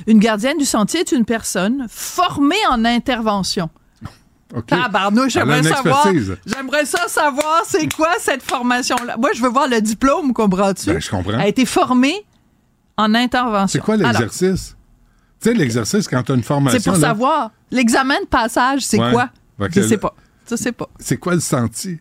Une 0.06 0.20
gardienne 0.20 0.56
du 0.56 0.64
sentier 0.64 1.00
est 1.00 1.12
une 1.12 1.24
personne 1.24 1.86
formée 1.90 2.54
en 2.70 2.84
intervention. 2.84 3.68
OK. 4.54 4.66
Tabarnouche, 4.66 5.32
j'aimerais 5.32 5.64
savoir. 5.64 6.06
J'aimerais 6.46 6.84
ça 6.84 7.08
savoir 7.08 7.62
c'est 7.66 7.92
quoi 7.92 8.10
cette 8.20 8.42
formation-là. 8.42 9.16
Moi, 9.16 9.30
je 9.34 9.42
veux 9.42 9.48
voir 9.48 9.66
le 9.66 9.80
diplôme, 9.80 10.32
comprends-tu? 10.32 10.86
Ben, 10.90 11.00
je 11.00 11.10
comprends. 11.10 11.32
Elle 11.32 11.40
a 11.40 11.48
été 11.48 11.66
formée 11.66 12.24
en 12.96 13.12
intervention. 13.16 13.66
C'est 13.80 13.84
quoi 13.84 13.96
l'exercice? 13.96 14.76
Tu 15.40 15.48
sais, 15.50 15.54
l'exercice, 15.54 16.06
quand 16.06 16.22
tu 16.22 16.30
as 16.30 16.34
une 16.36 16.44
formation. 16.44 16.78
C'est 16.80 16.88
pour 16.88 16.98
là, 17.00 17.08
savoir. 17.08 17.50
L'examen 17.72 18.20
de 18.20 18.26
passage, 18.26 18.82
c'est 18.82 19.00
Ouais. 19.00 19.10
quoi? 19.10 19.28
Je 19.74 19.80
sais 19.82 19.98
pas. 19.98 20.14
Je 20.48 20.54
sais 20.54 20.72
pas. 20.72 20.88
C'est 21.00 21.16
quoi 21.16 21.34
le 21.34 21.40
sentier? 21.40 21.98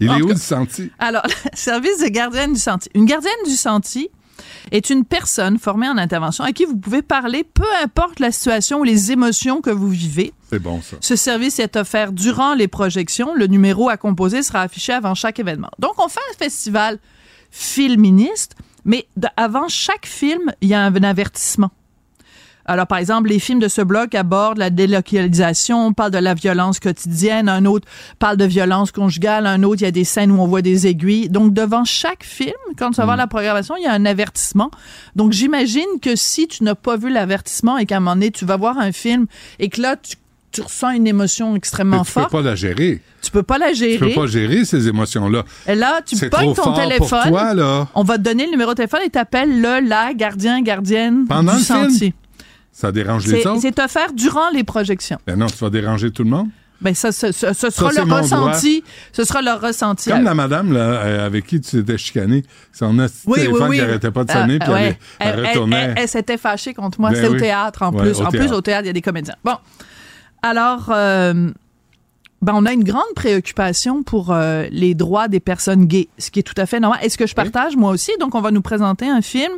Il 0.00 0.10
est 0.10 0.22
où 0.22 0.28
cas. 0.28 0.34
le 0.34 0.38
sentier? 0.38 0.90
Alors, 0.98 1.22
le 1.52 1.56
service 1.56 1.98
de 2.00 2.08
gardienne 2.08 2.52
du 2.52 2.58
sentier. 2.60 2.90
Une 2.94 3.04
gardienne 3.04 3.32
du 3.44 3.56
sentier 3.56 4.10
est 4.70 4.90
une 4.90 5.04
personne 5.04 5.58
formée 5.58 5.88
en 5.88 5.98
intervention 5.98 6.44
à 6.44 6.52
qui 6.52 6.64
vous 6.64 6.76
pouvez 6.76 7.02
parler, 7.02 7.44
peu 7.44 7.66
importe 7.82 8.20
la 8.20 8.32
situation 8.32 8.80
ou 8.80 8.84
les 8.84 9.12
émotions 9.12 9.60
que 9.60 9.70
vous 9.70 9.88
vivez. 9.88 10.32
C'est 10.50 10.58
bon, 10.58 10.80
ça. 10.82 10.96
Ce 11.00 11.16
service 11.16 11.58
est 11.58 11.76
offert 11.76 12.12
durant 12.12 12.54
les 12.54 12.68
projections. 12.68 13.34
Le 13.34 13.46
numéro 13.46 13.88
à 13.88 13.96
composer 13.96 14.42
sera 14.42 14.62
affiché 14.62 14.92
avant 14.92 15.14
chaque 15.14 15.38
événement. 15.38 15.70
Donc, 15.78 15.92
on 15.98 16.08
fait 16.08 16.20
un 16.32 16.38
festival 16.38 16.98
filministe, 17.50 18.54
mais 18.84 19.06
avant 19.36 19.68
chaque 19.68 20.06
film, 20.06 20.52
il 20.60 20.68
y 20.68 20.74
a 20.74 20.82
un 20.82 21.02
avertissement. 21.02 21.70
Alors, 22.66 22.86
par 22.86 22.98
exemple, 22.98 23.28
les 23.28 23.38
films 23.38 23.58
de 23.58 23.68
ce 23.68 23.82
bloc 23.82 24.14
abordent 24.14 24.58
la 24.58 24.70
délocalisation, 24.70 25.92
parlent 25.92 26.10
de 26.12 26.18
la 26.18 26.34
violence 26.34 26.80
quotidienne, 26.80 27.48
un 27.48 27.64
autre 27.64 27.86
parle 28.18 28.36
de 28.36 28.44
violence 28.44 28.92
conjugale, 28.92 29.46
un 29.46 29.62
autre, 29.62 29.82
il 29.82 29.84
y 29.84 29.88
a 29.88 29.90
des 29.92 30.04
scènes 30.04 30.30
où 30.30 30.40
on 30.40 30.46
voit 30.46 30.62
des 30.62 30.86
aiguilles. 30.86 31.28
Donc, 31.28 31.52
devant 31.54 31.84
chaque 31.84 32.24
film, 32.24 32.52
quand 32.78 32.90
tu 32.90 32.96
vas 32.96 33.04
voir 33.04 33.16
la 33.16 33.26
programmation, 33.26 33.74
il 33.76 33.82
y 33.84 33.86
a 33.86 33.92
un 33.92 34.04
avertissement. 34.06 34.70
Donc, 35.16 35.32
j'imagine 35.32 35.82
que 36.00 36.16
si 36.16 36.46
tu 36.48 36.64
n'as 36.64 36.74
pas 36.74 36.96
vu 36.96 37.10
l'avertissement 37.10 37.78
et 37.78 37.86
qu'à 37.86 37.96
un 37.96 38.00
moment 38.00 38.14
donné, 38.14 38.30
tu 38.30 38.44
vas 38.44 38.56
voir 38.56 38.78
un 38.78 38.92
film 38.92 39.26
et 39.58 39.68
que 39.68 39.80
là, 39.80 39.96
tu, 39.96 40.16
tu 40.52 40.60
ressens 40.60 40.90
une 40.90 41.06
émotion 41.06 41.56
extrêmement 41.56 41.98
Mais 41.98 42.04
tu 42.04 42.12
peux 42.12 42.20
forte, 42.20 42.32
pas 42.32 42.42
la 42.42 42.54
gérer. 42.54 43.00
tu 43.22 43.30
peux 43.30 43.42
pas 43.42 43.58
la 43.58 43.70
Tu 43.70 43.76
gérer. 43.76 43.98
peux 44.14 44.20
pas 44.20 44.26
gérer 44.26 44.64
ces 44.64 44.86
émotions-là. 44.86 45.44
Et 45.66 45.74
là, 45.74 46.00
tu 46.06 46.16
pognes 46.28 46.54
ton 46.54 46.54
fort 46.54 46.74
pour 46.74 46.82
téléphone. 46.82 47.28
toi, 47.28 47.54
là. 47.54 47.88
On 47.94 48.04
va 48.04 48.18
te 48.18 48.22
donner 48.22 48.44
le 48.44 48.50
numéro 48.52 48.70
de 48.70 48.76
téléphone 48.76 49.00
et 49.04 49.10
t'appelles 49.10 49.60
le, 49.60 49.80
la 49.80 50.12
gardien, 50.14 50.60
gardienne 50.62 51.24
Pendant 51.26 51.52
du 51.54 51.58
le 51.58 51.88
film? 51.88 52.12
Ça 52.72 52.90
dérange 52.90 53.26
les 53.26 53.42
C'est 53.42 53.48
autres? 53.48 53.60
c'est 53.60 53.78
offert 53.80 54.12
durant 54.14 54.50
les 54.50 54.64
projections. 54.64 55.18
Ben 55.26 55.36
non, 55.38 55.46
tu 55.46 55.56
vas 55.58 55.70
déranger 55.70 56.10
tout 56.10 56.24
le 56.24 56.30
monde? 56.30 56.48
Ben 56.80 56.94
ça, 56.94 57.12
ce, 57.12 57.30
ce- 57.30 57.52
ce 57.52 57.70
sera 57.70 57.92
c'est 57.92 58.04
le 58.04 58.12
ressenti. 58.12 58.82
Ce 59.12 59.22
sera 59.24 59.40
le 59.40 59.52
ressenti. 59.52 60.10
Comme 60.10 60.24
la 60.24 60.34
madame 60.34 60.72
là, 60.72 60.80
euh, 60.80 61.26
avec 61.26 61.46
qui 61.46 61.60
tu 61.60 61.70
t'étais 61.70 61.96
chicané, 61.98 62.42
son 62.72 62.96
petit 62.96 63.12
Oui, 63.26 63.34
oui, 63.38 63.44
téléphone 63.46 63.68
oui. 63.68 63.76
qui 63.76 63.82
arrêtait 63.82 64.10
pas 64.10 64.24
de 64.24 64.30
Ah, 64.32 64.40
sonner, 64.40 64.58
puis 64.58 64.70
ouais. 64.70 64.98
elle, 65.20 65.28
elle 65.28 65.38
Elle- 65.38 65.46
retournait. 65.46 65.76
elle- 65.76 65.94
elle 65.98 66.08
s'était 66.08 66.38
fâchée 66.38 66.74
contre 66.74 66.98
moi. 67.00 67.10
Ben 67.10 67.16
C'était 67.16 67.28
au 67.28 67.32
oui. 67.34 67.38
théâtre 67.38 67.82
en 67.82 67.92
Ouais, 67.92 68.02
plus. 68.02 68.20
en 68.20 68.30
plus, 68.30 68.50
au 68.50 68.60
théâtre, 68.62 68.82
il 68.84 68.86
y 68.88 68.90
a 68.90 68.94
des 68.94 69.00
comédiens. 69.02 69.36
Bon. 69.44 69.54
Alors, 70.42 70.86
euh, 70.88 71.52
ben, 72.40 72.52
on 72.56 72.66
a 72.66 72.72
une 72.72 72.82
grande 72.82 73.04
préoccupation 73.14 74.02
pour 74.02 74.32
euh, 74.32 74.66
les 74.72 74.94
droits 74.94 75.28
des 75.28 75.38
personnes 75.38 75.84
gays, 75.86 76.08
ce 76.18 76.32
qui 76.32 76.40
est 76.40 76.42
tout 76.42 76.54
à 76.60 76.66
fait 76.66 76.80
normal. 76.80 76.98
Est-ce 77.04 77.16
que 77.16 77.28
je 77.28 77.34
partage 77.36 77.76
moi 77.76 77.92
aussi? 77.92 78.10
Donc, 78.18 78.34
on 78.34 78.40
va 78.40 78.50
nous 78.50 78.62
présenter 78.62 79.08
un 79.08 79.22
film 79.22 79.52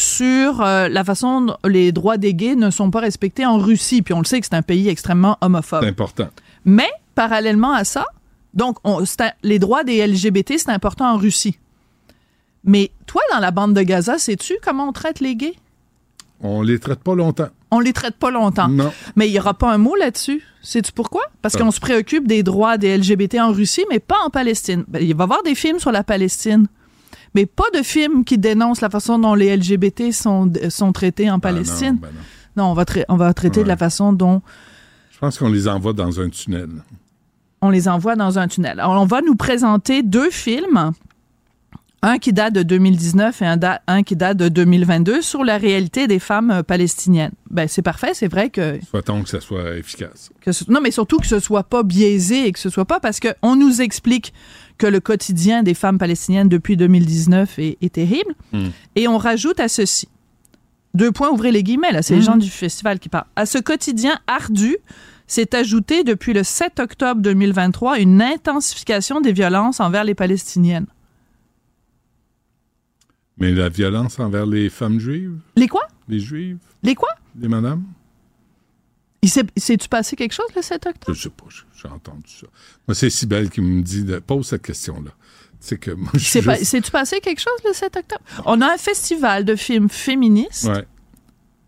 sur 0.00 0.60
euh, 0.62 0.88
la 0.88 1.04
façon 1.04 1.42
dont 1.42 1.56
les 1.64 1.92
droits 1.92 2.16
des 2.16 2.34
gays 2.34 2.56
ne 2.56 2.70
sont 2.70 2.90
pas 2.90 3.00
respectés 3.00 3.44
en 3.46 3.58
Russie. 3.58 4.02
Puis 4.02 4.14
on 4.14 4.18
le 4.20 4.24
sait 4.24 4.40
que 4.40 4.46
c'est 4.46 4.56
un 4.56 4.62
pays 4.62 4.88
extrêmement 4.88 5.36
homophobe. 5.40 5.82
C'est 5.82 5.88
important. 5.88 6.28
Mais, 6.64 6.88
parallèlement 7.14 7.72
à 7.72 7.84
ça, 7.84 8.04
donc, 8.54 8.78
on- 8.84 9.02
un- 9.02 9.30
les 9.42 9.58
droits 9.58 9.84
des 9.84 9.98
LGBT, 10.06 10.58
c'est 10.58 10.70
important 10.70 11.12
en 11.12 11.16
Russie. 11.16 11.58
Mais 12.64 12.90
toi, 13.06 13.22
dans 13.32 13.38
la 13.38 13.50
bande 13.50 13.74
de 13.74 13.82
Gaza, 13.82 14.18
sais-tu 14.18 14.54
comment 14.62 14.88
on 14.88 14.92
traite 14.92 15.20
les 15.20 15.36
gays? 15.36 15.54
On 16.42 16.62
les 16.62 16.78
traite 16.78 17.00
pas 17.00 17.14
longtemps. 17.14 17.48
On 17.70 17.80
les 17.80 17.92
traite 17.92 18.16
pas 18.16 18.30
longtemps. 18.30 18.68
Non. 18.68 18.92
Mais 19.14 19.28
il 19.28 19.32
n'y 19.32 19.38
aura 19.38 19.54
pas 19.54 19.70
un 19.72 19.78
mot 19.78 19.94
là-dessus. 19.94 20.42
Sais-tu 20.62 20.92
pourquoi? 20.92 21.22
Parce 21.42 21.54
Ah. 21.54 21.58
qu'on 21.58 21.70
se 21.70 21.80
préoccupe 21.80 22.26
des 22.26 22.42
droits 22.42 22.76
des 22.78 22.96
LGBT 22.96 23.40
en 23.40 23.52
Russie, 23.52 23.84
mais 23.90 23.98
pas 24.00 24.16
en 24.24 24.30
Palestine. 24.30 24.84
Ben, 24.88 25.00
il 25.02 25.14
va 25.14 25.22
y 25.22 25.24
avoir 25.24 25.42
des 25.42 25.54
films 25.54 25.78
sur 25.78 25.92
la 25.92 26.02
Palestine, 26.02 26.66
mais 27.34 27.46
pas 27.46 27.64
de 27.74 27.82
films 27.82 28.24
qui 28.24 28.38
dénoncent 28.38 28.80
la 28.80 28.90
façon 28.90 29.18
dont 29.18 29.34
les 29.34 29.56
LGBT 29.56 30.12
sont, 30.12 30.50
sont 30.68 30.92
traités 30.92 31.30
en 31.30 31.38
Palestine. 31.40 31.98
ben 32.00 32.08
non. 32.56 32.64
non. 32.64 32.70
on 32.72 32.74
va, 32.74 32.84
trai- 32.84 33.04
on 33.08 33.16
va 33.16 33.32
traiter 33.34 33.62
de 33.62 33.68
la 33.68 33.76
façon 33.76 34.12
dont 34.12 34.42
Je 35.10 35.18
pense 35.18 35.38
qu'on 35.38 35.48
les 35.50 35.68
envoie 35.68 35.92
dans 35.92 36.20
un 36.20 36.28
tunnel. 36.28 36.70
on 37.62 37.70
les 37.70 37.88
envoie 37.88 38.16
dans 38.16 38.38
un 38.38 38.48
tunnel. 38.48 38.80
Alors, 38.80 39.00
on 39.00 39.06
va 39.06 39.20
nous 39.22 39.36
présenter 39.36 40.02
deux 40.02 40.30
films, 40.30 40.92
un 42.02 42.18
qui 42.18 42.32
date 42.32 42.54
de 42.54 42.62
2019 42.62 43.42
et 43.42 43.46
un, 43.46 43.56
da- 43.58 43.82
un 43.86 44.02
qui 44.02 44.16
date 44.16 44.38
de 44.38 44.48
2022 44.48 45.20
sur 45.20 45.44
la 45.44 45.58
réalité 45.58 46.06
des 46.06 46.18
femmes 46.18 46.50
euh, 46.50 46.62
palestiniennes. 46.62 47.32
Ben, 47.50 47.68
c'est 47.68 47.82
parfait, 47.82 48.12
c'est 48.14 48.28
vrai 48.28 48.48
que, 48.48 48.78
Souhaitons 48.88 49.22
que 49.22 49.28
ça 49.28 49.40
soit 49.40 49.76
efficace. 49.76 50.30
que 50.40 50.52
ce- 50.52 50.64
non, 50.70 50.80
mais 50.80 50.90
surtout 50.90 51.18
que 51.18 51.26
ce 51.26 51.38
soit 51.40 51.64
pas 51.64 51.82
biaisé 51.82 52.46
et 52.46 52.52
que 52.52 52.58
ce 52.58 52.70
soit 52.70 52.86
pas 52.86 53.00
parce 53.00 53.20
que 53.20 53.28
on 53.42 53.54
nous 53.56 53.82
explique 53.82 54.32
que 54.78 54.86
le 54.86 55.00
quotidien 55.00 55.62
des 55.62 55.74
femmes 55.74 55.98
palestiniennes 55.98 56.48
depuis 56.48 56.76
2019 56.78 57.58
est, 57.58 57.76
est 57.82 57.92
terrible. 57.92 58.34
Hmm. 58.52 58.68
Et 58.96 59.06
on 59.06 59.18
rajoute 59.18 59.60
à 59.60 59.68
ceci. 59.68 60.08
Deux 60.94 61.12
points, 61.12 61.28
ouvrez 61.30 61.52
les 61.52 61.62
guillemets, 61.62 61.92
là, 61.92 62.00
c'est 62.02 62.14
les 62.14 62.20
Mhm. 62.20 62.26
gens 62.26 62.36
du 62.36 62.48
festival 62.50 62.98
qui 62.98 63.08
parlent. 63.10 63.26
À 63.36 63.44
ce 63.46 63.58
quotidien 63.58 64.18
ardu 64.26 64.76
s'est 65.26 65.54
ajouté 65.54 66.02
depuis 66.02 66.32
le 66.32 66.42
7 66.44 66.80
octobre 66.80 67.20
2023 67.20 67.98
une 68.00 68.20
intensification 68.22 69.20
des 69.20 69.32
violences 69.32 69.80
envers 69.80 70.02
les 70.02 70.14
Palestiniennes. 70.14 70.86
Mais 73.40 73.52
la 73.52 73.68
violence 73.68 74.18
envers 74.20 74.46
les 74.46 74.68
femmes 74.70 74.98
juives, 75.00 75.38
Les 75.56 75.66
quoi? 75.68 75.86
les 76.08 76.20
juives, 76.20 76.58
Les 76.82 76.94
quoi? 76.94 77.08
les 77.38 77.48
madames, 77.48 77.84
Il 79.22 79.28
s'est- 79.28 79.44
S'est-tu 79.56 79.86
passé 79.88 80.16
quelque 80.16 80.32
chose 80.32 80.46
le 80.56 80.62
7 80.62 80.86
octobre? 80.86 81.14
je 81.14 81.22
sais 81.24 81.28
pas, 81.28 81.44
j'ai- 81.50 81.88
entendu 81.88 82.22
ça. 82.26 82.46
Moi, 82.88 82.94
c'est 82.94 83.10
Sibelle 83.10 83.50
qui 83.50 83.60
me 83.60 83.82
dit, 83.82 84.02
de, 84.04 84.18
pose 84.18 84.46
cette 84.46 84.62
question-là. 84.62 85.10
C'est 85.58 85.76
que 85.78 85.90
moi, 85.90 86.10
je 86.14 86.20
C'est 86.20 86.40
juste- 86.40 86.64
S'est-tu 86.64 86.90
passé 86.90 87.20
quelque 87.20 87.40
chose 87.40 87.58
le 87.66 87.74
7 87.74 87.96
octobre? 87.98 88.22
On 88.46 88.62
a 88.62 88.72
un 88.72 88.78
festival 88.78 89.44
de 89.44 89.56
films 89.56 89.90
féministes 89.90 90.64
Ouais. 90.68 90.86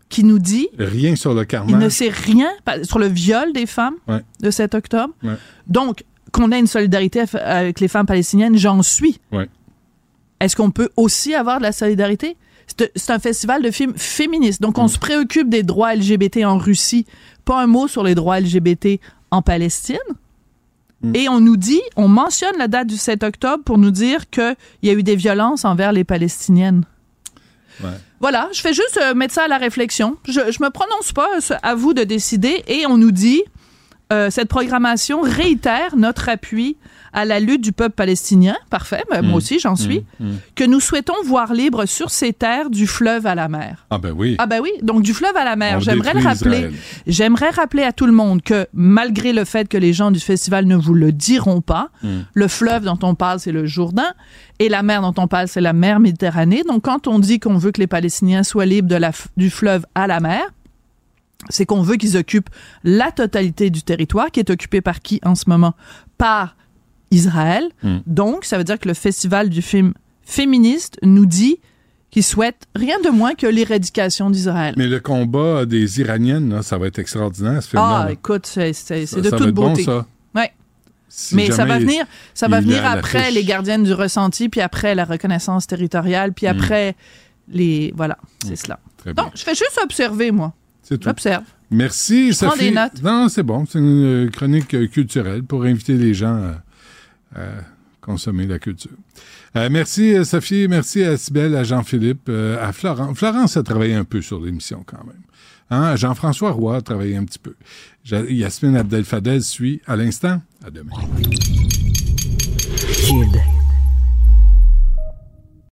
qui 0.09 0.23
nous 0.23 0.39
dit 0.39 0.67
Rien 0.79 1.15
sur 1.15 1.35
le 1.35 1.41
il 1.41 1.47
carnage. 1.47 1.79
ne 1.79 1.89
sait 1.89 2.09
rien 2.09 2.49
sur 2.83 2.97
le 2.97 3.05
viol 3.07 3.53
des 3.53 3.67
femmes 3.67 3.97
Ouais. 4.07 4.23
le 4.41 4.49
7 4.49 4.73
octobre. 4.73 5.13
Ouais. 5.21 5.35
Donc, 5.67 6.03
qu'on 6.31 6.51
ait 6.51 6.57
une 6.59 6.65
solidarité 6.65 7.23
avec 7.35 7.79
les 7.81 7.87
femmes 7.87 8.07
palestiniennes, 8.07 8.57
j'en 8.57 8.81
suis. 8.81 9.19
Est-ce 10.39 10.55
qu'on 10.55 10.71
peut 10.71 10.89
aussi 10.97 11.33
avoir 11.35 11.57
de 11.59 11.63
la 11.63 11.71
solidarité? 11.71 12.35
C'est 12.95 13.11
un 13.11 13.19
festival 13.19 13.61
de 13.61 13.71
films 13.71 13.93
féministes. 13.95 14.61
Donc, 14.61 14.77
Mm. 14.77 14.81
on 14.81 14.87
se 14.87 14.97
préoccupe 14.97 15.49
des 15.49 15.63
droits 15.63 15.93
LGBT 15.95 16.45
en 16.45 16.57
Russie. 16.57 17.05
Pas 17.45 17.61
un 17.61 17.67
mot 17.67 17.87
sur 17.87 18.03
les 18.03 18.15
droits 18.15 18.39
LGBT 18.39 18.99
en 19.31 19.41
Palestine. 19.41 19.97
Mm. 21.01 21.15
Et 21.15 21.29
on 21.29 21.39
nous 21.41 21.57
dit, 21.57 21.81
on 21.97 22.07
mentionne 22.07 22.57
la 22.57 22.67
date 22.67 22.87
du 22.87 22.97
7 22.97 23.23
octobre 23.23 23.63
pour 23.63 23.77
nous 23.77 23.91
dire 23.91 24.29
qu'il 24.29 24.55
y 24.83 24.89
a 24.89 24.93
eu 24.93 25.03
des 25.03 25.15
violences 25.17 25.65
envers 25.65 25.91
les 25.91 26.03
Palestiniennes. 26.05 26.85
Ouais. 27.83 27.89
Voilà, 28.21 28.47
je 28.53 28.61
fais 28.61 28.73
juste 28.73 28.97
euh, 29.01 29.13
mettre 29.13 29.33
ça 29.33 29.43
à 29.43 29.47
la 29.49 29.57
réflexion. 29.57 30.15
Je, 30.25 30.31
je 30.51 30.63
me 30.63 30.69
prononce 30.69 31.11
pas, 31.11 31.27
à 31.61 31.75
vous 31.75 31.93
de 31.93 32.03
décider. 32.05 32.63
Et 32.67 32.85
on 32.87 32.97
nous 32.97 33.11
dit, 33.11 33.43
euh, 34.13 34.29
cette 34.29 34.47
programmation 34.47 35.21
réitère 35.21 35.97
notre 35.97 36.29
appui 36.29 36.77
à 37.13 37.25
la 37.25 37.39
lutte 37.39 37.61
du 37.61 37.71
peuple 37.71 37.95
palestinien, 37.95 38.55
parfait, 38.69 39.03
moi 39.09 39.21
Mm. 39.21 39.33
aussi 39.35 39.59
j'en 39.59 39.75
suis, 39.75 40.03
Mm, 40.19 40.25
mm. 40.31 40.37
que 40.55 40.63
nous 40.63 40.79
souhaitons 40.79 41.13
voir 41.25 41.53
libre 41.53 41.85
sur 41.85 42.09
ces 42.09 42.33
terres 42.33 42.69
du 42.69 42.87
fleuve 42.87 43.25
à 43.27 43.35
la 43.35 43.47
mer. 43.47 43.85
Ah 43.89 43.97
ben 43.99 44.11
oui. 44.17 44.35
Ah 44.39 44.47
ben 44.47 44.59
oui, 44.61 44.71
donc 44.81 45.03
du 45.03 45.13
fleuve 45.13 45.35
à 45.37 45.43
la 45.43 45.55
mer. 45.55 45.79
J'aimerais 45.79 46.13
le 46.13 46.21
rappeler. 46.21 46.69
J'aimerais 47.07 47.49
rappeler 47.51 47.83
à 47.83 47.91
tout 47.93 48.05
le 48.07 48.11
monde 48.11 48.41
que 48.41 48.67
malgré 48.73 49.31
le 49.33 49.45
fait 49.45 49.67
que 49.69 49.77
les 49.77 49.93
gens 49.93 50.11
du 50.11 50.19
festival 50.19 50.65
ne 50.65 50.75
vous 50.75 50.93
le 50.95 51.11
diront 51.11 51.61
pas, 51.61 51.89
Mm. 52.01 52.07
le 52.33 52.47
fleuve 52.47 52.83
dont 52.83 52.99
on 53.03 53.15
parle 53.15 53.39
c'est 53.39 53.51
le 53.51 53.65
Jourdain 53.65 54.13
et 54.59 54.67
la 54.69 54.81
mer 54.83 55.01
dont 55.01 55.13
on 55.21 55.27
parle 55.27 55.47
c'est 55.47 55.61
la 55.61 55.73
mer 55.73 55.99
Méditerranée. 55.99 56.63
Donc 56.67 56.83
quand 56.83 57.07
on 57.07 57.19
dit 57.19 57.39
qu'on 57.39 57.57
veut 57.57 57.71
que 57.71 57.79
les 57.79 57.87
Palestiniens 57.87 58.43
soient 58.43 58.65
libres 58.65 58.87
de 58.89 58.95
la 58.95 59.11
du 59.37 59.49
fleuve 59.49 59.85
à 59.93 60.07
la 60.07 60.19
mer, 60.19 60.41
c'est 61.49 61.65
qu'on 61.65 61.81
veut 61.81 61.95
qu'ils 61.97 62.15
occupent 62.17 62.49
la 62.83 63.11
totalité 63.11 63.69
du 63.69 63.83
territoire 63.83 64.31
qui 64.31 64.39
est 64.39 64.49
occupé 64.49 64.79
par 64.81 65.01
qui 65.01 65.19
en 65.25 65.35
ce 65.35 65.43
moment? 65.49 65.73
Par 66.17 66.55
Israël. 67.13 67.63
Mm. 67.83 67.97
Donc, 68.07 68.45
ça 68.45 68.57
veut 68.57 68.63
dire 68.63 68.79
que 68.79 68.87
le 68.87 68.93
festival 68.93 69.49
du 69.49 69.61
film 69.61 69.93
féministe 70.23 70.97
nous 71.03 71.25
dit 71.25 71.57
qu'il 72.11 72.23
souhaite 72.23 72.67
rien 72.75 72.99
de 73.03 73.09
moins 73.09 73.33
que 73.33 73.47
l'éradication 73.47 74.29
d'Israël. 74.29 74.75
Mais 74.77 74.87
le 74.87 74.99
combat 74.99 75.65
des 75.65 75.99
Iraniennes, 75.99 76.49
là, 76.53 76.61
ça 76.61 76.77
va 76.77 76.87
être 76.87 76.99
extraordinaire, 76.99 77.61
ce 77.63 77.69
film-là. 77.69 78.05
Ah, 78.07 78.11
écoute, 78.11 78.45
c'est 78.45 78.69
de 78.69 79.05
ça 79.05 79.17
toute 79.17 79.25
va 79.31 79.37
être 79.47 79.49
bon, 79.51 79.69
beauté. 79.71 79.83
ça. 79.83 80.05
Ouais. 80.35 80.51
Si 81.09 81.35
Mais 81.35 81.51
ça 81.51 81.65
va 81.65 81.77
il- 81.79 81.85
venir, 81.85 82.05
ça 82.33 82.47
va 82.47 82.59
venir 82.59 82.85
après 82.85 83.29
les 83.31 83.43
gardiennes 83.43 83.83
du 83.83 83.93
ressenti, 83.93 84.49
puis 84.49 84.61
après 84.61 84.95
la 84.95 85.05
reconnaissance 85.05 85.67
territoriale, 85.67 86.33
puis 86.33 86.45
Mm. 86.47 86.49
après 86.49 86.95
les 87.49 87.93
voilà, 87.95 88.17
c'est 88.45 88.55
cela. 88.55 88.79
Très 88.97 89.13
bien. 89.13 89.23
Donc, 89.23 89.33
je 89.35 89.43
fais 89.43 89.53
juste 89.55 89.79
observer 89.83 90.31
moi. 90.31 90.53
C'est 90.81 90.97
tout. 90.97 91.09
J'observe. 91.09 91.43
Merci, 91.71 92.31
Je 92.31 92.37
prends 92.37 92.51
Sophie. 92.51 92.69
des 92.69 92.71
notes. 92.75 93.01
Non, 93.03 93.27
c'est 93.29 93.43
bon. 93.43 93.65
C'est 93.69 93.79
une 93.79 94.03
euh, 94.25 94.29
chronique 94.29 94.73
euh, 94.75 94.87
culturelle 94.87 95.43
pour 95.43 95.63
inviter 95.63 95.93
les 95.93 96.13
gens 96.13 96.35
à 96.35 96.62
consommer 98.03 98.45
la 98.45 98.59
culture. 98.59 98.91
Euh, 99.55 99.69
merci, 99.71 100.13
euh, 100.13 100.23
Sophie. 100.23 100.67
Merci 100.67 101.03
à 101.03 101.17
Sibelle, 101.17 101.55
à 101.55 101.63
Jean-Philippe, 101.63 102.27
euh, 102.29 102.63
à 102.63 102.73
Florence. 102.73 103.17
Florence 103.17 103.57
a 103.57 103.63
travaillé 103.63 103.95
un 103.95 104.03
peu 104.03 104.21
sur 104.21 104.39
l'émission 104.39 104.83
quand 104.85 105.03
même. 105.05 105.21
Hein? 105.69 105.95
Jean-François 105.95 106.51
Roy 106.51 106.77
a 106.77 106.81
travaillé 106.81 107.15
un 107.15 107.23
petit 107.23 107.39
peu. 107.39 107.55
Yasmine 108.05 108.75
Abdel-Fadel 108.75 109.41
suit 109.41 109.81
à 109.87 109.95
l'instant. 109.95 110.41
À 110.65 110.69
demain. 110.69 110.91